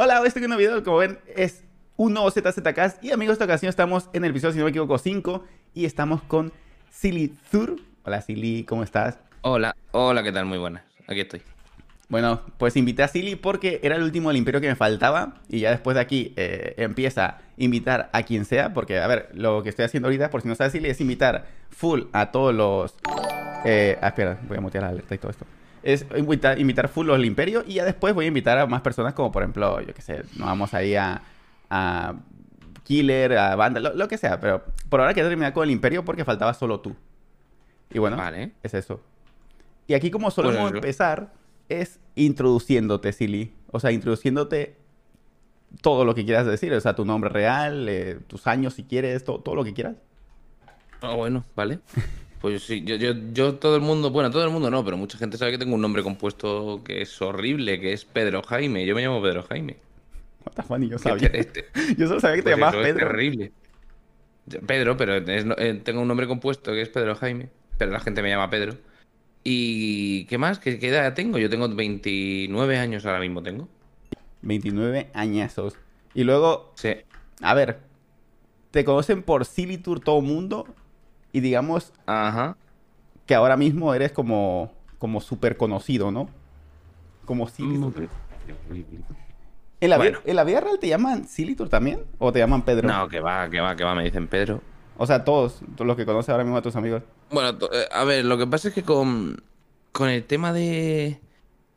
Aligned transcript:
Hola, 0.00 0.20
hoy 0.20 0.28
estoy 0.28 0.44
en 0.44 0.52
un 0.52 0.58
video, 0.58 0.84
como 0.84 0.98
ven, 0.98 1.18
es 1.34 1.64
un 1.96 2.14
nuevo 2.14 2.30
y 3.02 3.10
amigos, 3.10 3.32
esta 3.32 3.46
ocasión 3.46 3.68
estamos 3.68 4.08
en 4.12 4.24
el 4.24 4.30
episodio, 4.30 4.52
si 4.52 4.58
no 4.60 4.64
me 4.66 4.70
equivoco, 4.70 4.96
5 4.96 5.44
y 5.74 5.86
estamos 5.86 6.22
con 6.22 6.52
Silly 6.88 7.34
Zur. 7.50 7.80
Hola 8.04 8.22
Silly, 8.22 8.62
¿cómo 8.62 8.84
estás? 8.84 9.18
Hola, 9.40 9.74
hola, 9.90 10.22
¿qué 10.22 10.30
tal? 10.30 10.44
Muy 10.44 10.58
buenas, 10.58 10.84
aquí 11.08 11.18
estoy. 11.18 11.42
Bueno, 12.08 12.42
pues 12.58 12.76
invité 12.76 13.02
a 13.02 13.08
Silly 13.08 13.34
porque 13.34 13.80
era 13.82 13.96
el 13.96 14.04
último 14.04 14.28
del 14.28 14.36
imperio 14.36 14.60
que 14.60 14.68
me 14.68 14.76
faltaba 14.76 15.34
y 15.48 15.58
ya 15.58 15.72
después 15.72 15.96
de 15.96 16.00
aquí 16.00 16.32
eh, 16.36 16.74
empieza 16.76 17.26
a 17.26 17.38
invitar 17.56 18.08
a 18.12 18.22
quien 18.22 18.44
sea, 18.44 18.72
porque 18.72 19.00
a 19.00 19.06
ver, 19.08 19.30
lo 19.34 19.64
que 19.64 19.70
estoy 19.70 19.84
haciendo 19.84 20.06
ahorita, 20.06 20.30
por 20.30 20.42
si 20.42 20.46
no 20.46 20.54
sabes 20.54 20.74
Silly, 20.74 20.90
es 20.90 21.00
invitar 21.00 21.44
full 21.70 22.02
a 22.12 22.30
todos 22.30 22.54
los... 22.54 22.94
Eh, 23.64 23.98
ah, 24.00 24.06
espera, 24.06 24.38
voy 24.46 24.58
a 24.58 24.60
mutear 24.60 24.84
la 24.84 24.90
alerta 24.90 25.16
y 25.16 25.18
todo 25.18 25.32
esto 25.32 25.44
es 25.88 26.04
invitar, 26.14 26.58
invitar 26.58 26.88
full 26.88 27.10
al 27.10 27.24
imperio 27.24 27.64
y 27.66 27.74
ya 27.74 27.84
después 27.86 28.12
voy 28.12 28.26
a 28.26 28.28
invitar 28.28 28.58
a 28.58 28.66
más 28.66 28.82
personas 28.82 29.14
como 29.14 29.32
por 29.32 29.42
ejemplo, 29.42 29.80
yo 29.80 29.94
qué 29.94 30.02
sé, 30.02 30.22
nos 30.36 30.46
vamos 30.46 30.74
ahí 30.74 30.94
a, 30.94 31.22
a 31.70 32.14
Killer, 32.84 33.38
a 33.38 33.56
Banda, 33.56 33.80
lo, 33.80 34.06
que 34.06 34.18
sea, 34.18 34.38
pero 34.38 34.62
por 34.90 35.00
ahora 35.00 35.14
quiero 35.14 35.30
terminar 35.30 35.54
con 35.54 35.64
el 35.64 35.70
imperio 35.70 36.04
porque 36.04 36.26
faltaba 36.26 36.52
solo 36.52 36.80
tú. 36.80 36.94
Y 37.90 37.98
bueno, 37.98 38.18
vale. 38.18 38.52
es 38.62 38.74
eso. 38.74 39.00
Y 39.86 39.94
aquí 39.94 40.10
como 40.10 40.30
solemos 40.30 40.70
empezar 40.72 41.32
es 41.70 42.00
introduciéndote, 42.16 43.12
Silly. 43.14 43.54
O 43.70 43.80
sea, 43.80 43.90
introduciéndote 43.90 44.76
todo 45.80 46.04
lo 46.04 46.14
que 46.14 46.26
quieras 46.26 46.44
decir. 46.44 46.70
O 46.74 46.80
sea, 46.80 46.94
tu 46.94 47.06
nombre 47.06 47.30
real, 47.30 47.88
eh, 47.88 48.18
tus 48.26 48.46
años 48.46 48.74
si 48.74 48.84
quieres, 48.84 49.24
todo, 49.24 49.40
todo 49.40 49.54
lo 49.54 49.64
que 49.64 49.72
quieras. 49.72 49.96
Ah, 51.00 51.14
bueno, 51.14 51.44
vale. 51.56 51.80
Pues 52.40 52.62
sí, 52.62 52.84
yo, 52.84 52.94
yo, 52.96 53.12
yo, 53.32 53.54
todo 53.56 53.74
el 53.74 53.82
mundo, 53.82 54.10
bueno, 54.10 54.30
todo 54.30 54.44
el 54.44 54.50
mundo 54.50 54.70
no, 54.70 54.84
pero 54.84 54.96
mucha 54.96 55.18
gente 55.18 55.36
sabe 55.36 55.52
que 55.52 55.58
tengo 55.58 55.74
un 55.74 55.80
nombre 55.80 56.02
compuesto 56.02 56.82
que 56.84 57.02
es 57.02 57.20
horrible, 57.20 57.80
que 57.80 57.92
es 57.92 58.04
Pedro 58.04 58.42
Jaime. 58.42 58.86
Yo 58.86 58.94
me 58.94 59.02
llamo 59.02 59.20
Pedro 59.20 59.42
Jaime. 59.42 59.76
What 60.68 60.80
yo 60.80 60.98
sabía. 60.98 61.28
Este, 61.28 61.66
yo 61.98 62.06
solo 62.06 62.20
sabía 62.20 62.36
que 62.36 62.42
te 62.42 62.50
pues 62.50 62.56
llamabas 62.56 62.76
Pedro. 62.76 63.06
Es 63.06 63.12
terrible. 63.12 63.52
Pedro, 64.66 64.96
pero 64.96 65.16
eh, 65.16 65.80
tengo 65.84 66.00
un 66.00 66.08
nombre 66.08 66.26
compuesto 66.26 66.72
que 66.72 66.82
es 66.82 66.88
Pedro 66.88 67.14
Jaime, 67.16 67.50
pero 67.76 67.90
la 67.90 68.00
gente 68.00 68.22
me 68.22 68.30
llama 68.30 68.48
Pedro. 68.48 68.76
¿Y 69.44 70.24
qué 70.26 70.38
más? 70.38 70.58
¿Qué, 70.58 70.78
qué 70.78 70.88
edad 70.88 71.14
tengo? 71.14 71.38
Yo 71.38 71.50
tengo 71.50 71.68
29 71.68 72.78
años 72.78 73.04
ahora 73.04 73.20
mismo 73.20 73.42
tengo. 73.42 73.68
29 74.42 75.10
añazos. 75.12 75.76
Y 76.14 76.24
luego, 76.24 76.72
sí. 76.76 76.90
a 77.42 77.54
ver, 77.54 77.80
¿te 78.70 78.84
conocen 78.84 79.22
por 79.22 79.44
Silly 79.44 79.78
Tour 79.78 80.00
todo 80.00 80.20
mundo? 80.20 80.66
Y 81.32 81.40
digamos 81.40 81.92
Ajá. 82.06 82.56
que 83.26 83.34
ahora 83.34 83.56
mismo 83.56 83.94
eres 83.94 84.12
como, 84.12 84.72
como 84.98 85.20
súper 85.20 85.56
conocido, 85.56 86.10
¿no? 86.10 86.28
Como 87.24 87.48
Silitur. 87.48 88.08
¿En 89.80 89.90
la, 89.90 89.98
vida, 89.98 90.18
¿En 90.24 90.36
la 90.36 90.44
vida 90.44 90.60
real 90.60 90.78
te 90.80 90.88
llaman 90.88 91.28
Silitur 91.28 91.68
también? 91.68 92.00
¿O 92.18 92.32
te 92.32 92.40
llaman 92.40 92.62
Pedro? 92.62 92.88
No, 92.88 93.08
que 93.08 93.20
va, 93.20 93.48
que 93.48 93.60
va, 93.60 93.76
que 93.76 93.84
va, 93.84 93.94
me 93.94 94.02
dicen 94.02 94.26
Pedro. 94.26 94.60
O 94.96 95.06
sea, 95.06 95.24
todos, 95.24 95.60
todos 95.76 95.86
los 95.86 95.96
que 95.96 96.04
conoces 96.04 96.30
ahora 96.30 96.42
mismo 96.42 96.56
a 96.56 96.62
tus 96.62 96.74
amigos. 96.74 97.02
Bueno, 97.30 97.56
eh, 97.72 97.86
a 97.92 98.04
ver, 98.04 98.24
lo 98.24 98.36
que 98.36 98.46
pasa 98.48 98.68
es 98.68 98.74
que 98.74 98.82
con, 98.82 99.40
con 99.92 100.08
el 100.08 100.24
tema 100.24 100.52
de. 100.52 101.20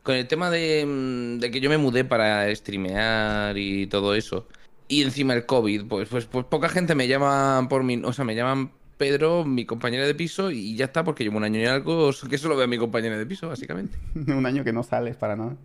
Con 0.02 0.16
el 0.16 0.28
tema 0.28 0.50
de, 0.50 0.84
mm, 0.86 1.40
de 1.40 1.52
que 1.52 1.60
yo 1.60 1.70
me 1.70 1.78
mudé 1.78 2.04
para 2.04 2.54
streamear 2.56 3.56
y 3.58 3.86
todo 3.86 4.16
eso. 4.16 4.48
Y 4.88 5.04
encima 5.04 5.36
el 5.36 5.46
COVID, 5.46 5.86
pues, 5.86 6.10
pues, 6.10 6.26
pues 6.26 6.46
poca 6.46 6.70
gente 6.70 6.96
me 6.96 7.08
llama 7.08 7.68
por 7.70 7.84
mi. 7.84 8.02
O 8.04 8.12
sea, 8.12 8.26
me 8.26 8.36
llaman 8.36 8.72
Pedro, 9.02 9.46
mi 9.46 9.66
compañera 9.66 10.06
de 10.06 10.14
piso, 10.14 10.52
y 10.52 10.76
ya 10.76 10.86
está, 10.86 11.04
porque 11.04 11.24
llevo 11.24 11.38
un 11.38 11.44
año 11.44 11.60
y 11.60 11.66
algo 11.66 12.12
que 12.30 12.38
solo 12.38 12.56
veo 12.56 12.66
a 12.66 12.68
mi 12.68 12.78
compañera 12.78 13.18
de 13.18 13.26
piso, 13.26 13.48
básicamente. 13.48 13.98
un 14.16 14.46
año 14.46 14.64
que 14.64 14.72
no 14.72 14.84
sales 14.84 15.16
para 15.16 15.36
nada. 15.36 15.56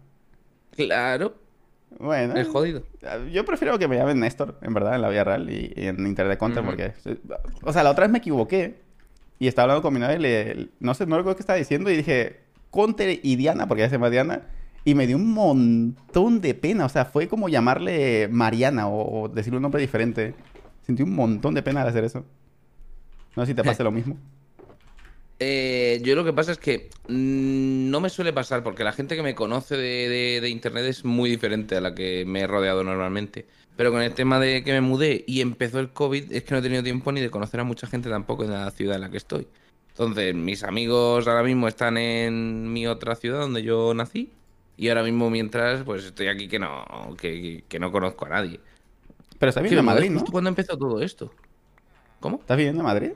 Claro. 0.74 1.34
Bueno. 1.98 2.34
Es 2.34 2.48
jodido. 2.48 2.82
Yo 3.30 3.44
prefiero 3.44 3.78
que 3.78 3.88
me 3.88 3.96
llamen 3.96 4.20
Néstor, 4.20 4.58
en 4.62 4.72
verdad, 4.72 4.94
en 4.94 5.02
la 5.02 5.10
vida 5.10 5.24
real 5.24 5.50
y, 5.50 5.70
en 5.76 6.06
Internet 6.06 6.38
Content, 6.38 6.64
porque. 6.64 6.94
O 7.62 7.74
sea, 7.74 7.82
la 7.82 7.90
otra 7.90 8.06
vez 8.06 8.10
me 8.10 8.18
equivoqué 8.18 8.78
y 9.38 9.48
estaba 9.48 9.64
hablando 9.64 9.82
con 9.82 9.92
mi 9.92 10.00
novia 10.00 10.16
y 10.16 10.18
le. 10.18 10.68
No 10.80 10.94
sé, 10.94 11.04
no 11.04 11.18
recuerdo 11.18 11.36
qué 11.36 11.42
estaba 11.42 11.58
diciendo 11.58 11.90
y 11.90 11.96
dije 11.98 12.40
Conte 12.70 13.20
y 13.22 13.36
Diana, 13.36 13.68
porque 13.68 13.82
ella 13.82 13.90
se 13.90 13.96
llama 13.96 14.08
Diana. 14.08 14.46
Y 14.86 14.94
me 14.94 15.06
dio 15.06 15.18
un 15.18 15.30
montón 15.30 16.40
de 16.40 16.54
pena. 16.54 16.86
O 16.86 16.88
sea, 16.88 17.04
fue 17.04 17.28
como 17.28 17.50
llamarle 17.50 18.28
Mariana 18.30 18.88
o, 18.88 19.24
o 19.24 19.28
decirle 19.28 19.58
un 19.58 19.62
nombre 19.62 19.82
diferente. 19.82 20.32
Sentí 20.86 21.02
un 21.02 21.14
montón 21.14 21.52
de 21.52 21.62
pena 21.62 21.82
al 21.82 21.88
hacer 21.88 22.04
eso. 22.04 22.24
No 23.36 23.42
sé 23.44 23.52
si 23.52 23.54
te 23.54 23.62
pasa 23.62 23.84
lo 23.84 23.92
mismo. 23.92 24.16
Eh, 25.38 26.00
yo 26.02 26.14
lo 26.14 26.24
que 26.24 26.32
pasa 26.32 26.52
es 26.52 26.58
que 26.58 26.88
mm, 27.08 27.90
no 27.90 28.00
me 28.00 28.08
suele 28.08 28.32
pasar 28.32 28.62
porque 28.62 28.84
la 28.84 28.92
gente 28.92 29.16
que 29.16 29.22
me 29.22 29.34
conoce 29.34 29.76
de, 29.76 30.48
internet 30.48 30.86
es 30.86 31.04
muy 31.04 31.28
diferente 31.28 31.76
a 31.76 31.82
la 31.82 31.94
que 31.94 32.24
me 32.24 32.40
he 32.40 32.46
rodeado 32.46 32.82
normalmente. 32.82 33.46
Pero 33.76 33.92
con 33.92 34.00
el 34.00 34.14
tema 34.14 34.40
de 34.40 34.64
que 34.64 34.72
me 34.72 34.80
mudé 34.80 35.24
y 35.26 35.42
empezó 35.42 35.78
el 35.78 35.90
COVID, 35.90 36.32
es 36.32 36.42
que 36.42 36.54
no 36.54 36.60
he 36.60 36.62
tenido 36.62 36.82
tiempo 36.82 37.12
ni 37.12 37.20
de 37.20 37.28
conocer 37.28 37.60
a 37.60 37.64
mucha 37.64 37.86
gente 37.86 38.08
tampoco 38.08 38.44
en 38.44 38.52
la 38.52 38.70
ciudad 38.70 38.94
en 38.94 39.02
la 39.02 39.10
que 39.10 39.18
estoy. 39.18 39.46
Entonces, 39.90 40.34
mis 40.34 40.64
amigos 40.64 41.28
ahora 41.28 41.42
mismo 41.42 41.68
están 41.68 41.98
en 41.98 42.72
mi 42.72 42.86
otra 42.86 43.14
ciudad 43.14 43.40
donde 43.40 43.62
yo 43.62 43.92
nací. 43.92 44.30
Y 44.78 44.88
ahora 44.88 45.02
mismo, 45.02 45.28
mientras, 45.28 45.82
pues 45.84 46.04
estoy 46.04 46.28
aquí 46.28 46.48
que 46.48 46.58
no, 46.58 46.84
que, 47.18 47.62
no 47.78 47.92
conozco 47.92 48.24
a 48.24 48.30
nadie. 48.30 48.60
Pero 49.38 49.50
está 49.50 49.60
bien 49.60 49.78
en 49.78 49.84
Madrid, 49.84 50.10
¿no? 50.10 50.24
¿Cuándo 50.24 50.48
empezó 50.48 50.78
todo 50.78 51.02
esto? 51.02 51.30
¿Cómo? 52.20 52.38
¿Estás 52.38 52.56
viviendo 52.56 52.80
en 52.80 52.86
Madrid? 52.86 53.10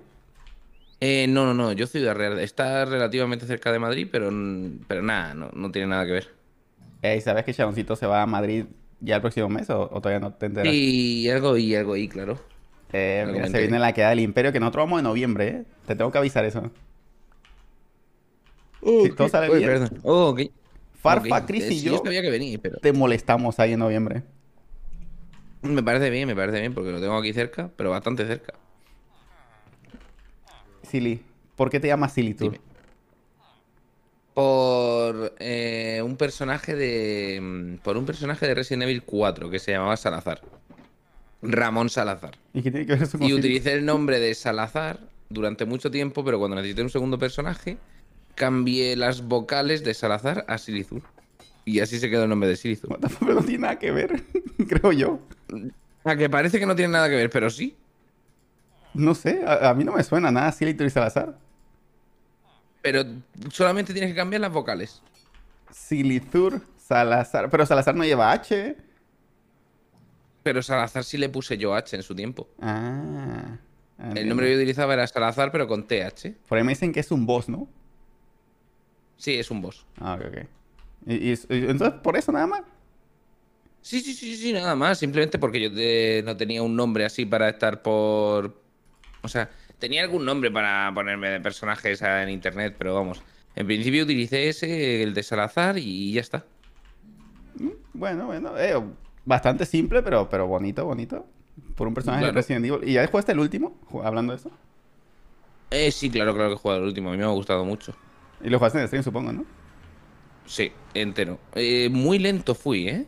Eh, 1.01 1.27
no, 1.29 1.47
no, 1.47 1.55
no, 1.55 1.73
yo 1.73 1.87
soy 1.87 2.03
de 2.03 2.13
Real. 2.13 2.39
Está 2.39 2.85
relativamente 2.85 3.47
cerca 3.47 3.73
de 3.73 3.79
Madrid, 3.79 4.07
pero, 4.11 4.31
pero 4.87 5.03
nada, 5.03 5.35
no, 5.35 5.73
tiene 5.73 5.89
nada 5.89 6.05
que 6.05 6.13
ver. 6.13 6.29
¿Y 7.03 7.21
¿Sabes 7.23 7.45
que 7.45 7.55
Chaboncito 7.55 7.97
se 7.97 8.07
va 8.07 8.23
a 8.23 8.27
Madrid 8.27 8.67
ya 9.01 9.17
el 9.17 9.23
próximo 9.23 9.49
mes 9.49 9.71
o, 9.71 9.89
todavía 9.89 10.21
no 10.21 10.35
te 10.35 10.47
enteras? 10.47 10.73
Sí, 10.73 11.29
algo 11.31 11.57
y 11.57 11.75
algo 11.75 11.97
y, 11.97 12.07
claro. 12.07 12.39
Eh, 12.93 13.49
se 13.51 13.59
viene 13.61 13.79
la 13.79 13.95
queda 13.95 14.11
del 14.11 14.21
Imperio, 14.21 14.53
que 14.53 14.61
nosotros 14.61 14.85
vamos 14.85 14.99
en 14.99 15.05
noviembre, 15.05 15.49
¿eh? 15.49 15.65
Te 15.87 15.97
tengo 15.97 16.11
que 16.13 16.19
avisar 16.19 16.45
eso. 16.45 16.71
si 18.83 19.11
todo 19.13 19.29
sale 19.29 19.57
bien. 19.57 19.71
Perdón. 19.71 20.01
Oh, 20.03 20.37
Farfa, 20.93 21.47
Chris 21.47 21.71
y 21.71 21.83
yo, 21.83 22.03
te 22.83 22.93
molestamos 22.93 23.59
ahí 23.59 23.73
en 23.73 23.79
noviembre. 23.79 24.23
Me 25.63 25.83
parece 25.83 26.11
bien, 26.11 26.27
me 26.29 26.37
parece 26.37 26.61
bien, 26.61 26.75
porque 26.75 26.91
lo 26.91 27.01
tengo 27.01 27.17
aquí 27.17 27.33
cerca, 27.33 27.71
pero 27.75 27.91
bastante 27.91 28.27
cerca. 28.27 28.55
Silly. 30.91 31.23
¿Por 31.57 31.71
qué 31.71 31.81
te 31.81 31.89
llamas 31.89 32.13
Silly 32.13 32.35
tú? 32.35 32.53
Por 34.35 35.35
eh, 35.39 36.01
un 36.05 36.17
personaje 36.17 36.75
de. 36.75 37.41
Mm, 37.41 37.77
por 37.83 37.97
un 37.97 38.07
personaje 38.07 38.47
de 38.47 38.55
Resident 38.55 38.85
Evil 38.85 39.03
4 39.03 39.51
que 39.51 39.59
se 39.59 39.73
llamaba 39.73 39.97
Salazar. 39.97 40.41
Ramón 41.43 41.89
Salazar. 41.89 42.37
¿Y 42.53 42.63
qué 42.63 42.71
tiene 42.71 42.87
que 42.87 42.95
ver 42.95 43.03
eso 43.03 43.19
con 43.19 43.27
Y 43.27 43.33
utilicé 43.33 43.73
el 43.73 43.85
nombre 43.85 44.21
de 44.21 44.35
Salazar 44.35 45.01
durante 45.29 45.65
mucho 45.65 45.91
tiempo, 45.91 46.25
pero 46.25 46.39
cuando 46.39 46.57
necesité 46.57 46.83
un 46.83 46.91
segundo 46.91 47.19
personaje, 47.19 47.79
cambié 48.35 48.97
las 48.97 49.23
vocales 49.23 49.85
de 49.85 49.95
Salazar 49.95 50.45
a 50.49 50.59
Silizur. 50.59 51.03
Y 51.65 51.81
así 51.81 51.99
se 51.99 52.11
quedó 52.11 52.25
el 52.25 52.29
nombre 52.31 52.49
de 52.49 52.57
Silizur. 52.57 52.99
Pero 53.21 53.35
no 53.35 53.43
tiene 53.43 53.59
nada 53.59 53.79
que 53.79 53.91
ver, 53.91 54.23
creo 54.69 54.93
yo. 54.93 55.21
A 56.05 56.17
que 56.17 56.29
parece 56.29 56.59
que 56.59 56.67
no 56.67 56.77
tiene 56.77 56.93
nada 56.93 57.09
que 57.09 57.17
ver, 57.17 57.31
pero 57.31 57.51
sí. 57.51 57.77
No 58.95 59.15
sé, 59.15 59.43
a, 59.47 59.73
mí 59.75 59.85
no 59.85 59.93
me 59.93 60.03
suena 60.03 60.31
nada 60.31 60.51
Silithur 60.53 60.87
y 60.87 60.91
Salazar. 60.91 61.39
Pero 62.83 63.05
solamente 63.51 63.93
tienes 63.93 64.11
que 64.11 64.17
cambiar 64.17 64.41
las 64.41 64.53
vocales. 64.53 65.03
Silithur, 65.71 66.61
Salazar. 66.77 67.51
Pero 67.51 67.67
Salazar 67.67 67.95
no 67.95 68.05
lleva 68.05 68.33
H. 68.33 68.77
Pero 70.43 70.63
Salazar 70.63 71.05
sí 71.05 71.19
le 71.19 71.29
puse 71.29 71.59
yo 71.59 71.75
H 71.75 71.95
en 71.95 72.03
su 72.03 72.15
tiempo. 72.15 72.49
Ah. 72.61 73.59
El 74.15 74.29
nombre 74.29 74.47
que 74.47 74.53
yo 74.53 74.59
utilizaba 74.59 74.95
era 74.95 75.07
Salazar, 75.07 75.53
pero 75.53 75.69
con 75.69 75.87
TH. 75.87 76.35
Por 76.49 76.57
ahí 76.59 76.65
me 76.65 76.73
dicen 76.73 76.93
que 76.93 77.01
es 77.01 77.11
un 77.11 77.27
boss, 77.27 77.49
¿no? 77.49 77.69
Sí, 79.17 79.35
es 79.35 79.51
un 79.51 79.61
boss. 79.61 79.85
Ah, 80.01 80.15
ok, 80.15 80.27
ok. 80.29 80.47
¿Y, 81.07 81.35
entonces 81.51 82.01
por 82.03 82.17
eso 82.17 82.33
nada 82.33 82.47
más? 82.47 82.63
Sí, 83.83 84.01
sí, 84.01 84.15
sí, 84.15 84.37
sí, 84.37 84.53
nada 84.53 84.75
más. 84.75 84.99
Simplemente 84.99 85.39
porque 85.39 85.61
yo 85.61 86.25
no 86.25 86.37
tenía 86.37 86.63
un 86.63 86.75
nombre 86.75 87.05
así 87.05 87.27
para 87.27 87.51
estar 87.51 87.83
por, 87.83 88.59
o 89.23 89.29
sea, 89.29 89.51
tenía 89.79 90.03
algún 90.03 90.25
nombre 90.25 90.51
para 90.51 90.91
ponerme 90.95 91.31
de 91.31 91.41
personajes 91.41 92.01
en 92.03 92.29
internet, 92.31 92.75
pero 92.79 92.95
vamos. 92.95 93.23
En 93.57 93.67
principio 93.67 94.05
utilicé 94.05 94.49
ese, 94.49 95.03
el 95.03 95.15
de 95.15 95.23
Salazar, 95.23 95.79
y 95.79 96.13
ya 96.13 96.21
está. 96.21 96.45
Mm, 97.57 97.71
bueno, 97.93 98.27
bueno. 98.27 98.57
Eh, 98.59 98.81
bastante 99.25 99.67
simple, 99.67 100.03
pero, 100.03 100.29
pero 100.29 100.47
bonito, 100.47 100.85
bonito. 100.85 101.27
Por 101.75 101.89
un 101.89 101.95
personaje 101.95 102.27
de 102.27 102.33
Resident 102.33 102.65
Evil. 102.65 102.89
¿Y 102.89 102.95
ya 102.95 103.07
jugaste 103.07 103.33
el 103.33 103.41
último? 103.41 103.79
Hablando 104.03 104.33
de 104.33 104.39
eso. 104.39 104.51
Eh, 105.71 105.91
sí, 105.91 106.11
claro, 106.11 106.35
claro 106.35 106.51
que 106.51 106.55
he 106.55 106.59
jugado 106.59 106.81
el 106.81 106.87
último. 106.87 107.11
A 107.11 107.13
mí 107.13 107.19
me 107.19 107.25
ha 107.25 107.29
gustado 107.29 107.65
mucho. 107.65 107.95
Y 108.43 108.49
lo 108.49 108.59
jugaste 108.59 108.81
en 108.81 108.87
stream, 108.87 109.05
supongo, 109.05 109.33
¿no? 109.33 109.45
Sí, 110.47 110.73
entero. 110.95 111.39
Eh, 111.55 111.89
muy 111.91 112.19
lento 112.19 112.55
fui, 112.55 112.89
¿eh? 112.89 113.07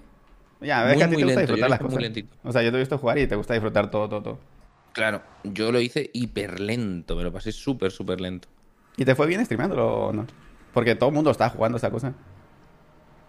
Ya, 0.60 0.82
a 0.82 0.84
ver 0.84 0.96
que 0.96 1.04
a 1.04 1.10
ti 1.10 1.16
te 1.16 1.24
gusta 1.24 1.40
disfrutar 1.40 1.70
las 1.70 1.80
cosas. 1.80 2.04
O 2.44 2.52
sea, 2.52 2.62
yo 2.62 2.70
te 2.70 2.76
he 2.76 2.80
visto 2.80 2.98
jugar 2.98 3.18
y 3.18 3.26
te 3.26 3.34
gusta 3.34 3.54
disfrutar 3.54 3.90
todo, 3.90 4.08
todo, 4.08 4.22
todo. 4.22 4.38
Claro, 4.92 5.22
yo 5.44 5.72
lo 5.72 5.80
hice 5.80 6.10
hiper 6.12 6.60
lento, 6.60 7.16
me 7.16 7.22
lo 7.22 7.32
pasé 7.32 7.52
súper, 7.52 7.90
súper 7.92 8.20
lento. 8.20 8.48
¿Y 8.96 9.04
te 9.04 9.14
fue 9.14 9.26
bien 9.26 9.42
streamándolo 9.44 10.06
o 10.08 10.12
no? 10.12 10.26
Porque 10.72 10.94
todo 10.94 11.08
el 11.08 11.14
mundo 11.14 11.30
está 11.30 11.48
jugando 11.48 11.78
esa 11.78 11.90
cosa. 11.90 12.12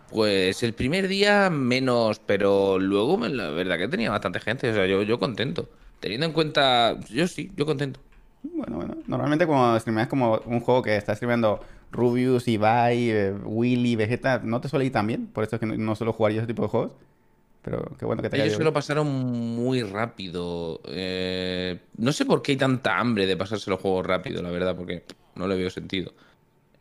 Pues 0.10 0.62
el 0.64 0.74
primer 0.74 1.08
día 1.08 1.50
menos, 1.50 2.20
pero 2.20 2.78
luego 2.78 3.18
me- 3.18 3.30
la 3.30 3.50
verdad 3.50 3.78
que 3.78 3.88
tenía 3.88 4.12
bastante 4.12 4.40
gente, 4.40 4.70
o 4.70 4.74
sea, 4.74 4.86
yo, 4.86 5.02
yo 5.02 5.20
contento. 5.20 5.70
Teniendo 6.00 6.26
en 6.28 6.34
cuenta, 6.34 7.00
yo 7.10 7.28
sí, 7.28 7.52
yo 7.56 7.66
contento. 7.66 8.00
Bueno, 8.44 8.76
bueno. 8.78 8.98
Normalmente 9.08 9.48
cuando 9.48 9.80
streameas 9.80 10.10
como 10.10 10.40
un 10.46 10.60
juego 10.60 10.82
que 10.84 10.98
está 10.98 11.16
streameando 11.16 11.62
Rubius, 11.92 12.48
Ibai, 12.48 13.10
eh, 13.10 13.32
Willy, 13.44 13.96
Vegeta, 13.96 14.42
no 14.44 14.60
te 14.60 14.68
suele 14.68 14.86
ir 14.86 14.92
tan 14.92 15.08
bien. 15.08 15.28
Por 15.28 15.46
eso 15.46 15.56
es 15.56 15.60
que 15.62 15.66
no, 15.66 15.76
no 15.78 15.96
suelo 15.96 16.12
jugar 16.14 16.34
yo 16.34 16.40
ese 16.40 16.48
tipo 16.48 16.64
de 16.64 16.68
juegos. 16.68 16.92
Pero 17.64 17.96
qué 17.98 18.06
bueno 18.06 18.22
que 18.22 18.30
te 18.30 18.42
Ellos 18.42 18.58
se 18.58 18.64
lo 18.64 18.74
pasaron 18.74 19.08
muy 19.08 19.84
rápido. 19.84 20.82
eh, 20.88 21.80
no 21.98 22.12
sé 22.12 22.26
por 22.26 22.42
qué 22.42 22.54
hay 22.54 22.58
tanta 22.58 23.00
hambre 23.00 23.26
de 23.26 23.38
pasarse 23.38 23.70
los 23.70 23.80
juegos 23.80 24.06
rápido, 24.06 24.42
la 24.42 24.52
verdad, 24.52 24.76
porque 24.76 25.04
no 25.36 25.48
le 25.48 25.56
veo 25.56 25.70
sentido. 25.70 26.14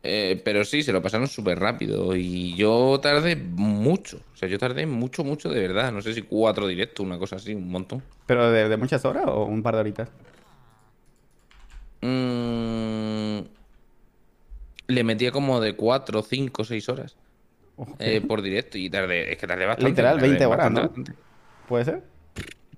Eh, 0.05 0.41
pero 0.43 0.65
sí, 0.65 0.83
se 0.83 0.91
lo 0.91 1.01
pasaron 1.01 1.27
súper 1.27 1.57
rápido 1.59 2.13
y 2.13 2.55
yo 2.55 2.99
tardé 3.01 3.37
mucho. 3.37 4.17
O 4.33 4.35
sea, 4.35 4.49
yo 4.49 4.59
tardé 4.59 4.85
mucho, 4.85 5.23
mucho 5.23 5.49
de 5.49 5.61
verdad. 5.61 5.93
No 5.93 6.01
sé 6.01 6.13
si 6.13 6.23
cuatro 6.23 6.67
directos, 6.67 7.05
una 7.05 7.17
cosa 7.17 7.37
así, 7.37 7.55
un 7.55 7.69
montón. 7.69 8.03
¿Pero 8.25 8.51
de, 8.51 8.67
de 8.67 8.77
muchas 8.77 9.05
horas 9.05 9.23
o 9.27 9.45
un 9.45 9.63
par 9.63 9.75
de 9.75 9.79
horitas? 9.81 10.09
Mm, 12.01 13.39
le 14.87 15.03
metía 15.05 15.31
como 15.31 15.61
de 15.61 15.75
cuatro, 15.75 16.21
cinco, 16.21 16.65
seis 16.65 16.89
horas 16.89 17.15
Eh, 17.99 18.21
por 18.21 18.41
directo 18.41 18.77
y 18.77 18.89
tardé, 18.89 19.31
es 19.31 19.37
que 19.37 19.47
tardé 19.47 19.65
bastante. 19.65 19.89
Literal, 19.89 20.15
tardé 20.15 20.27
20 20.27 20.45
horas, 20.45 20.57
bastante, 20.57 20.81
¿no? 20.81 20.87
bastante. 20.87 21.13
¿Puede 21.67 21.85
ser? 21.85 22.03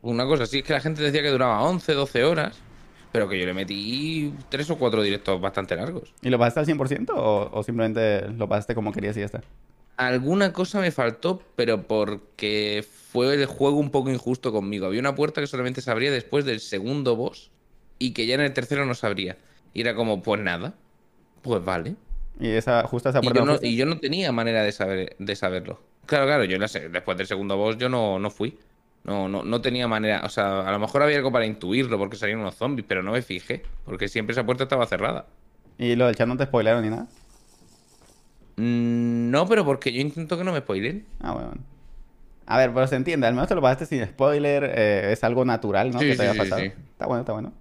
Una 0.01 0.25
cosa 0.25 0.43
así, 0.43 0.59
es 0.59 0.63
que 0.63 0.73
la 0.73 0.81
gente 0.81 1.01
decía 1.01 1.21
que 1.21 1.29
duraba 1.29 1.61
11, 1.63 1.93
12 1.93 2.23
horas, 2.23 2.57
pero 3.11 3.27
que 3.27 3.39
yo 3.39 3.45
le 3.45 3.53
metí 3.53 4.33
tres 4.49 4.69
o 4.69 4.77
cuatro 4.77 5.01
directos 5.01 5.41
bastante 5.41 5.75
largos. 5.75 6.13
¿Y 6.21 6.29
lo 6.29 6.37
pasaste 6.37 6.59
al 6.59 6.77
100% 6.77 7.09
o, 7.15 7.49
o 7.51 7.63
simplemente 7.63 8.29
lo 8.29 8.47
pasaste 8.47 8.75
como 8.75 8.91
querías 8.91 9.17
y 9.17 9.21
ya 9.21 9.25
está? 9.25 9.41
Alguna 9.97 10.51
cosa 10.51 10.79
me 10.81 10.91
faltó, 10.91 11.41
pero 11.55 11.87
porque 11.87 12.85
fue 13.11 13.33
el 13.33 13.45
juego 13.45 13.77
un 13.77 13.91
poco 13.91 14.11
injusto 14.11 14.51
conmigo. 14.51 14.87
Había 14.87 14.99
una 14.99 15.15
puerta 15.15 15.41
que 15.41 15.47
solamente 15.47 15.81
se 15.81 15.89
abría 15.89 16.11
después 16.11 16.43
del 16.45 16.59
segundo 16.59 17.15
boss 17.15 17.49
y 17.97 18.11
que 18.11 18.25
ya 18.25 18.35
en 18.35 18.41
el 18.41 18.53
tercero 18.53 18.85
no 18.85 18.93
se 18.93 19.07
abría. 19.07 19.37
Y 19.73 19.81
era 19.81 19.95
como, 19.95 20.21
pues 20.21 20.41
nada, 20.41 20.73
pues 21.41 21.63
vale. 21.63 21.95
¿Y 22.39 22.49
esa, 22.49 22.83
justo 22.87 23.09
esa 23.09 23.21
Y 23.21 23.27
yo, 23.31 23.33
no 23.33 23.45
no, 23.45 23.51
fuiste? 23.53 23.67
y 23.67 23.75
yo 23.77 23.85
no 23.85 23.99
tenía 23.99 24.31
manera 24.31 24.63
de 24.63 24.71
saber 24.71 25.15
de 25.19 25.35
saberlo. 25.35 25.81
Claro, 26.05 26.25
claro, 26.25 26.43
yo 26.43 26.57
después 26.59 27.17
del 27.17 27.27
segundo 27.27 27.57
boss 27.57 27.77
yo 27.77 27.89
no, 27.89 28.19
no 28.19 28.29
fui. 28.29 28.57
No, 29.03 29.27
no, 29.29 29.43
no 29.43 29.61
tenía 29.61 29.87
manera. 29.87 30.21
O 30.25 30.29
sea, 30.29 30.67
a 30.67 30.71
lo 30.71 30.79
mejor 30.79 31.03
había 31.03 31.17
algo 31.17 31.31
para 31.31 31.45
intuirlo 31.45 31.97
porque 31.97 32.17
salían 32.17 32.39
unos 32.39 32.55
zombies, 32.55 32.85
pero 32.87 33.03
no 33.03 33.11
me 33.11 33.21
fijé. 33.21 33.63
Porque 33.85 34.07
siempre 34.07 34.33
esa 34.33 34.45
puerta 34.45 34.63
estaba 34.63 34.85
cerrada. 34.87 35.27
¿Y 35.77 35.95
lo 35.95 36.07
del 36.07 36.15
chat 36.15 36.27
no 36.27 36.37
te 36.37 36.45
spoilaron 36.45 36.83
ni 36.83 36.89
nada? 36.89 37.07
Mm, 38.57 39.29
No, 39.31 39.47
pero 39.47 39.65
porque 39.65 39.91
yo 39.93 40.01
intento 40.01 40.37
que 40.37 40.43
no 40.43 40.51
me 40.53 40.59
spoilen. 40.59 41.05
Ah, 41.19 41.33
bueno. 41.33 41.51
A 42.47 42.57
ver, 42.59 42.73
pero 42.73 42.87
se 42.87 42.95
entiende, 42.95 43.27
al 43.27 43.33
menos 43.33 43.47
te 43.49 43.55
lo 43.55 43.61
pasaste 43.61 43.85
sin 43.87 44.05
spoiler, 44.05 44.63
eh, 44.75 45.11
es 45.13 45.23
algo 45.23 45.45
natural, 45.45 45.91
¿no? 45.91 45.99
Sí, 45.99 46.05
que 46.05 46.15
te 46.15 46.23
sí, 46.23 46.23
haya 46.23 46.35
pasado. 46.35 46.61
sí. 46.61 46.67
Está 46.67 47.07
bueno, 47.07 47.21
está 47.21 47.33
bueno. 47.33 47.53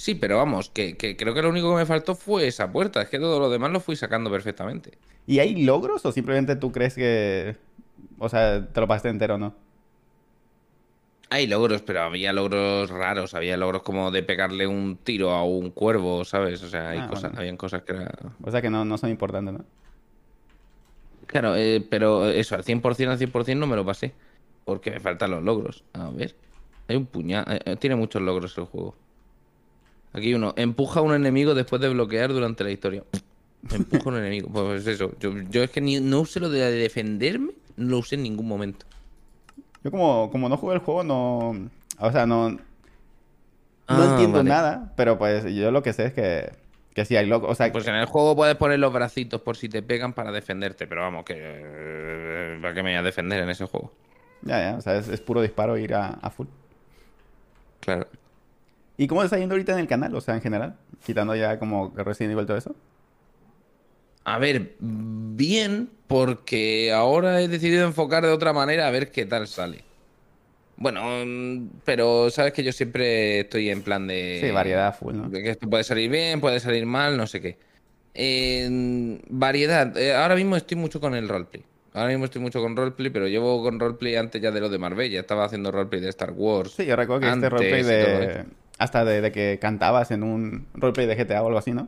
Sí, 0.00 0.14
pero 0.14 0.38
vamos, 0.38 0.70
que, 0.70 0.96
que 0.96 1.14
creo 1.14 1.34
que 1.34 1.42
lo 1.42 1.50
único 1.50 1.68
que 1.68 1.76
me 1.76 1.84
faltó 1.84 2.14
fue 2.14 2.46
esa 2.46 2.72
puerta. 2.72 3.02
Es 3.02 3.10
que 3.10 3.18
todo 3.18 3.38
lo 3.38 3.50
demás 3.50 3.70
lo 3.70 3.80
fui 3.80 3.96
sacando 3.96 4.30
perfectamente. 4.30 4.92
¿Y 5.26 5.40
hay 5.40 5.62
logros 5.62 6.06
o 6.06 6.10
simplemente 6.12 6.56
tú 6.56 6.72
crees 6.72 6.94
que... 6.94 7.56
O 8.18 8.30
sea, 8.30 8.66
te 8.66 8.80
lo 8.80 8.88
pasaste 8.88 9.10
entero, 9.10 9.36
¿no? 9.36 9.54
Hay 11.28 11.46
logros, 11.46 11.82
pero 11.82 12.00
había 12.00 12.32
logros 12.32 12.88
raros. 12.88 13.34
Había 13.34 13.58
logros 13.58 13.82
como 13.82 14.10
de 14.10 14.22
pegarle 14.22 14.66
un 14.66 14.96
tiro 14.96 15.32
a 15.32 15.44
un 15.44 15.70
cuervo, 15.70 16.24
¿sabes? 16.24 16.62
O 16.62 16.68
sea, 16.70 16.88
hay 16.88 17.00
Ah, 17.00 17.06
cosas, 17.06 17.24
bueno. 17.32 17.40
habían 17.40 17.58
cosas 17.58 17.82
que 17.82 17.92
era... 17.92 18.10
O 18.42 18.50
sea 18.50 18.62
que 18.62 18.70
no, 18.70 18.86
no 18.86 18.96
son 18.96 19.10
importantes, 19.10 19.52
¿no? 19.52 19.66
Claro, 21.26 21.56
eh, 21.56 21.86
pero 21.90 22.28
eso, 22.30 22.54
al 22.54 22.64
100% 22.64 23.10
al 23.10 23.18
100% 23.18 23.58
no 23.58 23.66
me 23.66 23.76
lo 23.76 23.84
pasé. 23.84 24.14
Porque 24.64 24.90
me 24.92 25.00
faltan 25.00 25.30
los 25.30 25.42
logros. 25.42 25.84
A 25.92 26.08
ver. 26.08 26.34
Hay 26.88 26.96
un 26.96 27.04
puñal. 27.04 27.44
eh, 27.48 27.60
eh, 27.66 27.76
tiene 27.76 27.96
muchos 27.96 28.22
logros 28.22 28.56
el 28.56 28.64
juego. 28.64 28.96
Aquí 30.12 30.34
uno. 30.34 30.52
Empuja 30.56 31.00
a 31.00 31.02
un 31.02 31.14
enemigo 31.14 31.54
después 31.54 31.80
de 31.80 31.88
bloquear 31.88 32.32
durante 32.32 32.64
la 32.64 32.70
historia. 32.70 33.04
Empuja 33.70 34.04
a 34.06 34.12
un 34.12 34.18
enemigo. 34.18 34.48
Pues 34.52 34.86
eso. 34.86 35.12
Yo, 35.20 35.32
yo 35.50 35.62
es 35.62 35.70
que 35.70 35.80
ni, 35.80 36.00
no 36.00 36.20
usé 36.20 36.40
lo 36.40 36.48
de 36.50 36.70
defenderme. 36.72 37.52
No 37.76 37.90
lo 37.90 37.98
usé 37.98 38.16
en 38.16 38.22
ningún 38.24 38.48
momento. 38.48 38.86
Yo 39.84 39.90
como, 39.90 40.30
como 40.30 40.48
no 40.48 40.56
jugué 40.56 40.74
el 40.74 40.80
juego, 40.80 41.04
no... 41.04 41.70
O 41.98 42.12
sea, 42.12 42.26
no... 42.26 42.50
No 42.50 42.58
Ah, 43.86 44.08
entiendo 44.12 44.38
vale. 44.38 44.48
nada, 44.50 44.92
pero 44.96 45.18
pues 45.18 45.44
yo 45.52 45.70
lo 45.72 45.82
que 45.82 45.92
sé 45.92 46.06
es 46.06 46.12
que, 46.12 46.52
que 46.94 47.04
sí 47.04 47.16
hay 47.16 47.26
logros. 47.26 47.50
O 47.50 47.54
sea, 47.56 47.72
Pues 47.72 47.88
en 47.88 47.96
el 47.96 48.06
juego 48.06 48.36
puedes 48.36 48.54
poner 48.56 48.78
los 48.78 48.92
bracitos 48.92 49.40
por 49.40 49.56
si 49.56 49.68
te 49.68 49.82
pegan 49.82 50.12
para 50.12 50.30
defenderte. 50.30 50.86
Pero 50.86 51.00
vamos, 51.00 51.24
que. 51.24 51.34
eh, 51.36 52.58
¿Para 52.62 52.72
qué 52.74 52.82
me 52.84 52.90
voy 52.90 52.98
a 52.98 53.02
defender 53.02 53.42
en 53.42 53.50
ese 53.50 53.64
juego? 53.66 53.92
ya, 54.42 54.58
ya, 54.72 54.76
o 54.78 54.80
sea, 54.80 54.96
es, 54.96 55.08
es 55.08 55.20
puro 55.20 55.42
disparo 55.42 55.76
ir 55.76 55.94
a, 55.94 56.06
a 56.22 56.30
full. 56.30 56.46
Claro. 57.80 58.06
¿Y 59.00 59.06
cómo 59.06 59.22
te 59.22 59.28
está 59.28 59.38
yendo 59.38 59.54
ahorita 59.54 59.72
en 59.72 59.78
el 59.78 59.88
canal? 59.88 60.14
O 60.14 60.20
sea, 60.20 60.34
en 60.34 60.42
general, 60.42 60.76
quitando 61.02 61.34
ya 61.34 61.58
como 61.58 61.90
Resident 61.96 62.34
Evil 62.34 62.44
todo 62.44 62.58
eso. 62.58 62.76
A 64.24 64.38
ver, 64.38 64.74
bien, 64.78 65.88
porque 66.06 66.92
ahora 66.92 67.40
he 67.40 67.48
decidido 67.48 67.86
enfocar 67.86 68.26
de 68.26 68.30
otra 68.30 68.52
manera 68.52 68.86
a 68.86 68.90
ver 68.90 69.10
qué 69.10 69.24
tal 69.24 69.48
sale. 69.48 69.84
Bueno, 70.76 71.00
mm, 71.24 71.80
pero 71.82 72.28
sabes 72.28 72.52
que 72.52 72.62
yo 72.62 72.72
siempre 72.72 73.40
estoy 73.40 73.70
en 73.70 73.80
plan 73.80 74.06
de... 74.06 74.42
Sí, 74.42 74.50
variedad 74.50 74.94
full, 74.94 75.14
¿no? 75.14 75.30
de 75.30 75.44
que 75.44 75.50
esto 75.52 75.70
puede 75.70 75.82
salir 75.82 76.10
bien, 76.10 76.38
puede 76.42 76.60
salir 76.60 76.84
mal, 76.84 77.16
no 77.16 77.26
sé 77.26 77.40
qué. 77.40 77.56
En 78.12 79.22
variedad, 79.30 79.96
eh, 79.96 80.14
ahora 80.14 80.34
mismo 80.34 80.56
estoy 80.56 80.76
mucho 80.76 81.00
con 81.00 81.14
el 81.14 81.26
roleplay. 81.26 81.64
Ahora 81.94 82.10
mismo 82.10 82.26
estoy 82.26 82.42
mucho 82.42 82.60
con 82.60 82.76
roleplay, 82.76 83.08
pero 83.08 83.28
llevo 83.28 83.62
con 83.62 83.80
roleplay 83.80 84.16
antes 84.16 84.42
ya 84.42 84.50
de 84.50 84.60
lo 84.60 84.68
de 84.68 84.76
Marbella. 84.76 85.20
Estaba 85.20 85.46
haciendo 85.46 85.72
roleplay 85.72 86.02
de 86.02 86.10
Star 86.10 86.32
Wars. 86.32 86.72
Sí, 86.72 86.84
yo 86.84 86.96
recuerdo 86.96 87.22
que 87.22 87.32
este 87.32 87.48
roleplay 87.48 87.82
de... 87.82 88.44
Hasta 88.80 89.04
de, 89.04 89.20
de 89.20 89.30
que 89.30 89.58
cantabas 89.60 90.10
en 90.10 90.22
un 90.22 90.66
roleplay 90.72 91.06
de 91.06 91.14
GTA 91.14 91.42
o 91.42 91.46
algo 91.48 91.58
así, 91.58 91.72
¿no? 91.72 91.86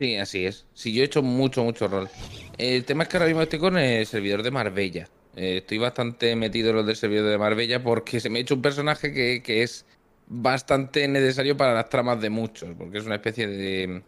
Sí, 0.00 0.16
así 0.16 0.44
es. 0.46 0.66
Sí, 0.74 0.92
yo 0.92 1.02
he 1.02 1.06
hecho 1.06 1.22
mucho, 1.22 1.62
mucho 1.62 1.86
rol. 1.86 2.08
El 2.56 2.84
tema 2.84 3.04
es 3.04 3.08
que 3.08 3.16
ahora 3.18 3.26
mismo 3.28 3.42
estoy 3.42 3.60
con 3.60 3.78
el 3.78 4.04
servidor 4.04 4.42
de 4.42 4.50
Marbella. 4.50 5.08
Eh, 5.36 5.58
estoy 5.58 5.78
bastante 5.78 6.34
metido 6.34 6.70
en 6.70 6.76
los 6.76 6.86
del 6.86 6.96
servidor 6.96 7.30
de 7.30 7.38
Marbella 7.38 7.80
porque 7.84 8.18
se 8.18 8.28
me 8.30 8.40
ha 8.40 8.42
hecho 8.42 8.56
un 8.56 8.62
personaje 8.62 9.12
que, 9.12 9.40
que 9.44 9.62
es 9.62 9.86
bastante 10.26 11.06
necesario 11.06 11.56
para 11.56 11.72
las 11.72 11.88
tramas 11.88 12.20
de 12.20 12.30
muchos, 12.30 12.70
porque 12.76 12.98
es 12.98 13.06
una 13.06 13.14
especie 13.14 13.46
de... 13.46 14.02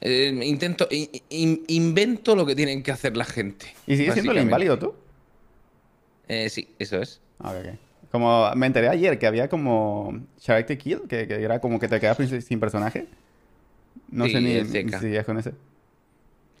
eh, 0.00 0.40
intento, 0.44 0.86
in- 0.92 1.10
in- 1.30 1.64
invento 1.66 2.36
lo 2.36 2.46
que 2.46 2.54
tienen 2.54 2.84
que 2.84 2.92
hacer 2.92 3.16
la 3.16 3.24
gente. 3.24 3.66
¿Y 3.88 3.96
sigues 3.96 4.14
siendo 4.14 4.30
el 4.30 4.38
inválido 4.38 4.78
tú? 4.78 4.94
Eh, 6.28 6.48
sí, 6.48 6.68
eso 6.78 7.02
es. 7.02 7.20
Ah, 7.40 7.50
ok, 7.50 7.66
ok. 7.66 7.87
Como 8.10 8.50
me 8.54 8.66
enteré 8.66 8.88
ayer 8.88 9.18
que 9.18 9.26
había 9.26 9.48
como 9.48 10.18
Character 10.40 10.78
Kill, 10.78 11.02
que, 11.08 11.26
que 11.28 11.42
era 11.42 11.60
como 11.60 11.78
que 11.78 11.88
te 11.88 12.00
quedas 12.00 12.16
sin- 12.16 12.60
personaje. 12.60 13.06
No 14.10 14.24
Sí, 14.26 14.32
sé 14.32 14.40
ni 14.40 14.52
el 14.52 14.66
si 14.66 14.90
sigues 14.98 15.24
con 15.24 15.38
ese. 15.38 15.52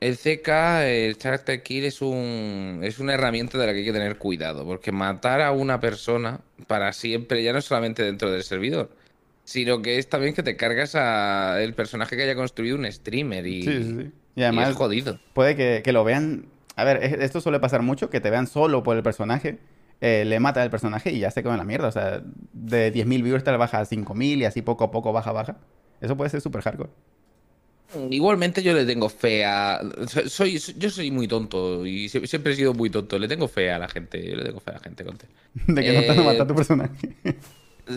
El 0.00 0.16
CK, 0.16 0.48
el 0.84 1.16
Character 1.18 1.60
Kill, 1.62 1.84
es 1.84 2.00
un 2.02 2.80
es 2.84 3.00
una 3.00 3.14
herramienta 3.14 3.58
de 3.58 3.66
la 3.66 3.72
que 3.72 3.80
hay 3.80 3.84
que 3.84 3.92
tener 3.92 4.16
cuidado, 4.16 4.64
porque 4.64 4.92
matar 4.92 5.40
a 5.40 5.50
una 5.50 5.80
persona 5.80 6.40
para 6.68 6.92
siempre 6.92 7.42
ya 7.42 7.52
no 7.52 7.58
es 7.58 7.64
solamente 7.64 8.04
dentro 8.04 8.30
del 8.30 8.44
servidor, 8.44 8.90
sino 9.44 9.82
que 9.82 9.98
es 9.98 10.08
también 10.08 10.34
que 10.34 10.44
te 10.44 10.56
cargas 10.56 10.94
a 10.94 11.60
el 11.62 11.74
personaje 11.74 12.16
que 12.16 12.22
haya 12.22 12.36
construido 12.36 12.76
un 12.76 12.90
streamer 12.92 13.44
y, 13.46 13.62
Sí, 13.62 13.82
sí, 13.82 13.96
sí. 14.02 14.12
Y 14.36 14.40
y 14.40 14.42
además 14.44 14.68
es 14.68 14.76
jodido. 14.76 15.18
puede 15.32 15.56
que, 15.56 15.80
que 15.82 15.92
lo 15.92 16.04
vean... 16.04 16.46
A 16.76 16.84
ver, 16.84 17.02
es- 17.02 17.14
esto 17.14 17.40
suele 17.40 17.58
pasar 17.58 17.82
mucho, 17.82 18.08
que 18.08 18.20
te 18.20 18.30
vean 18.30 18.46
solo 18.46 18.84
por 18.84 18.96
el 18.96 19.02
personaje, 19.02 19.58
eh, 20.00 20.24
le 20.24 20.40
mata 20.40 20.62
al 20.62 20.70
personaje 20.70 21.12
y 21.12 21.18
ya 21.20 21.30
se 21.30 21.42
comen 21.42 21.58
la 21.58 21.64
mierda. 21.64 21.88
O 21.88 21.92
sea, 21.92 22.22
de 22.52 22.92
10.000 22.92 23.22
viewers 23.22 23.44
te 23.44 23.50
la 23.50 23.56
baja 23.56 23.80
a 23.80 23.84
5.000 23.84 24.38
y 24.38 24.44
así 24.44 24.62
poco 24.62 24.84
a 24.84 24.90
poco 24.90 25.12
baja, 25.12 25.32
baja. 25.32 25.56
Eso 26.00 26.16
puede 26.16 26.30
ser 26.30 26.40
súper 26.40 26.62
hardcore. 26.62 26.90
Igualmente 28.10 28.62
yo 28.62 28.74
le 28.74 28.84
tengo 28.84 29.08
fe 29.08 29.46
a... 29.46 29.80
Soy, 30.26 30.58
yo 30.58 30.90
soy 30.90 31.10
muy 31.10 31.26
tonto 31.26 31.86
y 31.86 32.08
sie- 32.10 32.26
siempre 32.26 32.52
he 32.52 32.56
sido 32.56 32.74
muy 32.74 32.90
tonto. 32.90 33.18
Le 33.18 33.26
tengo 33.28 33.48
fe 33.48 33.70
a 33.72 33.78
la 33.78 33.88
gente. 33.88 34.22
Yo 34.28 34.36
le 34.36 34.44
tengo 34.44 34.60
fe 34.60 34.70
a 34.72 34.74
la 34.74 34.80
gente, 34.80 35.04
Conte. 35.04 35.26
De 35.66 35.82
que 35.82 35.92
no 35.94 36.00
te 36.02 36.08
van 36.22 36.28
a 36.28 36.32
Eh, 36.32 36.46
tu 36.46 36.54
personaje. 36.54 37.14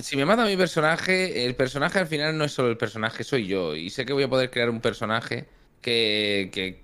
Si 0.01 0.15
me 0.15 0.23
mata 0.25 0.45
mi 0.45 0.55
personaje, 0.55 1.45
el 1.45 1.53
personaje 1.53 1.99
al 1.99 2.07
final 2.07 2.37
no 2.37 2.45
es 2.45 2.53
solo 2.53 2.69
el 2.69 2.77
personaje, 2.77 3.25
soy 3.25 3.45
yo. 3.45 3.75
Y 3.75 3.89
sé 3.89 4.05
que 4.05 4.13
voy 4.13 4.23
a 4.23 4.29
poder 4.29 4.49
crear 4.49 4.69
un 4.69 4.79
personaje 4.79 5.47
que, 5.81 6.49
que, 6.53 6.81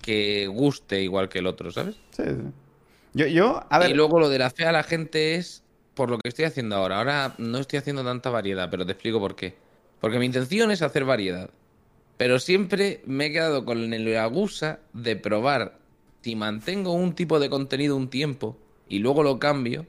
que 0.00 0.46
guste 0.46 1.02
igual 1.02 1.28
que 1.28 1.40
el 1.40 1.46
otro, 1.46 1.70
¿sabes? 1.70 1.96
Sí, 2.16 2.22
sí. 2.24 2.32
Yo, 3.14 3.26
yo, 3.26 3.64
a 3.68 3.78
ver... 3.78 3.90
Y 3.90 3.94
luego 3.94 4.18
lo 4.18 4.28
de 4.28 4.38
la 4.38 4.50
fe 4.50 4.64
a 4.64 4.72
la 4.72 4.82
gente 4.82 5.34
es 5.34 5.62
por 5.94 6.10
lo 6.10 6.18
que 6.18 6.28
estoy 6.28 6.44
haciendo 6.46 6.76
ahora. 6.76 6.98
Ahora 6.98 7.34
no 7.38 7.58
estoy 7.58 7.78
haciendo 7.78 8.04
tanta 8.04 8.30
variedad, 8.30 8.70
pero 8.70 8.86
te 8.86 8.92
explico 8.92 9.20
por 9.20 9.36
qué. 9.36 9.54
Porque 10.00 10.18
mi 10.18 10.26
intención 10.26 10.70
es 10.70 10.82
hacer 10.82 11.04
variedad. 11.04 11.50
Pero 12.16 12.38
siempre 12.38 13.02
me 13.06 13.26
he 13.26 13.32
quedado 13.32 13.64
con 13.64 13.90
la 13.90 14.24
agusa 14.24 14.80
de 14.92 15.16
probar 15.16 15.78
si 16.22 16.36
mantengo 16.36 16.92
un 16.92 17.14
tipo 17.14 17.40
de 17.40 17.50
contenido 17.50 17.96
un 17.96 18.08
tiempo 18.10 18.56
y 18.88 19.00
luego 19.00 19.22
lo 19.22 19.38
cambio, 19.38 19.86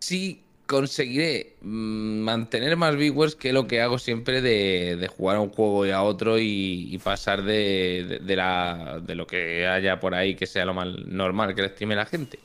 si 0.00 0.42
conseguiré 0.66 1.56
mm, 1.62 2.20
mantener 2.20 2.76
más 2.76 2.96
viewers 2.96 3.36
que 3.36 3.52
lo 3.52 3.66
que 3.66 3.80
hago 3.82 3.98
siempre 3.98 4.40
de, 4.42 4.96
de 4.96 5.08
jugar 5.08 5.36
a 5.36 5.40
un 5.40 5.50
juego 5.50 5.86
y 5.86 5.90
a 5.90 6.02
otro 6.02 6.38
y, 6.38 6.88
y 6.94 6.98
pasar 6.98 7.42
de, 7.42 8.04
de- 8.08 8.18
de 8.20 8.36
la, 8.36 9.00
de 9.02 9.14
lo 9.14 9.26
que 9.26 9.66
haya 9.66 10.00
por 10.00 10.14
ahí 10.14 10.34
que 10.36 10.46
sea 10.46 10.64
lo 10.64 10.74
más 10.74 10.88
normal 11.06 11.54
que 11.54 11.62
le 11.62 11.68
estime 11.68 11.96
la 11.96 12.06
gente. 12.06 12.38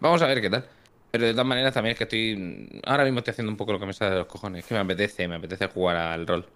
Vamos 0.00 0.22
a 0.22 0.26
ver 0.26 0.40
qué 0.40 0.50
tal. 0.50 0.64
Pero 1.10 1.26
de 1.26 1.32
todas 1.32 1.46
maneras 1.46 1.74
también 1.74 1.92
es 1.92 1.98
que 1.98 2.04
estoy... 2.04 2.80
Ahora 2.84 3.04
mismo 3.04 3.18
estoy 3.18 3.32
haciendo 3.32 3.50
un 3.50 3.56
poco 3.56 3.72
lo 3.72 3.80
que 3.80 3.86
me 3.86 3.92
sale 3.92 4.12
de 4.12 4.18
los 4.18 4.26
cojones. 4.26 4.60
Es 4.60 4.68
que 4.68 4.74
me 4.74 4.80
apetece, 4.80 5.28
me 5.28 5.36
apetece 5.36 5.66
jugar 5.66 5.96
al 5.96 6.26
rol. 6.26 6.46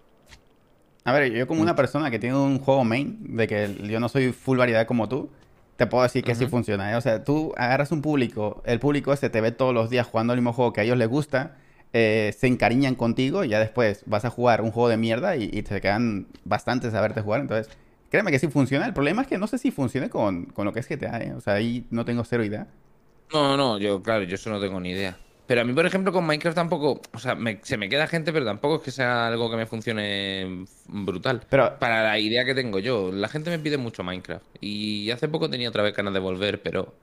A 1.03 1.11
ver, 1.11 1.31
yo 1.31 1.45
como 1.45 1.61
una 1.61 1.75
persona 1.75 2.09
que 2.09 2.17
tiene 2.17 2.35
un 2.35 2.57
juego 2.57 2.83
main, 2.83 3.37
de 3.37 3.47
que 3.47 3.75
yo 3.83 3.99
no 3.99 4.09
soy 4.09 4.31
full 4.31 4.57
variedad 4.57 4.87
como 4.87 5.07
tú, 5.07 5.29
te 5.75 5.85
puedo 5.85 6.03
decir 6.03 6.23
que 6.23 6.33
sí 6.33 6.45
Ujú. 6.45 6.51
funciona. 6.51 6.91
¿eh? 6.91 6.95
O 6.95 7.01
sea, 7.01 7.23
tú 7.23 7.53
agarras 7.57 7.91
un 7.91 8.01
público, 8.01 8.63
el 8.65 8.79
público 8.79 9.13
ese 9.13 9.29
te 9.29 9.41
ve 9.41 9.51
todos 9.51 9.73
los 9.73 9.89
días 9.89 10.07
jugando 10.07 10.33
el 10.33 10.39
mismo 10.39 10.53
juego 10.53 10.73
que 10.73 10.81
a 10.81 10.83
ellos 10.83 10.97
les 10.97 11.07
gusta, 11.07 11.57
eh, 11.93 12.33
se 12.35 12.47
encariñan 12.47 12.95
contigo 12.95 13.43
y 13.43 13.49
ya 13.49 13.59
después 13.59 14.03
vas 14.07 14.25
a 14.25 14.29
jugar 14.29 14.61
un 14.61 14.71
juego 14.71 14.89
de 14.89 14.97
mierda 14.97 15.35
y, 15.35 15.49
y 15.53 15.61
te 15.61 15.79
quedan 15.79 16.27
bastantes 16.43 16.93
a 16.93 17.01
verte 17.01 17.21
jugar. 17.21 17.41
Entonces, 17.41 17.69
créeme 18.09 18.31
que 18.31 18.39
sí 18.39 18.47
funciona. 18.47 18.85
El 18.87 18.93
problema 18.93 19.21
es 19.21 19.27
que 19.27 19.37
no 19.37 19.45
sé 19.47 19.57
si 19.57 19.69
funcione 19.69 20.09
con, 20.09 20.45
con 20.45 20.65
lo 20.65 20.73
que 20.73 20.79
es 20.79 20.89
GTA, 20.89 21.19
¿eh? 21.19 21.33
O 21.35 21.41
sea, 21.41 21.53
ahí 21.53 21.85
no 21.91 22.03
tengo 22.05 22.23
cero 22.23 22.43
idea. 22.43 22.67
No, 23.33 23.57
no, 23.57 23.77
yo, 23.79 24.01
claro, 24.01 24.23
yo 24.23 24.35
eso 24.35 24.49
no 24.49 24.59
tengo 24.59 24.79
ni 24.79 24.91
idea. 24.91 25.17
Pero 25.47 25.61
a 25.61 25.63
mí, 25.63 25.73
por 25.73 25.85
ejemplo, 25.85 26.11
con 26.11 26.25
Minecraft 26.25 26.55
tampoco, 26.55 27.01
o 27.13 27.19
sea, 27.19 27.35
me- 27.35 27.59
se 27.63 27.77
me 27.77 27.87
queda 27.87 28.07
gente, 28.07 28.33
pero 28.33 28.45
tampoco 28.45 28.77
es 28.77 28.81
que 28.81 28.91
sea 28.91 29.27
algo 29.27 29.49
que 29.51 29.57
me 29.57 29.65
funcione 29.67 30.65
brutal. 30.87 31.41
Pero 31.49 31.77
Para 31.77 32.03
la 32.03 32.17
idea 32.17 32.45
que 32.45 32.55
tengo 32.55 32.79
yo, 32.79 33.11
la 33.11 33.27
gente 33.27 33.51
me 33.51 33.59
pide 33.59 33.77
mucho 33.77 34.03
Minecraft. 34.03 34.45
Y 34.61 35.11
hace 35.11 35.27
poco 35.27 35.49
tenía 35.49 35.69
otra 35.69 35.83
vez 35.83 35.95
ganas 35.95 36.13
de 36.13 36.19
volver, 36.19 36.61
pero. 36.63 36.95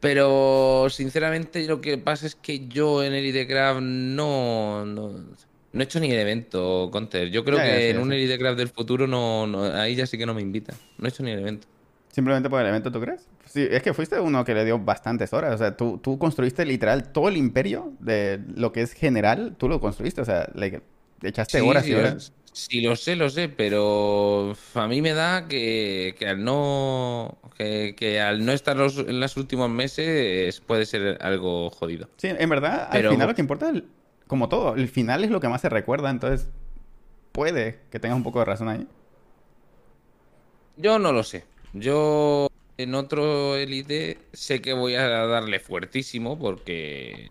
Pero, 0.00 0.86
sinceramente, 0.90 1.64
lo 1.66 1.80
que 1.80 1.98
pasa 1.98 2.26
es 2.26 2.34
que 2.34 2.66
yo 2.68 3.02
en 3.04 3.12
Elitecraft 3.12 3.80
no. 3.82 4.84
No, 4.86 5.10
no 5.72 5.80
he 5.80 5.84
hecho 5.84 6.00
ni 6.00 6.10
el 6.10 6.18
evento, 6.18 6.88
Counter. 6.92 7.30
Yo 7.30 7.44
creo 7.44 7.58
Ya, 7.58 7.66
ya, 7.66 7.72
que 7.74 7.80
sí, 7.82 7.88
en 7.90 7.96
ya 7.96 8.02
un. 8.02 8.12
Elitecraft 8.12 8.58
del 8.58 8.68
futuro 8.68 9.06
no, 9.06 9.46
no- 9.46 9.64
ahí 9.64 9.94
ya 9.94 10.06
sí 10.06 10.16
que 10.18 10.26
no 10.26 10.34
me 10.34 10.42
invitan. 10.42 10.74
No 10.98 11.06
he 11.06 11.10
hecho 11.10 11.22
ni 11.22 11.30
el 11.32 11.40
evento. 11.40 11.68
Simplemente 12.10 12.48
por 12.50 12.60
el 12.62 12.66
evento, 12.68 12.90
¿tú 12.90 13.00
crees? 13.00 13.28
Sí, 13.50 13.66
es 13.68 13.82
que 13.82 13.92
fuiste 13.94 14.20
uno 14.20 14.44
que 14.44 14.54
le 14.54 14.64
dio 14.64 14.78
bastantes 14.78 15.32
horas. 15.32 15.54
O 15.54 15.58
sea, 15.58 15.76
tú, 15.76 15.98
tú 15.98 16.18
construiste 16.18 16.64
literal 16.64 17.10
todo 17.12 17.28
el 17.28 17.36
imperio 17.36 17.94
de 17.98 18.40
lo 18.54 18.70
que 18.72 18.82
es 18.82 18.92
general, 18.92 19.56
tú 19.58 19.68
lo 19.68 19.80
construiste. 19.80 20.20
O 20.20 20.24
sea, 20.24 20.48
le 20.54 20.82
echaste 21.22 21.58
Sí, 21.58 21.68
horas 21.68 21.86
y 21.88 21.94
horas. 21.94 22.32
sí, 22.52 22.80
lo 22.80 22.94
sé, 22.94 23.16
lo 23.16 23.28
sé, 23.28 23.48
pero 23.48 24.54
a 24.74 24.86
mí 24.86 25.02
me 25.02 25.14
da 25.14 25.48
que, 25.48 26.14
que 26.18 26.28
al 26.28 26.44
no 26.44 27.38
que, 27.56 27.94
que 27.96 28.20
al 28.20 28.44
no 28.46 28.52
estar 28.52 28.76
los, 28.76 28.98
en 28.98 29.18
los 29.20 29.36
últimos 29.36 29.68
meses 29.68 30.60
puede 30.60 30.86
ser 30.86 31.18
algo 31.20 31.70
jodido. 31.70 32.08
Sí, 32.18 32.28
en 32.30 32.48
verdad, 32.48 32.88
Pero- 32.92 33.08
al 33.10 33.14
final 33.16 33.28
lo 33.28 33.34
que 33.34 33.40
importa, 33.42 33.70
es 33.70 33.82
como 34.28 34.48
todo, 34.48 34.76
el 34.76 34.88
final 34.88 35.24
es 35.24 35.30
lo 35.30 35.40
que 35.40 35.48
más 35.48 35.60
se 35.60 35.68
recuerda. 35.68 36.08
Entonces, 36.10 36.48
puede 37.32 37.80
que 37.90 37.98
tengas 38.00 38.16
un 38.16 38.22
poco 38.24 38.38
de 38.40 38.44
razón 38.46 38.68
ahí. 38.68 38.86
Yo 40.76 40.98
no 40.98 41.12
lo 41.12 41.22
sé. 41.22 41.44
Yo 41.72 42.48
en 42.82 42.94
otro 42.94 43.56
Elite 43.56 44.18
sé 44.32 44.60
que 44.60 44.72
voy 44.72 44.94
a 44.94 45.08
darle 45.08 45.60
fuertísimo 45.60 46.38
porque 46.38 47.30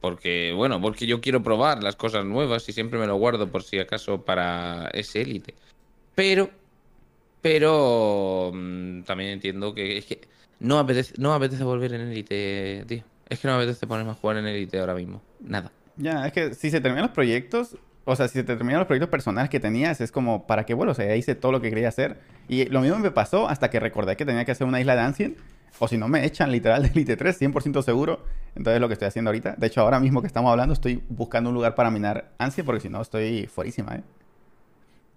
porque 0.00 0.52
bueno, 0.54 0.80
porque 0.80 1.06
yo 1.06 1.20
quiero 1.20 1.42
probar 1.42 1.82
las 1.82 1.96
cosas 1.96 2.24
nuevas 2.24 2.68
y 2.68 2.72
siempre 2.72 2.98
me 2.98 3.06
lo 3.06 3.16
guardo 3.16 3.50
por 3.50 3.62
si 3.62 3.78
acaso 3.78 4.24
para 4.24 4.88
ese 4.92 5.22
Elite. 5.22 5.54
Pero 6.14 6.50
pero 7.40 8.50
mm, 8.52 9.02
también 9.02 9.30
entiendo 9.30 9.74
que 9.74 9.98
es 9.98 10.06
que 10.06 10.20
no 10.60 10.78
apetece, 10.78 11.14
no 11.18 11.32
apetece 11.32 11.64
volver 11.64 11.92
en 11.92 12.02
Elite, 12.02 12.84
tío. 12.86 13.04
Es 13.28 13.40
que 13.40 13.48
no 13.48 13.56
me 13.56 13.62
apetece 13.62 13.86
ponerme 13.86 14.12
a 14.12 14.14
jugar 14.14 14.38
en 14.38 14.46
Elite 14.46 14.78
ahora 14.78 14.94
mismo. 14.94 15.22
Nada. 15.40 15.70
Ya, 15.96 16.26
es 16.26 16.32
que 16.32 16.54
si 16.54 16.70
se 16.70 16.80
terminan 16.80 17.06
los 17.06 17.14
proyectos, 17.14 17.76
o 18.10 18.16
sea, 18.16 18.28
si 18.28 18.34
se 18.34 18.44
terminan 18.44 18.78
los 18.78 18.86
proyectos 18.86 19.10
personales 19.10 19.50
que 19.50 19.60
tenías, 19.60 20.00
es 20.00 20.10
como, 20.12 20.46
¿para 20.46 20.64
qué 20.66 20.74
vuelo? 20.74 20.92
O 20.92 20.94
sea, 20.94 21.06
ya 21.06 21.16
hice 21.16 21.34
todo 21.34 21.52
lo 21.52 21.60
que 21.60 21.68
quería 21.70 21.88
hacer. 21.88 22.18
Y 22.48 22.64
lo 22.66 22.80
mismo 22.80 22.98
me 22.98 23.10
pasó 23.10 23.48
hasta 23.48 23.70
que 23.70 23.80
recordé 23.80 24.16
que 24.16 24.24
tenía 24.24 24.44
que 24.44 24.52
hacer 24.52 24.66
una 24.66 24.80
isla 24.80 24.94
de 24.96 25.02
Ancient. 25.02 25.38
O 25.78 25.86
si 25.86 25.96
no, 25.98 26.08
me 26.08 26.24
echan 26.24 26.50
literal 26.50 26.82
de 26.82 26.88
Elite 26.88 27.16
3, 27.16 27.36
100% 27.40 27.82
seguro. 27.82 28.24
Entonces, 28.56 28.80
lo 28.80 28.88
que 28.88 28.94
estoy 28.94 29.08
haciendo 29.08 29.28
ahorita. 29.30 29.54
De 29.56 29.66
hecho, 29.68 29.80
ahora 29.82 30.00
mismo 30.00 30.20
que 30.20 30.26
estamos 30.26 30.50
hablando, 30.50 30.72
estoy 30.74 31.02
buscando 31.08 31.50
un 31.50 31.54
lugar 31.54 31.74
para 31.74 31.90
minar 31.90 32.32
Ancient, 32.38 32.66
porque 32.66 32.80
si 32.80 32.88
no, 32.88 33.00
estoy 33.02 33.46
fuerísima, 33.46 33.96
¿eh? 33.96 34.02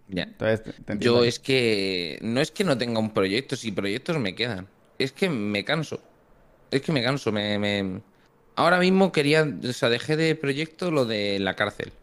Ya. 0.07 0.23
Entonces, 0.23 0.63
te- 0.63 0.73
te 0.97 1.03
Yo 1.03 1.23
es 1.23 1.39
que 1.39 2.19
no 2.21 2.41
es 2.41 2.51
que 2.51 2.63
no 2.63 2.77
tenga 2.77 2.99
un 2.99 3.11
proyecto, 3.13 3.55
si 3.55 3.71
proyectos 3.71 4.17
me 4.19 4.35
quedan. 4.35 4.67
Es 4.99 5.11
que 5.13 5.29
me 5.29 5.63
canso. 5.63 6.01
Es 6.69 6.81
que 6.81 6.91
me 6.91 7.01
canso. 7.01 7.31
Me, 7.31 7.57
me- 7.57 8.01
Ahora 8.55 8.79
mismo 8.79 9.11
quería, 9.11 9.47
o 9.63 9.73
sea, 9.73 9.89
dejé 9.89 10.17
de 10.17 10.35
proyecto 10.35 10.91
lo 10.91 11.05
de 11.05 11.39
la 11.39 11.55
cárcel. 11.55 11.93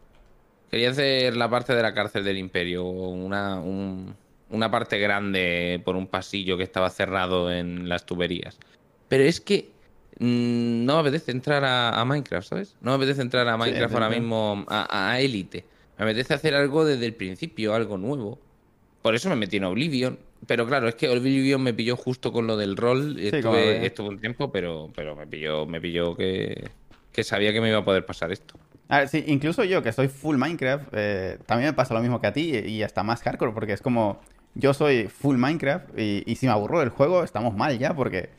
Quería 0.71 0.91
hacer 0.91 1.37
la 1.37 1.49
parte 1.49 1.75
de 1.75 1.83
la 1.83 1.95
cárcel 1.95 2.25
del 2.25 2.37
Imperio, 2.39 2.85
una, 2.85 3.59
un- 3.61 4.15
una 4.51 4.71
parte 4.71 4.99
grande 4.99 5.81
por 5.85 5.97
un 5.97 6.07
pasillo 6.07 6.57
que 6.57 6.63
estaba 6.65 6.91
cerrado 6.91 7.51
en 7.53 7.89
las 7.89 8.07
tuberías. 8.07 8.59
Pero 9.09 9.25
es 9.25 9.41
que 9.41 9.71
mm, 10.19 10.85
no 10.85 10.95
me 10.95 11.01
apetece 11.01 11.31
entrar 11.33 11.65
a, 11.65 11.99
a 12.01 12.05
Minecraft, 12.05 12.49
¿sabes? 12.49 12.77
No 12.81 12.91
me 12.93 12.97
apetece 12.97 13.23
entrar 13.23 13.47
a 13.49 13.57
Minecraft 13.57 13.95
ahora 13.95 14.09
mismo 14.21 14.65
a, 14.69 15.19
Elite. 15.21 15.65
Me 15.99 16.05
apetece 16.05 16.35
hacer 16.35 16.55
algo 16.55 16.85
desde 16.85 17.07
el 17.07 17.15
principio, 17.15 17.75
algo 17.75 17.99
nuevo. 17.99 18.39
Por 19.03 19.15
eso 19.15 19.29
me 19.29 19.37
metí 19.37 19.57
en 19.57 19.65
Oblivion. 19.65 20.19
Pero 20.47 20.67
claro, 20.67 20.89
es 20.89 20.95
que 20.95 21.09
Oblivion 21.09 21.63
me 21.63 21.75
pilló 21.75 21.97
justo 21.97 22.33
con 22.33 22.47
lo 22.47 22.57
del 22.57 22.77
rol. 22.77 23.15
como 23.15 23.57
Estuve, 23.57 23.87
estuve 23.87 24.09
un 24.09 24.21
tiempo, 24.21 24.53
pero, 24.53 24.91
pero 24.95 25.17
me 25.17 25.27
pilló, 25.27 25.67
me 25.67 25.81
pilló 25.81 26.15
que, 26.17 26.71
que 27.13 27.25
sabía 27.25 27.53
que 27.53 27.61
me 27.61 27.69
iba 27.71 27.79
a 27.79 27.85
poder 27.85 28.07
pasar 28.07 28.31
esto. 28.31 28.55
A 28.89 28.99
ver, 28.99 29.09
sí, 29.09 29.25
incluso 29.27 29.65
yo 29.65 29.83
que 29.83 29.93
soy 29.93 30.09
full 30.09 30.37
Minecraft, 30.37 30.89
eh, 30.93 31.39
también 31.47 31.71
me 31.71 31.73
pasa 31.75 31.95
lo 31.95 32.01
mismo 32.01 32.21
que 32.21 32.27
a 32.27 32.33
ti 32.33 32.57
y, 32.57 32.83
hasta 32.83 33.03
más 33.03 33.23
hardcore, 33.23 33.53
porque 33.53 33.75
es 33.75 33.83
como, 33.83 34.21
yo 34.55 34.73
soy 34.73 35.09
full 35.09 35.37
Minecraft 35.37 35.99
y, 35.99 36.23
y 36.27 36.37
si 36.37 36.47
me 36.47 36.53
aburro 36.53 36.81
del 36.81 36.89
juego, 36.89 37.23
estamos 37.23 37.55
mal 37.55 37.79
ya, 37.79 37.95
porque 37.95 38.31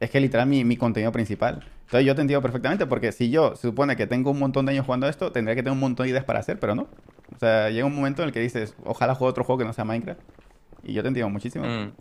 es 0.00 0.10
que 0.10 0.18
literal 0.20 0.46
mi, 0.46 0.64
mi 0.64 0.76
contenido 0.76 1.12
principal. 1.12 1.66
Entonces 1.84 2.06
yo 2.06 2.14
te 2.14 2.22
entiendo 2.22 2.40
perfectamente, 2.40 2.86
porque 2.86 3.12
si 3.12 3.30
yo 3.30 3.56
se 3.56 3.62
supone 3.62 3.96
que 3.96 4.06
tengo 4.06 4.30
un 4.30 4.38
montón 4.38 4.64
de 4.64 4.72
años 4.72 4.86
jugando 4.86 5.06
a 5.06 5.10
esto, 5.10 5.32
tendría 5.32 5.54
que 5.54 5.62
tener 5.62 5.72
un 5.72 5.80
montón 5.80 6.04
de 6.04 6.10
ideas 6.10 6.24
para 6.24 6.38
hacer, 6.38 6.58
pero 6.58 6.74
no. 6.74 6.88
O 7.34 7.38
sea, 7.38 7.68
llega 7.68 7.84
un 7.84 7.94
momento 7.94 8.22
en 8.22 8.28
el 8.28 8.32
que 8.32 8.40
dices, 8.40 8.74
ojalá 8.84 9.14
juegue 9.14 9.30
otro 9.30 9.44
juego 9.44 9.58
que 9.58 9.64
no 9.64 9.72
sea 9.72 9.84
Minecraft. 9.84 10.20
Y 10.84 10.94
yo 10.94 11.02
te 11.02 11.08
entiendo 11.08 11.28
muchísimo. 11.28 11.66
Mm. 11.66 11.92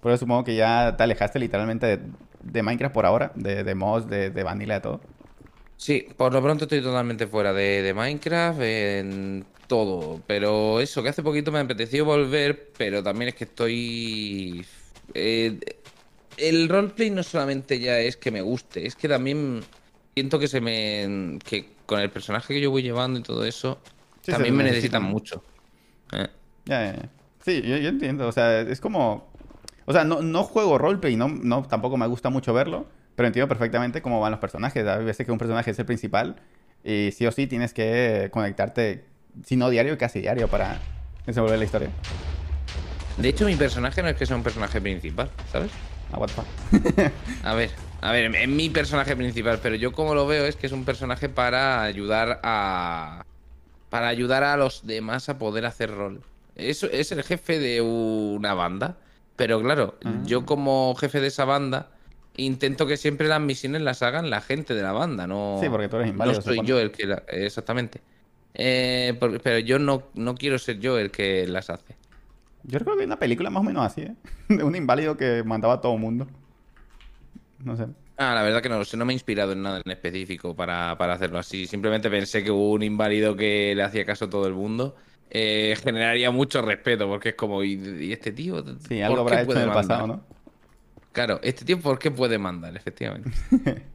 Por 0.00 0.12
eso 0.12 0.18
supongo 0.18 0.44
que 0.44 0.56
ya 0.56 0.96
te 0.96 1.02
alejaste 1.04 1.38
literalmente 1.38 1.86
de, 1.86 2.00
de 2.42 2.62
Minecraft 2.62 2.92
por 2.92 3.06
ahora, 3.06 3.32
de, 3.36 3.64
de 3.64 3.74
mods, 3.74 4.08
de, 4.08 4.30
de 4.30 4.42
vanilla, 4.42 4.74
de 4.74 4.80
todo. 4.80 5.00
Sí, 5.76 6.06
por 6.16 6.32
lo 6.32 6.40
pronto 6.42 6.64
estoy 6.64 6.80
totalmente 6.82 7.26
fuera 7.26 7.52
de, 7.52 7.82
de 7.82 7.92
Minecraft, 7.94 8.60
en 8.60 9.44
todo. 9.66 10.22
Pero 10.26 10.80
eso, 10.80 11.02
que 11.02 11.08
hace 11.08 11.22
poquito 11.22 11.50
me 11.50 11.58
apeteció 11.58 12.04
volver, 12.04 12.72
pero 12.76 13.02
también 13.02 13.30
es 13.30 13.34
que 13.34 13.44
estoy... 13.44 14.64
eh, 15.14 15.58
el 16.36 16.68
roleplay 16.68 17.10
no 17.10 17.22
solamente 17.22 17.80
ya 17.80 17.98
es 18.00 18.16
que 18.16 18.30
me 18.30 18.42
guste, 18.42 18.86
es 18.86 18.96
que 18.96 19.08
también 19.08 19.62
siento 20.14 20.38
que 20.38 20.48
se 20.48 20.60
me... 20.60 21.38
que 21.44 21.76
con 21.86 22.00
el 22.00 22.10
personaje 22.12 22.54
que 22.54 22.60
yo 22.60 22.70
voy 22.70 22.82
llevando 22.82 23.18
y 23.20 23.22
todo 23.22 23.44
eso, 23.44 23.80
Sí, 24.22 24.32
también 24.32 24.56
me 24.56 24.64
necesitan. 24.64 25.02
mucho. 25.02 25.42
Eh. 26.12 26.28
Sí, 27.40 27.62
yo, 27.62 27.76
yo 27.78 27.88
entiendo. 27.88 28.28
O 28.28 28.32
sea, 28.32 28.60
es 28.60 28.80
como. 28.80 29.32
O 29.86 29.92
sea, 29.92 30.04
no, 30.04 30.22
no 30.22 30.44
juego 30.44 30.78
roleplay, 30.78 31.16
no, 31.16 31.28
no, 31.28 31.64
tampoco 31.66 31.96
me 31.96 32.06
gusta 32.06 32.30
mucho 32.30 32.54
verlo, 32.54 32.86
pero 33.16 33.26
entiendo 33.26 33.48
perfectamente 33.48 34.02
cómo 34.02 34.20
van 34.20 34.30
los 34.32 34.40
personajes. 34.40 34.86
Hay 34.86 35.04
veces 35.04 35.26
que 35.26 35.32
un 35.32 35.38
personaje 35.38 35.70
es 35.70 35.78
el 35.78 35.86
principal 35.86 36.36
y 36.84 37.10
sí 37.12 37.26
o 37.26 37.32
sí 37.32 37.46
tienes 37.46 37.72
que 37.74 38.28
conectarte, 38.32 39.04
si 39.44 39.56
no 39.56 39.70
diario, 39.70 39.96
casi 39.98 40.20
diario 40.20 40.48
para 40.48 40.78
desenvolver 41.26 41.58
la 41.58 41.64
historia. 41.64 41.90
De 43.18 43.28
hecho, 43.28 43.44
mi 43.44 43.56
personaje 43.56 44.02
no 44.02 44.08
es 44.08 44.16
que 44.16 44.26
sea 44.26 44.36
un 44.36 44.42
personaje 44.42 44.80
principal, 44.80 45.30
¿sabes? 45.50 45.70
Ah, 46.12 46.18
what 46.18 46.28
the 46.28 46.34
fuck. 46.34 47.12
A 47.44 47.54
ver, 47.54 47.70
a 48.00 48.12
ver, 48.12 48.34
es 48.34 48.48
mi 48.48 48.68
personaje 48.70 49.14
principal, 49.16 49.60
pero 49.62 49.74
yo 49.76 49.92
como 49.92 50.14
lo 50.14 50.26
veo 50.26 50.44
es 50.46 50.56
que 50.56 50.66
es 50.66 50.72
un 50.72 50.84
personaje 50.84 51.28
para 51.28 51.82
ayudar 51.82 52.40
a. 52.42 53.22
Para 53.90 54.08
ayudar 54.08 54.42
a 54.42 54.56
los 54.56 54.86
demás 54.86 55.28
a 55.28 55.38
poder 55.38 55.66
hacer 55.66 55.90
rol. 55.90 56.22
Es, 56.56 56.82
es 56.82 57.12
el 57.12 57.22
jefe 57.22 57.58
de 57.58 57.80
una 57.82 58.54
banda, 58.54 58.96
pero 59.36 59.60
claro, 59.62 59.98
Ah. 60.04 60.12
yo 60.24 60.44
como 60.46 60.94
jefe 60.96 61.20
de 61.20 61.28
esa 61.28 61.44
banda 61.44 61.90
intento 62.36 62.86
que 62.86 62.96
siempre 62.96 63.28
las 63.28 63.40
misiones 63.40 63.82
las 63.82 64.02
hagan 64.02 64.30
la 64.30 64.40
gente 64.40 64.74
de 64.74 64.82
la 64.82 64.92
banda, 64.92 65.26
no. 65.26 65.58
Sí, 65.60 65.68
porque 65.68 65.88
tú 65.88 65.96
eres 65.96 66.08
inválido, 66.08 66.38
No 66.38 66.42
soy 66.42 66.60
yo 66.66 66.78
el 66.78 66.90
que. 66.90 67.06
la- 67.06 67.22
exactamente. 67.28 68.00
Eh, 68.54 69.18
pero 69.42 69.58
yo 69.60 69.78
no, 69.78 70.04
no 70.14 70.34
quiero 70.34 70.58
ser 70.58 70.78
yo 70.78 70.98
el 70.98 71.10
que 71.10 71.46
las 71.46 71.70
hace. 71.70 71.96
Yo 72.64 72.78
creo 72.78 72.94
que 72.94 73.00
hay 73.00 73.06
una 73.06 73.18
película 73.18 73.50
más 73.50 73.60
o 73.60 73.64
menos 73.64 73.84
así, 73.84 74.02
¿eh? 74.02 74.14
De 74.48 74.62
un 74.62 74.76
inválido 74.76 75.16
que 75.16 75.42
mandaba 75.44 75.74
a 75.74 75.80
todo 75.80 75.94
el 75.94 76.00
mundo. 76.00 76.26
No 77.64 77.76
sé. 77.76 77.86
Ah, 78.18 78.34
la 78.34 78.42
verdad 78.42 78.62
que 78.62 78.68
no 78.68 78.78
lo 78.78 78.84
sé, 78.84 78.96
no 78.96 79.04
me 79.04 79.12
he 79.12 79.14
inspirado 79.14 79.52
en 79.52 79.62
nada 79.62 79.80
en 79.84 79.90
específico 79.90 80.54
para, 80.54 80.96
para 80.98 81.14
hacerlo 81.14 81.38
así. 81.38 81.66
Simplemente 81.66 82.10
pensé 82.10 82.44
que 82.44 82.50
hubo 82.50 82.72
un 82.72 82.82
inválido 82.82 83.34
que 83.36 83.72
le 83.74 83.82
hacía 83.82 84.04
caso 84.04 84.26
a 84.26 84.30
todo 84.30 84.46
el 84.46 84.52
mundo. 84.54 84.94
Eh, 85.30 85.74
generaría 85.82 86.30
mucho 86.30 86.60
respeto, 86.62 87.08
porque 87.08 87.30
es 87.30 87.34
como, 87.34 87.64
¿y, 87.64 87.72
y 88.00 88.12
este 88.12 88.32
tío? 88.32 88.62
Sí, 88.86 89.00
algo 89.00 89.20
habrá 89.20 89.40
hecho 89.42 89.52
en 89.52 89.58
el 89.60 89.66
mandar? 89.68 89.82
pasado, 89.82 90.06
¿no? 90.06 90.41
Claro, 91.12 91.38
este 91.42 91.64
tío, 91.64 91.78
¿por 91.80 91.98
qué 91.98 92.10
puede 92.10 92.38
mandar? 92.38 92.76
Efectivamente. 92.76 93.30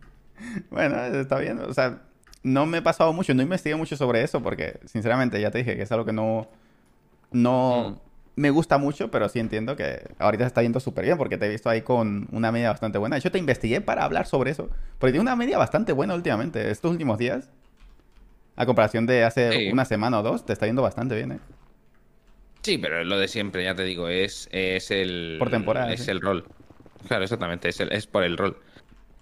Bueno, 0.69 1.03
está 1.03 1.39
bien. 1.39 1.57
O 1.59 1.73
sea, 1.73 2.03
no 2.43 2.67
me 2.67 2.77
he 2.77 2.81
pasado 2.83 3.11
mucho, 3.11 3.33
no 3.33 3.41
investigué 3.41 3.75
mucho 3.75 3.97
sobre 3.97 4.21
eso 4.21 4.43
porque, 4.43 4.79
sinceramente, 4.85 5.41
ya 5.41 5.49
te 5.49 5.57
dije 5.57 5.75
que 5.75 5.81
es 5.81 5.91
algo 5.91 6.05
que 6.05 6.13
no, 6.13 6.47
no 7.31 7.99
Mm. 8.35 8.41
me 8.41 8.49
gusta 8.51 8.77
mucho, 8.77 9.09
pero 9.09 9.29
sí 9.29 9.39
entiendo 9.39 9.75
que 9.75 9.99
ahorita 10.19 10.43
se 10.43 10.47
está 10.49 10.61
yendo 10.61 10.79
súper 10.79 11.05
bien 11.05 11.17
porque 11.17 11.39
te 11.39 11.47
he 11.47 11.49
visto 11.49 11.69
ahí 11.71 11.81
con 11.81 12.27
una 12.31 12.51
media 12.51 12.69
bastante 12.69 12.99
buena. 12.99 13.15
De 13.15 13.19
hecho, 13.19 13.31
te 13.31 13.39
investigué 13.39 13.81
para 13.81 14.03
hablar 14.03 14.27
sobre 14.27 14.51
eso, 14.51 14.69
porque 14.99 15.11
tiene 15.13 15.21
una 15.23 15.35
media 15.35 15.57
bastante 15.57 15.91
buena 15.91 16.13
últimamente, 16.13 16.69
estos 16.69 16.91
últimos 16.91 17.17
días. 17.17 17.49
A 18.55 18.67
comparación 18.67 19.07
de 19.07 19.23
hace 19.23 19.51
Sí. 19.51 19.71
una 19.71 19.85
semana 19.85 20.19
o 20.19 20.23
dos, 20.23 20.45
te 20.45 20.53
está 20.53 20.67
yendo 20.67 20.83
bastante 20.83 21.15
bien, 21.15 21.31
¿eh? 21.31 21.39
Sí, 22.61 22.77
pero 22.77 23.01
es 23.01 23.07
lo 23.07 23.17
de 23.17 23.27
siempre, 23.27 23.63
ya 23.63 23.73
te 23.73 23.83
digo, 23.83 24.07
es, 24.07 24.47
es 24.51 24.91
el. 24.91 25.37
Por 25.39 25.49
temporada, 25.49 25.91
Es 25.91 26.05
sí. 26.05 26.11
el 26.11 26.21
rol. 26.21 26.45
Claro, 27.05 27.23
exactamente, 27.23 27.69
es, 27.69 27.79
el- 27.79 27.91
es 27.91 28.07
por 28.07 28.23
el 28.23 28.37
rol. 28.37 28.57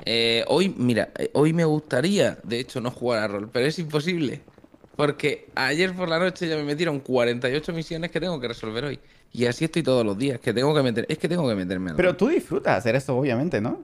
Eh, 0.05 0.44
hoy, 0.48 0.74
mira, 0.77 1.12
eh, 1.17 1.32
hoy 1.34 1.53
me 1.53 1.65
gustaría, 1.65 2.38
de 2.44 2.60
hecho, 2.60 2.82
no 2.82 2.91
jugar 2.91 3.24
a 3.24 3.27
rol, 3.27 3.50
pero 3.51 3.65
es 3.65 3.79
imposible. 3.79 4.44
Porque 4.96 5.51
ayer 5.55 5.94
por 5.94 6.08
la 6.08 6.20
noche 6.20 6.48
ya 6.48 6.55
me 6.55 6.63
metieron 6.63 7.00
48 7.01 7.74
misiones 7.74 8.12
que 8.12 8.20
tengo 8.20 8.39
que 8.39 8.48
resolver 8.48 8.86
hoy. 8.86 9.00
Y 9.32 9.46
así 9.46 9.65
estoy 9.65 9.84
todos 9.84 10.05
los 10.05 10.17
días, 10.17 10.39
que 10.39 10.53
tengo 10.53 10.74
que 10.74 10.82
meter. 10.84 11.05
Es 11.10 11.17
que 11.17 11.27
tengo 11.27 11.48
que 11.50 11.55
meterme 11.55 11.91
al 11.91 11.98
Pero 11.98 12.15
tú 12.15 12.27
disfrutas 12.29 12.77
hacer 12.77 12.96
esto, 12.96 13.15
obviamente, 13.17 13.60
¿no? 13.60 13.84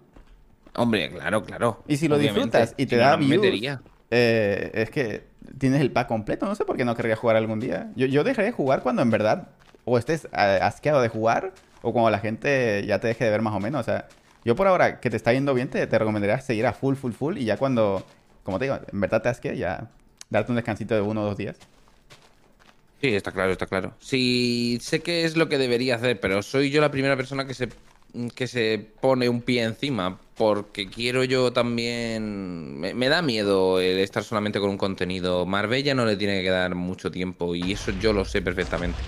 Hombre, 0.75 1.09
claro, 1.09 1.43
claro. 1.43 1.83
Y 1.87 1.97
si 1.97 2.07
lo 2.07 2.15
obviamente, 2.15 2.57
disfrutas 2.59 2.75
y 2.77 2.85
te 2.85 2.95
da 2.95 3.11
no 3.11 3.17
me 3.17 3.25
views, 3.25 3.45
metería. 3.45 3.81
eh, 4.09 4.71
es 4.73 4.89
que 4.89 5.27
tienes 5.59 5.81
el 5.81 5.91
pack 5.91 6.07
completo. 6.07 6.45
No 6.45 6.55
sé 6.55 6.63
por 6.63 6.77
qué 6.77 6.85
no 6.85 6.95
querría 6.95 7.17
jugar 7.17 7.35
algún 7.35 7.59
día. 7.59 7.91
Yo, 7.97 8.07
yo 8.07 8.23
dejaré 8.23 8.47
de 8.47 8.53
jugar 8.53 8.81
cuando 8.83 9.01
en 9.01 9.09
verdad 9.11 9.49
o 9.83 9.97
estés 9.97 10.25
eh, 10.25 10.59
asqueado 10.61 11.01
de 11.01 11.09
jugar 11.09 11.53
o 11.81 11.93
cuando 11.93 12.09
la 12.09 12.19
gente 12.19 12.83
ya 12.85 12.99
te 12.99 13.07
deje 13.07 13.25
de 13.25 13.31
ver 13.31 13.41
más 13.41 13.53
o 13.53 13.59
menos. 13.59 13.81
O 13.81 13.83
sea, 13.83 14.07
yo 14.43 14.55
por 14.55 14.67
ahora 14.67 14.99
que 14.99 15.09
te 15.09 15.17
está 15.17 15.33
yendo 15.33 15.53
bien, 15.53 15.69
te, 15.69 15.85
te 15.87 15.99
recomendaría 15.99 16.39
seguir 16.41 16.65
a 16.65 16.73
full, 16.73 16.95
full, 16.95 17.13
full. 17.13 17.37
Y 17.37 17.45
ya 17.45 17.57
cuando, 17.57 18.05
como 18.43 18.59
te 18.59 18.65
digo, 18.65 18.79
en 18.91 19.01
verdad 19.01 19.21
te 19.21 19.29
asque, 19.29 19.57
ya 19.57 19.89
darte 20.29 20.51
un 20.51 20.55
descansito 20.55 20.95
de 20.95 21.01
uno 21.01 21.21
o 21.21 21.25
dos 21.25 21.37
días. 21.37 21.57
Sí, 23.01 23.15
está 23.15 23.31
claro, 23.31 23.51
está 23.51 23.65
claro. 23.65 23.93
Sí, 23.99 24.77
sé 24.81 25.01
que 25.01 25.25
es 25.25 25.35
lo 25.35 25.49
que 25.49 25.57
debería 25.57 25.95
hacer, 25.95 26.19
pero 26.19 26.43
soy 26.43 26.69
yo 26.69 26.81
la 26.81 26.91
primera 26.91 27.17
persona 27.17 27.45
que 27.45 27.55
se, 27.55 27.69
que 28.35 28.45
se 28.47 28.91
pone 29.01 29.27
un 29.27 29.41
pie 29.41 29.63
encima, 29.63 30.19
porque 30.37 30.87
quiero 30.87 31.23
yo 31.23 31.51
también... 31.51 32.79
Me, 32.79 32.93
me 32.93 33.09
da 33.09 33.23
miedo 33.23 33.79
el 33.79 33.97
estar 33.97 34.23
solamente 34.23 34.59
con 34.59 34.69
un 34.69 34.77
contenido. 34.77 35.47
Marbella 35.47 35.95
no 35.95 36.05
le 36.05 36.15
tiene 36.15 36.43
que 36.43 36.49
dar 36.51 36.75
mucho 36.75 37.09
tiempo, 37.09 37.55
y 37.55 37.71
eso 37.71 37.91
yo 37.91 38.13
lo 38.13 38.23
sé 38.23 38.43
perfectamente. 38.43 39.03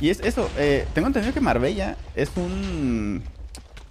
Y 0.00 0.10
es 0.10 0.20
eso, 0.20 0.48
eh, 0.58 0.86
tengo 0.94 1.06
entendido 1.06 1.32
que 1.32 1.40
Marbella 1.40 1.96
es 2.14 2.30
un... 2.36 3.22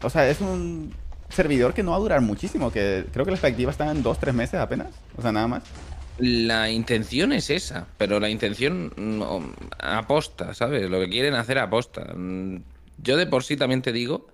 O 0.01 0.09
sea, 0.09 0.29
es 0.29 0.39
un 0.41 0.93
servidor 1.29 1.73
que 1.73 1.83
no 1.83 1.91
va 1.91 1.97
a 1.97 1.99
durar 1.99 2.21
muchísimo, 2.21 2.71
que 2.71 3.05
creo 3.11 3.25
que 3.25 3.31
la 3.31 3.37
expectativa 3.37 3.71
está 3.71 3.89
en 3.91 4.03
dos, 4.03 4.19
tres 4.19 4.33
meses 4.33 4.59
apenas. 4.59 4.89
O 5.17 5.21
sea, 5.21 5.31
nada 5.31 5.47
más. 5.47 5.63
La 6.17 6.69
intención 6.69 7.33
es 7.33 7.49
esa, 7.49 7.87
pero 7.97 8.19
la 8.19 8.29
intención 8.29 8.93
aposta, 9.79 10.53
¿sabes? 10.53 10.89
Lo 10.89 10.99
que 10.99 11.09
quieren 11.09 11.33
hacer 11.33 11.57
aposta. 11.59 12.13
Yo 13.01 13.17
de 13.17 13.27
por 13.27 13.43
sí 13.43 13.57
también 13.57 13.81
te 13.81 13.91
digo 13.91 14.27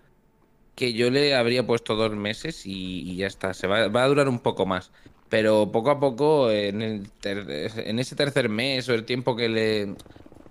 que 0.75 0.93
yo 0.93 1.09
le 1.09 1.35
habría 1.35 1.65
puesto 1.65 1.95
dos 1.95 2.15
meses 2.15 2.63
y, 2.65 3.15
ya 3.15 3.27
está. 3.27 3.53
Se 3.53 3.67
va, 3.67 3.87
va 3.87 4.03
a 4.03 4.07
durar 4.07 4.29
un 4.29 4.39
poco 4.39 4.65
más. 4.65 4.91
Pero 5.29 5.71
poco 5.71 5.91
a 5.91 5.99
poco, 5.99 6.51
en 6.51 7.07
ese 7.17 8.15
tercer 8.15 8.49
mes 8.49 8.87
o 8.89 8.93
el 8.93 9.05
tiempo 9.05 9.35
que 9.35 9.49
le... 9.49 9.95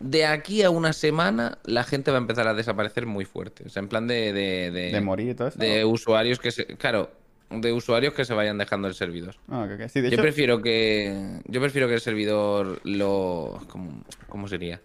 De 0.01 0.25
aquí 0.27 0.63
a 0.63 0.71
una 0.71 0.93
semana, 0.93 1.59
la 1.65 1.85
gente 1.85 2.11
va 2.11 2.17
a 2.17 2.21
empezar 2.21 2.49
a 2.49 2.55
desaparecer 2.55 3.07
muy 3.07 3.25
fuerte. 3.25 3.65
O 3.67 3.69
sea, 3.69 3.81
en 3.81 3.89
plan 3.89 4.07
de... 4.09 4.33
De, 4.33 4.71
de- 4.71 4.91
De 4.93 5.01
morir 5.01 5.29
y 5.31 5.35
todo 5.35 5.49
eso. 5.49 5.59
de 5.59 5.85
usuarios 5.85 6.39
que 6.39 6.51
se... 6.51 6.67
Claro, 6.67 7.11
de 7.51 7.73
usuarios 7.73 8.15
que 8.15 8.25
se 8.25 8.33
vayan 8.33 8.57
dejando 8.59 8.89
el 8.89 8.95
servidor. 8.95 9.37
Ah, 9.49 9.65
ok, 9.67 9.81
ok. 9.83 9.89
Sí, 9.89 10.01
de 10.01 10.09
Yo 10.09 10.15
hecho, 10.15 10.23
prefiero 10.23 10.63
que. 10.63 11.41
Yo 11.47 11.61
prefiero 11.61 11.89
que 11.89 11.95
el 11.95 12.01
servidor 12.01 12.81
lo. 12.85 13.61
¿Cómo, 13.69 14.05
cómo 14.29 14.47
sería? 14.47 14.81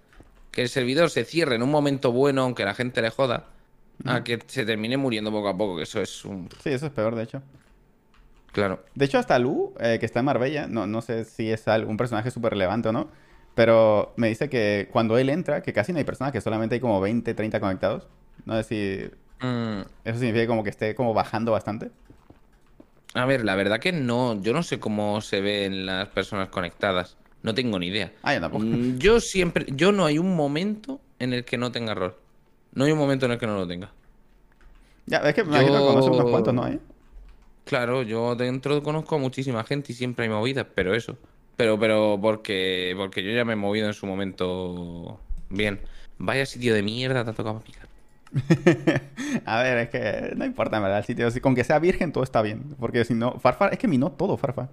Que 0.52 0.64
el 0.64 0.70
servidor 0.70 1.12
se 1.12 1.26
cierre 1.26 1.56
en 1.58 1.62
un 1.64 1.70
momento 1.70 2.12
bueno, 2.12 2.42
aunque 2.42 2.66
la 2.66 2.74
gente 2.74 3.02
le 3.04 3.12
joda. 3.12 3.46
A 4.04 4.24
que 4.24 4.40
se 4.48 4.66
termine 4.66 4.98
muriendo 4.98 5.32
poco 5.32 5.48
a 5.48 5.56
poco, 5.56 5.78
que 5.78 5.84
eso 5.84 6.02
es 6.02 6.26
un. 6.26 6.50
sí, 6.64 6.72
eso 6.72 6.88
es 6.88 6.92
peor, 6.92 7.14
de 7.16 7.24
hecho. 7.24 7.42
Claro. 8.52 8.84
De 8.96 9.06
hecho, 9.06 9.20
hasta 9.20 9.38
Lu, 9.38 9.74
eh, 9.80 9.98
que 10.00 10.06
está 10.08 10.20
en 10.20 10.26
Marbella, 10.26 10.66
no, 10.68 10.88
no 10.88 11.02
sé 11.02 11.24
si 11.26 11.52
es 11.52 11.64
un 11.86 11.98
personaje 11.98 12.32
súper 12.32 12.54
relevante 12.54 12.90
o 12.90 12.92
no, 12.92 13.10
pero 13.55 14.13
me 14.18 14.27
dice 14.29 14.50
que 14.50 14.89
cuando 14.91 15.18
él 15.18 15.29
entra, 15.29 15.61
que 15.63 15.74
casi 15.74 15.91
no 15.94 16.00
hay 16.00 16.03
personas, 16.05 16.33
que 16.33 16.41
solamente 16.41 16.75
hay 16.75 16.81
como 16.81 17.01
20, 17.01 17.33
30 17.33 17.59
conectados. 17.59 18.07
No 18.46 18.55
sé 18.61 18.63
si 18.63 19.11
Mm, 19.41 19.81
eso 20.05 20.20
significa 20.20 20.48
como 20.48 20.63
que 20.63 20.70
esté 20.70 20.96
como 20.96 21.13
bajando 21.13 21.51
bastante. 21.51 21.91
a 23.13 23.25
ver, 23.25 23.46
la 23.46 23.55
verdad 23.55 23.79
que 23.79 23.91
no. 23.91 24.41
Yo 24.41 24.53
no 24.53 24.63
sé 24.63 24.79
cómo 24.79 25.22
se 25.22 25.41
ven 25.41 25.85
las 25.85 26.07
personas 26.09 26.50
conectadas. 26.50 27.18
No 27.44 27.53
tengo 27.53 27.79
ni 27.79 27.87
idea. 27.87 28.11
Ah, 28.24 28.33
yo 28.33 28.41
tampoco. 28.41 28.65
Mm, 28.65 28.98
Yo 28.98 29.20
siempre. 29.20 29.65
Yo 29.70 29.91
no 29.91 30.05
hay 30.05 30.18
un 30.18 30.35
momento 30.35 31.00
en 31.20 31.33
el 31.33 31.46
que 31.46 31.57
no 31.57 31.72
tenga 31.72 31.94
rol. 31.94 32.15
No 32.74 32.85
hay 32.85 32.91
un 32.91 32.98
momento 32.98 33.25
en 33.25 33.33
el 33.33 33.37
que 33.37 33.48
no 33.48 33.55
lo 33.55 33.68
tenga. 33.68 33.91
Ya, 35.05 35.20
es 35.20 35.35
que 35.35 35.44
me 35.44 35.51
imagino 35.51 36.01
que 36.01 36.09
unos 36.09 36.29
cuantos, 36.31 36.53
¿no? 36.53 36.68
¿Eh? 36.68 36.79
Claro, 37.65 38.03
yo 38.03 38.35
dentro 38.35 38.81
conozco 38.83 39.15
a 39.15 39.20
muchísima 39.20 39.63
gente 39.63 39.91
y 39.91 39.96
siempre 39.96 40.25
hay 40.25 40.29
movidas, 40.29 40.68
pero 40.75 40.94
eso. 40.94 41.18
Pero, 41.57 41.79
pero 41.79 42.20
porque, 42.22 42.94
porque 42.98 43.24
yo 43.24 43.31
ya 43.31 43.46
me 43.46 43.53
he 43.53 43.55
movido 43.55 43.87
en 43.87 43.94
su 43.94 44.05
momento 44.05 45.20
bien. 45.50 45.79
Vaya 46.18 46.46
sitio 46.46 46.74
de 46.74 46.83
mierda 46.83 47.24
te 47.24 47.31
ha 47.31 47.33
tocado 47.33 47.59
picar. 47.61 47.87
A 49.46 49.61
ver, 49.63 49.77
es 49.77 49.89
que 49.89 50.33
no 50.35 50.46
importa, 50.46 50.77
en 50.77 50.83
verdad, 50.83 51.00
el 51.00 51.05
sitio. 51.05 51.31
Si- 51.31 51.39
Con 51.39 51.55
que 51.55 51.63
sea 51.63 51.79
virgen, 51.79 52.11
todo 52.11 52.24
está 52.24 52.41
bien. 52.41 52.75
Porque 52.79 53.05
si 53.05 53.13
no, 53.13 53.39
Farfa, 53.39 53.70
es 53.70 53.77
que 53.79 53.87
minó 53.87 54.11
todo, 54.11 54.37
Farfa. 54.37 54.70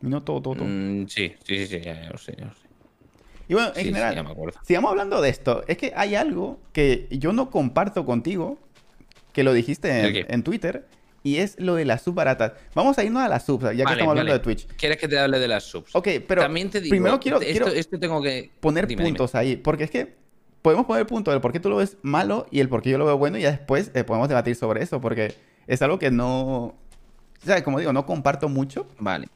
Minó 0.00 0.22
todo, 0.22 0.42
todo, 0.42 0.54
todo. 0.56 0.66
Mm, 0.68 1.06
sí, 1.08 1.34
sí, 1.44 1.56
sí, 1.58 1.66
sí, 1.66 1.80
ya, 1.80 1.94
ya 2.02 2.10
lo 2.10 2.18
sé, 2.18 2.34
ya 2.38 2.46
lo 2.46 2.52
sé. 2.54 2.66
Y 3.48 3.54
bueno, 3.54 3.68
en 3.68 3.74
Sí, 3.74 3.80
sí, 3.82 3.88
general, 3.88 4.14
ya 4.14 4.22
me 4.22 4.30
acuerdo. 4.30 4.58
sigamos 4.66 4.90
hablando 4.90 5.20
de 5.20 5.30
esto. 5.30 5.64
Es 5.68 5.78
que 5.78 5.92
hay 5.96 6.14
algo 6.16 6.58
que 6.72 7.06
yo 7.10 7.32
no 7.32 7.50
comparto 7.50 8.04
contigo, 8.04 8.58
que 9.32 9.42
lo 9.44 9.52
dijiste 9.52 10.26
en 10.32 10.42
Twitter, 10.42 10.86
y 11.26 11.38
es 11.38 11.56
lo 11.58 11.74
de 11.74 11.84
las 11.84 12.02
subbaratas. 12.02 12.52
Vamos 12.72 12.96
a 12.98 13.02
irnos 13.04 13.20
a 13.20 13.28
las 13.28 13.44
subs, 13.44 13.64
ya 13.64 13.70
que 13.70 13.82
Vale, 13.82 13.92
estamos 13.96 14.10
hablando 14.12 14.30
vale. 14.30 14.38
de 14.38 14.44
Twitch. 14.44 14.66
¿Quieres 14.76 14.96
que 14.96 15.08
te 15.08 15.18
hable 15.18 15.40
de 15.40 15.48
las 15.48 15.64
subs? 15.64 15.90
Ok, 15.96 16.08
pero 16.28 16.42
También 16.42 16.70
te 16.70 16.80
digo, 16.80 16.90
primero 16.90 17.18
quiero, 17.18 17.40
esto, 17.40 17.64
quiero 17.64 17.66
esto 17.68 17.98
tengo 17.98 18.22
que 18.22 18.50
poner 18.60 18.86
Dime, 18.86 19.02
dime. 19.02 19.16
puntos 19.16 19.34
ahí, 19.34 19.56
porque 19.56 19.84
es 19.84 19.90
que 19.90 20.14
podemos 20.62 20.86
poner 20.86 21.04
puntos 21.06 21.34
del 21.34 21.40
por 21.40 21.50
qué 21.52 21.58
tú 21.58 21.68
lo 21.68 21.76
ves 21.78 21.96
malo 22.02 22.46
y 22.52 22.60
el 22.60 22.68
por 22.68 22.80
qué 22.80 22.90
yo 22.90 22.98
lo 22.98 23.06
veo 23.06 23.18
bueno, 23.18 23.38
y 23.38 23.42
ya 23.42 23.50
después 23.50 23.90
eh, 23.94 24.04
podemos 24.04 24.28
debatir 24.28 24.54
sobre 24.54 24.82
eso, 24.84 25.00
porque 25.00 25.34
es 25.66 25.82
algo 25.82 25.98
que 25.98 26.12
no... 26.12 26.76
O 27.42 27.44
sea, 27.44 27.62
como 27.64 27.80
digo, 27.80 27.92
no 27.92 28.06
comparto 28.06 28.48
mucho. 28.48 28.86
Vale. 29.00 29.28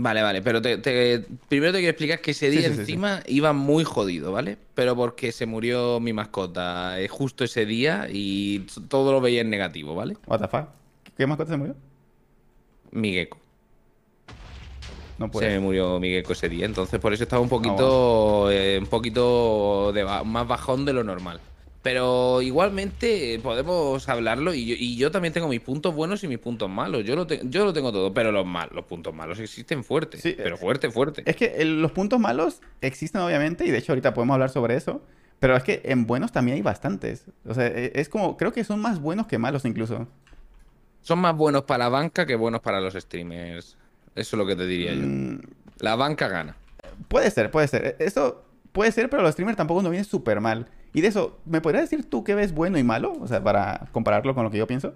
Vale, 0.00 0.22
vale, 0.22 0.42
pero 0.42 0.62
te, 0.62 0.78
te- 0.78 1.24
primero 1.48 1.72
te 1.72 1.78
quiero 1.78 1.90
explicar 1.90 2.20
que 2.20 2.30
ese 2.30 2.50
día 2.50 2.60
sí, 2.60 2.68
sí, 2.68 2.74
sí. 2.74 2.80
encima 2.82 3.20
iba 3.26 3.52
muy 3.52 3.82
jodido, 3.82 4.30
¿vale? 4.30 4.56
Pero 4.74 4.94
porque 4.94 5.32
se 5.32 5.44
murió 5.44 5.98
mi 5.98 6.12
mascota 6.12 7.00
eh, 7.00 7.08
justo 7.08 7.42
ese 7.42 7.66
día 7.66 8.06
y 8.08 8.60
todo 8.88 9.10
lo 9.10 9.20
veía 9.20 9.40
en 9.40 9.50
negativo, 9.50 9.96
¿vale? 9.96 10.16
What 10.26 10.40
the 10.40 10.46
fuck? 10.46 10.68
¿Qué 11.18 11.26
mascota 11.26 11.50
se 11.50 11.56
murió? 11.56 11.74
Mi 12.92 13.12
gecko. 13.12 13.38
No 15.18 15.26
Se 15.26 15.32
puede. 15.32 15.48
me 15.50 15.58
murió 15.58 15.98
mi 15.98 16.10
gecko 16.10 16.32
ese 16.32 16.48
día, 16.48 16.64
entonces 16.64 17.00
por 17.00 17.12
eso 17.12 17.24
estaba 17.24 17.42
un 17.42 17.48
poquito, 17.48 18.50
eh, 18.52 18.78
un 18.80 18.86
poquito 18.86 19.90
de 19.92 20.04
ba- 20.04 20.22
más 20.22 20.46
bajón 20.46 20.84
de 20.84 20.92
lo 20.92 21.02
normal. 21.02 21.40
Pero 21.82 22.40
igualmente 22.40 23.34
eh, 23.34 23.38
podemos 23.40 24.08
hablarlo 24.08 24.54
y 24.54 24.64
yo, 24.66 24.74
y 24.78 24.96
yo 24.96 25.10
también 25.10 25.34
tengo 25.34 25.48
mis 25.48 25.60
puntos 25.60 25.92
buenos 25.94 26.22
y 26.22 26.28
mis 26.28 26.38
puntos 26.38 26.70
malos. 26.70 27.04
Yo 27.04 27.16
lo, 27.16 27.26
te- 27.26 27.40
yo 27.44 27.64
lo 27.64 27.72
tengo 27.72 27.90
todo, 27.90 28.14
pero 28.14 28.30
los 28.30 28.46
malos, 28.46 28.74
los 28.74 28.84
puntos 28.84 29.12
malos 29.12 29.40
existen 29.40 29.82
fuertes. 29.82 30.20
Sí, 30.20 30.34
pero 30.36 30.54
eh, 30.54 30.58
fuerte, 30.58 30.88
fuerte. 30.90 31.22
Es 31.26 31.34
que 31.34 31.46
el- 31.56 31.82
los 31.82 31.90
puntos 31.90 32.20
malos 32.20 32.60
existen 32.80 33.20
obviamente 33.22 33.64
y 33.66 33.72
de 33.72 33.78
hecho 33.78 33.90
ahorita 33.92 34.14
podemos 34.14 34.34
hablar 34.34 34.50
sobre 34.50 34.76
eso, 34.76 35.02
pero 35.40 35.56
es 35.56 35.64
que 35.64 35.82
en 35.84 36.06
buenos 36.06 36.30
también 36.30 36.56
hay 36.56 36.62
bastantes. 36.62 37.24
O 37.44 37.54
sea, 37.54 37.66
e- 37.66 37.90
es 37.96 38.08
como, 38.08 38.36
creo 38.36 38.52
que 38.52 38.62
son 38.62 38.80
más 38.80 39.00
buenos 39.00 39.26
que 39.26 39.38
malos 39.38 39.64
incluso. 39.64 40.06
Son 41.02 41.18
más 41.18 41.36
buenos 41.36 41.64
para 41.64 41.84
la 41.84 41.88
banca 41.88 42.26
que 42.26 42.36
buenos 42.36 42.60
para 42.60 42.80
los 42.80 42.94
streamers. 42.94 43.76
Eso 44.14 44.36
es 44.36 44.38
lo 44.38 44.46
que 44.46 44.56
te 44.56 44.66
diría 44.66 44.94
yo. 44.94 45.06
Mm, 45.06 45.40
La 45.80 45.96
banca 45.96 46.28
gana. 46.28 46.56
puede 47.08 47.30
ser, 47.30 47.50
puede 47.50 47.68
ser. 47.68 47.96
E- 47.98 48.04
Eso 48.04 48.44
puede 48.72 48.92
ser, 48.92 49.08
pero 49.08 49.22
los 49.22 49.32
streamers 49.32 49.56
tampoco 49.56 49.82
nos 49.82 49.90
viene 49.90 50.04
súper 50.04 50.40
mal. 50.40 50.66
Y 50.92 51.00
de 51.00 51.08
eso, 51.08 51.38
¿me 51.44 51.60
podrías 51.60 51.88
decir 51.88 52.04
tú 52.08 52.24
qué 52.24 52.34
ves 52.34 52.52
bueno 52.52 52.78
y 52.78 52.82
malo? 52.82 53.12
O 53.20 53.26
sea, 53.28 53.42
para 53.42 53.88
compararlo 53.92 54.34
con 54.34 54.44
lo 54.44 54.50
que 54.50 54.58
yo 54.58 54.66
pienso. 54.66 54.94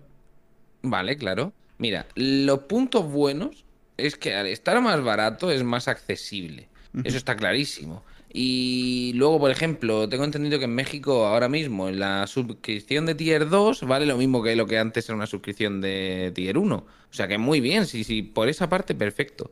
Vale, 0.83 1.17
claro. 1.17 1.53
Mira, 1.79 2.07
los 2.15 2.61
puntos 2.61 3.11
buenos 3.11 3.65
es 3.97 4.17
que 4.17 4.35
al 4.35 4.47
estar 4.47 4.81
más 4.81 5.03
barato 5.03 5.51
es 5.51 5.63
más 5.63 5.89
accesible. 5.89 6.69
Eso 7.05 7.17
está 7.17 7.37
clarísimo. 7.37 8.03
Y 8.35 9.13
luego, 9.15 9.39
por 9.39 9.51
ejemplo, 9.51 10.09
tengo 10.09 10.25
entendido 10.25 10.59
que 10.59 10.65
en 10.65 10.75
México 10.75 11.27
ahora 11.27 11.51
mismo 11.51 11.91
la 11.91 12.27
suscripción 12.27 13.05
de 13.05 13.15
Tier 13.15 13.49
2 13.49 13.83
vale 13.83 14.07
lo 14.07 14.17
mismo 14.17 14.43
que 14.43 14.57
lo 14.57 14.67
que 14.67 14.79
antes 14.79 15.07
era 15.07 15.17
una 15.17 15.27
suscripción 15.27 15.83
de 15.83 16.33
Tier 16.35 16.57
1. 16.57 16.75
O 16.77 16.87
sea 17.11 17.29
que 17.29 17.37
muy 17.37 17.61
bien, 17.61 17.87
sí, 17.87 18.05
sí, 18.05 18.23
por 18.23 18.49
esa 18.49 18.71
parte 18.71 18.95
perfecto. 18.95 19.51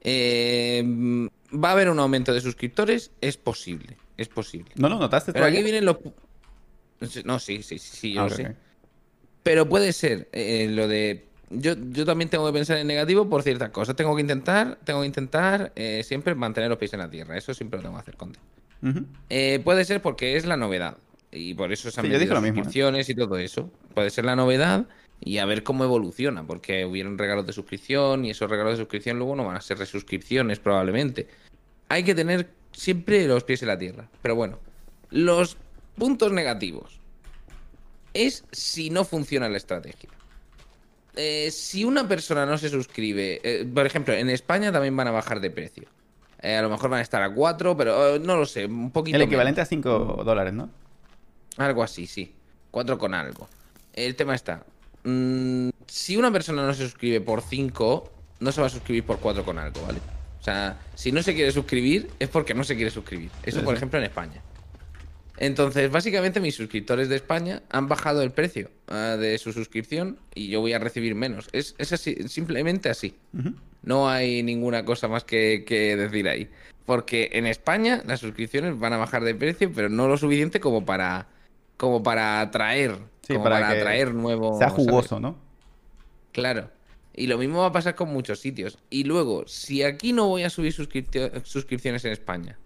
Eh, 0.00 0.82
¿Va 1.52 1.70
a 1.70 1.72
haber 1.72 1.90
un 1.90 1.98
aumento 1.98 2.32
de 2.32 2.40
suscriptores? 2.40 3.10
Es 3.20 3.36
posible, 3.36 3.98
es 4.16 4.28
posible. 4.28 4.70
¿No 4.76 4.88
lo 4.88 4.98
notaste 4.98 5.32
Pero 5.34 5.44
aquí 5.44 5.62
vienen 5.62 5.84
los... 5.84 5.98
No, 7.24 7.38
sí, 7.38 7.62
sí, 7.62 7.78
sí, 7.78 7.96
sí, 7.96 8.12
yo 8.14 8.22
Ah, 8.22 8.28
lo 8.28 8.34
sé. 8.34 8.56
Pero 9.42 9.68
puede 9.68 9.92
ser 9.92 10.28
eh, 10.32 10.68
lo 10.70 10.88
de 10.88 11.25
yo, 11.50 11.74
yo 11.90 12.04
también 12.04 12.28
tengo 12.28 12.46
que 12.46 12.52
pensar 12.52 12.78
en 12.78 12.86
negativo 12.86 13.28
por 13.28 13.42
ciertas 13.42 13.70
cosas. 13.70 13.94
Tengo 13.96 14.14
que 14.14 14.20
intentar, 14.20 14.78
tengo 14.84 15.00
que 15.00 15.06
intentar 15.06 15.72
eh, 15.76 16.02
siempre 16.04 16.34
mantener 16.34 16.70
los 16.70 16.78
pies 16.78 16.92
en 16.94 17.00
la 17.00 17.10
tierra. 17.10 17.36
Eso 17.36 17.54
siempre 17.54 17.78
lo 17.78 17.82
tengo 17.82 17.96
que 17.96 18.00
hacer, 18.00 18.16
Conte. 18.16 18.38
Ujú. 18.82 19.06
Eh, 19.30 19.60
puede 19.64 19.84
ser 19.84 20.02
porque 20.02 20.36
es 20.36 20.44
la 20.46 20.56
novedad. 20.56 20.98
Y 21.30 21.54
por 21.54 21.72
eso 21.72 21.90
se 21.90 22.00
han 22.00 22.06
Sí, 22.06 22.12
yo 22.12 22.18
dije 22.18 22.30
metido 22.30 22.34
lo 22.34 22.40
mismo, 22.40 22.60
¿eh? 22.60 22.64
suscripciones 22.64 23.08
y 23.08 23.14
todo 23.14 23.38
eso. 23.38 23.70
Puede 23.94 24.10
ser 24.10 24.24
la 24.24 24.36
novedad 24.36 24.86
y 25.20 25.38
a 25.38 25.44
ver 25.46 25.62
cómo 25.62 25.84
evoluciona. 25.84 26.46
Porque 26.46 26.84
hubieron 26.84 27.18
regalos 27.18 27.46
de 27.46 27.52
suscripción 27.52 28.24
y 28.24 28.30
esos 28.30 28.50
regalos 28.50 28.72
de 28.72 28.78
suscripción 28.78 29.18
luego 29.18 29.36
no 29.36 29.44
van 29.44 29.56
a 29.56 29.60
ser 29.60 29.78
resuscripciones 29.78 30.58
probablemente. 30.58 31.28
Hay 31.88 32.02
que 32.02 32.14
tener 32.14 32.48
siempre 32.72 33.26
los 33.26 33.44
pies 33.44 33.62
en 33.62 33.68
la 33.68 33.78
tierra. 33.78 34.08
Pero 34.22 34.34
bueno, 34.34 34.58
los 35.10 35.56
puntos 35.96 36.32
negativos 36.32 37.00
es 38.14 38.44
si 38.50 38.90
no 38.90 39.04
funciona 39.04 39.48
la 39.48 39.56
estrategia. 39.56 40.10
Eh, 41.16 41.50
si 41.50 41.84
una 41.84 42.06
persona 42.06 42.44
no 42.46 42.58
se 42.58 42.68
suscribe, 42.68 43.40
eh, 43.42 43.64
por 43.72 43.86
ejemplo, 43.86 44.12
en 44.14 44.28
España 44.30 44.70
también 44.70 44.94
van 44.96 45.08
a 45.08 45.10
bajar 45.10 45.40
de 45.40 45.50
precio. 45.50 45.84
Eh, 46.42 46.54
a 46.56 46.62
lo 46.62 46.68
mejor 46.68 46.90
van 46.90 46.98
a 47.00 47.02
estar 47.02 47.22
a 47.22 47.32
4, 47.32 47.76
pero 47.76 48.16
eh, 48.16 48.18
no 48.18 48.36
lo 48.36 48.44
sé, 48.46 48.66
un 48.66 48.90
poquito 48.90 49.16
El 49.16 49.20
menos. 49.20 49.32
equivalente 49.32 49.60
a 49.62 49.64
5 49.66 50.22
dólares, 50.24 50.52
¿no? 50.52 50.68
Algo 51.56 51.82
así, 51.82 52.06
sí. 52.06 52.34
4 52.70 52.98
con 52.98 53.14
algo. 53.14 53.48
El 53.94 54.14
tema 54.14 54.34
está. 54.34 54.62
mm, 55.04 55.70
si 55.86 56.16
una 56.16 56.30
persona 56.30 56.66
no 56.66 56.74
se 56.74 56.82
suscribe 56.84 57.20
por 57.22 57.40
5, 57.40 58.12
no 58.40 58.52
se 58.52 58.60
va 58.60 58.66
a 58.66 58.70
suscribir 58.70 59.04
por 59.04 59.18
4 59.18 59.44
con 59.44 59.58
algo, 59.58 59.80
¿vale? 59.86 60.00
O 60.40 60.42
sea, 60.44 60.78
si 60.94 61.10
no 61.12 61.22
se 61.22 61.34
quiere 61.34 61.50
suscribir, 61.50 62.10
es 62.18 62.28
porque 62.28 62.52
no 62.54 62.62
se 62.62 62.76
quiere 62.76 62.90
suscribir. 62.90 63.30
Eso, 63.42 63.64
por 63.64 63.74
ejemplo, 63.74 63.98
en 63.98 64.04
España. 64.04 64.42
Entonces, 65.38 65.90
básicamente, 65.90 66.40
mis 66.40 66.54
suscriptores 66.54 67.08
de 67.08 67.16
España 67.16 67.62
han 67.70 67.88
bajado 67.88 68.22
el 68.22 68.30
precio 68.30 68.70
ah, 68.88 69.16
de 69.18 69.36
su 69.38 69.52
suscripción 69.52 70.18
y 70.34 70.48
yo 70.48 70.60
voy 70.60 70.72
a 70.72 70.78
recibir 70.78 71.14
menos. 71.14 71.48
Es, 71.52 71.74
es 71.78 71.92
así, 71.92 72.28
simplemente 72.28 72.88
así. 72.88 73.14
No 73.82 74.08
hay 74.08 74.42
ninguna 74.42 74.84
cosa 74.84 75.08
más 75.08 75.24
que, 75.24 75.64
que 75.66 75.96
decir 75.96 76.28
ahí. 76.28 76.48
Porque 76.86 77.30
en 77.32 77.46
España 77.46 78.02
las 78.06 78.20
suscripciones 78.20 78.78
van 78.78 78.92
a 78.92 78.96
bajar 78.96 79.24
de 79.24 79.34
precio, 79.34 79.70
pero 79.74 79.88
no 79.88 80.08
lo 80.08 80.16
suficiente 80.16 80.60
como 80.60 80.84
para 80.84 81.28
como 81.76 82.02
para 82.02 82.40
atraer, 82.40 82.98
Sí, 83.22 83.34
como 83.34 83.44
para 83.44 83.56
para, 83.56 83.74
que 83.74 83.80
atraer 83.80 84.14
nuevo. 84.14 84.56
Sea 84.58 84.70
¿sabes? 84.70 84.84
jugoso, 84.84 85.20
¿no? 85.20 85.36
Claro. 86.32 86.70
Y 87.14 87.26
lo 87.26 87.38
mismo 87.38 87.60
va 87.60 87.66
a 87.66 87.72
pasar 87.72 87.94
con 87.94 88.12
muchos 88.12 88.40
sitios. 88.40 88.78
Y 88.90 89.04
luego, 89.04 89.46
si 89.46 89.82
aquí 89.82 90.12
no 90.12 90.28
voy 90.28 90.44
a 90.44 90.50
subir 90.50 90.72
suscripciones 90.72 92.04
en 92.04 92.12
España 92.12 92.58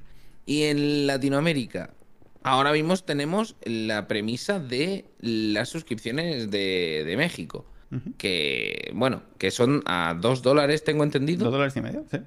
y 0.44 0.64
en 0.64 1.06
Latinoamérica, 1.06 1.90
ahora 2.42 2.72
mismo 2.72 2.96
tenemos 2.98 3.56
la 3.64 4.06
premisa 4.08 4.58
de 4.60 5.04
las 5.20 5.68
suscripciones 5.68 6.50
de, 6.50 7.04
de 7.06 7.16
México. 7.16 7.64
Que, 8.18 8.92
bueno, 8.94 9.22
que 9.36 9.50
son 9.50 9.82
a 9.84 10.14
2 10.18 10.42
dólares, 10.42 10.84
tengo 10.84 11.02
entendido. 11.02 11.44
¿Dos 11.46 11.52
dólares 11.52 11.74
y 11.76 11.80
medio? 11.80 12.04
Sí. 12.10 12.18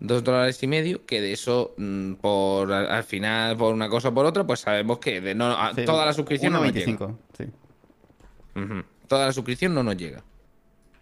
dos 0.00 0.24
dólares 0.24 0.62
y 0.62 0.66
medio, 0.66 1.04
que 1.04 1.20
de 1.20 1.32
eso, 1.32 1.74
mm, 1.76 2.14
por 2.14 2.72
al 2.72 2.90
al 2.90 3.04
final, 3.04 3.56
por 3.58 3.74
una 3.74 3.90
cosa 3.90 4.08
o 4.08 4.14
por 4.14 4.24
otra, 4.24 4.46
pues 4.46 4.60
sabemos 4.60 4.98
que 4.98 5.20
de 5.20 5.34
no, 5.34 5.46
a- 5.52 5.74
Sí, 5.74 5.84
toda 5.84 6.06
la 6.06 6.12
suscripción 6.14 6.54
no 6.54 6.60
nos 6.64 6.72
llega. 6.72 6.86
1.25, 6.86 7.18
sí. 7.36 7.44
Ujú. 8.58 8.82
Toda 9.08 9.26
la 9.26 9.32
suscripción 9.32 9.74
no 9.74 9.82
nos 9.82 9.96
llega. 9.98 10.24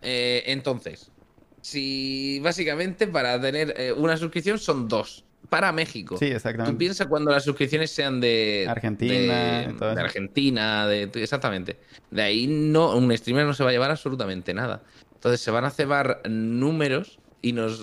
Eh, 0.03 0.43
entonces, 0.47 1.13
si 1.61 2.41
básicamente 2.43 3.07
para 3.07 3.41
tener 3.41 3.73
eh, 3.77 3.93
una 3.93 4.17
suscripción 4.17 4.59
son 4.59 4.89
dos. 4.89 5.25
Para 5.51 5.73
México. 5.73 6.17
Sí, 6.17 6.31
Tú 6.31 6.37
exactamente. 6.37 6.79
piensas 6.79 7.09
cuando 7.09 7.33
las 7.33 7.45
suscripciones 7.45 7.91
sean 7.91 8.21
de 8.21 8.67
Argentina, 8.69 9.67
de. 9.69 10.01
Argentina, 10.01 10.87
de, 10.87 11.11
exactamente. 11.15 11.77
De 12.11 12.23
ahí 12.23 12.47
no, 12.47 12.97
un 12.97 13.15
streamer 13.17 13.45
no 13.45 13.53
se 13.53 13.65
va 13.65 13.71
a 13.71 13.73
llevar 13.73 13.91
absolutamente 13.91 14.55
nada. 14.55 14.83
Entonces 15.13 15.41
se 15.41 15.51
van 15.51 15.65
a 15.65 15.71
cebar 15.71 16.23
números 16.29 17.19
y 17.43 17.53
nos 17.53 17.81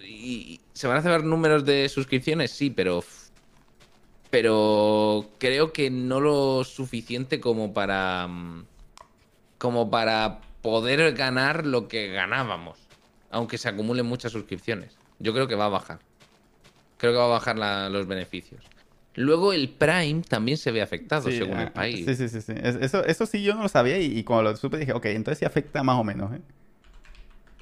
y 0.00 0.60
se 0.72 0.86
van 0.86 0.98
a 0.98 1.02
cebar 1.02 1.24
números 1.24 1.64
de 1.64 1.88
suscripciones, 1.88 2.52
sí, 2.52 2.70
pero 2.70 3.04
pero 4.30 5.30
creo 5.38 5.72
que 5.72 5.90
no 5.90 6.20
lo 6.20 6.62
suficiente 6.64 7.40
como 7.40 7.74
para 7.74 8.28
como 9.58 9.90
para 9.90 10.40
poder 10.62 11.14
ganar 11.14 11.66
lo 11.66 11.88
que 11.88 12.08
ganábamos, 12.12 12.78
aunque 13.30 13.58
se 13.58 13.68
acumulen 13.68 14.06
muchas 14.06 14.32
suscripciones. 14.32 14.96
Yo 15.18 15.32
creo 15.32 15.48
que 15.48 15.56
va 15.56 15.66
a 15.66 15.70
bajar. 15.70 16.07
Creo 16.98 17.12
que 17.12 17.18
va 17.18 17.24
a 17.24 17.28
bajar 17.28 17.56
la- 17.58 17.88
los 17.88 18.06
beneficios. 18.06 18.60
Luego 19.14 19.52
el 19.52 19.68
Prime 19.70 20.22
también 20.28 20.58
se 20.58 20.70
ve 20.70 20.82
afectado 20.82 21.28
Sí, 21.30 21.38
según 21.38 21.56
ah, 21.58 21.62
el 21.64 21.72
país. 21.72 22.04
Sí, 22.04 22.14
sí, 22.14 22.28
sí. 22.28 22.40
sí. 22.40 22.52
Es- 22.62 22.76
Eso, 22.76 23.04
eso 23.04 23.26
sí 23.26 23.42
yo 23.42 23.54
no 23.54 23.62
lo 23.62 23.68
sabía 23.68 23.98
y, 23.98 24.18
y 24.18 24.22
cuando 24.24 24.50
lo 24.50 24.56
supe 24.56 24.76
dije, 24.78 24.92
ok, 24.92 25.06
entonces 25.06 25.38
sí 25.38 25.44
afecta 25.44 25.82
más 25.82 25.96
o 25.98 26.04
menos. 26.04 26.32
¿eh? 26.34 26.40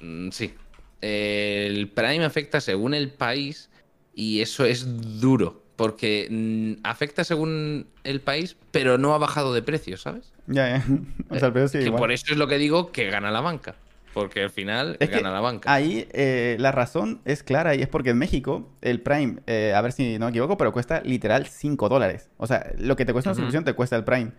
Mm, 0.01 0.29
Sí. 0.31 0.53
El 0.99 1.89
Prime 1.89 2.25
afecta 2.25 2.59
según 2.59 2.93
el 2.95 3.09
país 3.11 3.69
y 4.13 4.41
eso 4.41 4.65
es 4.65 5.19
duro. 5.21 5.63
Porque 5.75 6.27
mm, 6.29 6.81
afecta 6.83 7.23
según 7.23 7.85
el 8.03 8.19
país, 8.21 8.57
pero 8.71 8.97
no 8.97 9.13
ha 9.13 9.19
bajado 9.19 9.53
de 9.53 9.61
precio, 9.61 9.95
¿sabes? 9.97 10.33
Ya, 10.47 10.69
ya. 10.77 10.85
O 11.29 11.37
sea, 11.37 11.47
el 11.47 11.53
precio 11.53 11.67
sí 11.67 11.77
que 11.79 11.85
igual. 11.85 11.99
por 11.99 12.11
eso 12.11 12.25
es 12.31 12.37
lo 12.37 12.47
que 12.47 12.57
digo 12.57 12.91
que 12.91 13.09
gana 13.11 13.29
la 13.29 13.41
banca. 13.41 13.75
Porque 14.13 14.43
al 14.43 14.49
final 14.49 14.97
Es 14.99 15.09
gana 15.09 15.31
la 15.31 15.39
banca. 15.39 15.71
Ahí 15.71 16.07
eh, 16.11 16.55
la 16.59 16.71
razón 16.71 17.21
es 17.25 17.43
clara 17.43 17.75
y 17.75 17.81
es 17.81 17.87
porque 17.87 18.11
en 18.11 18.17
México 18.17 18.69
el 18.81 19.01
Prime, 19.01 19.37
eh, 19.47 19.73
a 19.75 19.81
ver 19.81 19.91
si 19.91 20.17
no 20.17 20.25
me 20.25 20.29
equivoco, 20.31 20.57
pero 20.57 20.71
cuesta 20.73 21.01
literal 21.01 21.45
5 21.45 21.89
dólares. 21.89 22.29
O 22.37 22.47
sea, 22.47 22.71
lo 22.77 22.95
que 22.95 23.05
te 23.05 23.13
cuesta 23.13 23.29
una 23.29 23.33
Ujú. 23.33 23.41
suscripción 23.41 23.63
te 23.63 23.73
cuesta 23.73 23.95
el 23.95 24.03
Prime. 24.03 24.31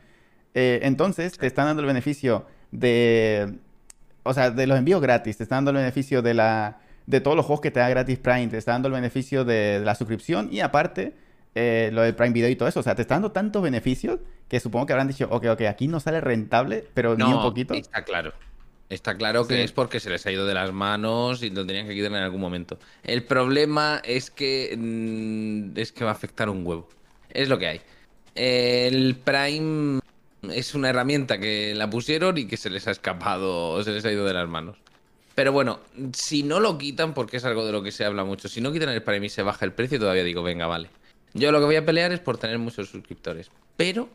Eh, 0.54 0.80
entonces 0.82 1.38
te 1.38 1.46
están 1.46 1.66
dando 1.66 1.82
el 1.82 1.86
beneficio 1.86 2.46
de, 2.72 3.54
o 4.24 4.34
sea, 4.34 4.50
de 4.50 4.66
los 4.66 4.78
envíos 4.78 5.00
gratis, 5.00 5.36
te 5.36 5.42
están 5.44 5.58
dando 5.64 5.72
el 5.72 5.76
beneficio 5.84 6.22
de 6.22 6.34
la, 6.34 6.80
de 7.06 7.20
todos 7.20 7.36
los 7.36 7.46
juegos 7.46 7.60
que 7.60 7.70
te 7.70 7.80
da 7.80 7.88
gratis 7.88 8.18
Prime, 8.18 8.48
te 8.48 8.58
está 8.58 8.72
dando 8.72 8.88
el 8.88 8.94
beneficio 8.94 9.44
de, 9.44 9.78
de 9.80 9.84
la 9.84 9.94
suscripción 9.94 10.48
y 10.50 10.60
aparte 10.60 11.14
eh, 11.54 11.90
lo 11.92 12.02
del 12.02 12.14
Prime 12.14 12.32
Video 12.32 12.48
y 12.48 12.56
todo 12.56 12.68
eso. 12.68 12.80
O 12.80 12.82
sea, 12.82 12.94
te 12.94 13.02
está 13.02 13.14
dando 13.14 13.32
tantos 13.32 13.62
beneficios 13.62 14.20
que 14.48 14.60
supongo 14.60 14.86
que 14.86 14.92
habrán 14.94 15.08
dicho, 15.08 15.28
ok, 15.30 15.46
ok, 15.50 15.62
aquí 15.62 15.88
no 15.88 16.00
sale 16.00 16.20
rentable, 16.20 16.84
pero 16.94 17.16
ni 17.16 17.24
un 17.24 17.42
poquito. 17.42 17.74
Está 17.74 18.02
claro. 18.04 18.32
Está 18.90 19.16
claro 19.16 19.46
que 19.46 19.56
Sí. 19.56 19.60
es 19.60 19.72
porque 19.72 20.00
se 20.00 20.08
les 20.08 20.24
ha 20.26 20.32
ido 20.32 20.46
de 20.46 20.54
las 20.54 20.72
manos 20.72 21.42
y 21.42 21.50
lo 21.50 21.66
tenían 21.66 21.86
que 21.86 21.94
quitar 21.94 22.10
en 22.10 22.16
algún 22.18 22.40
momento. 22.40 22.78
El 23.04 23.22
problema 23.22 24.00
es 24.04 24.30
que 24.30 24.74
mm, 24.78 25.78
es 25.78 25.92
que 25.92 26.04
va 26.04 26.10
a 26.10 26.14
afectar 26.14 26.48
un 26.48 26.66
huevo. 26.66 26.88
Es 27.30 27.48
lo 27.48 27.58
que 27.58 27.66
hay. 27.66 27.80
El 28.34 29.16
Prime 29.16 30.00
es 30.50 30.74
una 30.74 30.88
herramienta 30.90 31.38
que 31.38 31.74
la 31.74 31.90
pusieron 31.90 32.38
y 32.38 32.46
que 32.46 32.56
se 32.56 32.70
les 32.70 32.86
ha 32.88 32.92
escapado, 32.92 33.82
se 33.82 33.90
les 33.92 34.04
ha 34.04 34.12
ido 34.12 34.24
de 34.24 34.32
las 34.32 34.48
manos. 34.48 34.78
Pero 35.34 35.52
bueno, 35.52 35.80
si 36.14 36.42
no 36.42 36.58
lo 36.58 36.78
quitan, 36.78 37.14
porque 37.14 37.36
es 37.36 37.44
algo 37.44 37.64
de 37.66 37.72
lo 37.72 37.82
que 37.82 37.92
se 37.92 38.04
habla 38.04 38.24
mucho, 38.24 38.48
si 38.48 38.60
no 38.60 38.72
quitan 38.72 38.88
el 38.88 39.02
Prime 39.02 39.26
y 39.26 39.28
se 39.28 39.42
baja 39.42 39.64
el 39.64 39.72
precio, 39.72 39.98
todavía 39.98 40.24
digo, 40.24 40.42
venga, 40.42 40.66
vale. 40.66 40.88
Yo 41.34 41.52
lo 41.52 41.58
que 41.60 41.66
voy 41.66 41.76
a 41.76 41.84
pelear 41.84 42.10
es 42.12 42.20
por 42.20 42.38
tener 42.38 42.58
muchos 42.58 42.88
suscriptores. 42.88 43.50
Pero 43.76 44.08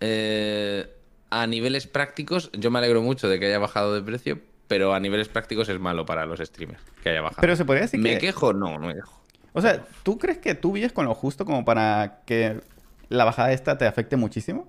eh, 0.00 0.86
a 1.30 1.46
niveles 1.46 1.86
prácticos, 1.86 2.50
yo 2.52 2.70
me 2.70 2.78
alegro 2.78 3.02
mucho 3.02 3.28
de 3.28 3.38
que 3.40 3.46
haya 3.46 3.58
bajado 3.58 3.94
de 3.94 4.02
precio, 4.02 4.40
pero 4.68 4.94
a 4.94 5.00
niveles 5.00 5.28
prácticos 5.28 5.68
es 5.68 5.78
malo 5.80 6.06
para 6.06 6.26
los 6.26 6.40
streamers 6.40 6.82
que 7.02 7.10
haya 7.10 7.20
bajado. 7.22 7.40
Pero 7.40 7.56
se 7.56 7.64
podría 7.64 7.82
decir 7.82 8.00
¿Me 8.00 8.12
que... 8.12 8.18
quejo? 8.18 8.52
No, 8.52 8.78
no 8.78 8.88
me 8.88 8.94
quejo. 8.94 9.20
O 9.52 9.60
sea, 9.60 9.86
¿tú 10.02 10.18
crees 10.18 10.38
que 10.38 10.54
tú 10.54 10.72
vives 10.72 10.92
con 10.92 11.06
lo 11.06 11.14
justo 11.14 11.44
como 11.44 11.64
para 11.64 12.22
que 12.26 12.60
la 13.08 13.24
bajada 13.24 13.52
esta 13.52 13.78
te 13.78 13.86
afecte 13.86 14.16
muchísimo? 14.16 14.68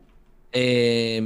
Eh, 0.54 1.22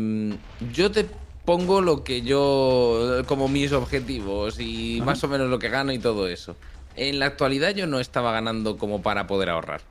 yo 0.73 0.91
te 0.91 1.05
pongo 1.45 1.81
lo 1.81 2.03
que 2.03 2.21
yo, 2.21 3.21
como 3.27 3.47
mis 3.47 3.71
objetivos 3.71 4.59
y 4.59 4.97
Ajá. 4.97 5.05
más 5.05 5.23
o 5.23 5.27
menos 5.27 5.49
lo 5.49 5.59
que 5.59 5.69
gano 5.69 5.91
y 5.91 5.99
todo 5.99 6.27
eso. 6.27 6.55
En 6.95 7.19
la 7.19 7.27
actualidad 7.27 7.73
yo 7.75 7.87
no 7.87 7.99
estaba 7.99 8.31
ganando 8.31 8.77
como 8.77 9.01
para 9.01 9.27
poder 9.27 9.49
ahorrar. 9.49 9.81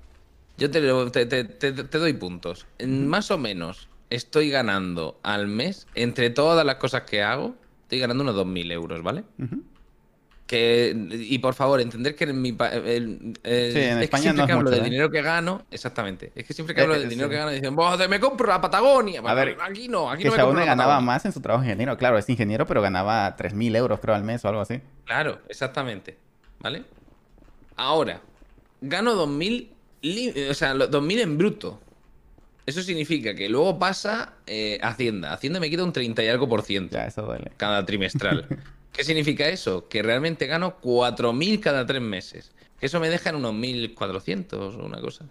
Yo 0.56 0.70
te, 0.70 0.80
lo- 0.80 1.10
te, 1.10 1.26
te- 1.26 1.44
te- 1.44 1.72
te 1.72 1.98
doy 1.98 2.12
puntos. 2.14 2.66
Más 2.86 3.30
o 3.30 3.38
menos 3.38 3.88
estoy 4.10 4.50
ganando 4.50 5.18
al 5.22 5.46
mes, 5.46 5.86
entre 5.94 6.30
todas 6.30 6.66
las 6.66 6.74
cosas 6.76 7.02
que 7.02 7.22
hago, 7.22 7.54
estoy 7.82 8.00
ganando 8.00 8.22
unos 8.24 8.34
2.000 8.36 8.70
euros, 8.72 9.02
¿vale? 9.02 9.24
Que, 10.46 10.96
y 11.12 11.38
por 11.38 11.54
favor, 11.54 11.80
entender 11.80 12.16
que 12.16 12.24
en 12.24 12.42
mi 12.42 12.48
el- 12.48 13.38
el- 13.44 13.72
Sí, 13.72 13.78
en 13.78 13.90
es 13.90 13.96
que 13.98 14.04
España 14.04 14.22
siempre 14.22 14.38
no 14.38 14.42
es 14.42 14.46
que 14.48 14.52
hablo 14.52 14.64
mucho, 14.64 14.70
del 14.74 14.80
¿eh? 14.80 14.90
dinero 14.90 15.08
que 15.08 15.22
gano, 15.22 15.62
exactamente. 15.70 16.32
Es 16.34 16.44
que 16.44 16.52
siempre 16.54 16.74
que 16.74 16.80
hablo 16.80 16.96
eh, 16.96 16.98
del 16.98 17.08
dinero 17.08 17.28
sí. 17.28 17.30
que 17.34 17.36
gano, 17.38 17.50
dicen, 17.52 17.76
"Buah, 17.76 17.96
te- 17.96 18.08
me 18.08 18.18
compro 18.18 18.48
la 18.48 18.60
Patagonia. 18.60 19.22
A 19.24 19.34
ver, 19.34 19.56
aquí 19.62 19.86
no, 19.86 20.10
aquí 20.10 20.24
Que 20.24 20.28
no 20.30 20.34
me 20.36 20.42
compro 20.42 20.58
ganaba 20.66 20.76
Patagonia". 20.94 21.06
más 21.06 21.24
en 21.24 21.30
su 21.32 21.40
trabajo 21.40 21.62
ingeniero. 21.64 21.96
Claro, 21.96 22.18
es 22.18 22.28
ingeniero, 22.28 22.66
pero 22.66 22.82
ganaba 22.82 23.36
3.000 23.36 23.76
euros, 23.76 24.00
creo, 24.00 24.16
al 24.16 24.24
mes 24.24 24.44
o 24.44 24.48
algo 24.48 24.60
así. 24.60 24.80
Claro, 25.04 25.38
exactamente. 25.48 26.18
¿Vale? 26.58 26.82
Ahora, 27.76 28.20
gano 28.80 29.14
2.000, 29.14 29.70
li- 30.02 30.48
o 30.50 30.54
sea, 30.54 30.74
lo- 30.74 30.88
2.000 30.88 31.20
en 31.20 31.38
bruto. 31.38 31.80
Eso 32.66 32.82
significa 32.82 33.34
que 33.34 33.48
luego 33.48 33.78
pasa 33.78 34.34
eh, 34.46 34.78
Hacienda. 34.82 35.32
Hacienda 35.32 35.60
me 35.60 35.70
quita 35.70 35.82
un 35.84 35.92
30 35.92 36.22
y 36.24 36.28
algo 36.28 36.48
por 36.48 36.62
ciento 36.62 36.96
Ya, 36.96 37.06
eso 37.06 37.22
duele. 37.22 37.50
cada 37.56 37.84
trimestral. 37.86 38.46
¿Qué 38.92 39.04
significa 39.04 39.48
eso? 39.48 39.88
Que 39.88 40.02
realmente 40.02 40.46
gano 40.46 40.76
4.000 40.80 41.60
cada 41.60 41.86
tres 41.86 42.02
meses. 42.02 42.52
Eso 42.80 42.98
me 43.00 43.08
deja 43.08 43.30
en 43.30 43.36
unos 43.36 43.54
1.400 43.54 44.52
o 44.76 44.84
una 44.84 45.00
cosa. 45.00 45.24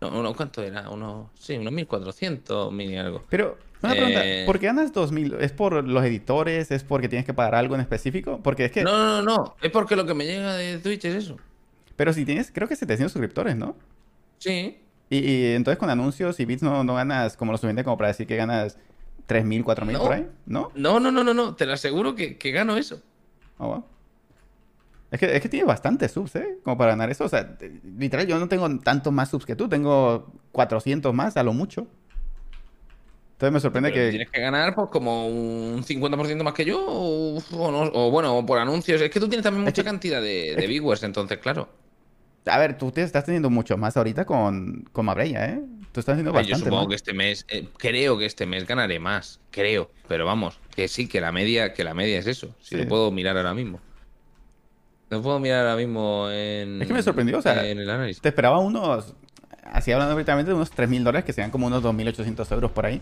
No, 0.00 0.34
¿Cuánto 0.34 0.62
era? 0.62 0.90
Unos, 0.90 1.28
sí, 1.38 1.54
unos 1.54 1.72
1400, 1.72 2.72
mil 2.72 2.90
y 2.90 2.96
algo. 2.96 3.22
Pero, 3.28 3.56
una 3.82 3.92
pregunta, 3.92 4.20
Eh, 4.26 4.44
¿por 4.46 4.58
qué 4.58 4.66
ganas 4.66 4.92
2000? 4.92 5.34
¿Es 5.40 5.52
por 5.52 5.86
los 5.86 6.04
editores? 6.04 6.72
¿Es 6.72 6.82
porque 6.82 7.08
tienes 7.08 7.24
que 7.24 7.34
pagar 7.34 7.54
algo 7.54 7.76
en 7.76 7.82
específico? 7.82 8.40
Porque 8.42 8.64
es 8.64 8.72
que, 8.72 8.82
No, 8.82 8.90
no, 8.92 9.22
no, 9.22 9.36
no. 9.36 9.56
Es 9.62 9.70
porque 9.70 9.94
lo 9.94 10.04
que 10.04 10.14
me 10.14 10.24
llega 10.26 10.54
de 10.56 10.78
Twitch 10.78 11.04
es 11.04 11.14
eso. 11.14 11.36
pero 11.94 12.12
si 12.12 12.24
tienes, 12.24 12.50
creo 12.50 12.66
que 12.66 12.74
700 12.74 13.12
suscriptores, 13.12 13.54
¿no? 13.54 13.76
Sí. 14.38 14.78
Y, 15.14 15.18
y 15.18 15.54
entonces 15.54 15.78
con 15.78 15.90
anuncios 15.90 16.40
y 16.40 16.44
bits 16.46 16.62
no, 16.62 16.84
no 16.84 16.94
ganas 16.94 17.36
como 17.36 17.52
lo 17.52 17.58
suficiente 17.58 17.84
como 17.84 17.96
para 17.98 18.08
decir 18.08 18.26
que 18.26 18.36
ganas 18.36 18.78
3000, 19.26 19.62
4000 19.64 19.92
No. 19.98 20.02
por 20.02 20.12
ahí, 20.12 20.26
¿no? 20.46 20.70
No, 20.74 21.00
no, 21.00 21.10
no, 21.10 21.22
no, 21.22 21.34
no. 21.34 21.54
Te 21.54 21.66
lo 21.66 21.74
aseguro 21.74 22.14
que, 22.14 22.38
que 22.38 22.50
gano 22.50 22.76
eso. 22.76 23.02
Oh, 23.58 23.66
wow. 23.68 23.84
Es 25.10 25.20
que, 25.20 25.36
es 25.36 25.42
que 25.42 25.48
tiene 25.50 25.66
bastantes 25.66 26.12
subs, 26.12 26.36
¿eh? 26.36 26.58
Como 26.64 26.78
para 26.78 26.92
ganar 26.92 27.10
eso. 27.10 27.24
O 27.24 27.28
sea, 27.28 27.58
te- 27.58 27.80
literal, 27.98 28.26
yo 28.26 28.38
no 28.38 28.48
tengo 28.48 28.66
tantos 28.78 29.12
más 29.12 29.28
subs 29.28 29.44
que 29.44 29.54
tú. 29.54 29.68
Tengo 29.68 30.32
400 30.52 31.12
más, 31.12 31.36
a 31.36 31.42
lo 31.42 31.52
mucho. 31.52 31.86
Entonces 33.32 33.52
me 33.52 33.60
sorprende 33.60 33.90
Pero 33.90 34.04
que... 34.06 34.10
Tienes 34.10 34.30
que 34.30 34.40
ganar 34.40 34.74
pues 34.74 34.88
como 34.90 35.26
un 35.28 35.82
50% 35.84 36.42
más 36.42 36.54
que 36.54 36.64
yo 36.64 36.80
o, 36.86 37.36
o 37.38 37.70
no- 37.70 37.90
o 37.92 38.10
bueno, 38.10 38.46
por 38.46 38.58
anuncios. 38.58 39.00
Es 39.02 39.10
que 39.10 39.20
tú 39.20 39.28
tienes 39.28 39.42
también 39.44 39.64
Es 39.66 39.72
mucha 39.72 39.82
que- 39.82 39.86
cantidad 39.90 40.22
de, 40.22 40.54
de 40.56 40.66
viewers, 40.66 41.02
entonces, 41.02 41.36
claro. 41.38 41.68
A 42.46 42.58
ver, 42.58 42.76
tú 42.76 42.90
te 42.90 43.02
estás 43.02 43.24
teniendo 43.24 43.50
mucho 43.50 43.76
más 43.76 43.96
ahorita 43.96 44.24
con, 44.24 44.84
con 44.92 45.06
Mabreya, 45.06 45.46
¿eh? 45.46 45.60
Tú 45.92 46.00
estás 46.00 46.14
haciendo 46.14 46.30
Yo 46.32 46.34
bastante 46.36 46.64
supongo 46.64 46.82
más. 46.84 46.88
que 46.88 46.94
este 46.96 47.12
mes, 47.12 47.44
eh, 47.48 47.68
creo 47.78 48.18
que 48.18 48.24
este 48.26 48.46
mes 48.46 48.66
ganaré 48.66 48.98
más, 48.98 49.38
creo. 49.50 49.90
Pero 50.08 50.24
vamos, 50.26 50.58
que 50.74 50.88
sí, 50.88 51.06
que 51.06 51.20
la 51.20 51.30
media, 51.32 51.72
que 51.74 51.84
la 51.84 51.94
media 51.94 52.18
es 52.18 52.26
eso. 52.26 52.54
Si 52.60 52.70
Sí. 52.70 52.76
lo 52.82 52.88
puedo 52.88 53.10
mirar 53.12 53.36
ahora 53.36 53.54
mismo. 53.54 53.78
Lo 55.10 55.20
puedo 55.22 55.38
mirar 55.38 55.66
ahora 55.66 55.76
mismo 55.76 56.28
en. 56.30 56.80
Es 56.80 56.88
que 56.88 56.94
me 56.94 57.02
sorprendió, 57.02 57.38
o 57.38 57.42
sea, 57.42 57.68
En 57.68 57.78
el 57.78 57.88
análisis. 57.90 58.22
Te 58.22 58.30
esperaba 58.30 58.58
unos... 58.58 59.14
Así 59.64 59.92
hablando 59.92 60.14
directamente 60.14 60.50
de 60.50 60.54
unos 60.56 60.70
3.000 60.74 61.02
dólares, 61.04 61.24
que 61.24 61.32
serían 61.32 61.50
como 61.50 61.66
unos 61.66 61.82
2.800 61.82 62.50
euros 62.52 62.70
por 62.72 62.86
ahí. 62.86 63.00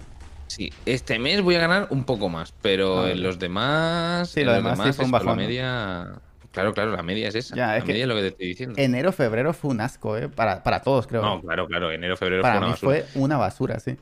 Sí, 0.48 0.72
este 0.84 1.18
mes 1.20 1.40
voy 1.42 1.54
a 1.54 1.60
ganar 1.60 1.86
un 1.90 2.04
poco 2.04 2.28
más, 2.28 2.52
pero 2.60 3.04
Ah, 3.04 3.10
en 3.12 3.22
los 3.22 3.38
demás. 3.38 4.30
Sí, 4.30 4.40
en 4.40 4.46
los 4.46 4.56
demás 4.56 4.72
sí 4.78 4.82
demás 4.82 4.96
fue 4.96 5.04
un 5.04 5.10
la 5.12 5.18
bajón, 5.18 5.36
¿no? 5.36 5.42
media. 5.42 6.12
Claro, 6.52 6.74
claro, 6.74 6.90
la 6.90 7.02
media 7.02 7.28
es 7.28 7.34
esa. 7.36 7.54
Ya, 7.54 7.66
la 7.68 7.76
es 7.78 7.84
media 7.84 8.02
es 8.02 8.08
lo 8.08 8.14
que 8.16 8.20
te 8.22 8.26
estoy 8.28 8.46
diciendo. 8.48 8.74
Enero, 8.78 9.12
febrero 9.12 9.52
fue 9.52 9.70
un 9.70 9.80
asco, 9.80 10.16
¿eh? 10.16 10.28
Para, 10.28 10.62
para 10.62 10.82
todos, 10.82 11.06
creo. 11.06 11.22
No, 11.22 11.40
claro, 11.40 11.66
claro, 11.68 11.92
enero, 11.92 12.16
febrero 12.16 12.42
para 12.42 12.54
fue 12.54 12.58
una 12.58 12.66
mí 12.66 12.72
basura. 12.72 13.04
fue 13.12 13.20
una 13.22 13.36
basura, 13.36 13.78
sí. 13.80 13.96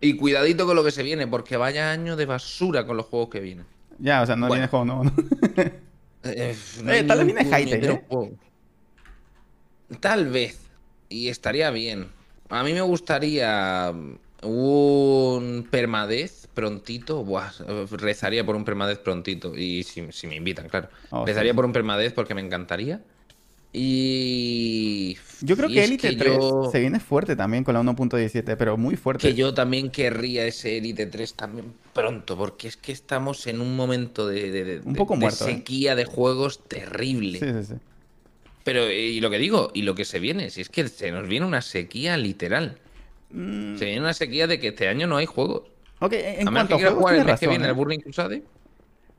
Y 0.00 0.16
cuidadito 0.16 0.64
con 0.66 0.76
lo 0.76 0.84
que 0.84 0.90
se 0.92 1.02
viene, 1.02 1.26
porque 1.26 1.56
vaya 1.56 1.90
año 1.90 2.16
de 2.16 2.26
basura 2.26 2.86
con 2.86 2.96
los 2.96 3.06
juegos 3.06 3.28
que 3.30 3.40
vienen. 3.40 3.66
Ya, 3.98 4.22
o 4.22 4.26
sea, 4.26 4.36
no 4.36 4.46
Bueno. 4.48 4.54
viene 4.60 4.68
juego 4.68 4.84
nuevo, 4.84 5.04
¿no? 5.04 5.12
Eh, 6.24 6.56
Eh, 6.86 7.02
tal 7.02 7.24
vez 7.24 7.26
ni 7.26 7.32
un 7.32 7.50
viene 7.50 7.50
puñetero 7.64 7.92
¿eh? 7.94 8.04
juego. 8.08 8.30
Tal 10.00 10.26
vez. 10.28 10.60
Y 11.08 11.28
estaría 11.28 11.70
bien. 11.70 12.08
A 12.48 12.62
mí 12.62 12.72
me 12.72 12.80
gustaría 12.80 13.92
un 14.42 15.68
permadez 15.70 16.41
prontito. 16.54 17.24
Buah, 17.24 17.50
rezaría 17.92 18.44
por 18.44 18.56
un 18.56 18.64
permadez 18.64 18.98
prontito. 18.98 19.56
Y 19.56 19.82
si, 19.82 20.10
si 20.12 20.26
me 20.26 20.36
invitan, 20.36 20.68
claro. 20.68 20.88
Oh, 21.10 21.24
rezaría 21.26 21.52
sí. 21.52 21.56
por 21.56 21.64
un 21.64 21.72
permadez 21.72 22.12
porque 22.12 22.34
me 22.34 22.40
encantaría. 22.40 23.00
Y. 23.74 25.16
Yo 25.40 25.56
creo 25.56 25.68
y 25.68 25.74
que 25.74 25.84
Elite 25.84 26.10
que 26.10 26.16
3 26.16 26.36
yo- 26.36 26.68
se 26.70 26.78
viene 26.80 27.00
fuerte 27.00 27.34
también 27.36 27.64
con 27.64 27.74
la 27.74 27.80
1.17, 27.80 28.56
pero 28.56 28.76
muy 28.76 28.96
fuerte. 28.96 29.26
que 29.28 29.34
yo 29.34 29.52
también 29.54 29.90
querría 29.90 30.46
ese 30.46 30.76
Elite 30.78 31.06
3 31.06 31.34
también 31.34 31.72
pronto, 31.92 32.36
porque 32.36 32.68
es 32.68 32.76
que 32.76 32.92
estamos 32.92 33.46
en 33.46 33.60
un 33.60 33.74
momento 33.74 34.26
de, 34.28 34.50
de- 34.50 34.64
de- 34.64 34.80
Un 34.84 34.94
poco 34.94 35.14
de 35.14 35.20
muerto, 35.20 35.48
¿eh? 35.48 35.54
sequía 35.54 35.94
de 35.96 36.04
juegos 36.04 36.60
terrible. 36.68 37.38
Sí, 37.38 37.46
sí, 37.46 37.74
sí. 37.74 37.80
Pero, 38.64 38.88
y 38.90 39.20
lo 39.20 39.30
que 39.30 39.38
digo, 39.38 39.70
y 39.74 39.82
lo 39.82 39.94
que 39.96 40.04
se 40.04 40.20
viene, 40.20 40.50
si 40.50 40.60
es 40.60 40.68
que 40.68 40.86
se 40.88 41.10
nos 41.10 41.26
viene 41.26 41.46
una 41.46 41.62
sequía 41.62 42.16
literal. 42.16 42.78
Mm, 43.30 43.76
Se 43.78 43.86
viene 43.86 44.00
una 44.00 44.14
sequía 44.14 44.46
de 44.46 44.60
que 44.60 44.68
este 44.68 44.86
año 44.88 45.06
no 45.08 45.16
hay 45.16 45.26
juegos. 45.26 45.62
Ok, 46.02 46.12
en 46.12 46.48
a 46.48 46.50
cuanto 46.50 46.74
a 46.74 46.78
juegos 46.78 46.98
jugar 46.98 47.14
el 47.14 47.24
mes 47.24 47.26
que 47.26 47.46
razón, 47.46 47.48
viene 47.48 47.64
¿eh? 47.64 47.68
el 47.68 47.74
Burning 47.74 48.00
Crusade. 48.00 48.42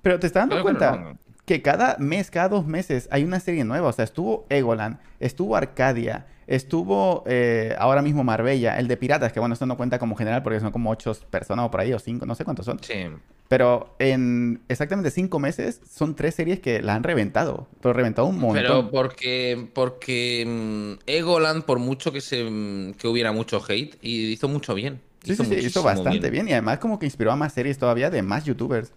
Pero 0.02 0.20
te 0.20 0.28
estás 0.28 0.48
dando 0.48 0.62
cuenta 0.62 0.98
no. 0.98 1.18
que 1.46 1.62
cada 1.62 1.98
mes, 1.98 2.30
cada 2.30 2.50
dos 2.50 2.68
meses 2.68 3.08
hay 3.10 3.24
una 3.24 3.40
serie 3.40 3.64
nueva. 3.64 3.88
O 3.88 3.94
sea, 3.94 4.06
estuvo 4.06 4.46
Egoland, 4.50 4.98
estuvo 5.20 5.56
Arcadia, 5.56 6.28
estuvo 6.46 7.24
eh, 7.26 7.74
ahora 7.80 8.02
mismo 8.02 8.24
Marbella, 8.24 8.78
el 8.78 8.88
de 8.88 8.98
Piratas, 8.98 9.32
que 9.32 9.40
bueno, 9.40 9.54
esto 9.54 9.66
no 9.66 9.78
cuenta 9.78 10.00
como 10.00 10.16
general 10.16 10.44
porque 10.44 10.60
son 10.60 10.72
como 10.72 10.92
ocho 10.92 11.14
personas 11.30 11.66
o 11.66 11.72
por 11.72 11.80
ahí, 11.80 11.94
o 11.94 12.00
cinco, 12.00 12.26
no 12.26 12.36
sé 12.36 12.44
cuántos 12.44 12.66
son. 12.66 12.80
Sí. 12.82 13.06
Pero 13.48 13.96
en 14.00 14.62
exactamente 14.68 15.12
cinco 15.12 15.40
meses 15.40 15.80
son 15.90 16.16
tres 16.16 16.36
series 16.36 16.60
que 16.60 16.82
la 16.82 16.96
han 16.96 17.04
reventado. 17.04 17.68
Pero 17.82 17.94
reventado 17.94 18.28
un 18.28 18.40
montón. 18.40 18.62
Pero 18.62 18.90
porque, 18.90 19.70
porque 19.74 20.44
mm, 20.48 21.04
Egoland, 21.06 21.64
por 21.64 21.80
mucho 21.80 22.12
que 22.12 22.22
se 22.22 22.44
mm, 22.44 22.94
que 22.94 23.08
hubiera 23.08 23.32
mucho 23.32 23.62
hate, 23.68 23.96
y 24.02 24.32
hizo 24.32 24.48
mucho 24.48 24.74
bien. 24.74 25.02
Sí, 25.24 25.36
sí, 25.36 25.46
sí, 25.46 25.56
hizo 25.56 25.84
bastante 25.84 26.30
bien. 26.30 26.48
Y 26.48 26.52
además 26.52 26.80
como 26.80 27.00
que 27.00 27.06
inspiró 27.06 27.32
a 27.32 27.36
más 27.36 27.54
series 27.54 27.78
todavía 27.78 28.10
de 28.10 28.22
más 28.22 28.46
youtubers. 28.46 28.92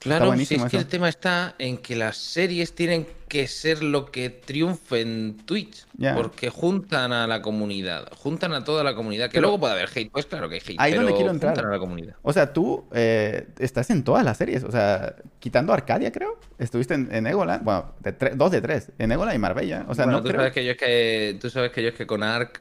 Claro, 0.00 0.34
si 0.36 0.42
es 0.42 0.48
que 0.48 0.54
eso. 0.56 0.78
el 0.78 0.86
tema 0.86 1.08
está 1.08 1.54
en 1.58 1.78
que 1.78 1.96
las 1.96 2.18
series 2.18 2.74
tienen 2.74 3.06
que 3.26 3.46
ser 3.48 3.82
lo 3.82 4.04
que 4.10 4.28
triunfe 4.28 5.00
en 5.00 5.38
Twitch. 5.46 5.86
Porque 6.14 6.50
juntan 6.50 7.12
a 7.12 7.26
la 7.26 7.40
comunidad, 7.40 8.08
juntan 8.14 8.52
a 8.52 8.62
toda 8.64 8.84
la 8.84 8.94
comunidad. 8.94 9.26
Que 9.26 9.34
Pero- 9.36 9.42
luego 9.48 9.60
puede 9.60 9.72
haber 9.72 9.88
hate, 9.94 10.10
pues 10.12 10.26
claro 10.26 10.48
que 10.50 10.56
hay 10.56 10.60
hate. 10.60 10.76
Ahí 10.78 10.92
donde 10.92 11.14
quiero 11.14 11.30
entrar. 11.30 11.54
juntan 11.54 11.70
a 11.70 11.72
la 11.74 11.78
comunidad. 11.78 12.16
O 12.20 12.32
sea, 12.34 12.52
tú 12.52 12.84
eh, 12.92 13.46
estás 13.58 13.88
en 13.88 14.04
todas 14.04 14.24
las 14.24 14.36
series. 14.36 14.62
O 14.64 14.70
sea, 14.70 15.14
quitando 15.38 15.72
Arcadia, 15.72 16.12
creo. 16.12 16.38
Estuviste 16.58 16.92
en, 16.94 17.08
en 17.14 17.26
Egoland. 17.26 17.64
Bueno, 17.64 17.94
de 18.00 18.12
dos 18.34 18.50
de 18.50 18.60
tres. 18.60 18.92
En 18.98 19.10
Egoland 19.10 19.36
y 19.36 19.38
Marbella. 19.38 19.86
O 19.88 19.94
sea, 19.94 20.04
bueno, 20.04 20.18
no 20.18 20.22
tú 20.22 20.28
creo... 20.28 20.40
sabes 20.40 20.52
que 20.52 20.64
yo 20.66 20.72
es 20.72 20.76
que 20.76 21.38
tú 21.40 21.48
sabes 21.48 21.70
que 21.72 21.82
yo 21.82 21.88
es 21.88 21.94
que 21.94 22.06
con 22.06 22.22
Ark 22.22 22.60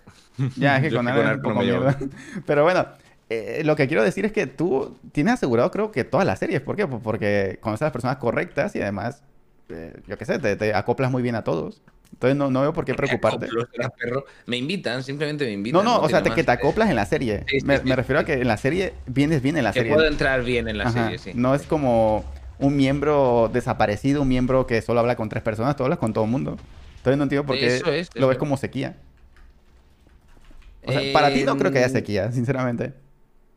Ya, 0.55 0.77
es 0.77 0.83
que 0.83 0.89
Yo 0.91 0.95
con 0.97 1.05
me 1.05 1.11
llevo. 1.13 1.59
mierda. 1.61 1.99
Pero 2.45 2.63
bueno, 2.63 2.87
eh, 3.33 3.63
lo 3.63 3.75
que 3.75 3.87
quiero 3.87 4.03
decir 4.03 4.25
es 4.25 4.31
que 4.31 4.47
tú 4.47 4.99
tienes 5.11 5.35
asegurado, 5.35 5.71
creo 5.71 5.91
que 5.91 6.03
todas 6.03 6.25
las 6.25 6.39
series. 6.39 6.61
¿Por 6.61 6.75
qué? 6.75 6.87
Pues 6.87 7.01
porque 7.03 7.59
conoces 7.61 7.83
a 7.83 7.85
las 7.85 7.93
personas 7.93 8.17
correctas 8.17 8.75
y 8.75 8.81
además, 8.81 9.23
eh, 9.69 10.01
yo 10.07 10.17
qué 10.17 10.25
sé, 10.25 10.39
te, 10.39 10.55
te 10.55 10.73
acoplas 10.73 11.11
muy 11.11 11.21
bien 11.23 11.35
a 11.35 11.43
todos. 11.43 11.81
Entonces 12.13 12.37
no, 12.37 12.49
no 12.51 12.61
veo 12.61 12.73
por 12.73 12.85
qué 12.85 12.95
preocuparte. 12.95 13.55
Perro. 13.97 14.25
Me 14.45 14.57
invitan, 14.57 15.03
simplemente 15.03 15.45
me 15.45 15.51
invitan. 15.51 15.81
No, 15.81 15.83
no, 15.83 15.99
o 16.01 16.09
sea, 16.09 16.21
te- 16.21 16.33
que 16.33 16.43
te 16.43 16.51
acoplas 16.51 16.89
en 16.89 16.95
la 16.95 17.05
serie. 17.05 17.47
Sí, 17.47 17.59
sí, 17.59 17.65
me, 17.65 17.79
sí, 17.79 17.81
me 17.83 17.95
sí, 17.95 17.95
refiero 17.95 18.19
a 18.19 18.25
que 18.25 18.33
en 18.33 18.47
la 18.47 18.57
serie 18.57 19.01
vienes 19.07 19.41
bien 19.41 19.57
en 19.57 19.63
la 19.63 19.73
Que 19.73 19.79
serie. 19.79 19.93
puedo 19.93 20.07
entrar 20.07 20.43
bien 20.43 20.67
en 20.67 20.77
la 20.77 20.87
Ajá, 20.87 20.91
serie, 20.93 21.17
sí. 21.17 21.31
No 21.33 21.55
es 21.55 21.65
como 21.67 22.33
un 22.57 22.75
miembro 22.77 23.49
desaparecido, 23.53 24.21
un 24.21 24.27
miembro 24.29 24.67
que 24.67 24.81
solo 24.81 24.99
habla 25.01 25.15
con 25.15 25.29
tres 25.29 25.43
personas, 25.43 25.75
tú 25.75 25.83
hablas 25.83 25.99
con 25.99 26.13
todo 26.13 26.25
el 26.25 26.31
mundo. 26.31 26.59
Entonces 26.97 27.17
no 27.17 27.23
entiendo 27.23 27.45
por 27.47 27.57
qué 27.59 27.67
Eso 27.77 27.91
es, 27.91 28.09
lo 28.17 28.27
ves 28.27 28.37
es. 28.37 28.39
como 28.39 28.57
sequía. 28.57 28.97
O 30.85 30.91
sea, 30.91 31.11
para 31.11 31.31
ti 31.33 31.43
no 31.43 31.57
creo 31.57 31.71
que 31.71 31.79
haya 31.79 31.89
Em, 31.89 31.89
sequía, 31.89 32.31
sinceramente. 32.31 32.93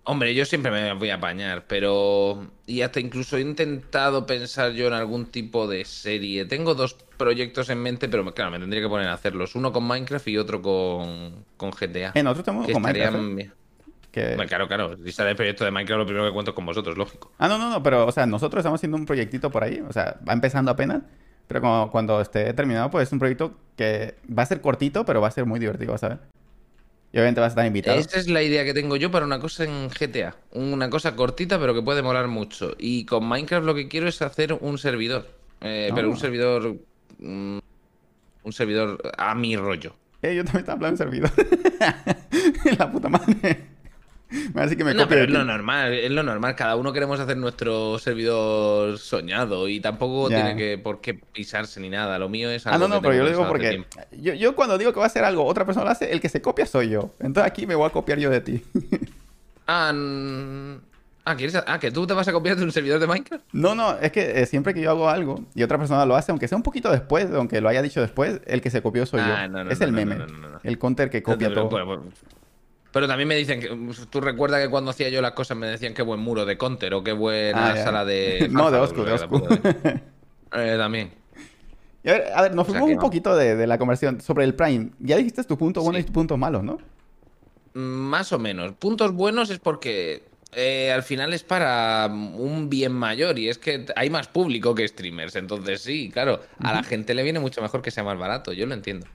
Hombre, 0.09 0.35
yo 0.35 0.45
siempre 0.45 0.71
me 0.71 0.92
voy 0.95 1.11
a 1.11 1.16
apañar, 1.16 1.64
pero. 1.66 2.47
Y 2.66 2.83
hasta 2.83 3.01
incluso 3.01 3.37
he 3.37 3.40
intentado 3.40 4.25
pensar 4.25 4.71
yo 4.73 4.87
en 4.87 4.92
algún 4.92 5.27
tipo 5.27 5.66
de 5.66 5.85
serie. 5.85 6.45
Tengo 6.45 6.75
dos 6.77 6.95
proyectos 7.16 7.69
en 7.71 7.83
mente, 7.83 8.09
pero 8.09 8.25
claro, 8.33 8.53
me 8.53 8.61
tendría 8.61 8.81
que 8.83 8.88
poner 8.88 9.09
a 9.09 9.14
hacerlos. 9.14 9.57
Uno 9.57 9.73
con 9.73 9.85
Minecraft 9.85 10.29
y 10.29 10.38
otro 10.38 10.62
con, 10.62 11.45
con 11.57 11.71
GTA. 11.73 12.12
En 12.14 12.27
otro 12.29 12.40
estamos 12.40 12.66
con 12.71 12.81
Minecraft. 12.83 13.14
estarían 13.16 13.40
¿eh? 13.40 13.51
Que- 14.12 14.31
Hombre, 14.31 14.47
Claro, 14.47 14.69
claro. 14.69 14.97
Si 15.05 15.11
sale 15.12 15.31
el 15.31 15.37
proyecto 15.37 15.64
de 15.64 15.73
Minecraft, 15.73 15.99
lo 15.99 16.07
primero 16.07 16.25
que 16.27 16.33
cuento 16.33 16.53
es 16.53 16.55
con 16.55 16.64
vosotros, 16.66 16.97
lógico. 16.97 17.33
Ah, 17.38 17.49
no, 17.49 17.59
no, 17.59 17.69
no, 17.69 17.83
pero, 17.83 18.07
o 18.07 18.12
sea, 18.12 18.27
nosotros 18.27 18.61
estamos 18.61 18.79
haciendo 18.79 18.97
un 18.97 19.07
proyectito 19.07 19.51
por 19.51 19.64
ahí, 19.64 19.83
o 19.87 19.92
sea, 19.92 20.19
va 20.27 20.33
empezando 20.33 20.71
apenas, 20.71 21.03
pero 21.49 21.61
cuando, 21.61 21.90
cuando 21.90 22.21
esté 22.21 22.55
terminado, 22.55 22.90
pues 22.90 23.09
es 23.09 23.12
un 23.12 23.19
proyecto 23.19 23.59
que 23.77 24.14
va 24.27 24.45
a 24.45 24.47
ser 24.47 24.61
cortito, 24.61 25.05
pero 25.05 25.21
va 25.21 25.29
a 25.29 25.33
ser 25.33 25.45
muy 25.47 25.59
divertido, 25.61 25.99
¿sabes? 25.99 26.19
Y 27.17 27.19
obviamente 27.19 27.41
vas 27.41 27.49
a 27.49 27.53
estar 27.53 27.65
invitado. 27.67 27.99
Esa 27.99 28.19
es 28.19 28.29
la 28.29 28.43
idea 28.43 28.63
que 28.63 28.75
tengo 28.75 28.95
yo 28.97 29.11
para 29.11 29.25
una 29.25 29.39
cosa 29.41 29.65
en 29.65 29.89
GTA. 29.89 30.37
Una 30.53 30.91
cosa 30.91 31.17
cortita, 31.17 31.59
pero 31.59 31.73
que 31.73 31.81
puede 31.81 32.03
molar 32.03 32.29
mucho. 32.29 32.75
Y 32.79 33.07
con 33.07 33.27
Minecraft 33.27 33.65
lo 33.65 33.75
que 33.75 33.89
quiero 33.89 34.07
es 34.07 34.21
hacer 34.21 34.53
un 34.53 34.77
servidor. 34.77 35.27
Eh, 35.63 35.91
Pero 35.95 36.09
Ah. 36.09 36.11
un 36.11 36.19
servidor. 36.19 36.77
mm, 37.19 37.59
Un 38.43 38.53
servidor 38.53 39.01
a 39.17 39.35
mi 39.35 39.57
rollo. 39.57 39.97
Eh, 40.21 40.37
yo 40.37 40.45
también 40.45 40.61
estaba 40.61 40.77
hablando 40.77 41.03
en 41.03 41.11
servidor. 41.11 41.31
La 42.79 42.93
puta 42.93 43.09
madre. 43.09 43.76
Hace 44.57 44.77
que 44.77 44.83
me 44.85 44.93
No, 44.93 45.07
pero 45.07 45.23
es 45.23 45.31
lo 45.31 45.45
normal, 45.45 45.93
es 45.93 46.11
lo 46.11 46.23
normal. 46.23 46.57
Cada 46.57 46.75
uno 46.77 46.93
queremos 46.93 47.21
hacer 47.21 47.37
nuestro 47.37 47.99
servidor 47.99 48.99
soñado 48.99 49.69
y 49.69 49.79
tampoco 49.81 50.29
tiene 50.29 50.57
que 50.57 50.79
por 50.79 51.01
qué 51.01 51.15
pisarse 51.15 51.79
ni 51.81 51.89
nada. 51.91 52.19
Lo 52.19 52.29
mío 52.29 52.51
es 52.51 52.67
Ah, 52.67 52.75
algo 52.75 52.89
no, 52.89 52.97
no, 52.97 53.01
que 53.01 53.09
pero 53.09 53.15
yo 53.19 53.23
lo 53.25 53.29
digo 53.31 53.47
porque 53.49 53.85
yo, 54.12 54.35
yo 54.35 54.57
cuando 54.57 54.79
digo 54.79 54.93
que 54.93 54.99
va 54.99 55.05
a 55.05 55.09
hacer 55.09 55.23
algo, 55.25 55.45
otra 55.45 55.65
persona 55.65 55.85
lo 55.85 55.91
hace, 55.93 56.11
el 56.11 56.21
que 56.21 56.29
se 56.29 56.43
copia 56.43 56.67
soy 56.67 56.89
yo. 56.91 57.15
Entonces 57.21 57.45
aquí 57.51 57.67
me 57.67 57.75
voy 57.77 57.87
a 57.87 57.91
copiar 57.91 58.19
yo 58.19 58.31
de 58.31 58.41
ti. 58.41 58.62
Ah, 59.69 59.93
ah, 61.25 61.37
¿quieres? 61.37 61.57
Ah, 61.67 61.79
que 61.81 61.91
tú 61.91 62.07
te 62.07 62.15
vas 62.15 62.29
a 62.29 62.33
copiar 62.33 62.57
de 62.57 62.62
un 62.62 62.71
servidor 62.71 63.01
de 63.01 63.07
Minecraft. 63.09 63.45
No, 63.53 63.75
no, 63.75 63.99
es 63.99 64.12
que 64.12 64.41
eh, 64.43 64.47
siempre 64.47 64.75
que 64.75 64.81
yo 64.81 64.91
hago 64.91 65.09
algo 65.09 65.41
y 65.57 65.62
otra 65.65 65.77
persona 65.77 66.07
lo 66.07 66.15
hace, 66.15 66.31
aunque 66.31 66.47
sea 66.47 66.57
un 66.57 66.62
poquito 66.62 66.91
después, 66.93 67.27
aunque 67.35 67.61
lo 67.61 67.69
haya 67.69 67.83
dicho 67.83 68.01
después, 68.01 68.41
el 68.47 68.61
que 68.61 68.71
se 68.71 68.81
copió 68.81 69.05
soy 69.07 69.21
Ah, 69.25 69.47
yo. 69.47 69.53
no, 69.53 69.65
no, 69.65 69.71
es 69.73 69.81
no, 69.81 69.87
el 69.87 69.91
no, 69.93 69.97
meme. 69.97 70.15
no, 70.15 70.27
no, 70.29 70.39
no, 70.39 70.49
no. 70.51 70.61
El 70.62 70.79
counter 70.79 71.11
que 71.11 71.23
copia 71.23 71.53
todo. 71.53 72.05
Pero 72.97 73.09
también 73.09 73.29
me 73.29 73.37
dicen 73.37 73.61
que. 73.61 73.69
Tú 74.09 74.23
recuerdas 74.23 74.63
que 74.63 74.71
cuando 74.71 74.91
hacía 74.91 75.11
yo 75.11 75.21
las 75.21 75.33
cosas 75.33 75.55
me 75.55 75.67
decían 75.67 75.93
qué 75.93 76.01
buen 76.01 76.19
muro 76.19 76.47
de 76.47 76.57
Counter 76.57 76.95
o 76.95 77.05
qué 77.05 77.13
buena 77.13 77.73
Ah, 77.73 77.77
sala 77.77 78.07
de. 78.07 78.49
No, 78.51 78.71
de 78.71 78.79
Oscu, 78.79 79.05
de 79.05 79.15
eh. 80.55 80.77
También. 80.79 81.13
a 82.07 82.11
ver, 82.11 82.33
a 82.35 82.41
ver, 82.41 82.55
nos 82.55 82.67
fuimos 82.67 82.89
un 82.89 82.97
poquito 82.97 83.37
de, 83.37 83.67
la 83.67 83.77
conversión 83.77 84.23
sobre 84.23 84.45
el 84.45 84.55
Prime. 84.55 84.93
Ya 84.99 85.19
dijiste 85.19 85.45
tu 85.45 85.59
punto 85.59 85.83
bueno 85.83 85.99
y 85.99 86.05
tu 86.05 86.13
punto 86.15 86.39
malo, 86.39 86.63
¿no? 86.63 86.79
Más 87.75 88.33
o 88.33 88.39
menos. 88.39 88.73
Puntos 88.73 89.13
buenos 89.13 89.51
es 89.51 89.59
porque 89.59 90.23
eh, 90.55 90.91
al 90.91 91.03
final 91.03 91.35
es 91.35 91.43
para 91.43 92.07
un 92.07 92.71
bien 92.71 92.93
mayor 92.93 93.39
y 93.39 93.51
es 93.51 93.59
que 93.59 93.85
hay 93.95 94.09
más 94.09 94.29
público 94.29 94.75
que 94.75 94.89
streamers. 94.89 95.37
Entonces 95.37 95.83
sí, 95.83 96.09
claro, 96.11 96.41
a 96.61 96.73
la 96.73 96.83
gente 96.83 97.13
le 97.13 97.23
viene 97.25 97.41
mucho 97.41 97.61
mejor 97.61 97.83
que 97.83 97.91
sea 97.91 98.05
más 98.05 98.19
barato, 98.19 98.55
yo 98.55 98.65
lo 98.65 98.73
entiendo. 98.73 99.07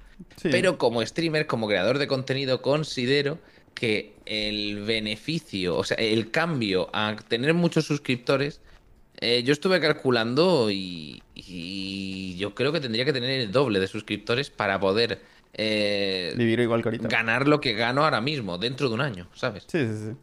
Pero 0.44 0.78
como 0.78 1.04
streamer, 1.04 1.48
como 1.48 1.68
creador 1.68 1.98
de 1.98 2.06
contenido, 2.06 2.62
considero 2.62 3.40
que 3.74 4.14
el 4.26 4.84
beneficio, 4.84 5.78
o 5.78 5.84
sea, 5.84 5.98
el 5.98 6.32
cambio 6.32 6.90
a 6.94 7.16
tener 7.28 7.54
muchos 7.54 7.86
suscriptores 7.86 8.62
eh, 9.24 9.44
yo 9.44 9.54
estuve 9.54 9.80
calculando 9.80 10.72
y, 10.72 11.22
yo 12.38 12.56
creo 12.56 12.72
que 12.72 12.80
tendría 12.80 13.06
que 13.06 13.14
tener 13.14 13.30
el 13.40 13.52
doble 13.52 13.80
de 13.80 13.88
suscriptores 13.88 14.50
para 14.50 14.80
poder 14.80 15.22
eh, 15.54 16.34
vivir 16.36 16.60
igual 16.62 16.82
que 16.82 16.98
Ganar 16.98 17.48
lo 17.48 17.62
que 17.62 17.74
gano 17.74 18.04
ahora 18.04 18.20
mismo, 18.20 18.58
dentro 18.58 18.90
de 18.90 18.96
un 18.96 19.02
año, 19.02 19.28
¿sabes? 19.36 19.66
Sí, 19.68 19.86
sí, 19.86 19.94
sí. 19.94 20.18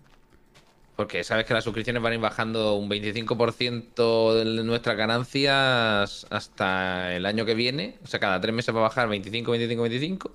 Porque 0.97 1.23
sabes 1.23 1.45
que 1.45 1.55
las 1.55 1.63
suscripciones 1.63 2.03
van 2.03 2.11
a 2.11 2.15
ir 2.17 2.21
bajando 2.21 2.75
un 2.75 2.91
25% 2.91 4.35
de 4.35 4.65
nuestras 4.65 4.97
ganancias 4.97 6.27
hasta 6.29 7.15
el 7.15 7.25
año 7.25 7.45
que 7.45 7.55
viene. 7.55 7.99
O 8.03 8.09
sea, 8.09 8.19
cada 8.19 8.41
tres 8.41 8.53
meses 8.53 8.75
va 8.75 8.81
a 8.81 8.83
bajar 8.83 9.09
25, 9.09 9.53
25, 9.53 9.83
25. 9.83 10.33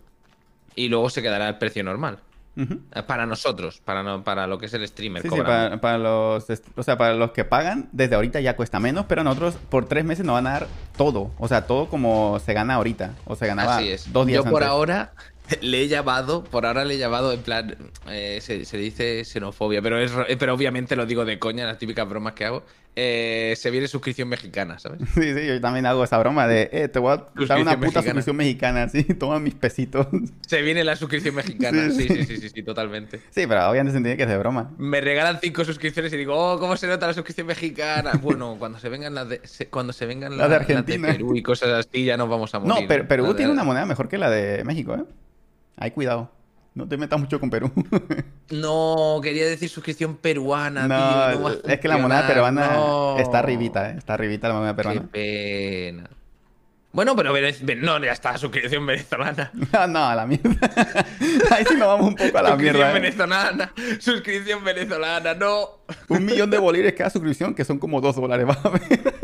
Y 0.76 0.88
luego 0.88 1.10
se 1.10 1.22
quedará 1.22 1.50
el 1.50 1.58
precio 1.58 1.84
normal. 1.84 2.20
Eh, 2.56 3.04
para 3.08 3.26
nosotros, 3.26 3.82
para, 3.84 4.24
para 4.24 4.46
lo 4.46 4.60
que 4.60 4.68
es 4.68 4.74
el 4.74 4.88
streamer. 4.88 5.24
Sí, 5.24 5.30
sí, 5.30 5.42
para, 5.42 5.98
los, 5.98 6.46
o 6.76 6.84
sea, 6.84 6.98
para 6.98 7.16
los 7.16 7.32
que 7.32 7.46
pagan, 7.46 7.90
desde 7.92 8.16
ahorita 8.16 8.40
ya 8.42 8.56
cuesta 8.56 8.80
menos, 8.80 9.06
pero 9.08 9.24
nosotros 9.24 9.56
por 9.70 9.86
tres 9.86 10.06
meses 10.06 10.26
nos 10.26 10.34
van 10.34 10.48
a 10.48 10.52
dar 10.52 10.68
todo. 10.96 11.32
O 11.40 11.48
sea, 11.48 11.66
todo 11.66 11.88
como 11.88 12.40
se 12.40 12.54
gana 12.54 12.76
ahorita. 12.76 13.16
O 13.26 13.36
se 13.36 13.48
ganaba 13.48 13.78
Así 13.78 13.90
es. 13.90 14.14
dos 14.14 14.28
días 14.28 14.46
Yo 14.46 14.52
por 14.52 14.64
ahora 14.64 15.14
le 15.62 15.82
he 15.82 15.88
llamado, 15.88 16.44
por 16.44 16.66
ahora 16.66 16.86
le 16.86 16.96
he 16.96 16.98
llamado 16.98 17.34
en 17.34 17.42
plan, 17.42 17.76
eh, 18.08 18.40
se, 18.42 18.78
dice 18.78 19.26
xenofobia, 19.26 19.82
pero, 19.82 20.00
es, 20.00 20.12
pero 20.38 20.54
obviamente 20.54 20.96
lo 20.96 21.06
digo 21.06 21.26
de 21.26 21.40
coña, 21.40 21.66
las 21.66 21.80
típicas 21.80 22.08
bromas 22.08 22.34
que 22.34 22.46
hago. 22.46 22.64
Eh, 22.96 23.56
se 23.58 23.72
viene 23.72 23.88
suscripción 23.88 24.30
mexicana, 24.30 24.78
¿sabes? 24.78 25.02
Sí, 25.14 25.34
sí, 25.34 25.48
yo 25.48 25.62
también 25.62 25.86
hago 25.86 26.04
esa 26.04 26.18
broma 26.18 26.48
de, 26.48 26.70
eh, 26.72 26.88
te 26.88 27.00
voy 27.00 27.14
a 27.14 27.26
dar 27.46 27.60
una 27.60 27.80
puta 27.80 28.02
suscripción 28.02 28.36
mexicana, 28.36 28.88
sí, 28.90 29.04
toma 29.04 29.40
mis 29.40 29.56
pesitos. 29.56 30.08
Se 30.46 30.62
viene 30.62 30.84
la 30.84 30.96
suscripción 30.96 31.36
mexicana, 31.36 31.90
sí, 31.92 32.08
sí, 32.08 32.24
sí, 32.26 32.38
sí, 32.38 32.50
sí, 32.50 32.64
totalmente. 32.64 33.20
Sí, 33.32 33.48
pero 33.48 33.68
obviamente 33.70 33.92
se 33.94 33.98
entiende 33.98 34.18
que 34.18 34.24
es 34.24 34.30
de 34.30 34.38
broma. 34.38 34.72
Me 34.78 35.02
regalan 35.02 35.40
cinco 35.42 35.66
suscripciones 35.66 36.14
y 36.14 36.18
digo, 36.18 36.36
oh, 36.36 36.60
¿cómo 36.60 36.78
se 36.78 36.88
nota 36.88 37.08
la 37.08 37.14
suscripción 37.14 37.48
mexicana? 37.48 38.12
Bueno, 38.22 38.58
cuando 38.60 38.80
se 38.80 38.90
vengan 38.90 39.16
las 39.16 39.30
de, 39.30 39.42
cuando 39.70 39.94
se 39.94 40.06
vengan 40.06 40.38
las, 40.38 40.50
de 40.50 40.56
Argentina. 40.56 41.08
Perú 41.08 41.36
y 41.36 41.42
cosas 41.42 41.88
así, 41.88 42.06
ya 42.06 42.18
nos 42.18 42.30
vamos 42.30 42.54
a 42.54 42.60
morir. 42.60 42.84
No, 42.84 42.88
pero 42.88 43.08
Perú 43.08 43.34
tiene 43.34 43.52
una 43.52 43.64
moneda 43.64 43.86
mejor 43.86 44.08
que 44.08 44.18
la 44.18 44.30
de 44.30 44.64
México, 44.64 44.96
¿eh? 44.96 45.04
Hay 45.78 45.92
cuidado. 45.92 46.32
No 46.76 46.88
te 46.88 46.98
metas 46.98 47.20
mucho 47.20 47.40
con 47.40 47.50
Perú. 47.50 47.72
no, 48.50 49.20
quería 49.22 49.46
decir 49.46 49.70
suscripción 49.70 50.18
peruana. 50.18 50.88
No, 50.88 51.50
es 51.50 51.80
que 51.80 51.88
la 51.88 51.98
moneda 51.98 52.28
peruana 52.28 53.16
está 53.20 53.40
arribita, 53.40 53.92
¿eh? 53.92 53.96
Está 53.98 54.16
arribita 54.16 54.48
la 54.48 54.54
moneda 54.56 54.76
peruana. 54.76 55.02
Qué 55.02 55.08
pena. 55.08 56.10
Bueno, 56.94 57.16
pero 57.16 57.34
no, 57.82 58.04
ya 58.04 58.12
está, 58.12 58.38
suscripción 58.38 58.86
venezolana. 58.86 59.52
No, 59.54 59.88
no, 59.88 60.06
a 60.06 60.16
la 60.16 60.28
mierda. 60.28 60.60
Ahí 61.52 61.66
sí 61.68 61.76
nos 61.76 61.88
vamos 61.88 62.08
un 62.10 62.16
poco 62.16 62.38
a 62.38 62.44
la 62.44 62.56
mierda. 62.56 62.80
Suscripción 62.80 62.90
¿eh? 62.90 62.94
venezolana, 62.94 63.74
suscripción 64.00 64.64
venezolana, 64.64 65.34
no. 65.34 65.70
Un 66.10 66.24
millón 66.24 66.52
de 66.52 66.60
bolívares 66.60 66.94
cada 66.94 67.10
suscripción, 67.10 67.56
que 67.56 67.66
son 67.66 67.80
como 67.80 68.00
dos 68.00 68.16
dólares, 68.16 68.48
va 68.48 68.60
a 68.64 68.70
ver. 68.70 69.16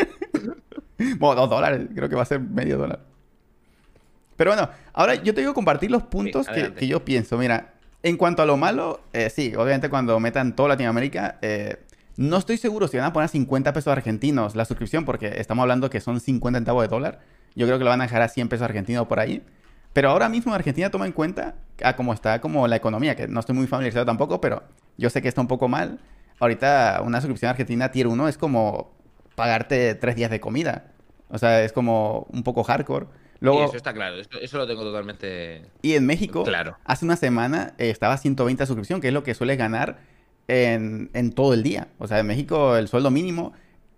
bueno, 1.19 1.41
dos 1.41 1.49
dólares, 1.51 1.87
creo 1.93 2.09
que 2.09 2.15
va 2.15 2.23
a 2.23 2.25
ser 2.25 2.39
medio 2.39 2.79
dólar. 2.79 3.01
Pero 4.39 4.51
bueno, 4.51 4.69
ahora 4.93 5.15
yo 5.15 5.33
te 5.33 5.41
digo 5.41 5.53
compartir 5.53 5.91
los 5.91 6.03
puntos 6.03 6.47
que, 6.47 6.87
yo 6.87 7.03
pienso. 7.03 7.37
Mira, 7.37 7.73
en 8.03 8.15
cuanto 8.15 8.41
a 8.41 8.45
lo 8.45 8.55
malo, 8.55 9.01
eh, 9.11 9.29
sí, 9.29 9.53
obviamente 9.53 9.89
cuando 9.89 10.17
metan 10.21 10.55
toda 10.55 10.69
Latinoamérica, 10.69 11.39
eh, 11.41 11.83
no 12.15 12.37
estoy 12.37 12.55
seguro 12.55 12.87
si 12.87 12.95
van 12.95 13.07
a 13.07 13.11
poner 13.11 13.27
50 13.27 13.73
pesos 13.73 13.91
argentinos 13.91 14.55
la 14.55 14.63
suscripción, 14.63 15.03
porque 15.03 15.41
estamos 15.41 15.63
hablando 15.63 15.89
que 15.89 15.99
son 15.99 16.21
50 16.21 16.57
centavos 16.57 16.81
de 16.83 16.87
dólar. 16.87 17.19
Yo 17.53 17.65
creo 17.65 17.79
que 17.79 17.83
lo 17.83 17.89
van 17.89 17.99
a 17.99 18.05
dejar 18.05 18.21
a 18.21 18.29
100 18.29 18.47
pesos 18.47 18.63
argentinos 18.63 19.07
por 19.07 19.19
ahí. 19.19 19.43
Pero 19.91 20.09
ahora 20.09 20.29
mismo 20.29 20.53
Argentina 20.53 20.89
toma 20.89 21.05
en 21.05 21.11
cuenta 21.11 21.55
a 21.83 21.97
cómo 21.97 22.13
está 22.13 22.39
como 22.39 22.65
la 22.65 22.77
economía, 22.77 23.17
que 23.17 23.27
no 23.27 23.41
estoy 23.41 23.55
muy 23.55 23.67
familiarizado 23.67 24.05
tampoco, 24.05 24.39
pero 24.39 24.63
yo 24.97 25.09
sé 25.09 25.21
que 25.21 25.27
está 25.27 25.41
un 25.41 25.49
poco 25.49 25.67
mal. 25.67 25.99
Ahorita 26.39 27.01
una 27.03 27.19
suscripción 27.19 27.49
argentina 27.49 27.91
tier 27.91 28.07
1 28.07 28.29
es 28.29 28.37
como 28.37 28.93
pagarte 29.35 29.95
tres 29.95 30.15
días 30.15 30.31
de 30.31 30.39
comida. 30.39 30.93
O 31.27 31.37
sea, 31.37 31.61
es 31.61 31.73
como 31.73 32.25
un 32.31 32.43
poco 32.43 32.63
hardcore 32.63 33.07
eso 33.41 33.77
está 33.77 33.93
claro, 33.93 34.17
eso, 34.17 34.57
lo 34.57 34.67
tengo 34.67 34.83
totalmente. 34.83 35.63
Y 35.81 35.93
en 35.93 36.05
México, 36.05 36.43
claro. 36.43 36.77
hace 36.83 37.05
una 37.05 37.15
semana 37.15 37.73
eh, 37.77 37.89
estaba 37.89 38.15
a 38.15 38.17
120 38.17 38.65
suscripción, 38.65 39.01
que 39.01 39.07
es 39.07 39.13
lo 39.13 39.23
que 39.23 39.33
suele 39.33 39.55
ganar 39.55 39.99
en, 40.49 41.31
todo 41.31 41.53
el 41.53 41.63
día. 41.63 41.87
O 41.99 42.07
sea, 42.07 42.19
en 42.19 42.27
México 42.27 42.75
el 42.75 42.87
sueldo 42.87 43.11
mínimo, 43.11 43.53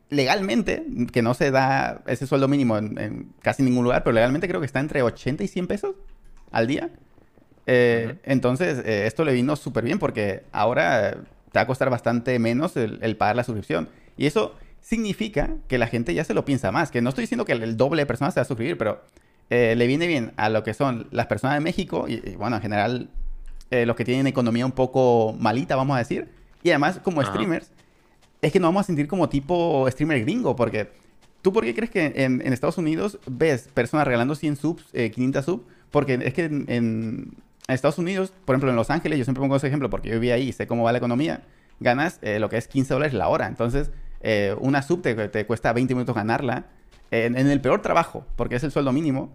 legalmente, 0.10 0.86
que 1.12 1.21
no 1.21 1.34
se 1.34 1.51
da 1.51 2.04
ese 2.08 2.27
sueldo 2.27 2.47
mínimo 2.47 2.77
en, 2.77 3.34
casi 3.41 3.63
ningún 3.63 3.84
lugar, 3.84 4.04
pero 4.04 4.13
legalmente 4.13 4.47
creo 4.47 4.60
que 4.60 4.65
está 4.65 4.80
entre 4.80 5.01
80 5.01 5.43
y 5.43 5.47
100 5.47 5.67
pesos 5.67 5.95
al 6.51 6.67
día. 6.67 6.89
Eh, 7.67 8.17
entonces, 8.23 8.80
eh, 8.86 9.06
esto 9.06 9.23
le 9.23 9.34
vino 9.34 9.56
súper 9.56 9.84
bien 9.84 9.99
porque 9.99 10.43
ahora 10.51 11.12
te 11.51 11.60
va 11.60 11.62
a 11.62 11.67
costar 11.67 11.89
bastante 11.89 12.38
menos 12.39 12.75
el, 12.77 13.15
pagar 13.17 13.36
la 13.36 13.43
suscripción. 13.43 13.89
Y 14.17 14.25
eso 14.25 14.56
significa 14.82 15.56
que 15.67 15.77
la 15.77 15.88
gente 15.88 16.13
ya 16.13 16.23
se 16.23 16.34
lo 16.34 16.43
piensa 16.43 16.71
más. 16.71 16.91
Que 16.91 17.01
no 17.01 17.10
estoy 17.10 17.23
diciendo 17.23 17.45
que 17.45 17.54
el 17.54 17.77
doble 17.77 18.01
de 18.01 18.06
personas 18.06 18.34
se 18.34 18.39
va 18.39 18.43
a 18.43 18.45
suscribir, 18.45 18.77
pero 18.77 19.01
eh, 19.52 19.76
le 19.76 19.86
viene 19.86 20.08
bien 20.08 20.32
a 20.38 20.48
lo 20.48 20.64
que 20.64 20.74
son 20.74 21.08
las 21.12 21.28
personas 21.28 21.58
de 21.58 21.60
México 21.60 22.06
y, 22.08 22.22
bueno, 22.38 22.56
en 22.56 22.62
general 22.62 23.10
eh, 23.70 23.86
los 23.86 23.98
que 23.98 24.06
tienen 24.06 24.26
economía 24.26 24.66
un 24.66 24.72
poco 24.72 25.36
malita, 25.38 25.76
vamos 25.76 25.98
a 25.98 26.00
decir. 26.00 26.30
Y 26.64 26.70
además, 26.70 27.02
como 27.04 27.22
streamers, 27.22 27.70
es 28.42 28.54
que 28.54 28.62
nos 28.62 28.70
vamos 28.70 28.84
a 28.84 28.88
sentir 28.88 29.10
como 29.10 29.28
tipo 29.28 29.86
streamer 29.92 30.22
gringo, 30.22 30.56
porque 30.56 30.90
¿tú 31.42 31.52
por 31.52 31.66
qué 31.66 31.76
crees 31.76 31.92
que 31.92 32.14
en, 32.16 32.42
Estados 32.54 32.78
Unidos 32.78 33.20
ves 33.28 33.68
personas 33.74 34.08
regalando 34.08 34.36
100 34.36 34.56
subs, 34.56 34.86
500 34.94 35.42
eh, 35.42 35.46
subs? 35.46 35.66
Porque 35.92 36.14
es 36.24 36.34
que 36.34 36.46
en, 36.46 37.36
Estados 37.68 37.98
Unidos, 37.98 38.32
por 38.46 38.56
ejemplo, 38.56 38.70
en 38.70 38.78
Los 38.78 38.90
Ángeles, 38.90 39.20
yo 39.20 39.26
siempre 39.26 39.42
pongo 39.42 39.58
ese 39.58 39.68
ejemplo 39.68 39.90
porque 39.90 40.08
yo 40.08 40.16
viví 40.16 40.32
ahí 40.32 40.48
y 40.48 40.54
sé 40.54 40.66
cómo 40.66 40.84
va 40.84 40.94
la 40.94 41.00
economía, 41.00 41.44
ganas 41.82 42.22
lo 42.22 42.50
que 42.50 42.56
es 42.56 42.70
15 42.70 42.94
dólares 42.94 43.14
la 43.14 43.28
hora. 43.28 43.48
Entonces, 43.48 43.92
una 44.62 44.82
sub 44.82 45.02
te, 45.02 45.14
te, 45.28 45.46
cuesta 45.46 45.74
20 45.74 45.94
minutos 45.94 46.16
ganarla 46.16 46.68
en, 47.12 47.36
el 47.36 47.62
peor 47.62 47.82
trabajo, 47.82 48.26
porque 48.36 48.56
es 48.56 48.63
el 48.63 48.71
sueldo 48.71 48.91
mínimo. 48.91 49.32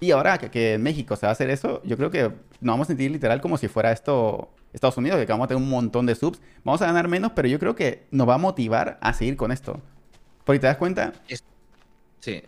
Y 0.00 0.10
ahora 0.10 0.38
que, 0.38 0.74
en 0.74 0.82
México 0.82 1.14
se 1.16 1.26
va 1.26 1.30
a 1.30 1.32
hacer 1.32 1.48
eso, 1.48 1.80
yo 1.84 1.96
creo 1.96 2.10
que 2.10 2.22
nos 2.22 2.74
vamos 2.74 2.86
a 2.86 2.88
sentir 2.88 3.10
literal 3.10 3.40
como 3.40 3.56
si 3.56 3.68
fuera 3.68 3.92
esto 3.92 4.50
Estados 4.72 4.96
Unidos, 4.96 5.20
que 5.20 5.26
vamos 5.26 5.44
a 5.44 5.48
tener 5.48 5.62
un 5.62 5.70
montón 5.70 6.06
de 6.06 6.14
subs. 6.14 6.40
Vamos 6.64 6.82
a 6.82 6.86
ganar 6.86 7.06
menos, 7.06 7.32
pero 7.34 7.46
yo 7.46 7.58
creo 7.58 7.76
que 7.76 8.06
nos 8.10 8.28
va 8.28 8.34
a 8.34 8.38
motivar 8.38 8.98
a 9.00 9.12
seguir 9.12 9.36
con 9.36 9.52
esto. 9.52 9.80
Porque 10.44 10.58
te 10.58 10.66
das 10.66 10.76
cuenta. 10.76 11.12
Sí. 12.18 12.42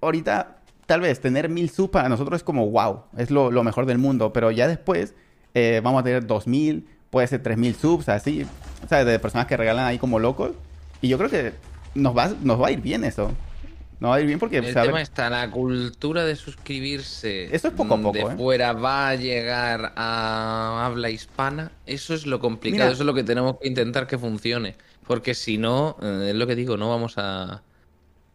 Ahorita, 0.00 0.56
tal 0.86 1.00
vez 1.00 1.20
tener 1.20 1.48
mil 1.48 1.70
subs 1.70 1.90
para 1.90 2.08
nosotros 2.08 2.38
es 2.38 2.42
como 2.42 2.68
wow, 2.70 3.04
es 3.16 3.30
lo, 3.30 3.50
mejor 3.62 3.86
del 3.86 3.98
mundo. 3.98 4.32
Pero 4.32 4.50
ya 4.50 4.66
después 4.66 5.14
eh, 5.54 5.80
vamos 5.84 6.00
a 6.00 6.04
tener 6.04 6.26
dos 6.26 6.48
mil, 6.48 6.88
puede 7.10 7.28
ser 7.28 7.42
tres 7.42 7.58
mil 7.58 7.74
subs, 7.74 8.08
así. 8.08 8.46
O 8.84 8.88
sea, 8.88 9.04
de 9.04 9.18
personas 9.18 9.46
que 9.46 9.56
regalan 9.56 9.86
ahí 9.86 9.98
como 9.98 10.18
locos. 10.18 10.52
Y 11.00 11.08
yo 11.08 11.18
creo 11.18 11.30
que 11.30 11.52
nos 11.94 12.16
va, 12.16 12.32
nos 12.42 12.60
va 12.60 12.68
a 12.68 12.70
ir 12.72 12.80
bien 12.80 13.04
eso. 13.04 13.30
No 13.98 14.10
va 14.10 14.16
a 14.16 14.20
ir 14.20 14.26
bien 14.26 14.38
porque... 14.38 14.58
El 14.58 14.74
tema 14.74 15.00
está, 15.00 15.30
la 15.30 15.50
cultura 15.50 16.24
de 16.24 16.36
suscribirse 16.36 17.54
Eso 17.54 17.68
es 17.68 17.74
poco 17.74 17.94
a 17.94 17.96
poco, 17.96 18.12
de 18.12 18.20
¿eh? 18.20 18.36
fuera 18.36 18.72
va 18.74 19.08
a 19.08 19.14
llegar 19.14 19.92
a 19.96 20.84
habla 20.84 21.08
hispana. 21.10 21.72
Eso 21.86 22.14
es 22.14 22.26
lo 22.26 22.38
complicado, 22.38 22.90
eso 22.90 23.02
es 23.02 23.06
lo 23.06 23.14
que 23.14 23.24
tenemos 23.24 23.56
que 23.58 23.68
intentar 23.68 24.06
que 24.06 24.18
funcione. 24.18 24.76
Porque 25.06 25.34
si 25.34 25.56
no, 25.56 25.96
eh, 26.02 26.28
es 26.30 26.34
lo 26.34 26.46
que 26.46 26.54
digo, 26.54 26.76
no 26.76 26.90
vamos 26.90 27.14
a... 27.16 27.62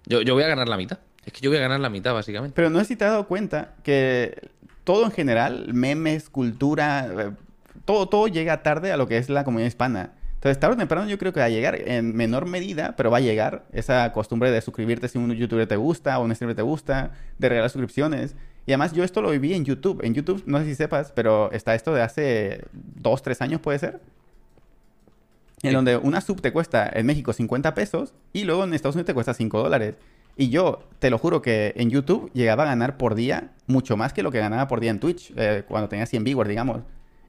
Yo, 0.06 0.22
yo 0.22 0.34
voy 0.34 0.44
a 0.44 0.48
ganar 0.48 0.68
la 0.68 0.78
mitad. 0.78 1.00
Es 1.26 1.34
que 1.34 1.42
yo 1.42 1.52
voy 1.52 1.58
a 1.58 1.62
ganar 1.62 1.80
la 1.80 1.90
mitad, 1.90 2.14
básicamente. 2.14 2.56
Pero 2.56 2.70
no 2.70 2.80
sé 2.80 2.86
si 2.86 2.96
te 2.96 3.06
has 3.06 3.12
dado 3.12 3.28
cuenta 3.28 3.76
que 3.84 4.50
todo 4.84 5.06
en 5.06 5.12
general, 5.12 5.74
memes, 5.74 6.30
cultura, 6.30 7.08
eh, 7.08 7.32
todo, 7.86 8.08
todo 8.08 8.28
llega 8.28 8.64
tarde 8.64 8.92
a 8.92 8.98
lo 8.98 9.08
que 9.08 9.18
es 9.18 9.30
la 9.30 9.44
comunidad 9.44 9.68
hispana. 9.68 10.14
Entonces, 10.42 10.60
tarde 10.60 10.74
o 10.74 10.78
temprano 10.78 11.08
yo 11.08 11.20
creo 11.20 11.32
que 11.34 11.40
va 11.40 11.46
a 11.46 11.50
llegar 11.50 11.76
en 11.88 12.16
menor 12.16 12.48
medida, 12.48 12.96
pero 12.98 13.12
va 13.12 13.18
a 13.18 13.22
llegar 13.22 13.64
esa 13.74 14.12
costumbre 14.12 14.50
de 14.50 14.60
suscribirte 14.60 15.08
si 15.08 15.20
un 15.20 15.32
youtuber 15.34 15.68
te 15.68 15.76
gusta 15.76 16.18
o 16.18 16.24
un 16.24 16.34
streamer 16.34 16.56
te 16.56 16.64
gusta, 16.64 17.12
de 17.38 17.48
regalar 17.48 17.70
suscripciones. 17.70 18.36
Y 18.66 18.72
además 18.72 18.92
yo 18.94 19.04
esto 19.04 19.22
lo 19.22 19.30
viví 19.30 19.54
en 19.54 19.66
YouTube. 19.66 20.04
En 20.04 20.16
YouTube, 20.16 20.42
no 20.48 20.58
sé 20.58 20.66
si 20.66 20.74
sepas, 20.74 21.12
pero 21.12 21.52
está 21.52 21.76
esto 21.76 21.94
de 21.94 22.02
hace 22.02 22.66
dos, 22.74 23.22
tres 23.22 23.40
años 23.44 23.62
puede 23.62 23.78
ser. 23.78 24.02
En 25.62 25.74
donde 25.74 25.96
una 25.96 26.22
sub 26.22 26.42
te 26.42 26.52
cuesta 26.52 26.90
en 26.92 27.06
México 27.06 27.34
50 27.34 27.76
pesos 27.76 28.16
y 28.34 28.44
luego 28.44 28.64
en 28.64 28.74
Estados 28.74 28.96
Unidos 28.96 29.06
te 29.06 29.14
cuesta 29.14 29.36
5 29.36 29.62
dólares. 29.62 29.94
Y 30.38 30.50
yo 30.50 30.80
te 30.98 31.12
lo 31.12 31.20
juro 31.20 31.44
que 31.44 31.74
en 31.76 31.92
YouTube 31.92 32.32
llegaba 32.34 32.64
a 32.64 32.66
ganar 32.66 32.98
por 32.98 33.14
día 33.14 33.52
mucho 33.68 33.96
más 33.96 34.12
que 34.12 34.24
lo 34.24 34.32
que 34.32 34.40
ganaba 34.40 34.68
por 34.68 34.80
día 34.80 34.90
en 34.90 35.00
Twitch, 35.00 35.34
eh, 35.36 35.66
cuando 35.68 35.88
tenía 35.88 36.08
100 36.08 36.24
viewers, 36.24 36.50
digamos. 36.50 36.80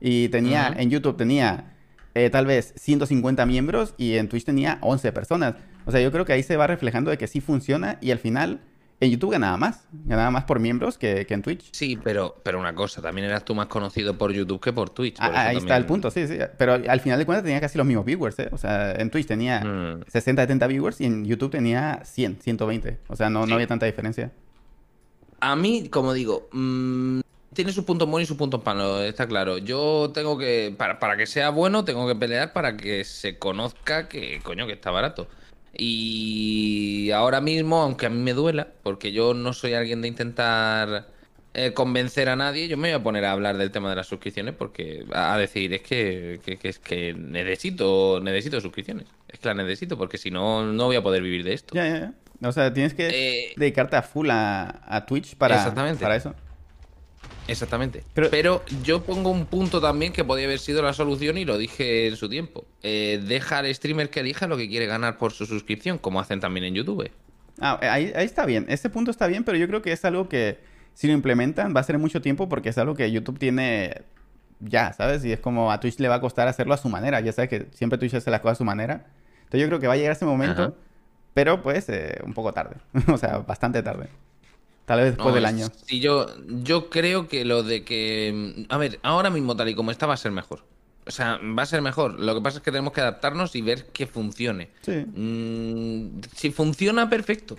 Y 0.00 0.30
tenía, 0.30 0.74
en 0.74 0.88
YouTube 0.88 1.18
tenía 1.18 1.71
eh, 2.14 2.30
tal 2.30 2.46
vez 2.46 2.74
150 2.76 3.44
miembros 3.46 3.94
y 3.96 4.16
en 4.16 4.28
Twitch 4.28 4.44
tenía 4.44 4.78
11 4.82 5.12
personas. 5.12 5.54
O 5.86 5.90
sea, 5.90 6.00
yo 6.00 6.12
creo 6.12 6.24
que 6.24 6.32
ahí 6.32 6.42
se 6.42 6.56
va 6.56 6.66
reflejando 6.66 7.10
de 7.10 7.18
que 7.18 7.26
sí 7.26 7.40
funciona 7.40 7.98
y 8.00 8.10
al 8.10 8.18
final 8.18 8.60
en 9.02 9.10
YouTube 9.10 9.32
ganaba 9.32 9.56
más. 9.56 9.88
Ganaba 10.04 10.30
más 10.30 10.44
por 10.44 10.60
miembros 10.60 10.96
que, 10.96 11.26
en 11.28 11.42
Twitch. 11.42 11.70
Sí, 11.72 11.98
pero, 12.02 12.36
pero 12.44 12.60
una 12.60 12.72
cosa, 12.74 13.02
también 13.02 13.26
eras 13.26 13.44
tú 13.44 13.52
más 13.54 13.66
conocido 13.66 14.16
por 14.16 14.32
YouTube 14.32 14.60
que 14.60 14.72
por 14.72 14.90
Twitch. 14.90 15.16
Ah, 15.18 15.48
ahí 15.48 15.56
está 15.56 15.76
el 15.76 15.86
punto, 15.86 16.10
sí, 16.12 16.28
sí. 16.28 16.38
Pero 16.56 16.74
al 16.74 17.00
final 17.00 17.18
de 17.18 17.26
cuentas 17.26 17.42
tenía 17.42 17.60
casi 17.60 17.78
los 17.78 17.86
mismos 17.86 18.04
viewers, 18.04 18.38
¿eh? 18.38 18.48
O 18.52 18.58
sea, 18.58 18.92
en 18.92 19.10
Twitch 19.10 19.26
tenía 19.26 19.60
60, 20.06 20.42
mm. 20.42 20.46
70 20.46 20.66
viewers 20.68 21.00
y 21.00 21.06
en 21.06 21.24
YouTube 21.24 21.50
tenía 21.50 22.00
100, 22.04 22.38
120. 22.42 22.98
O 23.08 23.16
sea, 23.16 23.28
no, 23.28 23.44
no 23.44 23.54
había 23.54 23.66
tanta 23.66 23.86
diferencia. 23.86 24.30
A 25.40 25.56
mí, 25.56 25.88
como 25.88 26.12
digo, 26.12 26.48
mmm, 26.52 27.20
tiene 27.54 27.72
sus 27.72 27.84
puntos 27.84 28.08
buenos 28.08 28.26
y 28.26 28.28
sus 28.28 28.36
puntos 28.36 28.64
malos, 28.64 29.02
está 29.02 29.26
claro. 29.26 29.58
Yo 29.58 30.10
tengo 30.14 30.38
que, 30.38 30.74
para, 30.76 30.98
para, 30.98 31.16
que 31.16 31.26
sea 31.26 31.50
bueno, 31.50 31.84
tengo 31.84 32.06
que 32.06 32.14
pelear 32.14 32.52
para 32.52 32.76
que 32.76 33.04
se 33.04 33.38
conozca 33.38 34.08
que, 34.08 34.40
coño, 34.42 34.66
que 34.66 34.72
está 34.72 34.90
barato. 34.90 35.28
Y 35.74 37.10
ahora 37.12 37.40
mismo, 37.40 37.80
aunque 37.80 38.06
a 38.06 38.10
mí 38.10 38.18
me 38.18 38.34
duela, 38.34 38.68
porque 38.82 39.12
yo 39.12 39.34
no 39.34 39.52
soy 39.52 39.74
alguien 39.74 40.02
de 40.02 40.08
intentar 40.08 41.06
eh, 41.54 41.72
convencer 41.72 42.28
a 42.28 42.36
nadie, 42.36 42.68
yo 42.68 42.76
me 42.76 42.88
voy 42.88 43.00
a 43.00 43.02
poner 43.02 43.24
a 43.24 43.32
hablar 43.32 43.56
del 43.56 43.70
tema 43.70 43.90
de 43.90 43.96
las 43.96 44.06
suscripciones 44.06 44.54
porque 44.54 45.04
a 45.12 45.36
decir 45.38 45.72
es 45.72 45.82
que, 45.82 46.40
es 46.46 46.78
que 46.78 47.14
necesito, 47.14 48.20
necesito 48.22 48.60
suscripciones. 48.60 49.06
Es 49.28 49.38
que 49.38 49.48
las 49.48 49.56
necesito 49.56 49.96
porque 49.96 50.18
si 50.18 50.30
no, 50.30 50.64
no 50.64 50.86
voy 50.86 50.96
a 50.96 51.02
poder 51.02 51.22
vivir 51.22 51.44
de 51.44 51.54
esto. 51.54 51.74
Ya, 51.74 51.86
ya, 51.88 51.98
ya. 52.40 52.48
O 52.48 52.52
sea, 52.52 52.72
tienes 52.72 52.92
que 52.92 53.08
eh, 53.08 53.52
dedicarte 53.56 53.96
a 53.96 54.02
full 54.02 54.28
a, 54.30 54.82
a 54.86 55.06
Twitch 55.06 55.36
para, 55.36 55.72
para 55.74 56.16
eso. 56.16 56.34
Exactamente. 57.48 58.04
Pero, 58.14 58.62
yo 58.82 59.02
pongo 59.02 59.30
un 59.30 59.46
punto 59.46 59.80
también 59.80 60.12
que 60.12 60.24
podría 60.24 60.46
haber 60.46 60.58
sido 60.58 60.82
la 60.82 60.92
solución 60.92 61.38
y 61.38 61.44
lo 61.44 61.58
dije 61.58 62.08
en 62.08 62.16
su 62.16 62.28
tiempo. 62.28 62.64
Eh, 62.82 63.22
deja 63.26 63.58
al 63.58 63.74
streamer 63.74 64.10
que 64.10 64.20
elija 64.20 64.46
lo 64.46 64.56
que 64.56 64.68
quiere 64.68 64.86
ganar 64.86 65.18
por 65.18 65.32
su 65.32 65.46
suscripción, 65.46 65.98
como 65.98 66.20
hacen 66.20 66.40
también 66.40 66.64
en 66.64 66.74
YouTube. 66.74 67.10
Ah, 67.60 67.78
ahí, 67.82 68.12
está 68.14 68.46
bien. 68.46 68.66
Ese 68.68 68.90
punto 68.90 69.10
está 69.10 69.26
bien, 69.26 69.44
pero 69.44 69.58
yo 69.58 69.66
creo 69.66 69.82
que 69.82 69.92
es 69.92 70.04
algo 70.04 70.28
que 70.28 70.58
si 70.94 71.06
lo 71.06 71.12
implementan 71.12 71.74
va 71.74 71.80
a 71.80 71.84
ser 71.84 71.98
mucho 71.98 72.20
tiempo 72.20 72.48
porque 72.48 72.68
es 72.68 72.78
algo 72.78 72.94
que 72.94 73.10
YouTube 73.10 73.38
tiene 73.38 74.02
ya, 74.60 74.92
¿sabes? 74.92 75.24
Y 75.24 75.32
es 75.32 75.40
como 75.40 75.72
a 75.72 75.80
Twitch 75.80 75.98
le 75.98 76.08
va 76.08 76.16
a 76.16 76.20
costar 76.20 76.48
hacerlo 76.48 76.74
a 76.74 76.76
su 76.76 76.88
manera. 76.88 77.20
Ya 77.20 77.32
sabes 77.32 77.50
que 77.50 77.66
siempre 77.72 77.98
Twitch 77.98 78.14
hace 78.14 78.30
las 78.30 78.40
cosas 78.40 78.56
a 78.56 78.58
su 78.58 78.64
manera. 78.64 79.06
Entonces 79.44 79.60
yo 79.60 79.66
creo 79.66 79.80
que 79.80 79.86
va 79.86 79.94
a 79.94 79.96
llegar 79.96 80.12
ese 80.12 80.24
momento, 80.24 80.76
pero 81.34 81.62
pues 81.62 81.88
eh, 81.88 82.18
un 82.24 82.32
poco 82.32 82.52
tarde. 82.52 82.76
o 83.08 83.18
sea, 83.18 83.38
bastante 83.38 83.82
tarde. 83.82 84.08
Tal 84.92 85.00
vez 85.00 85.16
después 85.16 85.34
del 85.34 85.46
año. 85.46 85.68
Sí, 85.86 86.00
yo, 86.00 86.26
yo 86.46 86.90
creo 86.90 87.26
que 87.26 87.46
lo 87.46 87.62
de 87.62 87.82
que. 87.82 88.66
A 88.68 88.76
ver, 88.76 89.00
ahora 89.02 89.30
mismo, 89.30 89.56
tal 89.56 89.70
y 89.70 89.74
como 89.74 89.90
está, 89.90 90.04
va 90.04 90.12
a 90.12 90.18
ser 90.18 90.32
mejor. 90.32 90.66
O 91.06 91.10
sea, 91.10 91.40
va 91.58 91.62
a 91.62 91.66
ser 91.66 91.80
mejor. 91.80 92.20
Lo 92.20 92.34
que 92.34 92.42
pasa 92.42 92.58
es 92.58 92.62
que 92.62 92.70
tenemos 92.70 92.92
que 92.92 93.00
adaptarnos 93.00 93.56
y 93.56 93.62
ver 93.62 93.86
que 93.86 94.06
funcione. 94.06 94.68
Sí. 94.82 95.06
Mm, 95.06 96.20
si 96.36 96.50
funciona, 96.50 97.08
perfecto. 97.08 97.56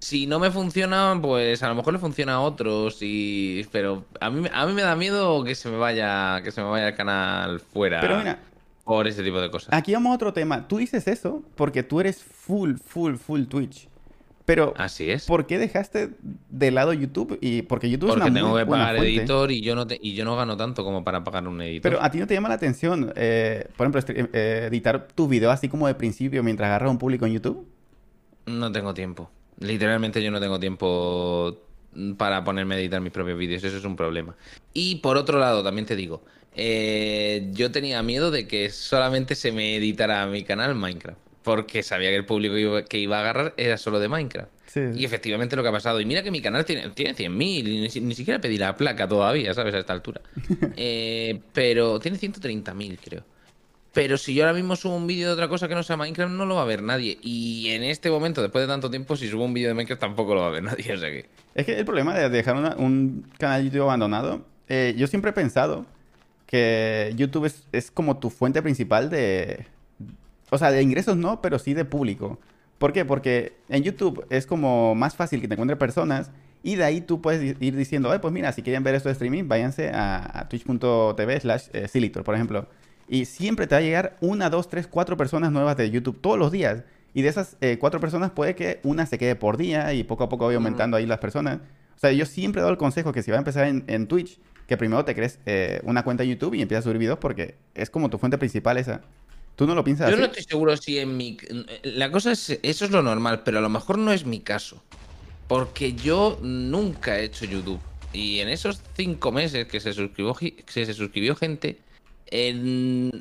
Si 0.00 0.26
no 0.26 0.38
me 0.38 0.50
funciona, 0.50 1.18
pues 1.22 1.62
a 1.62 1.68
lo 1.70 1.76
mejor 1.76 1.94
le 1.94 1.98
funciona 1.98 2.34
a 2.34 2.40
otros. 2.40 2.98
Y... 3.00 3.66
Pero 3.72 4.04
a 4.20 4.28
mí, 4.28 4.46
a 4.52 4.66
mí 4.66 4.74
me 4.74 4.82
da 4.82 4.96
miedo 4.96 5.44
que 5.44 5.54
se 5.54 5.70
me 5.70 5.78
vaya. 5.78 6.42
Que 6.42 6.52
se 6.52 6.60
me 6.60 6.68
vaya 6.68 6.88
el 6.88 6.94
canal 6.94 7.58
fuera. 7.58 8.02
Pero 8.02 8.18
mira. 8.18 8.38
Por 8.84 9.08
ese 9.08 9.22
tipo 9.22 9.40
de 9.40 9.50
cosas. 9.50 9.70
Aquí 9.72 9.94
vamos 9.94 10.12
a 10.12 10.14
otro 10.16 10.34
tema. 10.34 10.68
Tú 10.68 10.76
dices 10.76 11.08
eso 11.08 11.42
porque 11.54 11.82
tú 11.82 12.00
eres 12.00 12.22
full, 12.22 12.74
full, 12.76 13.14
full 13.14 13.44
Twitch. 13.44 13.88
Pero, 14.46 14.74
Así 14.76 15.10
es. 15.10 15.26
¿por 15.26 15.46
qué 15.46 15.58
dejaste 15.58 16.10
de 16.48 16.70
lado 16.70 16.92
YouTube? 16.92 17.36
Y 17.40 17.62
porque 17.62 17.90
YouTube 17.90 18.10
porque 18.10 18.24
es 18.24 18.30
una 18.30 18.40
tengo 18.40 18.56
que 18.56 18.64
pagar 18.64 18.96
editor 18.96 19.50
y 19.50 19.60
yo 19.60 19.74
no 19.74 19.86
y 20.00 20.14
yo 20.14 20.24
no 20.24 20.36
gano 20.36 20.56
tanto 20.56 20.84
como 20.84 21.02
para 21.02 21.24
pagar 21.24 21.46
un 21.48 21.60
editor. 21.60 21.90
Pero 21.90 22.02
a 22.02 22.10
ti 22.12 22.18
no 22.18 22.28
te 22.28 22.34
llama 22.34 22.48
la 22.48 22.54
atención, 22.54 23.12
eh, 23.16 23.66
por 23.76 23.88
ejemplo, 23.88 24.28
eh, 24.32 24.68
editar 24.68 25.08
tu 25.08 25.26
video 25.26 25.50
así 25.50 25.68
como 25.68 25.88
de 25.88 25.96
principio 25.96 26.44
mientras 26.44 26.68
agarras 26.68 26.92
un 26.92 26.98
público 26.98 27.26
en 27.26 27.32
YouTube. 27.32 27.66
No 28.46 28.70
tengo 28.70 28.94
tiempo. 28.94 29.28
Literalmente 29.58 30.22
yo 30.22 30.30
no 30.30 30.38
tengo 30.38 30.60
tiempo 30.60 31.58
para 32.16 32.44
ponerme 32.44 32.76
a 32.76 32.78
editar 32.78 33.00
mis 33.00 33.12
propios 33.12 33.36
vídeos. 33.36 33.64
Eso 33.64 33.78
es 33.78 33.84
un 33.84 33.96
problema. 33.96 34.36
Y 34.72 34.96
por 34.96 35.16
otro 35.16 35.40
lado, 35.40 35.64
también 35.64 35.86
te 35.86 35.96
digo, 35.96 36.22
eh, 36.54 37.48
yo 37.52 37.72
tenía 37.72 38.00
miedo 38.04 38.30
de 38.30 38.46
que 38.46 38.70
solamente 38.70 39.34
se 39.34 39.50
me 39.50 39.74
editara 39.74 40.24
mi 40.26 40.44
canal 40.44 40.76
Minecraft 40.76 41.25
porque 41.46 41.84
sabía 41.84 42.10
que 42.10 42.16
el 42.16 42.26
público 42.26 42.84
que 42.88 42.98
iba 42.98 43.18
a 43.18 43.20
agarrar 43.20 43.54
era 43.56 43.78
solo 43.78 44.00
de 44.00 44.08
Minecraft. 44.08 44.50
Y 44.96 45.04
efectivamente 45.04 45.54
lo 45.54 45.62
que 45.62 45.68
ha 45.68 45.72
pasado. 45.72 46.00
Y 46.00 46.04
mira 46.04 46.24
que 46.24 46.32
mi 46.32 46.42
canal 46.42 46.64
tiene, 46.64 46.90
tiene 46.90 47.14
100.000 47.14 47.94
y 47.94 48.00
ni, 48.00 48.14
siquiera 48.16 48.40
pedí 48.40 48.58
la 48.58 48.74
placa 48.74 49.06
todavía, 49.06 49.54
¿sabes? 49.54 49.72
A 49.72 49.78
esta 49.78 49.92
altura. 49.92 50.20
Eh, 50.76 51.40
pero 51.52 52.00
tiene 52.00 52.18
130.000, 52.18 52.98
creo. 53.02 53.22
Pero 53.92 54.18
si 54.18 54.34
yo 54.34 54.42
ahora 54.42 54.54
mismo 54.54 54.74
subo 54.74 54.96
un 54.96 55.06
vídeo 55.06 55.28
de 55.28 55.34
otra 55.34 55.46
cosa 55.48 55.68
que 55.68 55.76
no 55.76 55.84
sea 55.84 55.96
Minecraft, 55.96 56.32
no 56.32 56.46
lo 56.46 56.56
va 56.56 56.62
a 56.62 56.66
ver 56.66 56.82
nadie. 56.82 57.16
Y 57.22 57.68
en 57.68 57.84
este 57.84 58.10
momento, 58.10 58.42
después 58.42 58.64
de 58.64 58.66
tanto 58.66 58.90
tiempo, 58.90 59.16
si 59.16 59.28
subo 59.28 59.44
un 59.44 59.54
vídeo 59.54 59.68
de 59.68 59.74
Minecraft, 59.74 60.00
tampoco 60.00 60.34
lo 60.34 60.40
va 60.40 60.48
a 60.48 60.50
ver 60.50 60.62
nadie. 60.64 60.92
O 60.92 60.98
sea 60.98 61.10
que... 61.10 61.26
Es 61.54 61.64
que 61.64 61.78
el 61.78 61.84
problema 61.84 62.12
de 62.18 62.28
dejar 62.28 62.56
un 62.76 63.30
canal 63.38 63.62
YouTube 63.62 63.82
abandonado, 63.82 64.44
eh, 64.68 64.94
yo 64.98 65.06
siempre 65.06 65.30
he 65.30 65.34
pensado 65.34 65.86
que 66.44 67.14
YouTube 67.16 67.52
es 67.70 67.90
como 67.92 68.18
tu 68.18 68.30
fuente 68.30 68.62
principal 68.62 69.10
de, 69.10 69.66
o 70.50 70.58
sea, 70.58 70.70
de 70.70 70.82
ingresos 70.82 71.16
no, 71.16 71.40
pero 71.40 71.58
sí 71.58 71.74
de 71.74 71.84
público. 71.84 72.38
¿Por 72.78 72.92
qué? 72.92 73.04
Porque 73.04 73.56
en 73.68 73.82
YouTube 73.82 74.26
es 74.30 74.46
como 74.46 74.94
más 74.94 75.16
fácil 75.16 75.40
que 75.40 75.48
te 75.48 75.54
encuentres 75.54 75.78
personas 75.78 76.30
y 76.62 76.74
de 76.74 76.84
ahí 76.84 77.00
tú 77.00 77.20
puedes 77.20 77.56
ir 77.60 77.76
diciendo, 77.76 78.12
pues 78.20 78.32
mira, 78.34 78.52
si 78.52 78.62
quieren 78.62 78.82
ver 78.82 78.94
esto 78.94 79.08
de 79.08 79.14
streaming, 79.14 79.48
váyanse 79.48 79.90
a, 79.94 80.46
twitch.tv 80.50 81.40
slash 81.40 81.68
eh, 81.72 81.88
Silitor, 81.88 82.24
por 82.24 82.34
ejemplo. 82.34 82.66
Y 83.08 83.26
siempre 83.26 83.66
te 83.66 83.74
va 83.74 83.78
a 83.78 83.82
llegar 83.82 84.16
una, 84.20 84.50
dos, 84.50 84.68
tres, 84.68 84.86
cuatro 84.86 85.16
personas 85.16 85.52
nuevas 85.52 85.76
de 85.76 85.90
YouTube 85.90 86.20
todos 86.20 86.38
los 86.38 86.50
días. 86.50 86.82
Y 87.14 87.22
de 87.22 87.28
esas 87.28 87.56
eh, 87.60 87.78
cuatro 87.78 88.00
personas 88.00 88.32
puede 88.32 88.54
que 88.54 88.80
una 88.82 89.06
se 89.06 89.16
quede 89.16 89.36
por 89.36 89.56
día 89.56 89.94
y 89.94 90.02
poco 90.02 90.24
a 90.24 90.28
poco 90.28 90.46
vaya 90.46 90.56
aumentando 90.56 90.96
ahí 90.96 91.06
las 91.06 91.18
personas. 91.18 91.60
O 91.94 91.98
sea, 91.98 92.12
yo 92.12 92.26
siempre 92.26 92.60
he 92.60 92.62
dado 92.62 92.72
el 92.72 92.78
consejo 92.78 93.12
que 93.12 93.22
si 93.22 93.30
vas 93.30 93.38
a 93.38 93.42
empezar 93.42 93.66
en, 93.68 94.06
Twitch, 94.06 94.38
que 94.66 94.76
primero 94.76 95.04
te 95.04 95.14
crees 95.14 95.38
eh, 95.46 95.80
una 95.84 96.02
cuenta 96.02 96.24
de 96.24 96.30
YouTube 96.30 96.54
y 96.54 96.62
empiezas 96.62 96.84
a 96.84 96.88
subir 96.88 96.98
videos 96.98 97.18
porque 97.18 97.54
es 97.74 97.88
como 97.88 98.10
tu 98.10 98.18
fuente 98.18 98.36
principal 98.38 98.76
esa. 98.76 99.02
¿Tú 99.56 99.66
no 99.66 99.74
lo 99.74 99.82
piensas 99.82 100.10
Yo 100.10 100.18
no 100.18 100.26
estoy 100.26 100.44
seguro 100.44 100.76
si 100.76 100.98
en 100.98 101.16
mi... 101.16 101.38
La 101.82 102.10
cosa 102.12 102.32
es, 102.32 102.58
eso 102.62 102.84
es 102.84 102.90
lo 102.90 103.02
normal, 103.02 103.42
pero 103.42 103.58
a 103.58 103.62
lo 103.62 103.70
mejor 103.70 103.98
no 103.98 104.12
es 104.12 104.26
mi 104.26 104.40
caso. 104.40 104.82
Porque 105.48 105.94
yo 105.94 106.38
nunca 106.42 107.18
he 107.18 107.24
hecho 107.24 107.46
YouTube. 107.46 107.80
Y 108.12 108.40
en 108.40 108.48
esos 108.48 108.80
cinco 108.94 109.32
meses 109.32 109.66
que 109.66 109.80
se 109.80 109.92
suscribió, 109.92 110.34
que 110.34 110.62
se 110.66 110.92
suscribió 110.94 111.34
gente, 111.34 111.78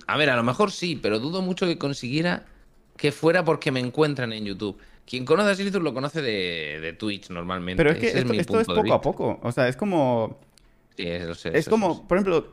a 0.08 0.18
ver, 0.18 0.30
a 0.30 0.36
lo 0.36 0.44
mejor 0.44 0.72
sí, 0.72 1.00
pero 1.02 1.20
dudo 1.20 1.42
mucho 1.42 1.66
que 1.66 1.78
consiguiera 1.78 2.46
que 2.98 3.12
fuera 3.12 3.44
porque 3.44 3.72
me 3.72 3.80
encuentran 3.80 4.34
en 4.34 4.46
YouTube. 4.46 4.78
Quien 5.06 5.26
conoce 5.26 5.52
a 5.52 5.56
Silithur 5.56 5.82
lo 5.82 5.94
conoce 5.94 6.22
de, 6.22 6.96
Twitch 6.98 7.30
normalmente. 7.30 7.78
Pero 7.78 7.92
es 7.92 8.00
que 8.00 8.08
esto, 8.08 8.60
es, 8.60 8.66
poco 8.66 8.94
a 8.94 9.02
poco. 9.02 9.40
O 9.44 9.52
sea, 9.52 9.68
es 9.68 9.76
como... 9.76 10.40
Sí, 10.98 11.04
eso 11.08 11.50
es 11.50 11.68
como, 11.68 12.08
por 12.08 12.18
ejemplo, 12.18 12.52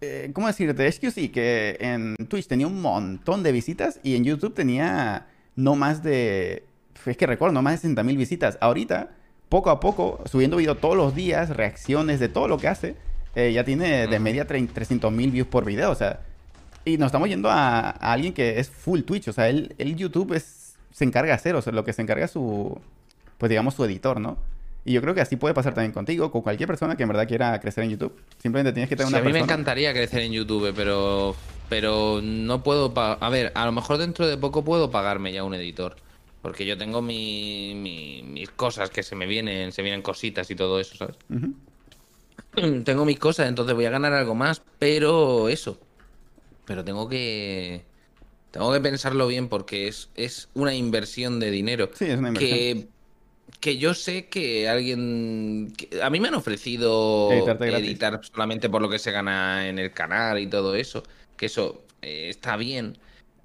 eh, 0.00 0.30
¿cómo 0.32 0.46
decirte? 0.46 0.86
Es 0.86 0.98
que 1.00 1.10
sí, 1.10 1.28
que 1.28 1.76
en 1.80 2.16
Twitch 2.28 2.46
tenía 2.46 2.66
un 2.66 2.80
montón 2.80 3.42
de 3.42 3.52
visitas 3.52 4.00
y 4.02 4.16
en 4.16 4.24
YouTube 4.24 4.54
tenía 4.54 5.26
no 5.56 5.74
más 5.74 6.02
de, 6.02 6.64
es 7.04 7.16
que 7.16 7.26
recuerdo, 7.26 7.52
no 7.52 7.62
más 7.62 7.74
de 7.74 7.78
60 7.78 8.02
mil 8.04 8.16
visitas. 8.16 8.58
Ahorita, 8.60 9.10
poco 9.48 9.70
a 9.70 9.80
poco, 9.80 10.22
subiendo 10.26 10.56
video 10.56 10.76
todos 10.76 10.96
los 10.96 11.14
días, 11.14 11.50
reacciones 11.50 12.20
de 12.20 12.28
todo 12.28 12.46
lo 12.48 12.58
que 12.58 12.68
hace, 12.68 12.96
eh, 13.34 13.52
ya 13.52 13.64
tiene 13.64 14.06
de 14.06 14.18
media 14.20 14.46
300 14.46 15.12
mil 15.12 15.30
views 15.30 15.48
por 15.48 15.64
video, 15.64 15.90
o 15.90 15.94
sea, 15.94 16.20
y 16.84 16.96
nos 16.96 17.06
estamos 17.06 17.28
yendo 17.28 17.50
a, 17.50 17.90
alguien 17.90 18.32
que 18.32 18.60
es 18.60 18.70
full 18.70 19.02
Twitch, 19.02 19.28
o 19.28 19.32
sea, 19.32 19.48
él, 19.48 19.74
YouTube 19.78 20.32
es, 20.34 20.76
se 20.92 21.04
encarga 21.04 21.28
de 21.28 21.34
hacer, 21.34 21.54
o 21.54 21.62
sea, 21.62 21.72
lo 21.72 21.84
que 21.84 21.92
se 21.92 22.02
encarga 22.02 22.24
es 22.24 22.30
su, 22.30 22.80
pues 23.36 23.50
digamos, 23.50 23.74
su 23.74 23.84
editor, 23.84 24.20
¿no? 24.20 24.38
Y 24.88 24.92
yo 24.92 25.02
creo 25.02 25.14
que 25.14 25.20
así 25.20 25.36
puede 25.36 25.52
pasar 25.52 25.74
también 25.74 25.92
contigo, 25.92 26.30
con 26.30 26.40
cualquier 26.40 26.66
persona 26.66 26.96
que 26.96 27.02
en 27.02 27.10
verdad 27.10 27.28
quiera 27.28 27.60
crecer 27.60 27.84
en 27.84 27.90
YouTube. 27.90 28.18
Simplemente 28.38 28.72
tienes 28.72 28.88
que 28.88 28.96
tener 28.96 29.10
una 29.10 29.18
A 29.18 29.22
mí 29.22 29.34
me 29.34 29.40
encantaría 29.40 29.92
crecer 29.92 30.22
en 30.22 30.32
YouTube, 30.32 30.72
pero 30.74 31.36
pero 31.68 32.20
no 32.22 32.62
puedo 32.62 32.94
a 32.96 33.28
ver, 33.28 33.52
a 33.54 33.66
lo 33.66 33.72
mejor 33.72 33.98
dentro 33.98 34.26
de 34.26 34.38
poco 34.38 34.64
puedo 34.64 34.90
pagarme 34.90 35.30
ya 35.30 35.44
un 35.44 35.52
editor, 35.52 35.96
porque 36.40 36.64
yo 36.64 36.78
tengo 36.78 37.02
mi, 37.02 37.74
mis 38.24 38.48
cosas 38.48 38.88
que 38.88 39.02
se 39.02 39.14
me 39.14 39.26
vienen, 39.26 39.72
se 39.72 39.82
vienen 39.82 40.00
cositas 40.00 40.50
y 40.50 40.54
todo 40.54 40.80
eso, 40.80 40.96
¿sabes? 40.96 41.16
Tengo 42.84 43.04
mis 43.04 43.18
cosas, 43.18 43.46
entonces 43.46 43.74
voy 43.74 43.84
a 43.84 43.90
ganar 43.90 44.14
algo 44.14 44.34
más, 44.34 44.62
pero 44.78 45.50
eso. 45.50 45.78
Pero 46.64 46.82
tengo 46.82 47.10
que 47.10 47.84
tengo 48.52 48.72
que 48.72 48.80
pensarlo 48.80 49.26
bien 49.26 49.48
porque 49.48 49.86
es, 49.86 50.08
es 50.14 50.48
una 50.54 50.74
inversión 50.74 51.40
de 51.40 51.50
dinero. 51.50 51.90
Sí, 51.92 52.06
es 52.06 52.18
una 52.18 52.28
inversión. 52.28 52.58
Que 52.58 52.88
que 53.60 53.78
yo 53.78 53.94
sé 53.94 54.26
que 54.26 54.68
alguien. 54.68 55.72
a 56.02 56.10
mí 56.10 56.20
me 56.20 56.28
han 56.28 56.34
ofrecido 56.34 57.30
editar 57.32 58.20
solamente 58.22 58.68
por 58.68 58.82
lo 58.82 58.88
que 58.88 58.98
se 58.98 59.10
gana 59.10 59.68
en 59.68 59.78
el 59.78 59.92
canal 59.92 60.38
y 60.38 60.46
todo 60.46 60.74
eso. 60.74 61.02
Que 61.36 61.46
eso 61.46 61.82
eh, 62.02 62.28
está 62.28 62.56
bien. 62.56 62.98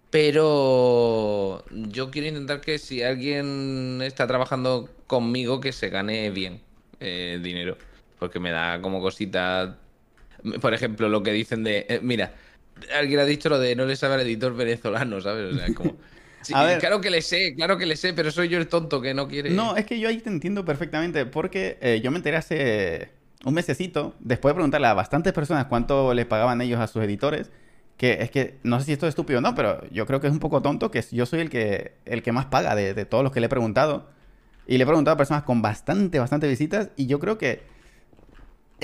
Pero 0.10 1.66
yo 1.72 2.12
quiero 2.12 2.28
intentar 2.28 2.62
que 2.62 2.78
si 2.78 3.01
alguien 3.01 3.99
está 4.04 4.28
trabajando 4.28 4.89
conmigo, 5.08 5.60
que 5.60 5.72
se 5.72 5.89
gane 5.89 6.30
bien 6.30 6.62
eh, 6.99 7.39
dinero. 7.41 7.78
Porque 8.20 8.39
me 8.39 8.51
da 8.51 8.80
como 8.82 9.01
cosita. 9.01 9.78
Por 10.62 10.74
ejemplo, 10.74 11.10
lo 11.10 11.24
que 11.24 11.32
dicen 11.32 11.64
de. 11.64 11.86
Eh, 11.89 11.99
mira, 12.04 12.34
alguien 12.95 13.20
ha 13.20 13.26
dicho 13.26 13.49
lo 13.49 13.60
de 13.60 13.76
no 13.76 13.86
le 13.86 13.95
sabe 13.95 14.16
al 14.16 14.22
editor 14.22 14.56
venezolano, 14.56 15.20
¿sabes? 15.22 15.56
O 15.56 15.58
sea, 15.58 15.74
como. 15.74 15.97
Claro 16.80 17.02
que 17.02 17.10
le 17.10 17.22
sé, 17.22 17.54
claro 17.56 17.78
que 17.78 17.86
le 17.86 17.96
sé, 17.96 18.14
pero 18.14 18.32
soy 18.32 18.50
yo 18.50 18.58
el 18.58 18.68
tonto 18.68 19.02
que 19.02 19.14
no 19.14 19.28
quiere. 19.28 19.50
No, 19.50 19.76
es 19.76 19.86
que 19.86 20.00
yo 20.00 20.10
ahí 20.10 20.18
te 20.18 20.30
entiendo 20.30 20.66
perfectamente, 20.66 21.26
porque 21.26 21.78
eh, 21.82 22.02
yo 22.04 22.12
me 22.12 22.18
enteré 22.18 22.38
hace 22.38 23.10
un 23.46 23.54
mesecito, 23.54 24.16
después 24.20 24.52
de 24.52 24.56
preguntarle 24.56 24.88
a 24.88 24.94
bastantes 24.94 25.34
personas 25.34 25.66
cuánto 25.66 26.14
les 26.14 26.26
pagaban 26.26 26.62
ellos 26.62 26.80
a 26.80 26.88
sus 26.88 27.04
editores, 27.04 27.52
que 27.98 28.18
es 28.22 28.32
que 28.32 28.58
no 28.64 28.80
sé 28.80 28.86
si 28.88 28.91
esto 28.94 29.06
es 29.08 29.12
estúpido 29.12 29.39
o 29.39 29.41
no, 29.41 29.56
pero 29.56 29.88
yo 29.91 30.06
creo 30.06 30.20
que 30.20 30.28
es 30.28 30.34
un 30.34 30.39
poco 30.39 30.62
tonto 30.62 30.91
que 30.91 31.04
yo 31.12 31.26
soy 31.26 31.41
el 31.41 31.50
que, 31.50 31.94
el 32.06 32.24
que 32.24 32.32
más 32.32 32.46
paga 32.46 32.76
de, 32.76 32.94
de 32.94 33.06
todos 33.06 33.24
los 33.24 33.32
que 33.32 33.39
le 33.39 33.46
he 33.48 33.50
preguntado. 33.50 34.10
Y 34.66 34.78
le 34.78 34.84
he 34.84 34.88
preguntado 34.88 35.16
a 35.16 35.18
personas 35.18 35.44
con 35.44 35.62
bastante, 35.62 36.20
bastante 36.20 36.48
visitas, 36.48 36.89
y 36.96 37.08
yo 37.08 37.20
creo 37.20 37.38
que 37.38 37.72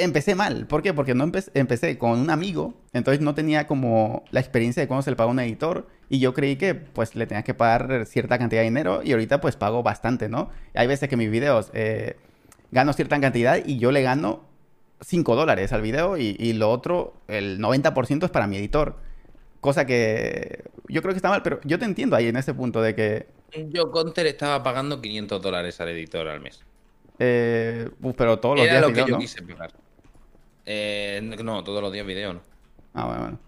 empecé 0.03 0.35
mal. 0.35 0.67
¿Por 0.67 0.81
qué? 0.81 0.93
Porque 0.93 1.15
no 1.15 1.23
empecé 1.53 1.97
con 1.97 2.19
un 2.19 2.29
amigo, 2.29 2.73
entonces 2.93 3.21
no 3.21 3.35
tenía 3.35 3.67
como 3.67 4.23
la 4.31 4.39
experiencia 4.39 4.81
de 4.81 4.87
cómo 4.87 5.01
se 5.01 5.09
le 5.09 5.15
paga 5.15 5.29
a 5.29 5.33
un 5.33 5.39
editor 5.39 5.87
y 6.09 6.19
yo 6.19 6.33
creí 6.33 6.55
que 6.55 6.75
pues 6.75 7.15
le 7.15 7.27
tenía 7.27 7.43
que 7.43 7.53
pagar 7.53 8.05
cierta 8.05 8.37
cantidad 8.37 8.61
de 8.61 8.65
dinero 8.65 9.01
y 9.03 9.11
ahorita 9.11 9.41
pues 9.41 9.55
pago 9.55 9.83
bastante, 9.83 10.29
¿no? 10.29 10.49
Hay 10.73 10.87
veces 10.87 11.09
que 11.09 11.17
mis 11.17 11.29
videos 11.29 11.71
eh, 11.73 12.17
gano 12.71 12.93
cierta 12.93 13.19
cantidad 13.19 13.59
y 13.65 13.77
yo 13.77 13.91
le 13.91 14.01
gano 14.01 14.49
5 15.01 15.35
dólares 15.35 15.71
al 15.73 15.81
video 15.81 16.17
y, 16.17 16.53
lo 16.53 16.69
otro, 16.69 17.13
el 17.27 17.59
90% 17.59 18.25
es 18.25 18.31
para 18.31 18.47
mi 18.47 18.57
editor. 18.57 18.97
Cosa 19.61 19.85
que 19.85 20.63
yo 20.87 21.01
creo 21.01 21.13
que 21.13 21.17
está 21.17 21.29
mal, 21.29 21.41
pero 21.41 21.59
yo 21.63 21.79
te 21.79 21.85
entiendo 21.85 22.15
ahí 22.15 22.27
en 22.27 22.37
ese 22.37 22.53
punto 22.53 22.81
de 22.81 22.95
que... 22.95 23.27
Yo 23.69 23.91
Conter 23.91 24.27
estaba 24.27 24.61
pagando 24.61 25.01
500 25.01 25.41
dólares 25.41 25.79
al 25.81 25.89
editor 25.89 26.27
al 26.27 26.41
mes. 26.41 26.63
Eh, 27.17 27.89
pero 28.15 28.39
todos 28.39 28.57
los 28.57 28.65
Era 28.65 28.79
días 28.79 28.87
lo 28.87 28.93
que 28.93 29.11
yo 29.11 29.17
quise 29.17 29.41
pagar. 29.41 29.73
Eh, 30.65 31.19
no, 31.43 31.63
todos 31.63 31.81
los 31.81 31.91
días 31.91 32.05
video 32.05 32.33
no. 32.33 32.41
Ah, 32.93 33.05
bueno, 33.05 33.21
bueno. 33.21 33.39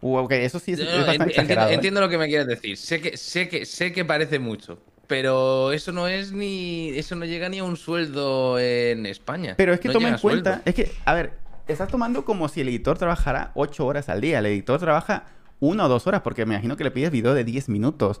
Uh, 0.00 0.16
ok, 0.18 0.32
eso 0.32 0.58
sí 0.58 0.72
es, 0.72 0.78
bastante 0.78 1.40
entiendo, 1.40 1.66
¿eh? 1.66 1.74
entiendo, 1.74 2.00
lo 2.00 2.08
que 2.08 2.18
me 2.18 2.28
quieres 2.28 2.46
decir. 2.46 2.76
Sé 2.76 3.00
que, 3.00 3.16
sé 3.16 3.48
que, 3.48 3.66
sé 3.66 3.92
que 3.92 4.04
parece 4.04 4.38
mucho. 4.38 4.78
Pero 5.08 5.72
eso 5.72 5.90
no 5.90 6.06
es 6.06 6.32
ni. 6.32 6.90
Eso 6.90 7.16
no 7.16 7.24
llega 7.24 7.48
ni 7.48 7.58
a 7.58 7.64
un 7.64 7.76
sueldo 7.76 8.58
en 8.58 9.06
España. 9.06 9.54
Pero 9.56 9.72
es 9.72 9.80
que 9.80 9.88
toma 9.88 10.08
en 10.08 10.18
cuenta. 10.18 10.62
Es 10.64 10.74
que, 10.74 10.92
a 11.04 11.14
ver, 11.14 11.32
estás 11.66 11.88
tomando 11.88 12.24
como 12.24 12.48
si 12.48 12.60
el 12.60 12.68
editor 12.68 12.98
trabajara 12.98 13.50
8 13.54 13.86
horas 13.86 14.08
al 14.08 14.20
día. 14.20 14.38
El 14.38 14.46
editor 14.46 14.78
trabaja 14.78 15.24
una 15.60 15.86
o 15.86 15.88
dos 15.88 16.06
horas, 16.06 16.20
porque 16.20 16.46
me 16.46 16.54
imagino 16.54 16.76
que 16.76 16.84
le 16.84 16.90
pides 16.90 17.10
video 17.10 17.34
de 17.34 17.42
10 17.42 17.70
minutos 17.70 18.20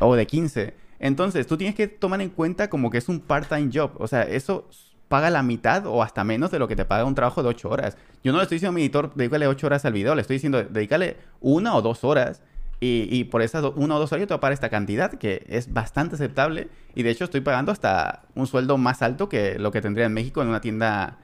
o 0.00 0.16
de 0.16 0.26
15. 0.26 0.74
Entonces, 0.98 1.46
tú 1.46 1.56
tienes 1.56 1.76
que 1.76 1.86
tomar 1.86 2.20
en 2.20 2.30
cuenta 2.30 2.68
como 2.68 2.90
que 2.90 2.98
es 2.98 3.08
un 3.08 3.20
part-time 3.20 3.70
job. 3.72 3.92
O 3.98 4.08
sea, 4.08 4.22
eso 4.22 4.68
paga 5.14 5.30
la 5.30 5.44
mitad 5.44 5.86
o 5.86 6.02
hasta 6.02 6.24
menos 6.24 6.50
de 6.50 6.58
lo 6.58 6.66
que 6.66 6.74
te 6.74 6.84
paga 6.84 7.04
un 7.04 7.14
trabajo 7.14 7.40
de 7.40 7.48
8 7.48 7.70
horas. 7.70 7.96
Yo 8.24 8.32
no 8.32 8.38
le 8.38 8.42
estoy 8.42 8.56
diciendo 8.56 8.70
a 8.70 8.74
mi 8.74 8.80
editor, 8.80 9.14
dedícale 9.14 9.46
8 9.46 9.64
horas 9.68 9.84
al 9.84 9.92
video, 9.92 10.12
le 10.16 10.22
estoy 10.22 10.34
diciendo, 10.34 10.64
dedícale 10.64 11.18
una 11.40 11.76
o 11.76 11.82
dos 11.82 12.02
horas. 12.02 12.42
Y, 12.80 13.22
por 13.24 13.40
esas 13.40 13.62
una 13.76 13.94
o 13.94 14.00
dos 14.00 14.10
horas 14.10 14.22
yo 14.22 14.26
te 14.26 14.34
voy 14.34 14.38
a 14.38 14.40
pagar 14.40 14.54
esta 14.54 14.70
cantidad, 14.70 15.12
que 15.12 15.46
es 15.48 15.72
bastante 15.72 16.16
aceptable. 16.16 16.68
Y 16.96 17.04
de 17.04 17.10
hecho 17.10 17.22
estoy 17.22 17.42
pagando 17.42 17.70
hasta 17.70 18.24
un 18.34 18.48
sueldo 18.48 18.76
más 18.76 19.02
alto 19.02 19.28
que 19.28 19.56
lo 19.56 19.70
que 19.70 19.80
tendría 19.80 20.04
en 20.04 20.12
México 20.12 20.42
en 20.42 20.48
una 20.48 20.60
tienda, 20.60 21.18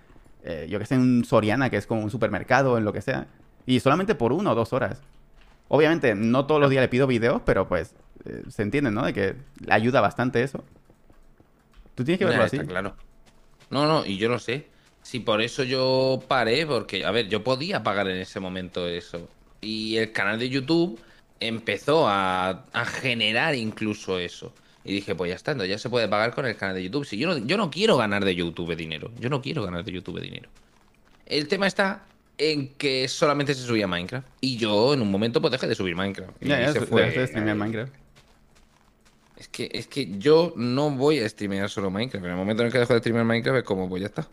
eh, 0.44 0.68
yo 0.70 0.78
que 0.78 0.86
sé, 0.86 0.94
en 0.94 1.24
Soriana, 1.24 1.68
que 1.68 1.76
es 1.76 1.88
como 1.88 2.00
un 2.00 2.12
supermercado, 2.12 2.78
en 2.78 2.84
lo 2.84 2.92
que 2.92 3.00
sea. 3.00 3.26
Y 3.66 3.80
solamente 3.80 4.14
por 4.14 4.32
una 4.32 4.52
o 4.52 4.54
dos 4.54 4.72
horas. 4.72 5.02
Obviamente, 5.66 6.14
no 6.14 6.46
todos 6.46 6.60
los 6.60 6.70
días 6.70 6.82
le 6.82 6.88
pido 6.88 7.08
videos, 7.08 7.42
pero 7.44 7.66
pues 7.66 7.96
eh, 8.24 8.44
se 8.50 8.62
entiende, 8.62 8.92
¿no? 8.92 9.04
De 9.04 9.12
que 9.12 9.34
ayuda 9.68 10.00
bastante 10.00 10.44
eso. 10.44 10.62
Tú 11.96 12.04
tienes 12.04 12.20
que 12.20 12.24
verlo 12.24 12.44
así. 12.44 12.60
claro. 12.60 12.94
No, 13.70 13.86
no, 13.86 14.04
y 14.04 14.16
yo 14.18 14.28
lo 14.28 14.38
sé. 14.38 14.66
Si 15.02 15.20
por 15.20 15.40
eso 15.40 15.62
yo 15.64 16.22
paré, 16.28 16.66
porque, 16.66 17.04
a 17.04 17.10
ver, 17.10 17.28
yo 17.28 17.42
podía 17.42 17.82
pagar 17.82 18.08
en 18.08 18.18
ese 18.18 18.40
momento 18.40 18.86
eso. 18.86 19.28
Y 19.60 19.96
el 19.96 20.12
canal 20.12 20.38
de 20.38 20.48
YouTube 20.48 21.00
empezó 21.38 22.06
a, 22.06 22.64
generar 23.00 23.54
incluso 23.54 24.18
eso. 24.18 24.52
Y 24.84 24.92
dije, 24.92 25.14
pues 25.14 25.30
ya 25.30 25.36
está, 25.36 25.54
ya 25.66 25.78
se 25.78 25.90
puede 25.90 26.08
pagar 26.08 26.34
con 26.34 26.46
el 26.46 26.56
canal 26.56 26.74
de 26.74 26.84
YouTube. 26.84 27.04
Si 27.04 27.16
yo 27.16 27.28
no, 27.28 27.38
yo 27.38 27.56
no 27.56 27.70
quiero 27.70 27.96
ganar 27.96 28.24
de 28.24 28.34
YouTube 28.34 28.74
dinero. 28.76 29.10
Yo 29.18 29.28
no 29.28 29.40
quiero 29.42 29.62
ganar 29.62 29.84
de 29.84 29.92
YouTube 29.92 30.20
dinero. 30.20 30.48
El 31.26 31.48
tema 31.48 31.66
está 31.66 32.04
en 32.38 32.68
que 32.74 33.06
solamente 33.06 33.54
se 33.54 33.62
subía 33.62 33.86
Minecraft. 33.86 34.26
Y 34.40 34.56
yo 34.56 34.94
en 34.94 35.02
un 35.02 35.10
momento 35.10 35.40
pues 35.40 35.52
dejé 35.52 35.66
de 35.66 35.74
subir 35.74 35.94
Minecraft. 35.94 36.32
ya, 36.40 36.72
se 36.72 36.80
fue. 36.80 37.10
De 37.10 37.26
streamear 37.26 37.56
Minecraft. 37.56 37.92
Es 39.40 39.48
que, 39.48 39.70
es 39.72 39.86
que 39.86 40.18
yo 40.18 40.52
no 40.54 40.90
voy 40.90 41.18
a 41.18 41.26
streamear 41.26 41.70
solo 41.70 41.90
Minecraft. 41.90 42.26
En 42.26 42.32
el 42.32 42.36
momento 42.36 42.62
en 42.62 42.66
el 42.66 42.72
que 42.74 42.78
dejo 42.78 42.92
de 42.92 42.98
streamear 42.98 43.24
Minecraft 43.24 43.60
es 43.60 43.64
como, 43.64 43.88
pues 43.88 44.02
ya 44.02 44.08
está. 44.08 44.28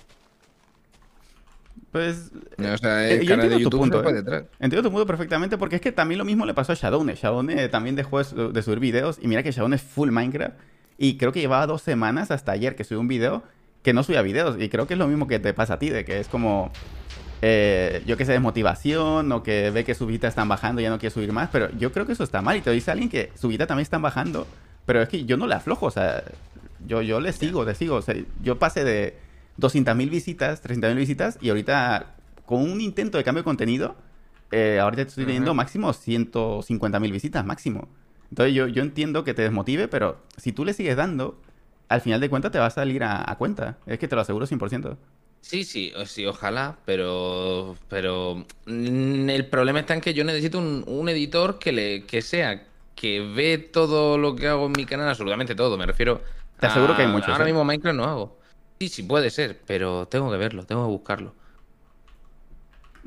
Pues. 1.93 2.29
O 2.59 2.77
sea, 2.77 3.09
el 3.09 3.21
eh, 3.21 3.25
canal 3.25 3.49
de 3.49 3.57
YouTube 3.57 3.79
punto, 3.79 4.09
eh. 4.09 4.13
detrás. 4.13 4.43
Entiendo 4.59 4.89
tu 4.89 4.91
punto 4.91 5.07
perfectamente 5.07 5.57
porque 5.57 5.77
es 5.77 5.81
que 5.81 5.93
también 5.93 6.17
lo 6.17 6.25
mismo 6.25 6.45
le 6.45 6.53
pasó 6.53 6.73
a 6.73 6.75
Shadowne. 6.75 7.15
Shadowne 7.15 7.69
también 7.69 7.95
dejó 7.95 8.21
de 8.21 8.61
subir 8.61 8.81
videos 8.81 9.17
y 9.21 9.29
mira 9.29 9.43
que 9.43 9.51
Shadowne 9.53 9.77
es 9.77 9.81
full 9.81 10.11
Minecraft. 10.11 10.59
Y 10.97 11.15
creo 11.15 11.31
que 11.31 11.39
llevaba 11.39 11.65
dos 11.67 11.81
semanas 11.81 12.29
hasta 12.29 12.51
ayer 12.51 12.75
que 12.75 12.83
subió 12.83 12.99
un 12.99 13.07
video 13.07 13.43
que 13.83 13.93
no 13.93 14.03
subía 14.03 14.21
videos. 14.23 14.61
Y 14.61 14.67
creo 14.67 14.87
que 14.87 14.95
es 14.95 14.97
lo 14.97 15.07
mismo 15.07 15.25
que 15.27 15.39
te 15.39 15.53
pasa 15.53 15.75
a 15.75 15.79
ti, 15.79 15.89
de 15.89 16.03
que 16.03 16.19
es 16.19 16.27
como. 16.27 16.69
Eh, 17.41 18.03
yo 18.05 18.17
que 18.17 18.25
sé, 18.25 18.33
desmotivación 18.33 19.31
o 19.31 19.41
que 19.41 19.69
ve 19.69 19.85
que 19.85 19.95
sus 19.95 20.05
visitas 20.05 20.29
están 20.29 20.49
bajando 20.49 20.81
y 20.81 20.83
ya 20.83 20.89
no 20.89 20.99
quiere 20.99 21.13
subir 21.13 21.31
más. 21.31 21.47
Pero 21.49 21.69
yo 21.77 21.93
creo 21.93 22.05
que 22.05 22.11
eso 22.11 22.25
está 22.25 22.41
mal. 22.41 22.57
Y 22.57 22.61
te 22.61 22.71
dice 22.71 22.91
alguien 22.91 23.07
que 23.07 23.31
su 23.35 23.47
vida 23.47 23.67
también 23.67 23.83
están 23.83 24.01
bajando 24.01 24.45
pero 24.87 25.01
es 25.01 25.09
que 25.09 25.25
yo 25.25 25.35
no 25.35 25.47
le 25.47 25.53
aflojo, 25.53 25.87
o 25.87 25.91
sea, 25.91 26.23
yo, 26.87 27.01
yo 27.01 27.19
le 27.19 27.33
sigo, 27.33 27.65
le 27.65 27.75
sigo. 27.75 27.95
O 27.95 28.01
sea, 28.01 28.15
yo 28.41 28.57
pasé 28.57 28.85
de 28.85 29.17
200.000 29.59 30.09
visitas, 30.09 30.63
300.000 30.63 30.95
visitas 30.95 31.37
y 31.41 31.49
ahorita 31.49 32.15
con 32.45 32.61
un 32.61 32.79
intento 32.79 33.17
de 33.17 33.25
cambio 33.25 33.41
de 33.41 33.43
contenido, 33.43 33.97
eh, 34.49 34.79
ahorita 34.79 35.01
estoy 35.01 35.25
teniendo 35.25 35.53
máximo 35.53 35.91
150.000 35.91 37.11
visitas, 37.11 37.45
máximo. 37.45 37.89
Entonces 38.29 38.55
yo, 38.55 38.67
yo 38.67 38.81
entiendo 38.81 39.25
que 39.25 39.33
te 39.33 39.41
desmotive, 39.41 39.89
pero 39.89 40.21
si 40.37 40.53
tú 40.53 40.63
le 40.63 40.71
sigues 40.71 40.95
dando, 40.95 41.37
al 41.89 41.99
final 41.99 42.21
de 42.21 42.29
cuentas 42.29 42.53
te 42.53 42.59
va 42.59 42.67
a 42.67 42.69
salir 42.69 43.03
a, 43.03 43.35
cuenta. 43.37 43.77
Es 43.87 43.99
que 43.99 44.07
te 44.07 44.15
lo 44.15 44.21
aseguro 44.21 44.47
100%. 44.47 44.95
Sí, 45.41 45.65
sí, 45.65 45.91
sí, 46.05 46.25
ojalá, 46.25 46.77
pero 46.85 47.75
pero 47.89 48.45
mm, 48.67 49.29
el 49.29 49.47
problema 49.47 49.81
está 49.81 49.95
en 49.95 50.01
que 50.01 50.13
yo 50.13 50.23
necesito 50.23 50.59
un, 50.59 50.85
un 50.87 51.09
editor 51.09 51.59
que 51.59 51.73
le 51.73 52.03
que 52.05 52.21
sea 52.21 52.63
que 52.97 53.21
ve 53.21 53.59
todo 53.59 54.17
lo 54.17 54.35
que 54.35 54.47
hago 54.47 54.65
en 54.65 54.73
mi 54.75 54.85
canal, 54.85 55.07
absolutamente 55.07 55.55
todo, 55.55 55.77
me 55.77 55.85
refiero. 55.85 56.21
Te 56.59 56.65
aseguro 56.65 56.95
que 56.95 57.03
hay 57.03 57.07
muchos. 57.07 57.29
Ahora 57.29 57.43
¿eh? 57.43 57.47
mismo 57.47 57.63
Minecraft 57.63 57.95
no 57.95 58.03
hago. 58.03 58.39
Sí, 58.79 58.89
sí, 58.89 59.03
puede 59.03 59.29
ser, 59.29 59.61
pero 59.65 60.07
tengo 60.07 60.31
que 60.31 60.37
verlo, 60.37 60.65
tengo 60.65 60.83
que 60.83 60.91
buscarlo. 60.91 61.35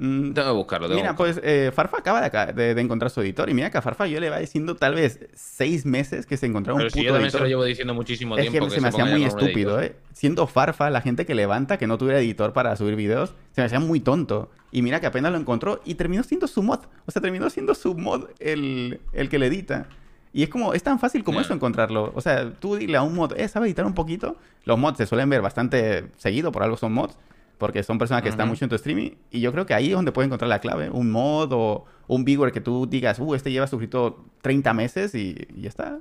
Mm, 0.03 0.33
tengo 0.33 0.49
que 0.49 0.55
buscarlo. 0.55 0.89
mira, 0.89 1.15
pues 1.15 1.39
eh, 1.45 1.71
Farfa 1.75 1.99
acaba 1.99 2.27
de, 2.31 2.75
de, 2.75 2.81
encontrar 2.81 3.11
su 3.11 3.21
editor. 3.21 3.51
Y 3.51 3.55
mira 3.55 3.71
que 3.71 3.77
a 3.77 3.83
Farfa 3.83 4.07
yo 4.07 4.19
le 4.19 4.31
va 4.31 4.39
diciendo 4.39 4.75
tal 4.75 4.95
vez 4.95 5.29
seis 5.35 5.85
meses 5.85 6.25
que 6.25 6.39
se 6.39 6.47
encontraba 6.47 6.79
un 6.79 6.85
Pero 6.85 6.91
si 6.91 7.05
yo 7.05 7.13
también 7.13 7.31
se 7.31 7.39
lo 7.39 7.47
llevo 7.47 7.65
diciendo 7.65 7.93
muchísimo 7.93 8.35
tiempo. 8.35 8.65
Es 8.65 8.65
que, 8.65 8.77
se 8.77 8.81
me 8.81 8.89
hacía 8.89 9.05
muy 9.05 9.25
estúpido, 9.25 9.79
¿eh? 9.79 9.95
Siendo 10.15 10.47
Farfa, 10.47 10.89
la 10.89 11.03
gente 11.03 11.27
que 11.27 11.35
levanta 11.35 11.77
que 11.77 11.87
no 11.87 11.99
tuviera 11.99 12.19
editor 12.19 12.55
para 12.55 12.75
subir 12.77 12.97
videos, 12.97 13.35
se 13.53 13.61
me 13.61 13.67
hacía 13.67 13.79
muy 13.79 14.01
tonto. 14.01 14.51
Y 14.73 14.81
mira 14.81 15.01
que 15.01 15.07
apenas 15.07 15.33
lo 15.33 15.39
encontró 15.39 15.83
y 15.85 15.97
terminó 15.97 16.23
siendo 16.23 16.47
su 16.47 16.63
mod. 16.63 16.81
O 17.05 17.11
sea, 17.11 17.21
terminó 17.21 17.51
siendo 17.51 17.75
su 17.75 17.95
mod 17.95 18.29
el, 18.39 19.01
el 19.13 19.29
que 19.29 19.39
le 19.39 19.49
edita. 19.49 19.87
Y 20.33 20.45
es 20.45 20.49
como, 20.49 20.73
es 20.73 20.83
tan 20.83 20.99
fácil 20.99 21.25
como 21.25 21.43
eso 21.43 21.53
encontrarlo. 21.53 22.13
O 22.15 22.23
sea, 22.23 22.51
tú 22.55 22.77
dile 22.77 22.97
a 22.97 23.03
un 23.03 23.15
mod, 23.15 23.35
eh, 23.37 23.49
¿sabe 23.49 23.67
editar 23.67 23.85
un 23.85 23.95
poquito? 23.95 24.37
Los 24.65 24.79
mods 24.79 24.97
se 24.97 25.07
suelen 25.07 25.29
ver 25.29 25.43
bastante 25.43 26.07
seguido, 26.17 26.53
por 26.53 26.63
algo 26.63 26.79
son 26.79 26.95
mods 26.95 27.19
porque 27.61 27.83
son 27.83 27.99
personas 27.99 28.23
que 28.23 28.31
están 28.31 28.49
mucho 28.49 28.65
en 28.65 28.71
tu 28.71 28.75
streaming. 28.75 29.11
Y 29.31 29.41
yo 29.41 29.53
creo 29.53 29.67
que 29.67 29.75
ahí 29.75 29.91
es 29.91 29.93
donde 29.93 30.11
puedes 30.11 30.27
encontrar 30.27 30.49
la 30.49 30.59
clave. 30.59 30.91
Un 30.91 31.11
mod 31.11 31.53
o 31.53 31.85
un 32.09 32.25
viewer 32.25 32.51
que 32.51 32.61
tú 32.61 32.87
digas, 32.89 33.21
uh, 33.21 33.35
este 33.35 33.53
lleva 33.53 33.67
suscrito 33.69 34.25
30 34.41 34.73
meses 34.73 35.15
y, 35.15 35.37
ya 35.55 35.69
está. 35.69 36.01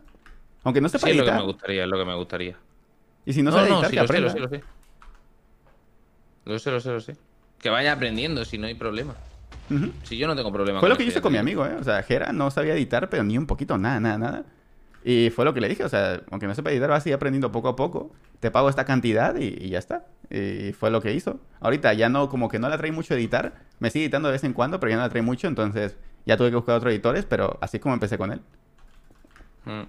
Aunque 0.63 0.81
no 0.81 0.89
sepa 0.89 1.07
sí, 1.07 1.11
editar. 1.11 1.27
es 1.27 1.31
lo 1.31 1.35
que 1.35 1.39
me 1.39 1.51
gustaría, 1.51 1.83
es 1.83 1.89
lo 1.89 1.97
que 1.99 2.05
me 2.05 2.15
gustaría. 2.15 2.55
Y 3.25 3.33
si 3.33 3.43
no, 3.43 3.51
sabe 3.51 3.69
editar, 3.69 3.91
que 3.91 3.99
aprenda. 3.99 4.29
Sé, 4.29 4.39
lo, 4.39 4.47
sé, 4.49 4.61
lo 6.45 6.59
sé, 6.59 6.71
lo 6.71 6.79
sé, 6.79 6.91
lo 6.91 7.01
sé. 7.01 7.17
Que 7.59 7.69
vaya 7.69 7.91
aprendiendo, 7.91 8.45
si 8.45 8.57
no 8.57 8.65
hay 8.65 8.73
problema. 8.73 9.15
Si 10.03 10.17
yo 10.17 10.27
no 10.27 10.35
tengo 10.35 10.51
problema. 10.51 10.79
Fue 10.79 10.89
lo 10.89 10.97
que 10.97 11.03
hice 11.03 11.21
con 11.21 11.31
mi 11.31 11.37
amigo, 11.37 11.65
¿eh? 11.65 11.75
O 11.79 11.83
sea, 11.83 12.01
Jera 12.01 12.31
no 12.31 12.49
sabía 12.49 12.73
editar, 12.73 13.09
pero 13.09 13.23
ni 13.23 13.37
un 13.37 13.45
poquito, 13.45 13.77
nada, 13.77 13.99
nada, 13.99 14.17
nada. 14.17 14.45
Y 15.03 15.29
fue 15.29 15.45
lo 15.45 15.53
que 15.53 15.61
le 15.61 15.69
dije, 15.69 15.83
o 15.83 15.89
sea, 15.89 16.21
aunque 16.31 16.47
no 16.47 16.55
sepa 16.55 16.71
editar, 16.71 16.89
vas 16.89 17.05
a 17.05 17.09
ir 17.09 17.15
aprendiendo 17.15 17.51
poco 17.51 17.69
a 17.69 17.75
poco. 17.75 18.11
Te 18.39 18.51
pago 18.51 18.69
esta 18.69 18.85
cantidad 18.85 19.35
y, 19.35 19.69
ya 19.69 19.79
está. 19.79 20.05
Y 20.29 20.73
fue 20.73 20.91
lo 20.91 21.01
que 21.01 21.13
hizo. 21.13 21.39
Ahorita 21.59 21.93
ya 21.93 22.09
no, 22.09 22.29
como 22.29 22.49
que 22.49 22.59
no 22.59 22.69
la 22.69 22.77
trae 22.77 22.91
mucho 22.91 23.13
editar. 23.15 23.53
Me 23.79 23.89
sigue 23.89 24.05
editando 24.05 24.27
de 24.27 24.33
vez 24.33 24.43
en 24.43 24.53
cuando, 24.53 24.79
pero 24.79 24.91
ya 24.91 24.97
no 24.97 25.03
la 25.03 25.09
trae 25.09 25.21
mucho. 25.21 25.47
Entonces 25.47 25.97
ya 26.25 26.37
tuve 26.37 26.49
que 26.49 26.55
buscar 26.55 26.75
otros 26.75 26.91
editores, 26.91 27.25
pero 27.25 27.57
así 27.61 27.77
es 27.77 27.83
como 27.83 27.93
empecé 27.95 28.17
con 28.17 28.31
él. 28.31 28.41
Mm. 29.65 29.83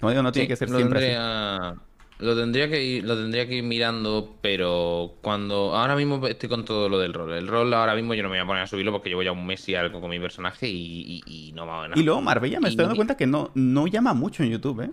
Como 0.00 0.10
digo, 0.10 0.22
no 0.22 0.32
tiene 0.32 0.48
que 0.48 0.56
ser 0.56 0.68
siempre 0.70 1.16
así. 1.16 1.78
Lo 2.18 2.36
tendría 2.36 2.68
que 2.68 2.82
ir, 2.82 3.04
lo 3.04 3.16
tendría 3.16 3.46
que 3.46 3.54
ir 3.54 3.62
mirando, 3.62 4.36
pero 4.40 5.14
cuando 5.22 5.76
ahora 5.76 5.94
mismo 5.94 6.26
estoy 6.26 6.48
con 6.48 6.64
todo 6.64 6.88
lo 6.88 6.98
del 6.98 7.14
rol. 7.14 7.32
El 7.32 7.46
rol 7.46 7.72
ahora 7.72 7.94
mismo 7.94 8.12
yo 8.14 8.24
no 8.24 8.28
me 8.28 8.36
voy 8.36 8.42
a 8.42 8.46
poner 8.46 8.62
a 8.64 8.66
subirlo 8.66 8.90
porque 8.90 9.08
llevo 9.08 9.22
ya 9.22 9.30
un 9.30 9.46
mes 9.46 9.68
y 9.68 9.76
algo 9.76 10.00
con 10.00 10.10
mi 10.10 10.18
personaje 10.18 10.66
y, 10.68 11.52
no 11.54 11.64
va 11.64 11.84
a 11.84 11.88
nada. 11.88 12.00
Y 12.00 12.02
luego 12.02 12.20
Marbella 12.20 12.58
me 12.58 12.70
estoy 12.70 12.86
dando 12.86 12.96
cuenta 12.96 13.16
que 13.16 13.28
no, 13.28 13.52
no 13.54 13.86
llama 13.86 14.14
mucho 14.14 14.42
en 14.42 14.50
YouTube, 14.50 14.80
¿eh? 14.80 14.90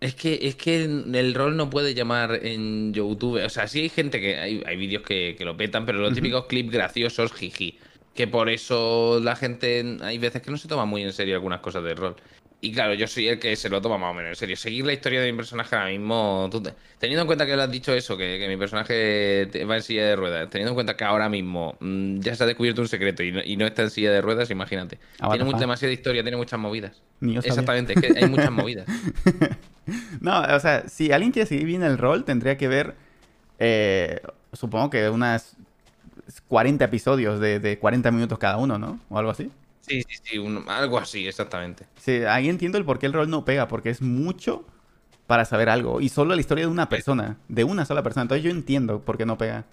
Es 0.00 0.14
que, 0.14 0.38
es 0.42 0.56
que 0.56 0.82
el 0.84 1.34
rol 1.34 1.56
no 1.56 1.68
puede 1.68 1.92
llamar 1.92 2.40
en 2.42 2.94
YouTube. 2.94 3.44
O 3.44 3.48
sea, 3.50 3.68
sí 3.68 3.80
hay 3.80 3.88
gente 3.90 4.20
que. 4.20 4.38
Hay, 4.38 4.62
hay 4.66 4.76
vídeos 4.76 5.02
que, 5.02 5.36
lo 5.40 5.56
petan, 5.56 5.84
pero 5.84 5.98
los 5.98 6.14
típicos 6.14 6.46
clips 6.46 6.70
graciosos, 6.70 7.32
jiji. 7.32 7.78
Que 8.14 8.26
por 8.26 8.48
eso 8.48 9.20
la 9.22 9.36
gente. 9.36 9.98
Hay 10.00 10.16
veces 10.18 10.40
que 10.40 10.50
no 10.50 10.56
se 10.56 10.68
toma 10.68 10.86
muy 10.86 11.02
en 11.02 11.12
serio 11.12 11.34
algunas 11.34 11.60
cosas 11.60 11.84
del 11.84 11.98
rol. 11.98 12.16
Y 12.62 12.72
claro, 12.72 12.92
yo 12.92 13.06
soy 13.06 13.26
el 13.28 13.38
que 13.38 13.56
se 13.56 13.70
lo 13.70 13.80
toma 13.80 13.96
más 13.96 14.10
o 14.10 14.14
menos 14.14 14.28
en 14.30 14.36
serio. 14.36 14.54
Seguir 14.56 14.84
la 14.84 14.92
historia 14.92 15.22
de 15.22 15.32
mi 15.32 15.36
personaje 15.38 15.74
ahora 15.76 15.88
mismo. 15.88 16.46
tú 16.52 16.62
te- 16.62 16.74
Teniendo 16.98 17.22
en 17.22 17.26
cuenta 17.26 17.46
que 17.46 17.56
le 17.56 17.62
has 17.62 17.70
dicho 17.70 17.94
eso, 17.94 18.18
que, 18.18 18.38
que 18.38 18.48
mi 18.48 18.58
personaje 18.58 19.48
va 19.66 19.76
en 19.76 19.82
silla 19.82 20.04
de 20.04 20.14
ruedas, 20.16 20.50
teniendo 20.50 20.72
en 20.72 20.74
cuenta 20.74 20.94
que 20.94 21.04
ahora 21.04 21.30
mismo 21.30 21.76
mm, 21.80 22.20
ya 22.20 22.34
se 22.34 22.44
ha 22.44 22.46
descubierto 22.46 22.82
un 22.82 22.88
secreto 22.88 23.22
y 23.22 23.32
no, 23.32 23.40
y 23.42 23.56
no 23.56 23.66
está 23.66 23.80
en 23.82 23.90
silla 23.90 24.10
de 24.12 24.20
ruedas, 24.20 24.50
imagínate. 24.50 24.98
Ah, 25.20 25.30
tiene 25.30 25.44
mucha, 25.44 25.60
demasiada 25.60 25.92
historia, 25.94 26.22
tiene 26.22 26.36
muchas 26.36 26.60
movidas. 26.60 27.00
Exactamente, 27.48 27.94
es 27.94 28.00
que 28.00 28.18
hay 28.18 28.28
muchas 28.28 28.50
movidas. 28.50 28.86
No, 30.20 30.42
o 30.42 30.60
sea, 30.60 30.88
si 30.88 31.10
alguien 31.10 31.32
quiere 31.32 31.48
seguir 31.48 31.66
bien 31.66 31.82
el 31.82 31.98
rol, 31.98 32.24
tendría 32.24 32.56
que 32.56 32.68
ver, 32.68 32.94
eh, 33.58 34.20
supongo 34.52 34.88
que 34.90 35.08
unas 35.08 35.56
40 36.46 36.84
episodios 36.84 37.40
de, 37.40 37.58
de 37.58 37.78
40 37.78 38.10
minutos 38.12 38.38
cada 38.38 38.56
uno, 38.58 38.78
¿no? 38.78 39.00
O 39.08 39.18
algo 39.18 39.32
así. 39.32 39.50
Sí, 39.90 40.02
sí, 40.08 40.18
sí, 40.22 40.38
un- 40.38 40.64
algo 40.68 40.98
así, 40.98 41.26
exactamente. 41.26 41.84
Sí, 41.98 42.12
ahí 42.28 42.48
entiendo 42.48 42.78
el 42.78 42.84
por 42.84 43.00
qué 43.00 43.06
el 43.06 43.12
rol 43.12 43.28
no 43.28 43.44
pega, 43.44 43.66
porque 43.66 43.90
es 43.90 44.00
mucho 44.00 44.64
para 45.26 45.44
saber 45.44 45.68
algo. 45.68 46.00
Y 46.00 46.08
solo 46.08 46.34
la 46.36 46.40
historia 46.40 46.64
de 46.64 46.70
una 46.70 46.88
persona, 46.88 47.38
de 47.48 47.64
una 47.64 47.84
sola 47.84 48.02
persona. 48.04 48.22
Entonces 48.22 48.44
yo 48.44 48.50
entiendo 48.50 49.00
por 49.00 49.18
qué 49.18 49.26
no 49.26 49.36
pega. 49.36 49.64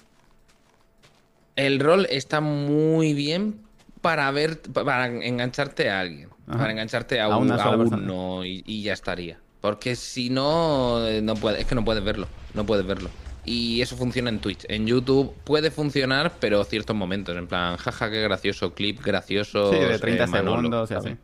El 1.55 1.79
rol 1.79 2.07
está 2.09 2.41
muy 2.41 3.13
bien 3.13 3.61
para 4.01 4.29
ver, 4.31 4.59
para 4.61 5.07
engancharte 5.07 5.89
a 5.89 5.99
alguien, 5.99 6.29
Ajá. 6.47 6.57
para 6.59 6.71
engancharte 6.71 7.19
a, 7.19 7.25
A 7.25 7.37
un- 7.37 7.45
una 7.51 7.57
sola 7.57 7.77
uno 7.77 8.43
y, 8.45 8.63
y 8.65 8.83
ya 8.83 8.93
estaría. 8.93 9.39
Porque 9.61 9.95
si 9.95 10.29
no, 10.29 10.99
no 11.21 11.35
puede, 11.35 11.61
es 11.61 11.65
que 11.67 11.75
no 11.75 11.83
puedes 11.83 12.03
verlo, 12.03 12.27
no 12.53 12.65
puedes 12.65 12.85
verlo. 12.85 13.09
Y 13.47 13.81
eso 13.81 13.95
funciona 13.95 14.29
en 14.29 14.39
Twitch. 14.39 14.65
En 14.67 14.85
YouTube 14.85 15.33
puede 15.45 15.71
funcionar, 15.71 16.33
pero 16.39 16.63
ciertos 16.65 16.95
momentos, 16.95 17.35
en 17.35 17.47
plan, 17.47 17.77
jaja, 17.77 18.11
qué 18.11 18.21
gracioso, 18.21 18.73
clip 18.75 19.01
gracioso. 19.01 19.71
Sí, 19.71 19.79
de 19.79 19.97
30 19.97 20.27
segundos 20.27 20.91
y 20.91 20.93
así. 20.93 21.15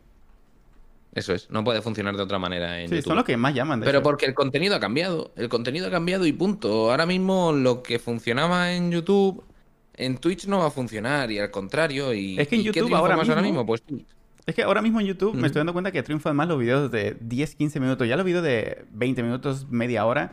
Eso 1.14 1.32
es, 1.32 1.48
no 1.50 1.62
puede 1.62 1.80
funcionar 1.80 2.16
de 2.16 2.22
otra 2.22 2.38
manera 2.40 2.80
en 2.80 2.88
Sí, 2.88 2.96
YouTube. 2.96 3.08
son 3.10 3.16
los 3.16 3.24
que 3.24 3.36
más 3.36 3.54
llaman, 3.54 3.78
de 3.80 3.86
Pero 3.86 3.98
hecho. 3.98 4.02
porque 4.02 4.26
el 4.26 4.34
contenido 4.34 4.74
ha 4.74 4.80
cambiado. 4.80 5.30
El 5.36 5.48
contenido 5.48 5.86
ha 5.86 5.90
cambiado 5.90 6.26
y 6.26 6.32
punto. 6.32 6.90
Ahora 6.90 7.06
mismo 7.06 7.52
lo 7.52 7.82
que 7.84 7.98
funcionaba 8.00 8.72
en 8.72 8.90
YouTube, 8.90 9.44
en 9.96 10.16
Twitch 10.18 10.46
no 10.46 10.58
va 10.58 10.66
a 10.66 10.70
funcionar. 10.70 11.30
Y 11.30 11.38
al 11.38 11.52
contrario. 11.52 12.12
Y, 12.14 12.36
Es 12.40 12.48
que 12.48 12.56
en 12.56 12.62
¿y 12.62 12.64
qué 12.64 12.80
YouTube 12.80 12.94
ahora 12.96 13.16
más 13.16 13.28
ahora 13.28 13.42
mismo- 13.42 13.58
mismo? 13.60 13.66
Pues 13.66 13.82
Twitch. 13.82 14.06
Es 14.46 14.54
que 14.56 14.62
ahora 14.64 14.82
mismo 14.82 14.98
en 15.00 15.06
YouTube 15.06 15.34
me 15.34 15.46
estoy 15.46 15.60
dando 15.60 15.72
cuenta 15.72 15.92
que 15.92 16.02
triunfan 16.02 16.34
más 16.34 16.48
los 16.48 16.58
videos 16.58 16.90
de 16.90 17.16
10, 17.20 17.54
15 17.54 17.78
minutos. 17.80 18.08
Ya 18.08 18.16
los 18.16 18.26
videos 18.26 18.42
de 18.42 18.84
20 18.90 19.22
minutos, 19.22 19.66
media 19.70 20.04
hora, 20.06 20.32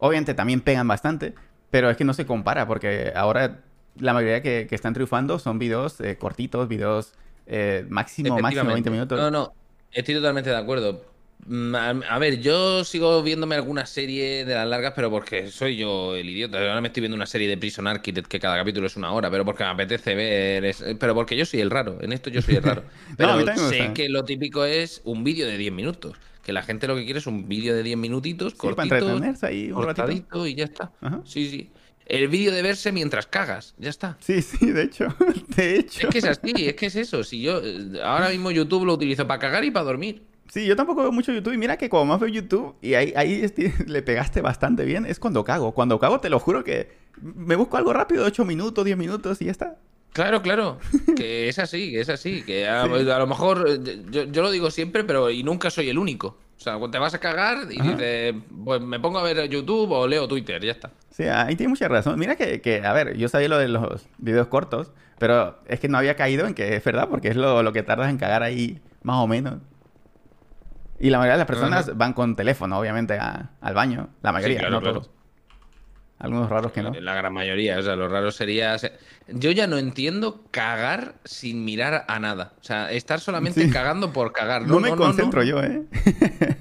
obviamente 0.00 0.34
también 0.34 0.60
pegan 0.62 0.88
bastante, 0.88 1.34
pero 1.70 1.90
es 1.90 1.96
que 1.96 2.04
no 2.04 2.14
se 2.14 2.26
compara 2.26 2.66
porque 2.66 3.12
ahora 3.14 3.60
la 3.96 4.12
mayoría 4.14 4.42
que, 4.42 4.66
que 4.68 4.74
están 4.74 4.94
triunfando 4.94 5.38
son 5.38 5.58
videos 5.58 6.00
eh, 6.00 6.16
cortitos, 6.18 6.68
videos 6.68 7.12
eh, 7.46 7.86
máximo, 7.88 8.40
máximo 8.40 8.72
20 8.72 8.90
Efectivamente. 8.90 8.90
minutos. 8.90 9.18
No, 9.18 9.30
no. 9.30 9.52
Estoy 9.92 10.14
totalmente 10.16 10.50
de 10.50 10.56
acuerdo. 10.56 11.04
Mm, 11.46 11.74
A, 11.74 12.18
ver, 12.18 12.40
yo 12.40 12.84
sigo 12.84 13.22
viéndome 13.22 13.54
alguna 13.56 13.86
serie 13.86 14.44
de 14.44 14.54
las 14.54 14.66
largas, 14.68 14.92
pero 14.94 15.10
porque 15.10 15.50
soy 15.50 15.76
yo 15.76 16.14
el 16.14 16.28
idiota. 16.28 16.58
Ahora 16.58 16.80
me 16.80 16.88
estoy 16.88 17.00
viendo 17.00 17.16
una 17.16 17.26
serie 17.26 17.48
de 17.48 17.56
Prison 17.56 17.86
Architect 17.86 18.28
que 18.28 18.38
cada 18.38 18.56
capítulo 18.58 18.86
es 18.86 18.96
una 18.96 19.12
hora, 19.12 19.30
pero 19.30 19.44
porque 19.44 19.64
me 19.64 19.70
apetece 19.70 20.14
ver. 20.14 20.64
es- 20.66 20.84
Pero 20.98 21.14
porque 21.14 21.36
yo 21.36 21.46
soy 21.46 21.60
el 21.60 21.70
raro. 21.70 21.98
En 22.02 22.12
esto 22.12 22.30
yo 22.30 22.42
soy 22.42 22.56
el 22.56 22.62
raro. 22.62 22.84
No, 23.08 23.16
Pero 23.16 23.36
me 23.38 23.56
sé 23.56 23.92
que 23.94 24.08
lo 24.08 24.24
típico 24.24 24.64
es 24.64 25.00
un 25.04 25.24
vídeo 25.24 25.46
de 25.46 25.56
10 25.58 25.72
minutos. 25.72 26.16
Que 26.50 26.54
la 26.54 26.64
gente 26.64 26.88
lo 26.88 26.96
que 26.96 27.04
quiere 27.04 27.20
es 27.20 27.28
un 27.28 27.46
vídeo 27.48 27.76
de 27.76 27.84
10 27.84 27.96
minutitos, 27.96 28.54
Sí, 28.54 28.58
cortito, 28.58 29.20
ahí 29.42 29.70
un 29.70 29.84
ratito. 29.84 30.48
y 30.48 30.56
ya 30.56 30.64
está. 30.64 30.90
Ajá. 31.00 31.20
Sí, 31.24 31.48
sí. 31.48 31.70
El 32.06 32.26
vídeo 32.26 32.52
de 32.52 32.60
verse 32.60 32.90
mientras 32.90 33.28
cagas, 33.28 33.76
ya 33.78 33.88
está. 33.88 34.16
Sí, 34.18 34.42
sí, 34.42 34.72
de 34.72 34.82
hecho, 34.82 35.14
de 35.56 35.76
hecho. 35.76 36.08
Es 36.08 36.12
que 36.12 36.18
es 36.18 36.24
así, 36.24 36.52
es 36.56 36.74
que 36.74 36.86
es 36.86 36.96
eso. 36.96 37.22
Si 37.22 37.40
yo 37.40 37.60
eh, 37.62 38.00
ahora 38.02 38.30
mismo 38.30 38.50
YouTube 38.50 38.84
lo 38.84 38.94
utilizo 38.94 39.28
para 39.28 39.38
cagar 39.38 39.64
y 39.64 39.70
para 39.70 39.84
dormir. 39.84 40.24
Sí, 40.48 40.66
yo 40.66 40.74
tampoco 40.74 41.02
veo 41.02 41.12
mucho 41.12 41.32
YouTube 41.32 41.52
y 41.52 41.56
mira 41.56 41.76
que 41.76 41.88
como 41.88 42.06
más 42.06 42.18
veo 42.18 42.28
YouTube 42.28 42.74
y 42.82 42.94
ahí, 42.94 43.12
ahí 43.14 43.46
le 43.86 44.02
pegaste 44.02 44.40
bastante 44.40 44.84
bien, 44.84 45.06
es 45.06 45.20
cuando 45.20 45.44
cago. 45.44 45.70
Cuando 45.70 46.00
cago 46.00 46.18
te 46.18 46.30
lo 46.30 46.40
juro 46.40 46.64
que 46.64 46.88
me 47.22 47.54
busco 47.54 47.76
algo 47.76 47.92
rápido, 47.92 48.24
8 48.24 48.44
minutos, 48.44 48.84
10 48.84 48.98
minutos 48.98 49.40
y 49.40 49.44
ya 49.44 49.52
está. 49.52 49.78
Claro, 50.12 50.42
claro, 50.42 50.78
que 51.16 51.48
es 51.48 51.58
así, 51.60 51.92
que 51.92 52.00
es 52.00 52.08
así, 52.08 52.42
que 52.42 52.68
a, 52.68 52.84
Sí. 52.86 53.08
a 53.10 53.18
lo 53.18 53.26
mejor 53.28 53.64
eh, 53.68 54.02
yo, 54.10 54.24
yo 54.24 54.42
lo 54.42 54.50
digo 54.50 54.70
siempre, 54.70 55.04
pero 55.04 55.30
y 55.30 55.42
nunca 55.44 55.70
soy 55.70 55.88
el 55.88 55.98
único. 55.98 56.36
O 56.56 56.62
sea, 56.62 56.72
cuando 56.74 56.90
te 56.90 56.98
vas 56.98 57.14
a 57.14 57.18
cagar 57.20 57.68
y 57.70 57.80
Ajá. 57.80 57.90
dices, 57.92 58.34
pues 58.64 58.80
me 58.82 58.98
pongo 59.00 59.18
a 59.18 59.22
ver 59.22 59.48
YouTube 59.48 59.90
o 59.92 60.06
leo 60.06 60.26
Twitter, 60.28 60.62
ya 60.62 60.72
está. 60.72 60.90
Sí, 61.10 61.22
ahí 61.24 61.56
tiene 61.56 61.70
mucha 61.70 61.88
razón. 61.88 62.18
Mira 62.18 62.36
que, 62.36 62.60
que, 62.60 62.84
a 62.84 62.92
ver, 62.92 63.16
yo 63.16 63.28
sabía 63.28 63.48
lo 63.48 63.56
de 63.56 63.68
los 63.68 64.06
videos 64.18 64.48
cortos, 64.48 64.92
pero 65.18 65.58
es 65.68 65.80
que 65.80 65.88
no 65.88 65.96
había 65.96 66.16
caído 66.16 66.46
en 66.46 66.54
que 66.54 66.74
es 66.76 66.84
verdad, 66.84 67.08
porque 67.08 67.28
es 67.28 67.36
lo, 67.36 67.62
lo 67.62 67.72
que 67.72 67.82
tardas 67.82 68.10
en 68.10 68.18
cagar 68.18 68.42
ahí, 68.42 68.80
más 69.02 69.16
o 69.16 69.26
menos. 69.26 69.54
Y 70.98 71.08
la 71.08 71.18
mayoría 71.18 71.34
de 71.34 71.38
las 71.38 71.46
personas 71.46 71.84
Ajá. 71.88 71.92
van 71.96 72.12
con 72.12 72.36
teléfono, 72.36 72.78
obviamente, 72.78 73.14
a- 73.14 73.52
al 73.60 73.74
baño. 73.74 74.08
La 74.22 74.32
mayoría, 74.32 74.58
claro, 74.58 74.74
no 74.74 74.80
claro. 74.80 74.94
todos. 75.00 75.10
Algunos 76.20 76.48
raros 76.50 76.70
que 76.72 76.82
no. 76.82 76.92
La 77.00 77.14
gran 77.14 77.32
mayoría, 77.32 77.78
o 77.78 77.82
sea, 77.82 77.96
lo 77.96 78.06
raro 78.08 78.30
sería... 78.30 78.78
se- 78.78 78.92
Yo 79.28 79.50
ya 79.50 79.66
no 79.66 79.78
entiendo 79.78 80.44
cagar 80.50 81.14
sin 81.24 81.64
mirar 81.64 82.04
a 82.08 82.18
nada. 82.20 82.52
O 82.60 82.64
sea, 82.64 82.92
estar 82.92 83.20
solamente 83.20 83.64
Sí. 83.64 83.70
cagando 83.70 84.12
por 84.12 84.32
cagar. 84.32 84.66
No, 84.66 84.78
me 84.80 84.94
concentro 84.94 85.40
no. 85.42 85.46
yo, 85.48 85.62
¿eh? 85.62 85.82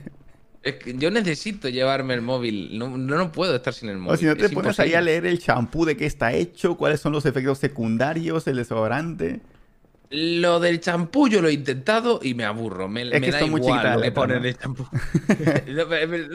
Es 0.62 0.76
que 0.76 0.93
yo 0.97 1.10
necesito 1.10 1.70
llevarme 1.70 2.14
el 2.14 2.22
móvil. 2.22 2.78
No, 2.78 2.97
no, 2.97 3.32
puedo 3.32 3.55
estar 3.55 3.74
sin 3.74 3.89
el 3.89 3.97
móvil. 3.97 4.14
O 4.14 4.18
si 4.18 4.26
no 4.26 4.36
te 4.36 4.45
es 4.47 4.51
pones 4.51 4.78
ahí 4.80 4.88
a 4.93 4.99
imposible. 4.99 5.12
leer 5.12 5.26
el 5.26 5.39
champú 5.39 5.86
de 5.86 5.95
qué 5.95 6.05
está 6.05 6.34
hecho, 6.34 6.76
cuáles 6.76 6.99
son 6.99 7.14
los 7.14 7.26
efectos 7.26 7.60
secundarios, 7.60 8.45
el 8.47 8.57
desodorante. 8.57 9.39
Lo 10.12 10.60
del 10.60 10.80
champú 10.80 11.28
yo 11.28 11.39
lo 11.41 11.49
he 11.49 11.53
intentado 11.53 12.20
y 12.24 12.34
me 12.34 12.43
aburro. 12.43 12.88
Me, 12.88 13.03
Es 13.03 13.12
me 13.12 13.22
que 13.22 13.32
da 13.32 13.45
muy 13.45 13.62
igual 13.62 13.84
la 13.84 13.93
lo 13.95 13.99
que 14.01 14.05
letra, 14.07 14.22
pone 14.22 14.34
¿no? 14.36 14.39
en 14.39 14.45
el 14.47 14.57
champú. 14.57 14.88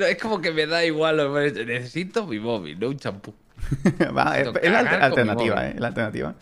Es 0.09 0.19
como 0.23 0.41
que 0.41 0.53
me 0.53 0.67
da 0.67 0.85
igual. 0.85 1.17
lo 1.17 1.25
que 1.35 1.51
pone- 1.51 1.65
Necesito 1.67 2.27
mi 2.27 2.39
móvil, 2.39 2.79
no 2.79 2.89
un 2.89 2.97
champú. 2.99 3.35
Va, 4.17 4.39
es, 4.39 4.47
la 4.71 4.79
alternativa. 4.79 5.67
¿eh? 5.69 5.75
La 5.79 5.89
alternativa. 5.89 6.35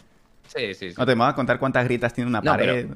Sí, 0.55 0.75
sí, 0.75 0.91
sí. 0.91 0.95
No 0.99 1.07
te 1.07 1.15
me 1.15 1.21
vas 1.21 1.33
a 1.33 1.35
contar 1.37 1.59
cuántas 1.59 1.85
gritas 1.85 2.13
tiene 2.13 2.29
una 2.29 2.41
No, 2.43 2.51
pared. 2.53 2.89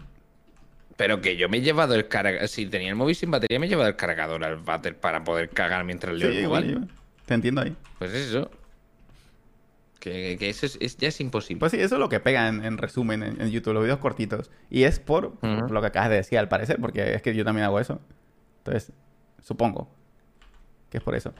Pero 0.99 1.20
que 1.20 1.37
yo 1.37 1.49
me 1.49 1.59
he 1.59 1.61
llevado 1.62 1.95
el 1.95 2.09
cargador. 2.09 2.49
Si 2.49 2.66
tenía 2.66 2.89
el 2.91 2.95
móvil 2.97 3.14
sin 3.14 3.30
batería, 3.30 3.59
me 3.59 3.66
he 3.66 3.68
llevado 3.68 3.89
el 3.89 3.97
cargador 3.97 4.43
al 4.45 4.57
váter 4.57 4.97
para 4.97 5.24
poder 5.24 5.49
cagar 5.51 5.84
mientras 5.84 6.14
Sí, 6.14 6.20
leo 6.20 6.28
el 6.30 6.39
igual, 6.41 6.62
móvil. 6.64 6.76
igual. 6.76 6.91
Te 7.24 7.34
entiendo 7.34 7.61
ahí. 7.62 7.74
Pues 7.99 8.12
eso. 8.12 8.51
Que, 10.12 10.36
que 10.38 10.48
eso 10.48 10.66
es, 10.66 10.78
es- 10.80 10.96
ya 10.98 11.09
es 11.09 11.20
imposible. 11.20 11.59
Pues 11.59 11.72
sí, 11.72 11.80
eso 11.80 11.96
es 11.96 11.98
lo 12.00 12.09
que 12.09 12.20
pega 12.20 12.46
en, 12.48 12.64
en 12.64 12.78
resumen 12.78 13.22
en, 13.24 13.40
en 13.40 13.50
YouTube, 13.50 13.74
los 13.74 13.82
videos 13.82 13.98
cortitos. 13.98 14.50
Y 14.70 14.84
es 14.84 15.00
por, 15.00 15.32
lo 15.42 15.80
que 15.80 15.86
acabas 15.88 16.11
de 16.11 16.16
decir, 16.16 16.38
al 16.38 16.48
parecer, 16.48 16.78
porque 16.80 17.14
es 17.14 17.22
que 17.22 17.34
yo 17.34 17.44
también 17.44 17.64
hago 17.64 17.80
eso. 17.80 18.00
Entonces, 18.59 18.92
supongo 19.42 19.90
que 20.90 20.98
es 20.98 21.02
por 21.02 21.16
eso. 21.16 21.32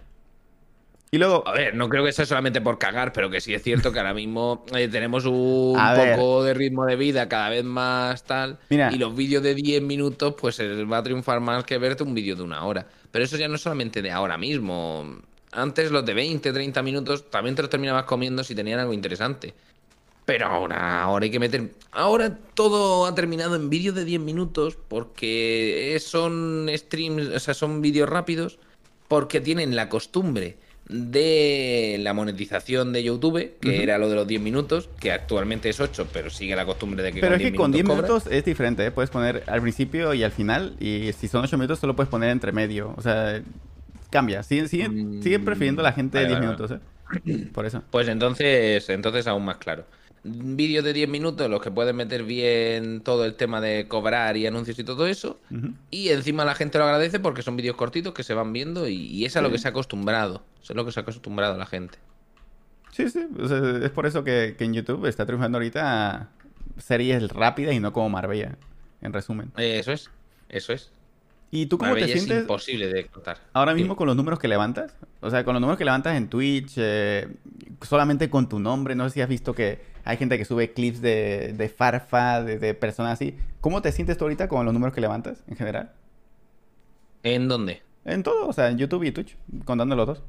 Y 1.13 1.19
luego, 1.19 1.47
A 1.47 1.53
ver, 1.53 1.77
no 1.77 1.89
creo 1.89 2.05
que 2.05 2.11
sea 2.11 2.27
solamente 2.27 2.61
por 2.61 2.79
cagar, 2.79 3.13
pero 3.13 3.31
que 3.31 3.41
sí 3.41 3.55
es 3.55 3.63
cierto 3.63 3.93
que 3.93 4.01
ahora 4.01 4.13
mismo 4.13 4.65
eh, 4.75 4.89
tenemos 4.89 5.25
un 5.25 5.75
A 5.79 5.95
ver. 5.95 6.17
poco 6.17 6.43
de 6.43 6.53
ritmo 6.53 6.85
de 6.85 6.97
vida 6.97 7.29
cada 7.29 7.49
vez 7.51 7.63
más 7.63 8.25
tal. 8.25 8.59
Mira. 8.69 8.93
Y 8.93 8.99
los 8.99 9.15
vídeos 9.15 9.45
de 9.45 9.55
10 9.55 9.81
minutos, 9.83 10.35
pues 10.39 10.59
eh, 10.59 10.85
va 10.85 10.99
a 10.99 11.03
triunfar 11.05 11.39
más 11.41 11.63
que 11.63 11.79
verte 11.79 12.03
un 12.03 12.13
vídeo 12.15 12.35
de 12.35 12.43
una 12.43 12.65
hora. 12.65 12.89
Pero 13.13 13.25
eso 13.25 13.37
ya 13.37 13.47
no 13.47 13.55
es 13.55 13.61
solamente 13.61 14.03
de 14.03 14.11
ahora 14.11 14.37
mismo. 14.37 15.21
Antes 15.57 15.91
los 15.91 16.05
de 16.05 16.13
20, 16.13 16.53
30 16.53 16.83
minutos 16.83 17.31
también 17.31 17.57
te 17.57 17.63
los 17.63 17.71
terminabas 17.71 18.05
comiendo 18.05 18.45
si 18.45 18.55
tenían 18.55 18.79
algo 18.79 18.93
interesante. 18.93 19.55
Pero 20.27 20.47
ahora, 20.47 21.03
ahora 21.03 21.25
hay 21.25 21.31
que 21.31 21.39
meter. 21.39 21.71
Ahora 21.93 22.37
todo 22.53 23.07
ha 23.07 23.15
terminado 23.15 23.57
en 23.57 23.71
vídeos 23.71 23.95
de 23.95 24.05
10 24.05 24.21
minutos 24.21 24.77
porque 24.89 25.97
son 26.01 26.69
streams, 26.75 27.29
o 27.29 27.39
sea, 27.39 27.55
son 27.55 27.81
vídeos 27.81 28.09
rápidos 28.09 28.59
porque 29.09 29.41
tienen 29.41 29.77
la 29.77 29.89
costumbre 29.89 30.59
de 30.89 31.97
la 32.01 32.13
monetización 32.13 32.93
de 32.93 33.03
YouTube, 33.03 33.57
que 33.61 33.83
era 33.83 33.99
lo 33.99 34.09
de 34.09 34.15
los 34.15 34.27
10 34.27 34.41
minutos, 34.41 34.89
que 35.01 35.11
actualmente 35.11 35.69
es 35.69 35.81
8, 35.81 36.09
pero 36.13 36.29
sigue 36.29 36.55
la 36.55 36.67
costumbre 36.67 37.03
de 37.03 37.13
que 37.13 37.21
pero 37.21 37.33
con 37.33 37.41
es 37.41 37.51
que 37.51 37.57
con 37.57 37.73
10 37.73 37.85
cobra. 37.85 38.03
minutos 38.03 38.27
es 38.31 38.45
diferente, 38.45 38.85
¿eh? 38.85 38.91
Puedes 38.91 39.11
poner 39.11 39.43
al 39.47 39.63
principio 39.63 40.13
y 40.13 40.23
al 40.23 40.33
final. 40.33 40.77
Y 40.81 41.13
si 41.19 41.29
son 41.29 41.45
8 41.45 41.57
minutos, 41.57 41.79
solo 41.79 41.97
puedes 41.97 42.11
poner 42.11 42.31
entre 42.31 42.53
medio. 42.53 42.95
O 42.97 43.03
sea, 43.03 43.43
cambia. 44.11 44.43
Sigue, 44.43 44.69
sigue, 44.69 44.89
Mm, 44.89 45.23
sigue 45.23 45.39
prefiriendo 45.39 45.83
la 45.83 45.93
gente 45.93 46.19
vale, 46.19 46.29
10 46.29 46.39
vale, 46.39 46.47
minutos, 46.47 46.71
¿eh? 46.71 47.51
Por 47.53 47.67
eso. 47.67 47.83
Pues 47.91 48.09
entonces, 48.09 48.89
entonces 48.89 49.27
aún 49.27 49.45
más 49.45 49.59
claro. 49.59 49.85
Vídeos 50.25 50.83
de 50.85 50.93
10 50.93 51.09
minutos, 51.09 51.49
los 51.49 51.63
que 51.63 51.71
pueden 51.71 51.95
meter 51.95 52.25
bien 52.25 53.01
todo 53.01 53.25
el 53.25 53.35
tema 53.35 53.61
de 53.61 53.87
cobrar 53.87 54.37
y 54.37 54.47
anuncios 54.47 54.77
y 54.79 54.83
todo 54.83 55.07
eso. 55.07 55.39
Y 55.91 56.09
encima 56.09 56.45
la 56.45 56.57
gente 56.57 56.79
lo 56.79 56.85
agradece 56.85 57.21
porque 57.21 57.43
son 57.43 57.57
vídeos 57.57 57.77
cortitos 57.77 58.13
que 58.13 58.25
se 58.25 58.35
van 58.35 58.53
viendo 58.53 58.89
y, 58.89 58.95
y 58.95 59.25
es 59.25 59.37
a 59.37 59.41
lo 59.41 59.53
que 59.53 59.59
se 59.59 59.69
ha 59.69 59.71
acostumbrado. 59.71 60.43
Eso 60.61 60.73
es 60.73 60.77
lo 60.77 60.85
que 60.85 60.91
se 60.91 60.99
ha 60.99 61.03
acostumbrado 61.03 61.57
la 61.57 61.67
gente. 61.67 61.99
Sí, 62.91 63.09
sí. 63.09 63.27
o 63.39 63.47
sea, 63.47 63.59
es 63.85 63.91
por 63.91 64.07
eso 64.07 64.25
que, 64.25 64.57
que 64.59 64.65
en 64.65 64.75
YouTube 64.75 65.07
está 65.07 65.27
triunfando 65.27 65.59
ahorita 65.59 66.31
series 66.79 67.31
rápidas 67.31 67.75
y 67.75 67.81
no 67.81 67.93
como 67.93 68.09
Marbella, 68.09 68.57
en 69.03 69.13
resumen. 69.13 69.53
Eso 69.57 69.93
es, 69.93 70.11
eso 70.49 70.73
es. 70.73 70.91
¿Y 71.51 71.67
tú 71.67 71.79
cómo 71.79 71.91
Marbella 71.91 72.07
te 72.07 72.13
es 72.15 72.23
sientes 72.23 72.43
imposible 72.43 72.89
de 72.89 73.07
contar. 73.07 73.39
ahora 73.53 73.73
Sí. 73.73 73.79
mismo 73.81 73.97
con 73.97 74.07
los 74.07 74.17
números 74.17 74.39
que 74.39 74.49
levantas? 74.49 74.95
O 75.21 75.31
sea, 75.31 75.45
con 75.45 75.55
los 75.55 75.61
números 75.61 75.79
que 75.79 75.85
levantas 75.85 76.17
en 76.17 76.29
Twitch, 76.29 76.75
eh, 76.77 77.29
solamente 77.83 78.29
con 78.29 78.49
tu 78.49 78.59
nombre. 78.59 78.95
No 78.95 79.05
sé 79.09 79.15
si 79.15 79.21
has 79.21 79.29
visto 79.29 79.55
que 79.55 79.81
hay 80.05 80.17
gente 80.17 80.39
que 80.39 80.45
sube 80.45 80.73
clips 80.73 81.01
de, 81.01 81.55
de 81.57 81.69
Farfa, 81.69 82.43
de, 82.43 82.59
de 82.59 82.75
personas 82.75 83.15
así. 83.15 83.37
¿Cómo 83.61 83.81
te 83.81 83.93
sientes 83.93 84.19
tú 84.19 84.25
ahorita 84.25 84.49
con 84.49 84.65
los 84.65 84.75
números 84.75 84.95
que 84.95 85.01
levantas 85.01 85.43
en 85.49 85.57
general? 85.57 85.93
¿En 87.23 87.49
dónde? 87.49 87.83
En 88.05 88.23
todo, 88.23 88.47
o 88.49 88.53
sea, 88.53 88.71
en 88.71 88.79
YouTube 88.79 89.03
y 89.05 89.13
Twitch, 89.13 89.37
contando 89.65 89.97
los 89.97 90.07
dos. 90.07 90.23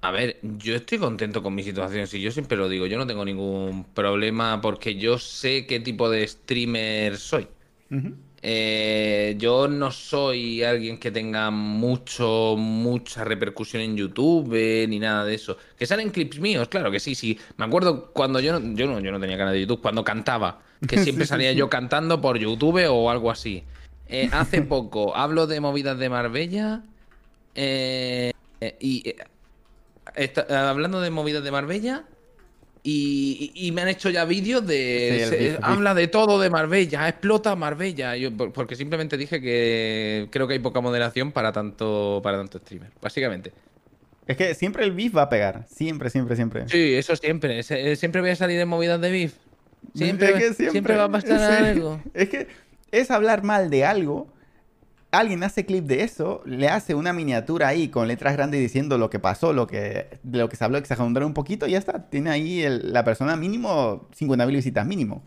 A 0.00 0.10
ver, 0.12 0.38
yo 0.42 0.76
estoy 0.76 0.98
contento 0.98 1.42
con 1.42 1.54
mi 1.54 1.62
situación, 1.64 2.06
si 2.06 2.20
yo 2.20 2.30
siempre 2.30 2.56
lo 2.56 2.68
digo, 2.68 2.86
yo 2.86 2.98
no 2.98 3.06
tengo 3.06 3.24
ningún 3.24 3.84
problema 3.94 4.60
porque 4.60 4.94
yo 4.96 5.18
sé 5.18 5.66
qué 5.66 5.80
tipo 5.80 6.08
de 6.08 6.26
streamer 6.26 7.16
soy. 7.16 7.48
Ujú. 7.90 8.14
Eh, 8.40 9.34
yo 9.38 9.66
no 9.66 9.90
soy 9.90 10.62
alguien 10.62 10.98
que 10.98 11.10
tenga 11.10 11.50
mucho, 11.50 12.54
mucha 12.56 13.24
repercusión 13.24 13.82
en 13.82 13.96
YouTube 13.96 14.54
eh, 14.54 14.86
ni 14.88 14.98
nada 15.00 15.24
de 15.24 15.34
eso. 15.34 15.56
Que 15.76 15.86
salen 15.86 16.10
clips 16.10 16.38
míos, 16.38 16.68
claro 16.68 16.90
que 16.90 17.00
sí, 17.00 17.14
sí. 17.14 17.38
Me 17.56 17.64
acuerdo 17.64 18.12
cuando 18.12 18.38
yo 18.40 18.58
no, 18.58 18.74
yo 18.76 18.86
no, 18.86 19.00
yo 19.00 19.10
no 19.10 19.18
tenía 19.18 19.36
canal 19.36 19.54
de 19.54 19.60
YouTube, 19.62 19.82
cuando 19.82 20.04
cantaba, 20.04 20.60
que 20.86 20.98
siempre 21.02 21.24
Sí, 21.24 21.30
salía 21.30 21.50
sí. 21.52 21.56
yo 21.58 21.68
cantando 21.68 22.20
por 22.20 22.38
YouTube 22.38 22.86
o 22.88 23.10
algo 23.10 23.30
así. 23.30 23.64
Eh, 24.08 24.28
hace 24.32 24.62
poco 24.62 25.16
hablo 25.16 25.46
de 25.46 25.60
movidas 25.60 25.98
de 25.98 26.08
Marbella 26.08 26.82
y 28.80 29.14
está- 30.14 30.70
hablando 30.70 31.00
de 31.00 31.10
movidas 31.10 31.42
de 31.42 31.50
Marbella. 31.50 32.04
Y, 32.90 33.70
me 33.72 33.82
han 33.82 33.88
hecho 33.88 34.08
ya 34.10 34.24
vídeos 34.24 34.66
de. 34.66 35.24
Sí, 35.24 35.36
se- 35.36 35.58
habla 35.62 35.94
de 35.94 36.08
todo 36.08 36.40
de 36.40 36.48
Marbella, 36.50 37.08
explota 37.08 37.54
Marbella. 37.54 38.16
Yo, 38.16 38.34
por- 38.36 38.52
porque 38.52 38.76
simplemente 38.76 39.16
dije 39.16 39.40
que 39.40 40.28
creo 40.30 40.46
que 40.46 40.54
hay 40.54 40.58
poca 40.60 40.80
moderación 40.80 41.32
para 41.32 41.52
tanto, 41.52 42.20
para 42.22 42.38
tanto 42.38 42.58
streamer, 42.58 42.90
básicamente. 43.02 43.52
Es 44.26 44.36
que 44.36 44.54
siempre 44.54 44.84
el 44.84 44.92
beef 44.92 45.16
va 45.16 45.22
a 45.22 45.28
pegar. 45.28 45.66
Siempre, 45.68 46.10
siempre, 46.10 46.36
siempre. 46.36 46.68
Sí, 46.68 46.94
eso 46.94 47.14
siempre. 47.16 47.62
se- 47.62 47.96
siempre 47.96 48.20
voy 48.20 48.30
a 48.30 48.36
salir 48.36 48.58
en 48.60 48.68
movidas 48.68 49.00
de 49.00 49.10
beef. 49.10 49.34
Siempre, 49.94 50.28
Es 50.30 50.34
que 50.56 50.70
siempre, 50.70 50.96
va 50.96 51.04
a 51.04 51.10
pasar 51.10 51.38
sí. 51.58 51.64
algo. 51.64 52.02
Es 52.14 52.28
que 52.28 52.46
es 52.90 53.10
hablar 53.10 53.42
mal 53.42 53.70
de 53.70 53.84
algo. 53.84 54.28
Alguien 55.10 55.42
hace 55.42 55.64
clip 55.64 55.86
de 55.86 56.02
eso, 56.02 56.42
le 56.44 56.68
hace 56.68 56.94
una 56.94 57.14
miniatura 57.14 57.68
ahí 57.68 57.88
con 57.88 58.08
letras 58.08 58.34
grandes 58.34 58.60
diciendo 58.60 58.98
lo 58.98 59.08
que 59.08 59.18
pasó, 59.18 59.54
lo 59.54 59.66
que, 59.66 60.20
de 60.22 60.38
lo 60.38 60.50
que 60.50 60.56
se 60.56 60.64
habló, 60.64 60.76
exagerando 60.76 61.26
un 61.26 61.32
poquito 61.32 61.66
y 61.66 61.70
ya 61.70 61.78
está. 61.78 62.10
Tiene 62.10 62.28
ahí 62.28 62.66
la 62.82 63.04
persona 63.04 63.34
mínimo 63.36 64.06
50.000 64.18 64.46
visitas 64.48 64.86
mínimo. 64.86 65.22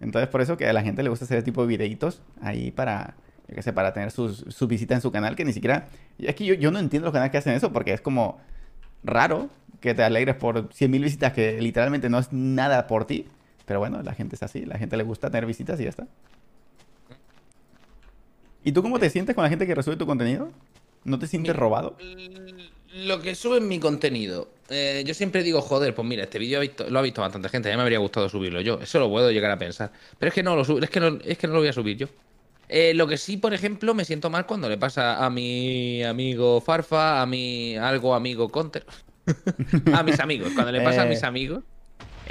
Entonces 0.00 0.28
por 0.28 0.40
eso 0.40 0.56
que 0.56 0.66
a 0.68 0.72
la 0.72 0.82
gente 0.82 1.04
le 1.04 1.08
gusta 1.08 1.24
hacer 1.24 1.38
ese 1.38 1.44
tipo 1.44 1.62
de 1.62 1.68
videitos 1.68 2.22
ahí 2.40 2.72
para, 2.72 3.14
yo 3.48 3.54
qué 3.54 3.62
sé, 3.62 3.72
para 3.72 3.92
tener 3.92 4.10
sus, 4.10 4.38
sus 4.48 4.66
visitas 4.66 4.96
en 4.96 5.02
su 5.02 5.12
canal 5.12 5.36
que 5.36 5.44
ni 5.44 5.52
siquiera... 5.52 5.88
Es 6.18 6.34
que 6.34 6.44
yo, 6.44 6.54
yo 6.54 6.72
no 6.72 6.80
entiendo 6.80 7.06
los 7.06 7.12
canales 7.12 7.30
que 7.30 7.38
hacen 7.38 7.54
eso 7.54 7.72
porque 7.72 7.92
es 7.92 8.00
como 8.00 8.40
raro 9.04 9.50
que 9.80 9.94
te 9.94 10.02
alegres 10.02 10.34
por 10.34 10.68
100.000 10.68 11.02
visitas 11.02 11.32
que 11.32 11.60
literalmente 11.60 12.08
no 12.08 12.18
es 12.18 12.32
nada 12.32 12.88
por 12.88 13.04
ti. 13.04 13.28
Pero 13.66 13.78
bueno, 13.78 14.02
la 14.02 14.14
gente 14.14 14.34
es 14.34 14.42
así, 14.42 14.66
la 14.66 14.78
gente 14.78 14.96
le 14.96 15.04
gusta 15.04 15.30
tener 15.30 15.46
visitas 15.46 15.78
y 15.78 15.84
ya 15.84 15.90
está. 15.90 16.08
¿Y 18.64 18.72
tú 18.72 18.82
cómo 18.82 18.98
te 18.98 19.10
sientes 19.10 19.34
con 19.34 19.44
la 19.44 19.50
gente 19.50 19.66
que 19.66 19.74
recibe 19.74 19.96
tu 19.96 20.06
contenido? 20.06 20.50
¿No 21.04 21.18
te 21.18 21.26
sientes 21.26 21.56
robado? 21.56 21.96
Lo 22.94 23.20
que 23.22 23.34
sube 23.34 23.58
en 23.58 23.68
mi 23.68 23.78
contenido. 23.78 24.48
eh, 24.68 25.02
yo 25.06 25.14
siempre 25.14 25.42
digo, 25.42 25.60
joder, 25.62 25.94
pues 25.94 26.06
mira, 26.06 26.24
este 26.24 26.38
vídeo 26.38 26.60
lo 26.88 26.98
ha 26.98 27.02
visto 27.02 27.20
bastante 27.22 27.48
gente, 27.48 27.68
ya 27.70 27.76
me 27.76 27.82
habría 27.82 27.98
gustado 27.98 28.28
subirlo 28.28 28.60
yo. 28.60 28.78
Eso 28.80 28.98
lo 29.00 29.08
puedo 29.08 29.30
llegar 29.30 29.50
a 29.50 29.58
pensar. 29.58 29.90
Pero 30.18 30.28
es 30.28 30.34
que 30.34 30.42
no 30.42 30.54
lo 30.56 30.64
subo, 30.64 30.80
es 30.80 30.90
que 30.90 31.00
no, 31.00 31.18
es 31.24 31.38
que 31.38 31.46
no 31.46 31.54
lo 31.54 31.60
voy 31.60 31.68
a 31.68 31.72
subir 31.72 31.96
yo. 31.96 32.08
Eh, 32.68 32.92
lo 32.94 33.06
que 33.08 33.16
sí, 33.16 33.36
por 33.36 33.52
ejemplo, 33.54 33.94
me 33.94 34.04
siento 34.04 34.30
mal 34.30 34.46
cuando 34.46 34.68
le 34.68 34.78
pasa 34.78 35.24
a 35.24 35.30
mi 35.30 36.04
amigo 36.04 36.60
Farfa, 36.60 37.20
a 37.22 37.26
mi 37.26 37.76
algo 37.76 38.14
amigo 38.14 38.48
Counter, 38.50 38.84
a 39.92 40.02
mis 40.02 40.20
amigos. 40.20 40.52
Cuando 40.54 40.70
le 40.72 40.80
pasa 40.80 41.02
a 41.02 41.06
mis 41.06 41.22
Eh. 41.22 41.26
amigos, 41.26 41.64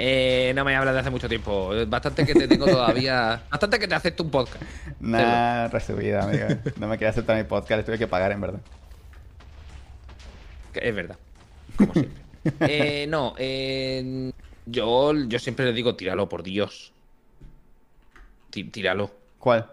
eh, 0.02 0.52
no 0.54 0.64
me 0.64 0.74
hablas 0.74 0.94
de 0.94 1.00
hace 1.00 1.10
mucho 1.10 1.28
tiempo. 1.28 1.72
Bastante 1.86 2.24
que 2.26 2.32
te 2.34 2.48
tengo 2.48 2.66
todavía. 2.66 3.42
Bastante 3.50 3.78
que 3.78 3.86
te 3.86 3.94
acepto 3.94 4.22
un 4.22 4.30
podcast. 4.30 4.62
Nah, 4.98 5.68
resubida, 5.68 6.22
amigo. 6.24 6.46
No 6.78 6.88
me 6.88 6.96
quería 6.96 7.10
aceptar 7.10 7.36
mi 7.36 7.44
podcast, 7.44 7.84
tuve 7.86 7.98
que 7.98 8.06
pagar 8.06 8.32
en 8.32 8.40
verdad. 8.40 8.60
Es 10.74 10.94
verdad. 10.94 11.16
Como 11.76 11.92
siempre. 11.92 12.22
Eh, 12.60 13.06
no, 13.08 13.34
eh, 13.38 14.32
yo, 14.66 15.12
yo 15.26 15.38
siempre 15.38 15.66
le 15.66 15.72
digo, 15.72 15.94
tíralo, 15.96 16.28
por 16.28 16.42
Dios. 16.42 16.92
Tí- 18.50 18.64
Tíralo. 18.64 19.10
¿Cuál? 19.38 19.70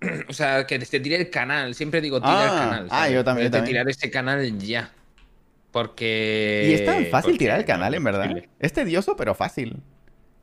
O 0.28 0.32
sea, 0.32 0.66
que 0.66 0.78
te 0.78 1.00
tire 1.00 1.16
el 1.16 1.30
canal. 1.30 1.74
Siempre 1.74 2.00
digo, 2.00 2.20
tira 2.20 2.42
el 2.44 2.48
Ah, 2.48 2.58
canal. 2.58 2.88
ah, 2.90 3.08
yo 3.08 3.24
también, 3.24 3.48
yo 3.48 3.50
también. 3.52 3.64
tirar 3.72 3.88
ese 3.88 4.10
canal 4.10 4.58
ya. 4.58 4.90
Porque. 5.74 6.68
Y 6.70 6.72
es 6.74 6.84
tan 6.84 7.04
fácil 7.06 7.32
porque- 7.32 7.38
tirar 7.38 7.58
el 7.58 7.64
canal, 7.64 7.92
en 7.94 8.04
verdad. 8.04 8.30
Es 8.60 8.72
tedioso, 8.72 9.16
pero 9.16 9.34
fácil. 9.34 9.78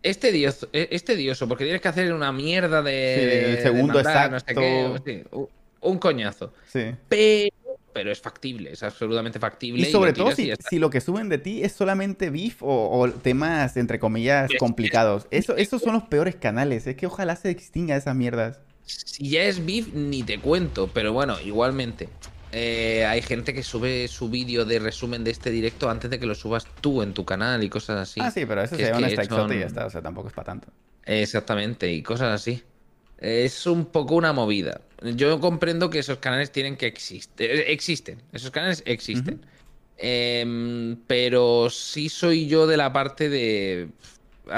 Es 0.04 0.20
tedioso, 0.20 0.68
es 0.74 0.90
es 0.92 1.06
tedioso, 1.06 1.48
porque 1.48 1.64
tienes 1.64 1.82
que 1.82 1.88
hacer 1.88 2.12
una 2.14 2.34
mierda 2.34 2.82
de. 2.82 3.16
Sí, 3.18 3.46
el 3.50 3.56
de 3.56 3.62
segundo 3.62 3.94
mandar, 3.94 4.30
no 4.32 4.40
sé 4.40 4.46
exacto. 4.52 5.04
qué, 5.06 5.22
sí, 5.24 5.24
un- 5.32 5.48
un 5.80 5.98
coñazo. 6.00 6.54
Sí. 6.68 6.82
Pero, 7.08 7.56
pero 7.94 8.12
es 8.12 8.20
factible, 8.20 8.72
es 8.74 8.84
absolutamente 8.84 9.40
factible. 9.40 9.82
Y 9.82 9.86
sobre 9.92 10.12
todo 10.12 10.32
si, 10.36 10.52
si 10.70 10.80
lo 10.80 10.90
que 10.90 11.00
suben 11.00 11.30
de 11.30 11.38
ti 11.38 11.64
es 11.64 11.72
solamente 11.72 12.30
beef 12.30 12.62
o, 12.62 12.90
o 13.00 13.10
temas, 13.10 13.78
entre 13.78 14.00
comillas, 14.00 14.52
complicados. 14.60 15.28
Eso, 15.32 15.56
esos 15.56 15.82
son 15.82 15.94
los 15.94 16.04
peores 16.04 16.36
canales. 16.36 16.88
Es 16.88 16.98
que 16.98 17.06
ojalá 17.08 17.38
se 17.38 17.50
extinga 17.52 17.96
esas 17.96 18.16
mierdas. 18.16 18.60
Si 18.84 19.30
ya 19.30 19.44
es 19.44 19.66
beef, 19.66 19.94
ni 19.94 20.24
te 20.24 20.40
cuento, 20.40 20.90
pero 20.94 21.14
bueno, 21.14 21.40
igualmente. 21.40 22.10
Eh, 22.52 23.06
hay 23.06 23.22
gente 23.22 23.54
que 23.54 23.64
sube 23.64 24.08
su 24.08 24.30
vídeo 24.30 24.66
de 24.66 24.80
resumen 24.80 25.24
de 25.24 25.32
este 25.32 25.50
directo 25.52 25.90
antes 25.90 26.10
de 26.12 26.20
que 26.20 26.26
lo 26.26 26.36
subas 26.36 26.66
tú 26.82 27.02
en 27.02 27.14
tu 27.14 27.24
canal 27.26 27.64
y 27.64 27.70
cosas 27.70 28.10
así. 28.10 28.20
Ah, 28.22 28.32
sí, 28.32 28.46
pero 28.46 28.62
eso 28.62 28.76
se 28.76 28.84
es 28.84 28.90
da 28.92 28.98
un 28.98 29.04
que 29.04 29.10
strike 29.12 29.30
son- 29.32 29.54
y 29.54 29.60
ya 29.60 29.66
está. 29.68 29.86
O 29.86 29.90
sea, 29.90 30.02
tampoco 30.02 30.28
es 30.28 30.34
para 30.34 30.46
tanto. 30.48 30.68
Exactamente, 31.06 31.92
y 31.92 32.02
cosas 32.04 32.30
así. 32.42 32.64
Es 33.18 33.68
un 33.68 33.86
poco 33.86 34.16
una 34.16 34.34
movida. 34.34 34.82
Yo 35.16 35.40
comprendo 35.40 35.90
que 35.90 36.00
esos 36.00 36.18
canales 36.18 36.52
tienen 36.52 36.76
que 36.76 36.88
existir. 36.88 37.50
Existen, 37.68 38.22
esos 38.34 38.52
canales 38.52 38.82
existen. 38.86 39.42
Em, 39.98 40.96
pero 41.08 41.70
sí 41.70 42.10
soy 42.10 42.48
yo 42.48 42.66
de 42.68 42.78
la 42.78 42.92
parte 42.92 43.30
de... 43.30 43.90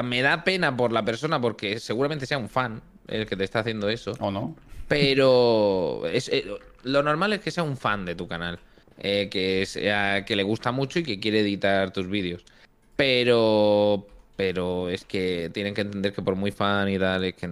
Me 0.04 0.22
da 0.22 0.44
pena 0.46 0.76
por 0.76 0.94
la 0.94 1.04
persona 1.04 1.40
porque 1.42 1.80
seguramente 1.80 2.26
sea 2.26 2.38
un 2.38 2.48
fan 2.50 2.82
el 3.08 3.26
que 3.26 3.36
te 3.36 3.44
está 3.44 3.60
haciendo 3.60 3.90
eso. 3.90 4.14
¿O 4.20 4.32
no? 4.32 4.56
Pero 4.88 6.04
es, 6.08 6.30
eh, 6.30 6.46
lo 6.84 7.04
normal 7.04 7.34
es 7.34 7.42
que 7.42 7.52
sea 7.52 7.64
un 7.64 7.78
fan 7.78 8.06
de 8.06 8.16
tu 8.16 8.28
canal. 8.28 8.60
eh, 9.00 9.28
que, 9.32 9.66
sea, 9.66 10.24
que 10.24 10.36
le 10.36 10.44
gusta 10.44 10.72
mucho 10.72 11.00
y 11.00 11.04
que 11.04 11.20
quiere 11.20 11.40
editar 11.42 11.92
tus 11.92 12.08
vídeos. 12.08 12.46
Pero. 12.96 14.08
Pero 14.36 14.90
es 14.90 15.06
que 15.06 15.50
tienen 15.54 15.74
que 15.76 15.82
entender 15.82 16.12
que 16.14 16.22
por 16.24 16.36
muy 16.36 16.52
fan 16.52 16.90
y 16.90 16.98
tal, 16.98 17.24
es 17.24 17.36
que 17.36 17.50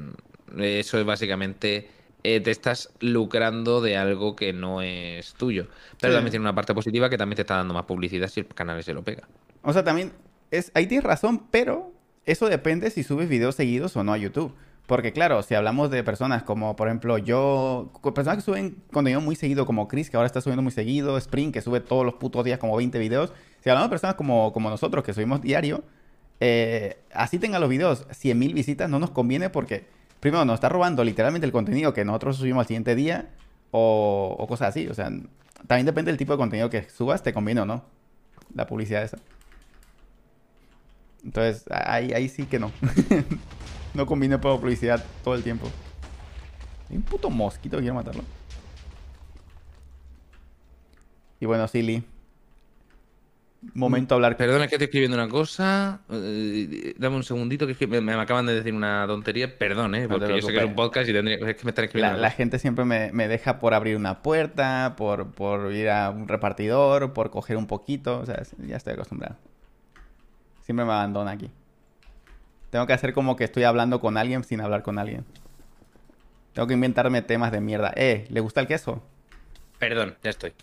eso 0.80 1.00
es 1.00 1.06
básicamente. 1.06 1.90
eh, 2.24 2.40
te 2.40 2.52
estás 2.52 2.90
lucrando 3.00 3.82
de 3.82 3.98
algo 3.98 4.36
que 4.36 4.54
no 4.54 4.84
es 4.84 5.34
tuyo. 5.34 5.66
Pero 6.00 6.14
Sí. 6.14 6.18
también 6.18 6.30
tiene 6.32 6.44
una 6.44 6.54
parte 6.54 6.76
positiva 6.76 7.10
que 7.10 7.18
también 7.18 7.36
te 7.36 7.42
está 7.42 7.56
dando 7.56 7.74
más 7.74 7.86
publicidad 7.86 8.28
si 8.28 8.42
el 8.42 8.48
canal 8.48 8.84
se 8.84 8.94
lo 8.94 9.02
pega. 9.04 9.28
O 9.64 9.74
sea, 9.74 9.84
también 9.84 10.14
es, 10.52 10.72
ahí 10.76 10.86
tienes 10.86 11.04
razón, 11.04 11.48
pero 11.50 11.92
eso 12.28 12.48
depende 12.48 12.92
si 12.92 13.02
subes 13.04 13.28
videos 13.28 13.56
seguidos 13.56 13.96
o 13.98 14.04
no 14.04 14.14
a 14.14 14.18
YouTube. 14.20 14.54
Porque 14.92 15.14
claro, 15.14 15.42
si 15.42 15.56
hablamos 15.56 15.90
de 15.90 16.04
personas 16.04 16.44
como, 16.44 16.76
por 16.76 16.90
ejemplo, 16.90 17.18
yo, 17.18 17.94
personas 18.14 18.36
que 18.36 18.42
suben 18.42 18.84
contenido 18.92 19.22
muy 19.22 19.38
seguido, 19.38 19.66
como 19.66 19.88
Chris, 19.88 20.10
que 20.10 20.18
ahora 20.18 20.28
está 20.28 20.42
subiendo 20.42 20.64
muy 20.64 20.74
seguido, 20.74 21.18
Spring, 21.18 21.54
que 21.54 21.62
sube 21.62 21.80
todos 21.80 22.04
los 22.04 22.16
putos 22.16 22.44
días 22.44 22.60
como 22.60 22.76
20 22.76 23.00
videos. 23.00 23.32
Si 23.62 23.70
hablamos 23.70 23.88
de 23.88 23.92
personas 23.92 24.18
como, 24.18 24.52
como 24.52 24.70
nosotros, 24.70 25.06
que 25.06 25.14
subimos 25.14 25.42
diario, 25.42 25.86
eh, 26.42 26.98
así 27.14 27.40
tengan 27.40 27.62
los 27.62 27.70
videos 27.70 28.06
100.000 28.10 28.54
visitas, 28.54 28.90
no 28.90 29.00
nos 29.00 29.12
conviene 29.12 29.50
porque, 29.50 29.88
primero, 30.20 30.44
nos 30.44 30.56
está 30.56 30.68
robando 30.68 31.06
literalmente 31.06 31.46
el 31.46 31.54
contenido 31.54 31.94
que 31.94 32.04
nosotros 32.04 32.36
subimos 32.36 32.60
al 32.64 32.68
siguiente 32.68 32.94
día 32.94 33.30
o, 33.72 34.36
o 34.38 34.46
cosas 34.46 34.68
así. 34.68 34.90
O 34.90 34.94
sea, 34.94 35.10
también 35.68 35.86
depende 35.86 36.12
del 36.12 36.18
tipo 36.18 36.34
de 36.34 36.38
contenido 36.38 36.70
que 36.70 36.90
subas, 36.90 37.24
te 37.24 37.32
conviene 37.32 37.62
o 37.62 37.66
no 37.66 37.86
la 38.54 38.68
publicidad 38.68 39.04
esa. 39.04 39.20
Entonces, 41.24 41.64
ahí, 41.72 42.12
ahí 42.12 42.28
sí 42.28 42.46
que 42.46 42.60
no. 42.60 42.74
no 43.94 44.06
conviene 44.06 44.38
por 44.38 44.60
publicidad 44.60 45.04
todo 45.24 45.36
el 45.36 45.44
tiempo. 45.44 45.68
Hay 46.90 46.98
un 46.98 47.04
puto 47.04 47.30
mosquito 47.30 47.78
que 47.78 47.82
quiero 47.82 47.96
matarlo. 47.96 48.24
Y 51.40 51.46
bueno, 51.46 51.68
Silly. 51.68 52.04
Momento 53.74 54.14
a 54.14 54.18
hablar. 54.18 54.38
Perdona 54.38 54.68
que 54.68 54.76
estoy 54.76 54.86
escribiendo 54.86 55.18
una 55.18 55.30
cosa. 55.30 56.02
eh, 56.10 56.96
dame 56.98 57.16
un 57.16 57.24
segundito, 57.24 57.68
que 57.68 57.74
es 57.74 57.78
que 57.78 57.86
me, 57.86 58.02
me 58.02 58.14
acaban 58.14 58.46
de 58.48 58.56
decir 58.56 58.74
una 58.74 59.06
tontería. 59.06 59.56
Perdón, 59.58 59.94
¿eh? 59.94 60.08
No 60.08 60.18
Porque 60.18 60.36
yo 60.36 60.42
sé 60.42 60.52
que 60.52 60.58
es 60.60 60.66
un 60.66 60.76
podcast 60.76 61.08
y 61.08 61.14
tendría, 61.14 61.38
es 61.38 61.56
que 61.56 61.64
me 61.64 61.70
están 61.70 61.86
escribiendo 61.86 62.16
La, 62.16 62.22
la 62.22 62.32
gente 62.32 62.58
siempre 62.58 62.86
me, 62.86 63.12
me 63.12 63.28
deja 63.28 63.60
por 63.60 63.76
abrir 63.76 63.98
una 63.98 64.24
puerta, 64.24 64.96
por, 64.98 65.32
por 65.32 65.72
ir 65.74 65.90
a 65.90 66.10
un 66.10 66.28
repartidor, 66.28 67.14
por 67.14 67.30
coger 67.30 67.58
un 67.58 67.68
poquito. 67.68 68.20
O 68.20 68.26
sea, 68.26 68.42
ya 68.58 68.78
estoy 68.78 68.94
acostumbrado. 68.94 69.36
Siempre 70.64 70.86
me 70.86 70.92
abandona 70.92 71.32
aquí. 71.32 71.52
Tengo 72.72 72.88
que 72.88 72.94
hacer 72.94 73.14
como 73.14 73.36
que 73.36 73.44
estoy 73.44 73.64
hablando 73.64 74.00
con 74.00 74.18
alguien 74.18 74.44
sin 74.44 74.62
hablar 74.62 74.82
con 74.82 74.98
alguien. 74.98 75.26
Tengo 76.54 76.68
que 76.68 76.74
inventarme 76.74 77.22
temas 77.22 77.52
de 77.52 77.62
mierda. 77.62 77.94
Eh, 77.96 78.26
¿le 78.30 78.40
gusta 78.40 78.62
el 78.62 78.68
queso? 78.68 79.04
Perdón, 79.78 80.16
ya 80.24 80.30
estoy. 80.30 80.54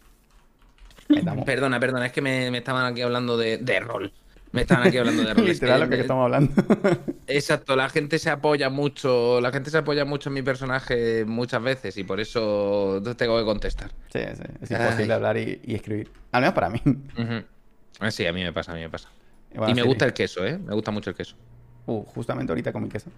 Perdona, 1.45 1.79
perdona, 1.79 2.07
es 2.07 2.13
que 2.13 2.21
me, 2.21 2.51
me 2.51 2.59
estaban 2.59 2.85
aquí 2.87 3.03
hablando 3.03 3.37
de, 3.37 3.59
de 3.59 3.81
rol. 3.81 4.13
Me 4.53 4.63
están 4.63 4.87
aquí 4.87 4.97
hablando 4.97 5.23
de 5.23 5.35
roles. 5.35 5.55
Literal 5.55 5.81
lo 5.81 5.89
que 5.89 6.01
estamos 6.01 6.25
hablando. 6.25 6.55
Exacto, 7.27 7.77
la 7.77 7.91
gente 7.91 8.19
se 8.19 8.31
apoya 8.31 8.71
mucho, 8.71 9.41
la 9.41 9.51
gente 9.51 9.71
se 9.71 9.79
apoya 9.79 10.05
mucho 10.05 10.31
en 10.31 10.35
mi 10.35 10.43
personaje 10.43 11.25
muchas 11.27 11.63
veces 11.63 11.97
y 11.99 12.05
por 12.05 12.21
eso 12.21 13.03
tengo 13.17 13.39
que 13.39 13.45
contestar. 13.45 13.91
Sí, 14.13 14.21
sí, 14.35 14.43
es 14.63 14.71
imposible 14.71 15.13
hablar 15.13 15.37
y, 15.37 15.61
escribir. 15.67 16.11
Al 16.33 16.41
menos 16.41 16.55
para 16.55 16.71
mí. 16.71 16.81
Ah, 18.01 18.11
sí, 18.11 18.27
a 18.27 18.33
mí 18.33 18.43
me 18.43 18.53
pasa, 18.53 18.73
a 18.73 18.75
mí 18.77 18.81
me 18.81 18.91
pasa. 18.91 19.11
y 19.67 19.75
me 19.75 19.83
gusta 19.83 20.07
el 20.07 20.15
queso, 20.15 20.47
¿eh? 20.47 20.57
Me 20.57 20.75
gusta 20.75 20.91
mucho 20.91 21.11
el 21.11 21.17
queso. 21.17 21.37
Uh, 21.89 22.05
justamente 22.05 22.53
ahorita 22.53 22.71
con 22.71 22.83
mi 22.83 22.91
queso. 22.91 23.11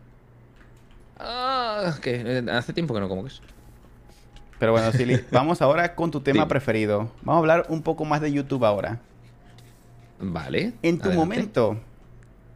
Ah, 1.18 1.92
que 2.00 2.44
hace 2.52 2.72
tiempo 2.72 2.94
que 2.94 3.00
no 3.00 3.08
como 3.08 3.24
queso. 3.24 3.42
Pero 4.60 4.70
bueno, 4.70 4.92
Silly, 4.92 5.20
vamos 5.32 5.60
ahora 5.60 5.96
con 5.96 6.12
tu 6.12 6.20
tema 6.20 6.46
preferido. 6.46 7.10
Vamos 7.22 7.34
a 7.34 7.38
hablar 7.38 7.66
un 7.68 7.82
poco 7.82 8.04
más 8.04 8.20
de 8.20 8.30
YouTube 8.30 8.64
ahora. 8.64 9.00
Vale. 10.20 10.72
En 10.82 11.00
tu 11.00 11.10
momento 11.10 11.78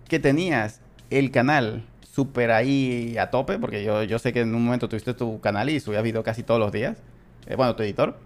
que 0.07 0.21
tenías 0.21 0.81
el 1.11 1.33
canal 1.33 1.85
súper 2.03 2.53
ahí 2.53 3.19
a 3.19 3.31
tope, 3.31 3.59
porque 3.59 3.83
yo, 3.83 4.05
yo 4.05 4.21
sé 4.21 4.33
que 4.33 4.43
en 4.43 4.55
un 4.55 4.65
momento 4.65 4.89
tuviste 4.89 5.15
tu 5.15 5.41
canal 5.41 5.69
y 5.69 5.81
subías 5.81 6.05
video 6.05 6.23
casi 6.23 6.45
todos 6.45 6.61
los 6.61 6.71
días. 6.71 6.99
Eh, 7.47 7.57
bueno, 7.57 7.75
tu 7.75 7.83
editor. 7.83 8.17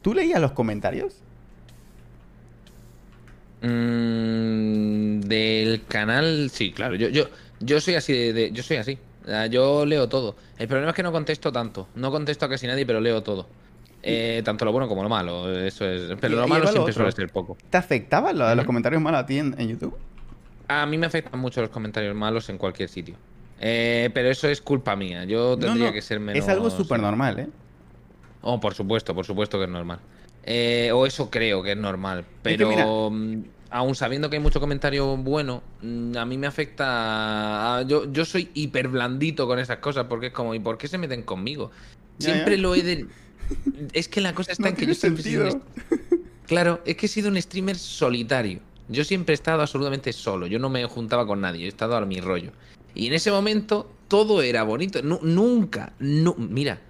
¿Tú 0.00 0.14
leías 0.14 0.40
los 0.40 0.52
comentarios? 0.52 1.20
Mm, 3.66 5.20
del 5.20 5.84
canal, 5.86 6.50
sí, 6.50 6.72
claro. 6.72 6.94
Yo, 6.94 7.08
yo, 7.08 7.24
yo 7.60 7.80
soy 7.80 7.94
así 7.94 8.12
de, 8.32 8.52
yo 8.52 8.62
soy 8.62 8.76
así. 8.76 8.98
Yo 9.50 9.84
leo 9.84 10.08
todo. 10.08 10.36
El 10.56 10.68
problema 10.68 10.90
es 10.90 10.96
que 10.96 11.02
no 11.02 11.10
contesto 11.10 11.50
tanto. 11.50 11.88
No 11.96 12.10
contesto 12.12 12.44
a 12.46 12.48
casi 12.48 12.66
nadie, 12.66 12.86
pero 12.86 13.00
leo 13.00 13.22
todo. 13.22 13.48
Eh, 14.02 14.40
tanto 14.44 14.64
lo 14.64 14.70
bueno 14.70 14.88
como 14.88 15.02
lo 15.02 15.08
malo. 15.08 15.52
Eso 15.52 15.84
es. 15.84 16.16
Pero 16.20 16.36
lo 16.36 16.46
malo 16.46 16.68
siempre 16.68 16.92
suele 16.92 17.10
ser 17.10 17.28
poco. 17.30 17.56
¿Te 17.68 17.76
afectaba 17.76 18.32
lo 18.32 18.46
de 18.46 18.54
los 18.54 18.64
comentarios 18.64 19.02
malos 19.02 19.20
a 19.20 19.26
ti 19.26 19.38
en, 19.38 19.56
YouTube? 19.56 19.96
A 20.68 20.86
mí 20.86 20.96
me 20.96 21.06
afectan 21.06 21.40
mucho 21.40 21.60
los 21.60 21.70
comentarios 21.70 22.14
malos 22.14 22.48
en 22.50 22.58
cualquier 22.58 22.88
sitio. 22.88 23.16
Eh, 23.60 24.10
pero 24.14 24.30
eso 24.30 24.48
es 24.48 24.60
culpa 24.60 24.94
mía. 24.94 25.24
Yo 25.24 25.58
tendría 25.58 25.92
que 25.92 26.02
ser 26.02 26.20
menos. 26.20 26.42
Es 26.42 26.48
algo 26.48 26.70
súper 26.70 27.00
normal, 27.00 27.40
¿eh? 27.40 27.48
Oh, 28.42 28.60
por 28.60 28.74
supuesto, 28.74 29.12
por 29.12 29.26
supuesto 29.26 29.58
que 29.58 29.64
es 29.64 29.70
normal. 29.70 29.98
Eh, 30.44 30.92
o 30.94 31.04
eso 31.04 31.28
creo 31.28 31.64
que 31.64 31.72
es 31.72 31.76
normal. 31.76 32.24
Pero 32.42 33.10
mm, 33.10 33.42
aún 33.70 33.94
sabiendo 33.94 34.30
que 34.30 34.36
hay 34.36 34.42
mucho 34.42 34.60
comentario 34.60 35.16
bueno, 35.16 35.62
mm, 35.82 36.16
a 36.16 36.24
mí 36.24 36.38
me 36.38 36.46
afecta. 36.46 37.82
yo, 37.86 38.10
yo 38.10 38.24
soy 38.24 38.50
hiper 38.54 38.88
blandito 38.88 39.46
con 39.46 39.58
esas 39.58 39.78
cosas 39.78 40.06
porque 40.08 40.28
es 40.28 40.32
como, 40.32 40.54
¿y 40.54 40.60
por 40.60 40.78
qué 40.78 40.88
se 40.88 40.98
meten 40.98 41.22
conmigo? 41.22 41.70
Siempre 42.18 42.56
lo 42.56 42.74
he 42.74 42.82
de. 42.82 43.06
Es 43.92 44.08
que 44.08 44.20
la 44.20 44.34
cosa 44.34 44.52
está 44.52 44.68
en 44.68 44.76
que 44.76 44.86
yo 44.86 44.94
siempre 44.94 45.20
he 45.20 45.24
sido 45.24 45.62
Claro, 46.46 46.80
es 46.84 46.96
que 46.96 47.06
he 47.06 47.08
sido 47.08 47.28
un 47.28 47.40
streamer 47.40 47.76
solitario. 47.76 48.60
Yo 48.88 49.04
siempre 49.04 49.32
he 49.32 49.34
estado 49.34 49.62
absolutamente 49.62 50.12
solo. 50.12 50.46
Yo 50.46 50.58
no 50.58 50.68
me 50.68 50.84
juntaba 50.86 51.26
con 51.26 51.40
nadie. 51.40 51.64
He 51.64 51.68
estado 51.68 51.96
a 51.96 52.06
mi 52.06 52.20
rollo. 52.20 52.52
Y 52.94 53.08
en 53.08 53.14
ese 53.14 53.30
momento 53.30 53.90
todo 54.08 54.42
era 54.42 54.62
bonito. 54.62 55.02
nunca, 55.02 55.92
mira, 55.98 56.80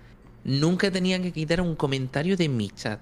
nunca 0.44 0.90
tenía 0.90 1.20
que 1.22 1.32
quitar 1.32 1.60
un 1.60 1.74
comentario 1.74 2.36
de 2.36 2.48
mi 2.48 2.68
chat. 2.68 3.00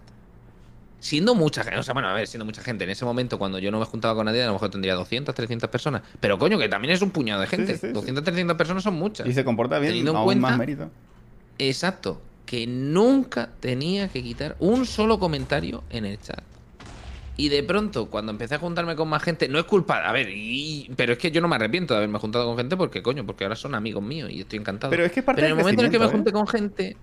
Siendo 1.04 1.34
mucha 1.34 1.62
gente, 1.62 1.78
o 1.78 1.82
sea, 1.82 1.92
bueno, 1.92 2.08
a 2.08 2.14
ver, 2.14 2.26
siendo 2.26 2.46
mucha 2.46 2.62
gente. 2.62 2.84
En 2.84 2.90
ese 2.90 3.04
momento, 3.04 3.38
cuando 3.38 3.58
yo 3.58 3.70
no 3.70 3.78
me 3.78 3.84
juntaba 3.84 4.14
con 4.14 4.24
nadie, 4.24 4.42
a 4.42 4.46
lo 4.46 4.54
mejor 4.54 4.70
tendría 4.70 4.94
200, 4.94 5.34
300 5.34 5.68
personas. 5.68 6.00
Pero 6.18 6.38
coño, 6.38 6.58
que 6.58 6.68
también 6.68 6.94
es 6.94 7.02
un 7.02 7.10
puñado 7.10 7.42
de 7.42 7.46
gente. 7.46 7.92
200, 7.92 8.24
300 8.24 8.56
personas 8.56 8.82
son 8.82 8.94
muchas. 8.94 9.26
Y 9.26 9.34
se 9.34 9.44
comporta 9.44 9.78
bien, 9.78 10.08
aún 10.08 10.40
más 10.40 10.56
mérito. 10.56 10.90
Exacto 11.58 12.20
que 12.46 12.66
nunca 12.66 13.50
tenía 13.60 14.08
que 14.08 14.22
quitar 14.22 14.56
un 14.58 14.86
solo 14.86 15.18
comentario 15.18 15.84
en 15.90 16.04
el 16.04 16.20
chat. 16.20 16.42
Y 17.36 17.48
de 17.48 17.64
pronto, 17.64 18.06
cuando 18.10 18.30
empecé 18.30 18.54
a 18.54 18.58
juntarme 18.58 18.94
con 18.94 19.08
más 19.08 19.22
gente, 19.22 19.48
no 19.48 19.58
es 19.58 19.64
culpa, 19.64 20.08
a 20.08 20.12
ver, 20.12 20.28
pero 20.94 21.14
es 21.14 21.18
que 21.18 21.32
yo 21.32 21.40
no 21.40 21.48
me 21.48 21.56
arrepiento 21.56 21.94
de 21.94 21.98
haberme 21.98 22.18
juntado 22.20 22.46
con 22.46 22.56
gente 22.56 22.76
porque, 22.76 23.02
coño, 23.02 23.26
porque 23.26 23.44
ahora 23.44 23.56
son 23.56 23.74
amigos 23.74 24.04
míos 24.04 24.30
y 24.30 24.40
estoy 24.40 24.60
encantado. 24.60 24.90
Pero 24.90 25.04
es 25.04 25.10
que 25.10 25.20
es 25.20 25.26
parte 25.26 25.42
pero 25.42 25.52
en 25.52 25.58
el 25.58 25.64
momento 25.64 25.82
en 25.82 25.86
el 25.86 25.92
que 25.92 25.98
me 25.98 26.06
junté 26.06 26.30
¿eh? 26.30 26.32
con 26.32 26.46
gente... 26.46 26.96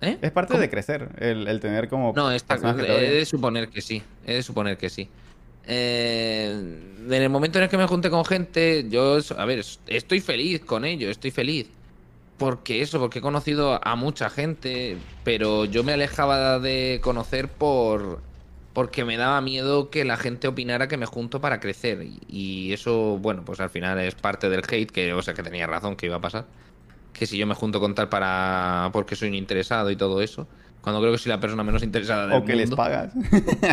¿eh? 0.00 0.18
Es 0.20 0.30
parte 0.30 0.58
de 0.58 0.70
crecer, 0.70 1.08
el, 1.18 1.60
tener 1.60 1.88
como... 1.88 2.12
No, 2.14 2.30
está, 2.30 2.56
he 2.56 3.10
de 3.10 3.24
suponer 3.26 3.68
que 3.68 3.80
sí, 3.80 4.02
he 4.26 4.34
de 4.34 4.42
suponer 4.42 4.76
que 4.76 4.90
sí. 4.90 5.08
Eh, 5.66 6.50
en 6.50 7.12
el 7.12 7.28
momento 7.28 7.58
en 7.58 7.64
el 7.64 7.70
que 7.70 7.76
me 7.76 7.86
junté 7.86 8.08
con 8.08 8.24
gente, 8.24 8.86
yo, 8.88 9.18
a 9.36 9.44
ver, 9.44 9.64
estoy 9.86 10.20
feliz 10.20 10.64
con 10.64 10.84
ello, 10.84 11.10
estoy 11.10 11.30
feliz. 11.30 11.68
Porque 12.38 12.82
eso, 12.82 13.00
porque 13.00 13.18
he 13.18 13.22
conocido 13.22 13.80
a 13.84 13.96
mucha 13.96 14.30
gente, 14.30 14.96
pero 15.24 15.64
yo 15.64 15.82
me 15.82 15.92
alejaba 15.92 16.60
de 16.60 17.00
conocer 17.02 17.48
por 17.48 18.20
porque 18.78 19.04
me 19.04 19.16
daba 19.16 19.40
miedo 19.40 19.90
que 19.90 20.04
la 20.04 20.16
gente 20.16 20.46
opinara 20.46 20.86
que 20.86 20.96
me 20.96 21.04
junto 21.04 21.40
para 21.40 21.58
crecer. 21.58 22.06
Y 22.28 22.72
eso, 22.72 23.18
bueno, 23.18 23.44
pues 23.44 23.58
al 23.58 23.70
final 23.70 23.98
es 23.98 24.14
parte 24.14 24.48
del 24.48 24.62
hate 24.68 24.92
que, 24.92 25.12
o 25.12 25.20
sea, 25.20 25.34
que 25.34 25.42
tenía 25.42 25.66
razón 25.66 25.96
que 25.96 26.06
iba 26.06 26.14
a 26.14 26.20
pasar, 26.20 26.44
que 27.18 27.26
si 27.26 27.36
yo 27.36 27.46
me 27.46 27.54
junto 27.54 27.80
con 27.80 27.94
tal 27.94 28.08
para 28.08 28.90
porque 28.92 29.16
soy 29.16 29.28
un 29.28 29.34
interesado 29.34 29.90
y 29.90 29.96
todo 29.96 30.22
eso, 30.22 30.46
cuando 30.80 31.00
creo 31.00 31.12
que 31.12 31.18
soy 31.18 31.30
la 31.30 31.40
persona 31.40 31.64
menos 31.64 31.82
interesada 31.82 32.26
del 32.26 32.42
o 32.42 32.44
que 32.44 32.54
les 32.54 32.70
pagas. 32.70 33.12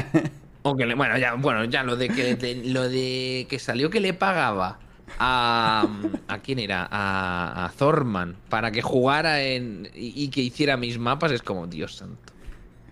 o 0.64 0.76
que 0.76 0.86
le, 0.86 0.96
bueno, 0.96 1.18
ya, 1.18 1.36
bueno, 1.36 1.64
ya 1.66 1.84
lo 1.84 1.96
de 1.96 2.10
que 2.10 2.64
lo 2.66 2.90
de 2.90 3.46
que 3.50 3.60
salió 3.60 3.90
que 3.90 4.00
le 4.00 4.14
pagaba 4.14 4.80
a. 5.20 5.88
¿A 6.28 6.38
quién 6.40 6.60
era? 6.60 6.88
A, 6.90 7.66
a 7.66 7.70
Thorman. 7.78 8.36
Para 8.50 8.72
que 8.72 8.82
jugara 8.82 9.42
en. 9.42 9.90
Y, 9.94 10.30
que 10.30 10.42
hiciera 10.42 10.78
mis 10.78 10.98
mapas. 10.98 11.32
Es 11.32 11.42
como, 11.42 11.68
Dios 11.68 11.96
santo. 11.96 12.34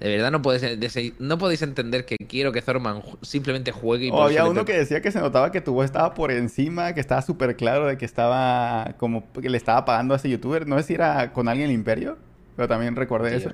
De 0.03 0.09
verdad 0.09 0.31
no 0.31 0.41
podéis, 0.41 1.13
no 1.17 1.37
podéis 1.37 1.61
entender 1.61 2.05
que 2.05 2.17
quiero 2.17 2.51
que 2.51 2.61
Thorman 2.61 3.01
simplemente 3.21 3.71
juegue 3.71 4.07
y 4.07 4.09
o 4.11 4.21
había 4.21 4.43
uno 4.43 4.65
que 4.65 4.73
decía 4.73 5.01
que 5.01 5.13
se 5.13 5.21
notaba 5.21 5.49
que 5.49 5.61
tu 5.61 5.73
voz 5.73 5.85
estaba 5.85 6.13
por 6.13 6.29
encima, 6.29 6.93
que 6.93 6.99
estaba 6.99 7.21
súper 7.21 7.55
claro 7.55 7.87
de 7.87 7.97
que 7.97 8.03
estaba 8.03 8.95
como 8.97 9.31
que 9.31 9.49
le 9.49 9.55
estaba 9.55 9.85
pagando 9.85 10.13
a 10.13 10.17
ese 10.17 10.29
youtuber. 10.29 10.67
No 10.67 10.77
sé 10.79 10.83
si 10.83 10.93
era 10.95 11.31
con 11.31 11.47
alguien 11.47 11.69
el 11.69 11.75
imperio, 11.75 12.17
pero 12.57 12.67
también 12.67 12.97
recordé 12.97 13.37
eso. 13.37 13.51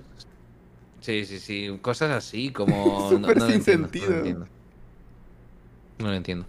Sí, 1.01 1.23
sí, 1.25 1.37
sí. 1.37 1.77
Cosas 1.83 2.09
así 2.09 2.49
como. 2.49 3.07
súper 3.11 3.41
sin 3.41 3.61
sentido. 3.61 4.23
No 5.99 6.07
lo 6.07 6.15
entiendo. 6.15 6.47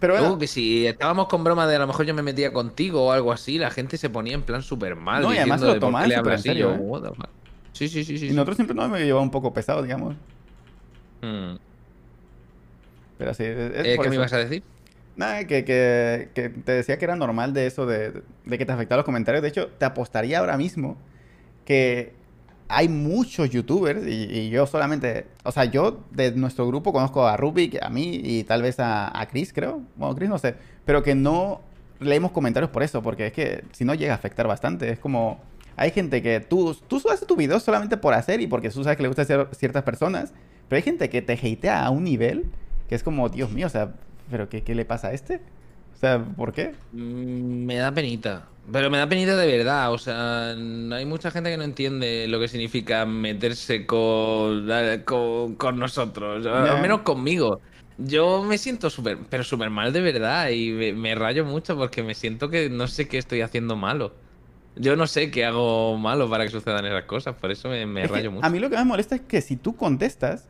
Pero 0.00 0.14
bueno. 0.14 0.36
que 0.36 0.48
si 0.48 0.84
estábamos 0.88 1.28
con 1.28 1.44
broma 1.44 1.68
de 1.68 1.76
a 1.76 1.78
lo 1.78 1.86
mejor 1.86 2.06
yo 2.06 2.14
me 2.14 2.22
metía 2.22 2.52
contigo 2.52 3.06
o 3.06 3.12
algo 3.12 3.30
así, 3.30 3.56
la 3.56 3.70
gente 3.70 3.98
se 3.98 4.10
ponía 4.10 4.34
en 4.34 4.42
plan 4.42 4.62
súper 4.64 4.96
mal. 4.96 5.22
No, 5.22 5.32
y 5.32 5.36
además 5.38 5.60
lo 5.60 5.74
súper 5.74 6.32
en 6.32 6.38
serio. 6.40 6.72
¿eh? 6.72 7.12
Sí, 7.72 7.88
sí, 7.88 8.04
sí, 8.04 8.18
sí. 8.18 8.28
Y 8.28 8.30
nosotros 8.30 8.56
siempre 8.56 8.74
nos 8.74 8.86
hemos 8.86 9.00
llevado 9.00 9.22
un 9.22 9.30
poco 9.30 9.52
pesado, 9.52 9.82
digamos. 9.82 10.14
Hmm. 11.20 11.56
Pero 13.18 13.34
sí, 13.34 13.44
es, 13.44 13.56
eh, 13.56 13.98
¿Qué 14.00 14.08
me 14.08 14.16
ibas 14.16 14.32
a 14.32 14.38
decir? 14.38 14.62
Nada, 15.16 15.46
que, 15.46 15.64
que, 15.64 16.30
que, 16.34 16.48
te 16.48 16.72
decía 16.72 16.98
que 16.98 17.04
era 17.04 17.16
normal 17.16 17.52
de 17.52 17.66
eso, 17.66 17.86
de, 17.86 18.22
de 18.44 18.58
que 18.58 18.66
te 18.66 18.72
afectaban 18.72 18.98
los 18.98 19.04
comentarios. 19.04 19.42
De 19.42 19.48
hecho, 19.48 19.68
te 19.78 19.84
apostaría 19.84 20.38
ahora 20.38 20.56
mismo 20.56 20.96
que 21.64 22.12
hay 22.68 22.88
muchos 22.88 23.50
youtubers 23.50 24.06
y, 24.06 24.48
yo 24.48 24.66
solamente, 24.66 25.26
o 25.44 25.52
sea, 25.52 25.66
yo 25.66 26.04
de 26.10 26.32
nuestro 26.32 26.66
grupo 26.66 26.92
conozco 26.92 27.26
a 27.26 27.36
Rubik, 27.36 27.82
a 27.82 27.90
mí 27.90 28.20
y 28.24 28.44
tal 28.44 28.62
vez 28.62 28.80
a, 28.80 29.18
a 29.18 29.26
Chris, 29.28 29.52
creo. 29.52 29.82
Bueno, 29.96 30.14
Chris 30.16 30.30
no 30.30 30.38
sé, 30.38 30.54
pero 30.84 31.02
que 31.02 31.14
no 31.14 31.60
leemos 32.00 32.32
comentarios 32.32 32.70
por 32.70 32.82
eso, 32.82 33.02
porque 33.02 33.28
es 33.28 33.32
que 33.32 33.64
si 33.72 33.84
no 33.84 33.94
llega 33.94 34.12
a 34.12 34.16
afectar 34.16 34.46
bastante. 34.46 34.90
Es 34.90 34.98
como, 34.98 35.40
hay 35.76 35.90
gente 35.90 36.22
que 36.22 36.40
tú, 36.40 36.76
tú 36.88 37.00
subes 37.00 37.26
tu 37.26 37.36
video 37.36 37.58
solamente 37.60 37.96
por 37.96 38.14
hacer 38.14 38.40
y 38.40 38.46
porque 38.46 38.70
tú 38.70 38.82
sabes 38.82 38.96
que 38.96 39.02
le 39.02 39.08
gusta 39.08 39.22
hacer 39.22 39.48
ciertas 39.52 39.82
personas, 39.82 40.32
pero 40.68 40.78
hay 40.78 40.82
gente 40.82 41.10
que 41.10 41.22
te 41.22 41.32
hatea 41.34 41.84
a 41.84 41.90
un 41.90 42.04
nivel 42.04 42.46
que 42.88 42.94
es 42.94 43.02
como, 43.02 43.28
Dios 43.28 43.50
mío, 43.50 43.66
o 43.66 43.70
sea, 43.70 43.94
¿pero 44.30 44.48
qué, 44.48 44.62
qué 44.62 44.74
le 44.74 44.84
pasa 44.84 45.08
a 45.08 45.12
este? 45.12 45.40
O 45.94 45.98
sea, 45.98 46.24
¿por 46.24 46.52
qué? 46.52 46.74
Mm, 46.92 47.64
me 47.64 47.76
da 47.76 47.92
penita. 47.92 48.48
Pero 48.70 48.90
me 48.90 48.98
da 48.98 49.08
penita 49.08 49.36
de 49.36 49.46
verdad, 49.46 49.92
o 49.92 49.98
sea, 49.98 50.50
hay 50.50 51.04
mucha 51.04 51.30
gente 51.32 51.50
que 51.50 51.56
no 51.56 51.64
entiende 51.64 52.26
lo 52.28 52.38
que 52.38 52.46
significa 52.46 53.04
meterse 53.04 53.86
con, 53.86 54.68
con, 55.56 55.78
nosotros, 55.78 56.46
al 56.46 56.80
menos 56.80 57.00
conmigo. 57.00 57.60
Yo 57.98 58.42
me 58.42 58.58
siento 58.58 58.88
súper, 58.88 59.18
pero 59.28 59.42
súper 59.42 59.70
mal 59.70 59.92
de 59.92 60.00
verdad 60.00 60.50
y 60.50 60.70
me, 60.92 61.14
rayo 61.14 61.44
mucho 61.44 61.76
porque 61.76 62.02
me 62.02 62.14
siento 62.14 62.50
que 62.50 62.70
no 62.70 62.86
sé 62.86 63.08
qué 63.08 63.18
estoy 63.18 63.40
haciendo 63.40 63.74
malo. 63.74 64.14
Yo 64.76 64.96
no 64.96 65.06
sé 65.06 65.30
qué 65.30 65.44
hago 65.44 65.98
malo 65.98 66.30
para 66.30 66.44
que 66.44 66.50
sucedan 66.50 66.86
esas 66.86 67.04
cosas, 67.04 67.34
por 67.36 67.50
eso 67.50 67.68
me, 67.68 68.06
rayo 68.06 68.30
mucho. 68.30 68.46
A 68.46 68.50
mí 68.50 68.58
lo 68.58 68.70
que 68.70 68.76
me 68.76 68.84
molesta 68.84 69.14
es 69.14 69.20
que 69.20 69.40
si 69.42 69.56
tú 69.56 69.76
contestas, 69.76 70.48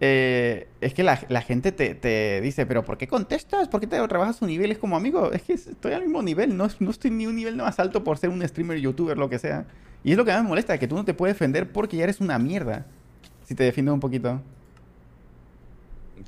eh, 0.00 0.68
es 0.80 0.94
que 0.94 1.02
la, 1.02 1.16
gente 1.42 1.70
te, 1.70 2.40
dice, 2.40 2.66
pero 2.66 2.84
¿por 2.84 2.98
qué 2.98 3.06
contestas? 3.06 3.68
¿Por 3.68 3.80
qué 3.80 3.86
te 3.86 4.04
rebajas 4.06 4.36
su 4.36 4.46
nivel? 4.46 4.72
Es 4.72 4.78
como, 4.78 4.96
amigo, 4.96 5.32
es 5.32 5.42
que 5.42 5.52
estoy 5.52 5.92
al 5.92 6.02
mismo 6.02 6.22
nivel, 6.22 6.56
no, 6.56 6.68
no 6.80 6.90
estoy 6.90 7.10
ni 7.10 7.26
un 7.26 7.36
nivel 7.36 7.56
más 7.56 7.78
alto 7.78 8.02
por 8.02 8.18
ser 8.18 8.30
un 8.30 8.46
streamer, 8.46 8.78
youtuber, 8.78 9.18
lo 9.18 9.28
que 9.28 9.38
sea. 9.38 9.66
Y 10.02 10.12
es 10.12 10.16
lo 10.16 10.24
que 10.24 10.32
más 10.32 10.42
me 10.42 10.48
molesta, 10.48 10.78
que 10.78 10.88
tú 10.88 10.96
no 10.96 11.04
te 11.04 11.14
puedes 11.14 11.36
defender 11.36 11.70
porque 11.70 11.96
ya 11.96 12.04
eres 12.04 12.20
una 12.20 12.38
mierda. 12.38 12.86
Si 13.44 13.54
te 13.54 13.64
defiendes 13.64 13.92
un 13.92 14.00
poquito. 14.00 14.40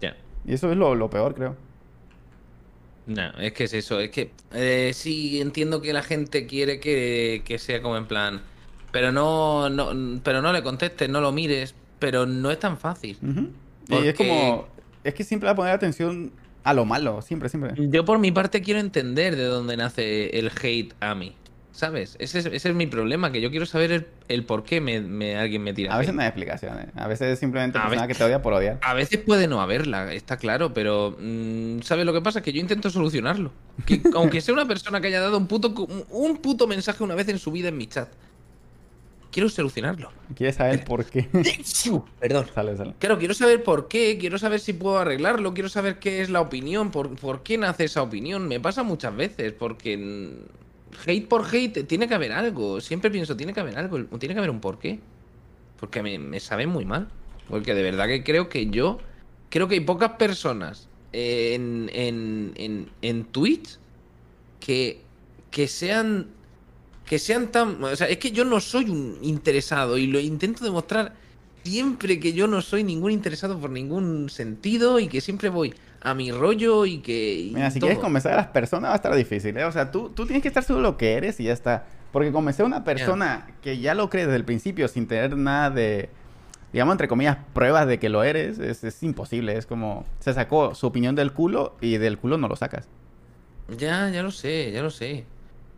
Ya. 0.00 0.16
Y 0.46 0.54
eso 0.54 0.70
es 0.70 0.76
lo, 0.76 1.10
peor, 1.10 1.34
creo. 1.34 1.56
No, 3.06 3.30
es 3.38 3.52
que 3.52 3.64
es 3.64 3.74
eso, 3.74 4.00
es 4.00 4.10
que 4.10 4.30
eh, 4.52 4.92
sí 4.94 5.40
entiendo 5.40 5.82
que 5.82 5.92
la 5.92 6.02
gente 6.02 6.46
quiere 6.46 6.80
que, 6.80 7.56
sea 7.58 7.82
como 7.82 7.96
en 7.96 8.06
plan, 8.06 8.40
pero 8.92 9.12
no, 9.12 9.68
no, 9.68 10.20
pero 10.22 10.40
no 10.40 10.52
le 10.52 10.62
contestes, 10.62 11.08
no 11.08 11.20
lo 11.20 11.30
mires, 11.30 11.74
pero 11.98 12.24
no 12.24 12.50
es 12.50 12.58
tan 12.58 12.78
fácil. 12.78 13.18
Y 13.88 14.06
es 14.06 14.14
como. 14.14 14.68
Es 15.02 15.12
que 15.12 15.22
siempre 15.22 15.46
va 15.46 15.52
a 15.52 15.56
poner 15.56 15.74
atención 15.74 16.32
a 16.62 16.72
lo 16.72 16.86
malo, 16.86 17.20
siempre, 17.20 17.50
siempre. 17.50 17.74
Yo 17.90 18.06
por 18.06 18.18
mi 18.18 18.32
parte 18.32 18.62
quiero 18.62 18.80
entender 18.80 19.36
de 19.36 19.44
dónde 19.44 19.76
nace 19.76 20.38
el 20.38 20.50
hate 20.50 20.94
a 21.00 21.14
mí. 21.14 21.34
¿Sabes? 21.74 22.14
Ese 22.20 22.38
es, 22.38 22.46
ese 22.46 22.68
es 22.68 22.74
mi 22.76 22.86
problema, 22.86 23.32
que 23.32 23.40
yo 23.40 23.50
quiero 23.50 23.66
saber 23.66 23.90
el, 23.90 24.06
el 24.28 24.44
por 24.44 24.62
qué 24.62 24.80
me, 24.80 25.00
me- 25.00 25.34
alguien 25.36 25.60
me 25.60 25.74
tira. 25.74 25.92
A 25.92 25.98
veces 25.98 26.14
no 26.14 26.20
hay 26.22 26.28
explicaciones. 26.28 26.86
A 26.94 27.08
veces 27.08 27.32
es 27.32 27.40
simplemente 27.40 27.80
persona 27.80 28.02
veces- 28.02 28.06
que 28.06 28.14
te 28.14 28.22
odia 28.24 28.40
por 28.42 28.52
odiar. 28.52 28.78
A 28.80 28.94
veces 28.94 29.18
puede 29.18 29.48
no 29.48 29.60
haberla, 29.60 30.12
está 30.12 30.36
claro, 30.36 30.72
pero 30.72 31.16
mm, 31.18 31.80
¿sabes 31.80 32.06
lo 32.06 32.12
que 32.12 32.20
pasa? 32.20 32.42
Que 32.42 32.52
yo 32.52 32.60
intento 32.60 32.90
solucionarlo. 32.90 33.50
Que, 33.86 34.00
aunque 34.14 34.40
sea 34.40 34.54
una 34.54 34.68
persona 34.68 35.00
que 35.00 35.08
haya 35.08 35.20
dado 35.20 35.36
un 35.36 35.48
puto, 35.48 35.74
un 36.10 36.36
puto 36.36 36.68
mensaje 36.68 37.02
una 37.02 37.16
vez 37.16 37.28
en 37.28 37.40
su 37.40 37.50
vida 37.50 37.70
en 37.70 37.76
mi 37.76 37.88
chat. 37.88 38.08
Quiero 39.32 39.48
solucionarlo. 39.48 40.12
¿Quieres 40.36 40.54
saber 40.54 40.84
por 40.86 41.04
qué? 41.06 41.28
Perdón. 42.20 42.46
sale, 42.54 42.76
sale. 42.76 42.94
Claro, 43.00 43.18
quiero 43.18 43.34
saber 43.34 43.64
por 43.64 43.88
qué, 43.88 44.16
quiero 44.16 44.38
saber 44.38 44.60
si 44.60 44.74
puedo 44.74 44.98
arreglarlo, 44.98 45.54
quiero 45.54 45.68
saber 45.68 45.98
qué 45.98 46.20
es 46.22 46.30
la 46.30 46.40
opinión, 46.40 46.92
por, 46.92 47.16
por 47.16 47.42
qué 47.42 47.58
nace 47.58 47.82
esa 47.86 48.00
opinión. 48.00 48.46
Me 48.46 48.60
pasa 48.60 48.84
muchas 48.84 49.16
veces, 49.16 49.52
porque 49.52 49.96
mm, 49.98 50.63
hate 51.06 51.26
por 51.26 51.44
hate 51.46 51.84
tiene 51.84 52.08
que 52.08 52.14
haber 52.14 52.32
algo. 52.32 52.80
Siempre 52.80 53.10
pienso, 53.10 53.36
tiene 53.36 53.52
que 53.52 53.60
haber 53.60 53.78
algo, 53.78 53.98
tiene 54.18 54.34
que 54.34 54.38
haber 54.38 54.50
un 54.50 54.60
porqué. 54.60 55.00
Porque 55.78 56.02
me, 56.02 56.18
me 56.18 56.40
sabe 56.40 56.66
muy 56.66 56.84
mal. 56.84 57.08
Porque 57.48 57.74
de 57.74 57.82
verdad 57.82 58.06
que 58.06 58.24
creo 58.24 58.48
que 58.48 58.66
yo, 58.70 58.98
creo 59.50 59.68
que 59.68 59.74
hay 59.74 59.80
pocas 59.80 60.12
personas 60.12 60.88
en, 61.12 61.90
en, 61.92 62.52
en, 62.56 62.90
en 63.02 63.24
Twitch 63.24 63.78
que, 64.60 65.02
que 65.50 65.68
sean 65.68 66.28
que 67.04 67.18
sean 67.18 67.52
tan... 67.52 67.82
O 67.84 67.96
sea, 67.96 68.08
es 68.08 68.18
que 68.18 68.30
yo 68.30 68.44
no 68.44 68.60
soy 68.60 68.88
un 68.88 69.18
interesado 69.22 69.98
y 69.98 70.06
lo 70.06 70.20
intento 70.20 70.64
demostrar 70.64 71.14
siempre 71.64 72.20
que 72.20 72.32
yo 72.32 72.46
no 72.46 72.62
soy 72.62 72.84
ningún 72.84 73.10
interesado 73.10 73.58
por 73.58 73.70
ningún 73.70 74.28
sentido 74.30 74.98
y 75.00 75.08
que 75.08 75.20
siempre 75.20 75.48
voy 75.48 75.74
a 76.04 76.14
mi 76.14 76.30
rollo 76.30 76.86
y 76.86 76.98
que... 76.98 77.34
y 77.40 77.50
Mira, 77.52 77.70
si 77.70 77.80
todo. 77.80 77.88
quieres 77.88 78.02
convencer 78.02 78.32
a 78.32 78.36
las 78.36 78.46
personas 78.48 78.90
va 78.90 78.92
a 78.92 78.96
estar 78.96 79.14
difícil, 79.14 79.56
¿eh? 79.56 79.64
O 79.64 79.72
sea, 79.72 79.90
tú, 79.90 80.10
tú 80.10 80.26
tienes 80.26 80.42
que 80.42 80.48
estar 80.48 80.62
seguro 80.62 80.84
de 80.84 80.92
lo 80.92 80.96
que 80.96 81.14
eres 81.14 81.40
y 81.40 81.44
ya 81.44 81.52
está. 81.52 81.86
Porque 82.12 82.30
convencer 82.30 82.62
a 82.64 82.66
una 82.66 82.84
persona 82.84 83.48
que 83.62 83.78
ya 83.78 83.94
lo 83.94 84.08
cree 84.10 84.26
desde 84.26 84.36
el 84.36 84.44
principio 84.44 84.86
sin 84.86 85.08
tener 85.08 85.36
nada 85.36 85.70
de, 85.70 86.10
digamos, 86.72 86.92
entre 86.92 87.08
comillas, 87.08 87.38
pruebas 87.54 87.88
de 87.88 87.98
que 87.98 88.08
lo 88.08 88.22
eres, 88.22 88.58
es, 88.60 88.84
es 88.84 89.02
imposible. 89.02 89.56
Es 89.56 89.66
como, 89.66 90.04
se 90.20 90.32
sacó 90.32 90.74
su 90.74 90.86
opinión 90.86 91.16
del 91.16 91.32
culo 91.32 91.74
y 91.80 91.96
del 91.96 92.18
culo 92.18 92.38
no 92.38 92.46
lo 92.46 92.54
sacas. 92.54 92.86
Ya, 93.76 94.10
ya 94.10 94.22
lo 94.22 94.30
sé, 94.30 94.70
ya 94.70 94.82
lo 94.82 94.90
sé. 94.90 95.24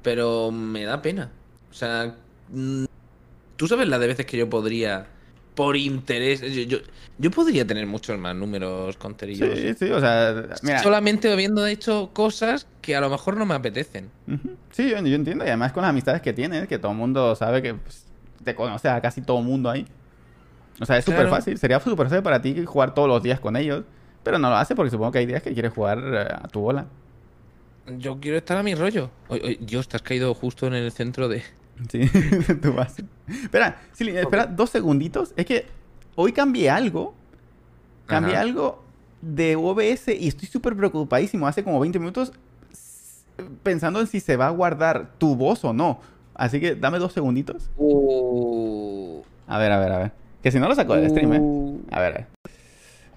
Pero 0.02 0.50
me 0.50 0.84
da 0.84 1.00
pena. 1.00 1.30
O 1.70 1.74
sea, 1.74 2.16
mm, 2.50 2.84
tú 3.56 3.68
sabes 3.68 3.88
la 3.88 3.98
de 3.98 4.08
veces 4.08 4.26
que 4.26 4.36
yo 4.36 4.50
podría, 4.50 5.06
por 5.56 5.76
interés, 5.76 6.40
yo, 6.42 6.62
yo, 6.62 6.78
yo 7.18 7.30
podría 7.32 7.66
tener 7.66 7.86
muchos 7.86 8.16
más 8.18 8.36
números 8.36 8.96
con 8.98 9.16
Terillo. 9.16 9.56
Sí, 9.56 9.74
sí, 9.74 9.90
o 9.90 9.98
sea, 9.98 10.46
mira. 10.62 10.82
Solamente 10.82 11.32
habiendo 11.32 11.66
hecho 11.66 12.10
cosas 12.12 12.68
que 12.80 12.94
a 12.94 13.00
lo 13.00 13.10
mejor 13.10 13.36
no 13.36 13.46
me 13.46 13.54
apetecen. 13.54 14.10
Sí, 14.70 14.88
yo, 14.90 14.98
yo 14.98 15.14
entiendo. 15.16 15.44
Y 15.44 15.48
además 15.48 15.72
con 15.72 15.82
las 15.82 15.90
amistades 15.90 16.20
que 16.22 16.32
tienes, 16.32 16.68
que 16.68 16.78
todo 16.78 16.92
el 16.92 16.98
mundo 16.98 17.34
sabe 17.34 17.62
que 17.62 17.74
pues, 17.74 18.04
te 18.44 18.54
conoce 18.54 18.88
a 18.88 19.00
casi 19.00 19.22
todo 19.22 19.38
el 19.40 19.44
mundo 19.44 19.70
ahí. 19.70 19.86
O 20.78 20.84
sea, 20.84 20.98
es 20.98 21.04
súper 21.04 21.20
Claro. 21.22 21.30
fácil. 21.30 21.58
Sería 21.58 21.80
súper 21.80 22.06
fácil 22.06 22.22
para 22.22 22.40
ti 22.42 22.64
jugar 22.64 22.94
todos 22.94 23.08
los 23.08 23.22
días 23.22 23.40
con 23.40 23.56
ellos. 23.56 23.82
Pero 24.22 24.38
no 24.38 24.50
lo 24.50 24.56
hace 24.56 24.74
porque 24.74 24.90
supongo 24.90 25.10
que 25.12 25.20
hay 25.20 25.26
días 25.26 25.42
que 25.42 25.54
quieres 25.54 25.72
jugar 25.72 25.98
eh, 26.04 26.28
a 26.30 26.48
tu 26.48 26.60
bola. 26.60 26.86
Yo 27.98 28.18
quiero 28.20 28.36
estar 28.36 28.58
a 28.58 28.62
mi 28.62 28.74
rollo. 28.74 29.10
Te 29.28 29.96
has 29.96 30.02
caído 30.02 30.34
justo 30.34 30.66
en 30.66 30.74
el 30.74 30.92
centro 30.92 31.28
de. 31.28 31.42
Sí, 31.90 32.08
tu 32.62 32.72
base. 32.72 33.04
Espera, 33.28 33.78
espera 33.98 34.46
dos 34.46 34.70
segunditos. 34.70 35.32
Es 35.36 35.46
que 35.46 35.66
hoy 36.14 36.32
cambié 36.32 36.70
algo. 36.70 37.14
Cambié 38.06 38.34
Ajá. 38.34 38.42
algo 38.42 38.82
de 39.20 39.56
OBS 39.56 40.08
y 40.08 40.28
estoy 40.28 40.48
súper 40.48 40.76
preocupadísimo. 40.76 41.46
Hace 41.46 41.64
como 41.64 41.80
20 41.80 41.98
minutos 41.98 42.32
pensando 43.62 44.00
en 44.00 44.06
si 44.06 44.20
se 44.20 44.36
va 44.36 44.46
a 44.46 44.50
guardar 44.50 45.10
tu 45.18 45.36
voz 45.36 45.64
o 45.64 45.72
no. 45.72 46.00
Así 46.34 46.60
que 46.60 46.74
dame 46.74 46.98
dos 46.98 47.12
segunditos. 47.12 47.70
Uh, 47.76 49.22
A 49.46 49.58
ver, 49.58 49.72
a 49.72 49.78
ver, 49.78 49.92
a 49.92 49.98
ver. 49.98 50.12
Que 50.42 50.50
si 50.50 50.58
no 50.60 50.68
lo 50.68 50.74
saco 50.74 50.94
del 50.94 51.10
stream, 51.10 51.32
¿eh? 51.32 51.38
uh. 51.40 51.80
A 51.90 52.00
ver, 52.00 52.12
a 52.12 52.16
ver. 52.18 52.26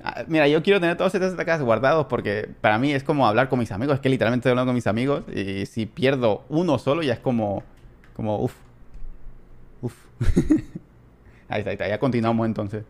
Ah, 0.04 0.24
Mira, 0.28 0.48
yo 0.48 0.64
quiero 0.64 0.80
tener 0.80 0.96
todos 0.96 1.14
estos 1.14 1.34
ataques 1.34 1.62
guardados 1.62 2.06
porque 2.08 2.50
para 2.62 2.80
mí 2.80 2.94
es 2.94 3.04
como 3.04 3.28
hablar 3.28 3.50
con 3.50 3.60
mis 3.60 3.72
amigos. 3.72 3.96
Es 3.96 4.00
que 4.02 4.10
literalmente 4.10 4.42
estoy 4.44 4.52
hablando 4.52 4.70
con 4.70 4.76
mis 4.76 4.88
amigos 4.88 5.24
y 5.34 5.66
si 5.66 5.86
pierdo 5.86 6.44
uno 6.50 6.78
solo 6.80 7.04
ya 7.04 7.14
es 7.14 7.20
como... 7.20 7.64
Como, 8.20 8.38
uff. 8.44 8.54
Uff. 9.82 9.94
ahí 11.48 11.60
está, 11.60 11.70
ahí 11.70 11.76
está. 11.76 11.88
Ya 11.88 11.98
continuamos 12.00 12.46
entonces. 12.48 12.84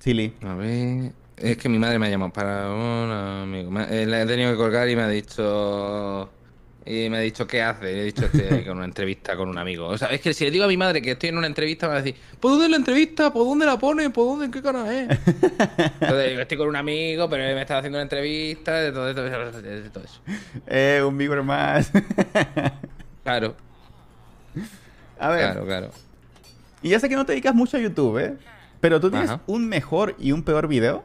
Silly. 0.00 0.32
A 0.42 0.54
ver. 0.54 1.12
Es 1.36 1.56
que 1.58 1.68
mi 1.68 1.78
madre 1.78 2.00
me 2.00 2.08
ha 2.08 2.10
llamado 2.10 2.32
para 2.32 2.72
un 2.72 3.08
amigo. 3.12 3.70
Me- 3.70 3.84
eh, 3.84 4.04
le 4.04 4.22
he 4.22 4.26
tenido 4.26 4.50
que 4.50 4.56
colgar 4.56 4.88
y 4.88 4.96
me 4.96 5.02
ha 5.02 5.08
dicho. 5.08 6.28
Y 6.84 7.08
me 7.10 7.18
ha 7.18 7.20
dicho, 7.20 7.46
¿qué 7.46 7.60
hace? 7.62 7.84
Le 7.84 8.00
he 8.00 8.04
dicho, 8.06 8.24
estoy 8.24 8.64
con 8.64 8.78
una 8.78 8.86
entrevista 8.86 9.36
con 9.36 9.48
un 9.50 9.58
amigo. 9.58 9.86
O 9.86 9.98
sea, 9.98 10.08
es 10.08 10.20
que 10.22 10.32
si 10.32 10.44
le 10.44 10.50
digo 10.50 10.64
a 10.64 10.68
mi 10.68 10.76
madre 10.78 11.02
que 11.02 11.10
estoy 11.12 11.28
en 11.28 11.36
una 11.36 11.46
entrevista, 11.46 11.86
me 11.86 11.92
va 11.92 11.98
a 11.98 12.02
decir, 12.02 12.18
¿por 12.40 12.52
dónde 12.52 12.64
es 12.64 12.70
la 12.70 12.78
entrevista? 12.78 13.30
¿Por 13.32 13.44
dónde 13.46 13.66
la 13.66 13.78
pone? 13.78 14.08
¿Por 14.08 14.24
dónde? 14.26 14.46
¿En 14.46 14.50
qué 14.50 14.62
canal 14.62 14.90
es? 14.90 15.08
Entonces 16.00 16.30
digo, 16.30 16.40
estoy 16.40 16.56
con 16.56 16.66
un 16.68 16.76
amigo, 16.76 17.28
pero 17.28 17.44
él 17.44 17.54
me 17.54 17.60
está 17.60 17.76
haciendo 17.78 17.98
una 17.98 18.04
entrevista, 18.04 18.72
de 18.72 18.90
todo, 18.90 19.08
esto, 19.10 19.22
de 19.22 19.90
todo 19.90 20.02
eso. 20.04 20.20
Eh, 20.66 21.02
un 21.06 21.16
viewer 21.18 21.42
más. 21.42 21.92
Claro, 23.28 23.54
a 25.18 25.28
ver. 25.28 25.40
claro, 25.40 25.66
claro. 25.66 25.90
Y 26.80 26.88
ya 26.90 26.98
sé 27.00 27.08
que 27.10 27.16
no 27.16 27.26
te 27.26 27.32
dedicas 27.32 27.54
mucho 27.54 27.76
a 27.76 27.80
YouTube, 27.80 28.18
¿eh? 28.18 28.36
Pero 28.80 29.00
tú 29.00 29.10
tienes 29.10 29.28
Ajá. 29.28 29.42
un 29.46 29.68
mejor 29.68 30.14
y 30.18 30.32
un 30.32 30.42
peor 30.42 30.66
video. 30.66 31.02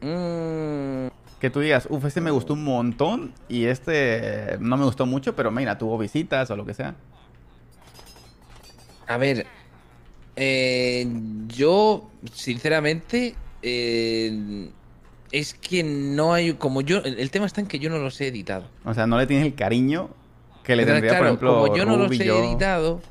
Mm, 0.00 1.08
Que 1.40 1.50
tú 1.50 1.58
digas, 1.60 1.86
uff, 1.90 2.04
este 2.04 2.20
me 2.20 2.30
gustó 2.30 2.52
un 2.52 2.62
montón 2.64 3.32
y 3.48 3.64
este 3.64 4.58
no 4.60 4.76
me 4.76 4.84
gustó 4.84 5.06
mucho, 5.06 5.34
pero 5.34 5.50
mira, 5.50 5.76
tuvo 5.78 5.98
visitas 5.98 6.48
o 6.50 6.56
lo 6.56 6.64
que 6.66 6.74
sea. 6.74 6.94
A 9.08 9.16
ver, 9.16 9.46
eh, 10.36 11.06
yo 11.48 12.10
sinceramente 12.32 13.34
eh, 13.62 14.70
es 15.32 15.54
que 15.54 15.82
no 15.82 16.32
hay 16.34 16.52
como 16.54 16.80
yo 16.80 16.98
el 16.98 17.30
tema 17.30 17.46
está 17.46 17.60
en 17.60 17.66
que 17.66 17.78
yo 17.78 17.88
no 17.90 17.98
los 17.98 18.20
he 18.20 18.28
editado. 18.28 18.66
O 18.84 18.94
sea, 18.94 19.06
no 19.06 19.16
le 19.18 19.26
tienes 19.26 19.46
el 19.46 19.54
cariño 19.54 20.10
que 20.68 20.76
le 20.76 20.84
Entonces, 20.84 20.84
tendría, 20.84 21.16
por 21.16 21.26
claro, 21.26 21.26
ejemplo, 21.26 21.54
como 21.54 21.68
yo 21.68 21.86
no 21.86 21.96
los 21.96 22.20
he 22.20 22.26
yo. 22.26 22.36
editado, 22.36 23.06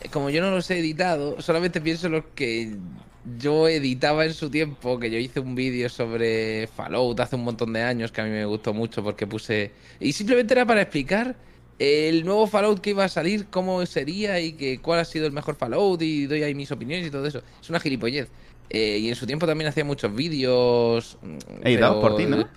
eh, 0.00 0.08
como 0.10 0.30
yo 0.30 0.42
no 0.42 0.50
los 0.50 0.70
he 0.70 0.78
editado, 0.80 1.40
solamente 1.42 1.80
pienso 1.80 2.06
en 2.08 2.12
los 2.14 2.24
que 2.34 2.78
yo 3.24 3.68
editaba 3.68 4.24
en 4.26 4.34
su 4.34 4.50
tiempo, 4.50 4.98
que 4.98 5.10
yo 5.10 5.18
hice 5.18 5.40
un 5.40 5.54
vídeo 5.54 5.88
sobre 5.88 6.68
Fallout 6.68 7.20
hace 7.20 7.36
un 7.36 7.44
montón 7.44 7.72
de 7.72 7.82
años 7.82 8.12
que 8.12 8.20
a 8.22 8.24
mí 8.24 8.30
me 8.30 8.44
gustó 8.46 8.74
mucho 8.74 9.02
porque 9.04 9.26
puse 9.28 9.76
y 10.00 10.12
simplemente 10.12 10.54
era 10.54 10.66
para 10.66 10.82
explicar 10.82 11.36
el 11.78 12.24
nuevo 12.24 12.46
Fallout 12.48 12.80
que 12.80 12.90
iba 12.90 13.04
a 13.04 13.08
salir, 13.08 13.48
cómo 13.50 13.84
sería 13.86 14.40
y 14.40 14.54
que 14.54 14.80
cuál 14.80 15.00
ha 15.00 15.04
sido 15.04 15.26
el 15.26 15.32
mejor 15.32 15.56
Fallout 15.56 16.02
y 16.02 16.26
doy 16.26 16.42
ahí 16.42 16.54
mis 16.54 16.70
opiniones 16.72 17.06
y 17.06 17.10
todo 17.10 17.26
eso. 17.26 17.42
Es 17.60 17.70
una 17.70 17.80
gilipollez. 17.80 18.32
Eh, 18.70 18.98
y 19.00 19.08
en 19.10 19.16
su 19.16 19.26
tiempo 19.26 19.46
también 19.46 19.68
hacía 19.68 19.84
muchos 19.84 20.14
vídeos. 20.14 21.18
mm, 21.22 21.66
Editados 21.66 21.98
por 22.00 22.16
ti, 22.16 22.26
¿no? 22.26 22.48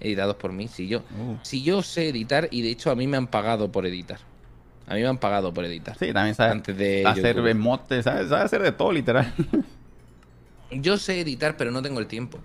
Editados 0.00 0.36
por 0.36 0.52
mí, 0.52 0.68
sí, 0.68 0.88
yo. 0.88 1.02
Uh, 1.10 1.36
Si 1.42 1.62
yo 1.62 1.82
sé 1.82 2.08
editar, 2.08 2.48
y 2.50 2.62
de 2.62 2.70
hecho 2.70 2.90
a 2.90 2.94
mí 2.96 3.06
me 3.06 3.16
han 3.16 3.26
pagado 3.28 3.70
por 3.72 3.86
editar. 3.86 4.18
A 4.86 4.94
mí 4.94 5.00
me 5.00 5.06
han 5.08 5.18
pagado 5.18 5.52
por 5.54 5.64
editar. 5.64 5.96
sí, 5.98 6.12
también 6.12 6.34
sabes 6.34 6.52
Antes 6.52 6.76
de 6.76 7.04
hacer 7.06 7.38
emotes, 7.48 8.04
¿sabes? 8.04 8.28
Sabes 8.28 8.44
hacer 8.46 8.62
de 8.62 8.72
todo, 8.72 8.92
literal. 8.92 9.32
Yo 10.70 10.96
sé 10.98 11.20
editar, 11.20 11.56
pero 11.56 11.70
no 11.70 11.82
tengo 11.82 12.00
el 12.00 12.06
tiempo. 12.06 12.38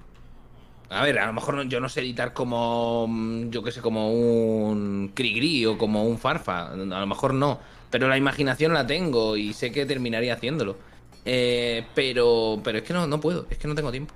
A 0.89 1.03
ver, 1.03 1.19
a 1.19 1.27
lo 1.27 1.33
mejor 1.33 1.55
no- 1.55 1.63
yo 1.63 1.79
no 1.79 1.89
sé 1.89 2.01
editar 2.01 2.33
como, 2.33 3.07
mm, 3.07 3.49
yo 3.51 3.63
qué 3.63 3.71
sé, 3.71 3.81
como 3.81 4.11
un 4.13 5.11
Crigri 5.15 5.65
o 5.65 5.77
como 5.77 6.03
un 6.05 6.17
Farfa. 6.17 6.67
A 6.71 6.75
lo 6.75 7.07
mejor 7.07 7.33
no. 7.33 7.59
Pero 7.91 8.07
la 8.07 8.17
imaginación 8.17 8.73
la 8.73 8.87
tengo 8.87 9.37
y 9.37 9.53
sé 9.53 9.71
que 9.71 9.85
terminaría 9.85 10.33
haciéndolo. 10.33 10.77
Eh, 11.25 11.85
pero, 11.95 12.61
pero 12.63 12.79
es 12.79 12.83
que 12.83 12.93
no, 12.93 13.07
no 13.07 13.19
puedo, 13.19 13.47
es 13.49 13.57
que 13.57 13.67
no 13.67 13.75
tengo 13.75 13.91
tiempo. 13.91 14.13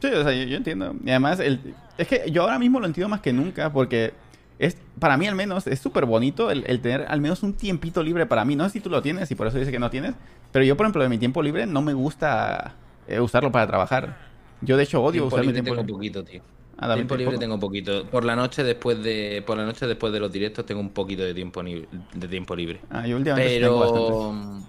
Sí, 0.00 0.08
o 0.08 0.22
sea, 0.24 0.32
yo, 0.32 0.44
yo 0.44 0.56
entiendo. 0.56 0.94
Y 1.04 1.10
además, 1.10 1.40
el, 1.40 1.74
es 1.98 2.08
que 2.08 2.30
yo 2.30 2.42
ahora 2.42 2.58
mismo 2.58 2.80
lo 2.80 2.86
entiendo 2.86 3.08
más 3.08 3.20
que 3.20 3.32
nunca 3.32 3.72
porque 3.72 4.12
es, 4.58 4.76
para 4.98 5.16
mí 5.16 5.26
al 5.26 5.34
menos, 5.34 5.66
es 5.66 5.78
súper 5.80 6.04
bonito 6.06 6.50
el, 6.50 6.64
el 6.66 6.80
tener 6.80 7.06
al 7.08 7.20
menos 7.20 7.42
un 7.42 7.54
tiempito 7.54 8.02
libre 8.02 8.26
para 8.26 8.44
mí. 8.44 8.56
No 8.56 8.64
sé 8.64 8.70
si 8.70 8.80
tú 8.80 8.90
lo 8.90 9.02
tienes 9.02 9.30
y 9.30 9.34
por 9.34 9.46
eso 9.46 9.58
dices 9.58 9.72
que 9.72 9.78
no 9.78 9.90
tienes, 9.90 10.14
pero 10.52 10.64
yo, 10.64 10.76
por 10.76 10.86
ejemplo, 10.86 11.02
de 11.02 11.08
mi 11.08 11.18
tiempo 11.18 11.42
libre 11.42 11.66
no 11.66 11.82
me 11.82 11.94
gusta 11.94 12.74
eh, 13.08 13.20
usarlo 13.20 13.50
para 13.52 13.66
trabajar. 13.66 14.16
Yo, 14.62 14.76
de 14.76 14.82
hecho, 14.82 15.02
odio 15.02 15.12
tiempo 15.22 15.36
usar 15.36 15.40
mi 15.40 15.52
libre 15.52 15.62
tiempo 15.62 15.70
tengo 15.82 15.82
libre. 15.82 15.94
poquito, 15.94 16.24
tío. 16.24 16.42
Ah, 16.78 16.94
tiempo 16.94 17.14
libre 17.16 17.32
poco. 17.32 17.40
tengo 17.40 17.58
poquito. 17.60 18.06
Por 18.06 18.24
la 18.24 18.36
noche 18.36 18.64
después 18.64 19.02
de, 19.02 19.42
por 19.46 19.56
la 19.58 19.64
noche 19.66 19.86
después 19.86 20.12
de 20.12 20.20
los 20.20 20.32
directos 20.32 20.64
tengo 20.66 20.80
un 20.80 20.90
poquito 20.90 21.22
de 21.22 21.34
tiempo 21.34 21.62
ni- 21.62 21.84
de 22.14 22.28
tiempo 22.28 22.56
libre. 22.56 22.80
Ah, 22.90 23.06
yo 23.06 23.16
últimamente 23.16 23.54
sí 23.54 23.60
tengo. 23.60 24.60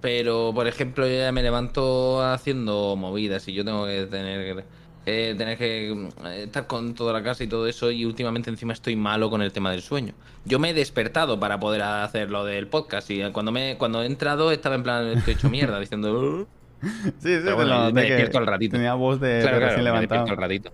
Pero, 0.00 0.52
por 0.54 0.66
ejemplo, 0.66 1.06
yo 1.06 1.14
ya 1.16 1.32
me 1.32 1.42
levanto 1.42 2.22
haciendo 2.22 2.96
movidas 2.96 3.48
y 3.48 3.54
yo 3.54 3.64
tengo 3.64 3.86
que 3.86 4.06
tener, 4.06 4.64
eh, 5.06 5.34
tener 5.36 5.58
que 5.58 5.92
mm, 5.94 6.26
estar 6.26 6.66
con 6.66 6.94
toda 6.94 7.12
la 7.12 7.22
casa 7.22 7.44
y 7.44 7.48
todo 7.48 7.66
eso 7.66 7.90
y 7.90 8.04
últimamente 8.04 8.50
encima 8.50 8.72
estoy 8.72 8.94
malo 8.96 9.30
con 9.30 9.42
el 9.42 9.52
tema 9.52 9.70
del 9.70 9.82
sueño. 9.82 10.14
Yo 10.44 10.58
me 10.58 10.70
he 10.70 10.74
despertado 10.74 11.40
para 11.40 11.58
poder 11.58 11.82
hacer 11.82 12.30
lo 12.30 12.44
del 12.44 12.68
podcast 12.68 13.10
y 13.10 13.22
cuando 13.32 13.52
me 13.52 13.76
cuando 13.78 14.02
he 14.02 14.06
entrado 14.06 14.52
estaba 14.52 14.74
en 14.74 14.82
plan 14.82 15.06
estoy 15.08 15.34
hecho 15.34 15.48
mierda 15.50 15.80
diciendo 15.80 16.46
Sí, 16.82 17.36
sí, 17.36 17.40
Pero 17.42 17.56
bueno, 17.56 17.70
te 17.70 17.74
lo 17.74 17.92
me 17.92 18.02
noté 18.02 18.06
que 18.06 18.14
despierto 18.14 18.38
al 18.38 18.46
ratito. 18.46 18.76
Tenía 18.76 18.94
voz 18.94 19.18
de, 19.20 19.28
de 19.28 19.40
Claro, 19.40 19.58
me 19.78 19.82
levantado. 19.82 20.00
despierto 20.00 20.30
al 20.32 20.36
ratito. 20.36 20.72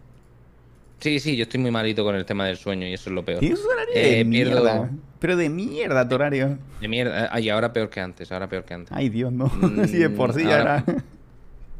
Sí, 1.03 1.19
sí, 1.19 1.37
yo 1.37 1.43
estoy 1.43 1.59
muy 1.61 1.71
malito 1.73 2.05
con 2.05 2.15
el 2.15 2.25
tema 2.25 2.47
del 2.47 2.57
sueño 2.57 2.87
y 2.87 2.95
eso 2.95 3.11
es 3.11 3.15
lo 3.15 3.25
peor. 3.25 3.41
Tienes 3.41 3.59
un 3.61 3.73
horario 3.73 3.93
Eh, 3.95 4.17
de 4.19 4.25
pierdo- 4.25 4.63
mierda. 4.63 4.91
Pero 5.19 5.37
de 5.37 5.49
mierda 5.49 6.09
tu 6.09 6.15
horario. 6.15 6.59
De 6.81 6.89
mierda. 6.89 7.29
Ay, 7.33 7.49
ahora 7.51 7.73
peor 7.73 7.91
que 7.91 8.01
antes, 8.01 8.31
ahora 8.33 8.49
peor 8.49 8.65
que 8.65 8.75
antes. 8.75 8.97
Ay, 8.97 9.09
Dios, 9.09 9.33
no. 9.33 9.47
Mm, 9.61 9.85
sí, 9.87 9.99
de 9.99 10.11
por 10.11 10.33
sí 10.33 10.45
ya 10.45 10.61
era. 10.61 10.85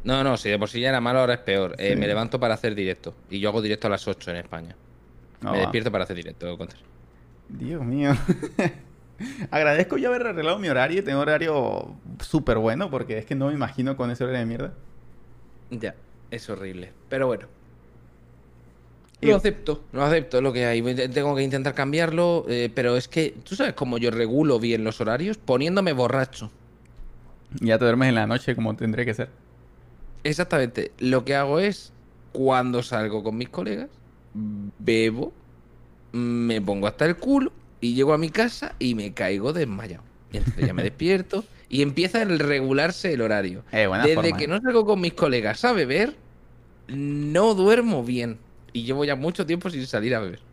No, 0.03 0.23
no, 0.25 0.35
si 0.35 0.49
de 0.49 0.59
por 0.59 0.69
sí 0.69 0.81
ya 0.81 0.89
era 0.89 0.99
malo, 0.99 1.19
ahora 1.19 1.35
es 1.35 1.39
peor. 1.39 1.75
Eh, 1.77 1.95
me 1.95 2.05
levanto 2.07 2.37
para 2.39 2.53
hacer 2.55 2.75
directo. 2.75 3.13
Y 3.29 3.39
yo 3.39 3.47
hago 3.49 3.61
directo 3.61 3.87
a 3.87 3.91
las 3.91 4.05
8 4.07 4.31
en 4.31 4.37
España. 4.37 4.75
No, 5.41 5.51
me 5.51 5.57
va. 5.57 5.61
despierto 5.63 5.89
para 5.91 6.03
hacer 6.03 6.17
directo. 6.17 6.57
Conter. 6.57 6.79
Dios 7.47 7.81
mío. 7.85 8.11
Agradezco 9.51 9.97
yo 9.97 10.09
haber 10.09 10.27
arreglado 10.27 10.59
mi 10.59 10.67
horario. 10.67 11.01
Tengo 11.03 11.19
horario 11.21 11.95
súper 12.19 12.57
bueno 12.57 12.89
porque 12.89 13.17
es 13.17 13.25
que 13.25 13.35
no 13.35 13.47
me 13.47 13.53
imagino 13.53 13.95
con 13.95 14.11
ese 14.11 14.23
horario 14.25 14.39
de 14.41 14.45
mierda. 14.45 14.73
Ya, 15.71 15.95
es 16.31 16.49
horrible. 16.49 16.91
Pero 17.09 17.27
bueno. 17.27 17.47
Lo 19.23 19.35
acepto, 19.35 19.83
lo 19.91 20.03
acepto, 20.03 20.37
es 20.37 20.43
lo 20.43 20.53
que 20.53 20.65
hay. 20.65 20.81
Tengo 21.09 21.35
que 21.35 21.43
intentar 21.43 21.73
cambiarlo, 21.73 22.45
eh, 22.47 22.71
pero 22.73 22.97
es 22.97 23.07
que, 23.07 23.35
¿tú 23.43 23.55
sabes 23.55 23.73
cómo 23.73 23.97
yo 23.97 24.11
regulo 24.11 24.59
bien 24.59 24.83
los 24.83 25.01
horarios? 25.01 25.37
Poniéndome 25.37 25.93
borracho. 25.93 26.51
Ya 27.59 27.77
te 27.77 27.85
duermes 27.85 28.09
en 28.09 28.15
la 28.15 28.27
noche 28.27 28.55
como 28.55 28.75
tendría 28.75 29.05
que 29.05 29.13
ser. 29.13 29.29
Exactamente. 30.23 30.91
Lo 30.99 31.25
que 31.25 31.35
hago 31.35 31.59
es, 31.59 31.93
cuando 32.31 32.81
salgo 32.83 33.23
con 33.23 33.37
mis 33.37 33.49
colegas, 33.49 33.89
bebo, 34.33 35.33
me 36.11 36.61
pongo 36.61 36.87
hasta 36.87 37.05
el 37.05 37.17
culo 37.17 37.51
y 37.81 37.93
llego 37.93 38.13
a 38.13 38.17
mi 38.17 38.29
casa 38.29 38.75
y 38.79 38.95
me 38.95 39.13
caigo 39.13 39.53
desmayado. 39.53 40.03
Y 40.31 40.37
entonces 40.37 40.65
ya 40.65 40.73
me 40.73 40.83
despierto 40.83 41.45
y 41.69 41.81
empieza 41.81 42.21
a 42.21 42.25
regularse 42.25 43.13
el 43.13 43.21
horario. 43.21 43.63
Eh, 43.71 43.87
Desde 44.03 44.15
forma, 44.15 44.37
que 44.37 44.45
eh. 44.45 44.47
no 44.47 44.61
salgo 44.61 44.85
con 44.85 45.01
mis 45.01 45.13
colegas 45.13 45.63
a 45.65 45.73
beber, 45.73 46.15
no 46.87 47.53
duermo 47.55 48.03
bien. 48.03 48.37
Y 48.73 48.83
llevo 48.83 49.05
ya 49.05 49.15
mucho 49.15 49.45
tiempo 49.45 49.69
sin 49.69 49.85
salir 49.87 50.15
a 50.15 50.19
beber. 50.19 50.39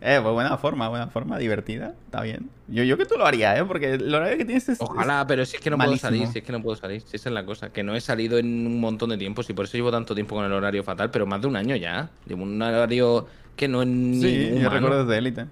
Eh, 0.00 0.20
pues 0.22 0.32
buena 0.32 0.56
forma, 0.56 0.88
buena 0.88 1.08
forma, 1.08 1.36
divertida. 1.36 1.94
Está 2.04 2.22
bien. 2.22 2.48
Yo, 2.68 2.84
yo 2.84 2.96
que 2.96 3.06
tú 3.06 3.16
lo 3.16 3.26
harías, 3.26 3.58
¿eh? 3.58 3.64
Porque 3.64 3.94
el 3.94 4.14
horario 4.14 4.38
que 4.38 4.44
tienes 4.44 4.68
es. 4.68 4.80
Ojalá, 4.80 5.26
pero 5.26 5.44
si 5.44 5.56
es 5.56 5.62
que 5.62 5.68
no 5.70 5.76
puedo 5.76 5.96
salir, 5.96 6.28
si 6.28 6.38
es 6.38 6.44
que 6.44 6.52
no 6.52 6.62
puedo 6.62 6.76
salir, 6.76 7.00
si 7.00 7.16
esa 7.16 7.28
es 7.28 7.32
la 7.34 7.44
cosa, 7.44 7.70
que 7.72 7.82
no 7.82 7.96
he 7.96 8.00
salido 8.00 8.38
en 8.38 8.66
un 8.66 8.78
montón 8.80 9.10
de 9.10 9.16
tiempo, 9.18 9.42
y 9.48 9.52
por 9.52 9.64
eso 9.64 9.76
llevo 9.76 9.90
tanto 9.90 10.14
tiempo 10.14 10.36
con 10.36 10.44
el 10.44 10.52
horario 10.52 10.84
fatal, 10.84 11.10
pero 11.10 11.26
más 11.26 11.40
de 11.40 11.48
un 11.48 11.56
año 11.56 11.74
ya. 11.74 12.08
Llevo 12.26 12.44
un 12.44 12.60
horario 12.62 13.26
que 13.56 13.66
no 13.66 13.82
es 13.82 13.88
ni 13.88 14.20
Sí, 14.22 14.48
yo 14.50 14.54
humano. 14.56 14.70
recuerdo 14.70 15.04
desde 15.06 15.18
Élite. 15.18 15.46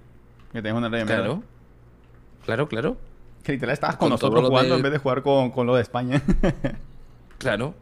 Que 0.53 0.61
tienes 0.61 0.73
un 0.73 0.83
horario. 0.85 1.05
Claro. 1.05 1.43
Claro, 2.45 2.67
claro. 2.69 2.97
Que 3.43 3.51
literal 3.51 3.73
estabas 3.73 3.97
Con 3.97 4.09
nosotros 4.09 4.47
jugando 4.47 4.75
en 4.77 4.81
vez 4.83 4.91
de 4.93 4.99
jugar 4.99 5.21
con, 5.21 5.51
con 5.51 5.67
lo 5.67 5.75
de 5.75 5.81
España. 5.81 6.21
Claro. 7.39 7.73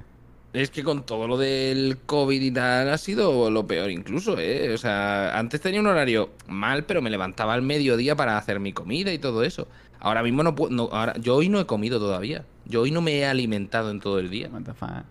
Es 0.53 0.69
que 0.69 0.83
con 0.83 1.05
todo 1.05 1.27
lo 1.27 1.37
del 1.37 1.97
COVID 2.05 2.41
y 2.41 2.51
tal 2.51 2.89
ha 2.89 2.97
sido 2.97 3.49
lo 3.49 3.65
peor 3.65 3.89
incluso, 3.89 4.37
¿eh? 4.37 4.73
O 4.73 4.77
sea, 4.77 5.37
antes 5.39 5.61
tenía 5.61 5.79
un 5.79 5.87
horario 5.87 6.31
mal, 6.47 6.83
pero 6.83 7.01
me 7.01 7.09
levantaba 7.09 7.53
al 7.53 7.61
mediodía 7.61 8.17
para 8.17 8.37
hacer 8.37 8.59
mi 8.59 8.73
comida 8.73 9.13
y 9.13 9.17
todo 9.17 9.43
eso. 9.43 9.67
Ahora 9.99 10.23
mismo 10.23 10.43
no 10.43 10.53
puedo... 10.53 10.71
no, 10.71 10.89
ahora, 10.91 11.15
yo 11.19 11.35
hoy 11.35 11.47
no 11.47 11.59
he 11.59 11.65
comido 11.65 11.99
todavía. 11.99 12.43
Yo 12.65 12.81
hoy 12.81 12.91
no 12.91 13.01
me 13.01 13.19
he 13.19 13.25
alimentado 13.25 13.91
en 13.91 14.01
todo 14.01 14.19
el 14.19 14.29
día. 14.29 14.49
What 14.51 14.63
the 14.63 14.73
fuck. 14.73 15.05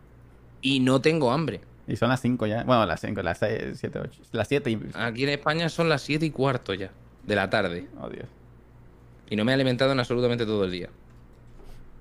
Y 0.60 0.80
no 0.80 1.00
tengo 1.00 1.32
hambre. 1.32 1.62
Y 1.86 1.96
son 1.96 2.10
las 2.10 2.20
5 2.20 2.46
ya. 2.46 2.64
Bueno, 2.64 2.84
las 2.84 3.00
5, 3.00 3.22
las 3.22 3.38
6, 3.38 3.78
7, 3.78 3.98
8. 3.98 4.20
Las 4.32 4.48
7 4.48 4.70
y. 4.70 4.78
Aquí 4.94 5.24
en 5.24 5.30
España 5.30 5.68
son 5.68 5.88
las 5.88 6.02
7 6.02 6.26
y 6.26 6.30
cuarto 6.30 6.74
ya, 6.74 6.90
de 7.26 7.34
la 7.34 7.48
tarde. 7.48 7.86
Oh, 8.00 8.08
Dios. 8.08 8.26
Y 9.30 9.36
no 9.36 9.44
me 9.44 9.52
he 9.52 9.54
alimentado 9.54 9.92
en 9.92 10.00
absolutamente 10.00 10.44
todo 10.44 10.64
el 10.64 10.70
día. 10.70 10.90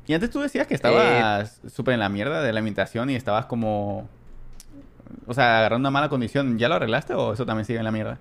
Y 0.10 0.14
antes 0.16 0.32
tú 0.32 0.40
decías 0.40 0.66
que 0.66 0.74
Eh, 0.74 0.78
estabas 0.78 1.62
súper 1.72 1.94
en 1.94 2.00
la 2.00 2.10
mierda 2.10 2.42
de 2.42 2.52
la 2.52 2.58
alimentación 2.60 3.12
y 3.12 3.16
estabas 3.16 3.46
como. 3.46 4.10
O 5.28 5.34
sea, 5.36 5.60
agarrando 5.60 5.88
una 5.88 5.92
mala 5.92 6.10
condición. 6.10 6.58
¿Ya 6.58 6.68
lo 6.68 6.74
arreglaste 6.76 7.14
o 7.14 7.32
eso 7.34 7.46
también 7.46 7.66
sigue 7.66 7.78
en 7.78 7.86
la 7.86 7.92
mierda? 7.92 8.18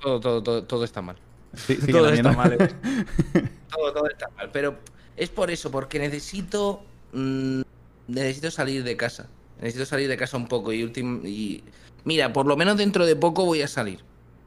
Todo, 0.00 0.18
todo, 0.18 0.42
todo, 0.42 0.64
todo 0.64 0.82
está 0.82 1.02
mal. 1.02 1.16
Sí, 1.52 1.76
Todo 1.92 2.08
está 2.08 2.32
mal. 2.32 2.48
mierda. 2.56 2.68
Todo, 3.70 3.92
todo 3.92 4.08
está 4.08 4.28
mal. 4.34 4.48
Pero 4.50 4.76
es 5.14 5.28
por 5.28 5.50
eso, 5.50 5.70
porque 5.70 5.98
necesito. 5.98 6.82
mm, 7.12 7.60
necesito 8.08 8.50
salir 8.50 8.82
de 8.82 8.96
casa. 8.96 9.28
Necesito 9.60 9.84
salir 9.84 10.08
de 10.08 10.16
casa 10.16 10.38
un 10.38 10.48
poco. 10.48 10.72
Y, 10.72 10.82
ultim- 10.84 11.20
y. 11.26 11.62
Mira, 12.04 12.32
por 12.32 12.46
lo 12.46 12.56
menos 12.56 12.78
dentro 12.78 13.04
de 13.04 13.14
poco 13.14 13.44
voy 13.44 13.60
a 13.60 13.68
salir. 13.68 14.00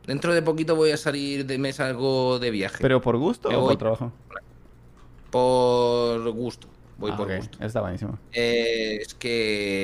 Dentro 0.08 0.34
de 0.34 0.42
poquito 0.42 0.76
voy 0.76 0.90
a 0.92 0.98
salir 0.98 1.46
de 1.46 1.58
me 1.60 1.72
salgo 1.72 2.40
de 2.40 2.50
viaje. 2.50 2.78
¿Pero 2.82 3.00
por 3.02 3.18
gusto 3.18 3.50
Me 3.50 3.56
o 3.58 3.60
voy. 3.62 3.76
por 3.76 3.78
trabajo? 3.78 4.12
Por 5.38 6.32
gusto. 6.32 6.68
Voy 6.98 7.12
Ah, 7.14 7.18
por 7.18 7.28
ok. 7.32 7.38
gusto. 7.38 7.64
Está 7.64 7.82
buenísimo. 7.82 8.18
Eh, 8.32 8.98
es 9.02 9.14
que 9.14 9.84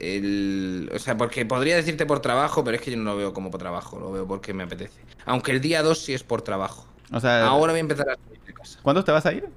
el, 0.00 0.90
o 0.94 0.98
sea, 0.98 1.16
porque 1.16 1.44
podría 1.44 1.76
decirte 1.76 2.06
por 2.06 2.20
trabajo, 2.20 2.64
pero 2.64 2.76
es 2.76 2.82
que 2.82 2.90
yo 2.92 2.96
no 2.96 3.04
lo 3.04 3.16
veo 3.16 3.34
como 3.34 3.50
por 3.50 3.60
trabajo, 3.60 3.98
lo 4.00 4.10
veo 4.12 4.26
porque 4.26 4.54
me 4.54 4.62
apetece. 4.64 5.00
Aunque 5.26 5.52
el 5.52 5.60
día 5.60 5.82
2 5.82 5.98
sí 5.98 6.14
es 6.14 6.22
por 6.22 6.40
trabajo. 6.42 6.86
O 7.12 7.20
sea, 7.20 7.46
Ahora 7.46 7.72
voy 7.72 7.78
a 7.78 7.80
empezar 7.80 8.08
a 8.08 8.14
salir 8.16 8.40
de 8.46 8.52
casa. 8.54 8.80
¿cuándo 8.82 9.04
te 9.04 9.12
vas 9.12 9.26
a 9.26 9.32
ir? 9.34 9.48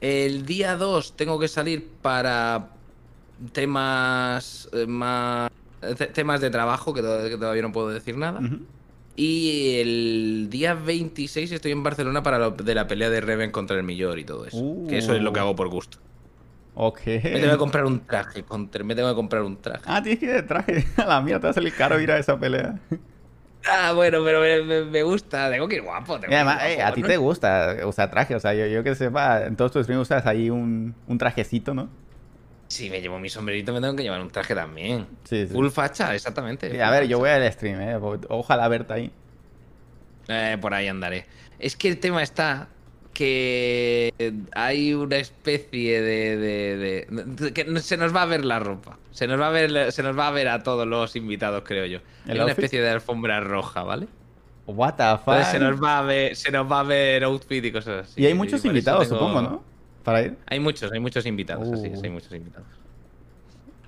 El 0.00 0.46
día 0.46 0.76
2 0.76 1.16
tengo 1.16 1.38
que 1.40 1.48
salir 1.48 1.90
para 2.00 2.70
temas 3.52 4.68
eh, 4.72 4.86
más 4.86 5.48
te- 5.98 6.06
temas 6.06 6.40
de 6.40 6.50
trabajo 6.50 6.94
que, 6.94 7.02
to- 7.02 7.24
que 7.28 7.36
todavía 7.36 7.62
no 7.62 7.72
puedo 7.72 7.88
decir 7.88 8.16
nada. 8.16 8.38
Ujú. 8.40 8.60
Y 9.16 9.78
el 9.80 10.48
día 10.50 10.74
26 10.74 11.52
estoy 11.52 11.70
en 11.72 11.82
Barcelona 11.82 12.22
para 12.22 12.38
lo 12.38 12.50
de 12.50 12.74
la 12.74 12.86
pelea 12.88 13.10
de 13.10 13.20
Reven 13.20 13.50
contra 13.52 13.76
el 13.76 13.84
Millor 13.84 14.18
y 14.18 14.24
todo 14.24 14.44
eso. 14.46 14.86
Que 14.88 14.98
eso 14.98 15.14
es 15.14 15.22
lo 15.22 15.32
que 15.32 15.40
hago 15.40 15.54
por 15.54 15.68
gusto. 15.68 15.98
Ok. 16.74 17.00
Me 17.06 17.38
tengo 17.38 17.52
que 17.52 17.58
comprar 17.58 17.84
un 17.86 18.04
traje, 18.04 18.42
Conter, 18.42 18.82
me 18.82 18.96
tengo 18.96 19.08
que 19.08 19.14
comprar 19.14 19.42
un 19.42 19.56
traje. 19.62 19.82
Ah, 19.86 20.02
tienes 20.02 20.18
que 20.18 20.26
ir 20.26 20.32
de 20.32 20.42
traje. 20.42 20.84
A 20.96 21.06
la 21.06 21.20
mierda, 21.20 21.40
te 21.40 21.46
va 21.46 21.50
a 21.50 21.54
salir 21.54 21.72
caro 21.74 22.00
ir 22.00 22.10
a 22.10 22.18
esa 22.18 22.38
pelea. 22.38 22.80
Ah, 23.66 23.92
bueno, 23.94 24.22
pero 24.24 24.40
me, 24.40 24.62
me- 24.62 24.84
me 24.84 25.02
gusta, 25.04 25.48
tengo 25.50 25.68
que 25.68 25.76
ir 25.76 25.82
guapo. 25.82 26.18
tengo 26.18 26.26
Y 26.26 26.28
que 26.28 26.32
ir 26.32 26.34
además, 26.36 26.56
guapo, 26.56 26.68
eh, 26.70 26.82
a 26.82 26.92
ti 26.92 27.02
te 27.02 27.16
gusta 27.16 27.76
usar 27.86 28.10
traje. 28.10 28.34
O 28.34 28.40
sea, 28.40 28.52
yo, 28.54 28.66
yo 28.66 28.82
que 28.82 28.94
sepa, 28.96 29.44
en 29.46 29.54
todos 29.56 29.70
tus 29.70 29.84
streams 29.84 30.02
usas 30.02 30.26
ahí 30.26 30.50
un, 30.50 30.94
un 31.06 31.18
trajecito, 31.18 31.72
¿no? 31.72 31.88
Si 32.74 32.90
me 32.90 33.00
llevo 33.00 33.18
mi 33.20 33.28
sombrerito, 33.28 33.72
me 33.72 33.80
tengo 33.80 33.94
que 33.94 34.02
llevar 34.02 34.20
un 34.20 34.30
traje 34.30 34.54
también. 34.54 35.06
Sí, 35.24 35.46
sí. 35.46 35.52
Full 35.52 35.68
facha, 35.68 36.14
exactamente. 36.14 36.70
Sí, 36.70 36.80
a 36.80 36.90
ver, 36.90 37.06
yo 37.06 37.18
voy 37.18 37.30
al 37.30 37.50
stream, 37.52 37.80
eh. 37.80 37.98
Ojalá 38.28 38.66
verte 38.68 38.92
ahí. 38.92 39.10
Eh, 40.28 40.58
por 40.60 40.74
ahí 40.74 40.88
andaré. 40.88 41.26
Es 41.58 41.76
que 41.76 41.88
el 41.88 41.98
tema 42.00 42.22
está 42.22 42.68
que 43.12 44.12
hay 44.54 44.92
una 44.92 45.16
especie 45.16 46.02
de, 46.02 46.36
de- 46.36 47.06
de- 47.06 47.52
que 47.52 47.80
se 47.80 47.96
nos 47.96 48.14
va 48.14 48.22
a 48.22 48.26
ver 48.26 48.44
la 48.44 48.58
ropa. 48.58 48.98
Se 49.12 49.26
nos 49.28 49.40
va 49.40 49.46
a 49.48 49.50
ver, 49.50 49.92
se 49.92 50.02
nos 50.02 50.18
va 50.18 50.26
a 50.28 50.30
ver 50.32 50.48
a 50.48 50.62
todos 50.64 50.86
los 50.86 51.14
invitados, 51.14 51.62
creo 51.64 51.86
yo. 51.86 51.98
¿El 52.24 52.32
Hay 52.32 52.36
una 52.38 52.42
outfit? 52.42 52.58
especie 52.64 52.80
de 52.82 52.90
alfombra 52.90 53.38
roja, 53.40 53.84
¿vale? 53.84 54.08
What 54.66 54.94
the 54.94 55.04
fuck. 55.18 55.28
Entonces 55.34 55.46
se 55.52 55.58
nos 55.60 55.80
va 55.82 55.98
a 55.98 56.02
ver, 56.02 56.34
se 56.34 56.50
nos 56.50 56.70
va 56.70 56.80
a 56.80 56.82
ver 56.82 57.22
outfit 57.24 57.64
y 57.64 57.70
cosas 57.70 58.06
así. 58.08 58.20
Y 58.22 58.26
hay 58.26 58.34
muchos 58.34 58.64
invitados, 58.64 59.04
tengo- 59.08 59.20
supongo, 59.20 59.42
¿no? 59.42 59.73
Para 60.04 60.22
ir. 60.22 60.36
Hay 60.46 60.60
muchos, 60.60 60.92
hay 60.92 61.00
muchos 61.00 61.26
invitados, 61.26 61.72
así 61.72 61.86
es, 61.88 61.98
Uh. 61.98 62.04
hay 62.04 62.10
muchos 62.10 62.32
invitados. 62.32 62.68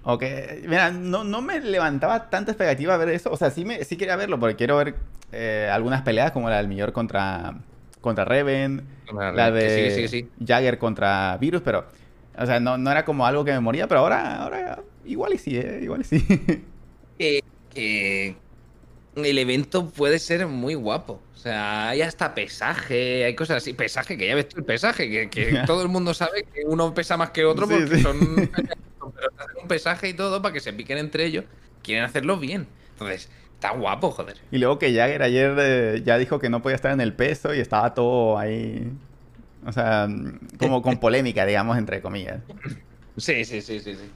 Ok, 0.02 0.22
mira, 0.68 0.90
no, 0.92 1.24
no 1.24 1.42
me 1.42 1.60
levantaba 1.60 2.30
tanta 2.30 2.52
expectativa 2.52 2.94
a 2.94 2.96
ver 2.96 3.08
eso. 3.10 3.30
O 3.32 3.36
sea, 3.36 3.50
sí, 3.50 3.64
me, 3.64 3.84
sí 3.84 3.96
quería 3.96 4.16
verlo 4.16 4.38
porque 4.38 4.54
quiero 4.56 4.76
ver 4.76 4.94
eh, 5.32 5.68
algunas 5.70 6.02
peleas 6.02 6.30
como 6.30 6.48
la 6.48 6.58
del 6.58 6.68
Millor 6.68 6.92
contra, 6.92 7.56
contra 8.00 8.24
Reven, 8.24 8.84
la 9.12 9.50
de 9.50 9.90
sí, 9.90 10.08
sí, 10.08 10.08
sí. 10.22 10.30
Jagger 10.46 10.78
contra 10.78 11.36
Virus, 11.38 11.60
pero, 11.62 11.86
o 12.38 12.46
sea, 12.46 12.60
no, 12.60 12.78
no 12.78 12.90
era 12.90 13.04
como 13.04 13.26
algo 13.26 13.44
que 13.44 13.52
me 13.52 13.60
moría, 13.60 13.88
pero 13.88 14.00
ahora, 14.00 14.42
ahora 14.42 14.78
igual 15.04 15.34
y 15.34 15.38
sí, 15.38 15.56
¿eh? 15.56 15.80
Igual 15.82 16.02
y 16.02 16.04
sí. 16.04 16.64
que 17.74 18.36
el 19.16 19.38
evento 19.38 19.90
puede 19.90 20.18
ser 20.18 20.46
muy 20.46 20.74
guapo. 20.74 21.22
O 21.34 21.36
sea, 21.38 21.88
hay 21.90 22.02
hasta 22.02 22.34
pesaje, 22.34 23.24
hay 23.24 23.34
cosas 23.34 23.58
así. 23.58 23.72
Pesaje, 23.72 24.16
que 24.18 24.26
ya 24.26 24.34
ves 24.34 24.48
tú 24.48 24.58
el 24.58 24.64
pesaje, 24.64 25.08
que, 25.10 25.30
que 25.30 25.58
todo 25.66 25.82
el 25.82 25.88
mundo 25.88 26.12
sabe 26.14 26.44
que 26.52 26.62
uno 26.66 26.92
pesa 26.94 27.16
más 27.16 27.30
que 27.30 27.44
otro 27.44 27.66
Sí, 27.66 27.74
porque 27.74 27.96
sí. 27.96 28.02
son. 28.02 28.50
Pero 29.14 29.28
hacen 29.38 29.56
un 29.62 29.68
pesaje 29.68 30.08
y 30.08 30.14
todo 30.14 30.42
para 30.42 30.52
que 30.52 30.60
se 30.60 30.72
piquen 30.72 30.98
entre 30.98 31.24
ellos. 31.24 31.44
Quieren 31.82 32.04
hacerlo 32.04 32.38
bien. 32.38 32.66
Entonces, 32.90 33.30
está 33.54 33.70
guapo, 33.72 34.10
joder. 34.10 34.36
y 34.50 34.58
luego 34.58 34.78
que 34.78 34.92
Jagger 34.94 35.22
ayer 35.22 35.54
eh, 35.58 36.02
ya 36.04 36.18
dijo 36.18 36.38
que 36.38 36.50
no 36.50 36.62
podía 36.62 36.76
estar 36.76 36.92
en 36.92 37.00
el 37.00 37.14
peso 37.14 37.54
y 37.54 37.60
estaba 37.60 37.94
todo 37.94 38.38
ahí, 38.38 38.92
o 39.64 39.72
sea, 39.72 40.08
como 40.58 40.82
con 40.82 40.98
polémica, 40.98 41.46
digamos, 41.46 41.78
entre 41.78 42.00
comillas. 42.02 42.42
Sí, 43.16 43.44
sí, 43.44 43.62
sí, 43.62 43.80
sí, 43.80 43.94
sí. 43.94 44.10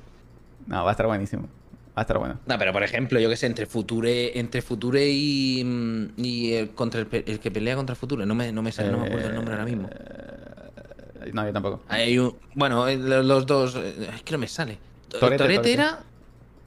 No, 0.67 0.85
va 0.85 0.91
a 0.91 0.93
estar 0.93 1.07
buenísimo. 1.07 1.49
Va 1.97 2.01
a 2.01 2.01
estar 2.03 2.19
bueno. 2.19 2.39
No, 2.47 2.59
pero 2.59 2.73
por 2.73 2.83
ejemplo, 2.83 3.19
yo 3.21 3.29
que 3.29 3.37
sé, 3.37 3.47
entre 3.47 3.67
Future, 3.67 4.39
entre 4.39 4.63
Future 4.63 5.07
y, 5.09 5.63
mm, 5.65 6.07
y 6.19 6.53
el, 6.53 6.71
contra 6.71 7.01
el, 7.01 7.07
que 7.41 7.51
pelea 7.51 7.77
contra 7.77 7.95
Future, 7.95 8.25
no 8.27 8.35
me, 8.35 8.53
no 8.53 8.63
me 8.63 8.71
sale, 8.73 8.91
no 8.91 8.99
me 8.99 9.07
acuerdo 9.09 9.29
el 9.29 9.35
nombre 9.35 9.55
ahora 9.55 9.65
mismo. 9.67 9.89
Eh, 9.93 11.31
No, 11.33 11.45
yo 11.45 11.53
tampoco. 11.53 11.83
Hay 11.89 12.19
un, 12.19 12.37
bueno, 12.55 12.87
eh, 12.89 12.97
lo- 12.97 13.23
los 13.23 13.45
dos. 13.47 13.75
eh, 13.77 14.09
Es 14.15 14.23
que 14.23 14.33
no 14.33 14.39
me 14.39 14.49
sale. 14.49 14.79
Torete, 15.09 15.37
Torete, 15.39 15.55
Torete. 15.57 15.73
era. 15.73 15.99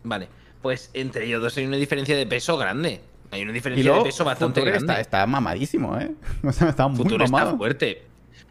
Vale. 0.03 0.27
Pues 0.61 0.89
entre 0.93 1.25
ellos 1.25 1.41
dos 1.41 1.57
hay 1.57 1.65
una 1.65 1.77
diferencia 1.77 2.15
de 2.15 2.25
peso 2.27 2.57
grande. 2.57 3.01
Hay 3.31 3.41
una 3.41 3.51
diferencia 3.51 3.83
luego, 3.89 4.03
de 4.03 4.09
peso 4.09 4.23
bastante 4.23 4.59
Future 4.61 4.71
grande. 4.77 4.93
está, 4.93 5.01
está 5.01 5.25
mamadísimo, 5.25 5.97
¿eh? 5.99 6.11
O 6.43 6.51
sea, 6.51 6.69
está 6.69 6.87
muy 6.87 6.97
Future 6.97 7.23
mamado. 7.25 7.45
está 7.47 7.57
fuerte. 7.57 8.03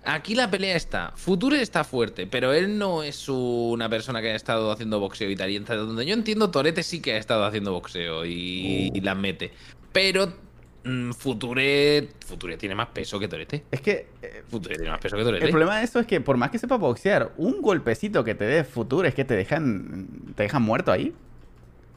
Aquí 0.05 0.35
la 0.35 0.51
pelea 0.51 0.77
está. 0.77 1.13
Future 1.17 1.61
está 1.61 1.85
fuerte, 1.85 2.27
pero 2.27 2.53
él 2.53 2.77
no 2.79 3.03
es 3.03 3.29
una 3.29 3.89
persona 3.89 4.21
que 4.21 4.29
haya 4.29 4.37
estado 4.37 4.73
haciendo 4.73 4.99
boxeo 4.99 5.31
y 5.31 5.37
tal. 5.37 5.51
Y 5.51 5.59
donde 5.59 6.05
yo 6.05 6.15
entiendo, 6.15 6.51
Torete 6.51 6.83
sí 6.83 7.01
que 7.01 7.15
ha 7.15 7.19
estado 7.19 7.45
haciendo 7.45 7.73
boxeo 7.73 8.27
y, 8.27 8.91
y 8.93 9.01
las 9.01 9.17
mete. 9.17 9.53
Pero 9.93 10.33
Mm, 10.85 11.13
Future, 11.13 12.09
Future 12.27 12.57
tiene 12.57 12.75
más 12.75 12.89
peso 12.89 13.19
que 13.19 13.29
Torete. 13.29 13.65
Es 13.71 13.81
que. 13.81 14.09
Eh, 14.21 14.43
Future 14.49 14.75
tiene 14.75 14.91
más 14.91 15.01
peso 15.01 15.17
que 15.17 15.23
Torete. 15.23 15.45
El 15.45 15.51
problema 15.51 15.79
de 15.79 15.85
esto 15.85 16.01
es 16.01 16.07
que 16.07 16.21
por 16.21 16.37
más 16.37 16.51
que 16.51 16.59
sepa 16.59 16.77
boxear, 16.77 17.33
un 17.37 17.63
golpecito 17.63 18.25
que 18.25 18.35
te 18.35 18.45
dé 18.45 18.65
Future 18.65 19.09
es 19.09 19.15
que 19.15 19.25
te 19.25 19.35
dejan. 19.35 20.09
te 20.35 20.45
dejan 20.45 20.63
muerto 20.63 20.91
ahí. 20.91 21.13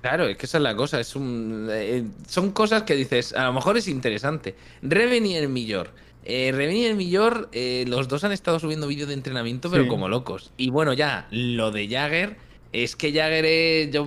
Claro, 0.01 0.27
es 0.27 0.37
que 0.37 0.45
esa 0.45 0.57
es 0.57 0.63
la 0.63 0.75
cosa. 0.75 0.99
Es 0.99 1.15
un, 1.15 1.67
eh, 1.71 2.03
son 2.27 2.51
cosas 2.51 2.83
que 2.83 2.95
dices, 2.95 3.33
a 3.33 3.45
lo 3.45 3.53
mejor 3.53 3.75
es 3.77 3.87
interesante. 3.87 4.55
Reven 4.83 5.25
y 5.25 5.35
el 5.35 5.49
Millor. 5.49 5.89
Eh, 6.25 6.71
y 6.73 6.85
el 6.85 6.95
Millor, 6.95 7.49
eh, 7.51 7.85
los 7.87 8.07
dos 8.07 8.23
han 8.23 8.31
estado 8.31 8.59
subiendo 8.59 8.87
vídeos 8.87 9.07
de 9.07 9.13
entrenamiento, 9.13 9.69
pero 9.69 9.87
como 9.87 10.09
locos. 10.09 10.51
Y 10.57 10.71
bueno, 10.71 10.93
ya, 10.93 11.27
lo 11.29 11.71
de 11.71 11.87
Jagger, 11.87 12.37
es 12.73 12.95
que 12.95 13.13
Jagger, 13.13 13.45
es, 13.45 13.91
yo, 13.91 14.05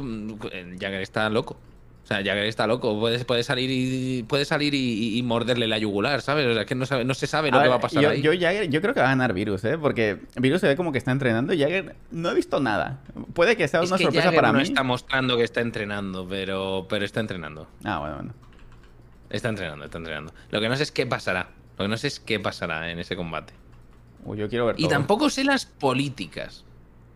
Jagger 0.81 1.01
está 1.01 1.31
loco. 1.31 1.57
O 2.03 2.07
sea, 2.09 2.17
Jagger 2.25 2.45
está 2.45 2.67
loco, 2.67 2.99
puede, 2.99 3.23
puede 3.25 3.43
salir 3.43 3.71
y 3.71 4.23
puede 4.23 4.47
salir 4.47 4.75
y, 4.75 5.23
morderle 5.23 5.69
la 5.69 5.79
yugular, 5.79 6.23
¿sabes? 6.23 6.47
O 6.47 6.55
sea, 6.55 6.65
que 6.65 6.75
no, 6.75 6.87
sabe, 6.87 7.05
no 7.05 7.13
se 7.13 7.27
sabe 7.27 7.51
lo 7.51 7.63
que 7.63 7.69
va 7.69 7.77
a 7.77 7.81
pasar 7.81 8.03
yo, 8.03 8.09
ahí. 8.09 8.23
Yo, 8.23 8.33
Jagger, 8.33 8.69
yo 8.69 8.81
creo 8.81 8.95
que 8.95 9.01
va 9.01 9.07
a 9.07 9.11
ganar 9.11 9.35
Virus, 9.35 9.63
¿eh? 9.65 9.79
Porque 9.79 10.19
Virus 10.37 10.63
se 10.63 10.69
ve 10.69 10.75
como 10.75 10.91
que 10.91 10.99
está 10.99 11.13
entrenando 11.13 11.53
y 11.53 11.61
Jagger 11.61 11.95
no 12.11 12.31
he 12.31 12.35
visto 12.35 12.61
nada. 12.61 13.01
Puede 13.35 13.57
que 13.57 13.69
sea 13.69 13.83
una 13.83 13.99
sorpresa 13.99 14.33
para 14.33 14.53
no 14.53 14.59
mí. 14.59 14.65
está 14.65 14.83
mostrando 14.83 15.37
que 15.37 15.45
está 15.45 15.61
entrenando, 15.61 16.27
pero, 16.27 16.87
pero 16.89 17.05
está 17.05 17.21
entrenando. 17.21 17.69
Ah, 17.85 17.99
bueno, 17.99 18.15
bueno. 18.17 18.35
Está 19.29 19.51
entrenando, 19.51 19.85
está 19.85 19.99
entrenando. 19.99 20.33
Lo 20.51 20.61
que 20.61 20.69
no 20.69 20.77
sé 20.77 20.85
es 20.85 20.93
qué 20.93 21.07
pasará. 21.07 21.51
Lo 21.79 21.85
que 21.85 21.89
no 21.89 21.97
sé 21.97 22.09
es 22.09 22.21
qué 22.21 22.41
pasará 22.41 22.91
en 22.91 22.99
ese 22.99 23.15
combate. 23.15 23.53
Uy, 24.25 24.37
yo 24.37 24.49
quiero 24.49 24.67
ver 24.67 24.75
Y 24.79 24.89
tampoco 24.89 25.31
sé 25.31 25.45
las 25.45 25.65
políticas. 25.65 26.65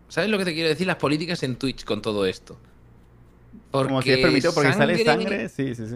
¿Sabes 0.07 0.29
lo 0.29 0.37
que 0.37 0.45
te 0.45 0.53
quiero 0.53 0.69
decir? 0.69 0.87
Las 0.87 0.95
políticas 0.95 1.43
en 1.43 1.57
Twitch 1.57 1.83
con 1.83 2.01
todo 2.01 2.25
esto. 2.25 2.57
Como 3.71 4.01
si 4.01 4.11
es 4.11 4.19
permitido 4.19 4.53
porque 4.53 4.73
sale 4.73 5.03
sangre. 5.03 5.49
Sí, 5.49 5.75
sí, 5.75 5.87
sí. 5.87 5.95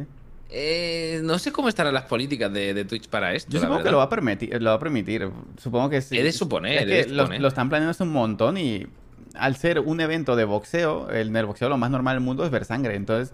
Eh, 0.49 1.21
no 1.23 1.39
sé 1.39 1.51
cómo 1.51 1.69
estarán 1.69 1.93
las 1.93 2.05
políticas 2.05 2.51
de, 2.51 2.85
Twitch 2.85 3.07
para 3.07 3.33
esto. 3.33 3.51
Yo 3.51 3.59
supongo 3.59 3.83
que 3.83 3.91
lo 3.91 3.97
va, 3.97 4.03
a 4.03 4.09
permitir, 4.09 4.61
lo 4.61 4.69
va 4.69 4.75
a 4.75 4.79
permitir. 4.79 5.29
Supongo 5.57 5.89
que 5.89 6.01
sí. 6.01 6.17
He 6.17 6.23
de 6.23 6.31
suponer. 6.31 6.89
Es 6.89 7.05
que 7.07 7.11
lo, 7.13 7.47
están 7.47 7.69
planeando 7.69 7.91
hace 7.91 8.03
un 8.03 8.11
montón 8.11 8.57
y 8.57 8.87
al 9.35 9.55
ser 9.55 9.79
un 9.79 10.01
evento 10.01 10.35
de 10.35 10.45
boxeo, 10.45 11.09
el, 11.09 11.35
el 11.35 11.45
boxeo 11.45 11.69
lo 11.69 11.77
más 11.77 11.91
normal 11.91 12.15
del 12.15 12.23
mundo 12.23 12.43
es 12.43 12.51
ver 12.51 12.65
sangre. 12.65 12.95
Entonces, 12.95 13.33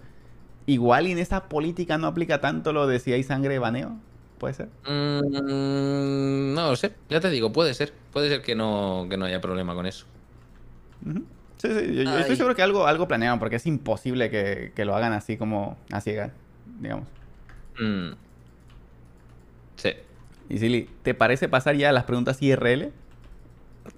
igual 0.66 1.06
en 1.06 1.18
esa 1.18 1.48
política 1.48 1.98
no 1.98 2.06
aplica 2.06 2.40
tanto 2.40 2.72
lo 2.72 2.86
de 2.86 2.98
si 2.98 3.12
hay 3.12 3.22
sangre 3.22 3.58
baneo. 3.58 3.98
¿Puede 4.38 4.54
ser? 4.54 4.68
Mm, 4.86 6.54
no 6.54 6.70
lo 6.70 6.76
sé. 6.76 6.92
Ya 7.08 7.20
te 7.20 7.30
digo, 7.30 7.52
puede 7.52 7.74
ser. 7.74 7.92
Puede 8.12 8.28
ser 8.28 8.42
que 8.42 8.54
no, 8.54 9.06
que 9.08 9.16
no 9.16 9.24
haya 9.24 9.40
problema 9.40 9.74
con 9.74 9.86
eso. 9.86 10.06
Sí, 11.58 11.68
sí, 11.68 11.94
yo, 11.94 12.18
estoy 12.18 12.36
seguro 12.36 12.54
que 12.54 12.62
algo, 12.62 12.86
algo 12.86 13.08
planeaban, 13.08 13.38
porque 13.38 13.56
es 13.56 13.66
imposible 13.66 14.30
que, 14.30 14.84
lo 14.84 14.94
hagan 14.96 15.12
así 15.12 15.36
como 15.36 15.76
a 15.90 16.00
ciegas, 16.00 16.32
digamos. 16.80 17.06
Mm. 17.78 18.12
Sí. 19.76 19.90
Y 20.48 20.58
Silly, 20.58 20.88
¿te 21.02 21.14
parece 21.14 21.48
pasar 21.48 21.76
ya 21.76 21.90
a 21.90 21.92
las 21.92 22.04
preguntas 22.04 22.40
IRL? 22.42 22.92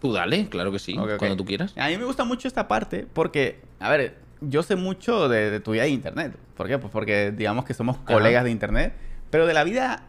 Tú 0.01 0.13
dale, 0.13 0.49
claro 0.49 0.73
que 0.73 0.79
sí, 0.79 0.95
cuando 0.95 1.37
tú 1.37 1.45
quieras. 1.45 1.75
A 1.77 1.89
mí 1.89 1.97
me 1.97 2.05
gusta 2.05 2.25
mucho 2.25 2.49
esta 2.49 2.67
parte 2.67 3.07
porque, 3.13 3.61
a 3.79 3.89
ver, 3.91 4.17
yo 4.41 4.63
sé 4.63 4.77
mucho 4.77 5.29
de, 5.29 5.61
tu 5.61 5.73
vida 5.73 5.85
de 5.85 5.91
internet. 5.91 6.37
¿Por 6.57 6.67
qué? 6.69 6.79
Pues 6.79 6.93
porque 6.93 7.33
digamos 7.33 7.65
que 7.65 7.75
somos 7.75 7.99
colegas 7.99 8.45
de 8.45 8.51
internet, 8.51 8.95
pero 9.31 9.47
de 9.47 9.55
la 9.55 9.65
vida 9.65 10.09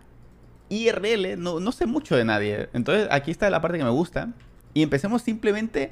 IRL 0.69 1.39
no, 1.39 1.59
no 1.59 1.71
sé 1.71 1.85
mucho 1.85 2.15
de 2.15 2.25
nadie. 2.25 2.69
Entonces 2.73 3.07
aquí 3.11 3.31
está 3.31 3.49
la 3.49 3.61
parte 3.61 3.77
que 3.77 3.83
me 3.83 3.89
gusta. 3.89 4.29
Y 4.73 4.83
empecemos 4.83 5.21
simplemente 5.21 5.91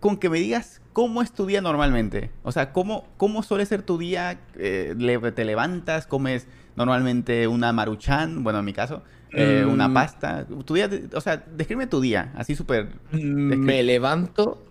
con 0.00 0.16
que 0.16 0.30
me 0.30 0.38
digas 0.38 0.80
cómo 0.92 1.22
es 1.22 1.32
tu 1.32 1.46
día 1.46 1.60
normalmente. 1.60 2.30
O 2.42 2.52
sea, 2.52 2.72
cómo, 2.72 3.06
cómo 3.16 3.42
suele 3.42 3.66
ser 3.66 3.82
tu 3.82 3.98
día. 3.98 4.40
Eh, 4.56 4.94
te 5.34 5.44
levantas, 5.44 6.06
comes 6.06 6.46
normalmente 6.76 7.48
una 7.48 7.72
maruchan, 7.72 8.44
bueno, 8.44 8.60
en 8.60 8.64
mi 8.64 8.72
caso, 8.72 9.02
eh, 9.32 9.66
una 9.68 9.88
mm. 9.88 9.94
pasta. 9.94 10.46
Tu 10.64 10.74
día, 10.74 10.88
o 11.12 11.20
sea, 11.20 11.44
describe 11.54 11.86
tu 11.86 12.00
día, 12.00 12.32
así 12.36 12.54
súper. 12.54 12.88
Me 13.12 13.82
levanto 13.82 14.64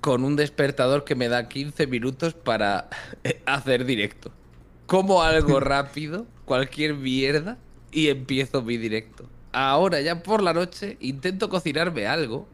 con 0.00 0.24
un 0.24 0.36
despertador 0.36 1.04
que 1.04 1.14
me 1.14 1.28
da 1.28 1.48
15 1.48 1.86
minutos 1.86 2.34
para 2.34 2.88
hacer 3.46 3.84
directo. 3.84 4.32
Como 4.86 5.22
algo 5.22 5.60
rápido, 5.60 6.26
cualquier 6.44 6.94
mierda, 6.94 7.58
y 7.92 8.08
empiezo 8.08 8.62
mi 8.62 8.76
directo. 8.76 9.28
Ahora, 9.52 10.00
ya 10.00 10.22
por 10.22 10.42
la 10.42 10.52
noche, 10.52 10.96
intento 11.00 11.48
cocinarme 11.48 12.06
algo 12.06 12.46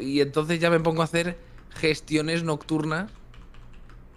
y 0.00 0.20
entonces 0.20 0.58
ya 0.58 0.70
me 0.70 0.80
pongo 0.80 1.02
a 1.02 1.04
hacer 1.04 1.36
gestiones 1.74 2.44
nocturnas. 2.44 3.10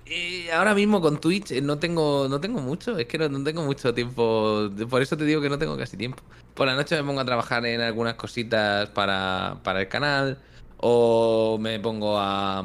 Y 0.05 0.49
ahora 0.49 0.75
mismo 0.75 0.99
con 0.99 1.21
Twitch 1.21 1.51
eh, 1.51 1.61
no 1.61 1.79
tengo, 1.79 2.27
no 2.29 2.41
tengo 2.41 2.59
mucho, 2.59 2.97
es 2.97 3.07
que 3.07 3.17
no, 3.17 3.43
tengo 3.43 3.63
mucho 3.63 3.93
tiempo. 3.93 4.69
Por 4.89 5.01
eso 5.01 5.17
te 5.17 5.25
digo 5.25 5.41
que 5.41 5.49
no 5.49 5.57
tengo 5.57 5.77
casi 5.77 5.97
tiempo. 5.97 6.21
Por 6.53 6.67
la 6.67 6.75
noche 6.75 6.95
me 6.97 7.03
pongo 7.03 7.21
a 7.21 7.25
trabajar 7.25 7.65
en 7.65 7.81
algunas 7.81 8.15
cositas 8.15 8.89
para, 8.89 9.57
el 9.65 9.87
canal. 9.87 10.37
O 10.77 11.57
me 11.59 11.79
pongo 11.79 12.17
a. 12.17 12.63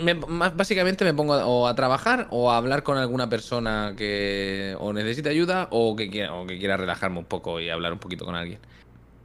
Mm, 0.00 0.24
más 0.26 0.56
básicamente 0.56 1.04
me 1.04 1.12
pongo 1.12 1.34
o 1.34 1.66
a 1.66 1.74
trabajar 1.74 2.26
o 2.30 2.50
a 2.50 2.56
hablar 2.56 2.82
con 2.82 2.96
alguna 2.96 3.28
persona 3.28 3.94
que 3.96 4.74
o 4.78 4.92
necesite 4.92 5.28
ayuda 5.28 5.68
o 5.70 5.94
que 5.96 6.08
quiera, 6.08 6.32
o 6.34 6.46
que 6.46 6.58
quiera 6.58 6.76
relajarme 6.76 7.18
un 7.18 7.26
poco 7.26 7.60
y 7.60 7.68
hablar 7.68 7.92
un 7.92 7.98
poquito 7.98 8.24
con 8.24 8.34
alguien. 8.34 8.58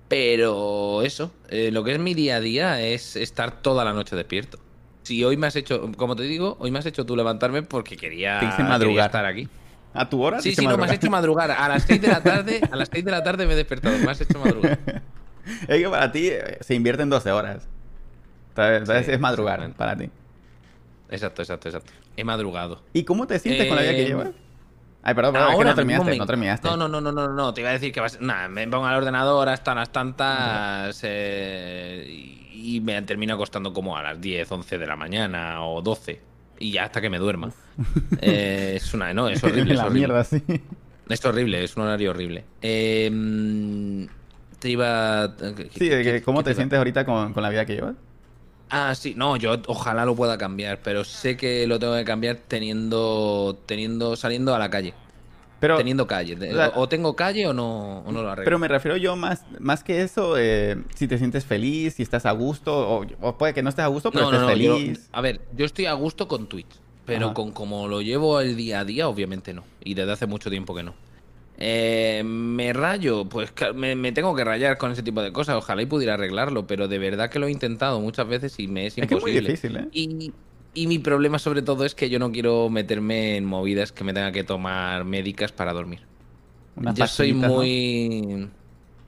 Pero 0.10 1.02
eso, 1.04 1.32
eh, 1.50 1.72
lo 1.72 1.84
que 1.84 1.94
es 1.94 2.00
mi 2.00 2.14
día 2.14 2.38
a 2.38 2.40
día 2.40 2.82
es 2.82 3.16
estar 3.16 3.62
toda 3.62 3.84
la 3.86 3.94
noche 3.94 4.16
despierto. 4.16 4.60
Si 5.04 5.24
hoy 5.24 5.38
me 5.38 5.48
has 5.48 5.56
hecho, 5.56 5.90
como 5.96 6.16
te 6.16 6.24
digo, 6.24 6.58
hoy 6.60 6.72
me 6.72 6.80
has 6.80 6.86
hecho 6.86 7.06
tú 7.06 7.16
levantarme 7.16 7.64
porque 7.64 7.96
quería, 7.96 8.40
estar 8.40 9.26
aquí. 9.26 9.48
¿A 9.94 10.10
tu 10.10 10.22
hora? 10.22 10.42
Sí, 10.42 10.54
sí, 10.54 10.68
no, 10.68 10.78
me 10.78 10.86
has 10.86 10.92
hecho 10.92 11.10
madrugar. 11.10 11.50
A 11.52 11.68
las 11.70 11.84
6 11.84 12.02
de 12.02 12.08
la 12.10 12.22
tarde, 12.22 12.62
a 12.72 12.76
las 12.76 12.90
6 12.92 13.06
de 13.06 13.12
la 13.12 13.24
tarde 13.24 13.48
me 13.48 13.54
he 13.54 13.56
despertado. 13.56 13.98
Me 13.98 14.12
has 14.12 14.20
hecho 14.20 14.38
madrugar. 14.38 14.80
es 15.68 15.82
que 15.82 15.90
para 15.90 16.12
ti 16.12 16.28
eh, 16.28 16.58
se 16.60 16.76
invierte 16.76 17.04
en 17.04 17.10
12 17.10 17.32
horas. 17.32 17.68
Entonces 18.56 19.08
es 19.08 19.20
madrugar 19.20 19.72
para 19.74 19.96
ti. 19.96 20.10
Exacto, 21.10 21.42
exacto, 21.42 21.70
exacto. 21.70 21.92
He 22.16 22.24
madrugado. 22.24 22.82
¿Y 22.94 23.04
cómo 23.04 23.28
te 23.28 23.40
sientes 23.40 23.68
con 23.68 23.76
la 23.76 23.84
vida 23.84 23.92
que 23.92 24.04
eh, 24.04 24.08
llevas? 24.08 24.30
Ay, 25.04 25.14
perdón, 25.14 25.34
perdón 25.34 25.52
es 25.52 25.58
que 25.58 25.64
no 25.64 25.76
terminaste, 25.76 26.18
no 26.18 26.26
terminaste. 26.26 26.68
No, 26.68 26.76
no, 26.76 26.88
no, 26.90 27.00
no, 27.00 27.12
no, 27.12 27.28
no, 27.30 27.54
te 27.54 27.62
iba 27.62 27.70
a 27.70 27.74
decir 27.74 27.94
que 27.94 28.02
vas... 28.02 28.20
Nada, 28.20 28.50
me 28.50 28.68
pongo 28.68 28.88
al 28.88 28.98
ordenador 28.98 29.48
hasta 29.48 29.74
las 29.74 29.90
tantas 29.92 31.00
eh, 31.04 32.06
y 32.54 32.82
me 32.82 33.02
termina 33.04 33.36
acostando 33.36 33.72
como 33.72 33.96
a 33.96 34.04
las 34.04 34.20
10, 34.20 34.52
11 34.52 34.78
de 34.78 34.86
la 34.86 34.98
mañana 34.98 35.64
o 35.64 35.82
12 35.82 36.20
y 36.60 36.72
ya 36.72 36.86
hasta 36.86 37.00
que 37.00 37.10
me 37.10 37.20
duerma. 37.20 37.52
Eh, 38.20 38.74
es 38.76 38.94
una... 38.94 39.14
No, 39.14 39.30
es 39.30 39.42
horrible. 39.44 39.74
la 39.76 39.84
es 39.84 39.88
horrible. 39.88 40.08
mierda, 40.08 40.24
sí. 40.24 40.44
Es 41.08 41.24
horrible, 41.24 41.64
es 41.64 41.78
un 41.78 41.84
horario 41.84 42.10
horrible. 42.10 42.44
Eh, 42.62 44.08
te 44.60 44.70
iba... 44.70 45.36
Sí, 45.72 45.90
¿cómo 46.26 46.44
te, 46.44 46.54
sientes 46.54 46.78
ahorita 46.78 47.06
con, 47.06 47.34
con 47.34 47.44
la 47.44 47.50
vida 47.50 47.66
que 47.66 47.76
llevas? 47.76 47.96
Ah, 48.70 48.94
sí, 48.96 49.14
no, 49.16 49.38
yo 49.38 49.58
ojalá 49.68 50.06
lo 50.06 50.16
pueda 50.16 50.38
cambiar, 50.38 50.80
pero 50.84 51.04
sé 51.04 51.38
que 51.38 51.68
lo 51.68 51.80
tengo 51.80 51.96
que 51.96 52.04
cambiar 52.04 52.38
teniendo, 52.48 53.58
teniendo, 53.66 54.16
saliendo 54.16 54.54
a 54.54 54.60
la 54.60 54.70
calle. 54.70 54.94
Pero, 55.60 55.78
teniendo 55.78 56.06
calle. 56.06 56.38
O, 56.76 56.88
tengo 56.88 57.16
calle 57.16 57.48
o 57.48 57.54
no, 57.54 58.00
o 58.00 58.12
no 58.12 58.22
lo 58.22 58.30
arreglo. 58.30 58.46
Pero 58.46 58.60
me 58.60 58.68
refiero 58.68 58.96
yo 58.98 59.16
más, 59.16 59.44
más 59.60 59.84
que 59.84 60.02
eso, 60.02 60.38
eh, 60.38 60.78
si 60.96 61.08
te 61.08 61.18
sientes 61.18 61.46
feliz, 61.46 61.96
si 61.96 62.04
estás 62.04 62.26
a 62.26 62.32
gusto, 62.32 63.06
o, 63.22 63.38
puede 63.38 63.54
que 63.54 63.64
no 63.64 63.70
estés 63.70 63.86
a 63.86 63.88
gusto, 63.88 64.12
pero 64.12 64.32
estés 64.32 64.46
feliz. 64.46 65.10
a 65.12 65.22
ver, 65.22 65.42
yo 65.56 65.66
estoy 65.66 65.88
a 65.88 65.94
gusto 65.94 66.28
con 66.28 66.48
Twitch, 66.48 66.68
pero 67.06 67.34
con 67.34 67.52
como 67.52 67.88
lo 67.88 68.02
llevo 68.02 68.40
el 68.40 68.56
día 68.56 68.82
a 68.82 68.86
día, 68.86 69.08
obviamente 69.08 69.54
no. 69.54 69.64
Y 69.84 69.96
desde 69.96 70.12
hace 70.12 70.28
mucho 70.28 70.50
tiempo 70.50 70.76
que 70.76 70.84
no. 70.84 70.94
Eh, 71.60 72.22
me 72.24 72.72
rayo, 72.72 73.26
pues 73.26 73.52
me, 73.74 74.12
tengo 74.12 74.36
que 74.36 74.44
rayar 74.44 74.78
con 74.78 74.92
ese 74.92 75.02
tipo 75.02 75.22
de 75.24 75.32
cosas. 75.32 75.56
Ojalá 75.56 75.82
y 75.82 75.88
pudiera 75.88 76.14
arreglarlo, 76.14 76.68
pero 76.68 76.88
de 76.88 77.00
verdad 77.00 77.30
que 77.30 77.40
lo 77.40 77.48
he 77.48 77.52
intentado 77.52 78.00
muchas 78.00 78.28
veces 78.28 78.60
y 78.60 78.68
me 78.68 78.86
es, 78.86 78.98
imposible. 78.98 79.42
difícil, 79.42 79.78
¿eh? 79.78 79.88
Y, 80.74 80.86
mi 80.86 81.00
problema 81.00 81.40
sobre 81.40 81.64
todo 81.64 81.86
es 81.86 81.96
que 81.96 82.08
yo 82.08 82.20
no 82.20 82.32
quiero 82.32 82.70
meterme 82.70 83.38
en 83.38 83.46
movidas 83.46 83.92
que 83.92 84.04
me 84.04 84.14
tenga 84.14 84.32
que 84.32 84.44
tomar 84.44 85.06
médicas 85.06 85.52
para 85.52 85.74
dormir. 85.74 86.02
yo 86.94 87.08
soy 87.08 87.34
muy... 87.34 88.48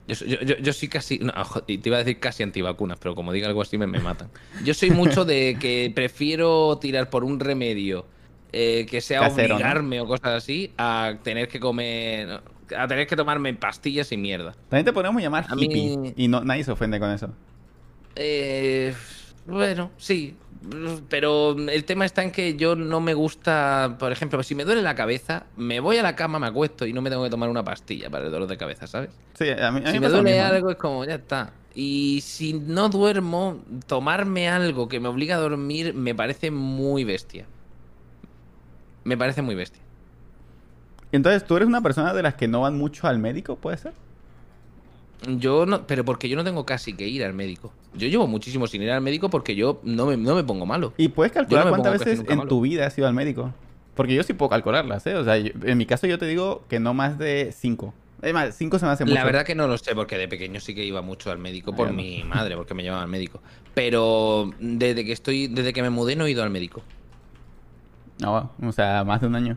Yo, 0.08 0.72
soy 0.72 0.88
casi... 0.88 1.20
te 1.20 1.80
iba 1.84 1.98
a 1.98 2.00
decir 2.00 2.18
casi 2.18 2.42
antivacunas, 2.42 2.98
pero 2.98 3.14
como 3.14 3.32
diga 3.32 3.46
algo 3.46 3.62
así 3.62 3.78
me, 3.78 3.86
me 3.86 4.00
matan. 4.00 4.30
Yo 4.64 4.74
soy 4.74 4.90
mucho 4.90 5.24
de 5.24 5.56
que 5.60 5.92
prefiero 5.94 6.76
tirar 6.80 7.08
por 7.08 7.22
un 7.22 7.38
remedio 7.38 8.04
eh, 8.52 8.86
que 8.88 9.00
sea 9.00 9.26
obligarme 9.28 10.00
o 10.00 10.06
cosas 10.06 10.30
así 10.42 10.72
a 10.76 11.14
tener 11.22 11.48
que 11.48 11.60
comer, 11.60 12.40
a 12.76 12.88
tener 12.88 13.06
que 13.06 13.16
tomarme 13.16 13.52
pastillas 13.54 14.10
y 14.12 14.16
mierda. 14.16 14.52
También 14.68 14.84
te 14.84 14.92
podemos 14.92 15.20
llamar 15.22 15.46
hippie 15.56 16.14
y 16.16 16.28
no, 16.28 16.42
nadie 16.42 16.64
se 16.64 16.72
ofende 16.72 16.98
con 16.98 17.10
eso. 17.10 17.30
Eh, 18.16 18.94
bueno, 19.46 19.90
sí. 19.96 20.36
Pero 21.08 21.56
el 21.56 21.84
tema 21.84 22.04
está 22.04 22.22
en 22.22 22.32
que 22.32 22.54
yo 22.54 22.76
no 22.76 23.00
me 23.00 23.14
gusta, 23.14 23.96
por 23.98 24.12
ejemplo, 24.12 24.42
si 24.42 24.54
me 24.54 24.66
duele 24.66 24.82
la 24.82 24.94
cabeza, 24.94 25.46
me 25.56 25.80
voy 25.80 25.96
a 25.96 26.02
la 26.02 26.14
cama, 26.16 26.38
me 26.38 26.48
acuesto 26.48 26.84
y 26.86 26.92
no 26.92 27.00
me 27.00 27.08
tengo 27.08 27.24
que 27.24 27.30
tomar 27.30 27.48
una 27.48 27.64
pastilla 27.64 28.10
para 28.10 28.26
el 28.26 28.30
dolor 28.30 28.46
de 28.46 28.58
cabeza, 28.58 28.86
¿sabes? 28.86 29.08
Sí, 29.38 29.48
a 29.48 29.70
mí, 29.70 29.78
a 29.78 29.90
mí 29.90 29.90
Si 29.90 29.98
me 30.00 30.08
duele 30.10 30.32
mismo. 30.32 30.44
algo 30.46 30.70
es 30.70 30.76
como, 30.76 31.04
ya 31.06 31.14
está. 31.14 31.54
Y 31.74 32.20
si 32.22 32.52
no 32.52 32.90
duermo, 32.90 33.64
tomarme 33.86 34.50
algo 34.50 34.86
que 34.86 35.00
me 35.00 35.08
obliga 35.08 35.36
a 35.36 35.38
dormir 35.38 35.94
me 35.94 36.14
parece 36.14 36.50
muy 36.50 37.04
bestia. 37.04 37.46
Me 39.04 39.16
parece 39.16 39.42
muy 39.42 39.54
bestia. 39.54 39.80
Entonces, 41.12 41.44
¿tú 41.46 41.56
eres 41.56 41.66
una 41.68 41.80
persona 41.80 42.14
de 42.14 42.22
las 42.22 42.34
que 42.34 42.48
no 42.48 42.60
van 42.60 42.76
mucho 42.78 43.06
al 43.08 43.18
médico, 43.18 43.56
puede 43.56 43.76
ser? 43.76 43.92
Yo 45.38 45.66
no, 45.66 45.86
pero 45.86 46.04
porque 46.04 46.28
yo 46.28 46.36
no 46.36 46.44
tengo 46.44 46.64
casi 46.64 46.94
que 46.94 47.06
ir 47.06 47.24
al 47.24 47.34
médico. 47.34 47.72
Yo 47.94 48.08
llevo 48.08 48.26
muchísimo 48.26 48.66
sin 48.66 48.82
ir 48.82 48.90
al 48.90 49.02
médico 49.02 49.28
porque 49.28 49.54
yo 49.54 49.80
no 49.82 50.06
me, 50.06 50.16
no 50.16 50.34
me 50.34 50.44
pongo 50.44 50.64
malo. 50.66 50.94
¿Y 50.96 51.08
puedes 51.08 51.32
calcular 51.32 51.64
no 51.64 51.70
cuántas 51.70 51.98
veces 51.98 52.20
en 52.28 52.38
malo. 52.38 52.48
tu 52.48 52.60
vida 52.60 52.86
has 52.86 52.96
ido 52.96 53.06
al 53.06 53.14
médico? 53.14 53.52
Porque 53.94 54.14
yo 54.14 54.22
sí 54.22 54.32
puedo 54.32 54.48
calcularlas, 54.48 55.06
¿eh? 55.06 55.16
O 55.16 55.24
sea, 55.24 55.36
yo- 55.36 55.52
en 55.64 55.76
mi 55.76 55.84
caso 55.84 56.06
yo 56.06 56.18
te 56.18 56.26
digo 56.26 56.62
que 56.68 56.80
no 56.80 56.94
más 56.94 57.18
de 57.18 57.52
cinco. 57.52 57.92
Es 58.22 58.32
más, 58.32 58.54
cinco 58.54 58.78
se 58.78 58.86
me 58.86 58.92
hace 58.92 59.04
mucho. 59.04 59.14
La 59.14 59.24
verdad 59.24 59.44
que 59.44 59.54
no 59.54 59.66
lo 59.66 59.76
sé, 59.76 59.94
porque 59.94 60.16
de 60.16 60.28
pequeño 60.28 60.60
sí 60.60 60.74
que 60.74 60.84
iba 60.84 61.02
mucho 61.02 61.30
al 61.30 61.38
médico 61.38 61.74
por 61.74 61.92
mi 61.92 62.22
madre, 62.24 62.56
porque 62.56 62.74
me 62.74 62.82
llevaba 62.82 63.02
al 63.02 63.08
médico. 63.08 63.42
Pero 63.74 64.50
desde 64.58 65.04
que 65.04 65.12
estoy, 65.12 65.48
desde 65.48 65.72
que 65.72 65.82
me 65.82 65.90
mudé 65.90 66.16
no 66.16 66.24
he 66.26 66.30
ido 66.30 66.42
al 66.42 66.50
médico. 66.50 66.82
No, 68.20 68.50
o 68.62 68.72
sea, 68.72 69.04
más 69.04 69.20
de 69.20 69.26
un 69.26 69.34
año. 69.34 69.56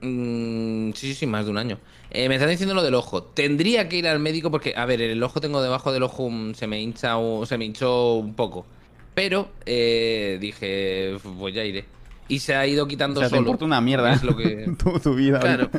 Mm, 0.00 0.92
sí, 0.94 1.08
sí, 1.08 1.14
sí, 1.14 1.26
más 1.26 1.44
de 1.44 1.50
un 1.50 1.58
año. 1.58 1.78
Eh, 2.10 2.28
me 2.28 2.34
están 2.34 2.50
diciendo 2.50 2.74
lo 2.74 2.82
del 2.82 2.94
ojo. 2.94 3.22
Tendría 3.22 3.88
que 3.88 3.96
ir 3.96 4.08
al 4.08 4.18
médico 4.18 4.50
porque, 4.50 4.74
a 4.76 4.84
ver, 4.84 5.00
el 5.00 5.22
ojo 5.22 5.40
tengo 5.40 5.62
debajo 5.62 5.92
del 5.92 6.02
ojo, 6.02 6.28
mm, 6.28 6.54
se 6.54 6.66
me 6.66 6.80
hincha, 6.80 7.16
o- 7.18 7.46
se 7.46 7.56
me 7.58 7.64
hinchó 7.64 8.14
un 8.14 8.34
poco. 8.34 8.66
Pero 9.14 9.50
eh, 9.66 10.38
dije, 10.40 11.16
pues 11.38 11.54
ya 11.54 11.64
iré. 11.64 11.84
Y 12.28 12.38
se 12.38 12.54
ha 12.54 12.66
ido 12.66 12.84
O 12.84 12.88
quitando 12.88 13.20
sea, 13.20 13.28
te 13.28 13.36
importa 13.36 13.64
una 13.64 13.80
mierda 13.80 14.12
Es 14.14 14.22
lo 14.22 14.36
que... 14.36 14.74
tu, 14.82 14.98
tu 14.98 15.14
vida. 15.14 15.38
Claro. 15.38 15.70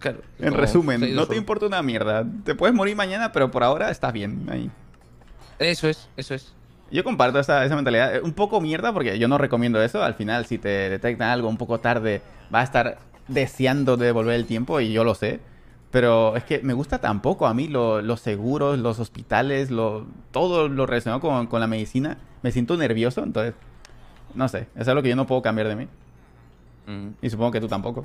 Claro. 0.00 0.18
En 0.38 0.50
Como 0.50 0.60
resumen, 0.60 1.14
no 1.14 1.26
te 1.26 1.36
importa 1.36 1.66
una 1.66 1.82
mierda. 1.82 2.26
Te 2.44 2.54
puedes 2.54 2.74
morir 2.74 2.94
mañana, 2.96 3.32
pero 3.32 3.50
por 3.50 3.62
ahora 3.64 3.90
estás 3.90 4.12
bien 4.12 4.46
ahí. 4.50 4.70
Eso 5.58 5.88
es, 5.88 6.08
eso 6.16 6.34
es. 6.34 6.52
Yo 6.90 7.02
comparto 7.02 7.38
esa, 7.40 7.64
esa 7.64 7.74
mentalidad. 7.76 8.16
Eh, 8.16 8.20
Un 8.20 8.32
poco 8.34 8.60
mierda 8.60 8.92
porque 8.92 9.18
yo 9.18 9.26
no 9.28 9.38
recomiendo 9.38 9.82
eso. 9.82 10.02
Al 10.02 10.14
final, 10.14 10.46
si 10.46 10.58
te 10.58 10.68
detectan 10.68 11.30
algo 11.30 11.48
un 11.48 11.56
poco 11.56 11.80
tarde, 11.80 12.22
vas 12.50 12.60
a 12.60 12.64
estar 12.64 12.98
deseando 13.28 13.96
de 13.96 14.06
devolver 14.06 14.34
el 14.34 14.46
tiempo 14.46 14.80
y 14.80 14.92
yo 14.92 15.02
lo 15.04 15.14
sé. 15.14 15.40
Pero 15.90 16.36
es 16.36 16.44
que 16.44 16.60
me 16.60 16.72
gusta 16.72 16.98
tampoco 17.00 17.46
a 17.46 17.54
mí 17.54 17.68
lo- 17.68 18.02
los 18.02 18.20
seguros, 18.20 18.78
los 18.78 18.98
hospitales, 18.98 19.70
lo, 19.70 20.06
todo 20.32 20.68
lo 20.68 20.86
relacionado 20.86 21.20
con, 21.20 21.46
con 21.46 21.60
la 21.60 21.66
medicina. 21.68 22.18
Me 22.42 22.50
siento 22.52 22.76
nervioso, 22.76 23.22
entonces, 23.22 23.54
no 24.34 24.48
sé. 24.48 24.66
Eso 24.76 24.90
es 24.90 24.94
lo 24.94 25.02
que 25.02 25.08
yo 25.08 25.16
no 25.16 25.26
puedo 25.26 25.40
cambiar 25.42 25.68
de 25.68 25.76
mí. 25.76 25.88
Mm. 26.86 27.08
Y 27.22 27.30
supongo 27.30 27.52
que 27.52 27.60
tú 27.60 27.68
tampoco. 27.68 28.04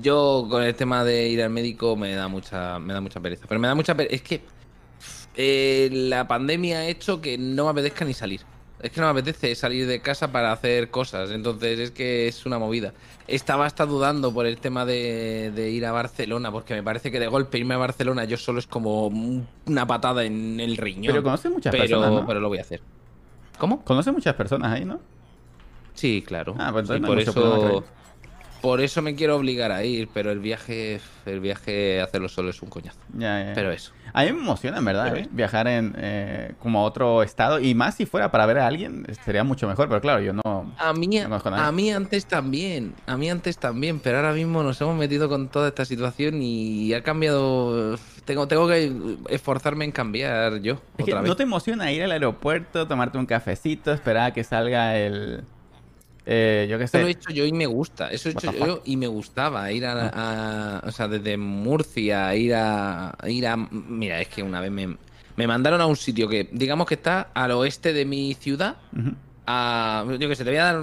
Yo 0.00 0.46
con 0.50 0.62
el 0.62 0.74
tema 0.74 1.04
de 1.04 1.28
ir 1.28 1.42
al 1.42 1.50
médico 1.50 1.94
me 1.96 2.14
da 2.14 2.26
mucha, 2.26 2.78
me 2.80 2.92
da 2.92 3.00
mucha 3.00 3.20
pereza. 3.20 3.44
Pero 3.48 3.60
me 3.60 3.68
da 3.68 3.74
mucha 3.74 3.94
pereza. 3.94 4.14
Es 4.16 4.22
que 4.22 4.42
eh, 5.36 5.88
la 5.92 6.26
pandemia 6.28 6.78
ha 6.80 6.86
hecho 6.86 7.20
que 7.20 7.38
no 7.38 7.64
me 7.64 7.70
apetezca 7.70 8.04
ni 8.04 8.14
salir. 8.14 8.40
Es 8.80 8.90
que 8.90 9.00
no 9.00 9.06
me 9.06 9.20
apetece 9.20 9.54
salir 9.54 9.86
de 9.86 10.00
casa 10.00 10.32
para 10.32 10.50
hacer 10.50 10.90
cosas. 10.90 11.30
Entonces 11.30 11.78
es 11.78 11.90
que 11.92 12.26
es 12.26 12.44
una 12.46 12.58
movida. 12.58 12.92
Estaba 13.28 13.64
hasta 13.64 13.86
dudando 13.86 14.34
por 14.34 14.44
el 14.44 14.58
tema 14.58 14.84
de, 14.84 15.52
de 15.54 15.70
ir 15.70 15.86
a 15.86 15.92
Barcelona, 15.92 16.50
porque 16.50 16.74
me 16.74 16.82
parece 16.82 17.12
que 17.12 17.20
de 17.20 17.28
golpe 17.28 17.58
irme 17.58 17.74
a 17.74 17.78
Barcelona 17.78 18.24
yo 18.24 18.36
solo 18.36 18.58
es 18.58 18.66
como 18.66 19.06
un- 19.06 19.46
una 19.66 19.86
patada 19.86 20.24
en 20.24 20.58
el 20.58 20.76
riñón. 20.76 21.12
Pero 21.12 21.22
conoces 21.22 21.52
muchas 21.52 21.70
pero, 21.70 21.84
personas, 21.84 22.10
¿no? 22.10 22.26
pero 22.26 22.40
lo 22.40 22.48
voy 22.48 22.58
a 22.58 22.62
hacer. 22.62 22.82
¿Cómo? 23.58 23.84
Conoces 23.84 24.12
muchas 24.12 24.34
personas 24.34 24.72
ahí, 24.72 24.84
¿no? 24.84 24.98
Sí, 25.94 26.24
claro. 26.26 26.56
Ah, 26.58 26.70
pues 26.72 26.82
entonces 26.82 27.00
no 27.02 27.06
por 27.06 27.18
eso. 27.20 27.84
Por 28.62 28.80
eso 28.80 29.02
me 29.02 29.14
quiero 29.14 29.36
obligar 29.36 29.72
a 29.72 29.84
ir, 29.84 30.08
pero 30.14 30.30
el 30.30 30.38
viaje, 30.38 31.00
el 31.26 31.40
viaje 31.40 32.00
hacerlo 32.00 32.28
solo 32.28 32.50
es 32.50 32.62
un 32.62 32.70
coñazo. 32.70 32.98
Ya, 33.12 33.44
ya. 33.44 33.52
Pero 33.54 33.72
eso. 33.72 33.92
A 34.14 34.24
mí 34.24 34.32
me 34.32 34.40
emociona, 34.40 34.78
en 34.78 34.84
verdad, 34.84 35.16
¿eh? 35.16 35.28
viajar 35.32 35.66
en 35.68 35.94
eh, 35.96 36.52
como 36.60 36.80
a 36.80 36.82
otro 36.82 37.22
estado. 37.22 37.58
Y 37.60 37.74
más 37.74 37.96
si 37.96 38.06
fuera 38.06 38.30
para 38.30 38.46
ver 38.46 38.58
a 38.58 38.66
alguien, 38.66 39.06
sería 39.24 39.42
mucho 39.42 39.66
mejor. 39.66 39.88
Pero 39.88 40.00
claro, 40.00 40.20
yo 40.20 40.32
no. 40.32 40.72
A 40.78 40.92
mí, 40.92 41.08
No 41.08 41.36
a 41.44 41.72
mí 41.72 41.90
antes 41.90 42.26
también, 42.26 42.94
a 43.06 43.16
mí 43.16 43.30
antes 43.30 43.58
también, 43.58 44.00
pero 44.00 44.18
ahora 44.18 44.32
mismo 44.32 44.62
nos 44.62 44.80
hemos 44.80 44.96
metido 44.96 45.28
con 45.28 45.48
toda 45.48 45.68
esta 45.68 45.84
situación 45.84 46.42
y 46.42 46.92
ha 46.94 47.02
cambiado. 47.02 47.96
Tengo, 48.24 48.46
tengo 48.46 48.68
que 48.68 48.92
esforzarme 49.30 49.84
en 49.84 49.90
cambiar 49.90 50.60
yo 50.60 50.80
Es 50.98 51.04
que 51.04 51.14
vez. 51.14 51.24
no 51.24 51.34
te 51.34 51.42
emociona 51.42 51.90
ir 51.90 52.04
al 52.04 52.12
aeropuerto, 52.12 52.86
tomarte 52.86 53.18
un 53.18 53.26
cafecito, 53.26 53.92
esperar 53.92 54.30
a 54.30 54.32
que 54.32 54.44
salga 54.44 54.96
el. 54.96 55.42
Eh, 56.26 56.66
yo 56.70 56.76
Eso 56.76 56.98
lo 56.98 57.06
he 57.06 57.10
hecho 57.10 57.30
yo 57.32 57.44
y 57.44 57.52
me 57.52 57.66
gusta. 57.66 58.08
Eso 58.08 58.28
he 58.28 58.32
hecho 58.32 58.52
yo 58.52 58.82
y 58.84 58.96
me 58.96 59.06
gustaba. 59.06 59.70
Ir 59.72 59.84
a, 59.86 60.08
a- 60.78 60.82
O 60.86 60.90
sea, 60.92 61.08
desde 61.08 61.36
Murcia, 61.36 62.34
ir 62.36 62.54
a. 62.54 63.14
Ir 63.26 63.46
a. 63.46 63.56
Mira, 63.56 64.20
es 64.20 64.28
que 64.28 64.42
una 64.42 64.60
vez 64.60 64.70
me, 64.70 64.96
me 65.36 65.46
mandaron 65.46 65.80
a 65.80 65.86
un 65.86 65.96
sitio 65.96 66.28
que, 66.28 66.48
digamos 66.52 66.86
que 66.86 66.94
está 66.94 67.28
al 67.34 67.50
oeste 67.52 67.92
de 67.92 68.04
mi 68.04 68.34
ciudad. 68.34 68.76
A, 69.46 70.04
yo 70.18 70.28
qué 70.28 70.36
sé, 70.36 70.44
te 70.44 70.50
voy 70.50 70.58
a 70.58 70.64
dar. 70.72 70.82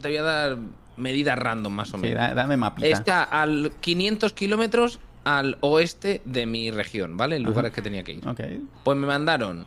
Te 0.00 0.08
voy 0.08 0.16
a 0.16 0.22
dar 0.22 0.58
medidas 0.96 1.38
random 1.38 1.72
más 1.72 1.92
o 1.94 1.96
Sí, 1.98 2.02
menos. 2.02 2.18
da- 2.18 2.34
dame 2.34 2.56
mapita. 2.56 2.86
Está 2.88 3.22
al 3.22 3.72
500 3.80 4.32
kilómetros 4.32 4.98
al 5.24 5.56
oeste 5.60 6.20
de 6.24 6.46
mi 6.46 6.70
región, 6.72 7.16
¿vale? 7.16 7.36
En 7.36 7.44
lugares 7.44 7.72
que 7.72 7.80
tenía 7.80 8.02
que 8.02 8.14
ir. 8.14 8.28
Ok. 8.28 8.40
Pues 8.82 8.98
me 8.98 9.06
mandaron 9.06 9.64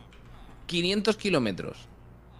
500 0.66 1.16
kilómetros 1.16 1.88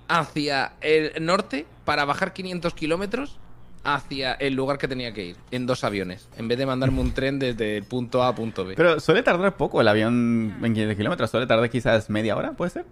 hacia 0.09 0.73
el 0.81 1.25
norte 1.25 1.67
para 1.85 2.05
bajar 2.05 2.33
500 2.33 2.75
kilómetros 2.75 3.39
hacia 3.85 4.33
el 4.33 4.55
lugar 4.55 4.79
que 4.79 4.89
tenía 4.89 5.13
que 5.13 5.25
ir, 5.25 5.37
en 5.53 5.65
dos 5.67 5.85
aviones, 5.85 6.29
en 6.37 6.49
vez 6.49 6.59
de 6.59 6.67
mandarme 6.67 7.01
un 7.01 7.15
tren 7.15 7.39
desde 7.39 7.77
el 7.77 7.85
punto 7.85 8.23
A 8.23 8.29
a 8.29 8.35
punto 8.35 8.65
B. 8.65 8.75
Pero 8.77 8.99
suele 8.99 9.23
tardar 9.23 9.57
poco 9.57 9.81
el 9.81 9.89
avión 9.89 10.57
en 10.63 10.75
500 10.75 10.97
kilómetros. 10.97 11.31
Suele 11.31 11.47
tardar 11.47 11.71
quizás 11.71 12.11
media 12.11 12.37
hora, 12.37 12.53
¿puede 12.53 12.71
ser? 12.71 12.85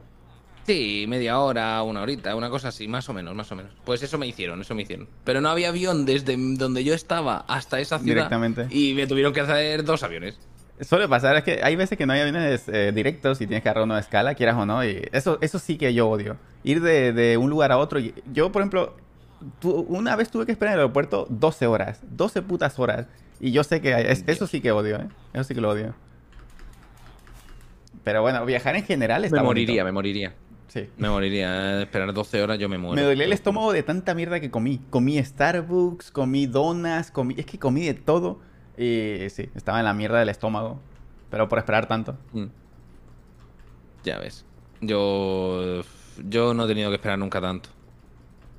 Sí, 0.67 1.05
media 1.09 1.39
hora, 1.41 1.83
una 1.83 2.01
horita, 2.01 2.35
una 2.35 2.49
cosa 2.49 2.69
así, 2.69 2.89
más 2.89 3.07
o 3.09 3.13
menos, 3.13 3.35
más 3.35 3.51
o 3.53 3.57
menos. 3.57 3.73
Pues 3.85 4.03
eso 4.03 4.17
me 4.17 4.27
hicieron, 4.27 4.61
eso 4.63 4.75
me 4.75 4.83
hicieron. 4.83 5.09
Pero 5.25 5.43
no 5.43 5.51
había 5.51 5.69
avión 5.69 6.07
desde 6.07 6.37
donde 6.39 6.85
yo 6.85 6.95
estaba 6.95 7.45
hasta 7.49 7.81
esa 7.81 7.99
ciudad. 7.99 8.15
Directamente. 8.15 8.69
Y 8.71 8.95
me 8.95 9.07
tuvieron 9.07 9.35
que 9.35 9.41
hacer 9.41 9.85
dos 9.85 10.03
aviones. 10.03 10.39
Suele 10.81 11.09
pasar, 11.09 11.37
es 11.37 11.45
que 11.45 11.61
hay 11.63 11.77
veces 11.77 11.97
que 11.97 12.05
no 12.05 12.13
hay 12.13 12.21
aviones 12.21 12.69
eh, 12.69 12.91
directos 12.93 13.41
y 13.41 13.47
tienes 13.47 13.63
que 13.63 13.69
agarrar 13.69 13.85
uno 13.85 13.95
de 13.95 14.01
escala, 14.01 14.35
quieras 14.35 14.57
o 14.57 14.67
no, 14.67 14.85
y 14.85 15.03
eso, 15.13 15.39
eso 15.41 15.59
sí 15.61 15.79
que 15.79 15.95
yo 15.95 16.09
odio. 16.09 16.37
Ir 16.65 16.81
de, 16.81 17.13
de 17.13 17.37
un 17.37 17.49
lugar 17.49 17.71
a 17.71 17.79
otro. 17.79 18.01
y- 18.01 18.13
Yo, 18.33 18.51
por 18.51 18.63
ejemplo, 18.63 18.97
tu- 19.61 19.71
una 19.89 20.17
vez 20.17 20.31
tuve 20.31 20.47
que 20.47 20.53
esperar 20.53 20.73
en 20.75 20.79
el 20.79 20.81
aeropuerto 20.83 21.27
12 21.31 21.67
horas, 21.69 22.01
12 22.11 22.43
putas 22.43 22.79
horas. 22.81 23.07
Y 23.39 23.53
yo 23.53 23.63
sé 23.63 23.81
que 23.81 23.93
es- 24.11 24.25
eso 24.27 24.47
sí 24.49 24.61
que 24.61 24.73
odio, 24.73 24.97
¿eh? 24.97 25.09
Eso 25.33 25.45
sí 25.45 25.55
que 25.55 25.61
lo 25.61 25.71
odio. 25.71 25.95
Pero 28.03 28.23
bueno, 28.23 28.45
viajar 28.45 28.77
en 28.77 28.85
general 28.85 29.25
está 29.25 29.37
me 29.37 29.43
bonito. 29.43 29.67
moriría, 29.67 29.85
me 29.85 29.93
moriría. 29.93 30.35
Sí. 30.69 30.89
Me 30.99 31.09
moriría. 31.09 31.79
eh, 31.79 31.83
Esperar 31.85 32.13
12 32.13 32.43
horas 32.43 32.59
yo 32.59 32.69
me 32.69 32.79
muero. 32.79 32.97
Me 32.97 33.03
dolía 33.03 33.25
el 33.25 33.33
estómago 33.33 33.73
de 33.73 33.83
tanta 33.83 34.13
mierda 34.15 34.41
que 34.41 34.51
comí. 34.51 34.81
Comí 34.91 35.23
Starbucks, 35.23 36.11
comí 36.11 36.47
donas, 36.47 37.11
comí... 37.11 37.35
Es 37.39 37.47
que 37.47 37.59
comí 37.59 37.87
de 37.87 37.95
todo. 37.95 38.41
Y 38.77 39.29
sí, 39.31 39.49
estaba 39.55 39.79
en 39.79 39.85
la 39.85 39.95
mierda 39.95 40.19
del 40.19 40.29
estómago. 40.29 40.81
Pero 41.31 41.49
por 41.49 41.59
esperar 41.59 41.87
tanto. 41.87 42.17
Mm. 42.33 42.47
Ya 44.05 44.19
ves. 44.19 44.45
Yo. 44.81 45.83
Yo 46.29 46.55
no 46.55 46.65
he 46.65 46.69
tenido 46.69 46.91
que 46.91 46.97
esperar 46.97 47.19
nunca 47.19 47.41
tanto. 47.41 47.71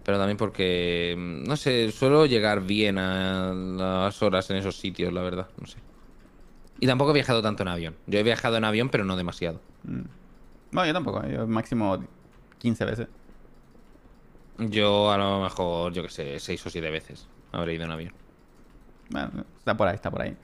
Pero 0.03 0.17
también 0.17 0.37
porque. 0.37 1.15
mm, 1.17 1.43
No 1.43 1.55
sé, 1.57 1.91
suelo 1.91 2.25
llegar 2.25 2.61
bien 2.61 2.97
a 2.97 3.53
las 3.53 4.21
horas 4.21 4.49
en 4.49 4.57
esos 4.57 4.77
sitios, 4.77 5.13
la 5.13 5.21
verdad. 5.21 5.47
No 5.59 5.67
sé. 5.67 5.77
Y 6.79 6.87
tampoco 6.87 7.11
he 7.11 7.13
viajado 7.13 7.41
tanto 7.41 7.63
en 7.63 7.69
avión. 7.69 7.95
Yo 8.07 8.19
he 8.19 8.23
viajado 8.23 8.57
en 8.57 8.65
avión, 8.65 8.89
pero 8.89 9.05
no 9.05 9.15
demasiado. 9.15 9.61
Mm. 9.83 10.01
No, 10.71 10.85
yo 10.85 10.93
tampoco. 10.93 11.25
Yo 11.27 11.47
máximo 11.47 12.03
15 12.59 12.85
veces. 12.85 13.07
Yo 14.57 15.11
a 15.11 15.17
lo 15.17 15.41
mejor, 15.41 15.93
yo 15.93 16.03
que 16.03 16.09
sé, 16.09 16.39
seis 16.39 16.65
o 16.65 16.69
siete 16.69 16.89
veces 16.89 17.27
habré 17.51 17.73
ido 17.73 17.83
en 17.85 17.91
avión. 17.91 18.13
Bueno, 19.09 19.45
está 19.57 19.75
por 19.77 19.87
ahí, 19.87 19.95
está 19.95 20.09
por 20.11 20.21
ahí. 20.21 20.35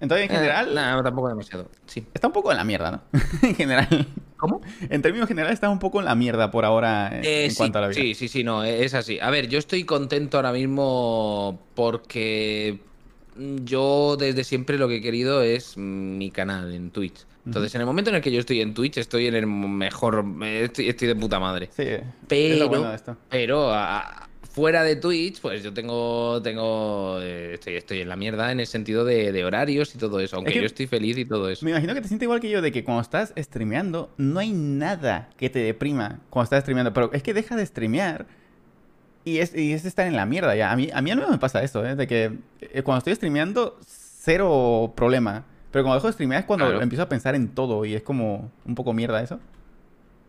Entonces, 0.00 0.28
en 0.28 0.32
Eh, 0.34 0.38
general, 0.38 0.74
nah, 0.74 1.02
tampoco 1.02 1.28
demasiado. 1.28 1.68
Sí. 1.86 2.04
está 2.12 2.26
un 2.26 2.32
poco 2.32 2.50
en 2.50 2.56
la 2.56 2.64
mierda, 2.64 2.90
¿no? 2.90 3.02
en 3.42 3.54
general. 3.54 4.06
¿Cómo? 4.36 4.60
En 4.90 5.00
términos 5.00 5.28
generales, 5.28 5.54
está 5.54 5.70
un 5.70 5.78
poco 5.78 6.00
en 6.00 6.06
la 6.06 6.16
mierda 6.16 6.50
por 6.50 6.64
ahora 6.64 7.08
en, 7.18 7.24
Eh, 7.24 7.44
en 7.44 7.50
sí, 7.52 7.56
cuanto 7.56 7.78
a 7.78 7.82
la 7.82 7.88
vida. 7.88 8.00
sí, 8.00 8.14
sí, 8.14 8.26
sí, 8.26 8.42
no, 8.42 8.64
es 8.64 8.94
así. 8.94 9.20
A 9.20 9.30
ver, 9.30 9.46
yo 9.48 9.58
estoy 9.60 9.84
contento 9.84 10.38
ahora 10.38 10.50
mismo 10.52 11.60
porque 11.76 12.80
yo 13.36 14.16
desde 14.18 14.42
siempre 14.44 14.78
lo 14.78 14.88
que 14.88 14.96
he 14.96 15.00
querido 15.00 15.42
es 15.42 15.76
mi 15.76 16.30
canal 16.32 16.72
en 16.74 16.90
Twitch. 16.90 17.24
Entonces, 17.46 17.74
en 17.74 17.80
el 17.80 17.86
momento 17.86 18.10
en 18.10 18.16
el 18.16 18.22
que 18.22 18.30
yo 18.30 18.38
estoy 18.40 18.60
en 18.60 18.72
Twitch, 18.74 18.98
estoy 18.98 19.26
en 19.26 19.34
el 19.34 19.46
mejor. 19.48 20.24
Estoy, 20.44 20.88
estoy 20.88 21.08
de 21.08 21.16
puta 21.16 21.40
madre. 21.40 21.70
Sí, 21.72 21.82
es 21.82 22.02
Pero, 22.28 22.56
lo 22.56 22.68
bueno 22.68 22.88
de 22.90 22.94
esto. 22.96 23.16
pero 23.28 23.72
a- 23.72 24.28
fuera 24.52 24.82
de 24.84 24.96
Twitch, 24.96 25.40
pues 25.40 25.62
yo 25.62 25.72
tengo, 25.72 26.40
tengo, 26.42 27.18
eh, 27.22 27.54
estoy, 27.54 27.74
estoy 27.76 28.00
en 28.02 28.08
la 28.08 28.16
mierda 28.16 28.52
en 28.52 28.60
el 28.60 28.66
sentido 28.66 29.04
de, 29.04 29.32
de 29.32 29.44
horarios 29.44 29.94
y 29.94 29.98
todo 29.98 30.20
eso, 30.20 30.36
aunque 30.36 30.50
Es 30.50 30.54
que- 30.54 30.60
yo 30.60 30.66
estoy 30.66 30.86
feliz 30.86 31.16
y 31.18 31.24
todo 31.24 31.48
eso. 31.48 31.64
Me 31.64 31.70
imagino 31.70 31.94
que 31.94 32.00
te 32.02 32.08
sientes 32.08 32.26
igual 32.26 32.40
que 32.40 32.50
yo 32.50 32.60
de 32.60 32.70
que 32.72 32.84
cuando 32.84 33.00
estás 33.02 33.32
streameando 33.36 34.12
no 34.18 34.40
hay 34.40 34.52
nada 34.52 35.30
que 35.38 35.48
te 35.50 35.60
deprima 35.60 36.20
cuando 36.30 36.44
estás 36.44 36.60
streameando, 36.62 36.92
pero 36.92 37.10
es 37.12 37.22
que 37.22 37.32
dejas 37.34 37.56
de 37.58 37.64
streamear 37.66 38.26
y 39.24 39.38
es, 39.38 39.54
y 39.56 39.72
es 39.72 39.84
estar 39.84 40.06
en 40.06 40.16
la 40.16 40.26
mierda 40.26 40.54
ya. 40.56 40.70
A 40.72 40.76
mí, 40.76 40.90
a 40.92 41.00
mí 41.00 41.10
al 41.10 41.16
menos 41.16 41.30
me 41.30 41.38
pasa 41.38 41.62
eso, 41.62 41.86
¿eh? 41.86 41.94
de 41.96 42.06
que 42.06 42.32
eh, 42.60 42.82
cuando 42.82 42.98
estoy 42.98 43.14
streameando 43.14 43.78
cero 43.86 44.92
problema, 44.96 45.44
pero 45.70 45.84
cuando 45.84 45.94
dejo 45.96 46.08
de 46.08 46.12
streamear 46.12 46.40
es 46.40 46.46
cuando 46.46 46.66
Claro. 46.66 46.82
empiezo 46.82 47.02
a 47.04 47.08
pensar 47.08 47.34
en 47.34 47.48
todo 47.54 47.84
y 47.84 47.94
es 47.94 48.02
como 48.02 48.50
un 48.66 48.74
poco 48.74 48.92
mierda 48.92 49.22
eso. 49.22 49.40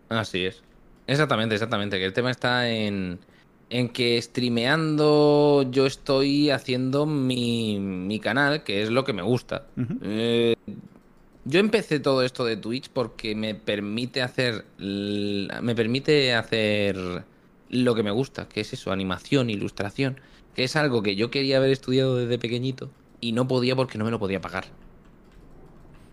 Así 0.10 0.45
es. 0.45 0.62
Exactamente, 1.08 1.56
exactamente. 1.56 1.98
Que 2.00 2.06
el 2.06 2.14
tema 2.14 2.32
está 2.32 2.70
en, 2.70 3.20
en 3.69 3.90
que 3.90 4.22
streameando 4.22 5.65
yo 5.72 5.85
estoy 5.85 6.49
haciendo 6.49 7.06
mi, 7.06 7.80
mi 7.80 8.19
canal, 8.19 8.64
que 8.64 8.84
es 8.84 8.90
lo 8.90 9.03
que 9.03 9.14
me 9.14 9.22
gusta. 9.22 9.65
Eh, 10.02 10.56
yo 11.45 11.60
empecé 11.60 11.99
todo 11.99 12.23
esto 12.23 12.45
de 12.45 12.57
Twitch 12.57 12.90
porque 12.90 13.35
me 13.35 13.56
permite 13.56 14.22
hacer 14.22 14.65
me 14.77 15.76
permite 15.76 16.34
hacer 16.34 17.26
lo 17.69 17.95
que 17.95 18.03
me 18.03 18.11
gusta, 18.11 18.48
que 18.48 18.61
es 18.61 18.73
eso, 18.73 18.91
animación, 18.91 19.49
ilustración, 19.49 20.19
que 20.56 20.64
es 20.64 20.76
algo 20.76 21.02
que 21.02 21.15
yo 21.15 21.31
quería 21.31 21.57
haber 21.57 21.72
estudiado 21.72 22.18
desde 22.18 22.38
pequeñito 22.38 22.91
y 23.19 23.31
no 23.31 23.48
podía 23.48 23.76
porque 23.76 23.98
no 23.98 24.06
me 24.06 24.11
lo 24.11 24.19
podía 24.19 24.41
pagar. 24.41 24.65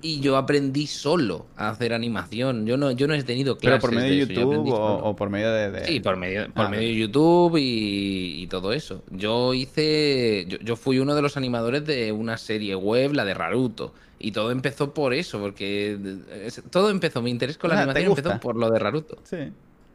Y 0.02 0.20
yo 0.20 0.36
aprendí 0.38 0.86
solo 0.86 1.46
a 1.56 1.68
hacer 1.68 1.92
animación. 1.92 2.64
Yo 2.66 2.76
no, 2.78 2.90
yo 2.90 3.06
no 3.06 3.12
he 3.14 3.22
tenido 3.22 3.58
Pero 3.58 3.72
clases 3.78 3.80
por 3.82 3.92
medio 3.94 4.26
de 4.26 4.32
eso, 4.32 4.40
YouTube 4.40 4.68
o, 4.72 4.76
solo. 4.76 4.94
o 5.04 5.16
por 5.16 5.28
medio 5.30 5.52
de... 5.52 5.70
de- 5.70 5.84
Sí, 5.84 6.00
por 6.00 6.16
medio, 6.16 6.50
por 6.54 6.66
Ah, 6.66 6.68
medio 6.70 6.88
de 6.88 6.96
YouTube 6.96 7.56
y, 7.58 8.42
y 8.42 8.46
todo 8.46 8.72
eso. 8.72 9.02
Yo 9.10 9.52
hice. 9.52 10.46
Yo, 10.48 10.58
yo 10.60 10.76
fui 10.76 10.98
uno 11.00 11.14
de 11.14 11.20
los 11.22 11.36
animadores 11.36 11.84
de 11.84 12.12
una 12.12 12.38
serie 12.38 12.74
web, 12.74 13.12
la 13.12 13.24
de 13.26 13.34
Raruto. 13.34 13.92
Y 14.18 14.32
todo 14.32 14.50
empezó 14.52 14.94
por 14.94 15.12
eso, 15.12 15.38
porque 15.38 15.98
es- 16.46 16.62
todo 16.70 16.88
empezó. 16.90 17.20
Mi 17.20 17.30
interés 17.30 17.58
con 17.58 17.68
la 17.68 17.76
Ah, 17.76 17.78
¿te 17.78 17.90
animación 18.00 18.10
empezó 18.18 18.40
por 18.40 18.56
lo 18.56 18.70
de 18.70 18.78
Raruto. 18.78 19.18
Sí. 19.24 19.36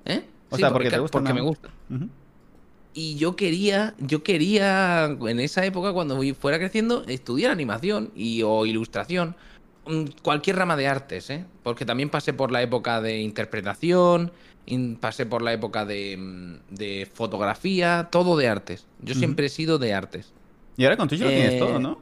¿Eh? 0.05 0.21
O 0.51 0.55
Sí, 0.55 0.61
sea, 0.61 0.71
porque 0.71 0.91
te 0.91 0.99
gusta 0.99 1.17
porque 1.17 1.33
me 1.33 1.41
gusta. 1.41 1.69
Y 2.93 3.15
yo 3.15 3.35
quería, 3.35 3.93
yo 3.99 4.23
quería, 4.23 5.05
en 5.05 5.39
esa 5.41 5.65
época, 5.65 5.91
cuando 5.91 6.17
fuera 6.39 6.57
creciendo, 6.59 7.03
estudiar 7.07 7.51
animación 7.51 8.11
y, 8.15 8.41
o 8.43 8.65
ilustración. 8.65 9.35
Mm, 9.85 10.05
Cualquier 10.21 10.57
rama 10.57 10.75
de 10.75 10.87
artes, 10.87 11.29
¿eh? 11.29 11.45
Porque 11.63 11.85
también 11.85 12.09
pasé 12.09 12.33
por 12.33 12.51
la 12.51 12.61
época 12.61 13.01
de 13.01 13.19
interpretación, 13.19 14.31
in- 14.65 14.95
pasé 14.97 15.25
por 15.25 15.41
la 15.41 15.53
época 15.53 15.85
de, 15.85 16.17
mm, 16.17 16.73
de 16.75 17.09
fotografía, 17.13 18.09
todo 18.11 18.37
de 18.37 18.47
artes. 18.47 18.85
Yo 18.99 19.13
siempre 19.15 19.47
he 19.47 19.49
sido 19.49 19.77
de 19.77 19.93
artes. 19.93 20.33
Y 20.77 20.83
ahora 20.85 20.97
con 20.97 21.07
Twitch 21.07 21.21
lo 21.21 21.29
tienes 21.29 21.53
Eh, 21.53 21.59
todo, 21.59 21.79
¿no? 21.79 21.99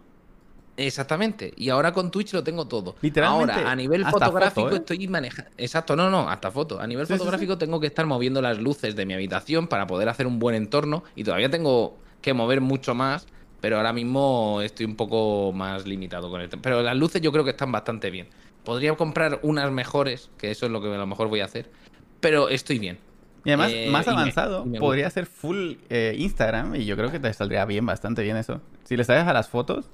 Exactamente. 0.76 1.54
Y 1.56 1.70
ahora 1.70 1.92
con 1.94 2.10
Twitch 2.10 2.34
lo 2.34 2.44
tengo 2.44 2.68
todo. 2.68 2.96
Literalmente, 3.02 3.54
Ahora, 3.54 3.72
a 3.72 3.76
nivel 3.76 4.04
fotográfico 4.06 4.62
foto, 4.70 4.76
¿eh? 4.76 4.80
estoy 4.80 5.08
manejando. 5.08 5.52
Exacto, 5.58 5.96
no, 5.96 6.10
no, 6.10 6.28
hasta 6.30 6.50
foto. 6.50 6.80
A 6.80 6.88
nivel 6.88 7.06
Sí, 7.06 7.14
sí, 7.14 7.14
sí. 7.14 7.20
fotográfico 7.20 7.58
tengo 7.60 7.80
que 7.80 7.88
estar 7.88 8.08
moviendo 8.08 8.42
las 8.42 8.58
luces 8.58 8.96
de 8.96 9.06
mi 9.06 9.14
habitación 9.14 9.68
para 9.68 9.86
poder 9.86 10.10
hacer 10.10 10.26
un 10.26 10.40
buen 10.40 10.56
entorno. 10.56 11.04
Y 11.16 11.24
todavía 11.24 11.50
tengo 11.52 11.96
que 12.22 12.34
mover 12.34 12.62
mucho 12.62 12.96
más. 12.96 13.28
Pero 13.64 13.78
ahora 13.78 13.94
mismo 13.94 14.60
estoy 14.62 14.86
un 14.86 14.98
poco 14.98 15.54
más 15.54 15.88
limitado 15.88 16.30
con 16.30 16.42
esto. 16.42 16.58
Pero 16.62 16.82
las 16.82 16.98
luces 16.98 17.22
yo 17.22 17.32
creo 17.32 17.46
que 17.46 17.52
están 17.52 17.72
bastante 17.72 18.12
bien. 18.12 18.28
Podría 18.66 18.94
comprar 18.96 19.40
unas 19.42 19.72
mejores, 19.72 20.30
que 20.38 20.52
eso 20.52 20.66
es 20.66 20.72
lo 20.74 20.82
que 20.82 20.94
a 20.94 20.98
lo 20.98 21.08
mejor 21.08 21.30
voy 21.30 21.40
a 21.40 21.46
hacer. 21.46 21.70
Pero 22.20 22.50
estoy 22.50 22.78
bien. 22.78 22.98
Y 23.46 23.52
además, 23.52 23.72
eh, 23.74 23.88
más 23.90 24.06
y 24.06 24.10
me- 24.10 24.16
avanzado, 24.16 24.64
y 24.66 24.70
me 24.70 24.80
podría 24.80 25.10
ser 25.10 25.28
full 25.28 25.76
eh, 25.90 26.14
Instagram 26.20 26.76
y 26.76 26.84
yo 26.84 26.98
creo 26.98 27.10
que 27.10 27.22
te 27.22 27.32
saldría 27.32 27.64
bien, 27.64 27.86
bastante 27.86 28.22
bien 28.22 28.36
eso. 28.36 28.60
Si 28.84 28.98
le 28.98 29.06
sabes 29.06 29.24
a 29.26 29.32
las 29.32 29.48
fotos, 29.48 29.86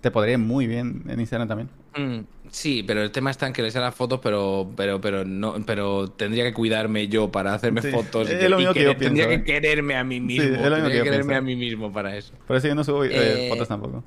te 0.00 0.10
podría 0.10 0.32
ir 0.32 0.38
muy 0.38 0.66
bien 0.66 1.04
en 1.06 1.20
Instagram 1.20 1.46
también. 1.46 1.68
Mm, 1.94 2.39
sí, 2.50 2.82
pero 2.82 3.02
el 3.02 3.10
tema 3.12 3.30
está 3.30 3.46
en 3.46 3.52
que 3.52 3.62
le 3.62 3.70
sean 3.70 3.84
las 3.84 3.94
fotos, 3.94 4.20
pero, 4.22 4.70
pero, 4.76 5.00
pero 5.00 5.24
no, 5.24 5.54
pero 5.66 6.08
tendría 6.10 6.44
que 6.44 6.52
cuidarme 6.52 7.08
yo 7.08 7.30
para 7.30 7.54
hacerme 7.54 7.82
Sí, 7.82 7.90
fotos. 7.90 8.28
y 8.28 8.32
es 8.32 8.38
que- 8.38 8.48
lo 8.48 8.56
y 8.56 8.58
mismo 8.60 8.74
que 8.74 8.82
yo 8.84 8.96
Tendría 8.96 9.28
pienso, 9.28 9.44
que 9.44 9.52
quererme 9.52 9.96
a 9.96 10.04
mí 10.04 10.16
Sí, 10.16 10.20
mismo. 10.22 10.56
es 10.64 10.70
lo 10.70 10.76
mismo 10.76 10.88
que 10.90 10.96
yo 10.98 11.04
quererme 11.04 11.24
pienso. 11.34 11.38
a 11.38 11.42
mí 11.42 11.56
mismo 11.56 11.92
para 11.92 12.16
eso. 12.16 12.34
Por 12.46 12.56
eso 12.56 12.68
yo 12.68 12.74
no 12.74 12.84
subo 12.84 13.04
eh, 13.04 13.46
fotos 13.48 13.68
tampoco. 13.68 14.04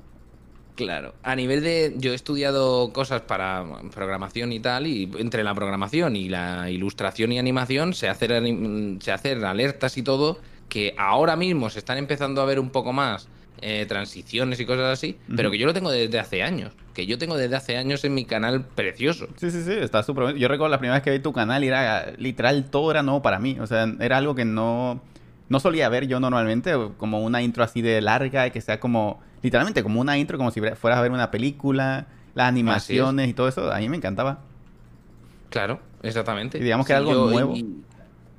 Claro, 0.76 1.14
a 1.22 1.36
nivel 1.36 1.62
de. 1.62 1.94
Yo 1.98 2.10
he 2.10 2.16
estudiado 2.16 2.92
cosas 2.92 3.22
para 3.22 3.64
programación 3.94 4.50
y 4.52 4.58
tal, 4.58 4.88
y 4.88 5.08
entre 5.18 5.44
la 5.44 5.54
programación 5.54 6.16
y 6.16 6.28
la 6.28 6.68
ilustración 6.68 7.30
y 7.30 7.38
animación 7.38 7.94
se 7.94 8.08
hacen, 8.08 8.98
se 9.00 9.12
hacen 9.12 9.44
alertas 9.44 9.96
y 9.98 10.02
todo, 10.02 10.40
que 10.68 10.92
ahora 10.98 11.36
mismo 11.36 11.70
se 11.70 11.78
están 11.78 11.96
empezando 11.98 12.42
a 12.42 12.44
ver 12.44 12.58
un 12.58 12.70
poco 12.70 12.92
más 12.92 13.28
eh, 13.60 13.86
transiciones 13.86 14.60
y 14.60 14.66
cosas 14.66 14.92
así, 14.92 15.16
pero 15.34 15.50
que 15.50 15.58
yo 15.58 15.66
lo 15.66 15.72
tengo 15.72 15.90
desde 15.90 16.18
hace 16.18 16.42
años. 16.42 16.72
Que 16.92 17.06
yo 17.06 17.18
tengo 17.18 17.36
desde 17.36 17.56
hace 17.56 17.76
años 17.76 18.04
en 18.04 18.14
mi 18.14 18.24
canal 18.24 18.64
precioso. 18.64 19.28
Sí, 19.36 19.50
sí, 19.50 19.62
sí, 19.64 19.72
está 19.72 20.02
súper. 20.02 20.36
Yo 20.36 20.48
recuerdo 20.48 20.70
la 20.70 20.78
primera 20.78 20.94
vez 20.94 21.02
que 21.02 21.10
vi 21.10 21.18
tu 21.18 21.32
canal 21.32 21.64
y 21.64 21.68
era 21.68 22.12
literal, 22.18 22.66
todo 22.70 22.90
era 22.90 23.02
nuevo 23.02 23.22
para 23.22 23.38
mí. 23.38 23.56
O 23.60 23.66
sea, 23.66 23.92
era 24.00 24.18
algo 24.18 24.34
que 24.34 24.44
no, 24.44 25.00
no 25.48 25.60
solía 25.60 25.88
ver 25.88 26.06
yo 26.06 26.20
normalmente, 26.20 26.74
como 26.98 27.20
una 27.20 27.42
intro 27.42 27.64
así 27.64 27.82
de 27.82 28.00
larga, 28.00 28.50
que 28.50 28.60
sea 28.60 28.80
como, 28.80 29.20
literalmente 29.42 29.82
como 29.82 30.00
una 30.00 30.18
intro, 30.18 30.38
como 30.38 30.50
si 30.50 30.60
fueras 30.60 30.98
a 30.98 31.02
ver 31.02 31.10
una 31.10 31.30
película, 31.30 32.06
las 32.34 32.48
animaciones 32.48 33.28
y 33.28 33.34
todo 33.34 33.48
eso, 33.48 33.72
a 33.72 33.78
mí 33.78 33.88
me 33.88 33.96
encantaba. 33.96 34.40
Claro, 35.50 35.80
exactamente. 36.02 36.58
Y 36.58 36.62
digamos 36.62 36.86
que 36.86 36.92
era 36.92 36.98
algo 36.98 37.30
nuevo. 37.30 37.56
Y, 37.56 37.84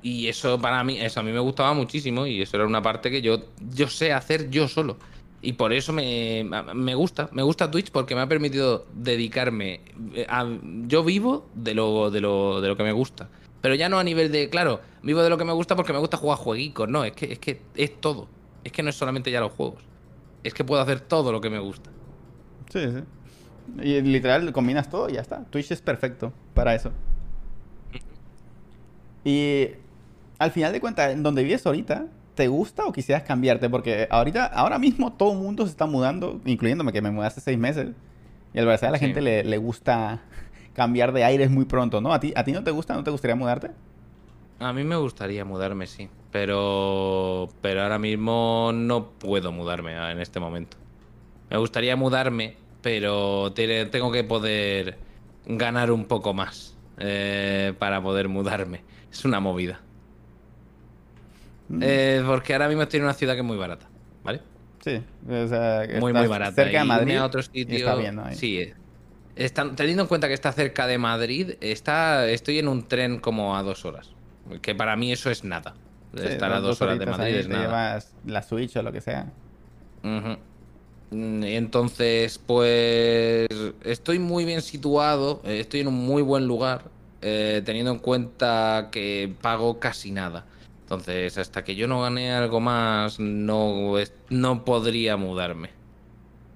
y 0.06 0.28
eso 0.28 0.60
para 0.60 0.84
mí, 0.84 1.00
eso 1.00 1.18
a 1.18 1.24
mí 1.24 1.32
me 1.32 1.40
gustaba 1.40 1.74
muchísimo 1.74 2.28
y 2.28 2.40
eso 2.40 2.56
era 2.56 2.64
una 2.64 2.80
parte 2.80 3.10
que 3.10 3.20
yo, 3.20 3.40
yo 3.74 3.88
sé 3.88 4.12
hacer 4.12 4.50
yo 4.50 4.68
solo. 4.68 4.98
Y 5.42 5.54
por 5.54 5.72
eso 5.72 5.92
me, 5.92 6.48
me 6.74 6.94
gusta, 6.94 7.28
me 7.32 7.42
gusta 7.42 7.72
Twitch 7.72 7.90
porque 7.90 8.14
me 8.14 8.20
ha 8.20 8.28
permitido 8.28 8.86
dedicarme 8.94 9.80
a... 10.28 10.46
Yo 10.86 11.02
vivo 11.02 11.48
de 11.56 11.74
lo, 11.74 12.12
de 12.12 12.20
lo, 12.20 12.60
de 12.60 12.68
lo 12.68 12.76
que 12.76 12.84
me 12.84 12.92
gusta. 12.92 13.28
Pero 13.60 13.74
ya 13.74 13.88
no 13.88 13.98
a 13.98 14.04
nivel 14.04 14.30
de, 14.30 14.48
claro, 14.48 14.80
vivo 15.02 15.22
de 15.22 15.28
lo 15.28 15.38
que 15.38 15.44
me 15.44 15.52
gusta 15.52 15.74
porque 15.74 15.92
me 15.92 15.98
gusta 15.98 16.18
jugar 16.18 16.38
jueguicos, 16.38 16.88
no, 16.88 17.02
es 17.02 17.10
que, 17.10 17.32
es 17.32 17.40
que 17.40 17.60
es 17.74 18.00
todo. 18.00 18.28
Es 18.62 18.70
que 18.70 18.84
no 18.84 18.90
es 18.90 18.94
solamente 18.94 19.32
ya 19.32 19.40
los 19.40 19.50
juegos. 19.50 19.82
Es 20.44 20.54
que 20.54 20.62
puedo 20.62 20.80
hacer 20.80 21.00
todo 21.00 21.32
lo 21.32 21.40
que 21.40 21.50
me 21.50 21.58
gusta. 21.58 21.90
Sí, 22.72 22.78
sí. 22.92 23.02
Y 23.82 24.00
literal, 24.02 24.52
combinas 24.52 24.88
todo 24.88 25.08
y 25.08 25.14
ya 25.14 25.20
está. 25.20 25.44
Twitch 25.46 25.72
es 25.72 25.82
perfecto 25.82 26.32
para 26.54 26.76
eso. 26.76 26.92
Y 29.24 29.70
al 30.38 30.50
final 30.50 30.72
de 30.72 30.80
cuentas, 30.80 31.12
en 31.12 31.22
donde 31.22 31.42
vives 31.42 31.66
ahorita, 31.66 32.06
¿te 32.34 32.48
gusta 32.48 32.84
o 32.86 32.92
quisieras 32.92 33.22
cambiarte? 33.24 33.68
Porque 33.70 34.06
ahorita, 34.10 34.44
ahora 34.46 34.78
mismo 34.78 35.12
todo 35.12 35.32
el 35.32 35.38
mundo 35.38 35.64
se 35.64 35.70
está 35.70 35.86
mudando, 35.86 36.40
incluyéndome 36.44 36.92
que 36.92 37.00
me 37.02 37.10
mudé 37.10 37.26
hace 37.26 37.40
seis 37.40 37.58
meses. 37.58 37.88
Y 38.52 38.58
al 38.58 38.66
parecer 38.66 38.88
a 38.88 38.92
la 38.92 38.98
Sí. 38.98 39.04
gente 39.06 39.20
le, 39.20 39.44
le 39.44 39.56
gusta 39.58 40.22
cambiar 40.74 41.12
de 41.12 41.24
aires 41.24 41.50
muy 41.50 41.64
pronto, 41.64 42.00
¿no? 42.00 42.12
¿A 42.12 42.20
ti, 42.20 42.32
¿A 42.36 42.44
ti 42.44 42.52
no 42.52 42.62
te 42.64 42.70
gusta? 42.70 42.94
¿No 42.94 43.04
te 43.04 43.10
gustaría 43.10 43.34
mudarte? 43.36 43.70
A 44.58 44.72
mí 44.72 44.84
me 44.84 44.96
gustaría 44.96 45.44
mudarme, 45.44 45.86
sí. 45.86 46.08
Pero, 46.32 47.48
pero 47.60 47.82
ahora 47.82 47.98
mismo 47.98 48.70
no 48.74 49.10
puedo 49.10 49.52
mudarme 49.52 49.94
a- 49.96 50.12
en 50.12 50.20
este 50.20 50.40
momento. 50.40 50.76
Me 51.50 51.56
gustaría 51.58 51.96
mudarme, 51.96 52.56
pero 52.82 53.52
te- 53.54 53.86
tengo 53.86 54.10
que 54.12 54.24
poder 54.24 54.98
ganar 55.46 55.90
un 55.90 56.04
poco 56.06 56.34
más 56.34 56.76
eh, 56.98 57.74
para 57.78 58.02
poder 58.02 58.28
mudarme. 58.28 58.82
Es 59.12 59.24
una 59.24 59.38
movida. 59.40 59.80
Mm, 61.68 61.80
Eh, 61.82 62.22
porque 62.26 62.52
ahora 62.52 62.68
mismo 62.68 62.82
estoy 62.82 62.98
en 62.98 63.04
una 63.04 63.14
ciudad 63.14 63.34
que 63.34 63.40
es 63.40 63.46
muy 63.46 63.56
barata, 63.56 63.86
¿vale? 64.22 64.40
sí, 64.80 65.02
o 65.28 65.48
sea, 65.48 65.86
que 65.86 65.98
Muy, 66.00 66.12
muy 66.12 66.26
barata. 66.28 66.52
Cerca 66.52 66.78
de 66.78 66.84
Madrid. 66.84 67.16
a 67.16 67.24
otro 67.26 67.42
sitio. 67.42 67.76
está 67.76 67.94
bien, 67.96 68.14
¿no? 68.16 68.32
Sí. 68.32 68.58
eh. 68.58 68.74
Están, 69.34 69.76
teniendo 69.76 70.02
en 70.02 70.08
cuenta 70.08 70.28
que 70.28 70.34
está 70.34 70.52
cerca 70.52 70.86
de 70.86 70.96
Madrid, 70.96 71.54
está, 71.60 72.26
estoy 72.30 72.58
en 72.58 72.68
un 72.68 72.86
tren 72.88 73.18
como 73.18 73.56
a 73.56 73.62
dos 73.62 73.84
horas. 73.84 74.10
Que 74.62 74.74
para 74.74 74.96
mí 74.96 75.12
eso 75.12 75.30
es 75.30 75.44
nada. 75.44 75.74
Sí, 76.16 76.22
Estar 76.24 76.52
a 76.52 76.60
dos- 76.60 76.80
horas 76.80 76.98
de 76.98 77.06
Madrid 77.06 77.24
ahí, 77.24 77.34
es 77.40 77.46
te 77.46 77.52
nada. 77.52 77.66
llevas 77.66 78.14
la 78.24 78.42
Switch 78.42 78.76
o 78.76 78.82
lo 78.82 78.92
que 78.92 79.00
sea. 79.00 79.26
Mm, 81.10 81.44
Entonces, 81.44 82.38
pues 82.38 83.48
estoy 83.84 84.18
muy 84.18 84.44
bien 84.44 84.62
situado, 84.62 85.40
eh, 85.44 85.60
estoy 85.60 85.80
en 85.80 85.88
un 85.88 85.94
muy 85.94 86.22
buen 86.22 86.46
lugar, 86.46 86.82
eh, 87.22 87.62
teniendo 87.64 87.92
en 87.92 87.98
cuenta 87.98 88.88
que 88.90 89.32
pago 89.40 89.78
casi 89.78 90.10
nada. 90.10 90.44
Entonces, 90.86 91.36
hasta 91.36 91.64
que 91.64 91.74
yo 91.74 91.88
no 91.88 92.00
gane 92.00 92.32
algo 92.32 92.60
más, 92.60 93.18
no, 93.18 93.98
es- 93.98 94.14
no 94.30 94.64
podría 94.64 95.16
mudarme. 95.16 95.70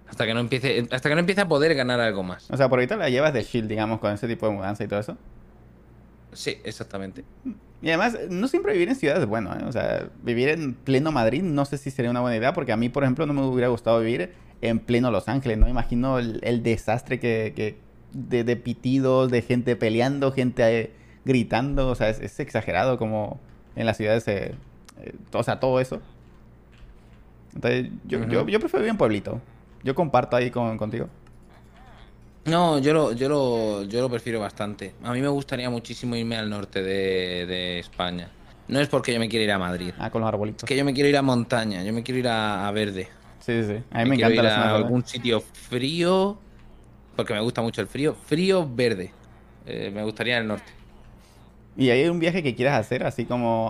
Hasta 0.09 0.25
que 0.25 0.35
no 0.35 0.39
empiece, 0.41 0.87
hasta 0.93 1.09
que 1.09 1.17
no 1.17 1.21
empiece 1.21 1.41
a 1.41 1.49
poder 1.49 1.75
ganar 1.75 1.99
algo 1.99 2.23
más. 2.23 2.49
O 2.49 2.57
sea, 2.57 2.69
por 2.69 2.79
ahorita 2.79 2.97
la 2.97 3.11
llevas 3.11 3.33
de 3.33 3.43
shield, 3.43 3.69
digamos, 3.69 3.99
con 3.99 4.13
ese 4.13 4.29
tipo 4.29 4.47
de 4.47 4.53
mudanza 4.53 4.85
y 4.85 4.87
todo 4.89 5.01
eso. 5.01 5.17
Sí, 6.33 6.59
exactamente. 6.63 7.25
Y 7.83 7.89
además, 7.89 8.17
no 8.29 8.47
siempre 8.47 8.73
vivir 8.73 8.89
en 8.89 8.95
ciudades 8.95 9.23
es 9.23 9.29
bueno, 9.29 9.53
¿eh? 9.53 9.65
O 9.67 9.73
sea, 9.73 10.09
vivir 10.23 10.49
en 10.51 10.75
pleno 10.75 11.11
Madrid 11.11 11.43
no 11.43 11.65
sé 11.65 11.77
si 11.77 11.91
sería 11.91 12.11
una 12.13 12.21
buena 12.21 12.37
idea, 12.37 12.53
porque 12.53 12.71
a 12.71 12.77
mí, 12.77 12.89
por 12.89 13.03
ejemplo, 13.03 13.27
no 13.27 13.33
me 13.33 13.43
hubiera 13.43 13.67
gustado 13.69 13.99
vivir 13.99 14.33
en 14.61 14.79
pleno 14.79 15.11
Los 15.11 15.27
Ángeles, 15.29 15.59
¿no? 15.59 15.69
Imagino 15.69 16.21
el, 16.21 16.39
el 16.45 16.63
desastre 16.63 17.19
que, 17.19 17.53
que 17.57 17.79
de, 18.13 18.45
de 18.45 18.55
pitidos, 18.57 19.31
de 19.33 19.43
gente 19.43 19.75
peleando, 19.75 20.31
gente 20.31 20.63
eh, 20.81 20.91
gritando, 21.25 21.89
o 21.89 21.95
sea, 21.97 22.11
es, 22.11 22.21
es 22.21 22.39
exagerado 22.39 22.97
como 22.97 23.41
en 23.81 23.87
las 23.87 23.97
ciudades, 23.97 24.27
eh, 24.29 24.55
eh, 25.03 25.15
o 25.33 25.43
sea, 25.43 25.59
todo 25.59 25.81
eso. 25.81 26.01
Entonces, 27.55 27.89
yo, 28.07 28.21
yo, 28.27 28.47
yo 28.47 28.61
prefiero 28.61 28.79
vivir 28.79 28.91
en 28.91 28.97
pueblito. 28.97 29.41
Yo 29.83 29.95
comparto 29.95 30.37
ahí 30.37 30.51
con, 30.51 30.77
contigo. 30.79 31.09
No, 32.45 32.79
yo 32.79 32.93
lo, 32.95 33.13
yo, 33.13 33.29
lo, 33.29 33.83
yo 33.85 34.01
lo 34.01 34.09
prefiero 34.09 34.41
bastante. 34.41 34.95
A 35.03 35.13
mí 35.13 35.21
me 35.21 35.29
gustaría 35.29 35.69
muchísimo 35.69 36.17
irme 36.17 36.37
al 36.37 36.49
norte 36.49 36.83
de, 36.83 37.47
de 37.47 37.79
España. 37.79 38.31
No 38.69 38.81
es 38.81 38.89
porque 38.89 39.13
yo 39.13 39.19
me 39.19 39.29
quiera 39.29 39.45
ir 39.45 39.53
a 39.53 39.59
Madrid. 39.59 39.93
Ah, 39.99 40.11
con 40.11 40.21
los 40.21 40.29
arbolitos. 40.29 40.63
Es 40.63 40.69
que 40.69 40.77
yo 40.77 40.85
me 40.85 40.95
quiero 40.95 41.09
ir 41.09 41.17
a 41.17 41.23
montaña, 41.23 41.83
yo 41.83 41.93
me 41.93 42.03
quiero 42.03 42.21
ir 42.21 42.29
a, 42.29 42.69
a 42.69 42.71
verde. 42.71 43.09
Sí, 43.41 43.65
sí. 43.65 43.83
A 43.91 44.05
mí 44.05 44.11
me, 44.11 44.17
quiero 44.17 44.31
encanta 44.31 44.35
ir 44.35 44.43
la 44.43 44.55
zona 44.55 44.75
algún 44.77 45.05
sitio 45.05 45.41
frío, 45.41 46.39
porque 47.17 47.35
me 47.35 47.41
gusta 47.41 47.63
mucho 47.63 47.81
el 47.81 47.89
frío. 47.89 48.15
Frío 48.15 48.69
verde. 48.69 49.13
Eh, 49.67 49.91
me 49.93 50.03
gustaría 50.05 50.39
el 50.39 50.47
norte. 50.47 50.73
¿Y 51.81 51.89
hay 51.89 52.07
un 52.09 52.19
viaje 52.21 52.43
que 52.43 52.55
quieras 52.55 52.79
hacer, 52.79 53.05
así 53.07 53.25
como 53.25 53.69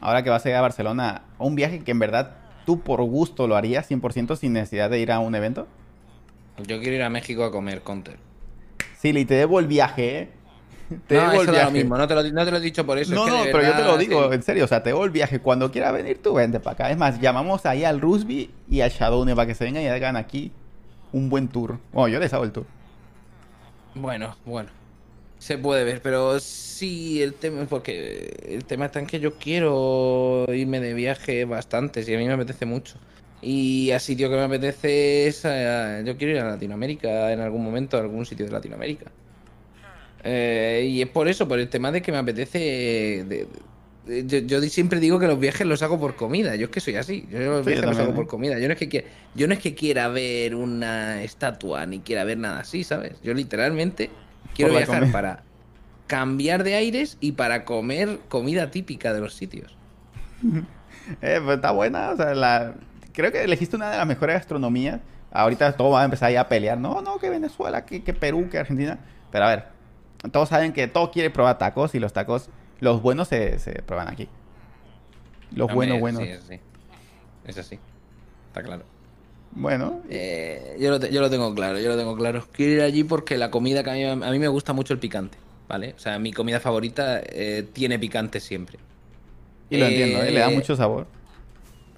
ahora- 0.00 0.22
que 0.24 0.30
vas 0.30 0.44
a 0.44 0.50
ir 0.50 0.56
a 0.56 0.60
Barcelona? 0.60 1.22
Un 1.38 1.54
viaje 1.54 1.78
que 1.78 1.92
en 1.92 2.00
verdad 2.00 2.32
tú 2.66 2.80
por 2.80 3.00
gusto 3.02 3.46
lo 3.46 3.54
harías 3.54 3.86
100% 3.88 4.34
sin 4.36 4.52
necesidad 4.52 4.90
de 4.90 4.98
ir 4.98 5.12
a 5.12 5.20
un 5.20 5.34
evento. 5.36 5.68
Yo 6.66 6.80
quiero 6.80 6.96
ir 6.96 7.02
a 7.02 7.08
México 7.08 7.44
a 7.44 7.52
comer 7.52 7.82
counter. 7.82 8.16
Sí, 8.98 9.10
y 9.16 9.24
te 9.24 9.34
debo 9.34 9.60
el 9.60 9.68
viaje, 9.68 10.18
¿eh? 10.18 10.28
Te 11.06 11.14
no, 11.14 11.20
debo 11.20 11.32
eso 11.34 11.40
el 11.42 11.46
da 11.46 11.52
lo 11.52 11.58
viaje. 11.58 11.72
mismo, 11.72 11.96
no 11.96 12.08
te 12.08 12.14
lo, 12.16 12.22
no 12.24 12.44
te 12.44 12.50
lo 12.50 12.56
he 12.56 12.60
dicho 12.60 12.84
por 12.84 12.98
eso. 12.98 13.14
No, 13.14 13.24
es 13.28 13.32
que 13.32 13.38
no, 13.38 13.44
pero 13.52 13.62
yo 13.62 13.76
te 13.76 13.84
lo 13.84 13.96
digo, 13.96 14.32
en 14.32 14.42
serio, 14.42 14.64
o 14.64 14.66
sea, 14.66 14.82
te 14.82 14.90
debo 14.90 15.04
el 15.04 15.10
viaje. 15.12 15.38
Cuando 15.38 15.70
quieras 15.70 15.92
venir 15.92 16.20
tú, 16.20 16.34
vente 16.34 16.58
para 16.58 16.74
acá. 16.74 16.90
Es 16.90 16.98
más, 16.98 17.20
llamamos 17.20 17.64
ahí 17.64 17.84
al 17.84 18.00
Rusby 18.00 18.50
y 18.68 18.80
al 18.80 18.90
Shadowne 18.90 19.36
para 19.36 19.46
que 19.46 19.54
se 19.54 19.62
vengan 19.62 19.84
y 19.84 19.86
hagan 19.86 20.16
aquí 20.16 20.50
un 21.12 21.30
buen 21.30 21.46
tour. 21.46 21.78
Bueno, 21.92 22.08
yo 22.08 22.18
les 22.18 22.34
hago 22.34 22.42
el 22.42 22.50
tour. 22.50 22.66
Bueno, 23.94 24.36
bueno. 24.44 24.68
Se 25.40 25.56
puede 25.56 25.84
ver, 25.84 26.02
pero 26.02 26.38
sí, 26.38 27.22
el 27.22 27.32
tema 27.32 27.64
porque 27.64 28.30
el 28.46 28.64
tema 28.66 28.84
está 28.86 29.00
en 29.00 29.06
que 29.06 29.20
yo 29.20 29.32
quiero 29.34 30.44
irme 30.52 30.80
de 30.80 30.92
viaje 30.92 31.46
bastante, 31.46 32.04
y 32.06 32.14
a 32.14 32.18
mí 32.18 32.26
me 32.26 32.34
apetece 32.34 32.66
mucho. 32.66 32.96
Y 33.42 33.90
a 33.90 33.98
sitio 33.98 34.28
que 34.28 34.36
me 34.36 34.42
apetece 34.42 35.26
es 35.26 35.46
a- 35.46 36.02
yo 36.02 36.16
quiero 36.18 36.34
ir 36.34 36.40
a 36.40 36.50
Latinoamérica 36.50 37.32
en 37.32 37.40
algún 37.40 37.64
momento, 37.64 37.96
a 37.96 38.00
algún 38.00 38.26
sitio 38.26 38.44
de 38.44 38.52
Latinoamérica. 38.52 39.10
Eh, 40.22 40.86
y 40.90 41.00
es 41.00 41.08
por 41.08 41.26
eso, 41.26 41.48
por 41.48 41.58
el 41.58 41.68
tema 41.70 41.90
de 41.90 42.02
que 42.02 42.12
me 42.12 42.18
apetece. 42.18 42.58
de- 42.58 43.46
de- 44.06 44.26
yo, 44.26 44.38
yo 44.40 44.60
siempre 44.62 45.00
digo 45.00 45.18
que 45.18 45.26
los 45.26 45.40
viajes 45.40 45.66
los 45.66 45.82
hago 45.82 45.98
por 45.98 46.16
comida. 46.16 46.54
Yo 46.56 46.64
es 46.66 46.70
que 46.70 46.80
soy 46.80 46.96
así. 46.96 47.26
Yo 47.30 47.38
los 47.38 47.64
viajes 47.64 47.84
los 47.86 47.98
hago 47.98 48.10
¿eh? 48.10 48.14
por 48.14 48.26
comida. 48.26 48.58
Yo 48.58 48.66
no 48.66 48.74
es 48.74 48.78
que 48.78 48.88
quiera, 48.88 49.06
yo 49.34 49.46
no 49.48 49.54
es 49.54 49.60
que 49.60 49.74
quiera 49.74 50.08
ver 50.08 50.54
una 50.54 51.22
estatua 51.22 51.86
ni 51.86 52.00
quiera 52.00 52.24
ver 52.24 52.36
nada 52.36 52.60
así, 52.60 52.84
¿sabes? 52.84 53.14
Yo 53.22 53.32
literalmente 53.32 54.10
quiero 54.54 54.72
viajar 54.72 55.00
comida. 55.00 55.12
para 55.12 55.42
cambiar 56.06 56.64
de 56.64 56.74
aires 56.74 57.16
y 57.20 57.32
para 57.32 57.64
comer 57.64 58.18
comida 58.28 58.70
típica 58.70 59.12
de 59.12 59.20
los 59.20 59.34
sitios. 59.34 59.76
Eh, 61.22 61.40
pues 61.42 61.56
está 61.56 61.72
buena, 61.72 62.10
o 62.10 62.16
sea, 62.16 62.34
la... 62.34 62.74
creo 63.12 63.32
que 63.32 63.42
elegiste 63.42 63.74
una 63.74 63.90
de 63.90 63.96
las 63.96 64.06
mejores 64.06 64.34
gastronomías. 64.34 65.00
Ahorita 65.32 65.72
todo 65.72 65.90
va 65.90 66.02
a 66.02 66.04
empezar 66.04 66.30
ya 66.30 66.42
a 66.42 66.48
pelear. 66.48 66.78
No, 66.78 67.00
no, 67.02 67.18
que 67.18 67.30
Venezuela, 67.30 67.84
que, 67.84 68.04
que 68.04 68.12
Perú, 68.12 68.48
que 68.48 68.58
Argentina. 68.58 69.00
Pero 69.32 69.46
a 69.46 69.48
ver, 69.48 69.64
todos 70.30 70.50
saben 70.50 70.72
que 70.72 70.86
todo 70.86 71.10
quiere 71.10 71.30
probar 71.30 71.58
tacos 71.58 71.96
y 71.96 71.98
los 71.98 72.12
tacos, 72.12 72.50
los 72.78 73.02
buenos 73.02 73.26
se, 73.26 73.58
se 73.58 73.82
prueban 73.82 74.08
aquí. 74.08 74.28
Los 75.52 75.72
buenos, 75.72 75.98
buenos. 75.98 76.22
Sí, 76.22 76.28
es 76.28 76.42
así. 76.44 76.60
Es 77.44 77.58
así. 77.58 77.78
Está 78.48 78.62
claro. 78.62 78.84
Bueno, 79.52 80.00
Eh, 80.08 80.76
yo, 80.78 80.90
lo 80.90 81.06
yo 81.06 81.20
lo 81.20 81.28
tengo 81.30 81.54
claro, 81.54 81.78
yo 81.80 81.88
lo 81.88 81.96
tengo 81.96 82.16
claro. 82.16 82.46
Quiero 82.52 82.72
ir 82.72 82.80
allí 82.82 83.04
porque 83.04 83.36
la 83.36 83.50
comida 83.50 83.82
que 83.82 83.90
a 83.90 83.94
mí, 83.94 84.04
a 84.04 84.30
mí 84.30 84.38
me 84.38 84.48
gusta 84.48 84.72
mucho 84.72 84.92
el 84.94 85.00
picante, 85.00 85.38
¿vale? 85.68 85.94
O 85.96 85.98
sea, 85.98 86.18
mi 86.18 86.32
comida 86.32 86.60
favorita 86.60 87.20
eh, 87.24 87.66
tiene 87.72 87.98
picante 87.98 88.40
siempre. 88.40 88.78
y 89.68 89.76
lo 89.76 89.86
entiendo, 89.86 90.22
¿eh? 90.22 90.30
le 90.30 90.40
da 90.40 90.50
Eh, 90.50 90.54
mucho 90.54 90.76
sabor. 90.76 91.06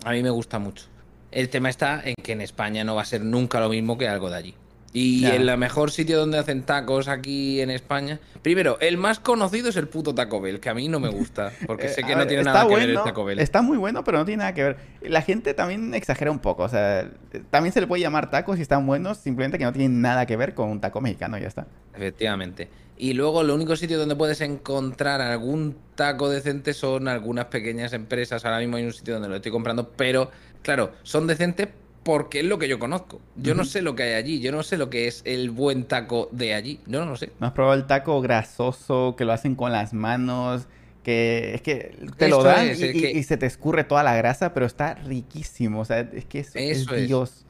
A 0.05 0.13
mí 0.13 0.23
me 0.23 0.31
gusta 0.31 0.59
mucho. 0.59 0.87
El 1.31 1.49
tema 1.49 1.69
está 1.71 2.03
en 2.05 2.15
que 2.23 2.33
en 2.33 2.41
España 2.41 2.85
no 2.85 2.95
va 2.95 3.03
a 3.03 3.07
ser 3.07 3.23
nunca 3.23 3.61
lo 3.61 3.69
mismo 3.69 3.97
que 3.97 4.09
algo 4.09 4.29
de 4.31 4.37
allí. 4.37 4.55
Y 4.95 5.23
Ya. 5.23 5.35
el 5.37 5.57
mejor 5.57 5.91
sitio 5.91 6.19
donde 6.19 6.39
hacen 6.39 6.65
tacos 6.65 7.09
aquí 7.09 7.61
en 7.63 7.71
España. 7.71 8.21
Primero, 8.43 8.79
el 8.81 8.99
más 8.99 9.21
conocido 9.21 9.71
es 9.71 9.77
el 9.77 9.89
puto 9.89 10.15
Taco 10.15 10.41
Bell, 10.41 10.61
que 10.61 10.69
a 10.69 10.75
mí 10.75 10.87
no 10.89 11.01
me 11.01 11.09
gusta. 11.09 11.51
Porque 11.67 11.87
Eh, 11.87 11.89
sé 11.91 12.03
que 12.03 12.13
no 12.13 12.19
ver, 12.19 12.29
tiene 12.29 12.45
nada 12.45 12.67
que 12.69 12.75
ver 12.75 12.91
el 12.91 12.97
Taco 12.97 13.25
Bell. 13.25 13.39
Está 13.39 13.63
muy 13.63 13.79
bueno, 13.79 14.05
pero 14.05 14.19
no 14.19 14.25
tiene 14.27 14.41
nada 14.41 14.53
que 14.53 14.63
ver. 14.65 14.77
La 15.01 15.23
gente 15.23 15.55
también 15.55 15.95
exagera 15.95 16.31
un 16.31 16.41
poco. 16.41 16.65
O 16.65 16.69
sea, 16.69 17.11
también 17.51 17.73
se 17.73 17.81
le 17.81 17.87
puede 17.87 18.03
llamar 18.03 18.31
tacos 18.31 18.59
y 18.59 18.63
están 18.63 18.87
buenos, 18.87 19.17
simplemente 19.19 19.57
que 19.57 19.65
no 19.65 19.73
tienen 19.73 20.03
nada 20.03 20.27
que 20.27 20.37
ver 20.37 20.55
con 20.55 20.69
un 20.69 20.81
taco 20.81 21.01
mexicano 21.01 21.39
y 21.39 21.41
ya 21.41 21.49
está. 21.49 21.67
Efectivamente. 21.95 22.69
Y 22.99 23.15
luego, 23.15 23.41
el 23.41 23.51
único 23.51 23.75
sitio 23.77 23.99
donde 23.99 24.15
puedes 24.15 24.41
encontrar 24.43 25.21
algún 25.23 25.75
taco 25.95 26.29
decente 26.29 26.75
son 26.75 27.09
algunas 27.09 27.47
pequeñas 27.47 27.95
empresas. 27.95 28.45
Ahora 28.45 28.59
mismo 28.59 28.77
hay 28.77 28.85
un 28.85 28.93
sitio 28.93 29.15
donde 29.15 29.29
lo 29.31 29.37
estoy 29.37 29.51
comprando, 29.51 29.89
pero 29.97 30.31
claro, 30.63 30.93
son 31.03 31.27
decentes 31.27 31.69
porque 32.03 32.41
es 32.41 32.47
lo 32.47 32.59
que 32.59 32.69
yo 32.69 32.79
conozco. 32.79 33.21
Yo 33.37 33.55
no 33.55 33.65
sé 33.65 33.81
lo 33.83 33.95
que 33.95 34.03
hay 34.03 34.15
allí, 34.15 34.41
yo 34.41 34.51
no 34.53 34.63
sé 34.63 34.77
lo 34.77 34.91
que 34.91 35.07
es 35.07 35.23
el 35.25 35.51
buen 35.51 35.85
taco 35.85 36.29
de 36.33 36.55
allí. 36.55 36.81
No, 36.87 37.01
no 37.05 37.13
lo 37.13 37.17
sé. 37.17 37.31
¿No 37.41 37.47
has 37.47 37.53
probado 37.53 37.75
el 37.75 37.87
taco 37.87 38.21
grasoso 38.21 39.15
que 39.17 39.25
lo 39.25 39.33
hacen 39.33 39.55
con 39.55 39.71
las 39.73 39.93
manos? 39.95 40.67
Que 41.05 41.55
es 41.55 41.63
que 41.63 41.97
te 42.17 42.29
lo 42.29 42.43
dan 42.45 42.69
es, 42.69 42.81
y, 42.81 42.85
es 42.85 42.95
y- 42.95 43.01
que- 43.01 43.11
y 43.11 43.23
se 43.25 43.37
te 43.37 43.47
escurre 43.47 43.85
toda 43.85 44.03
la 44.05 44.15
grasa, 44.17 44.55
pero 44.55 44.67
está 44.67 44.95
riquísimo. 44.95 45.81
O 45.81 45.85
sea, 45.85 46.01
es 46.01 46.25
que 46.27 46.41
es, 46.41 46.55
es 46.57 46.79
Eso 46.83 46.95
es. 46.95 47.07
Dios. 47.09 47.45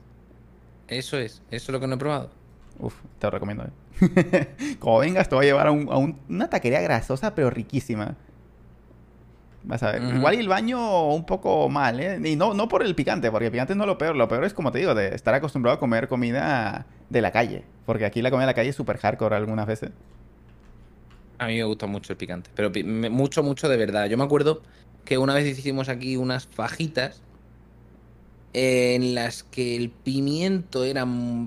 Eso 0.89 1.19
es, 1.19 1.43
eso 1.51 1.65
es 1.65 1.69
lo 1.70 1.81
que 1.81 1.87
no 1.87 1.95
he 1.95 1.99
probado. 1.99 2.31
Uf, 2.79 2.95
te 3.19 3.27
lo 3.27 3.31
recomiendo. 3.31 3.65
¿eh? 3.65 4.77
Como 4.79 4.99
vengas, 4.99 5.29
te 5.29 5.35
voy 5.35 5.45
a 5.47 5.49
llevar 5.49 5.66
a, 5.66 5.70
un- 5.70 5.89
a 5.91 5.97
un- 5.97 6.19
una 6.29 6.49
taquería 6.51 6.81
grasosa, 6.81 7.35
pero 7.35 7.51
riquísima. 7.51 8.16
Vas 9.64 9.82
a 9.82 9.93
ver. 9.93 10.02
Igual 10.02 10.34
y 10.34 10.39
el 10.39 10.48
baño 10.48 11.09
un 11.09 11.24
poco 11.24 11.68
mal, 11.68 12.01
¿eh? 12.01 12.20
Y 12.24 12.36
no, 12.36 12.52
no 12.52 12.68
por 12.68 12.82
el 12.82 12.94
picante, 12.94 13.30
porque 13.30 13.47
el 13.47 13.52
picante 13.52 13.74
no 13.74 13.84
es 13.84 13.86
lo 13.86 13.98
peor. 13.98 14.16
Lo 14.16 14.28
peor 14.28 14.44
es, 14.44 14.55
como 14.55 14.72
te 14.72 14.78
digo, 14.78 14.94
de 14.94 15.14
estar 15.14 15.34
acostumbrado 15.34 15.76
a 15.76 15.80
comer 15.80 16.09
comida 16.09 16.86
de 17.10 17.20
la 17.20 17.30
calle. 17.30 17.64
Porque 17.86 18.05
aquí 18.05 18.22
la 18.22 18.30
comida 18.30 18.47
de 18.47 18.52
la 18.52 18.55
calle 18.55 18.70
es 18.70 18.76
súper 18.76 18.98
hardcore 18.98 19.36
algunas 19.36 19.66
veces. 19.66 19.90
A 21.39 21.47
mí 21.47 21.56
me 21.56 21.64
gusta 21.64 21.86
mucho 21.86 22.12
el 22.12 22.16
picante, 22.16 22.51
pero 22.55 22.70
mucho, 23.10 23.43
mucho 23.43 23.68
de 23.68 23.76
verdad. 23.76 24.06
Yo 24.06 24.16
me 24.16 24.24
acuerdo 24.24 24.62
que 25.05 25.18
una 25.18 25.34
vez 25.34 25.59
hicimos 25.59 25.89
aquí 25.89 26.16
unas 26.16 26.47
fajitas 26.47 27.22
en 28.52 29.14
las 29.14 29.43
que 29.44 29.76
el 29.76 29.90
pimiento 29.90 30.84
era 30.84 31.06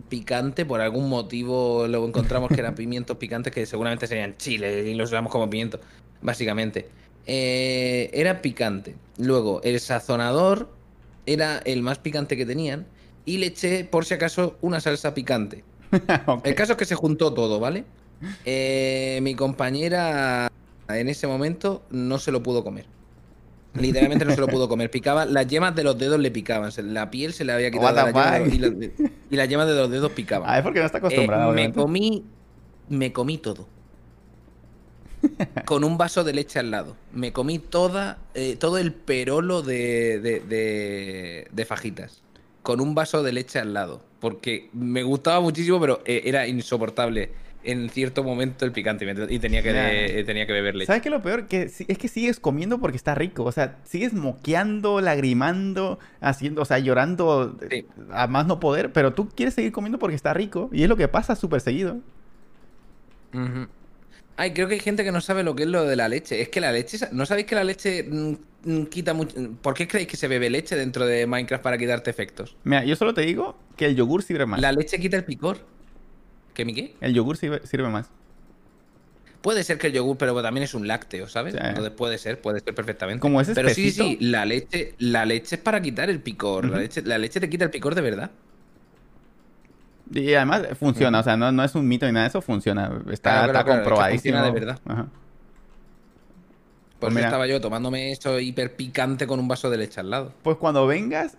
picante, 0.09 0.65
por 0.65 0.81
algún 0.81 1.07
motivo 1.07 1.87
lo 1.87 2.05
encontramos 2.05 2.49
que 2.49 2.59
eran 2.59 2.75
pimientos 2.75 3.17
picantes 3.17 3.53
que 3.53 3.65
seguramente 3.65 4.07
serían 4.07 4.35
chile 4.37 4.89
y 4.89 4.95
los 4.95 5.11
usamos 5.11 5.31
como 5.31 5.49
pimiento, 5.49 5.79
básicamente. 6.21 6.89
Eh, 7.27 8.09
era 8.13 8.41
picante. 8.41 8.95
Luego, 9.17 9.61
el 9.63 9.79
sazonador 9.79 10.69
era 11.25 11.57
el 11.59 11.81
más 11.81 11.97
picante 11.99 12.37
que 12.37 12.45
tenían 12.45 12.85
y 13.25 13.37
le 13.39 13.47
eché, 13.47 13.83
por 13.85 14.05
si 14.05 14.13
acaso, 14.13 14.57
una 14.61 14.79
salsa 14.79 15.13
picante. 15.13 15.63
El 16.43 16.55
caso 16.55 16.73
es 16.73 16.77
que 16.77 16.85
se 16.85 16.95
juntó 16.95 17.33
todo, 17.33 17.59
¿vale? 17.59 17.85
Eh, 18.45 19.19
mi 19.23 19.33
compañera 19.35 20.51
en 20.89 21.09
ese 21.09 21.25
momento 21.27 21.83
no 21.89 22.19
se 22.19 22.31
lo 22.31 22.43
pudo 22.43 22.63
comer. 22.63 22.85
Literalmente 23.73 24.23
no 24.25 24.31
se 24.33 24.39
lo 24.41 24.47
pudo 24.47 24.69
comer. 24.69 24.89
Picaba, 24.91 25.25
las 25.25 25.47
yemas 25.47 25.75
de 25.75 25.83
los 25.83 25.97
dedos 25.97 26.19
le 26.19 26.31
picaban. 26.31 26.71
La 26.93 27.11
piel 27.11 27.33
se 27.33 27.43
le 27.43 27.51
había 27.53 27.71
quitado 27.71 27.91
la 27.93 28.05
yema 28.07 28.31
de 28.31 28.39
fuck? 28.39 28.47
los- 28.47 28.53
y, 28.53 28.57
la- 28.59 28.91
y 29.31 29.35
las 29.35 29.49
yemas 29.49 29.67
de 29.67 29.73
los 29.75 29.89
dedos 29.91 30.11
picaban. 30.13 30.49
Ah, 30.49 30.57
es 30.57 30.63
porque 30.63 30.79
no 30.79 30.85
está 30.85 30.97
Eh, 30.97 30.99
acostumbrado, 30.99 31.43
me 31.47 31.51
obviamente. 31.53 31.79
comí. 31.81 32.23
Me 32.87 33.11
comí 33.11 33.37
todo. 33.37 33.67
Con 35.65 35.83
un 35.83 35.97
vaso 35.97 36.23
de 36.23 36.33
leche 36.33 36.59
al 36.59 36.71
lado. 36.71 36.95
Me 37.13 37.33
comí 37.33 37.59
toda, 37.59 38.17
eh, 38.33 38.55
todo 38.59 38.77
el 38.77 38.93
perolo 38.93 39.61
de, 39.61 40.19
de, 40.19 40.39
de- 40.39 41.47
de 41.51 41.65
fajitas. 41.65 42.21
Con 42.61 42.81
un 42.81 42.95
vaso 42.95 43.23
de 43.23 43.31
leche 43.33 43.59
al 43.59 43.73
lado. 43.73 44.01
Porque 44.19 44.69
me 44.73 45.03
gustaba 45.03 45.39
muchísimo, 45.41 45.79
pero 45.79 46.01
eh, 46.05 46.23
era 46.25 46.47
insoportable 46.47 47.31
en 47.63 47.89
cierto 47.89 48.23
momento 48.23 48.63
el 48.65 48.71
picante. 48.71 49.05
y 49.29 49.39
tenía 49.39 49.63
que, 49.63 50.19
eh, 50.19 50.23
tenía 50.23 50.45
que 50.45 50.53
beber 50.53 50.75
leche. 50.75 50.85
¿Sabes 50.87 51.01
qué 51.01 51.09
lo 51.09 51.21
peor? 51.23 51.47
Que 51.47 51.63
es 51.63 51.97
que 51.97 52.07
sigues 52.07 52.39
comiendo 52.39 52.79
porque 52.79 52.97
está 52.97 53.15
rico. 53.15 53.43
O 53.43 53.51
sea, 53.51 53.77
sigues 53.83 54.13
moqueando, 54.13 55.01
lagrimando, 55.01 55.97
haciendo, 56.21 56.61
o 56.61 56.65
sea, 56.65 56.77
llorando 56.79 57.57
Sí. 57.69 57.85
a 58.11 58.27
más 58.27 58.45
no 58.45 58.59
poder, 58.59 58.93
pero 58.93 59.13
tú 59.13 59.29
quieres 59.29 59.55
seguir 59.55 59.71
comiendo 59.71 59.97
porque 59.99 60.15
está 60.15 60.33
rico. 60.33 60.69
Y 60.71 60.83
es 60.83 60.89
lo 60.89 60.95
que 60.95 61.07
pasa 61.07 61.35
súper 61.35 61.59
seguido. 61.61 61.97
Ujú. 63.33 63.67
Ay, 64.37 64.51
creo 64.51 64.67
que 64.67 64.73
hay 64.73 64.79
gente 64.79 65.03
que 65.03 65.11
no 65.11 65.21
sabe 65.21 65.43
lo 65.43 65.55
que 65.55 65.63
es 65.63 65.69
lo 65.69 65.85
de 65.85 65.95
la 65.95 66.09
leche. 66.09 66.41
Es 66.41 66.49
que 66.49 66.59
la 66.59 66.71
leche. 66.71 66.97
¿No 67.11 67.25
sabéis 67.25 67.47
que 67.47 67.55
la 67.55 67.63
leche 67.63 68.03
mm, 68.03 68.35
mm, 68.63 68.85
quita 68.87 69.13
mucho. 69.13 69.35
¿Por 69.61 69.73
qué 69.73 69.87
creéis 69.87 70.07
que 70.07 70.17
se 70.17 70.27
bebe 70.27 70.49
leche 70.49 70.75
dentro 70.75 71.05
de 71.05 71.25
Minecraft 71.25 71.63
para 71.63 71.77
quitarte 71.77 72.09
efectos? 72.09 72.55
Mira, 72.63 72.83
yo 72.83 72.95
solo 72.95 73.13
te 73.13 73.21
digo 73.21 73.57
que 73.77 73.85
el 73.85 73.95
yogur 73.95 74.23
sirve 74.23 74.45
más. 74.45 74.59
La 74.59 74.71
leche 74.71 74.99
quita 74.99 75.15
el 75.15 75.23
picor. 75.23 75.59
¿Qué, 76.53 76.65
mi 76.65 76.73
qué? 76.73 76.95
El 77.01 77.13
yogur 77.13 77.37
sirve, 77.37 77.65
sirve 77.65 77.89
más. 77.89 78.09
Puede 79.41 79.63
ser 79.63 79.77
que 79.77 79.87
el 79.87 79.93
yogur, 79.93 80.17
pero 80.17 80.41
también 80.41 80.63
es 80.63 80.73
un 80.73 80.87
lácteo, 80.87 81.27
¿sabes? 81.27 81.53
Sí. 81.53 81.59
Entonces 81.61 81.93
puede 81.93 82.17
ser, 82.17 82.41
puede 82.41 82.61
ser 82.61 82.73
perfectamente. 82.73 83.21
Como 83.21 83.39
es 83.39 83.49
pero 83.53 83.69
sí, 83.69 83.91
sí, 83.91 84.17
la 84.19 84.43
leche, 84.43 84.95
la 84.97 85.23
leche 85.23 85.55
es 85.55 85.61
para 85.61 85.81
quitar 85.81 86.09
el 86.09 86.19
picor. 86.19 86.65
la, 86.65 86.79
leche, 86.79 87.03
la 87.03 87.17
leche 87.19 87.39
te 87.39 87.49
quita 87.49 87.63
el 87.63 87.69
picor 87.69 87.93
de 87.93 88.01
verdad. 88.01 88.31
Y 90.11 90.33
además 90.35 90.63
funciona, 90.79 91.19
o 91.19 91.23
sea, 91.23 91.35
no, 91.35 91.51
no 91.51 91.63
es 91.63 91.73
un 91.75 91.87
mito 91.87 92.05
ni 92.05 92.11
nada 92.11 92.25
de 92.25 92.29
eso, 92.29 92.41
funciona. 92.41 92.91
Está, 93.11 93.31
Claro, 93.31 93.47
está 93.51 93.63
claro, 93.63 93.79
comprobadísimo. 93.81 94.37
funciona 94.37 94.43
de 94.43 94.51
verdad. 94.51 94.79
Ajá. 94.85 95.03
Por 95.03 95.09
Pues 96.99 97.11
eso 97.11 97.15
mira. 97.15 97.27
estaba 97.27 97.47
yo 97.47 97.59
tomándome 97.61 98.11
esto 98.11 98.39
hiper 98.39 98.75
picante 98.75 99.27
con 99.27 99.39
un 99.39 99.47
vaso 99.47 99.69
de 99.69 99.77
leche 99.77 99.99
al 99.99 100.09
lado. 100.09 100.31
Pues 100.43 100.57
cuando 100.57 100.87
vengas, 100.87 101.37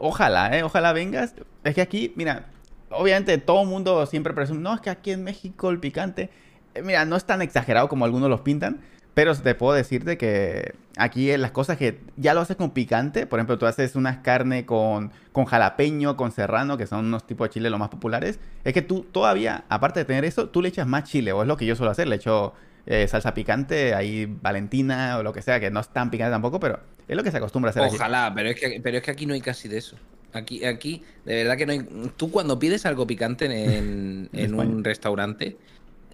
Ojalá, 0.00 0.56
¿eh? 0.58 0.64
Ojalá 0.64 0.92
vengas. 0.92 1.34
Es 1.62 1.74
que 1.76 1.80
aquí, 1.80 2.12
mira, 2.16 2.46
obviamente 2.90 3.38
todo 3.38 3.62
el 3.62 3.68
mundo 3.68 4.04
siempre 4.06 4.32
presume, 4.34 4.60
no, 4.60 4.74
es 4.74 4.80
que 4.80 4.90
aquí 4.90 5.12
en 5.12 5.22
México 5.22 5.70
el 5.70 5.78
picante, 5.78 6.30
eh, 6.74 6.82
mira, 6.82 7.04
no 7.04 7.14
es 7.14 7.24
tan 7.24 7.42
exagerado 7.42 7.88
como 7.88 8.04
algunos 8.04 8.28
los 8.28 8.40
pintan, 8.40 8.80
pero 9.14 9.34
te 9.36 9.54
puedo 9.54 9.74
decirte 9.74 10.18
que 10.18 10.74
aquí 10.96 11.36
las 11.36 11.52
cosas 11.52 11.78
que 11.78 12.00
ya 12.16 12.34
lo 12.34 12.40
haces 12.40 12.56
con 12.56 12.70
picante, 12.70 13.26
por 13.26 13.38
ejemplo, 13.38 13.58
tú 13.58 13.66
haces 13.66 13.94
unas 13.96 14.18
carne 14.18 14.66
con, 14.66 15.12
con 15.32 15.44
jalapeño, 15.44 16.16
con 16.16 16.32
serrano, 16.32 16.76
que 16.76 16.86
son 16.86 17.06
unos 17.06 17.26
tipos 17.26 17.48
de 17.48 17.54
chile 17.54 17.70
los 17.70 17.78
más 17.78 17.88
populares, 17.88 18.40
es 18.64 18.72
que 18.72 18.82
tú 18.82 19.06
todavía, 19.10 19.64
aparte 19.68 20.00
de 20.00 20.04
tener 20.04 20.24
eso, 20.24 20.48
tú 20.48 20.60
le 20.62 20.68
echas 20.68 20.86
más 20.86 21.04
chile, 21.04 21.32
o 21.32 21.42
es 21.42 21.48
lo 21.48 21.56
que 21.56 21.64
yo 21.66 21.76
suelo 21.76 21.92
hacer, 21.92 22.08
le 22.08 22.16
echo 22.16 22.54
eh, 22.86 23.06
salsa 23.08 23.34
picante, 23.34 23.94
ahí 23.94 24.26
valentina 24.26 25.18
o 25.18 25.22
lo 25.22 25.32
que 25.32 25.42
sea, 25.42 25.60
que 25.60 25.70
no 25.70 25.80
es 25.80 25.88
tan 25.88 26.10
picante 26.10 26.32
tampoco, 26.32 26.58
pero 26.58 26.80
es 27.06 27.16
lo 27.16 27.22
que 27.22 27.30
se 27.30 27.36
acostumbra 27.36 27.68
a 27.68 27.70
hacer. 27.70 27.82
Ojalá, 27.82 28.32
pero 28.34 28.48
es 28.50 28.60
que, 28.60 28.80
pero 28.82 28.98
es 28.98 29.02
que 29.02 29.10
aquí 29.10 29.26
no 29.26 29.34
hay 29.34 29.40
casi 29.40 29.68
de 29.68 29.78
eso. 29.78 29.96
Aquí, 30.32 30.64
aquí, 30.64 31.04
de 31.24 31.44
verdad 31.44 31.56
que 31.56 31.66
no 31.66 31.72
hay. 31.72 32.10
Tú 32.16 32.32
cuando 32.32 32.58
pides 32.58 32.84
algo 32.86 33.06
picante 33.06 33.44
en, 33.44 34.28
en 34.32 34.54
un 34.54 34.82
restaurante, 34.82 35.56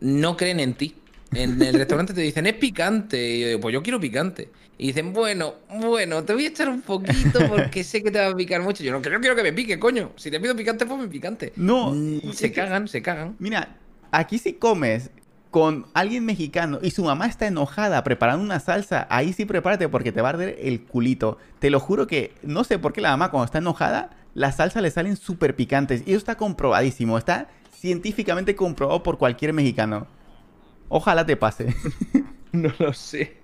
no 0.01 0.37
creen 0.37 0.61
en 0.61 0.75
ti. 0.75 0.95
En 1.33 1.63
el 1.63 1.75
restaurante 1.75 2.13
te 2.13 2.21
dicen, 2.21 2.47
es 2.47 2.55
picante. 2.55 3.37
Y 3.37 3.41
yo 3.41 3.47
digo, 3.49 3.61
pues 3.61 3.73
yo 3.73 3.83
quiero 3.83 4.01
picante. 4.01 4.51
Y 4.79 4.89
dicen, 4.89 5.13
bueno, 5.13 5.55
bueno, 5.81 6.25
te 6.25 6.33
voy 6.33 6.47
a 6.47 6.49
echar 6.49 6.69
un 6.69 6.81
poquito 6.81 7.39
porque 7.49 7.85
sé 7.85 8.03
que 8.03 8.11
te 8.11 8.19
va 8.19 8.29
a 8.29 8.35
picar 8.35 8.63
mucho. 8.63 8.83
Yo 8.83 8.93
no, 8.93 9.01
quiero 9.01 9.37
que 9.37 9.43
me 9.43 9.53
pique, 9.53 9.79
coño. 9.79 10.13
Si 10.17 10.31
te 10.31 10.41
pido 10.41 10.57
picante, 10.57 10.87
ponme 10.87 11.07
picante. 11.09 11.53
No. 11.57 11.93
Mm, 11.93 12.33
se 12.33 12.51
cagan, 12.51 12.89
se 12.89 13.03
cagan. 13.03 13.37
Mira, 13.39 13.77
aquí 14.11 14.39
si 14.39 14.55
comes 14.55 15.11
con 15.51 15.87
alguien 15.95 16.25
mexicano 16.25 16.79
y 16.81 16.93
su 16.93 17.05
mamá 17.05 17.27
está 17.27 17.47
enojada 17.47 18.03
preparando 18.05 18.45
una 18.45 18.61
salsa, 18.61 19.07
ahí 19.11 19.33
sí 19.33 19.45
prepárate 19.45 19.89
porque 19.89 20.13
te 20.13 20.21
va 20.21 20.29
a 20.29 20.33
arder 20.33 20.57
el 20.61 20.81
culito. 20.83 21.39
Te 21.59 21.71
lo 21.71 21.81
juro 21.81 22.07
que 22.07 22.33
no 22.43 22.65
sé 22.65 22.79
por 22.79 22.93
qué 22.93 23.01
la 23.01 23.11
mamá 23.11 23.31
cuando 23.31 23.45
está 23.45 23.59
enojada, 23.59 24.11
las 24.35 24.57
salsas 24.57 24.83
le 24.83 24.91
salen 24.91 25.17
súper 25.17 25.57
picantes. 25.57 26.03
Y 26.07 26.11
eso 26.11 26.19
está 26.19 26.37
comprobadísimo, 26.37 27.19
está 27.19 27.49
científicamente 27.77 28.55
comprobado 28.55 29.03
por 29.03 29.19
cualquier 29.19 29.53
mexicano. 29.53 30.07
Ojalá 30.91 31.25
te 31.25 31.37
pase. 31.37 31.75
no 32.53 32.71
lo 32.79 32.93
sé. 32.93 33.39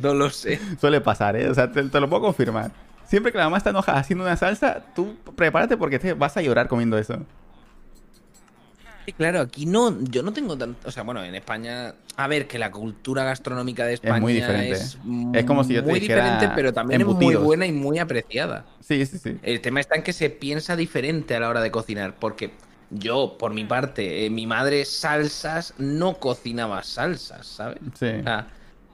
No 0.00 0.14
lo 0.14 0.30
sé. 0.30 0.60
Suele 0.80 1.00
pasar, 1.00 1.34
¿eh? 1.34 1.48
O 1.48 1.54
sea, 1.54 1.72
te, 1.72 1.82
lo 1.82 2.08
puedo 2.08 2.22
confirmar. 2.22 2.70
Siempre 3.06 3.32
que 3.32 3.38
la 3.38 3.44
mamá 3.44 3.56
está 3.56 3.70
enojada 3.70 3.98
haciendo 3.98 4.24
una 4.24 4.36
salsa, 4.36 4.84
tú 4.94 5.16
prepárate 5.34 5.76
porque 5.78 5.98
te 5.98 6.12
vas 6.12 6.36
a 6.36 6.42
llorar 6.42 6.68
comiendo 6.68 6.98
eso. 6.98 7.24
Claro, 9.16 9.40
aquí 9.40 9.64
no, 9.64 9.98
yo 10.02 10.22
no 10.22 10.34
tengo 10.34 10.58
tanto, 10.58 10.86
o 10.86 10.90
sea, 10.90 11.02
bueno, 11.02 11.24
en 11.24 11.34
España, 11.34 11.94
a 12.16 12.28
ver, 12.28 12.46
que 12.46 12.58
la 12.58 12.70
cultura 12.70 13.24
gastronómica 13.24 13.86
de 13.86 13.94
España 13.94 14.16
es 14.16 14.20
muy 14.20 14.34
diferente. 14.34 14.72
Es, 14.72 15.44
como 15.46 15.64
si 15.64 15.72
yo 15.72 15.82
te 15.82 15.88
muy 15.88 16.00
diferente, 16.00 16.50
pero 16.54 16.74
también 16.74 17.00
es 17.00 17.06
muy 17.06 17.34
buena 17.36 17.64
y 17.64 17.72
muy 17.72 17.98
apreciada. 17.98 18.66
Sí, 18.80 19.06
sí, 19.06 19.16
sí. 19.16 19.38
El 19.42 19.62
tema 19.62 19.80
está 19.80 19.96
en 19.96 20.02
que 20.02 20.12
se 20.12 20.28
piensa 20.28 20.76
diferente 20.76 21.34
a 21.34 21.40
la 21.40 21.48
hora 21.48 21.62
de 21.62 21.70
cocinar, 21.70 22.16
porque 22.20 22.50
yo, 22.90 23.36
por 23.38 23.52
mi 23.52 23.64
parte, 23.64 24.24
eh, 24.24 24.30
mi 24.30 24.46
madre 24.46 24.84
salsas 24.84 25.74
no 25.78 26.14
cocinaba 26.14 26.82
salsas, 26.82 27.46
¿sabes? 27.46 27.78
Sí. 27.94 28.12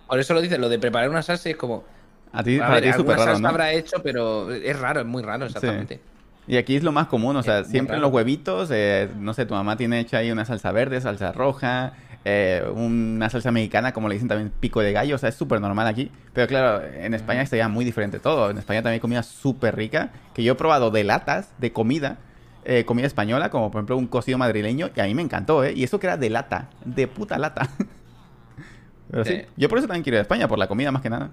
por 0.07 0.19
eso 0.19 0.35
lo 0.35 0.41
dice, 0.41 0.59
lo 0.59 0.69
de 0.69 0.79
preparar 0.79 1.11
una 1.11 1.23
salsa 1.23 1.51
es 1.51 1.57
como. 1.57 1.85
A 2.33 2.43
ti, 2.43 2.59
a 2.59 2.69
ver, 2.71 2.85
es 2.85 2.97
súper 2.97 3.17
raro. 3.17 3.39
¿no? 3.39 3.49
habrá 3.49 3.73
hecho, 3.73 4.03
pero 4.03 4.53
es 4.53 4.79
raro, 4.79 5.01
es 5.01 5.07
muy 5.07 5.23
raro, 5.23 5.47
exactamente. 5.47 6.01
Y 6.47 6.57
aquí 6.57 6.77
es 6.77 6.83
lo 6.83 6.93
más 6.93 7.07
común, 7.07 7.37
o 7.37 7.43
sea, 7.43 7.65
siempre 7.65 7.97
en 7.97 8.03
los 8.03 8.13
huevitos, 8.13 8.71
eh, 8.71 9.09
no 9.19 9.33
sé, 9.33 9.47
tu 9.47 9.55
mamá 9.55 9.77
tiene 9.77 10.01
hecha 10.01 10.19
ahí 10.19 10.31
una 10.31 10.45
salsa 10.45 10.73
verde, 10.73 11.01
salsa 11.01 11.33
roja, 11.33 11.95
eh, 12.27 12.63
una 12.75 13.31
salsa 13.31 13.51
mexicana, 13.51 13.93
como 13.93 14.09
le 14.09 14.15
dicen 14.15 14.29
también, 14.29 14.53
pico 14.61 14.81
de 14.81 14.93
gallo, 14.93 15.15
o 15.15 15.19
sea, 15.19 15.31
es 15.31 15.35
súper 15.35 15.61
normal 15.61 15.87
aquí. 15.87 16.11
Pero 16.33 16.47
claro, 16.47 16.85
en 16.85 17.15
España 17.15 17.41
está 17.43 17.57
ya 17.57 17.69
muy 17.69 17.85
diferente 17.85 18.19
todo. 18.19 18.51
En 18.51 18.59
España 18.59 18.81
también 18.81 18.95
hay 18.95 19.01
comida 19.01 19.23
súper 19.23 19.77
rica, 19.77 20.11
que 20.35 20.43
yo 20.43 20.53
he 20.53 20.57
probado 20.57 20.91
de 20.91 21.05
latas 21.05 21.51
de 21.59 21.73
comida, 21.73 22.19
eh, 22.65 22.85
comida 22.85 23.07
española, 23.07 23.51
como 23.51 23.71
por 23.71 23.81
ejemplo 23.81 23.97
un 23.97 24.07
cocido 24.07 24.39
madrileño, 24.39 24.91
y 24.95 25.01
a 25.01 25.05
mí 25.05 25.15
me 25.15 25.23
encantó, 25.23 25.65
¿eh? 25.65 25.73
Y 25.75 25.85
eso 25.85 25.99
que 25.99 26.07
era 26.07 26.17
de 26.17 26.31
lata, 26.31 26.71
de 26.85 27.07
puta 27.07 27.39
lata. 27.39 27.69
Pero 29.11 29.25
sí, 29.25 29.43
yo 29.57 29.69
por 29.69 29.79
eso 29.79 29.87
también 29.87 30.03
quiero 30.03 30.17
ir 30.17 30.21
a 30.21 30.23
España, 30.23 30.49
por 30.49 30.59
la 30.59 30.67
comida 30.67 30.91
más 30.91 31.03
que 31.03 31.11
nada. 31.11 31.31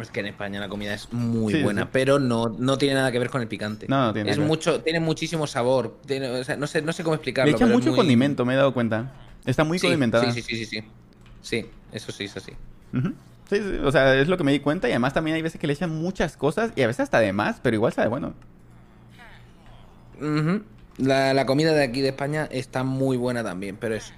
Es 0.00 0.10
que 0.10 0.20
en 0.20 0.26
España 0.26 0.60
la 0.60 0.68
comida 0.68 0.94
es 0.94 1.12
muy 1.12 1.62
buena, 1.62 1.90
pero 1.90 2.20
no, 2.20 2.48
no 2.56 2.78
tiene 2.78 2.94
nada 2.94 3.10
que 3.10 3.18
ver 3.18 3.30
con 3.30 3.42
el 3.42 3.48
picante. 3.48 3.86
No, 3.88 4.06
no 4.06 4.12
tiene 4.12 4.30
es 4.30 4.38
mucho, 4.38 4.80
Tiene 4.80 5.00
muchísimo 5.00 5.46
sabor. 5.46 5.98
no, 6.08 6.66
sé, 6.66 6.82
no 6.82 6.92
sé 6.92 7.02
cómo 7.02 7.14
explicarlo. 7.14 7.50
Le 7.50 7.56
echa 7.56 7.66
mucho 7.66 7.94
condimento, 7.94 8.44
me 8.44 8.54
he 8.54 8.56
dado 8.56 8.72
cuenta. 8.72 9.12
Está 9.44 9.64
muy 9.64 9.78
condimentada. 9.78 10.30
Sí, 10.30 10.42
sí, 10.42 10.56
sí, 10.56 10.64
sí, 10.64 10.84
sí. 11.40 11.66
eso 11.92 12.12
sí, 12.12 12.24
eso 12.24 12.40
sí. 12.40 12.52
Sí, 12.92 13.56
sí, 13.56 13.78
o 13.82 13.90
sea, 13.90 14.14
es 14.14 14.28
lo 14.28 14.36
que 14.36 14.44
me 14.44 14.52
di 14.52 14.60
cuenta 14.60 14.88
y 14.88 14.92
además 14.92 15.14
también 15.14 15.34
hay 15.34 15.42
veces 15.42 15.60
que 15.60 15.66
le 15.66 15.72
echan 15.72 15.90
muchas 15.90 16.36
cosas 16.36 16.72
y 16.76 16.82
a 16.82 16.86
veces 16.86 17.00
hasta 17.00 17.18
de 17.18 17.32
más, 17.32 17.60
pero 17.60 17.74
igual 17.74 17.92
sabe 17.92 18.08
bueno. 18.08 18.34
La, 20.98 21.34
la, 21.34 21.46
comida 21.46 21.72
de 21.72 21.82
aquí 21.82 22.00
de 22.00 22.08
España 22.08 22.48
está 22.50 22.84
muy 22.84 23.16
buena 23.16 23.42
también, 23.44 23.76
pero 23.76 23.94
es 23.94 24.12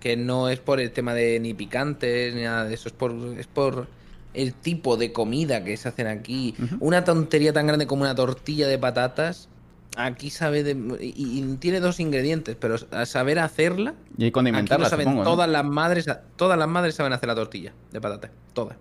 que 0.00 0.16
no 0.16 0.48
es 0.48 0.58
por 0.60 0.80
el 0.80 0.90
tema 0.92 1.14
de 1.14 1.38
ni 1.40 1.54
picantes 1.54 2.34
ni 2.34 2.42
nada 2.42 2.64
de 2.64 2.74
eso, 2.74 2.88
es 2.88 2.94
por, 2.94 3.12
es 3.38 3.46
por 3.46 3.88
el 4.34 4.52
tipo 4.52 4.96
de 4.96 5.12
comida 5.12 5.64
que 5.64 5.76
se 5.76 5.88
hacen 5.88 6.06
aquí. 6.06 6.54
Una 6.80 7.04
tontería 7.04 7.52
tan 7.52 7.66
grande 7.66 7.86
como 7.86 8.02
una 8.02 8.14
tortilla 8.14 8.68
de 8.68 8.78
patatas. 8.78 9.48
Aquí 9.96 10.30
sabe 10.30 10.64
de. 10.64 10.72
Y, 11.00 11.42
tiene 11.58 11.78
dos 11.78 12.00
ingredientes, 12.00 12.56
pero 12.58 12.76
a 12.90 13.06
saber 13.06 13.38
hacerla. 13.38 13.94
Y 14.18 14.32
condimentarla, 14.32 14.88
saben 14.88 15.22
todas 15.22 15.48
las 15.48 15.64
madres. 15.64 16.06
Todas 16.36 16.58
las 16.58 16.68
madres 16.68 16.96
saben 16.96 17.12
hacer 17.12 17.28
la 17.28 17.36
tortilla 17.36 17.72
de 17.92 18.00
patatas. 18.00 18.32
Todas. 18.52 18.76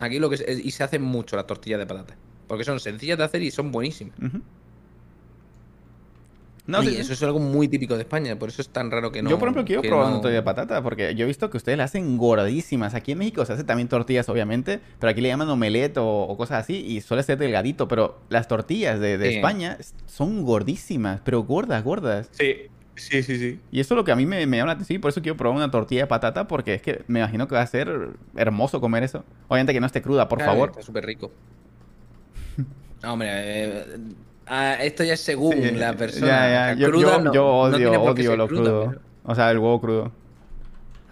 Aquí 0.00 0.18
lo 0.18 0.30
que. 0.30 0.60
y 0.64 0.70
se 0.70 0.82
hace 0.82 0.98
mucho 0.98 1.36
la 1.36 1.46
tortilla 1.46 1.76
de 1.76 1.86
patatas. 1.86 2.16
Porque 2.48 2.64
son 2.64 2.80
sencillas 2.80 3.18
de 3.18 3.24
hacer 3.24 3.42
y 3.42 3.50
son 3.50 3.70
buenísimas. 3.70 4.16
No, 6.66 6.82
y 6.82 6.96
eso 6.96 7.12
es 7.12 7.22
algo 7.22 7.38
muy 7.38 7.68
típico 7.68 7.94
de 7.94 8.00
España, 8.02 8.38
por 8.38 8.48
eso 8.48 8.60
es 8.60 8.68
tan 8.68 8.90
raro 8.90 9.12
que 9.12 9.22
no. 9.22 9.30
Yo, 9.30 9.38
por 9.38 9.48
ejemplo, 9.48 9.64
quiero 9.64 9.82
probar 9.82 10.06
una 10.06 10.14
tortilla 10.16 10.34
de 10.34 10.42
patata, 10.42 10.82
porque 10.82 11.14
yo 11.14 11.24
he 11.24 11.26
visto 11.26 11.48
que 11.48 11.56
ustedes 11.56 11.78
la 11.78 11.84
hacen 11.84 12.16
gordísimas. 12.18 12.94
Aquí 12.94 13.12
en 13.12 13.18
México 13.18 13.44
se 13.44 13.52
hace 13.52 13.64
también 13.64 13.88
tortillas, 13.88 14.28
obviamente, 14.28 14.80
pero 14.98 15.10
aquí 15.10 15.20
le 15.20 15.28
llaman 15.28 15.48
omelette 15.48 15.98
o, 15.98 16.34
cosas 16.36 16.64
así, 16.64 16.74
y 16.76 17.00
suele 17.00 17.22
ser 17.22 17.38
delgadito, 17.38 17.86
pero 17.86 18.18
las 18.28 18.48
tortillas 18.48 18.98
de, 18.98 19.36
España 19.36 19.78
son 20.06 20.44
gordísimas, 20.44 21.20
pero 21.24 21.42
gordas, 21.42 21.82
gordas. 21.84 22.28
Sí. 22.32 22.54
Sí, 22.96 23.22
sí, 23.22 23.38
sí. 23.38 23.60
Y 23.70 23.80
eso 23.80 23.92
es 23.92 23.96
lo 23.96 24.04
que 24.04 24.12
a 24.12 24.16
mí 24.16 24.24
me, 24.24 24.40
llama 24.46 24.66
la 24.66 24.72
atención, 24.72 25.02
por 25.02 25.10
eso 25.10 25.20
quiero 25.20 25.36
probar 25.36 25.56
una 25.56 25.70
tortilla 25.70 26.02
de 26.02 26.06
patata, 26.06 26.48
porque 26.48 26.74
es 26.74 26.82
que 26.82 27.02
me 27.08 27.18
imagino 27.18 27.46
que 27.46 27.54
va 27.54 27.60
a 27.60 27.66
ser 27.66 28.10
hermoso 28.36 28.80
comer 28.80 29.02
eso. 29.02 29.22
Obviamente 29.48 29.74
que 29.74 29.80
no 29.80 29.86
esté 29.86 30.00
cruda, 30.00 30.28
por 30.28 30.40
favor. 30.40 30.70
Está 30.70 30.80
súper 30.80 31.04
rico. 31.04 31.30
hombre, 33.04 33.28
eh, 33.30 33.84
Ah, 34.46 34.76
esto 34.80 35.02
ya 35.02 35.14
es 35.14 35.20
según 35.20 35.78
la 35.78 35.94
persona. 35.94 36.74
Yo, 36.74 36.88
odio, 36.88 38.02
odio 38.02 38.36
lo 38.36 38.46
crudo. 38.46 38.94
O 39.24 39.34
sea, 39.34 39.50
el 39.50 39.58
huevo 39.58 39.80
crudo. 39.80 40.12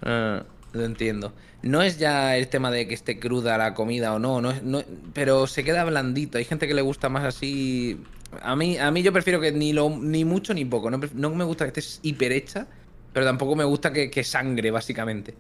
Ah, 0.03 0.43
lo 0.73 0.85
entiendo. 0.85 1.33
No 1.63 1.83
es 1.83 1.99
ya 1.99 2.37
el 2.37 2.49
tema 2.49 2.71
de 2.71 2.87
que 2.87 2.95
esté 2.95 3.19
cruda 3.19 3.57
la 3.57 3.73
comida 3.73 4.13
o 4.13 4.19
no, 4.19 4.41
no, 4.41 4.83
pero 5.15 5.47
se 5.47 5.65
queda 5.65 5.85
blandito. 5.85 6.37
Hay 6.37 6.45
gente 6.45 6.69
que 6.69 6.75
le 6.75 6.83
gusta 6.83 7.09
más 7.09 7.25
así. 7.25 8.01
A 8.43 8.55
mí, 8.55 8.77
a 8.77 8.91
mí 8.91 9.03
yo 9.03 9.13
prefiero 9.13 9.41
que 9.41 9.51
ni 9.51 9.73
lo, 9.73 9.89
ni 9.89 10.25
mucho 10.25 10.53
ni 10.53 10.65
poco. 10.67 10.91
No, 10.91 11.31
me 11.31 11.45
gusta 11.45 11.65
que 11.71 11.81
esté 11.81 12.01
hiper 12.07 12.33
hecha, 12.33 12.67
pero 13.13 13.25
tampoco 13.25 13.57
me 13.57 13.65
gusta 13.65 13.93
que, 13.93 14.25
sangre, 14.25 14.71
básicamente. 14.71 15.35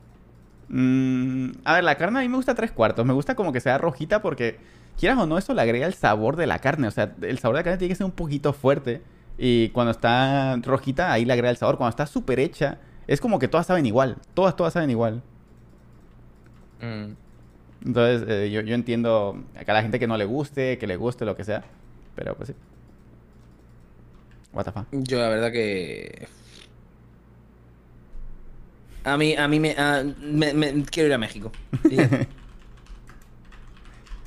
Mm, 0.68 1.50
a 1.64 1.74
ver, 1.74 1.84
la 1.84 1.96
carne 1.96 2.20
a 2.20 2.22
mí 2.22 2.28
me 2.28 2.36
gusta 2.36 2.54
tres 2.54 2.72
cuartos. 2.72 3.04
Me 3.04 3.12
gusta 3.12 3.34
como 3.34 3.52
que 3.52 3.60
sea 3.60 3.76
rojita 3.76 4.22
porque 4.22 4.56
quieras 4.98 5.18
o 5.18 5.26
no, 5.26 5.38
eso 5.38 5.54
le 5.54 5.62
agrega 5.62 5.86
el 5.86 5.94
sabor 5.94 6.36
de 6.36 6.46
la 6.46 6.58
carne. 6.58 6.88
O 6.88 6.90
sea, 6.90 7.14
el 7.22 7.38
sabor 7.38 7.56
de 7.56 7.60
la 7.60 7.64
carne 7.64 7.78
tiene 7.78 7.92
que 7.92 7.96
ser 7.96 8.06
un 8.06 8.12
poquito 8.12 8.52
fuerte. 8.52 9.02
Y 9.36 9.70
cuando 9.70 9.90
está 9.90 10.56
rojita, 10.56 11.12
ahí 11.12 11.24
le 11.24 11.32
agrega 11.32 11.50
el 11.50 11.56
sabor. 11.56 11.76
Cuando 11.76 11.90
está 11.90 12.06
súper 12.06 12.40
hecha, 12.40 12.78
es 13.06 13.20
como 13.20 13.38
que 13.38 13.48
todas 13.48 13.66
saben 13.66 13.86
igual. 13.86 14.16
Todas, 14.34 14.56
todas 14.56 14.72
saben 14.72 14.90
igual. 14.90 15.22
Mm. 16.80 17.14
Entonces, 17.86 18.28
eh, 18.28 18.50
yo, 18.50 18.62
yo, 18.62 18.74
entiendo 18.74 19.44
a 19.54 19.72
la 19.72 19.82
gente 19.82 19.98
que 19.98 20.06
no 20.06 20.16
le 20.16 20.24
guste, 20.24 20.78
que 20.78 20.86
le 20.86 20.96
guste, 20.96 21.24
lo 21.24 21.36
que 21.36 21.44
sea. 21.44 21.64
Pero 22.14 22.34
pues 22.36 22.48
sí. 22.48 22.54
What 24.52 24.64
the 24.64 24.72
fuck. 24.72 24.86
Yo 24.92 25.18
la 25.18 25.28
verdad 25.28 25.52
que... 25.52 26.28
A 29.02 29.18
mí, 29.18 29.36
a 29.36 29.46
mí 29.48 29.60
me, 29.60 29.74
me 30.54 30.82
quiero 30.84 31.08
ir 31.08 31.14
a 31.14 31.18
México. 31.18 31.52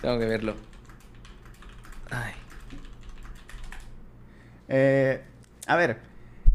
Tengo 0.07 0.19
que 0.19 0.25
verlo. 0.25 0.53
Ay. 2.09 2.31
Eh, 4.69 5.21
a 5.67 5.75
ver, 5.75 5.97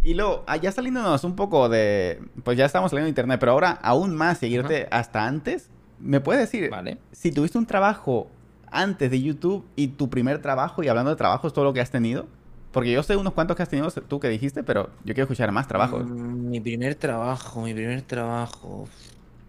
y 0.03 0.15
luego, 0.15 0.43
ah, 0.47 0.57
ya 0.57 0.73
saliéndonos 0.73 1.23
un 1.25 1.37
poco 1.37 1.69
de. 1.69 2.23
Pues 2.45 2.57
ya 2.57 2.65
estamos 2.65 2.91
saliendo 2.91 3.09
de 3.09 3.11
internet, 3.11 3.39
pero 3.39 3.53
ahora 3.53 3.73
aún 3.83 4.15
más 4.17 4.39
seguirte 4.39 4.89
hasta 4.91 5.27
antes. 5.27 5.69
¿Me 5.99 6.21
puedes 6.21 6.41
decir 6.41 6.71
vale. 6.71 6.97
si 7.13 7.31
tuviste 7.31 7.59
un 7.59 7.67
trabajo 7.67 8.31
antes 8.71 9.11
de 9.11 9.21
YouTube 9.21 9.67
y 9.77 9.89
tu 9.89 10.09
primer 10.09 10.41
trabajo, 10.41 10.83
y 10.83 10.89
hablando 10.89 11.11
de 11.11 11.17
trabajos, 11.17 11.53
todo 11.53 11.67
lo 11.67 11.75
que 11.75 11.83
has 11.83 11.91
tenido? 11.91 12.29
Porque 12.71 12.91
yo 12.91 13.03
sé 13.03 13.17
unos 13.17 13.35
cuantos 13.35 13.55
que 13.55 13.65
has 13.65 13.69
tenido 13.69 13.91
tú 13.91 14.19
que 14.19 14.31
dijiste, 14.31 14.63
pero 14.63 14.89
yo 15.05 15.13
quiero 15.13 15.25
escuchar 15.25 15.53
más 15.53 15.69
trabajos. 15.69 16.07
Mm, 16.07 16.49
mi 16.49 16.61
primer 16.61 16.95
trabajo, 16.95 17.61
mi 17.61 17.75
primer 17.75 18.01
trabajo. 18.01 18.89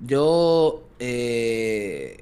Yo. 0.01 0.83
Eh, 0.99 2.21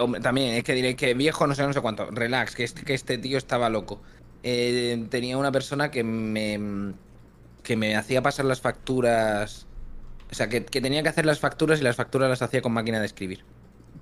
Hombre, 0.00 0.20
también 0.20 0.54
es 0.54 0.64
que 0.64 0.74
diré 0.74 0.96
que 0.96 1.14
viejo, 1.14 1.46
no 1.46 1.54
sé, 1.54 1.66
no 1.66 1.72
sé 1.72 1.80
cuánto. 1.80 2.10
Relax, 2.10 2.54
que 2.54 2.64
este, 2.64 2.82
que 2.82 2.94
este 2.94 3.18
tío 3.18 3.38
estaba 3.38 3.68
loco. 3.68 4.00
Eh, 4.42 5.06
tenía 5.10 5.36
una 5.36 5.52
persona 5.52 5.90
que 5.90 6.02
me. 6.02 6.94
que 7.62 7.76
me 7.76 7.96
hacía 7.96 8.22
pasar 8.22 8.46
las 8.46 8.60
facturas. 8.60 9.66
O 10.30 10.34
sea, 10.34 10.48
que, 10.48 10.64
que 10.64 10.80
tenía 10.80 11.02
que 11.02 11.08
hacer 11.08 11.26
las 11.26 11.40
facturas 11.40 11.80
y 11.80 11.82
las 11.82 11.96
facturas 11.96 12.30
las 12.30 12.42
hacía 12.42 12.62
con 12.62 12.72
máquina 12.72 13.00
de 13.00 13.06
escribir. 13.06 13.44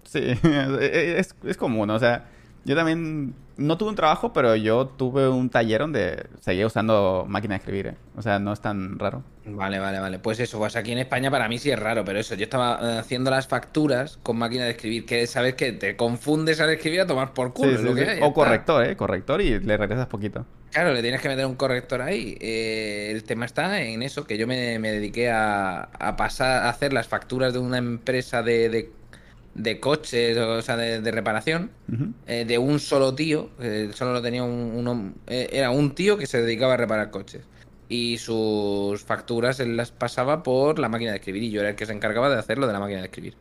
Sí, 0.05 0.20
es, 0.80 1.35
es 1.44 1.56
común, 1.56 1.90
o 1.90 1.98
sea, 1.98 2.28
yo 2.64 2.76
también 2.76 3.35
no 3.56 3.76
tuve 3.78 3.90
un 3.90 3.97
trabajo, 3.97 4.32
pero 4.32 4.55
yo 4.56 4.86
tuve 4.89 5.28
un 5.28 5.51
taller 5.51 5.80
donde 5.80 6.26
seguía 6.40 6.66
usando 6.66 7.24
máquina 7.28 7.55
de 7.55 7.59
escribir, 7.59 7.86
¿eh? 7.89 7.97
o 8.16 8.22
sea, 8.22 8.39
no 8.39 8.52
es 8.52 8.60
tan 8.60 8.98
raro. 8.98 9.24
Vale, 9.44 9.78
vale, 9.78 9.98
vale. 9.98 10.18
Pues 10.18 10.40
eso, 10.40 10.59
pues 10.59 10.76
aquí 10.76 10.93
en 10.93 10.98
España 10.98 11.30
para 11.30 11.48
mí 11.48 11.59
sí 11.59 11.70
es 11.70 11.78
raro, 11.78 12.05
pero 12.05 12.18
eso, 12.18 12.35
yo 12.35 12.44
estaba 12.44 12.78
eh, 12.97 12.98
haciendo 12.98 13.30
las 13.30 13.48
facturas 13.48 14.18
con 14.22 14.36
máquina 14.39 14.64
de 14.64 14.70
escribir, 14.72 15.06
que 15.06 15.26
sabes 15.26 15.55
que 15.55 15.72
te 15.72 15.97
confundes 15.97 16.60
al 16.60 16.70
escribir 16.70 17.01
a 17.01 17.06
tomar 17.06 17.32
por 17.35 17.52
culo. 17.55 17.78
Sí, 17.78 17.82
lo 17.82 17.94
que 17.94 18.05
sí. 18.05 18.06
hay, 18.06 18.20
ya 18.20 18.26
O 18.26 18.28
está. 18.28 18.35
corrector, 18.35 18.85
¿eh? 18.85 18.97
Corrector 18.97 19.40
y 19.40 19.59
le 19.60 19.76
regresas 19.76 20.06
poquito. 20.09 20.47
Claro, 20.70 20.93
le 20.93 21.01
tienes 21.01 21.22
que 21.22 21.28
meter 21.28 21.47
un 21.47 21.56
corrector 21.56 22.02
ahí. 22.02 22.36
Eh, 22.40 23.10
el 23.10 23.24
tema 23.24 23.47
está 23.47 23.80
en 23.82 24.02
eso, 24.02 24.26
que 24.26 24.36
yo 24.36 24.47
me, 24.47 24.78
me 24.78 24.93
dediqué 24.93 25.30
a, 25.30 25.80
a 25.85 26.16
pasar 26.16 26.64
a 26.64 26.68
hacer 26.68 26.93
las 26.93 27.09
facturas 27.09 27.55
de 27.55 27.59
una 27.59 27.78
empresa 27.78 28.43
de, 28.43 28.68
de, 28.68 28.98
de 29.59 29.80
coches, 29.80 30.39
o 30.39 30.62
sea, 30.62 30.76
de, 30.76 31.01
de 31.01 31.10
reparación, 31.10 31.70
eh, 32.26 32.44
de 32.47 32.59
un 32.59 32.78
solo 32.80 33.14
tío, 33.14 33.51
eh, 33.60 33.90
solo 33.93 34.12
lo 34.14 34.22
tenía 34.22 34.43
un, 34.44 35.14
eh, 35.26 35.48
era 35.52 35.70
un 35.70 35.94
tío 35.94 36.16
que 36.16 36.26
se 36.26 36.40
dedicaba 36.40 36.74
a 36.74 36.76
reparar 36.78 37.10
coches. 37.10 37.43
Y 37.90 38.18
sus 38.18 39.02
facturas 39.02 39.60
él 39.60 39.76
las 39.76 39.90
pasaba 39.90 40.43
por 40.43 40.78
la 40.78 40.89
máquina 40.89 41.10
de 41.12 41.18
escribir 41.18 41.43
y 41.43 41.51
yo 41.51 41.60
era 41.60 41.70
el 41.70 41.76
que 41.76 41.86
se 41.86 41.93
encargaba 41.93 42.28
de 42.30 42.39
hacerlo 42.39 42.66
de 42.66 42.72
la 42.72 42.80
máquina 42.80 43.01
de 43.01 43.06
escribir. 43.06 43.35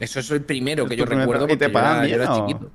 Eso 0.00 0.20
es 0.20 0.30
el 0.30 0.42
primero 0.42 0.86
que 0.86 0.94
¿Es 0.94 1.00
yo 1.00 1.06
recuerdo 1.06 1.46
tra- 1.46 1.50
¿Y 1.52 1.56
porque 1.56 1.56
te 1.56 1.66
yo 1.68 1.72
pagan 1.72 1.98
era, 1.98 2.06
yo 2.06 2.16
bien 2.16 2.20
era 2.22 2.32
o- 2.32 2.46
chiquito. 2.48 2.70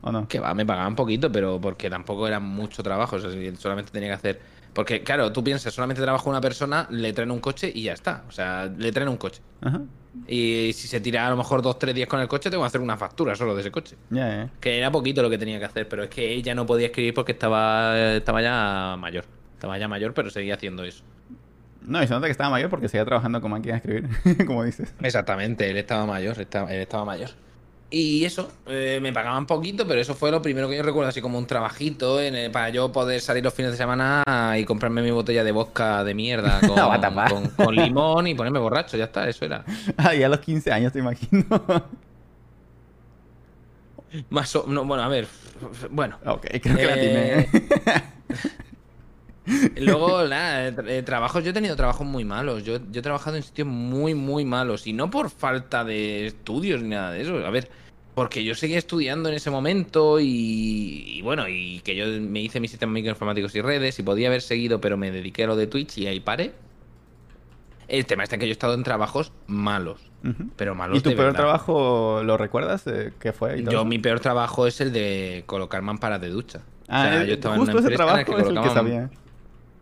¿O 0.00 0.12
no? 0.12 0.28
Que 0.28 0.38
va, 0.38 0.54
me 0.54 0.64
pagaban 0.64 0.94
poquito, 0.94 1.30
pero 1.32 1.60
porque 1.60 1.90
tampoco 1.90 2.26
era 2.28 2.38
mucho 2.40 2.82
trabajo. 2.82 3.16
O 3.16 3.18
sea, 3.18 3.30
solamente 3.56 3.90
tenía 3.90 4.08
que 4.10 4.14
hacer. 4.14 4.40
Porque, 4.78 5.02
claro, 5.02 5.32
tú 5.32 5.42
piensas, 5.42 5.74
solamente 5.74 6.00
trabaja 6.00 6.30
una 6.30 6.40
persona, 6.40 6.86
le 6.88 7.12
traen 7.12 7.32
un 7.32 7.40
coche 7.40 7.68
y 7.74 7.82
ya 7.82 7.94
está. 7.94 8.22
O 8.28 8.30
sea, 8.30 8.66
le 8.66 8.92
traen 8.92 9.08
un 9.08 9.16
coche. 9.16 9.42
Ajá. 9.60 9.80
Y 10.28 10.70
si 10.72 10.86
se 10.86 11.00
tira 11.00 11.26
a 11.26 11.30
lo 11.30 11.36
mejor 11.36 11.62
dos, 11.62 11.80
tres 11.80 11.96
días 11.96 12.08
con 12.08 12.20
el 12.20 12.28
coche, 12.28 12.48
tengo 12.48 12.62
que 12.62 12.68
hacer 12.68 12.80
una 12.80 12.96
factura 12.96 13.34
solo 13.34 13.56
de 13.56 13.62
ese 13.62 13.72
coche. 13.72 13.96
Ya, 14.10 14.28
ya. 14.28 14.50
Que 14.60 14.78
era 14.78 14.92
poquito 14.92 15.20
lo 15.20 15.30
que 15.30 15.36
tenía 15.36 15.58
que 15.58 15.64
hacer, 15.64 15.88
pero 15.88 16.04
es 16.04 16.10
que 16.10 16.32
ella 16.32 16.54
no 16.54 16.64
podía 16.64 16.86
escribir 16.86 17.12
porque 17.12 17.32
estaba, 17.32 18.14
estaba 18.14 18.40
ya 18.40 18.94
mayor. 18.96 19.24
Estaba 19.54 19.76
ya 19.78 19.88
mayor, 19.88 20.14
pero 20.14 20.30
seguía 20.30 20.54
haciendo 20.54 20.84
eso. 20.84 21.02
No, 21.82 22.00
y 22.00 22.06
se 22.06 22.14
nota 22.14 22.26
que 22.26 22.30
estaba 22.30 22.50
mayor 22.50 22.70
porque 22.70 22.88
seguía 22.88 23.04
trabajando 23.04 23.40
con 23.40 23.50
máquina 23.50 23.80
de 23.80 23.98
escribir, 23.98 24.46
como 24.46 24.62
dices. 24.62 24.94
Exactamente, 25.02 25.68
él 25.68 25.76
estaba 25.76 26.06
mayor, 26.06 26.40
estaba, 26.40 26.72
él 26.72 26.82
estaba 26.82 27.04
mayor. 27.04 27.30
Y 27.90 28.24
eso, 28.26 28.52
eh, 28.66 28.98
me 29.00 29.14
pagaban 29.14 29.46
poquito, 29.46 29.88
pero 29.88 29.98
eso 29.98 30.14
fue 30.14 30.30
lo 30.30 30.42
primero 30.42 30.68
que 30.68 30.76
yo 30.76 30.82
recuerdo, 30.82 31.08
así 31.08 31.22
como 31.22 31.38
un 31.38 31.46
trabajito 31.46 32.20
en 32.20 32.34
el- 32.34 32.50
para 32.50 32.68
yo 32.68 32.92
poder 32.92 33.20
salir 33.22 33.42
los 33.42 33.54
fines 33.54 33.70
de 33.72 33.78
semana 33.78 34.22
y 34.58 34.64
comprarme 34.64 35.00
mi 35.00 35.10
botella 35.10 35.42
de 35.42 35.52
vodka 35.52 36.04
de 36.04 36.12
mierda 36.12 36.60
con, 37.56 37.74
limón 37.74 38.26
y 38.26 38.34
ponerme 38.34 38.58
borracho, 38.58 38.98
ya 38.98 39.04
está, 39.04 39.26
eso 39.28 39.44
era. 39.46 39.64
Ah, 39.96 40.14
ya 40.14 40.26
a 40.26 40.28
los 40.28 40.40
15 40.40 40.70
años 40.70 40.92
te 40.92 40.98
imagino. 40.98 41.44
Más 44.28 44.54
o- 44.56 44.66
no, 44.68 44.84
bueno, 44.84 45.02
a 45.02 45.08
ver, 45.08 45.26
bueno. 45.90 46.18
ok, 46.26 46.46
creo 46.62 46.76
que 46.76 46.86
la 46.86 46.94
tiene. 47.00 47.40
Eh, 47.40 47.48
Luego, 49.76 50.26
nada, 50.26 50.70
tra- 50.70 50.88
eh, 50.90 51.02
trabajos, 51.02 51.42
yo 51.44 51.50
he 51.50 51.52
tenido 51.52 51.74
trabajos 51.76 52.06
muy 52.06 52.24
malos. 52.24 52.64
Yo, 52.64 52.78
yo 52.90 53.00
he 53.00 53.02
trabajado 53.02 53.36
en 53.36 53.42
sitios 53.42 53.68
muy, 53.68 54.14
muy 54.14 54.44
malos. 54.44 54.86
Y 54.86 54.92
no 54.92 55.10
por 55.10 55.30
falta 55.30 55.84
de 55.84 56.26
estudios 56.26 56.82
ni 56.82 56.90
nada 56.90 57.12
de 57.12 57.22
eso. 57.22 57.36
A 57.46 57.50
ver, 57.50 57.68
porque 58.14 58.42
yo 58.44 58.54
seguía 58.54 58.78
estudiando 58.78 59.28
en 59.28 59.36
ese 59.36 59.50
momento 59.50 60.18
y, 60.20 61.04
y 61.06 61.22
bueno, 61.22 61.48
y 61.48 61.80
que 61.84 61.94
yo 61.94 62.04
me 62.20 62.40
hice 62.40 62.58
mis 62.60 62.70
sistemas 62.72 62.94
microinformáticos 62.94 63.54
y 63.54 63.60
redes 63.60 63.98
y 63.98 64.02
podía 64.02 64.28
haber 64.28 64.42
seguido, 64.42 64.80
pero 64.80 64.96
me 64.96 65.10
dediqué 65.10 65.44
a 65.44 65.46
lo 65.46 65.56
de 65.56 65.66
Twitch 65.68 65.98
y 65.98 66.06
ahí 66.08 66.18
paré. 66.20 66.52
El 67.86 68.04
tema 68.04 68.22
está 68.22 68.36
en 68.36 68.40
que 68.40 68.46
yo 68.46 68.50
he 68.50 68.52
estado 68.52 68.74
en 68.74 68.82
trabajos 68.82 69.32
malos, 69.46 70.10
pero 70.56 70.74
malos 70.74 70.98
¿Y 70.98 71.00
tu 71.00 71.08
de 71.10 71.16
peor 71.16 71.28
verdad. 71.28 71.38
trabajo 71.44 72.22
lo 72.22 72.36
recuerdas? 72.36 72.86
Eh, 72.86 73.12
¿Qué 73.18 73.32
fue? 73.32 73.62
Yo, 73.64 73.86
mi 73.86 73.98
peor 73.98 74.20
trabajo 74.20 74.66
es 74.66 74.82
el 74.82 74.92
de 74.92 75.44
colocar 75.46 75.80
mamparas 75.80 76.20
de 76.20 76.28
ducha. 76.28 76.60
Ah, 76.86 77.00
O 77.00 77.02
sea, 77.04 77.22
eh, 77.22 77.26
yo 77.28 77.34
estaba 77.34 77.54
en 77.54 77.60
justo 77.62 77.78
una 77.78 77.80
ese 77.80 77.94
empresa 77.94 78.02
en 78.02 78.18
la 78.18 78.24
trabajo 78.24 78.38
es 78.42 78.56
el 78.56 78.62
que 78.62 78.74
sabía. 78.74 79.10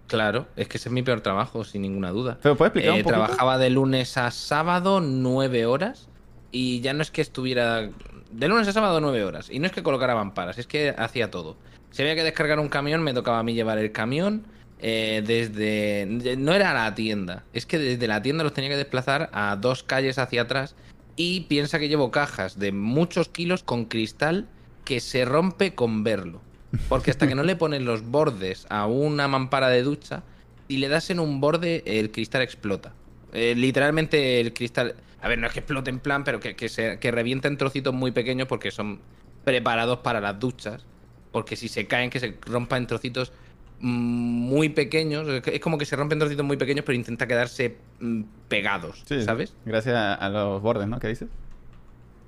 Claro, 0.06 0.46
es 0.56 0.68
que 0.68 0.76
ese 0.78 0.88
es 0.88 0.92
mi 0.92 1.02
peor 1.02 1.20
trabajo, 1.20 1.64
sin 1.64 1.82
ninguna 1.82 2.10
duda. 2.10 2.38
¿Pero 2.42 2.56
puedes 2.56 2.70
explicar 2.70 2.94
Eh, 2.94 2.98
un 2.98 3.02
poquito? 3.02 3.22
trabajaba 3.24 3.58
de 3.58 3.70
lunes 3.70 4.16
a 4.16 4.30
sábado, 4.30 5.00
nueve 5.00 5.66
horas. 5.66 6.08
Y 6.52 6.80
ya 6.80 6.92
no 6.92 7.02
es 7.02 7.10
que 7.10 7.20
estuviera. 7.22 7.90
De 8.30 8.48
lunes 8.48 8.68
a 8.68 8.72
sábado, 8.72 9.00
nueve 9.00 9.24
horas. 9.24 9.48
Y 9.50 9.58
no 9.58 9.66
es 9.66 9.72
que 9.72 9.82
colocara 9.82 10.14
mamparas, 10.14 10.58
es 10.58 10.66
que 10.66 10.94
hacía 10.96 11.30
todo. 11.30 11.56
Si 11.90 12.02
había 12.02 12.14
que 12.14 12.22
descargar 12.22 12.60
un 12.60 12.68
camión, 12.68 13.02
me 13.02 13.14
tocaba 13.14 13.40
a 13.40 13.42
mí 13.42 13.54
llevar 13.54 13.78
el 13.78 13.92
camión. 13.92 14.46
eh, 14.78 15.22
desde. 15.26 16.04
de- 16.06 16.36
No 16.36 16.52
era 16.52 16.74
la 16.74 16.94
tienda, 16.94 17.44
es 17.54 17.64
que 17.64 17.78
desde 17.78 18.06
la 18.06 18.20
tienda 18.20 18.44
los 18.44 18.52
tenía 18.52 18.68
que 18.68 18.76
desplazar 18.76 19.30
a 19.32 19.56
dos 19.56 19.82
calles 19.82 20.18
hacia 20.18 20.42
atrás. 20.42 20.76
Y 21.16 21.40
piensa 21.48 21.78
que 21.78 21.88
llevo 21.88 22.10
cajas 22.10 22.58
de 22.58 22.72
muchos 22.72 23.28
kilos 23.30 23.62
con 23.62 23.86
cristal 23.86 24.46
que 24.84 25.00
se 25.00 25.24
rompe 25.24 25.74
con 25.74 26.04
verlo. 26.04 26.42
Porque 26.88 27.10
hasta 27.10 27.26
que 27.28 27.34
no 27.34 27.42
le 27.42 27.56
pones 27.56 27.82
los 27.82 28.04
bordes 28.04 28.66
a 28.68 28.86
una 28.86 29.28
mampara 29.28 29.68
de 29.68 29.82
ducha, 29.82 30.22
y 30.68 30.78
le 30.78 30.88
das 30.88 31.10
en 31.10 31.20
un 31.20 31.40
borde, 31.40 31.82
el 31.86 32.10
cristal 32.10 32.42
explota. 32.42 32.92
Eh, 33.32 33.54
literalmente 33.56 34.40
el 34.40 34.52
cristal. 34.52 34.96
A 35.20 35.28
ver, 35.28 35.38
no 35.38 35.46
es 35.46 35.52
que 35.52 35.60
explote 35.60 35.90
en 35.90 36.00
plan, 36.00 36.24
pero 36.24 36.40
que, 36.40 36.56
que, 36.56 36.68
se, 36.68 36.98
que 36.98 37.10
revienta 37.10 37.48
en 37.48 37.56
trocitos 37.56 37.94
muy 37.94 38.10
pequeños 38.10 38.48
porque 38.48 38.70
son 38.70 39.00
preparados 39.44 39.98
para 39.98 40.20
las 40.20 40.38
duchas. 40.38 40.84
Porque 41.32 41.56
si 41.56 41.68
se 41.68 41.86
caen, 41.86 42.10
que 42.10 42.20
se 42.20 42.36
rompa 42.42 42.76
en 42.76 42.86
trocitos 42.86 43.32
mm, 43.80 43.88
muy 43.88 44.70
pequeños. 44.70 45.28
Es 45.46 45.60
como 45.60 45.78
que 45.78 45.84
se 45.84 45.96
rompen 45.96 46.18
trocitos 46.18 46.44
muy 46.44 46.56
pequeños, 46.56 46.84
pero 46.84 46.96
intenta 46.96 47.26
quedarse 47.26 47.76
mm, 48.00 48.22
pegados, 48.48 49.04
Sí, 49.06 49.22
¿sabes? 49.22 49.54
Gracias 49.64 49.96
a 49.96 50.28
los 50.28 50.62
bordes, 50.62 50.88
¿no? 50.88 50.98
¿Qué 50.98 51.08
dices? 51.08 51.28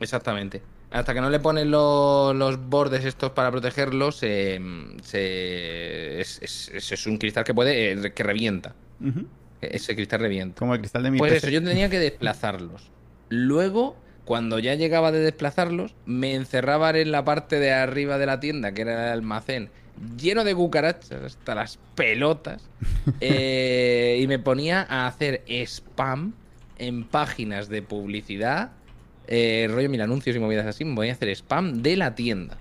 Exactamente. 0.00 0.62
Hasta 0.90 1.12
que 1.12 1.20
no 1.20 1.28
le 1.28 1.38
pones 1.40 1.66
lo- 1.66 2.32
los 2.32 2.58
bordes 2.68 3.04
estos 3.04 3.32
para 3.32 3.50
protegerlos, 3.50 4.16
se, 4.16 4.60
se- 5.02 6.20
es, 6.20 6.38
es- 6.42 6.70
es- 6.74 6.92
es 6.92 7.06
un 7.06 7.18
cristal 7.18 7.44
que 7.44 7.52
puede, 7.54 7.92
eh, 7.92 8.12
que 8.12 8.22
revienta. 8.22 8.74
Ese 9.60 9.94
cristal 9.94 10.20
revienta. 10.20 10.58
Como 10.58 10.74
el 10.74 10.80
cristal 10.80 11.02
de 11.02 11.10
mi 11.10 11.18
Pues 11.18 11.32
PC. 11.32 11.46
eso, 11.48 11.52
yo 11.60 11.62
tenía 11.68 11.90
que 11.90 11.98
desplazarlos. 11.98 12.90
Luego, 13.28 13.96
cuando 14.24 14.58
ya 14.58 14.74
llegaba 14.76 15.12
de 15.12 15.20
desplazarlos, 15.20 15.94
me 16.06 16.34
encerraba 16.34 16.90
en 16.90 17.10
la 17.12 17.24
parte 17.24 17.58
de 17.58 17.72
arriba 17.72 18.16
de 18.18 18.26
la 18.26 18.40
tienda, 18.40 18.72
que 18.72 18.82
era 18.82 19.06
el 19.08 19.12
almacén, 19.12 19.70
lleno 20.16 20.44
de 20.44 20.54
cucarachas, 20.54 21.12
hasta 21.22 21.54
las 21.54 21.78
pelotas, 21.96 22.62
eh, 23.20 24.18
y 24.22 24.26
me 24.26 24.38
ponía 24.38 24.86
a 24.88 25.06
hacer 25.06 25.42
spam 25.48 26.34
en 26.78 27.04
páginas 27.04 27.68
de 27.68 27.82
publicidad, 27.82 28.70
eh, 29.28 29.68
rollo 29.70 29.88
mil 29.88 30.00
anuncios 30.00 30.34
y 30.34 30.38
movidas 30.40 30.66
así, 30.66 30.84
me 30.84 30.94
ponía 30.96 31.12
a 31.12 31.14
hacer 31.14 31.28
spam 31.30 31.82
de 31.82 31.96
la 31.96 32.14
tienda. 32.14 32.56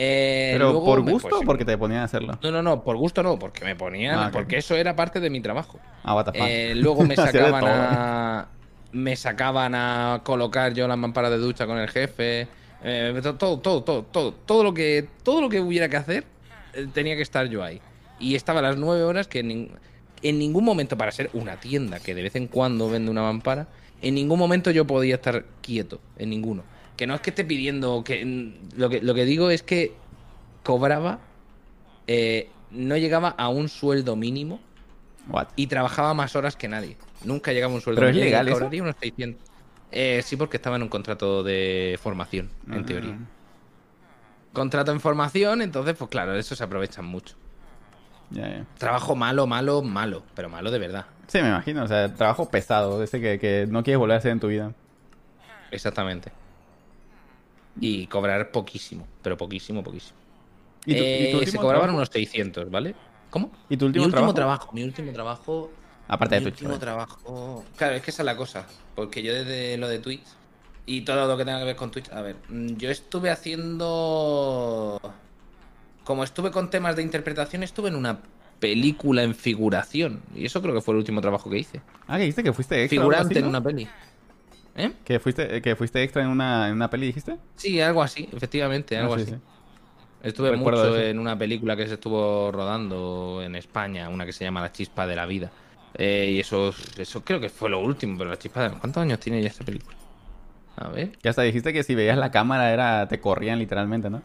Eh, 0.00 0.50
¿Pero 0.52 0.84
por 0.84 1.00
gusto 1.00 1.28
pues, 1.28 1.42
o 1.42 1.44
porque 1.44 1.64
te 1.64 1.76
ponían 1.76 2.02
a 2.02 2.04
hacerlo? 2.04 2.38
No, 2.40 2.52
no, 2.52 2.62
no, 2.62 2.84
por 2.84 2.96
gusto 2.96 3.22
no, 3.22 3.36
porque 3.38 3.64
me 3.64 3.74
ponían, 3.74 4.16
Ah, 4.18 4.30
porque 4.32 4.58
eso 4.58 4.76
era 4.76 4.94
parte 4.94 5.18
de 5.18 5.28
mi 5.28 5.40
trabajo. 5.40 5.80
Ah, 6.04 6.14
what 6.14 6.24
the 6.26 6.32
fuck. 6.32 6.40
Eh, 6.48 6.74
luego 6.76 7.04
me 7.04 7.16
sacaban 7.16 7.64
a. 7.66 8.48
Me 8.92 9.16
sacaban 9.16 9.74
a 9.74 10.20
colocar 10.24 10.72
yo 10.72 10.86
las 10.88 10.96
mamparas 10.96 11.30
de 11.32 11.38
ducha 11.38 11.66
con 11.66 11.78
el 11.78 11.88
jefe. 11.88 12.46
eh, 12.84 13.20
to- 13.22 13.34
todo, 13.34 13.58
todo, 13.58 13.82
todo, 13.82 14.02
todo, 14.04 14.32
todo 14.32 14.62
lo 14.62 14.72
que. 14.72 15.08
Todo 15.24 15.40
lo 15.40 15.48
que 15.48 15.60
hubiera 15.60 15.88
que 15.88 15.96
hacer. 15.96 16.24
tenía 16.94 17.16
que 17.16 17.22
estar 17.22 17.48
yo 17.48 17.64
ahí. 17.64 17.80
Y 18.20 18.36
estaba 18.36 18.60
a 18.60 18.62
las 18.62 18.76
nueve 18.76 19.02
horas 19.02 19.26
que 19.26 19.40
en, 19.40 19.68
en 20.22 20.38
ningún 20.38 20.64
momento, 20.64 20.96
para 20.96 21.10
ser 21.10 21.28
una 21.32 21.56
tienda 21.56 21.98
que 21.98 22.14
de 22.14 22.22
vez 22.22 22.36
en 22.36 22.46
cuando 22.46 22.88
vende 22.88 23.10
una 23.10 23.22
mampara, 23.22 23.66
en 24.02 24.14
ningún 24.14 24.38
momento 24.38 24.70
yo 24.70 24.86
podía 24.86 25.16
estar 25.16 25.44
quieto. 25.62 26.00
En 26.18 26.30
ninguno. 26.30 26.62
Que 26.96 27.06
no 27.06 27.14
es 27.14 27.20
que 27.20 27.30
esté 27.30 27.44
pidiendo. 27.44 28.02
que 28.04 28.52
Lo 28.76 28.88
que, 28.90 29.00
lo 29.00 29.14
que 29.14 29.24
digo 29.24 29.50
es 29.50 29.62
que 29.62 29.92
cobraba. 30.62 31.20
eh, 32.06 32.48
no 32.70 32.96
llegaba 32.98 33.28
a 33.30 33.48
un 33.48 33.68
sueldo 33.70 34.14
mínimo 34.14 34.60
What? 35.28 35.48
y 35.56 35.68
trabajaba 35.68 36.12
más 36.14 36.36
horas 36.36 36.54
que 36.56 36.68
nadie. 36.68 36.96
Nunca 37.24 37.52
llegaba 37.52 37.72
a 37.72 37.76
un 37.76 37.80
sueldo 37.80 38.00
¿Pero 38.00 38.10
es 38.10 38.14
mínimo. 38.14 38.26
legal 38.30 38.48
eso? 38.48 38.56
Cobraría 38.58 38.82
unos 38.82 38.96
600. 39.00 39.42
Eh, 39.90 40.20
sí, 40.22 40.36
porque 40.36 40.58
estaba 40.58 40.76
en 40.76 40.82
un 40.82 40.88
contrato 40.90 41.42
de 41.42 41.98
formación, 42.02 42.50
en 42.70 42.80
Ah. 42.82 42.86
teoría. 42.86 43.18
Contrato 44.52 44.92
en 44.92 45.00
formación, 45.00 45.62
entonces, 45.62 45.94
pues 45.96 46.10
claro, 46.10 46.32
de 46.32 46.40
eso 46.40 46.54
se 46.56 46.64
aprovechan 46.64 47.04
mucho. 47.04 47.36
Ya, 48.30 48.48
ya. 48.48 48.64
Trabajo 48.78 49.14
malo, 49.16 49.46
malo, 49.46 49.82
malo, 49.82 50.22
pero 50.34 50.48
malo 50.48 50.70
de 50.70 50.78
verdad. 50.78 51.06
Sí, 51.28 51.40
me 51.42 51.48
imagino. 51.48 51.82
O 51.84 51.88
sea, 51.88 52.12
trabajo 52.14 52.48
pesado. 52.50 53.02
Ese 53.02 53.20
que, 53.20 53.38
que 53.38 53.66
no 53.68 53.82
quieres 53.82 53.98
volver 53.98 54.14
a 54.16 54.18
hacer 54.18 54.32
en 54.32 54.40
tu 54.40 54.48
vida. 54.48 54.72
Exactamente. 55.70 56.32
Y 57.80 58.06
cobrar 58.06 58.50
poquísimo, 58.50 59.06
pero 59.22 59.36
poquísimo, 59.36 59.82
poquísimo. 59.84 60.18
¿Y 60.86 60.94
tu, 60.94 61.02
y 61.04 61.30
tu 61.30 61.40
Eh, 61.40 61.46
se 61.46 61.56
cobraban 61.58 61.80
trabajo? 61.82 61.96
unos 61.96 62.08
600, 62.10 62.70
¿vale? 62.70 62.94
¿Cómo? 63.30 63.50
¿Y 63.68 63.76
tu 63.76 63.86
último 63.86 64.02
mi 64.02 64.06
último 64.06 64.32
trabajo? 64.32 64.34
trabajo, 64.34 64.72
mi 64.72 64.82
último 64.82 65.12
trabajo 65.12 65.70
Aparte 66.08 66.36
de 66.36 66.40
Mi 66.40 66.44
Twitch. 66.46 66.54
último 66.54 66.70
¿vale? 66.70 66.80
trabajo. 66.80 67.64
Claro, 67.76 67.94
es 67.96 68.02
que 68.02 68.10
esa 68.10 68.22
es 68.22 68.26
la 68.26 68.36
cosa. 68.36 68.66
Porque 68.94 69.22
yo 69.22 69.32
desde 69.34 69.76
lo 69.76 69.88
de 69.88 69.98
Twitch 69.98 70.24
Y 70.86 71.02
todo 71.02 71.28
lo 71.28 71.36
que 71.36 71.44
tenga 71.44 71.58
que 71.58 71.66
ver 71.66 71.76
con 71.76 71.90
Twitch. 71.90 72.10
A 72.10 72.22
ver, 72.22 72.36
mm, 72.48 72.76
yo 72.76 72.90
estuve 72.90 73.30
haciendo. 73.30 74.98
Como 76.08 76.24
estuve 76.24 76.50
con 76.50 76.70
temas 76.70 76.96
de 76.96 77.02
interpretación, 77.02 77.62
estuve 77.62 77.90
en 77.90 77.94
una 77.94 78.18
película 78.60 79.22
en 79.24 79.34
figuración. 79.34 80.22
Y 80.34 80.46
eso 80.46 80.62
creo 80.62 80.72
que 80.74 80.80
fue 80.80 80.94
el 80.94 80.98
último 81.00 81.20
trabajo 81.20 81.50
que 81.50 81.58
hice. 81.58 81.82
Ah, 82.06 82.16
que 82.16 82.22
dijiste 82.22 82.42
que 82.42 82.54
fuiste 82.54 82.82
extra. 82.82 83.02
algo 83.02 83.10
Figurante 83.10 83.34
así, 83.34 83.38
en 83.40 83.44
¿no? 83.44 83.50
una 83.50 83.62
peli. 83.62 83.86
¿Eh? 84.74 84.92
Que 85.04 85.20
fuiste, 85.20 85.60
que 85.60 85.76
fuiste 85.76 86.02
extra 86.02 86.22
en 86.22 86.28
una, 86.28 86.68
en 86.68 86.72
una 86.72 86.88
peli, 86.88 87.08
dijiste. 87.08 87.36
Sí, 87.56 87.78
algo 87.82 88.02
así, 88.02 88.26
efectivamente, 88.32 88.96
algo 88.96 89.12
Ah, 89.12 89.18
sí, 89.18 89.22
así. 89.24 89.32
sí. 89.32 89.38
Estuve 90.22 90.56
mucho 90.56 90.98
en 90.98 91.18
una 91.18 91.36
película 91.36 91.76
que 91.76 91.86
se 91.86 91.94
estuvo 91.94 92.50
rodando 92.52 93.42
en 93.44 93.54
España, 93.54 94.08
una 94.08 94.24
que 94.24 94.32
se 94.32 94.44
llama 94.44 94.62
La 94.62 94.72
Chispa 94.72 95.06
de 95.06 95.14
la 95.14 95.26
Vida. 95.26 95.50
Eh, 95.92 96.32
y 96.36 96.40
eso, 96.40 96.72
eso 96.96 97.22
creo 97.22 97.38
que 97.38 97.50
fue 97.50 97.68
lo 97.68 97.80
último, 97.80 98.16
pero 98.16 98.30
La 98.30 98.38
Chispa 98.38 98.66
de... 98.66 98.78
¿Cuántos 98.78 99.02
años 99.02 99.20
tiene 99.20 99.42
ya 99.42 99.48
esta 99.48 99.62
película? 99.62 99.94
A 100.76 100.88
ver. 100.88 101.10
Que 101.18 101.28
hasta 101.28 101.42
dijiste 101.42 101.74
que 101.74 101.82
si 101.82 101.94
veías 101.94 102.16
la 102.16 102.30
cámara 102.30 102.72
era 102.72 103.06
te 103.08 103.20
corrían 103.20 103.58
literalmente, 103.58 104.08
¿no? 104.08 104.22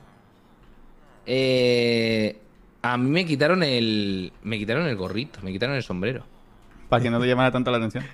Eh, 1.25 2.41
a 2.81 2.97
mí 2.97 3.09
me 3.09 3.25
quitaron 3.25 3.63
el... 3.63 4.33
Me 4.43 4.57
quitaron 4.57 4.87
el 4.87 4.95
gorrito, 4.95 5.39
me 5.41 5.51
quitaron 5.51 5.75
el 5.75 5.83
sombrero. 5.83 6.25
Para 6.89 7.01
que 7.03 7.09
no 7.09 7.19
te 7.19 7.27
llamara 7.27 7.51
tanto 7.51 7.71
la 7.71 7.77
atención. 7.77 8.05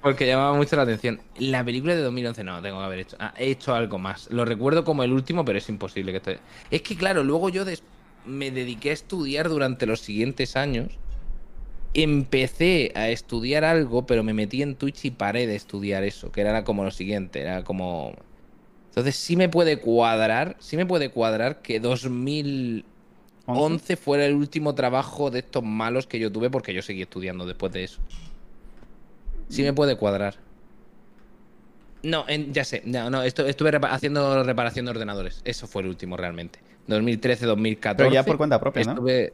Porque 0.00 0.26
llamaba 0.26 0.54
mucho 0.56 0.76
la 0.76 0.82
atención. 0.82 1.20
La 1.38 1.64
película 1.64 1.94
de 1.94 2.02
2011 2.02 2.44
no, 2.44 2.60
tengo 2.60 2.78
que 2.78 2.84
haber 2.84 2.98
hecho. 3.00 3.16
ah, 3.20 3.32
he 3.36 3.50
hecho 3.50 3.74
algo 3.74 3.98
más. 3.98 4.30
Lo 4.30 4.44
recuerdo 4.44 4.84
como 4.84 5.02
el 5.02 5.12
último, 5.12 5.44
pero 5.44 5.58
es 5.58 5.68
imposible 5.68 6.12
que 6.12 6.18
esté. 6.18 6.40
Es 6.70 6.82
que 6.82 6.96
claro, 6.96 7.24
luego 7.24 7.48
yo 7.48 7.64
des- 7.64 7.84
me 8.24 8.50
dediqué 8.50 8.90
a 8.90 8.92
estudiar 8.94 9.48
durante 9.48 9.86
los 9.86 10.00
siguientes 10.00 10.56
años. 10.56 10.98
Empecé 11.94 12.92
a 12.96 13.08
estudiar 13.10 13.64
algo, 13.64 14.04
pero 14.06 14.24
me 14.24 14.34
metí 14.34 14.62
en 14.62 14.76
Twitch 14.76 15.04
y 15.06 15.10
paré 15.12 15.46
de 15.46 15.54
estudiar 15.56 16.02
eso, 16.04 16.32
que 16.32 16.40
era 16.40 16.64
como 16.64 16.84
lo 16.84 16.90
siguiente, 16.90 17.40
era 17.40 17.62
como... 17.64 18.14
Entonces 18.94 19.16
sí 19.16 19.34
me 19.36 19.48
puede 19.48 19.78
cuadrar, 19.80 20.54
sí 20.60 20.76
me 20.76 20.86
puede 20.86 21.10
cuadrar 21.10 21.62
que 21.62 21.80
2011 21.80 22.84
¿Once? 23.46 23.96
fuera 23.96 24.24
el 24.24 24.34
último 24.34 24.74
trabajo 24.76 25.32
de 25.32 25.40
estos 25.40 25.64
malos 25.64 26.06
que 26.06 26.20
yo 26.20 26.30
tuve 26.30 26.48
porque 26.48 26.72
yo 26.72 26.80
seguí 26.80 27.02
estudiando 27.02 27.44
después 27.44 27.72
de 27.72 27.82
eso. 27.84 27.98
Sí 29.48 29.62
me 29.64 29.72
puede 29.72 29.96
cuadrar. 29.96 30.36
No, 32.04 32.24
en- 32.28 32.52
ya 32.52 32.64
sé. 32.64 32.82
No, 32.84 33.10
no, 33.10 33.22
esto, 33.22 33.44
estuve 33.46 33.72
repa- 33.72 33.90
haciendo 33.90 34.44
reparación 34.44 34.84
de 34.84 34.92
ordenadores. 34.92 35.40
Eso 35.44 35.66
fue 35.66 35.82
el 35.82 35.88
último 35.88 36.16
realmente. 36.16 36.60
2013, 36.86 37.46
2014. 37.46 37.96
Pero 37.96 38.14
ya 38.14 38.22
por 38.24 38.36
cuenta 38.36 38.60
propia, 38.60 38.84
¿no? 38.84 38.92
Estuve. 38.92 39.32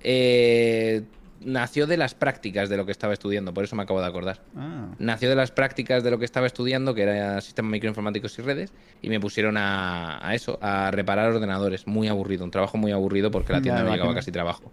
eh, 0.00 1.02
nació 1.44 1.86
de 1.86 1.96
las 1.96 2.14
prácticas 2.14 2.68
de 2.68 2.76
lo 2.76 2.86
que 2.86 2.92
estaba 2.92 3.12
estudiando, 3.12 3.54
por 3.54 3.64
eso 3.64 3.76
me 3.76 3.82
acabo 3.82 4.00
de 4.00 4.06
acordar. 4.06 4.40
Ah. 4.56 4.88
Nació 4.98 5.28
de 5.28 5.36
las 5.36 5.50
prácticas 5.50 6.02
de 6.02 6.10
lo 6.10 6.18
que 6.18 6.24
estaba 6.24 6.46
estudiando, 6.46 6.94
que 6.94 7.02
era 7.02 7.40
sistemas 7.40 7.70
microinformáticos 7.72 8.38
y 8.38 8.42
redes, 8.42 8.72
y 9.02 9.08
me 9.08 9.20
pusieron 9.20 9.56
a, 9.56 10.26
a 10.26 10.34
eso, 10.34 10.58
a 10.60 10.90
reparar 10.90 11.30
ordenadores. 11.30 11.86
Muy 11.86 12.08
aburrido, 12.08 12.44
un 12.44 12.50
trabajo 12.50 12.78
muy 12.78 12.92
aburrido 12.92 13.30
porque 13.30 13.52
a 13.52 13.56
la 13.56 13.62
tienda 13.62 13.82
no 13.82 13.90
llegaba 13.90 14.14
casi 14.14 14.32
trabajo. 14.32 14.72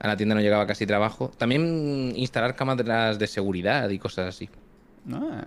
A 0.00 0.08
la 0.08 0.16
tienda 0.16 0.34
no 0.34 0.40
llegaba 0.40 0.66
casi 0.66 0.86
trabajo. 0.86 1.30
También 1.36 2.12
instalar 2.16 2.56
cámaras 2.56 3.18
de 3.18 3.26
seguridad 3.26 3.88
y 3.90 3.98
cosas 3.98 4.28
así. 4.28 4.48
Ah. 5.12 5.44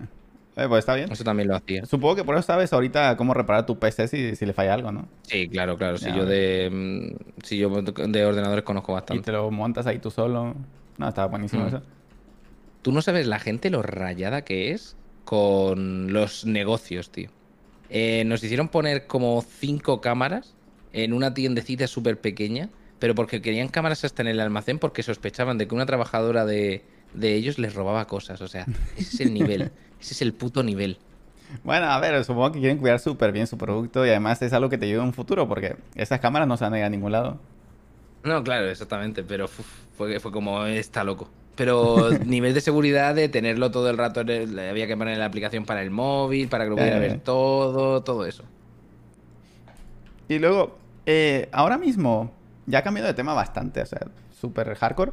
Eh, 0.56 0.66
pues 0.68 0.80
está 0.80 0.94
bien. 0.94 1.10
Eso 1.10 1.24
también 1.24 1.48
lo 1.48 1.56
hacía. 1.56 1.84
Supongo 1.84 2.14
que 2.16 2.24
por 2.24 2.36
eso 2.36 2.42
sabes 2.46 2.72
ahorita 2.72 3.16
cómo 3.16 3.34
reparar 3.34 3.66
tu 3.66 3.78
PC 3.78 4.06
si, 4.08 4.36
si 4.36 4.46
le 4.46 4.52
falla 4.52 4.74
algo, 4.74 4.92
¿no? 4.92 5.08
Sí, 5.22 5.48
claro, 5.48 5.76
claro. 5.76 5.98
Si 5.98 6.06
Ya, 6.06 6.16
yo 6.16 6.24
de 6.26 6.70
mm, 6.72 7.42
si 7.42 7.58
yo 7.58 7.70
de 7.82 8.24
ordenadores 8.24 8.64
conozco 8.64 8.92
Y 8.92 8.94
bastante. 8.94 9.22
te 9.24 9.32
lo 9.32 9.50
montas 9.50 9.86
ahí 9.86 9.98
tú 9.98 10.10
solo. 10.10 10.54
No, 10.98 11.08
estaba 11.08 11.26
buenísimo 11.26 11.64
Mm. 11.64 11.68
eso. 11.68 11.82
Tú 12.82 12.92
no 12.92 13.02
sabes 13.02 13.26
la 13.26 13.40
gente 13.40 13.70
lo 13.70 13.82
rayada 13.82 14.42
que 14.42 14.70
es 14.72 14.96
con 15.24 16.12
los 16.12 16.44
negocios, 16.46 17.10
tío. 17.10 17.30
Eh, 17.90 18.24
nos 18.26 18.42
hicieron 18.44 18.68
poner 18.68 19.06
como 19.06 19.42
cinco 19.42 20.00
cámaras 20.00 20.54
en 20.92 21.12
una 21.12 21.34
tiendecita 21.34 21.86
súper 21.88 22.20
pequeña, 22.20 22.68
pero 22.98 23.14
porque 23.14 23.42
querían 23.42 23.68
cámaras 23.68 24.04
hasta 24.04 24.22
en 24.22 24.28
el 24.28 24.38
almacén 24.40 24.78
porque 24.78 25.02
sospechaban 25.02 25.58
de 25.58 25.66
que 25.66 25.74
una 25.74 25.86
trabajadora 25.86 26.44
de, 26.46 26.84
de 27.14 27.34
ellos 27.34 27.58
les 27.58 27.74
robaba 27.74 28.06
cosas. 28.06 28.40
O 28.40 28.48
sea, 28.48 28.66
ese 28.96 29.14
es 29.16 29.20
el 29.20 29.34
nivel. 29.34 29.72
ese 30.04 30.14
es 30.14 30.22
el 30.22 30.34
puto 30.34 30.62
nivel. 30.62 30.98
Bueno, 31.62 31.86
a 31.86 31.98
ver, 32.00 32.24
supongo 32.24 32.52
que 32.52 32.60
quieren 32.60 32.78
cuidar 32.78 33.00
súper 33.00 33.32
bien 33.32 33.46
su 33.46 33.58
producto 33.58 34.04
y 34.06 34.08
además 34.08 34.40
es 34.42 34.52
algo 34.52 34.68
que 34.70 34.78
te 34.78 34.86
ayuda 34.86 35.02
en 35.02 35.08
un 35.08 35.12
futuro 35.14 35.46
porque 35.48 35.76
esas 35.94 36.20
cámaras 36.20 36.48
no 36.48 36.56
se 36.56 36.64
van 36.64 36.74
a 36.74 36.78
ir 36.78 36.84
a 36.84 36.90
ningún 36.90 37.12
lado. 37.12 37.38
No, 38.22 38.42
claro, 38.42 38.68
exactamente, 38.70 39.22
pero 39.22 39.44
uf, 39.44 39.60
fue, 39.92 40.18
fue 40.18 40.32
como 40.32 40.64
está 40.64 41.04
loco. 41.04 41.30
Pero 41.54 42.14
nivel 42.24 42.54
de 42.54 42.60
seguridad 42.62 43.14
de 43.14 43.28
tenerlo 43.28 43.70
todo 43.70 43.90
el 43.90 43.98
rato, 43.98 44.20
en 44.22 44.30
el- 44.30 44.58
había 44.58 44.86
que 44.86 44.96
poner 44.96 45.18
la 45.18 45.26
aplicación 45.26 45.66
para 45.66 45.82
el 45.82 45.90
móvil, 45.90 46.48
para 46.48 46.64
que 46.64 46.70
lo 46.70 46.78
pudiera 46.78 46.98
Eh. 46.98 46.98
ver 46.98 47.22
todo, 47.22 48.02
todo 48.02 48.24
eso. 48.26 48.50
Y 50.28 50.38
luego, 50.38 50.78
eh, 51.06 51.48
ahora 51.52 51.78
mismo, 51.78 52.32
ya 52.66 52.78
ha 52.78 52.82
cambiado 52.82 53.08
de 53.08 53.14
tema 53.14 53.34
bastante, 53.34 53.82
o 53.82 53.86
sea, 53.86 54.00
súper 54.30 54.74
hardcore. 54.74 55.12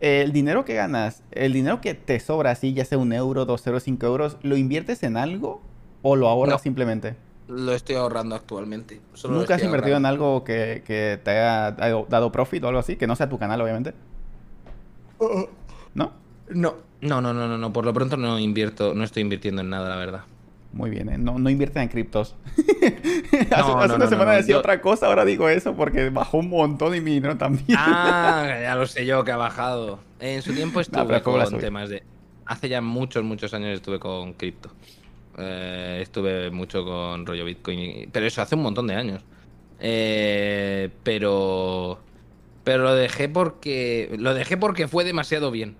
El 0.00 0.32
dinero 0.32 0.64
que 0.64 0.74
ganas, 0.74 1.22
el 1.32 1.52
dinero 1.52 1.80
que 1.80 1.94
te 1.94 2.20
sobra 2.20 2.52
así, 2.52 2.72
ya 2.72 2.84
sea 2.84 2.98
un 2.98 3.12
euro, 3.12 3.44
dos 3.46 3.66
euros, 3.66 3.82
cinco 3.82 4.06
euros, 4.06 4.36
¿lo 4.42 4.56
inviertes 4.56 5.02
en 5.02 5.16
algo 5.16 5.60
o 6.02 6.14
lo 6.14 6.28
ahorras 6.28 6.54
No. 6.54 6.58
simplemente? 6.60 7.16
Lo 7.48 7.72
estoy 7.72 7.96
ahorrando 7.96 8.36
actualmente. 8.36 9.00
Solo 9.14 9.38
¿Nunca 9.38 9.54
has 9.54 9.64
invertido 9.64 9.96
en 9.96 10.04
algo 10.06 10.44
que, 10.44 10.82
que 10.86 11.18
te 11.24 11.30
haya 11.30 11.72
dado, 11.72 12.06
dado 12.08 12.30
profit 12.30 12.62
o 12.62 12.68
algo 12.68 12.78
así? 12.78 12.96
Que 12.96 13.06
no 13.06 13.16
sea 13.16 13.28
tu 13.28 13.38
canal, 13.38 13.60
obviamente. 13.60 13.94
¿No? 15.94 16.12
No. 16.50 16.74
No, 17.00 17.20
no, 17.20 17.32
no, 17.32 17.46
no, 17.48 17.58
no, 17.58 17.72
por 17.72 17.84
lo 17.84 17.92
pronto 17.94 18.16
no 18.16 18.38
invierto, 18.38 18.92
no 18.94 19.04
estoy 19.04 19.22
invirtiendo 19.22 19.62
en 19.62 19.70
nada, 19.70 19.88
la 19.88 19.96
verdad. 19.96 20.20
Muy 20.72 20.90
bien, 20.90 21.08
¿eh? 21.08 21.16
No, 21.18 21.38
no 21.38 21.48
inviertes 21.50 21.82
en 21.82 21.88
criptos. 21.88 22.34
hace 22.56 23.48
No, 23.50 23.78
hace 23.78 23.88
no, 23.88 23.94
una 23.96 24.06
semana 24.06 24.32
decía 24.32 24.52
yo- 24.54 24.58
otra 24.58 24.80
cosa, 24.80 25.06
ahora 25.06 25.24
digo 25.24 25.48
eso 25.48 25.74
porque 25.74 26.10
bajó 26.10 26.38
un 26.38 26.50
montón 26.50 26.94
y 26.94 27.00
mi 27.00 27.12
dinero 27.12 27.36
también. 27.38 27.66
Ah, 27.78 28.46
ya 28.62 28.74
lo 28.74 28.86
sé 28.86 29.06
yo 29.06 29.24
que 29.24 29.32
ha 29.32 29.36
bajado. 29.36 30.00
En 30.20 30.42
su 30.42 30.52
tiempo 30.52 30.80
estuve 30.80 31.22
con 31.22 31.58
temas 31.58 31.88
de. 31.88 32.02
Hace 32.44 32.68
ya 32.68 32.80
muchos, 32.80 33.24
muchos 33.24 33.52
años 33.54 33.70
estuve 33.74 33.98
con 33.98 34.34
cripto. 34.34 34.70
Eh, 35.38 36.00
estuve 36.02 36.50
mucho 36.50 36.84
con 36.84 37.24
rollo 37.26 37.44
Bitcoin. 37.44 38.10
Pero 38.12 38.26
eso 38.26 38.42
hace 38.42 38.54
un 38.54 38.62
montón 38.62 38.86
de 38.88 38.94
años. 38.94 39.22
Eh, 39.80 40.90
pero. 41.02 41.98
Pero 42.64 42.82
lo 42.84 42.94
dejé 42.94 43.28
porque. 43.28 44.14
Lo 44.18 44.34
dejé 44.34 44.56
porque 44.56 44.86
fue 44.88 45.04
demasiado 45.04 45.50
bien. 45.50 45.76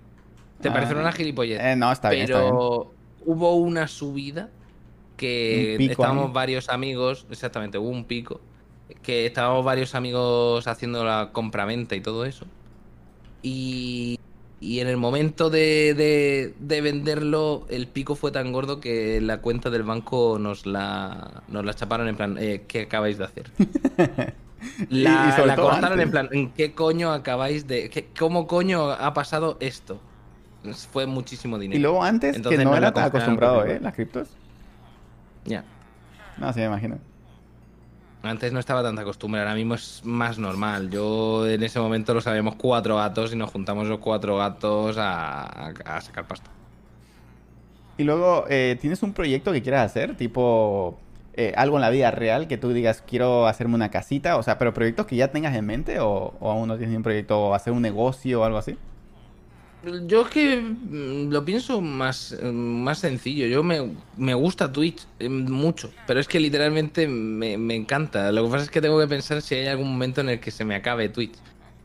¿Te 0.61 0.69
Ah. 0.69 0.73
parece 0.73 0.95
una 0.95 1.11
gilipollez? 1.11 1.59
Eh, 1.61 1.75
no, 1.75 1.91
está 1.91 2.09
bien, 2.09 2.23
está 2.23 2.39
bien. 2.41 2.51
pero 2.51 2.91
hubo 3.25 3.55
una 3.55 3.87
subida 3.87 4.49
que 5.19 5.75
pico 5.77 5.91
estábamos 5.93 6.27
ahí. 6.27 6.33
varios 6.33 6.69
amigos, 6.69 7.25
exactamente, 7.29 7.77
hubo 7.77 7.89
un 7.89 8.05
pico, 8.05 8.41
que 9.03 9.25
estábamos 9.25 9.63
varios 9.65 9.93
amigos 9.95 10.67
haciendo 10.67 11.03
la 11.05 11.29
compraventa 11.31 11.95
y 11.95 12.01
todo 12.01 12.25
eso. 12.25 12.45
Y, 13.41 14.17
y 14.59 14.79
en 14.79 14.87
el 14.87 14.97
momento 14.97 15.49
de, 15.49 15.93
de- 15.93 16.53
de 16.59 16.81
venderlo, 16.81 17.65
el 17.69 17.87
pico 17.87 18.15
fue 18.15 18.31
tan 18.31 18.51
gordo 18.51 18.79
que 18.81 19.21
la 19.21 19.39
cuenta 19.41 19.69
del 19.69 19.83
banco 19.83 20.37
nos 20.39 20.65
la, 20.65 21.43
nos 21.47 21.63
la 21.65 21.73
chaparon 21.73 22.07
en 22.07 22.17
plan, 22.17 22.37
eh, 22.39 22.65
¿qué 22.67 22.81
acabáis 22.81 23.17
de 23.17 23.25
hacer? 23.25 23.51
La, 24.89 25.35
y 25.37 25.55
cortaron 25.55 25.85
antes. 25.85 26.01
en 26.01 26.11
plan, 26.11 26.29
¿en 26.33 26.51
qué 26.51 26.73
coño 26.73 27.13
acabáis 27.13 27.65
de... 27.65 27.89
qué- 27.89 28.09
¿Cómo 28.17 28.45
coño 28.45 28.89
ha 28.91 29.13
pasado 29.13 29.55
esto? 29.61 30.01
Fue 30.91 31.05
muchísimo 31.05 31.57
dinero. 31.57 31.79
Y 31.79 31.81
luego 31.81 32.03
antes, 32.03 32.35
Entonces 32.35 32.59
que 32.59 32.65
no 32.65 32.71
me 32.71 32.77
era 32.77 32.91
tan 32.93 33.05
acostumbrado, 33.05 33.65
¿eh? 33.65 33.79
Las 33.81 33.93
criptos. 33.93 34.27
Ya. 35.49 35.63
No, 36.37 36.53
sí, 36.53 36.59
me 36.59 36.67
imagino. 36.67 36.97
Antes 38.21 38.51
no 38.51 38.59
estaba 38.59 38.83
tanta 38.83 39.03
costumbre, 39.05 39.39
ahora 39.41 39.55
mismo 39.55 39.75
es 39.75 40.01
más 40.03 40.37
normal. 40.37 40.89
Yo 40.89 41.47
en 41.47 41.63
ese 41.63 41.79
momento 41.79 42.13
lo 42.13 42.19
sabíamos 42.21 42.55
cuatro 42.55 42.97
gatos 42.97 43.31
y 43.33 43.37
nos 43.37 43.49
juntamos 43.49 43.87
los 43.87 43.99
cuatro 43.99 44.37
gatos 44.37 44.97
a, 44.97 45.69
a- 45.69 46.01
sacar 46.01 46.27
pasta. 46.27 46.49
Y 47.97 48.03
luego, 48.03 48.45
eh, 48.49 48.77
¿tienes 48.79 49.03
un 49.03 49.13
proyecto 49.13 49.51
que 49.53 49.61
quieras 49.61 49.85
hacer? 49.85 50.15
Tipo, 50.17 50.97
eh, 51.33 51.53
algo 51.57 51.77
en 51.77 51.81
la 51.81 51.89
vida 51.89 52.11
real 52.11 52.47
que 52.47 52.57
tú 52.57 52.71
digas, 52.73 53.01
quiero 53.07 53.47
hacerme 53.47 53.75
una 53.75 53.89
casita. 53.91 54.37
O 54.37 54.43
sea, 54.43 54.57
pero 54.57 54.73
proyectos 54.73 55.05
que 55.05 55.15
ya 55.17 55.31
tengas 55.31 55.55
en 55.55 55.65
mente 55.65 55.99
o, 55.99 56.33
o 56.39 56.51
aún 56.51 56.67
no 56.67 56.75
tienes 56.77 56.91
ni 56.91 56.97
un 56.97 57.03
proyecto, 57.03 57.39
o 57.39 57.53
hacer 57.55 57.73
un 57.73 57.81
negocio 57.81 58.41
o 58.41 58.43
algo 58.45 58.57
así. 58.57 58.77
Yo 60.07 60.23
es 60.23 60.27
que 60.29 60.57
mm, 60.61 61.29
lo 61.31 61.45
pienso 61.45 61.79
más, 61.79 62.33
eh, 62.33 62.51
más 62.51 62.99
sencillo. 62.99 63.47
Yo 63.47 63.63
me, 63.63 63.93
me 64.17 64.33
gusta 64.33 64.71
Twitch 64.71 65.07
eh, 65.19 65.29
mucho, 65.29 65.89
pero 66.05 66.19
es 66.19 66.27
que 66.27 66.39
literalmente 66.39 67.07
me, 67.07 67.57
me 67.57 67.75
encanta. 67.75 68.31
Lo 68.31 68.43
que 68.45 68.51
pasa 68.51 68.63
es 68.65 68.71
que 68.71 68.81
tengo 68.81 68.99
que 68.99 69.07
pensar 69.07 69.41
si 69.41 69.55
hay 69.55 69.67
algún 69.67 69.89
momento 69.91 70.19
en 70.21 70.29
el 70.29 70.39
que 70.39 70.51
se 70.51 70.65
me 70.65 70.75
acabe 70.75 71.07
Twitch. 71.09 71.35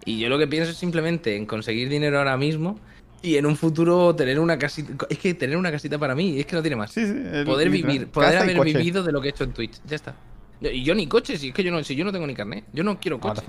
Y 0.05 0.19
yo 0.19 0.29
lo 0.29 0.39
que 0.39 0.47
pienso 0.49 0.73
es 0.73 0.77
simplemente 0.77 1.37
en 1.37 1.47
conseguir 1.47 1.89
dinero 1.89 2.19
ahora 2.19 2.37
mismo 2.37 2.79
y 3.23 3.37
en 3.37 3.47
un 3.47 3.57
futuro 3.57 4.15
tener 4.15 4.41
una 4.41 4.59
casita. 4.59 5.07
Es 5.09 5.19
que 5.19 5.33
tener 5.35 5.57
una 5.57 5.71
casita 5.71 5.97
para 5.99 6.15
mí, 6.17 6.39
es 6.41 6.47
que 6.47 6.57
no 6.57 6.63
tiene 6.63 6.77
más. 6.77 6.91
Sí, 6.93 7.07
sí. 7.07 7.13
el- 7.13 7.45
poder 7.47 7.69
vivir, 7.71 8.09
poder 8.09 8.31
haber 8.43 8.57
vivido 8.79 9.03
de 9.05 9.13
lo 9.13 9.21
que 9.21 9.29
he 9.29 9.31
hecho 9.31 9.45
en 9.45 9.53
Twitch. 9.53 9.81
Ya 9.87 9.95
está. 9.97 10.17
Y 10.61 10.83
yo 10.83 10.95
ni 10.95 11.07
coche, 11.07 11.39
si 11.39 11.49
es 11.49 11.55
que 11.55 11.63
yo 11.63 11.71
no, 11.71 11.83
si 11.85 11.95
yo 11.95 12.05
no 12.05 12.11
tengo 12.13 12.27
ni 12.27 12.35
carnet. 12.35 12.65
Yo 12.73 12.83
no 12.83 12.99
quiero 12.99 13.21
coche. 13.21 13.43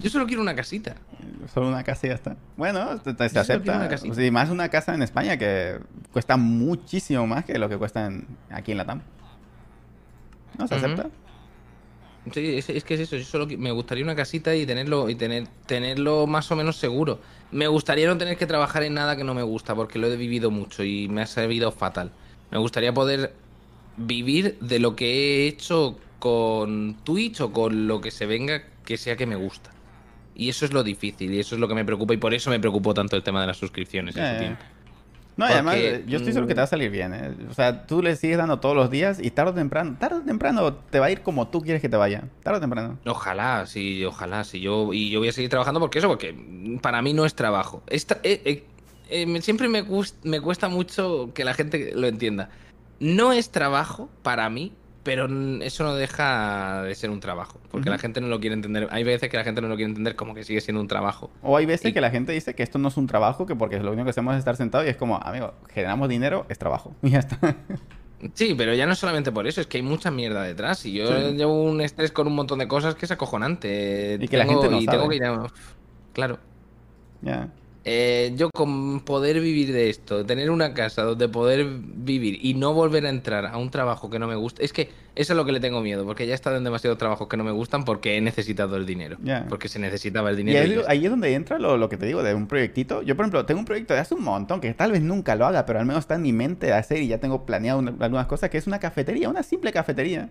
Yo 0.00 0.10
solo 0.10 0.26
quiero 0.26 0.42
una 0.42 0.54
casita. 0.54 0.96
Solo 1.52 1.68
una 1.68 1.84
casa 1.84 2.06
y 2.06 2.10
ya 2.10 2.14
está. 2.16 2.36
Bueno, 2.56 2.98
te- 3.00 3.14
te- 3.14 3.26
quiero 3.28 3.40
acepta. 3.40 3.96
Sí, 3.98 4.30
más 4.30 4.50
una 4.50 4.68
casa 4.68 4.94
en 4.94 5.02
España 5.02 5.36
que 5.36 5.78
cuesta 6.12 6.36
muchísimo 6.36 7.26
más 7.26 7.44
que 7.44 7.58
lo 7.58 7.68
que 7.68 7.76
cuesta 7.78 8.06
en- 8.06 8.26
aquí 8.50 8.72
en 8.72 8.78
la 8.78 8.84
TAM. 8.84 9.02
¿No 10.58 10.66
se 10.68 10.74
acepta? 10.74 11.08
Sí, 12.32 12.56
es, 12.58 12.68
es 12.70 12.84
que 12.84 12.94
es 12.94 13.00
eso. 13.00 13.16
Yo 13.16 13.24
solo 13.24 13.46
me 13.58 13.72
gustaría 13.72 14.04
una 14.04 14.14
casita 14.14 14.54
y 14.54 14.64
tenerlo 14.66 15.08
y 15.10 15.14
tener 15.16 15.48
tenerlo 15.66 16.26
más 16.26 16.50
o 16.52 16.56
menos 16.56 16.76
seguro. 16.76 17.20
Me 17.50 17.66
gustaría 17.66 18.06
no 18.06 18.16
tener 18.16 18.36
que 18.36 18.46
trabajar 18.46 18.84
en 18.84 18.94
nada 18.94 19.16
que 19.16 19.24
no 19.24 19.34
me 19.34 19.42
gusta 19.42 19.74
porque 19.74 19.98
lo 19.98 20.06
he 20.06 20.16
vivido 20.16 20.50
mucho 20.50 20.84
y 20.84 21.08
me 21.08 21.22
ha 21.22 21.26
servido 21.26 21.72
fatal. 21.72 22.12
Me 22.50 22.58
gustaría 22.58 22.94
poder 22.94 23.34
vivir 23.96 24.56
de 24.60 24.78
lo 24.78 24.94
que 24.94 25.06
he 25.44 25.48
hecho 25.48 25.98
con 26.18 26.96
Twitch 27.02 27.40
o 27.40 27.52
con 27.52 27.88
lo 27.88 28.00
que 28.00 28.10
se 28.12 28.26
venga 28.26 28.62
que 28.84 28.96
sea 28.96 29.16
que 29.16 29.26
me 29.26 29.36
gusta. 29.36 29.70
Y 30.34 30.48
eso 30.48 30.64
es 30.64 30.72
lo 30.72 30.82
difícil 30.82 31.32
y 31.34 31.40
eso 31.40 31.54
es 31.54 31.60
lo 31.60 31.68
que 31.68 31.74
me 31.74 31.84
preocupa 31.84 32.14
y 32.14 32.16
por 32.16 32.32
eso 32.34 32.50
me 32.50 32.58
preocupó 32.58 32.94
tanto 32.94 33.16
el 33.16 33.22
tema 33.22 33.40
de 33.42 33.46
las 33.48 33.58
suscripciones 33.58 34.16
en 34.16 34.22
Ya, 34.22 34.28
su 34.28 34.34
ya. 34.34 34.38
tiempo. 34.40 34.64
No, 35.34 35.48
y 35.48 35.52
además, 35.52 35.76
eh, 35.78 36.04
yo 36.06 36.18
estoy 36.18 36.32
seguro 36.34 36.46
que 36.46 36.54
te 36.54 36.60
va 36.60 36.64
a 36.64 36.68
salir 36.68 36.90
bien. 36.90 37.14
¿eh? 37.14 37.34
O 37.50 37.54
sea, 37.54 37.86
tú 37.86 38.02
le 38.02 38.16
sigues 38.16 38.36
dando 38.36 38.60
todos 38.60 38.76
los 38.76 38.90
días 38.90 39.18
y 39.22 39.30
tarde 39.30 39.52
o 39.52 39.54
temprano, 39.54 39.96
tarde 39.98 40.16
o 40.16 40.22
temprano 40.22 40.74
te 40.74 41.00
va 41.00 41.06
a 41.06 41.10
ir 41.10 41.22
como 41.22 41.48
tú 41.48 41.62
quieres 41.62 41.80
que 41.80 41.88
te 41.88 41.96
vaya. 41.96 42.24
Tarde 42.42 42.58
o 42.58 42.60
temprano. 42.60 42.98
Ojalá, 43.06 43.64
sí, 43.66 44.04
ojalá, 44.04 44.44
sí. 44.44 44.60
Yo, 44.60 44.92
y 44.92 45.08
yo 45.10 45.20
voy 45.20 45.28
a 45.28 45.32
seguir 45.32 45.48
trabajando 45.48 45.80
porque 45.80 46.00
eso, 46.00 46.08
porque 46.08 46.34
para 46.82 47.00
mí 47.00 47.14
no 47.14 47.24
es 47.24 47.34
trabajo. 47.34 47.82
Eh, 47.88 47.98
eh, 48.24 48.64
eh, 49.08 49.26
me- 49.26 49.40
siempre 49.40 49.68
me, 49.70 49.84
me 50.22 50.40
cuesta 50.42 50.68
mucho 50.68 51.30
que 51.34 51.44
la 51.44 51.54
gente 51.54 51.92
lo 51.94 52.06
entienda. 52.08 52.50
No 53.00 53.32
es 53.32 53.50
trabajo 53.50 54.10
para 54.22 54.50
mí, 54.50 54.72
pero 55.02 55.26
eso 55.62 55.84
no 55.84 55.94
deja 55.94 56.82
de 56.82 56.94
ser 56.94 57.10
un 57.10 57.20
trabajo. 57.20 57.58
Porque 57.70 57.90
la 57.90 57.98
gente 57.98 58.20
no 58.20 58.28
lo 58.28 58.38
quiere 58.40 58.54
entender. 58.54 58.88
Hay 58.90 59.02
veces 59.04 59.28
que 59.30 59.36
la 59.36 59.44
gente 59.44 59.60
no 59.60 59.68
lo 59.68 59.74
quiere 59.76 59.88
entender 59.90 60.14
como 60.16 60.34
que 60.34 60.44
sigue 60.44 60.60
siendo 60.60 60.80
un 60.80 60.88
trabajo. 60.88 61.30
O 61.42 61.56
hay 61.56 61.66
veces 61.66 61.90
Y- 61.90 61.92
que 61.92 62.00
la 62.00 62.10
gente 62.10 62.32
dice 62.32 62.54
que 62.54 62.62
esto 62.62 62.78
no 62.78 62.88
es 62.88 62.96
un 62.96 63.06
trabajo, 63.06 63.44
que 63.46 63.56
porque 63.56 63.78
lo 63.80 63.90
único 63.90 64.04
que 64.04 64.10
hacemos 64.10 64.34
es 64.34 64.38
estar 64.38 64.56
sentado 64.56 64.84
y 64.84 64.88
es 64.88 64.96
como, 64.96 65.16
amigo, 65.22 65.54
generamos 65.72 66.08
dinero, 66.08 66.46
es 66.48 66.58
trabajo. 66.58 66.94
Y 67.02 67.10
ya 67.10 67.18
está. 67.20 67.38
Sí, 68.34 68.54
pero 68.56 68.72
ya 68.74 68.86
no 68.86 68.94
solamente 68.94 69.32
por 69.32 69.48
eso, 69.48 69.60
es 69.60 69.66
que 69.66 69.78
hay 69.78 69.82
mucha 69.82 70.12
mierda 70.12 70.44
detrás. 70.44 70.86
Y 70.86 70.92
yo 70.92 71.06
Sí. 71.08 71.34
llevo 71.36 71.60
un 71.64 71.80
estrés 71.80 72.12
con 72.12 72.28
un 72.28 72.34
montón 72.36 72.60
de 72.60 72.68
cosas 72.68 72.94
que 72.94 73.06
es 73.06 73.10
acojonante. 73.10 74.16
Y 74.20 74.28
que 74.28 74.36
la 74.36 74.46
gente 74.46 74.68
no 74.68 74.80
y 74.80 74.86
tengo 74.86 75.08
que 75.08 75.16
ir 75.16 75.24
a- 75.24 75.46
Claro. 76.12 76.38
ya. 77.20 77.48
Eh, 77.84 78.32
yo 78.36 78.48
con 78.54 79.00
poder 79.00 79.40
vivir 79.40 79.72
de 79.72 79.90
esto, 79.90 80.24
tener 80.24 80.50
una 80.50 80.72
casa 80.72 81.02
donde 81.02 81.28
poder 81.28 81.66
vivir 81.66 82.38
y 82.40 82.54
no 82.54 82.74
volver 82.74 83.04
a 83.06 83.08
entrar 83.08 83.44
a 83.46 83.56
un 83.56 83.70
trabajo 83.70 84.08
que 84.08 84.20
no 84.20 84.28
me 84.28 84.36
gusta, 84.36 84.62
es 84.62 84.72
que 84.72 84.88
eso 85.16 85.32
es 85.32 85.36
lo 85.36 85.44
que 85.44 85.50
le 85.50 85.58
tengo 85.58 85.80
miedo, 85.80 86.04
porque 86.06 86.24
ya 86.24 86.30
he 86.32 86.34
estado 86.36 86.56
en 86.56 86.62
demasiados 86.62 86.96
trabajos 86.96 87.26
que 87.26 87.36
no 87.36 87.42
me 87.42 87.50
gustan 87.50 87.84
porque 87.84 88.16
he 88.16 88.20
necesitado 88.20 88.76
el 88.76 88.86
dinero, 88.86 89.16
porque 89.48 89.68
se 89.68 89.80
necesitaba 89.80 90.30
el 90.30 90.36
dinero. 90.36 90.58
y 90.58 90.84
ahí, 90.86 91.04
es 91.04 91.10
donde 91.10 91.34
entra 91.34 91.58
lo, 91.58 91.76
lo 91.76 91.88
que 91.88 91.96
te 91.96 92.06
digo 92.06 92.22
de 92.22 92.34
un 92.36 92.46
proyectito. 92.46 93.02
Yo, 93.02 93.16
por 93.16 93.24
ejemplo, 93.24 93.44
tengo 93.46 93.58
un 93.58 93.66
proyecto 93.66 93.94
de 93.94 94.00
hace 94.00 94.14
un 94.14 94.22
montón 94.22 94.60
que 94.60 94.72
tal 94.74 94.92
vez 94.92 95.02
nunca 95.02 95.34
lo 95.34 95.44
haga, 95.44 95.66
pero 95.66 95.80
al 95.80 95.84
menos 95.86 96.04
está 96.04 96.14
en 96.14 96.22
mi 96.22 96.32
mente 96.32 96.66
de 96.66 96.74
hacer 96.74 97.02
y 97.02 97.08
ya 97.08 97.18
tengo 97.18 97.44
planeado 97.44 97.80
una- 97.80 97.94
algunas 97.98 98.26
cosas, 98.28 98.48
que 98.48 98.58
es 98.58 98.68
una 98.68 98.78
cafetería, 98.78 99.28
una 99.28 99.42
simple 99.42 99.72
cafetería. 99.72 100.28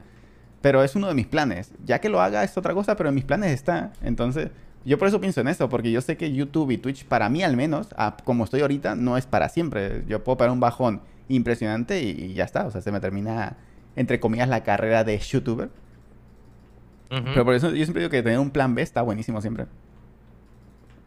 Pero 0.61 0.83
es 0.83 0.95
uno 0.95 1.07
de 1.07 1.15
mis 1.15 1.25
planes. 1.27 1.71
Ya 1.85 1.99
que 1.99 2.07
lo 2.07 2.21
haga 2.21 2.43
es 2.45 2.55
otra 2.55 2.73
cosa, 2.73 2.95
pero 2.95 3.09
en 3.09 3.15
mis 3.15 3.25
planes 3.25 3.51
está. 3.51 3.91
Entonces, 4.03 4.49
yo 4.85 4.97
por 4.97 5.07
eso 5.07 5.21
pienso 5.21 5.41
en 5.41 5.47
eso, 5.47 5.69
porque 5.69 5.91
yo 5.91 6.01
sé 6.01 6.17
que 6.17 6.33
YouTube 6.33 6.71
y 6.71 6.77
Twitch, 6.77 7.05
para 7.05 7.29
mí 7.29 7.43
al 7.43 7.55
menos, 7.57 7.89
a- 7.97 8.17
como 8.23 8.43
estoy 8.45 8.61
ahorita, 8.61 8.95
no 8.95 9.17
es 9.17 9.25
para 9.27 9.49
siempre. 9.49 10.03
Yo 10.07 10.23
puedo 10.23 10.37
pegar 10.37 10.51
un 10.51 10.59
bajón 10.59 11.01
impresionante 11.29 12.01
y, 12.03 12.09
y 12.11 12.33
ya 12.33 12.43
está. 12.45 12.65
O 12.67 12.71
sea, 12.71 12.81
se 12.81 12.91
me 12.91 12.99
termina, 12.99 13.57
entre 13.95 14.19
comillas, 14.19 14.49
la 14.49 14.63
carrera 14.63 15.03
de 15.03 15.17
YouTuber. 15.19 15.69
Ujú. 17.11 17.31
Pero 17.33 17.45
por 17.45 17.53
eso 17.55 17.69
yo 17.69 17.83
siempre 17.85 18.01
digo 18.01 18.09
que 18.11 18.23
tener 18.23 18.39
un 18.39 18.51
plan 18.51 18.75
B 18.75 18.81
está 18.81 19.01
buenísimo 19.01 19.41
siempre. 19.41 19.67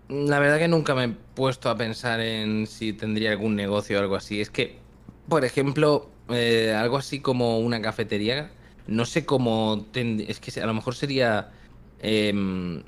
La 0.08 0.38
verdad 0.38 0.58
que 0.58 0.68
nunca 0.68 0.94
me 0.94 1.04
he 1.04 1.08
puesto 1.08 1.70
a 1.70 1.76
pensar 1.76 2.20
en 2.20 2.66
si 2.66 2.92
tendría 2.92 3.30
algún 3.32 3.56
negocio 3.56 3.98
o 3.98 4.02
algo 4.02 4.16
así. 4.16 4.40
Es 4.40 4.50
que, 4.50 4.84
por 5.28 5.44
ejemplo, 5.44 6.14
eh, 6.28 6.74
algo 6.76 6.98
así 6.98 7.20
como 7.22 7.58
una 7.60 7.80
cafetería, 7.80 8.54
no 8.86 9.06
sé 9.06 9.24
cómo... 9.24 9.90
tend- 9.92 10.24
Es 10.28 10.40
que 10.40 10.60
a 10.60 10.66
lo 10.66 10.74
mejor 10.74 10.94
sería... 10.94 11.52
em, 11.98 12.84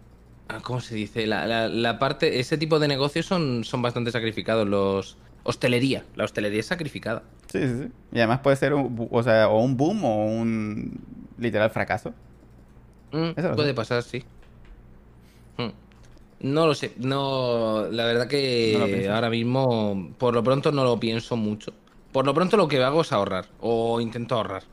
¿Cómo 0.63 0.81
se 0.81 0.95
dice? 0.95 1.27
La, 1.27 1.47
la- 1.47 1.69
la 1.69 1.99
parte... 1.99 2.39
Ese 2.41 2.57
tipo 2.59 2.79
de 2.79 2.89
negocios 2.89 3.27
son, 3.27 3.65
son 3.65 3.83
bastante 3.83 4.11
sacrificados. 4.11 4.67
Los... 4.67 5.17
Hostelería. 5.43 6.05
La 6.17 6.25
hostelería 6.25 6.61
es 6.61 6.67
sacrificada. 6.67 7.23
Sí, 7.51 7.61
sí, 7.61 7.75
sí. 7.85 7.89
Y 8.13 8.19
además 8.19 8.41
puede 8.41 8.57
ser 8.57 8.75
un, 8.75 9.09
o 9.11 9.23
sea, 9.23 9.49
o 9.49 9.61
un 9.61 9.77
boom 9.77 10.05
o 10.05 10.25
un 10.27 11.01
literal 11.39 11.71
fracaso. 11.71 12.15
Mm, 13.13 13.31
Eso 13.37 13.55
puede 13.55 13.69
sé. 13.69 13.75
pasar, 13.75 14.03
sí. 14.03 14.25
Mm. 15.59 15.71
No 16.41 16.67
lo 16.67 16.75
sé. 16.75 16.93
No, 16.99 17.87
la 17.91 18.05
verdad 18.05 18.29
que 18.29 19.09
ahora 19.13 19.31
mismo, 19.31 20.15
por 20.19 20.35
lo 20.35 20.43
pronto, 20.43 20.73
no 20.73 20.85
lo 20.85 20.99
pienso 20.99 21.37
mucho. 21.37 21.73
Por 22.13 22.25
lo 22.27 22.35
pronto, 22.35 22.57
lo 22.57 22.69
que 22.69 22.83
hago 22.83 23.03
es 23.03 23.13
ahorrar. 23.13 23.47
O 23.61 24.01
intento 24.01 24.35
ahorrar 24.35 24.65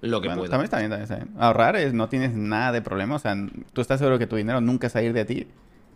lo 0.00 0.20
que 0.20 0.28
Bueno, 0.28 0.42
pueda. 0.42 0.50
también 0.50 0.64
está 0.64 0.78
bien, 0.78 0.90
también 0.90 1.02
está 1.10 1.16
bien. 1.16 1.34
Ahorrar 1.38 1.76
es, 1.76 1.92
no 1.92 2.08
tienes 2.08 2.32
nada 2.34 2.72
de 2.72 2.82
problema. 2.82 3.16
O 3.16 3.18
sea, 3.18 3.34
tú 3.72 3.80
estás 3.80 3.98
seguro 3.98 4.18
que 4.18 4.26
tu 4.26 4.36
dinero 4.36 4.60
nunca 4.60 4.88
va 4.94 5.00
a 5.00 5.02
ir 5.02 5.12
de 5.12 5.24
ti. 5.24 5.48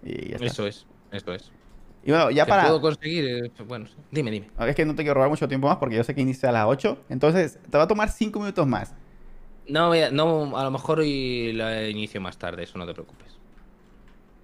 Y 0.03 0.31
ya 0.31 0.37
está. 0.37 0.47
Eso 0.47 0.67
es. 0.67 0.87
Eso 1.11 1.33
es. 1.33 1.53
Y 2.05 2.11
bueno, 2.11 2.31
ya 2.31 2.45
¿Qué 2.45 2.51
para... 2.51 2.65
puedo 2.65 2.81
conseguir? 2.83 3.25
Eh, 3.27 3.53
Bueno, 3.67 3.87
dime, 4.11 4.31
dime. 4.31 4.51
Es 4.59 4.77
que 4.77 4.85
no 4.85 4.95
te 4.95 5.03
quiero 5.03 5.15
robar 5.15 5.31
mucho 5.31 5.49
tiempo 5.49 5.69
más 5.69 5.79
porque 5.79 5.97
yo 5.97 6.05
sé 6.05 6.15
que 6.15 6.21
inicia 6.21 6.51
a 6.51 6.53
las 6.53 6.67
8. 6.67 7.05
Entonces, 7.09 7.59
te 7.71 7.79
va 7.79 7.85
a 7.85 7.89
tomar 7.89 8.11
5 8.11 8.39
minutos 8.41 8.67
más. 8.67 8.95
No, 9.67 9.93
no, 10.13 10.57
a 10.59 10.65
lo 10.65 10.71
mejor 10.71 10.99
hoy 11.01 11.53
la 11.55 11.89
inicio 11.89 12.21
más 12.21 12.37
tarde, 12.39 12.65
eso 12.65 12.77
no 12.79 12.87
te 12.87 12.93
preocupes. 12.93 13.34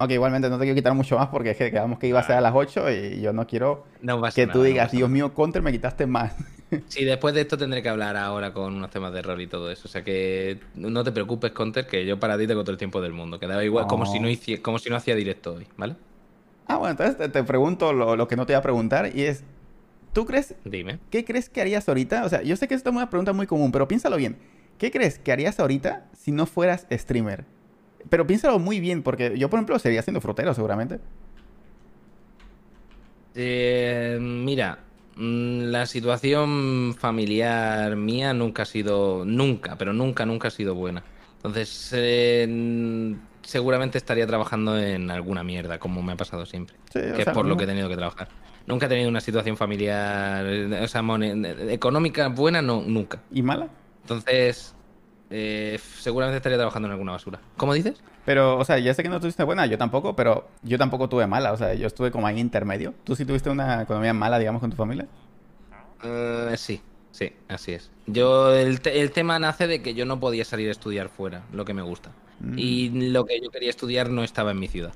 Ok, 0.00 0.10
igualmente 0.12 0.48
no 0.48 0.58
te 0.58 0.64
quiero 0.64 0.74
quitar 0.76 0.94
mucho 0.94 1.18
más 1.18 1.28
porque 1.28 1.50
es 1.50 1.56
que 1.58 1.70
quedamos 1.70 1.98
que 1.98 2.06
iba 2.06 2.20
a 2.20 2.22
ser 2.22 2.36
a 2.36 2.40
las 2.40 2.54
8 2.54 2.90
y 2.90 3.20
yo 3.20 3.34
no 3.34 3.46
quiero 3.46 3.84
No 4.00 4.22
que 4.34 4.46
nada, 4.46 4.52
tú 4.58 4.62
digas, 4.62 4.90
Dios 4.92 5.10
mío, 5.10 5.34
Counter, 5.34 5.60
me 5.62 5.72
quitaste 5.72 6.06
más. 6.06 6.34
Sí, 6.86 7.04
después 7.04 7.34
de 7.34 7.40
esto 7.42 7.58
tendré 7.58 7.82
que 7.82 7.88
hablar 7.88 8.16
ahora 8.16 8.52
con 8.52 8.74
unos 8.76 8.90
temas 8.90 9.12
de 9.12 9.22
rol 9.22 9.40
y 9.40 9.46
todo 9.48 9.70
eso. 9.70 9.82
O 9.86 9.90
sea 9.90 10.02
que 10.04 10.58
no 10.74 11.02
te 11.04 11.10
preocupes, 11.12 11.50
Counter, 11.50 11.86
que 11.86 12.06
yo 12.06 12.18
para 12.18 12.38
ti 12.38 12.46
tengo 12.46 12.62
todo 12.62 12.72
el 12.72 12.78
tiempo 12.78 13.00
del 13.00 13.12
mundo. 13.12 13.38
Quedaba 13.40 13.62
igual 13.64 13.86
como, 13.88 14.06
si 14.06 14.20
no 14.20 14.28
Oh. 14.28 14.30
hici- 14.30 14.62
como 14.62 14.78
si 14.78 14.88
no 14.88 14.96
hacía 14.96 15.14
directo 15.16 15.54
hoy, 15.54 15.66
¿vale? 15.76 15.96
Ah, 16.66 16.76
bueno, 16.76 16.92
entonces 16.92 17.16
te, 17.18 17.28
te 17.28 17.42
pregunto 17.44 17.92
lo, 17.92 18.16
lo 18.16 18.28
que 18.28 18.36
no 18.36 18.46
te 18.46 18.52
iba 18.52 18.60
a 18.60 18.62
preguntar 18.62 19.10
y 19.14 19.22
es, 19.22 19.42
¿tú 20.12 20.26
crees 20.26 20.54
Dime. 20.64 20.98
¿Qué 21.10 21.24
crees 21.24 21.48
que 21.48 21.60
harías 21.60 21.88
ahorita? 21.88 22.24
O 22.24 22.28
sea, 22.28 22.42
yo 22.42 22.56
sé 22.56 22.68
que 22.68 22.74
esta 22.74 22.90
es 22.90 22.96
una 22.96 23.10
pregunta 23.10 23.32
muy 23.32 23.46
común, 23.46 23.72
pero 23.72 23.88
piénsalo 23.88 24.16
bien. 24.16 24.36
¿Qué 24.78 24.90
crees 24.92 25.18
que 25.18 25.32
harías 25.32 25.58
ahorita 25.60 26.06
si 26.16 26.30
no 26.32 26.46
fueras 26.46 26.86
streamer? 26.90 27.44
Pero 28.08 28.26
piénsalo 28.26 28.58
muy 28.58 28.80
bien, 28.80 29.02
porque 29.02 29.36
yo, 29.38 29.50
por 29.50 29.58
ejemplo, 29.58 29.78
seguiría 29.78 30.02
siendo 30.02 30.20
frutero 30.20 30.54
seguramente. 30.54 30.98
Eh, 33.34 34.18
mira, 34.20 34.78
mm, 35.16 35.60
la 35.70 35.86
situación 35.86 36.94
familiar 36.98 37.94
mía 37.96 38.34
nunca 38.34 38.62
ha 38.62 38.66
sido, 38.66 39.24
nunca, 39.24 39.76
pero 39.76 39.92
nunca, 39.92 40.26
nunca 40.26 40.48
ha 40.48 40.50
sido 40.50 40.74
buena. 40.74 41.02
Entonces, 41.36 41.90
eh, 41.94 42.46
mm, 42.48 43.14
seguramente 43.42 43.98
estaría 43.98 44.26
trabajando 44.26 44.78
en 44.78 45.10
alguna 45.10 45.42
mierda, 45.44 45.78
como 45.78 46.02
me 46.02 46.12
ha 46.12 46.16
pasado 46.16 46.44
siempre. 46.44 46.76
Sí, 46.92 47.00
que 47.00 47.14
sea, 47.16 47.18
es 47.18 47.26
por 47.30 47.46
lo 47.46 47.56
que 47.56 47.64
he 47.64 47.66
tenido 47.66 47.88
que 47.88 47.96
trabajar. 47.96 48.28
Nunca 48.66 48.86
he 48.86 48.88
tenido 48.88 49.08
una 49.08 49.20
situación 49.20 49.56
familiar, 49.56 50.44
eh, 50.46 50.80
o 50.82 50.88
sea, 50.88 51.02
mone- 51.02 51.72
económica 51.72 52.28
buena, 52.28 52.60
no, 52.62 52.82
nunca. 52.82 53.22
¿Y 53.32 53.42
mala? 53.42 53.68
Entonces, 54.02 54.74
eh, 55.30 55.78
seguramente 55.98 56.36
estaría 56.38 56.58
trabajando 56.58 56.86
en 56.86 56.92
alguna 56.92 57.12
basura. 57.12 57.40
¿Cómo 57.56 57.74
dices? 57.74 58.02
Pero, 58.24 58.58
o 58.58 58.64
sea, 58.64 58.78
ya 58.78 58.94
sé 58.94 59.02
que 59.02 59.08
no 59.08 59.20
tuviste 59.20 59.42
buena, 59.44 59.66
yo 59.66 59.78
tampoco, 59.78 60.14
pero 60.14 60.48
yo 60.62 60.78
tampoco 60.78 61.08
tuve 61.08 61.26
mala. 61.26 61.52
O 61.52 61.56
sea, 61.56 61.74
yo 61.74 61.86
estuve 61.86 62.10
como 62.10 62.26
ahí 62.26 62.38
intermedio. 62.38 62.94
¿Tú 63.04 63.16
sí 63.16 63.24
tuviste 63.24 63.50
una 63.50 63.82
economía 63.82 64.12
mala, 64.12 64.38
digamos, 64.38 64.60
con 64.60 64.70
tu 64.70 64.76
familia? 64.76 65.06
Eh, 66.02 66.54
sí, 66.56 66.80
sí, 67.10 67.32
así 67.48 67.72
es. 67.72 67.90
Yo, 68.06 68.54
el, 68.54 68.80
te- 68.80 69.00
el 69.00 69.12
tema 69.12 69.38
nace 69.38 69.66
de 69.66 69.82
que 69.82 69.94
yo 69.94 70.06
no 70.06 70.20
podía 70.20 70.44
salir 70.44 70.68
a 70.68 70.72
estudiar 70.72 71.08
fuera, 71.08 71.46
lo 71.52 71.64
que 71.64 71.74
me 71.74 71.82
gusta. 71.82 72.10
Mm. 72.40 72.54
Y 72.58 73.10
lo 73.10 73.24
que 73.24 73.40
yo 73.42 73.50
quería 73.50 73.70
estudiar 73.70 74.10
no 74.10 74.24
estaba 74.24 74.50
en 74.52 74.58
mi 74.58 74.68
ciudad. 74.68 74.94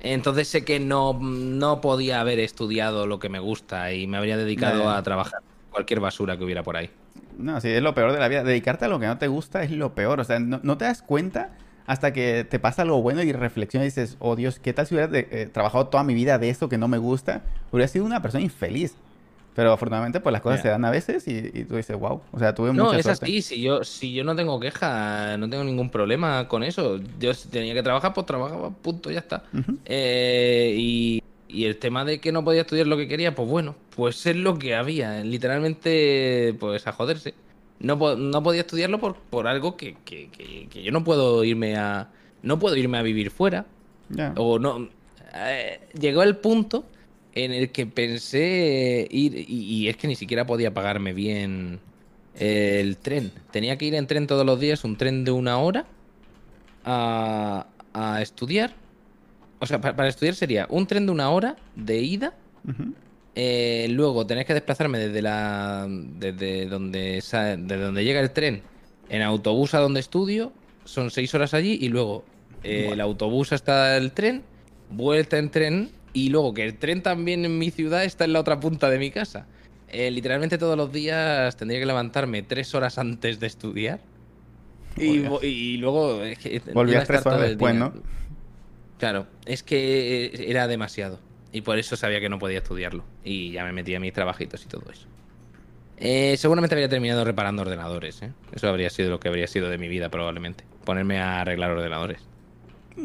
Entonces 0.00 0.48
sé 0.48 0.64
que 0.64 0.80
no, 0.80 1.18
no 1.22 1.80
podía 1.80 2.20
haber 2.20 2.40
estudiado 2.40 3.06
lo 3.06 3.18
que 3.20 3.28
me 3.28 3.38
gusta 3.38 3.92
y 3.92 4.06
me 4.06 4.16
habría 4.18 4.36
dedicado 4.36 4.90
a 4.90 5.02
trabajar 5.02 5.40
cualquier 5.70 6.00
basura 6.00 6.36
que 6.36 6.44
hubiera 6.44 6.62
por 6.64 6.76
ahí. 6.76 6.90
No, 7.38 7.60
sí, 7.60 7.68
es 7.68 7.82
lo 7.82 7.94
peor 7.94 8.12
de 8.12 8.18
la 8.18 8.28
vida. 8.28 8.44
Dedicarte 8.44 8.84
a 8.84 8.88
lo 8.88 8.98
que 9.00 9.06
no 9.06 9.18
te 9.18 9.28
gusta 9.28 9.62
es 9.62 9.70
lo 9.70 9.94
peor. 9.94 10.20
O 10.20 10.24
sea, 10.24 10.38
no, 10.38 10.60
no 10.62 10.78
te 10.78 10.84
das 10.84 11.02
cuenta 11.02 11.50
hasta 11.86 12.12
que 12.12 12.44
te 12.48 12.58
pasa 12.58 12.82
algo 12.82 13.02
bueno 13.02 13.22
y 13.22 13.32
reflexionas 13.32 13.84
y 13.86 13.88
dices, 14.00 14.16
oh 14.20 14.36
Dios, 14.36 14.58
¿qué 14.58 14.72
tal 14.72 14.86
si 14.86 14.94
hubiera 14.94 15.10
de- 15.10 15.28
eh, 15.30 15.46
trabajado 15.52 15.86
toda 15.88 16.04
mi 16.04 16.14
vida 16.14 16.38
de 16.38 16.48
esto 16.50 16.68
que 16.68 16.78
no 16.78 16.88
me 16.88 16.98
gusta? 16.98 17.42
Hubiera 17.72 17.88
sido 17.88 18.04
una 18.04 18.22
persona 18.22 18.42
infeliz. 18.44 18.94
Pero 19.54 19.70
afortunadamente, 19.72 20.18
pues 20.20 20.32
las 20.32 20.40
cosas 20.40 20.62
se 20.62 20.68
dan 20.68 20.82
a 20.86 20.90
veces 20.90 21.28
y, 21.28 21.36
y 21.52 21.64
tú 21.64 21.76
dices, 21.76 21.94
wow. 21.98 22.22
O 22.32 22.38
sea, 22.38 22.54
tuve 22.54 22.72
No, 22.72 22.84
mucha 22.84 22.96
es 22.98 23.02
suerte. 23.02 23.26
así. 23.26 23.42
Si 23.42 23.60
yo, 23.60 23.84
si 23.84 24.14
yo 24.14 24.24
no 24.24 24.34
tengo 24.34 24.58
queja, 24.58 25.36
no 25.36 25.50
tengo 25.50 25.62
ningún 25.62 25.90
problema 25.90 26.48
con 26.48 26.62
eso. 26.62 26.98
Yo 27.20 27.34
si 27.34 27.48
tenía 27.48 27.74
que 27.74 27.82
trabajar, 27.82 28.14
pues 28.14 28.24
trabajaba, 28.26 28.70
punto, 28.70 29.10
ya 29.10 29.18
está. 29.18 29.42
Eh, 29.84 30.74
y, 30.78 31.22
y 31.52 31.64
el 31.66 31.76
tema 31.76 32.04
de 32.04 32.18
que 32.20 32.32
no 32.32 32.42
podía 32.44 32.62
estudiar 32.62 32.86
lo 32.86 32.96
que 32.96 33.06
quería, 33.08 33.34
pues 33.34 33.48
bueno, 33.48 33.74
pues 33.94 34.24
es 34.26 34.36
lo 34.36 34.58
que 34.58 34.74
había. 34.74 35.22
Literalmente, 35.22 36.54
pues 36.58 36.86
a 36.86 36.92
joderse. 36.92 37.34
No, 37.80 37.96
no 38.16 38.42
podía 38.42 38.60
estudiarlo 38.62 38.98
por, 39.00 39.16
por 39.16 39.46
algo 39.48 39.76
que, 39.76 39.96
que- 40.04 40.28
que- 40.30 40.68
que 40.70 40.82
yo 40.82 40.92
no 40.92 41.02
puedo 41.04 41.42
irme 41.44 41.76
a. 41.76 42.08
No 42.42 42.58
puedo 42.58 42.76
irme 42.76 42.98
a 42.98 43.02
vivir 43.02 43.30
fuera. 43.30 43.66
O 44.36 44.58
no. 44.58 44.88
eh, 45.34 45.80
llegó 45.98 46.22
el 46.22 46.36
punto 46.36 46.84
en 47.34 47.52
el 47.52 47.70
que 47.70 47.86
pensé 47.86 49.06
ir, 49.10 49.34
y, 49.34 49.44
y 49.64 49.88
es 49.88 49.96
que 49.96 50.06
ni 50.06 50.14
siquiera 50.16 50.46
podía 50.46 50.72
pagarme 50.74 51.12
bien 51.12 51.80
el 52.38 52.96
tren. 52.98 53.32
Tenía 53.50 53.76
que 53.78 53.86
ir 53.86 53.94
en 53.94 54.06
tren 54.06 54.26
todos 54.26 54.44
los 54.46 54.60
días, 54.60 54.84
un 54.84 54.96
tren 54.96 55.24
de 55.24 55.30
una 55.32 55.58
hora, 55.58 55.86
a, 56.84 57.66
a 57.92 58.22
estudiar. 58.22 58.74
O 59.62 59.66
sea, 59.66 59.80
pa- 59.80 59.94
para, 59.94 60.08
estudiar 60.08 60.34
sería 60.34 60.66
un 60.70 60.88
tren 60.88 61.06
de 61.06 61.12
una 61.12 61.30
hora 61.30 61.54
de 61.76 61.98
ida. 62.00 62.34
Eh, 63.36 63.86
luego 63.90 64.26
tenés 64.26 64.44
que 64.44 64.54
desplazarme 64.54 64.98
desde 64.98 65.22
la. 65.22 65.86
desde 65.88 66.66
donde 66.66 67.22
desde 67.22 67.76
donde 67.76 68.04
llega 68.04 68.18
el 68.18 68.32
tren 68.32 68.62
en 69.08 69.22
autobús 69.22 69.74
a 69.74 69.78
donde 69.78 70.00
estudio. 70.00 70.52
Son 70.84 71.12
seis 71.12 71.32
horas 71.32 71.54
allí 71.54 71.78
y 71.80 71.90
luego 71.90 72.24
eh, 72.64 72.90
el 72.92 73.00
autobús 73.00 73.52
hasta 73.52 73.96
el 73.96 74.10
tren, 74.10 74.42
vuelta 74.90 75.38
en 75.38 75.50
tren 75.50 75.90
y 76.12 76.30
luego 76.30 76.54
que 76.54 76.64
el 76.64 76.76
tren 76.76 77.00
también 77.00 77.44
en 77.44 77.56
mi 77.56 77.70
ciudad 77.70 78.02
está 78.02 78.24
en 78.24 78.32
la 78.32 78.40
otra 78.40 78.58
punta 78.58 78.90
de 78.90 78.98
mi 78.98 79.12
casa. 79.12 79.46
Eh, 79.90 80.10
literalmente 80.10 80.58
todos 80.58 80.76
los 80.76 80.92
días 80.92 81.56
tendría 81.56 81.78
que 81.78 81.86
levantarme 81.86 82.42
tres 82.42 82.74
horas 82.74 82.98
antes 82.98 83.38
de 83.38 83.46
estudiar. 83.46 84.00
Y, 84.96 85.76
luego 85.76 86.20
es 86.24 86.38
que 86.38 86.60
Volvías 86.74 87.06
tres 87.06 87.24
horas 87.24 87.42
después, 87.42 87.72
día. 87.72 87.80
¿no? 87.80 87.92
Claro, 89.02 89.26
es 89.46 89.64
que 89.64 90.26
eh, 90.26 90.44
era 90.48 90.68
demasiado. 90.68 91.18
Y 91.50 91.62
por 91.62 91.76
eso 91.76 91.96
sabía 91.96 92.20
que 92.20 92.28
no 92.28 92.38
podía 92.38 92.58
estudiarlo. 92.58 93.02
Y 93.24 93.50
ya 93.50 93.64
me 93.64 93.72
metía 93.72 93.96
en 93.96 94.02
mis 94.02 94.12
trabajitos 94.12 94.64
y 94.64 94.68
todo 94.68 94.88
eso. 94.92 95.08
Eh, 95.96 96.36
seguramente 96.38 96.76
habría 96.76 96.88
terminado 96.88 97.24
reparando 97.24 97.62
ordenadores. 97.62 98.22
¿eh? 98.22 98.30
Eso 98.52 98.68
habría 98.68 98.90
sido 98.90 99.10
lo 99.10 99.18
que 99.18 99.26
habría 99.26 99.48
sido 99.48 99.68
de 99.70 99.76
mi 99.76 99.88
vida 99.88 100.08
probablemente. 100.08 100.62
Ponerme 100.84 101.20
a 101.20 101.40
arreglar 101.40 101.72
ordenadores. 101.72 102.20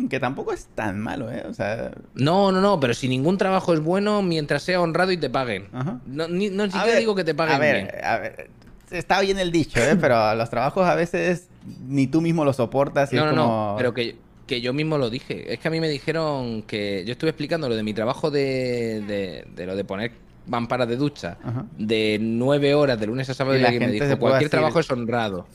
Que 0.07 0.19
tampoco 0.19 0.53
es 0.53 0.67
tan 0.75 0.99
malo, 0.99 1.31
¿eh? 1.31 1.43
O 1.49 1.53
sea, 1.55 1.89
No, 2.13 2.51
no, 2.51 2.61
no, 2.61 2.79
pero 2.79 2.93
si 2.93 3.07
ningún 3.07 3.39
trabajo 3.39 3.73
es 3.73 3.79
bueno 3.79 4.21
mientras 4.21 4.61
sea 4.61 4.79
honrado 4.79 5.11
y 5.11 5.17
te 5.17 5.31
paguen. 5.31 5.67
Ajá. 5.73 5.99
No, 6.05 6.27
ni, 6.27 6.51
no 6.51 6.65
A 6.65 6.67
siquiera 6.67 6.85
ver, 6.85 6.99
digo 6.99 7.15
que 7.15 7.23
te 7.23 7.33
paguen 7.33 7.55
a 7.55 7.57
ver, 7.57 7.75
bien. 7.75 8.05
A 8.05 8.17
ver, 8.19 8.51
está 8.91 9.19
bien 9.21 9.39
el 9.39 9.51
dicho, 9.51 9.79
¿eh? 9.79 9.97
Pero 9.99 10.35
los 10.35 10.47
trabajos 10.51 10.85
a 10.85 10.93
veces 10.93 11.49
ni 11.87 12.05
tú 12.05 12.21
mismo 12.21 12.45
los 12.45 12.57
soportas 12.57 13.11
y 13.13 13.15
No, 13.15 13.29
es 13.29 13.33
no, 13.33 13.41
como... 13.41 13.71
no, 13.71 13.75
pero 13.77 13.95
que, 13.95 14.26
que 14.47 14.61
yo 14.61 14.73
mismo 14.73 14.97
lo 14.97 15.09
dije. 15.09 15.53
Es 15.53 15.59
que 15.59 15.67
a 15.67 15.71
mí 15.71 15.79
me 15.79 15.89
dijeron 15.89 16.63
que 16.63 17.03
yo 17.05 17.11
estuve 17.11 17.29
explicando 17.31 17.67
lo 17.69 17.75
de 17.75 17.83
mi 17.83 17.93
trabajo 17.93 18.31
de, 18.31 19.01
de, 19.05 19.45
de 19.55 19.65
lo 19.65 19.75
de 19.75 19.83
poner 19.83 20.11
mamparas 20.47 20.87
de 20.87 20.95
ducha 20.95 21.37
Ajá. 21.43 21.65
de 21.77 22.17
nueve 22.21 22.73
horas 22.73 22.97
de 22.99 23.05
lunes 23.05 23.29
a 23.29 23.33
sábado 23.33 23.57
Y 23.57 23.59
y, 23.59 23.61
la 23.61 23.67
alguien 23.67 23.81
me 23.83 23.87
gente 23.97 24.05
dijo 24.07 24.19
cualquier 24.19 24.49
trabajo 24.49 24.79
es 24.79 24.89
honrado. 24.89 25.45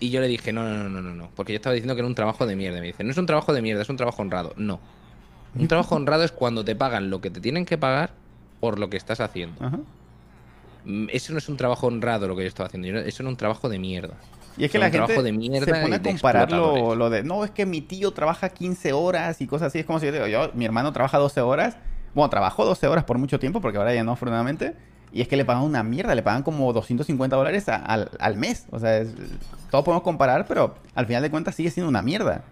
Y 0.00 0.10
yo 0.10 0.20
le 0.20 0.28
dije, 0.28 0.52
no, 0.52 0.62
no, 0.62 0.84
no, 0.84 0.88
no, 0.90 1.00
no, 1.02 1.14
no, 1.14 1.30
porque 1.34 1.52
yo 1.52 1.56
estaba 1.56 1.74
diciendo 1.74 1.94
que 1.96 2.00
era 2.02 2.06
un 2.06 2.14
trabajo 2.14 2.46
de 2.46 2.54
mierda. 2.54 2.78
Me 2.80 2.86
dice, 2.86 3.02
no 3.02 3.10
es 3.10 3.16
un 3.16 3.26
trabajo 3.26 3.52
de 3.52 3.62
mierda, 3.62 3.82
es 3.82 3.88
un 3.88 3.96
trabajo 3.96 4.22
honrado. 4.22 4.52
No. 4.56 4.78
Un 5.58 5.66
trabajo 5.66 5.96
honrado 5.96 6.22
es 6.22 6.30
cuando 6.30 6.64
te 6.64 6.76
pagan 6.76 7.10
lo 7.10 7.20
que 7.20 7.30
te 7.30 7.40
tienen 7.40 7.64
que 7.64 7.78
pagar 7.78 8.10
por 8.60 8.78
lo 8.78 8.90
que 8.90 8.96
estás 8.96 9.20
haciendo. 9.20 9.64
Ajá. 9.64 9.78
Mm, 10.84 11.06
Eso 11.10 11.32
no 11.32 11.38
es 11.38 11.48
un 11.48 11.56
trabajo 11.56 11.86
honrado 11.88 12.28
lo 12.28 12.36
que 12.36 12.42
yo 12.42 12.48
estaba 12.48 12.66
haciendo. 12.68 12.86
Eso 13.00 13.22
era 13.22 13.30
un 13.30 13.36
trabajo 13.36 13.68
de 13.68 13.78
mierda. 13.78 14.14
Y 14.58 14.64
es 14.64 14.70
que 14.70 14.78
la 14.78 14.86
gente 15.06 15.12
de 15.22 15.28
se 15.66 15.70
pone 15.82 15.94
a 15.96 15.98
comparar 16.12 16.48
lo, 16.96 17.10
de, 17.10 17.22
no, 17.22 17.44
es 17.44 17.50
que 17.50 17.64
mi 17.66 17.80
tío 17.80 18.10
trabaja 18.12 18.48
15 18.48 18.92
horas 18.92 19.40
y 19.40 19.46
cosas 19.46 19.68
así. 19.68 19.78
Es 19.78 19.86
como 19.86 20.00
si 20.00 20.06
yo 20.06 20.12
digo, 20.12 20.26
yo, 20.26 20.50
mi 20.54 20.64
hermano 20.64 20.92
trabaja 20.92 21.18
12 21.18 21.40
horas. 21.40 21.76
Bueno, 22.14 22.28
trabajó 22.30 22.64
12 22.64 22.86
horas 22.88 23.04
por 23.04 23.18
mucho 23.18 23.38
tiempo, 23.38 23.60
porque 23.60 23.78
ahora 23.78 23.94
ya 23.94 24.02
no, 24.04 24.12
afortunadamente. 24.12 24.74
Y 25.12 25.20
es 25.22 25.28
que 25.28 25.36
le 25.36 25.44
pagan 25.44 25.62
una 25.62 25.82
mierda, 25.82 26.14
le 26.14 26.22
pagan 26.22 26.42
como 26.42 26.72
250 26.72 27.34
dólares 27.36 27.68
a- 27.68 27.76
al, 27.76 28.10
al 28.18 28.36
mes. 28.36 28.66
O 28.70 28.78
sea, 28.78 28.98
es- 28.98 29.14
todos 29.70 29.84
podemos 29.84 30.02
comparar, 30.02 30.46
pero 30.46 30.74
al 30.94 31.06
final 31.06 31.22
de 31.22 31.30
cuentas 31.30 31.54
sigue 31.54 31.70
siendo 31.70 31.88
una 31.88 32.02
mierda. 32.02 32.42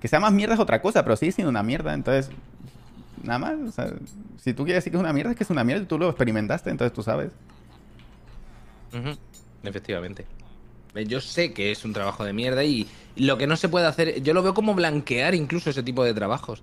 Que 0.00 0.08
sea 0.08 0.20
más 0.20 0.32
mierda 0.32 0.54
es 0.54 0.60
otra 0.60 0.80
cosa, 0.80 1.02
pero 1.02 1.16
sigue 1.16 1.32
siendo 1.32 1.50
una 1.50 1.62
mierda. 1.62 1.92
Entonces, 1.94 2.30
nada 3.22 3.38
más. 3.38 3.54
O 3.68 3.72
sea, 3.72 3.88
si 4.38 4.52
tú 4.54 4.64
quieres 4.64 4.82
decir 4.84 4.92
que 4.92 4.98
es 4.98 5.02
una 5.02 5.12
mierda, 5.12 5.30
es 5.32 5.36
que 5.36 5.44
es 5.44 5.50
una 5.50 5.64
mierda 5.64 5.82
y 5.82 5.86
tú 5.86 5.98
lo 5.98 6.08
experimentaste, 6.08 6.70
entonces 6.70 6.92
tú 6.92 7.02
sabes. 7.02 7.32
Efectivamente. 9.62 10.26
Eh, 10.94 11.04
Yo 11.06 11.20
sé 11.20 11.52
que 11.52 11.70
es 11.72 11.84
un 11.84 11.92
trabajo 11.92 12.24
de 12.24 12.32
mierda 12.32 12.64
y 12.64 12.86
lo 13.16 13.36
que 13.38 13.46
no 13.46 13.56
se 13.56 13.68
puede 13.68 13.86
hacer, 13.86 14.22
yo 14.22 14.34
lo 14.34 14.42
veo 14.42 14.54
como 14.54 14.74
blanquear 14.74 15.34
incluso 15.34 15.70
ese 15.70 15.82
tipo 15.82 16.04
de 16.04 16.14
trabajos. 16.14 16.62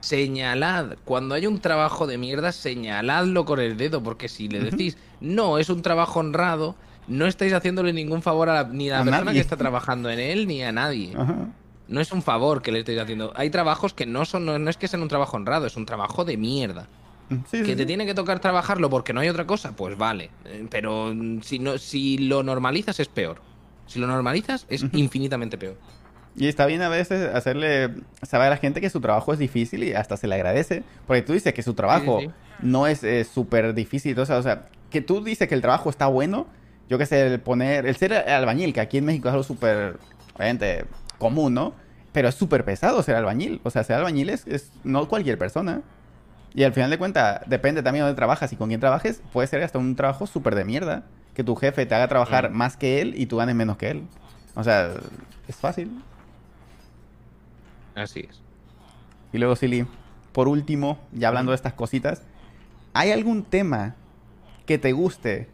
Señalad, 0.00 0.96
cuando 1.04 1.34
hay 1.34 1.46
un 1.46 1.58
trabajo 1.60 2.06
de 2.06 2.18
mierda, 2.18 2.52
señaladlo 2.52 3.44
con 3.44 3.58
el 3.58 3.76
dedo, 3.76 4.02
porque 4.02 4.28
si 4.28 4.48
le 4.48 4.60
decís, 4.60 4.96
no, 5.20 5.58
es 5.58 5.68
un 5.70 5.82
trabajo 5.82 6.20
honrado, 6.20 6.76
no 7.08 7.26
estáis 7.26 7.52
haciéndole 7.52 7.92
ningún 7.92 8.22
favor 8.22 8.48
a 8.48 8.62
la- 8.62 8.68
ni 8.68 8.88
a 8.90 8.94
la 8.94 9.00
A 9.00 9.04
persona 9.04 9.24
nadie. 9.24 9.38
que 9.38 9.40
está 9.42 9.56
trabajando 9.56 10.08
en 10.08 10.20
él, 10.20 10.46
ni 10.46 10.62
a 10.62 10.70
nadie. 10.70 11.12
Ajá. 11.16 11.48
No 11.88 12.00
es 12.00 12.12
un 12.12 12.22
favor 12.22 12.62
que 12.62 12.70
le 12.70 12.80
estáis 12.80 13.00
haciendo. 13.00 13.32
Hay 13.34 13.50
trabajos 13.50 13.92
que 13.92 14.06
no 14.06 14.24
son, 14.24 14.44
no, 14.44 14.58
no 14.58 14.70
es 14.70 14.76
que 14.76 14.86
sean 14.88 15.02
un 15.02 15.08
trabajo 15.08 15.36
honrado, 15.36 15.66
es 15.66 15.76
un 15.76 15.86
trabajo 15.86 16.24
de 16.24 16.36
mierda. 16.36 16.86
Sí, 17.30 17.58
sí, 17.58 17.62
¿Que 17.64 17.74
te 17.76 17.82
sí. 17.82 17.86
tiene 17.86 18.06
que 18.06 18.14
tocar 18.14 18.38
trabajarlo 18.40 18.88
porque 18.88 19.12
no 19.12 19.20
hay 19.20 19.28
otra 19.28 19.46
cosa? 19.46 19.72
Pues 19.74 19.98
vale. 19.98 20.30
Eh, 20.44 20.66
Pero 20.70 21.12
mm, 21.14 21.40
si, 21.42 21.58
no, 21.58 21.76
si 21.76 22.18
lo 22.18 22.42
normalizas 22.42 23.00
es 23.00 23.08
peor. 23.08 23.40
Si 23.88 23.98
lo 23.98 24.06
normalizas 24.06 24.66
es 24.68 24.84
infinitamente 24.92 25.58
peor. 25.58 25.76
Y 26.36 26.46
está 26.46 26.66
bien 26.66 26.82
a 26.82 26.88
veces 26.88 27.34
hacerle 27.34 27.90
saber 28.22 28.46
a 28.46 28.50
la 28.50 28.56
gente 28.58 28.80
que 28.80 28.90
su 28.90 29.00
trabajo 29.00 29.32
es 29.32 29.40
difícil 29.40 29.82
y 29.82 29.94
hasta 29.94 30.16
se 30.16 30.28
le 30.28 30.36
agradece. 30.36 30.84
Porque 31.06 31.22
tú 31.22 31.32
dices 31.32 31.52
que 31.52 31.64
su 31.64 31.74
trabajo 31.74 32.20
Sí, 32.20 32.26
sí. 32.26 32.32
no 32.62 32.86
es 32.86 33.02
eh, 33.02 33.24
súper 33.24 33.74
difícil. 33.74 34.16
O 34.20 34.24
sea, 34.24 34.36
o 34.36 34.42
sea, 34.42 34.68
que 34.90 35.00
tú 35.00 35.24
dices 35.24 35.48
que 35.48 35.54
el 35.56 35.62
trabajo 35.62 35.90
está 35.90 36.06
bueno. 36.06 36.46
Yo 36.88 36.96
que 36.96 37.06
sé, 37.06 37.26
el 37.26 37.40
poner, 37.40 37.86
el 37.86 37.96
ser 37.96 38.14
albañil, 38.14 38.72
que 38.72 38.80
aquí 38.80 38.98
en 38.98 39.04
México 39.06 39.28
es 39.28 39.32
algo 39.32 39.42
súper, 39.42 39.98
obviamente, 40.36 40.84
común, 41.18 41.54
¿no? 41.54 41.74
Pero 42.12 42.28
es 42.28 42.36
súper 42.36 42.64
pesado 42.64 43.02
ser 43.02 43.16
albañil. 43.16 43.60
O 43.64 43.70
sea, 43.70 43.82
ser 43.82 43.96
albañil 43.96 44.30
es, 44.30 44.46
es 44.46 44.70
no 44.84 45.08
cualquier 45.08 45.38
persona. 45.38 45.82
Y 46.54 46.62
al 46.62 46.72
final 46.72 46.90
de 46.90 46.98
cuentas, 46.98 47.40
depende 47.46 47.82
también 47.82 48.04
de 48.04 48.08
dónde 48.08 48.16
trabajas 48.16 48.52
y 48.52 48.56
con 48.56 48.68
quién 48.68 48.80
trabajes. 48.80 49.22
Puede 49.32 49.48
ser 49.48 49.62
hasta 49.64 49.78
un 49.78 49.96
trabajo 49.96 50.26
súper 50.26 50.54
de 50.54 50.64
mierda. 50.64 51.04
Que 51.38 51.44
tu 51.44 51.54
jefe 51.54 51.86
te 51.86 51.94
haga 51.94 52.08
trabajar 52.08 52.50
Mm. 52.50 52.56
más 52.56 52.76
que 52.76 53.00
él 53.00 53.14
y 53.16 53.26
tú 53.26 53.36
ganes 53.36 53.54
menos 53.54 53.76
que 53.76 53.90
él. 53.90 54.02
O 54.56 54.64
sea, 54.64 54.92
es 55.46 55.54
fácil. 55.54 56.02
Así 57.94 58.26
es. 58.28 58.40
Y 59.32 59.38
luego, 59.38 59.54
Silly, 59.54 59.86
por 60.32 60.48
último, 60.48 60.98
ya 61.12 61.28
hablando 61.28 61.52
de 61.52 61.56
estas 61.56 61.74
cositas, 61.74 62.22
¿hay 62.92 63.12
algún 63.12 63.44
tema 63.44 63.94
que 64.66 64.78
te 64.78 64.90
guste 64.90 65.48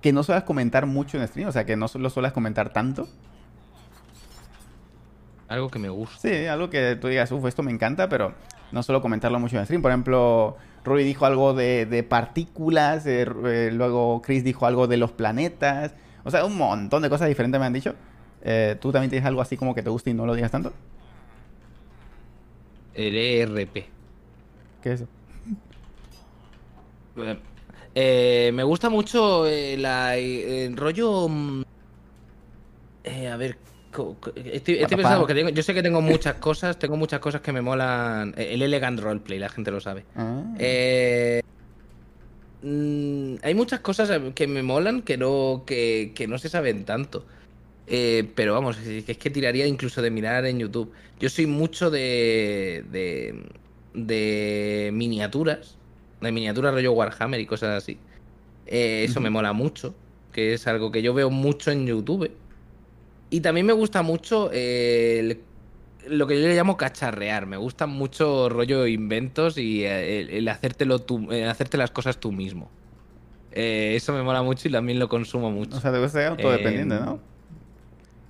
que 0.00 0.12
no 0.12 0.22
suelas 0.22 0.44
comentar 0.44 0.86
mucho 0.86 1.18
en 1.18 1.26
stream? 1.26 1.48
O 1.48 1.52
sea, 1.52 1.66
que 1.66 1.74
no 1.76 1.86
lo 1.92 2.08
suelas 2.10 2.32
comentar 2.32 2.72
tanto. 2.72 3.08
Algo 5.48 5.68
que 5.70 5.80
me 5.80 5.88
gusta. 5.88 6.16
Sí, 6.28 6.46
algo 6.46 6.70
que 6.70 6.94
tú 6.96 7.08
digas, 7.08 7.32
uff, 7.32 7.44
esto 7.46 7.64
me 7.64 7.72
encanta, 7.72 8.08
pero 8.08 8.32
no 8.70 8.82
suelo 8.84 9.02
comentarlo 9.02 9.40
mucho 9.40 9.58
en 9.58 9.64
stream. 9.64 9.82
Por 9.82 9.90
ejemplo, 9.90 10.56
Ruby 10.84 11.04
dijo 11.04 11.26
algo 11.26 11.54
de, 11.54 11.86
de 11.86 12.02
partículas, 12.02 13.06
eh, 13.06 13.22
eh, 13.44 13.70
luego 13.72 14.22
Chris 14.22 14.44
dijo 14.44 14.66
algo 14.66 14.86
de 14.86 14.96
los 14.96 15.12
planetas. 15.12 15.94
O 16.24 16.30
sea, 16.30 16.44
un 16.44 16.56
montón 16.56 17.02
de 17.02 17.10
cosas 17.10 17.28
diferentes 17.28 17.58
me 17.60 17.66
han 17.66 17.72
dicho. 17.72 17.94
Eh, 18.42 18.76
¿Tú 18.80 18.92
también 18.92 19.10
tienes 19.10 19.26
algo 19.26 19.40
así 19.42 19.56
como 19.56 19.74
que 19.74 19.82
te 19.82 19.90
gusta 19.90 20.10
y 20.10 20.14
no 20.14 20.26
lo 20.26 20.34
digas 20.34 20.50
tanto? 20.50 20.72
El 22.94 23.16
ERP. 23.16 23.86
¿Qué 24.82 24.92
es 24.92 25.00
eso? 25.02 25.08
Eh, 27.94 28.50
me 28.54 28.62
gusta 28.62 28.88
mucho 28.88 29.44
la, 29.46 30.16
el 30.16 30.76
rollo. 30.76 31.28
mm, 31.28 31.62
eh, 33.04 33.28
a 33.28 33.36
ver. 33.36 33.58
Estoy, 34.36 34.76
pensando 34.76 35.18
porque 35.18 35.34
tengo- 35.34 35.50
yo 35.50 35.62
sé 35.62 35.74
que 35.74 35.82
tengo 35.82 36.00
muchas 36.00 36.34
cosas, 36.34 36.78
tengo 36.78 36.96
muchas 36.96 37.20
cosas 37.20 37.40
que 37.40 37.52
me 37.52 37.60
molan. 37.60 38.34
Eh, 38.36 38.54
El 38.54 38.62
elegant 38.62 38.98
roleplay, 39.00 39.38
la 39.38 39.48
gente 39.48 39.70
lo 39.70 39.80
sabe. 39.80 40.04
Ah. 40.14 40.42
Eh, 40.58 41.42
mm, 42.62 43.34
hay 43.42 43.54
muchas 43.54 43.80
cosas 43.80 44.10
que 44.34 44.46
me 44.46 44.62
molan 44.62 45.02
que 45.02 45.16
no, 45.16 45.64
que, 45.66 46.12
que 46.14 46.26
no 46.26 46.38
se 46.38 46.48
saben 46.48 46.84
tanto. 46.84 47.24
Eh, 47.86 48.30
pero 48.36 48.54
vamos, 48.54 48.78
es 48.78 49.04
que, 49.18 49.30
tiraría 49.30 49.66
incluso 49.66 50.00
de 50.00 50.10
mirar 50.10 50.46
en 50.46 50.60
YouTube. 50.60 50.92
Yo 51.18 51.28
soy 51.28 51.46
mucho 51.46 51.90
de, 51.90 52.84
de, 52.92 53.42
de 53.94 54.90
miniaturas, 54.92 55.76
de 56.20 56.30
miniaturas 56.30 56.72
rollo 56.72 56.92
Warhammer 56.92 57.40
y 57.40 57.46
cosas 57.46 57.82
así. 57.82 57.98
Eh, 58.66 59.04
eso 59.08 59.20
me 59.20 59.30
mola 59.30 59.52
mucho, 59.52 59.92
que 60.32 60.54
es 60.54 60.68
algo 60.68 60.92
que 60.92 61.02
yo 61.02 61.12
veo 61.14 61.30
mucho 61.30 61.72
en 61.72 61.86
YouTube. 61.86 62.30
Y 63.30 63.40
también 63.40 63.66
me 63.66 63.72
gusta 63.72 64.02
mucho 64.02 64.50
eh, 64.52 65.18
el- 65.20 65.40
lo 66.16 66.26
que 66.26 66.40
yo 66.40 66.48
le 66.48 66.54
llamo 66.54 66.76
cacharrear. 66.76 67.46
Me 67.46 67.56
gustan 67.56 67.90
mucho 67.90 68.48
rollo 68.48 68.86
inventos 68.86 69.56
y 69.58 69.84
eh, 69.84 70.20
el, 70.20 70.30
el 70.30 70.48
hacértelo 70.48 70.98
tú, 70.98 71.30
eh, 71.30 71.44
hacerte 71.46 71.76
las 71.76 71.90
cosas 71.90 72.18
tú 72.18 72.32
mismo. 72.32 72.68
Eh, 73.52 73.94
eso 73.96 74.12
me 74.12 74.22
mola 74.22 74.42
mucho 74.42 74.68
y 74.68 74.72
también 74.72 74.98
lo 74.98 75.08
consumo 75.08 75.50
mucho. 75.50 75.76
O 75.76 75.80
sea, 75.80 75.92
te 75.92 75.98
gusta 76.00 76.18
ser 76.18 76.28
autodependiente, 76.28 76.94
¿no? 76.96 77.18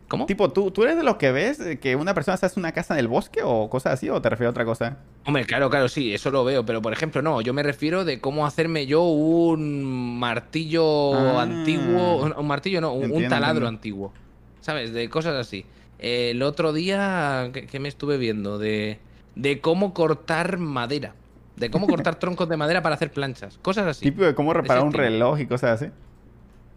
¿Cómo? 0.09 0.27
Tipo, 0.27 0.51
¿tú, 0.51 0.72
¿tú 0.72 0.82
eres 0.82 0.97
de 0.97 1.05
los 1.05 1.16
que 1.16 1.31
ves 1.31 1.60
que 1.81 1.94
una 1.94 2.14
persona 2.14 2.36
se 2.36 2.44
hace 2.47 2.59
una 2.59 2.72
casa 2.72 2.94
en 2.94 3.01
el 3.01 3.06
bosque 3.06 3.43
o 3.44 3.70
cosas 3.70 3.93
así? 3.94 4.10
¿O 4.10 4.20
te 4.20 4.28
refieres 4.28 4.48
a 4.48 4.51
otra 4.51 4.64
cosa? 4.64 4.98
Hombre, 5.24 5.44
claro, 5.44 5.70
claro, 5.70 5.89
sí, 5.89 6.12
eso 6.12 6.32
lo 6.32 6.43
veo, 6.44 6.66
pero 6.66 6.82
por 6.82 6.93
ejemplo, 6.93 7.22
no, 7.22 7.40
yo 7.43 7.55
me 7.55 7.62
refiero 7.62 8.05
de 8.05 8.20
cómo 8.20 8.44
hacerme 8.44 8.86
yo 8.86 9.05
un 9.05 10.18
martillo 10.18 11.14
Ah. 11.14 11.43
antiguo, 11.43 12.24
un, 12.36 12.47
martillo 12.47 12.81
no, 12.81 12.93
un, 12.94 13.09
taladro 13.28 13.68
entiendo. 13.68 13.68
antiguo, 13.68 14.12
¿sabes? 14.61 14.93
De 14.93 15.09
cosas 15.09 15.35
así. 15.35 15.65
El 15.99 16.43
otro 16.43 16.73
día, 16.73 17.51
¿qué, 17.53 17.66
qué 17.66 17.78
me 17.78 17.89
estuve 17.89 18.16
viendo? 18.16 18.59
De 18.59 18.99
de 19.35 19.61
cómo 19.61 19.95
cortar 19.95 20.59
madera, 20.59 21.15
de 21.57 21.70
cómo 21.70 21.87
cortar 21.89 22.16
troncos 22.19 22.49
de 22.49 22.57
madera 22.57 22.82
para 22.82 22.95
hacer 22.95 23.12
planchas, 23.12 23.59
cosas 23.59 23.87
así. 23.87 24.07
Tipo 24.07 24.24
de 24.24 24.35
cómo 24.35 24.53
reparar 24.53 24.85
un 24.85 24.93
reloj 24.93 25.41
y 25.41 25.47
cosas 25.47 25.82
así. 25.82 25.91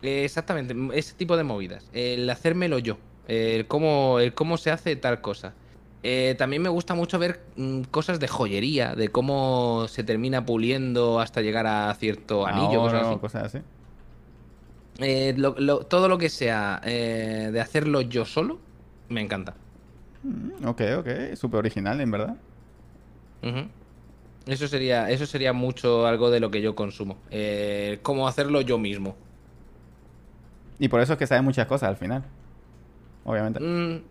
Eh, 0.02 0.24
Exactamente, 0.24 0.76
ese 0.94 1.14
tipo 1.14 1.38
de 1.38 1.44
movidas. 1.44 1.90
El 1.94 2.30
hacérmelo 2.30 2.80
yo. 2.80 2.98
El 3.28 3.68
cómo, 3.68 4.20
el 4.20 4.34
cómo 4.34 4.58
se 4.58 4.72
hace 4.72 4.96
tal 4.96 5.22
cosa. 5.22 5.54
Eh, 6.06 6.36
también 6.38 6.62
me 6.62 6.68
gusta 6.68 6.96
mucho 6.96 7.18
ver 7.18 7.40
mm, 7.56 7.84
cosas 7.84 8.20
de 8.20 8.28
joyería, 8.28 8.94
de 8.94 9.08
cómo 9.08 9.86
se 9.88 10.04
termina 10.04 10.46
puliendo 10.46 11.22
hasta 11.22 11.42
llegar 11.42 11.66
a 11.66 11.94
cierto 11.94 12.46
anillo, 12.46 12.82
cosas 12.82 13.04
Ahorro, 13.04 13.10
así. 13.12 13.20
cosas 13.20 13.44
así. 13.46 13.60
Eh, 15.00 15.34
lo- 15.38 15.56
lo- 15.58 15.86
todo 15.86 16.08
lo 16.08 16.18
que 16.18 16.30
sea 16.30 16.80
eh, 16.84 17.50
de 17.52 17.62
hacerlo 17.62 18.02
yo 18.02 18.26
solo, 18.26 18.60
me 19.10 19.22
encanta. 19.22 19.56
Mm, 20.24 20.66
Ok, 20.68 20.82
ok. 21.00 21.08
Súper 21.36 21.60
original, 21.60 22.00
en 22.02 22.12
verdad. 22.12 22.36
Eso 24.46 24.68
sería, 24.68 25.10
eso 25.10 25.26
sería 25.26 25.54
mucho 25.54 26.06
algo 26.06 26.30
de 26.30 26.40
lo 26.42 26.52
que 26.52 26.62
yo 26.62 26.76
consumo. 26.76 27.18
Eh, 27.32 28.00
cómo 28.04 28.28
hacerlo 28.28 28.60
yo 28.62 28.78
mismo. 28.78 29.16
Y 30.80 30.90
por 30.90 31.02
eso 31.02 31.14
es 31.14 31.20
que 31.20 31.28
sabes 31.28 31.44
muchas 31.44 31.68
cosas 31.68 31.90
al 31.90 31.98
final. 31.98 32.24
Obviamente. 33.26 33.60
Mm, 33.60 34.04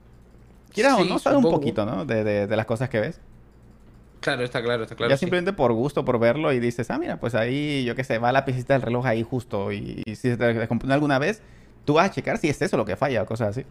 Quieras 0.73 0.95
o 0.95 1.05
sí, 1.05 1.11
no, 1.11 1.19
sabes 1.19 1.39
un 1.39 1.47
poquito, 1.49 1.85
¿no? 1.87 2.05
De, 2.05 2.25
de- 2.25 2.47
de 2.47 2.57
las 2.57 2.67
cosas 2.67 2.89
que 2.89 3.01
ves. 3.01 3.21
Claro, 4.23 4.43
está 4.45 4.63
claro, 4.63 4.85
está 4.85 4.95
claro. 4.97 5.11
ya 5.11 5.17
sí. 5.17 5.21
simplemente 5.21 5.53
por 5.53 5.73
gusto, 5.73 6.05
por 6.05 6.19
verlo 6.19 6.53
y 6.53 6.61
dices, 6.61 6.91
ah, 6.91 6.99
mira, 6.99 7.21
pues 7.21 7.35
ahí, 7.35 7.85
yo 7.85 7.95
qué 7.95 8.05
sé, 8.05 8.19
va 8.19 8.33
la 8.33 8.45
piecita 8.47 8.73
del 8.73 8.83
reloj 8.83 9.05
ahí 9.05 9.23
justo. 9.23 9.71
Y, 9.73 10.03
y 10.07 10.15
si 10.17 10.31
se 10.31 10.37
te 10.37 10.55
descompone 10.55 10.95
alguna 10.95 11.19
vez, 11.19 11.43
tú 11.85 11.95
vas 11.95 12.09
a 12.09 12.13
checar 12.15 12.39
si 12.39 12.49
es 12.49 12.63
eso 12.63 12.77
lo 12.77 12.85
que 12.85 12.97
falla 12.97 13.23
o 13.23 13.27
cosas 13.27 13.49
así. 13.51 13.67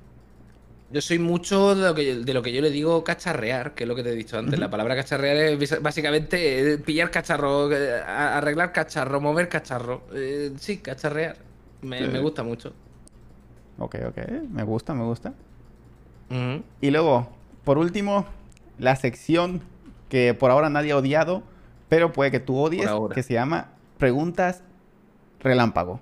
Yo 0.92 1.00
soy 1.00 1.20
mucho 1.20 1.74
de 1.74 1.88
lo, 1.88 1.96
que, 1.96 2.16
de 2.16 2.34
lo 2.34 2.42
que 2.42 2.52
yo 2.52 2.62
le 2.62 2.70
digo 2.70 3.02
cacharrear, 3.06 3.74
que 3.74 3.86
es 3.86 3.88
lo 3.88 3.96
que 3.96 4.04
te 4.04 4.10
he 4.10 4.16
dicho 4.16 4.38
antes. 4.38 4.60
La 4.60 4.70
palabra 4.70 4.94
cacharrear 4.94 5.38
es 5.38 5.82
básicamente 5.82 6.74
eh, 6.74 6.78
pillar 6.80 7.10
cacharro, 7.10 7.72
eh, 7.72 8.02
arreglar 8.06 8.74
cacharro, 8.74 9.22
mover 9.22 9.48
cacharro. 9.48 10.02
Eh, 10.14 10.52
sí, 10.58 10.80
cacharrear. 10.80 11.38
Me, 11.82 12.00
Sí. 12.00 12.08
me 12.12 12.20
gusta 12.20 12.44
mucho. 12.44 12.74
Ok, 13.80 13.96
ok. 14.06 14.18
Me 14.52 14.64
gusta, 14.64 14.94
me 14.94 15.06
gusta. 15.06 15.34
Y 16.82 16.92
luego, 16.92 17.30
por 17.64 17.78
último, 17.78 18.26
la 18.78 18.96
sección 18.98 19.62
que 20.12 20.34
por 20.36 20.52
ahora 20.52 20.70
nadie 20.70 20.92
ha 20.92 20.98
odiado, 20.98 21.42
pero 21.90 22.12
puede 22.12 22.30
que 22.32 22.40
tú 22.42 22.58
odies, 22.58 22.84
que 23.16 23.24
se 23.24 23.34
llama 23.34 23.70
Preguntas 23.98 24.62
Relámpago. 25.40 26.00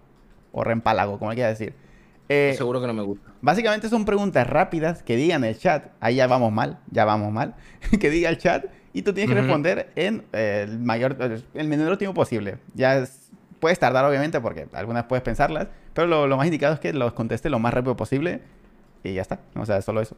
O 0.52 0.64
Rempálago, 0.64 1.20
como 1.20 1.32
quieras 1.32 1.58
decir. 1.58 1.76
Eh, 2.28 2.56
Seguro 2.58 2.82
que 2.82 2.88
no 2.88 2.94
me 2.94 3.04
gusta. 3.04 3.32
Básicamente 3.42 3.88
son 3.88 4.04
preguntas 4.06 4.46
rápidas 4.48 5.04
que 5.04 5.16
digan 5.16 5.44
el 5.44 5.58
chat. 5.58 5.92
Ahí 6.00 6.16
ya 6.16 6.26
vamos 6.28 6.52
mal, 6.52 6.80
ya 6.92 7.06
vamos 7.06 7.32
mal. 7.32 7.54
que 8.00 8.10
diga 8.10 8.30
el 8.30 8.38
chat 8.40 8.66
y 8.94 9.04
tú 9.04 9.14
tienes 9.14 9.34
que 9.34 9.40
responder 9.40 9.92
en 9.96 10.26
eh, 10.34 10.66
el 10.68 10.80
mayor, 10.80 11.16
el 11.54 11.68
menor 11.68 11.98
tiempo 11.98 12.16
posible. 12.16 12.58
Ya 12.74 12.98
es- 12.98 13.30
puedes 13.60 13.78
tardar 13.78 14.06
obviamente 14.06 14.42
porque 14.42 14.68
algunas 14.74 15.04
puedes 15.06 15.22
pensarlas, 15.24 15.68
pero 15.94 16.08
lo, 16.08 16.26
lo 16.28 16.36
más 16.38 16.46
indicado 16.48 16.74
es 16.74 16.80
que 16.80 16.94
los 16.94 17.14
contestes 17.14 17.52
lo 17.52 17.60
más 17.60 17.74
rápido 17.74 17.96
posible 17.96 18.42
y 19.04 19.14
ya 19.14 19.22
está. 19.22 19.40
O 19.56 19.66
sea, 19.68 19.82
solo 19.84 20.02
eso. 20.02 20.16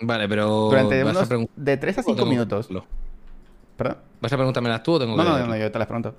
Vale, 0.00 0.28
pero. 0.28 0.68
Durante 0.70 1.02
¿vas 1.02 1.16
a 1.16 1.18
unos 1.34 1.48
de 1.56 1.76
3 1.76 1.98
a 1.98 2.00
o 2.00 2.04
5 2.04 2.16
tengo 2.16 2.30
que 2.30 2.36
minutos. 2.36 2.68
¿Vas 4.20 4.32
a 4.32 4.36
preguntármelas 4.36 4.82
tú 4.82 4.92
o 4.94 4.98
tengo 4.98 5.16
No, 5.16 5.22
que 5.24 5.28
no, 5.30 5.38
no, 5.38 5.46
no, 5.46 5.56
yo 5.56 5.70
te 5.70 5.78
las 5.78 5.86
pregunto. 5.86 6.14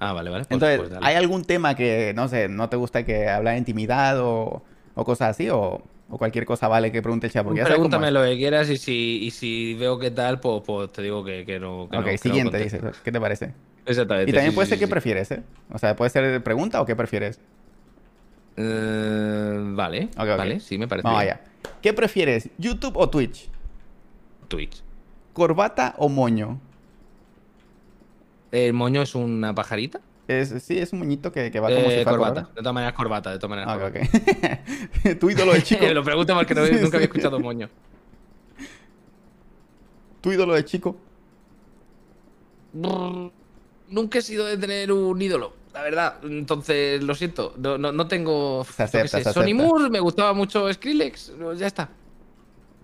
Ah, 0.00 0.12
vale, 0.12 0.30
vale. 0.30 0.44
pues- 0.44 0.52
Entonces, 0.54 0.78
pues 0.78 0.90
dale. 0.90 1.06
¿hay 1.06 1.14
algún 1.14 1.44
tema 1.44 1.74
que, 1.76 2.12
no 2.14 2.28
sé, 2.28 2.48
no 2.48 2.68
te 2.68 2.76
gusta 2.76 3.04
que 3.04 3.28
hablar 3.28 3.54
de 3.54 3.58
intimidad 3.58 4.18
o, 4.20 4.62
o 4.94 5.04
cosas 5.04 5.30
así? 5.30 5.48
O, 5.48 5.80
o 6.10 6.18
cualquier 6.18 6.44
cosa 6.44 6.66
vale 6.66 6.90
que 6.90 7.00
pregunte 7.02 7.28
el 7.28 7.32
chat? 7.32 7.44
Porque 7.44 7.62
Pregúntame 7.62 8.10
lo 8.10 8.22
que 8.24 8.36
quieras 8.36 8.68
y 8.68 8.76
si, 8.78 9.20
y 9.22 9.30
si 9.30 9.74
veo 9.74 9.98
qué 9.98 10.10
tal, 10.10 10.40
pues, 10.40 10.62
pues 10.66 10.92
te 10.92 11.02
digo 11.02 11.24
que, 11.24 11.44
que 11.44 11.60
no. 11.60 11.88
Que 11.88 11.96
Ok, 11.98 12.02
no- 12.02 12.06
que 12.06 12.10
no 12.12 12.18
siguiente, 12.18 12.58
dices. 12.58 12.82
¿Qué 13.04 13.12
te 13.12 13.20
parece? 13.20 13.52
Exactamente. 13.86 14.30
Y 14.30 14.34
también 14.34 14.50
sí, 14.52 14.56
puede 14.56 14.66
sí, 14.66 14.70
ser 14.70 14.78
sí, 14.78 14.84
qué 14.84 14.88
prefieres, 14.90 15.30
¿eh? 15.30 15.42
O 15.72 15.78
sea, 15.78 15.94
puede 15.94 16.10
ser 16.10 16.42
pregunta 16.42 16.80
o 16.80 16.86
qué 16.86 16.96
prefieres. 16.96 17.40
Eh, 18.56 19.58
vale, 19.74 20.08
Ok, 20.16 20.28
ok. 20.32 20.38
vale, 20.38 20.60
sí, 20.60 20.78
me 20.78 20.88
parece. 20.88 21.06
Vamos 21.06 21.22
allá. 21.22 21.40
¿Qué 21.82 21.92
prefieres? 21.92 22.48
¿YouTube 22.58 22.96
o 22.96 23.08
Twitch? 23.10 23.48
Twitch. 24.48 24.82
¿Corbata 25.32 25.94
o 25.98 26.08
moño? 26.08 26.60
¿El 28.50 28.72
moño 28.74 29.02
es 29.02 29.14
una 29.14 29.54
pajarita? 29.54 30.00
Es, 30.28 30.50
sí, 30.62 30.78
es 30.78 30.92
un 30.92 31.00
moñito 31.00 31.32
que, 31.32 31.50
que 31.50 31.58
va 31.58 31.68
como 31.68 31.80
Eh, 31.80 31.82
si 31.84 31.94
fuera 31.96 32.10
corbata. 32.10 32.34
corbata. 32.34 32.48
De 32.54 32.60
todas 32.60 32.74
maneras, 32.74 32.94
corbata. 32.94 33.30
De 33.32 33.38
todas 33.38 33.50
maneras, 33.50 33.72
Ah, 33.74 33.78
corbata. 33.78 34.00
ok, 34.00 35.12
ok. 35.12 35.18
tu 35.20 35.30
ídolo 35.30 35.52
de 35.54 35.62
chico. 35.62 35.86
Lo 35.92 36.04
pregunto 36.04 36.34
porque 36.34 36.54
no- 36.54 36.64
Sí, 36.66 36.72
nunca 36.74 36.86
sí. 36.90 36.94
había 36.96 37.06
escuchado 37.06 37.40
moño. 37.40 37.68
Tu 40.20 40.32
ídolo 40.32 40.54
de 40.54 40.64
chico. 40.64 40.96
Brr, 42.72 43.32
Nunca 43.88 44.18
he 44.20 44.22
sido 44.22 44.46
de 44.46 44.56
tener 44.56 44.90
un 44.92 45.20
ídolo, 45.20 45.52
la 45.74 45.82
verdad. 45.82 46.16
Entonces, 46.24 47.02
lo 47.02 47.14
siento. 47.14 47.54
No, 47.58 47.78
no, 47.78 47.92
no 47.92 48.06
tengo. 48.08 48.64
Se 48.64 48.82
acepta, 48.82 49.32
Sony. 49.32 49.54
Moore, 49.54 49.90
me 49.90 50.00
gustaba 50.00 50.32
mucho 50.32 50.72
Skrillex. 50.72 51.32
Ya 51.56 51.66
está. 51.66 51.88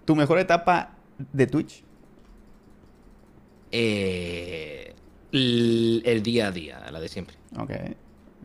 ¿Tu 0.04 0.16
mejor 0.16 0.38
etapa 0.38 0.92
de 1.32 1.46
Twitch? 1.46 1.84
Eh, 3.70 4.94
el, 5.32 6.02
el 6.04 6.22
día 6.22 6.48
a 6.48 6.50
día, 6.52 6.80
la 6.90 7.00
de 7.00 7.08
siempre. 7.08 7.36
Ok. 7.58 7.70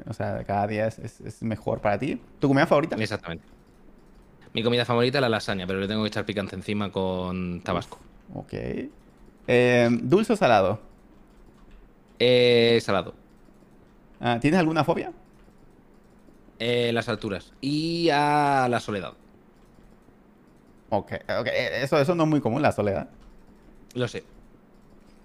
O 0.08 0.14
sea, 0.14 0.44
cada 0.44 0.68
día 0.68 0.88
es, 0.88 1.00
es- 1.00 1.22
es 1.22 1.44
mejor 1.44 1.80
para 1.80 1.98
ti. 2.00 2.20
¿Tu 2.40 2.48
comida 2.48 2.68
favorita? 2.68 2.96
Exactamente. 2.98 3.46
Mi 4.54 4.64
comida 4.64 4.86
favorita 4.86 5.18
es 5.18 5.22
la 5.22 5.30
lasaña, 5.30 5.66
pero 5.66 5.80
le 5.80 5.88
tengo 5.88 6.04
que 6.04 6.10
echar 6.10 6.26
picante 6.26 6.56
encima 6.56 6.92
con 6.92 7.62
tabasco. 7.62 8.00
Ok. 8.34 8.54
Eh, 9.48 9.90
¿Dulce 10.02 10.34
o 10.34 10.36
salado? 10.36 10.80
Eh, 12.20 12.80
salado. 12.82 13.16
Ah, 14.26 14.40
¿Tienes 14.40 14.58
alguna 14.60 14.86
fobia? 14.86 15.12
Eh, 16.60 16.92
las 16.94 17.10
alturas. 17.10 17.52
Y 17.60 18.10
a 18.10 18.68
la 18.70 18.80
soledad. 18.80 19.14
Ok, 20.90 21.12
ok. 21.40 21.48
eh, 21.48 21.82
Eso, 21.84 22.00
eso 22.00 22.16
no 22.16 22.24
es 22.24 22.30
muy 22.30 22.40
común, 22.40 22.62
la 22.62 22.72
soledad. 22.72 23.10
Lo 23.96 24.08
sé. 24.08 24.24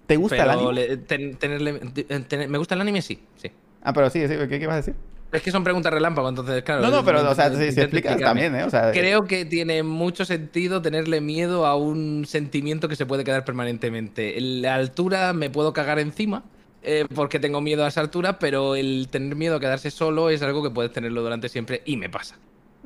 ¿Te 0.05 0.17
gusta 0.17 0.43
el 0.43 0.49
anime? 0.49 0.73
le- 0.73 0.97
ten- 0.97 1.37
tenerle, 1.37 1.73
te- 1.79 2.03
tener- 2.03 2.49
¿Me 2.49 2.57
gusta 2.57 2.75
el 2.75 2.81
anime? 2.81 3.01
Sí, 3.01 3.23
sí. 3.37 3.49
Ah, 3.81 3.93
pero 3.93 4.09
sí, 4.09 4.27
sí, 4.27 4.35
¿qué, 4.49 4.59
qué 4.59 4.67
vas 4.67 4.73
a 4.73 4.77
decir? 4.77 4.95
Es 5.31 5.43
que 5.43 5.51
son 5.51 5.63
preguntas 5.63 5.93
relámpago, 5.93 6.27
entonces, 6.27 6.63
claro. 6.63 6.81
No, 6.81 6.89
no, 6.89 7.05
pero, 7.05 7.29
o 7.29 7.35
sea, 7.35 7.55
si, 7.55 7.71
si 7.71 7.79
explicas 7.79 8.19
también, 8.19 8.53
¿eh? 8.55 8.63
O 8.63 8.69
sea, 8.69 8.91
Creo 8.91 9.21
que 9.25 9.45
tiene 9.45 9.83
mucho 9.83 10.25
sentido 10.25 10.81
tenerle 10.81 11.21
miedo 11.21 11.67
a 11.67 11.75
un 11.77 12.25
sentimiento 12.25 12.89
que 12.89 12.95
se 12.95 13.05
puede 13.05 13.23
quedar 13.23 13.45
permanentemente. 13.45 14.39
En 14.39 14.63
la 14.63 14.73
altura 14.75 15.31
me 15.33 15.51
puedo 15.51 15.71
cagar 15.71 15.99
encima 15.99 16.43
eh, 16.81 17.05
porque 17.13 17.39
tengo 17.39 17.61
miedo 17.61 17.83
a 17.85 17.87
esa 17.89 18.01
altura, 18.01 18.39
pero 18.39 18.75
el 18.75 19.07
tener 19.11 19.35
miedo 19.35 19.55
a 19.55 19.59
quedarse 19.59 19.91
solo 19.91 20.29
es 20.29 20.41
algo 20.41 20.63
que 20.63 20.69
puedes 20.69 20.91
tenerlo 20.91 21.21
durante 21.21 21.49
siempre 21.49 21.81
y 21.85 21.97
me 21.97 22.09
pasa. 22.09 22.35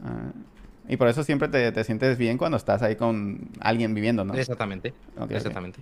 ah, 0.04 0.32
y 0.90 0.98
por 0.98 1.08
eso 1.08 1.24
siempre 1.24 1.48
te, 1.48 1.72
te 1.72 1.84
sientes 1.86 2.18
bien 2.18 2.38
cuando 2.38 2.58
estás 2.58 2.82
ahí 2.82 2.96
con 2.98 3.50
alguien 3.62 3.94
viviendo, 3.94 4.26
¿no? 4.26 4.34
Exactamente. 4.34 4.94
Exactamente. 5.30 5.80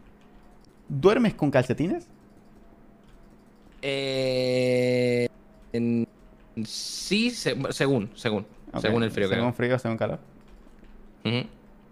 ¿Duermes 0.88 1.34
con 1.34 1.50
calcetines? 1.50 2.06
Eh, 3.82 5.28
en- 5.74 6.08
sí, 6.66 7.32
se- 7.32 7.58
según, 7.72 8.12
según. 8.16 8.46
Según 8.80 9.04
el 9.04 9.12
frío 9.12 9.28
Según 9.28 9.54
frío, 9.54 9.80
según 9.80 9.98
calor. 9.98 10.20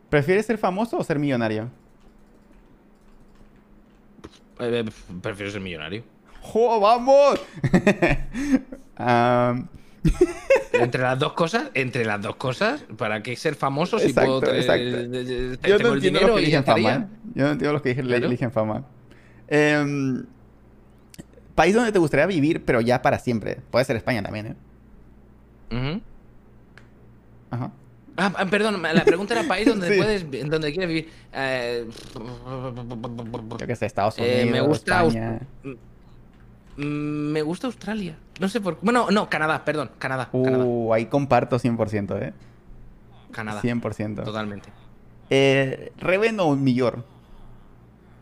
¿Prefieres 0.09 0.45
ser 0.45 0.57
famoso 0.57 0.97
o 0.97 1.03
ser 1.03 1.19
millonario? 1.19 1.69
Eh, 4.59 4.83
eh, 4.85 4.91
prefiero 5.21 5.51
ser 5.51 5.61
millonario. 5.61 6.03
¡Jo, 6.41 6.79
vamos! 6.79 7.39
Entre 10.73 11.01
las 11.01 11.19
dos 11.19 11.33
cosas, 11.33 11.69
entre 11.73 12.05
las 12.05 12.21
dos 12.21 12.37
cosas, 12.37 12.85
¿para 12.97 13.21
qué 13.21 13.35
ser 13.35 13.55
famoso 13.55 13.99
si 13.99 14.07
Exacto, 14.07 14.39
puedo 14.39 14.41
tener, 14.41 14.61
exacto. 14.61 15.67
yo 15.67 15.77
tengo 15.77 15.89
no 15.89 15.89
el 15.89 15.93
entiendo 15.95 16.19
dinero 16.19 16.27
los 16.27 16.35
que 16.37 16.43
eligen 16.43 16.63
fama. 16.63 16.93
¿eh? 16.93 17.05
Yo 17.35 17.43
no 17.45 17.51
entiendo 17.51 17.73
los 17.73 17.81
que 17.81 17.89
eligen, 17.89 18.05
Claro. 18.07 18.25
eligen 18.27 18.51
fama. 18.51 18.85
Em, 19.49 20.25
país 21.55 21.75
donde 21.75 21.91
te 21.91 21.99
gustaría 21.99 22.25
vivir, 22.27 22.63
pero 22.63 22.79
ya 22.79 23.01
para 23.01 23.19
siempre. 23.19 23.57
Puede 23.71 23.83
ser 23.83 23.97
España 23.97 24.23
también, 24.23 24.55
¿eh? 25.71 26.01
Ajá. 27.51 27.71
Ah, 28.19 28.33
ah, 28.37 28.45
perdón, 28.45 28.81
la 28.81 29.03
pregunta 29.05 29.33
era 29.33 29.47
país 29.47 29.65
donde 29.67 29.87
Sí. 29.93 29.97
puedes, 29.97 30.49
donde 30.49 30.71
quieres 30.71 30.87
vivir. 30.89 31.09
Eh, 31.33 31.87
Yo 33.59 33.67
que 33.67 33.75
sé, 33.75 33.85
Estados 33.85 34.17
Unidos, 34.17 34.35
Eh, 34.37 34.49
me 34.51 34.61
gusta 34.61 35.03
España. 35.03 35.39
mm, 36.77 36.83
me 37.31 37.41
gusta 37.41 37.67
Australia. 37.67 38.17
No 38.39 38.47
sé 38.49 38.61
por 38.61 38.75
qué. 38.75 38.79
Bueno, 38.83 39.07
no, 39.11 39.29
Canadá, 39.29 39.63
perdón, 39.65 39.91
Canadá. 39.99 40.29
Canadá. 40.31 40.63
Uh, 40.65 40.93
ahí 40.93 41.05
comparto 41.07 41.57
100%, 41.59 42.17
¿eh? 42.21 42.33
Canadá. 43.31 43.61
100%. 43.61 44.23
Totalmente. 44.23 44.69
Eh, 45.29 45.91
Reven 45.97 46.39
o 46.39 46.55
Millor. 46.55 47.03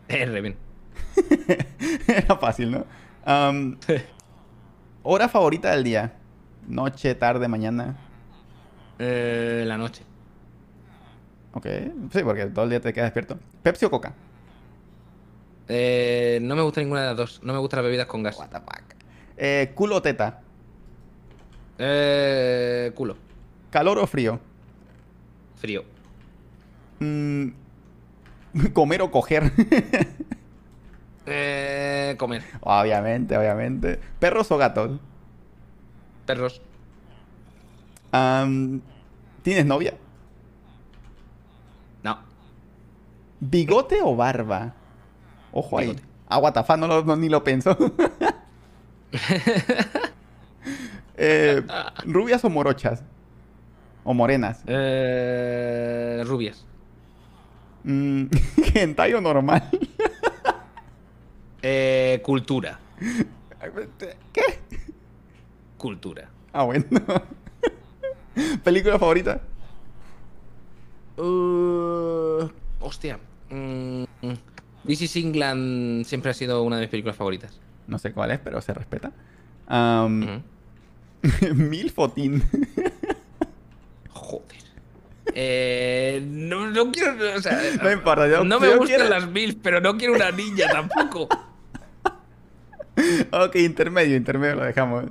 Eh, 0.08 0.24
Reven. 0.24 0.56
Era 2.08 2.36
fácil, 2.36 2.70
¿no? 2.70 2.86
Hora 5.02 5.28
favorita 5.28 5.70
del 5.72 5.84
día. 5.84 6.14
Noche, 6.66 7.14
tarde, 7.14 7.46
mañana. 7.48 7.96
Eh, 8.98 9.64
la 9.66 9.76
noche. 9.76 10.02
Ok. 11.52 11.66
Sí, 12.12 12.22
porque 12.22 12.46
todo 12.46 12.64
el 12.64 12.70
día 12.70 12.80
te 12.80 12.92
quedas 12.92 13.06
despierto. 13.06 13.38
¿Pepsi 13.62 13.84
o 13.86 13.90
Coca? 13.90 14.12
Eh, 15.68 16.38
no 16.42 16.56
me 16.56 16.62
gusta 16.62 16.80
ninguna 16.80 17.02
de 17.02 17.06
las 17.08 17.16
dos. 17.16 17.40
No 17.42 17.52
me 17.52 17.58
gustan 17.58 17.78
las 17.78 17.84
bebidas 17.86 18.06
con 18.06 18.22
gas. 18.22 18.38
What 18.38 18.48
the 18.48 18.60
fuck. 18.60 18.82
Eh, 19.36 19.72
culo 19.74 19.96
o 19.96 20.02
teta. 20.02 20.40
Eh, 21.78 22.92
culo. 22.94 23.16
Calor 23.70 23.98
o 23.98 24.06
frío. 24.06 24.40
Frío. 25.56 25.84
Mm, 27.00 27.48
comer 28.72 29.02
o 29.02 29.10
coger. 29.10 29.52
Eh, 31.30 32.14
comer. 32.18 32.42
obviamente, 32.62 33.36
obviamente. 33.36 34.00
Perros 34.18 34.50
o 34.50 34.56
gatos. 34.56 34.98
Perros. 36.24 36.62
¿Tienes 39.42 39.66
novia? 39.66 39.94
No. 42.02 42.18
¿Bigote 43.40 44.00
o 44.02 44.16
barba? 44.16 44.74
Ojo 45.52 45.78
ahí. 45.78 45.86
Bigote. 45.88 46.02
Ah, 46.28 46.38
no, 46.76 46.86
lo- 46.86 47.04
no- 47.04 47.16
ni 47.16 47.28
lo 47.28 47.42
pensó. 47.44 47.76
Eh, 51.20 51.62
¿Rubias 52.04 52.44
o 52.44 52.50
morochas? 52.50 53.02
¿O 54.04 54.14
morenas? 54.14 54.62
Eh, 54.68 56.22
rubias. 56.24 56.64
Mm, 57.82 58.26
¿Hentai 58.74 59.14
o 59.14 59.20
normal? 59.20 59.68
Eh, 61.60 62.22
cultura. 62.24 62.78
¿Qué? 64.32 64.42
Cultura. 65.76 66.30
Ah, 66.52 66.62
bueno. 66.62 66.84
¿Película 68.64 68.98
favorita? 68.98 69.40
Uh, 71.16 72.48
hostia. 72.80 73.18
Mm, 73.50 74.04
This 74.86 75.02
is 75.02 75.16
England 75.16 76.04
siempre 76.06 76.30
ha 76.30 76.34
sido 76.34 76.62
una 76.62 76.76
de 76.76 76.82
mis 76.82 76.90
películas 76.90 77.16
favoritas. 77.16 77.58
No 77.86 77.98
sé 77.98 78.12
cuál 78.12 78.30
es, 78.30 78.38
pero 78.38 78.60
se 78.60 78.72
respeta. 78.74 79.12
Ujú. 79.68 80.42
Milfotín. 81.54 82.42
Joder. 84.10 84.58
Eh, 85.34 86.22
no, 86.26 86.70
no 86.70 86.90
quiero. 86.92 87.12
O 87.36 87.42
sea, 87.42 87.60
No 87.82 87.90
importa, 87.90 88.28
yo- 88.28 88.44
no 88.44 88.60
me 88.60 88.68
yo 88.68 88.78
gustan 88.78 88.96
quiero- 88.98 89.10
las 89.10 89.28
mil, 89.28 89.56
pero 89.62 89.80
no 89.80 89.96
quiero 89.96 90.14
una 90.14 90.30
niña 90.30 90.68
tampoco. 90.70 91.28
ok, 93.32 93.54
intermedio, 93.56 94.16
intermedio 94.16 94.56
lo 94.56 94.64
dejamos. 94.64 95.04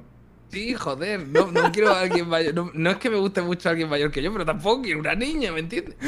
Sí, 0.58 0.74
joder. 0.74 1.28
No, 1.28 1.52
no 1.52 1.72
quiero 1.72 1.92
a 1.92 2.02
alguien 2.02 2.28
mayor. 2.28 2.56
No, 2.56 2.72
no 2.74 2.90
es 2.90 2.98
que 2.98 3.12
me 3.12 3.18
guste 3.18 3.44
mucho 3.44 3.70
alguien 3.70 3.88
mayor 3.88 4.10
que 4.10 4.24
yo, 4.24 4.32
pero 4.34 4.44
tampoco 4.44 4.82
quiero 4.82 5.00
una 5.00 5.14
niña, 5.14 5.52
¿me 5.52 5.60
entiendes? 5.60 5.96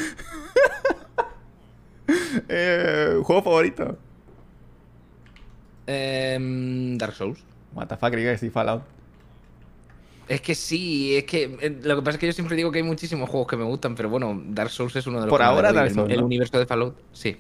Eh, 2.52 3.20
¿Juego 3.24 3.44
favorito? 3.44 3.96
Em, 5.86 6.98
Dark 6.98 7.14
Souls. 7.14 7.40
What 7.76 7.88
the 7.90 7.98
fuck, 7.98 8.10
que 8.12 8.38
sí, 8.40 8.50
Fallout. 8.50 8.82
Es 10.28 10.42
que 10.42 10.56
sí, 10.56 11.16
es 11.18 11.26
que 11.26 11.44
eh, 11.62 11.80
lo 11.84 11.98
que 11.98 12.02
pasa 12.02 12.16
es 12.16 12.18
que 12.20 12.26
yo 12.26 12.34
siempre 12.34 12.56
digo 12.56 12.72
que 12.72 12.80
hay 12.80 12.84
muchísimos 12.84 13.30
juegos 13.30 13.48
que 13.48 13.58
me 13.58 13.64
gustan, 13.64 13.94
pero 13.94 14.10
bueno, 14.10 14.42
Dark 14.48 14.72
Souls 14.72 14.96
es 14.96 15.06
uno 15.06 15.20
de 15.20 15.26
los 15.28 15.30
Por 15.30 15.42
que 15.42 15.46
ahora. 15.46 15.72
Dark 15.72 15.90
El- 15.90 15.94
Souls, 15.94 16.12
El, 16.12 16.20
¿no? 16.22 16.26
universo 16.26 16.58
de 16.58 16.66
Fallout, 16.66 16.96
sí. 17.12 17.34
Sí, 17.34 17.38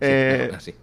Eh, 0.00 0.50
así. 0.56 0.74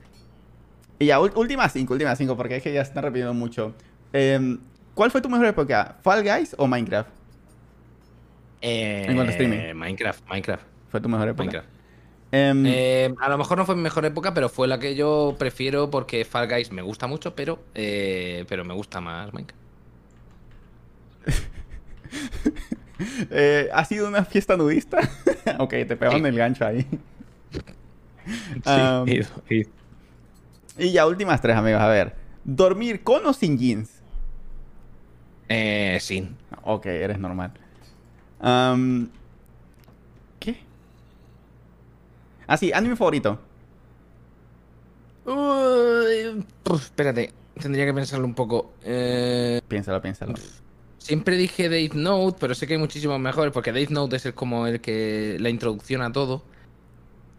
Y 1.00 1.08
ya, 1.08 1.20
última 1.20 1.68
cinco, 1.68 1.94
última 1.94 2.16
cinco, 2.16 2.38
porque 2.38 2.56
es 2.56 2.64
que 2.64 2.72
ya 2.72 2.86
se 2.86 2.90
están 2.90 3.04
repitiendo 3.04 3.34
mucho. 3.34 3.74
Em, 4.14 4.58
¿Cuál 4.94 5.12
fue 5.12 5.22
tu 5.22 5.30
mejor 5.30 5.46
época? 5.48 5.98
¿Fall 6.02 6.24
Guys 6.24 6.56
o 6.58 6.68
Minecraft? 6.68 7.10
en 8.64 9.16
cuanto 9.16 9.32
a 9.32 9.34
streaming. 9.34 9.58
Eh, 9.58 9.74
Minecraft, 9.74 10.24
Minecraft, 10.30 10.64
¿Fue 10.90 11.02
tu 11.02 11.10
mejor 11.10 11.28
época? 11.30 11.44
Minecraft. 11.44 11.68
Em, 12.34 12.64
Eh, 12.68 13.14
a 13.20 13.30
lo 13.30 13.38
mejor 13.38 13.58
no 13.58 13.66
fue 13.66 13.76
mi 13.76 13.82
mejor 13.82 14.06
época, 14.06 14.34
pero 14.34 14.50
fue 14.50 14.68
la 14.68 14.78
que 14.80 14.96
yo 14.96 15.36
prefiero 15.40 15.90
porque 15.90 16.24
Fall 16.26 16.48
Guys 16.48 16.72
me 16.72 16.82
gusta 16.82 17.08
mucho, 17.08 17.36
pero, 17.36 17.60
eh, 17.74 18.46
pero 18.48 18.64
me 18.64 18.74
gusta 18.74 19.02
más 19.02 19.34
Minecraft. 19.34 19.60
eh, 23.32 23.70
¿Ha 23.74 23.86
sido 23.86 24.08
una 24.08 24.26
fiesta 24.26 24.58
nudista? 24.58 25.00
ok, 25.60 25.70
te 25.70 25.96
pegaron 25.98 26.22
Sí. 26.22 26.28
el 26.28 26.38
gancho 26.38 26.66
ahí. 26.66 26.86
Am, 28.66 29.06
y 30.78 30.92
ya, 30.92 31.06
últimas 31.06 31.42
tres, 31.42 31.56
amigos. 31.58 31.82
A 31.82 31.88
ver. 31.88 32.16
¿Dormir 32.44 33.04
con 33.04 33.26
o 33.26 33.34
sin 33.34 33.58
jeans? 33.58 34.01
Eh, 35.54 35.98
sí. 36.00 36.30
Ok, 36.64 36.86
eres 36.86 37.20
normal. 37.20 37.52
¿Qué? 40.40 40.58
Ah, 42.48 42.56
sí, 42.56 42.72
anime 42.72 42.96
favorito. 42.96 43.38
Uy, 45.26 46.46
espérate, 46.74 47.34
tendría 47.60 47.86
que 47.86 47.94
pensarlo 47.94 48.26
un 48.26 48.34
poco. 48.34 48.72
Eh, 48.84 49.60
Piénsalo, 49.68 50.02
piénsalo. 50.02 50.34
siempre 50.98 51.36
dije 51.36 51.68
Death 51.68 51.96
Note, 51.96 52.38
pero 52.40 52.56
sé 52.56 52.66
que 52.66 52.74
hay 52.76 52.80
muchísimos 52.80 53.20
mejores, 53.20 53.52
porque 53.54 53.74
Death 53.74 53.90
Note 53.90 54.16
es 54.16 54.26
el, 54.26 54.34
como 54.34 54.68
el 54.68 54.80
que 54.80 55.36
la 55.40 55.50
introducción 55.50 56.02
a 56.02 56.14
todo. 56.14 56.44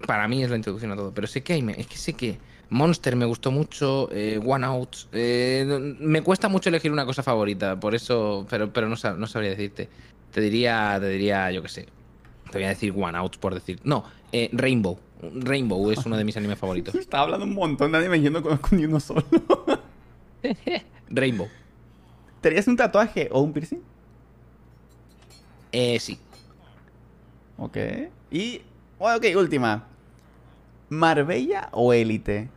Para 0.07 0.29
mí 0.29 0.45
es 0.45 0.51
la 0.51 0.57
introducción 0.57 0.93
a 0.93 0.97
todo, 0.97 1.15
pero 1.15 1.27
sé 1.27 1.43
que 1.43 1.55
hay, 1.55 1.75
es 1.79 1.87
que 1.87 1.97
sé 1.97 2.13
que 2.13 2.39
Monster 2.73 3.17
me 3.17 3.27
gustó 3.27 3.51
mucho, 3.51 4.09
eh, 4.13 4.41
One 4.45 4.65
Out, 4.65 4.97
eh, 5.13 5.95
me 6.01 6.23
cuesta 6.23 6.49
mucho 6.49 6.71
elegir 6.71 6.91
una 6.91 7.05
cosa 7.05 7.23
favorita, 7.23 7.79
por 7.79 7.95
eso, 7.95 8.47
pero, 8.49 8.73
pero 8.73 8.89
no, 8.89 8.97
sab- 8.97 9.17
no 9.19 9.27
sabría 9.27 9.51
decirte. 9.51 9.91
Te 10.33 10.41
diría, 10.41 10.97
te 10.99 11.09
diría, 11.11 11.51
yo 11.51 11.61
qué 11.63 11.69
sé, 11.69 11.87
te 12.51 12.59
voy 12.59 12.65
a 12.65 12.69
decir 12.71 12.95
One 12.97 13.19
Out 13.19 13.37
por 13.37 13.53
decir, 13.53 13.79
no, 13.85 14.05
eh, 14.33 14.49
Rainbow, 14.55 14.99
Rainbow 15.35 15.91
es 15.91 16.05
uno 16.07 16.17
de 16.17 16.25
mis 16.25 16.35
animes 16.39 16.59
favoritos. 16.59 16.95
Estaba 16.99 17.25
hablando 17.25 17.45
un 17.45 17.53
montón 17.55 17.93
de 17.93 17.99
anime 17.99 18.17
y 18.17 18.23
yo 18.23 18.31
no 18.31 18.43
conozco 18.43 18.75
ni 18.75 18.87
uno 18.87 18.99
solo. 19.01 19.23
Rainbow, 21.11 21.49
¿Te 22.41 22.49
harías 22.49 22.67
un 22.69 22.77
tatuaje 22.77 23.29
o 23.31 23.41
un 23.43 23.53
piercing? 23.53 23.81
eh, 25.73 25.99
sí. 26.01 26.19
Ok. 27.59 27.77
Y, 28.31 28.63
ok, 28.99 29.25
última. 29.37 29.87
¿Marbella 30.89 31.69
o 31.73 31.93
Élite? 31.93 32.49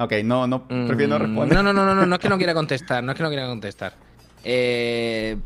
Ok, 0.00 0.12
no, 0.24 0.46
no, 0.46 0.66
prefiero 0.66 1.08
no 1.08 1.18
Mm, 1.18 1.22
responder. 1.22 1.56
No, 1.58 1.62
no, 1.62 1.72
no, 1.72 1.84
no, 1.84 1.94
no, 1.94 2.06
no 2.06 2.14
es 2.14 2.20
que 2.20 2.28
no 2.30 2.38
quiera 2.38 2.54
contestar, 2.54 3.04
no 3.04 3.12
es 3.12 3.16
que 3.16 3.22
no 3.22 3.28
quiera 3.28 3.46
contestar. 3.46 3.92
Eh, 4.44 5.36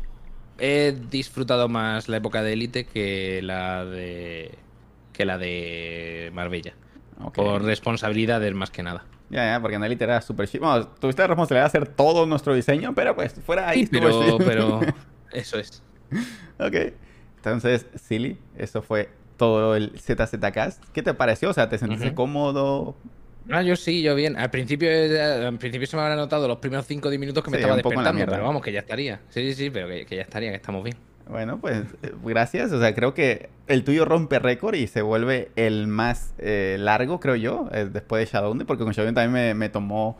he 0.57 0.95
disfrutado 1.09 1.67
más 1.67 2.07
la 2.07 2.17
época 2.17 2.41
de 2.41 2.53
Elite 2.53 2.85
que 2.85 3.41
la 3.43 3.83
de 3.83 4.57
que 5.11 5.25
la 5.25 5.37
de 5.37 6.31
Marbella. 6.33 6.73
Ok. 7.21 7.35
Por 7.35 7.63
responsabilidades 7.63 8.53
más 8.53 8.71
que 8.71 8.81
nada. 8.83 9.03
Ya, 9.29 9.45
ya, 9.53 9.59
porque 9.59 9.75
en 9.75 9.83
Élite 9.83 10.03
era 10.05 10.21
súper 10.21 10.47
chido. 10.47 10.65
Bueno, 10.65 10.87
tuviste 10.87 11.21
la 11.21 11.27
responsabilidad 11.27 11.63
de 11.63 11.67
hacer 11.67 11.87
todo 11.89 12.25
nuestro 12.25 12.53
diseño, 12.53 12.93
pero 12.95 13.15
pues 13.15 13.33
fuera 13.45 13.67
ahí. 13.67 13.85
Sí, 13.85 13.89
pero, 13.91 14.37
pero 14.37 14.79
eso 15.33 15.57
es. 15.57 15.81
ok. 16.59 16.93
Entonces, 17.37 17.87
Silly, 17.95 18.37
eso 18.57 18.81
fue 18.81 19.09
todo 19.37 19.75
el 19.75 19.99
ZZCast. 19.99 20.83
¿Qué 20.93 21.03
te 21.03 21.13
pareció? 21.13 21.49
O 21.49 21.53
sea, 21.53 21.69
¿te 21.69 21.77
sentiste 21.77 22.13
cómodo? 22.13 22.95
Ah, 23.49 23.61
yo 23.61 23.75
sí, 23.75 24.01
yo 24.01 24.15
bien. 24.15 24.37
Al 24.37 24.49
principio, 24.49 24.89
eh, 24.89 25.21
al 25.21 25.57
principio 25.57 25.85
se 25.87 25.95
me 25.95 26.01
habrán 26.01 26.17
notado 26.17 26.47
los 26.47 26.57
primeros 26.57 26.85
5 26.87 27.07
o 27.07 27.11
10 27.11 27.19
minutos 27.19 27.43
que 27.43 27.51
me 27.51 27.57
Sí, 27.57 27.61
estaba 27.61 27.75
despertando, 27.75 28.25
pero 28.25 28.43
vamos, 28.43 28.63
que 28.63 28.71
ya 28.71 28.79
estaría. 28.79 29.19
Sí, 29.29 29.41
sí, 29.41 29.53
sí, 29.53 29.69
pero 29.69 29.87
que, 29.87 30.05
que 30.05 30.15
ya 30.15 30.23
estaría, 30.23 30.49
que 30.49 30.55
estamos 30.55 30.83
bien. 30.83 30.97
Bueno, 31.29 31.59
pues 31.59 31.83
eh, 32.03 32.11
gracias. 32.23 32.71
O 32.71 32.79
sea, 32.79 32.93
creo 32.95 33.13
que 33.13 33.49
el 33.67 33.83
tuyo 33.83 34.05
rompe 34.05 34.39
récord 34.39 34.75
y 34.75 34.87
se 34.87 35.01
vuelve 35.01 35.49
el 35.55 35.87
más 35.87 36.33
eh, 36.39 36.77
largo, 36.79 37.19
creo 37.19 37.35
yo, 37.35 37.67
eh, 37.71 37.85
después 37.91 38.25
de 38.25 38.31
Shadowne, 38.31 38.65
porque 38.65 38.83
con 38.83 38.93
Shadowne 38.93 39.13
también 39.15 39.31
me, 39.31 39.53
me 39.53 39.69
tomó 39.69 40.17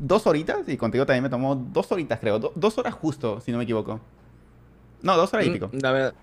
dos 0.00 0.26
horitas 0.26 0.68
y 0.68 0.76
contigo 0.76 1.04
también 1.06 1.24
me 1.24 1.30
tomó 1.30 1.56
dos 1.56 1.90
horitas, 1.92 2.18
creo. 2.20 2.38
Do- 2.38 2.52
dos 2.54 2.78
horas 2.78 2.94
justo, 2.94 3.40
si 3.40 3.50
no 3.52 3.58
me 3.58 3.64
equivoco. 3.64 4.00
No, 5.02 5.16
dos 5.16 5.32
horas 5.32 5.46
y 5.46 5.50
pico. 5.50 5.70
Mm, 5.72 5.78
La 5.80 5.92
verdad, 5.92 6.14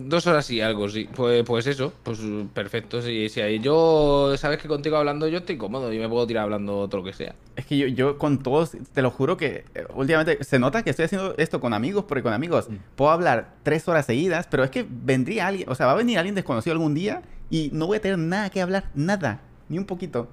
dos 0.00 0.26
horas 0.26 0.50
y 0.50 0.60
algo, 0.60 0.88
sí. 0.88 1.08
Pues, 1.14 1.42
pues 1.44 1.66
eso, 1.66 1.92
pues 2.02 2.20
perfecto. 2.52 3.00
Sí, 3.02 3.28
sí. 3.28 3.40
ahí 3.40 3.60
Yo, 3.60 4.34
sabes 4.36 4.60
que 4.60 4.68
contigo 4.68 4.96
hablando 4.96 5.28
yo 5.28 5.38
estoy 5.38 5.56
cómodo 5.56 5.92
y 5.92 5.98
me 5.98 6.08
puedo 6.08 6.26
tirar 6.26 6.44
hablando 6.44 6.88
todo 6.88 7.02
lo 7.02 7.04
que 7.04 7.12
sea. 7.12 7.34
Es 7.56 7.66
que 7.66 7.76
yo, 7.76 7.86
yo 7.86 8.18
con 8.18 8.42
todos, 8.42 8.76
te 8.92 9.02
lo 9.02 9.10
juro 9.10 9.36
que 9.36 9.64
eh, 9.74 9.86
últimamente 9.94 10.42
se 10.44 10.58
nota 10.58 10.82
que 10.82 10.90
estoy 10.90 11.06
haciendo 11.06 11.34
esto 11.38 11.60
con 11.60 11.72
amigos, 11.74 12.04
porque 12.08 12.22
con 12.22 12.32
amigos 12.32 12.68
puedo 12.96 13.10
hablar 13.10 13.54
tres 13.62 13.86
horas 13.88 14.06
seguidas, 14.06 14.46
pero 14.50 14.64
es 14.64 14.70
que 14.70 14.86
vendría 14.88 15.46
alguien, 15.46 15.68
o 15.68 15.74
sea, 15.74 15.86
va 15.86 15.92
a 15.92 15.96
venir 15.96 16.18
alguien 16.18 16.34
desconocido 16.34 16.72
algún 16.72 16.94
día 16.94 17.22
y 17.50 17.70
no 17.72 17.86
voy 17.86 17.98
a 17.98 18.00
tener 18.00 18.18
nada 18.18 18.50
que 18.50 18.60
hablar, 18.60 18.90
nada, 18.94 19.40
ni 19.68 19.78
un 19.78 19.84
poquito. 19.84 20.28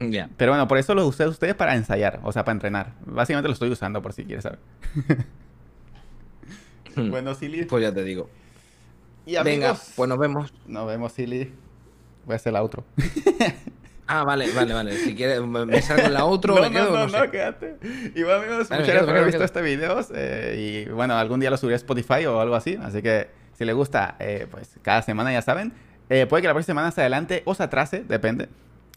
Ya. 0.00 0.30
Pero 0.36 0.52
bueno, 0.52 0.68
por 0.68 0.78
eso 0.78 0.94
los 0.94 1.06
usé 1.06 1.24
a 1.24 1.28
ustedes 1.28 1.54
para 1.54 1.74
ensayar, 1.74 2.20
o 2.22 2.32
sea, 2.32 2.44
para 2.44 2.54
entrenar. 2.54 2.92
Básicamente 3.04 3.48
lo 3.48 3.54
estoy 3.54 3.70
usando 3.70 4.00
por 4.00 4.12
si 4.12 4.24
quieres 4.24 4.44
saber. 4.44 4.60
bueno, 6.96 7.34
Silly. 7.34 7.64
Pues 7.64 7.82
ya 7.82 7.92
te 7.92 8.04
digo. 8.04 8.28
Y 9.28 9.36
amigos, 9.36 9.44
Venga, 9.44 9.78
pues 9.94 10.08
nos 10.08 10.18
vemos. 10.18 10.54
Nos 10.66 10.86
vemos, 10.86 11.12
Silly. 11.12 11.52
Voy 12.24 12.32
a 12.32 12.36
hacer 12.36 12.50
la 12.50 12.62
outro. 12.62 12.82
ah, 14.06 14.24
vale, 14.24 14.50
vale, 14.52 14.72
vale. 14.72 14.96
Si 14.96 15.14
quieres, 15.14 15.42
me 15.42 15.82
salgo 15.82 16.08
la 16.08 16.24
outro. 16.24 16.54
no, 16.56 16.62
me 16.62 16.70
quedo, 16.70 16.84
no, 16.86 16.92
no, 16.92 17.06
no, 17.08 17.24
no 17.26 17.30
quédate. 17.30 17.76
Y 18.14 18.22
bueno, 18.22 18.36
amigos, 18.36 18.70
vale, 18.70 18.80
muchas 18.80 18.86
gracias 18.86 19.04
por 19.04 19.10
haber 19.10 19.26
visto 19.26 19.44
este 19.44 19.60
video. 19.60 20.00
Eh, 20.14 20.86
y 20.88 20.90
bueno, 20.90 21.12
algún 21.14 21.40
día 21.40 21.50
lo 21.50 21.58
subiré 21.58 21.74
a 21.74 21.76
Spotify 21.76 22.24
o 22.24 22.40
algo 22.40 22.54
así. 22.54 22.78
Así 22.80 23.02
que 23.02 23.28
si 23.52 23.66
les 23.66 23.74
gusta, 23.74 24.16
eh, 24.18 24.46
pues 24.50 24.78
cada 24.80 25.02
semana 25.02 25.30
ya 25.30 25.42
saben. 25.42 25.74
Eh, 26.08 26.24
puede 26.24 26.40
que 26.40 26.48
la 26.48 26.54
próxima 26.54 26.80
semana 26.80 26.90
se 26.90 27.02
adelante 27.02 27.42
o 27.44 27.54
se 27.54 27.64
atrase, 27.64 28.04
depende. 28.04 28.48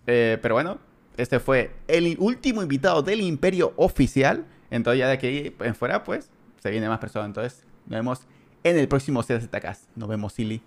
Eh, 0.08 0.38
pero 0.42 0.56
bueno, 0.56 0.78
este 1.18 1.42
fue 1.42 1.72
el 1.90 2.16
último 2.20 2.62
invitado 2.62 3.02
del 3.02 3.20
Imperio 3.20 3.74
Oficial. 3.76 4.46
Entonces, 4.70 5.00
ya 5.00 5.08
de 5.08 5.14
aquí 5.14 5.54
en 5.60 5.76
fuera, 5.76 6.06
pues 6.06 6.32
se 6.64 6.72
viene 6.72 6.88
más 6.88 7.00
personas. 7.00 7.28
Entonces, 7.28 7.66
nos 7.86 8.00
vemos 8.00 8.28
en 8.64 8.78
el 8.78 8.88
próximo 8.88 9.22
CZKs. 9.22 9.90
Nos 9.96 10.10
vemos, 10.10 10.34
Silly. 10.34 10.62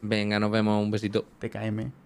Venga, 0.00 0.40
nos 0.40 0.50
vemos. 0.50 0.82
Un 0.82 0.90
besito. 0.90 1.24
TKM. 1.38 2.01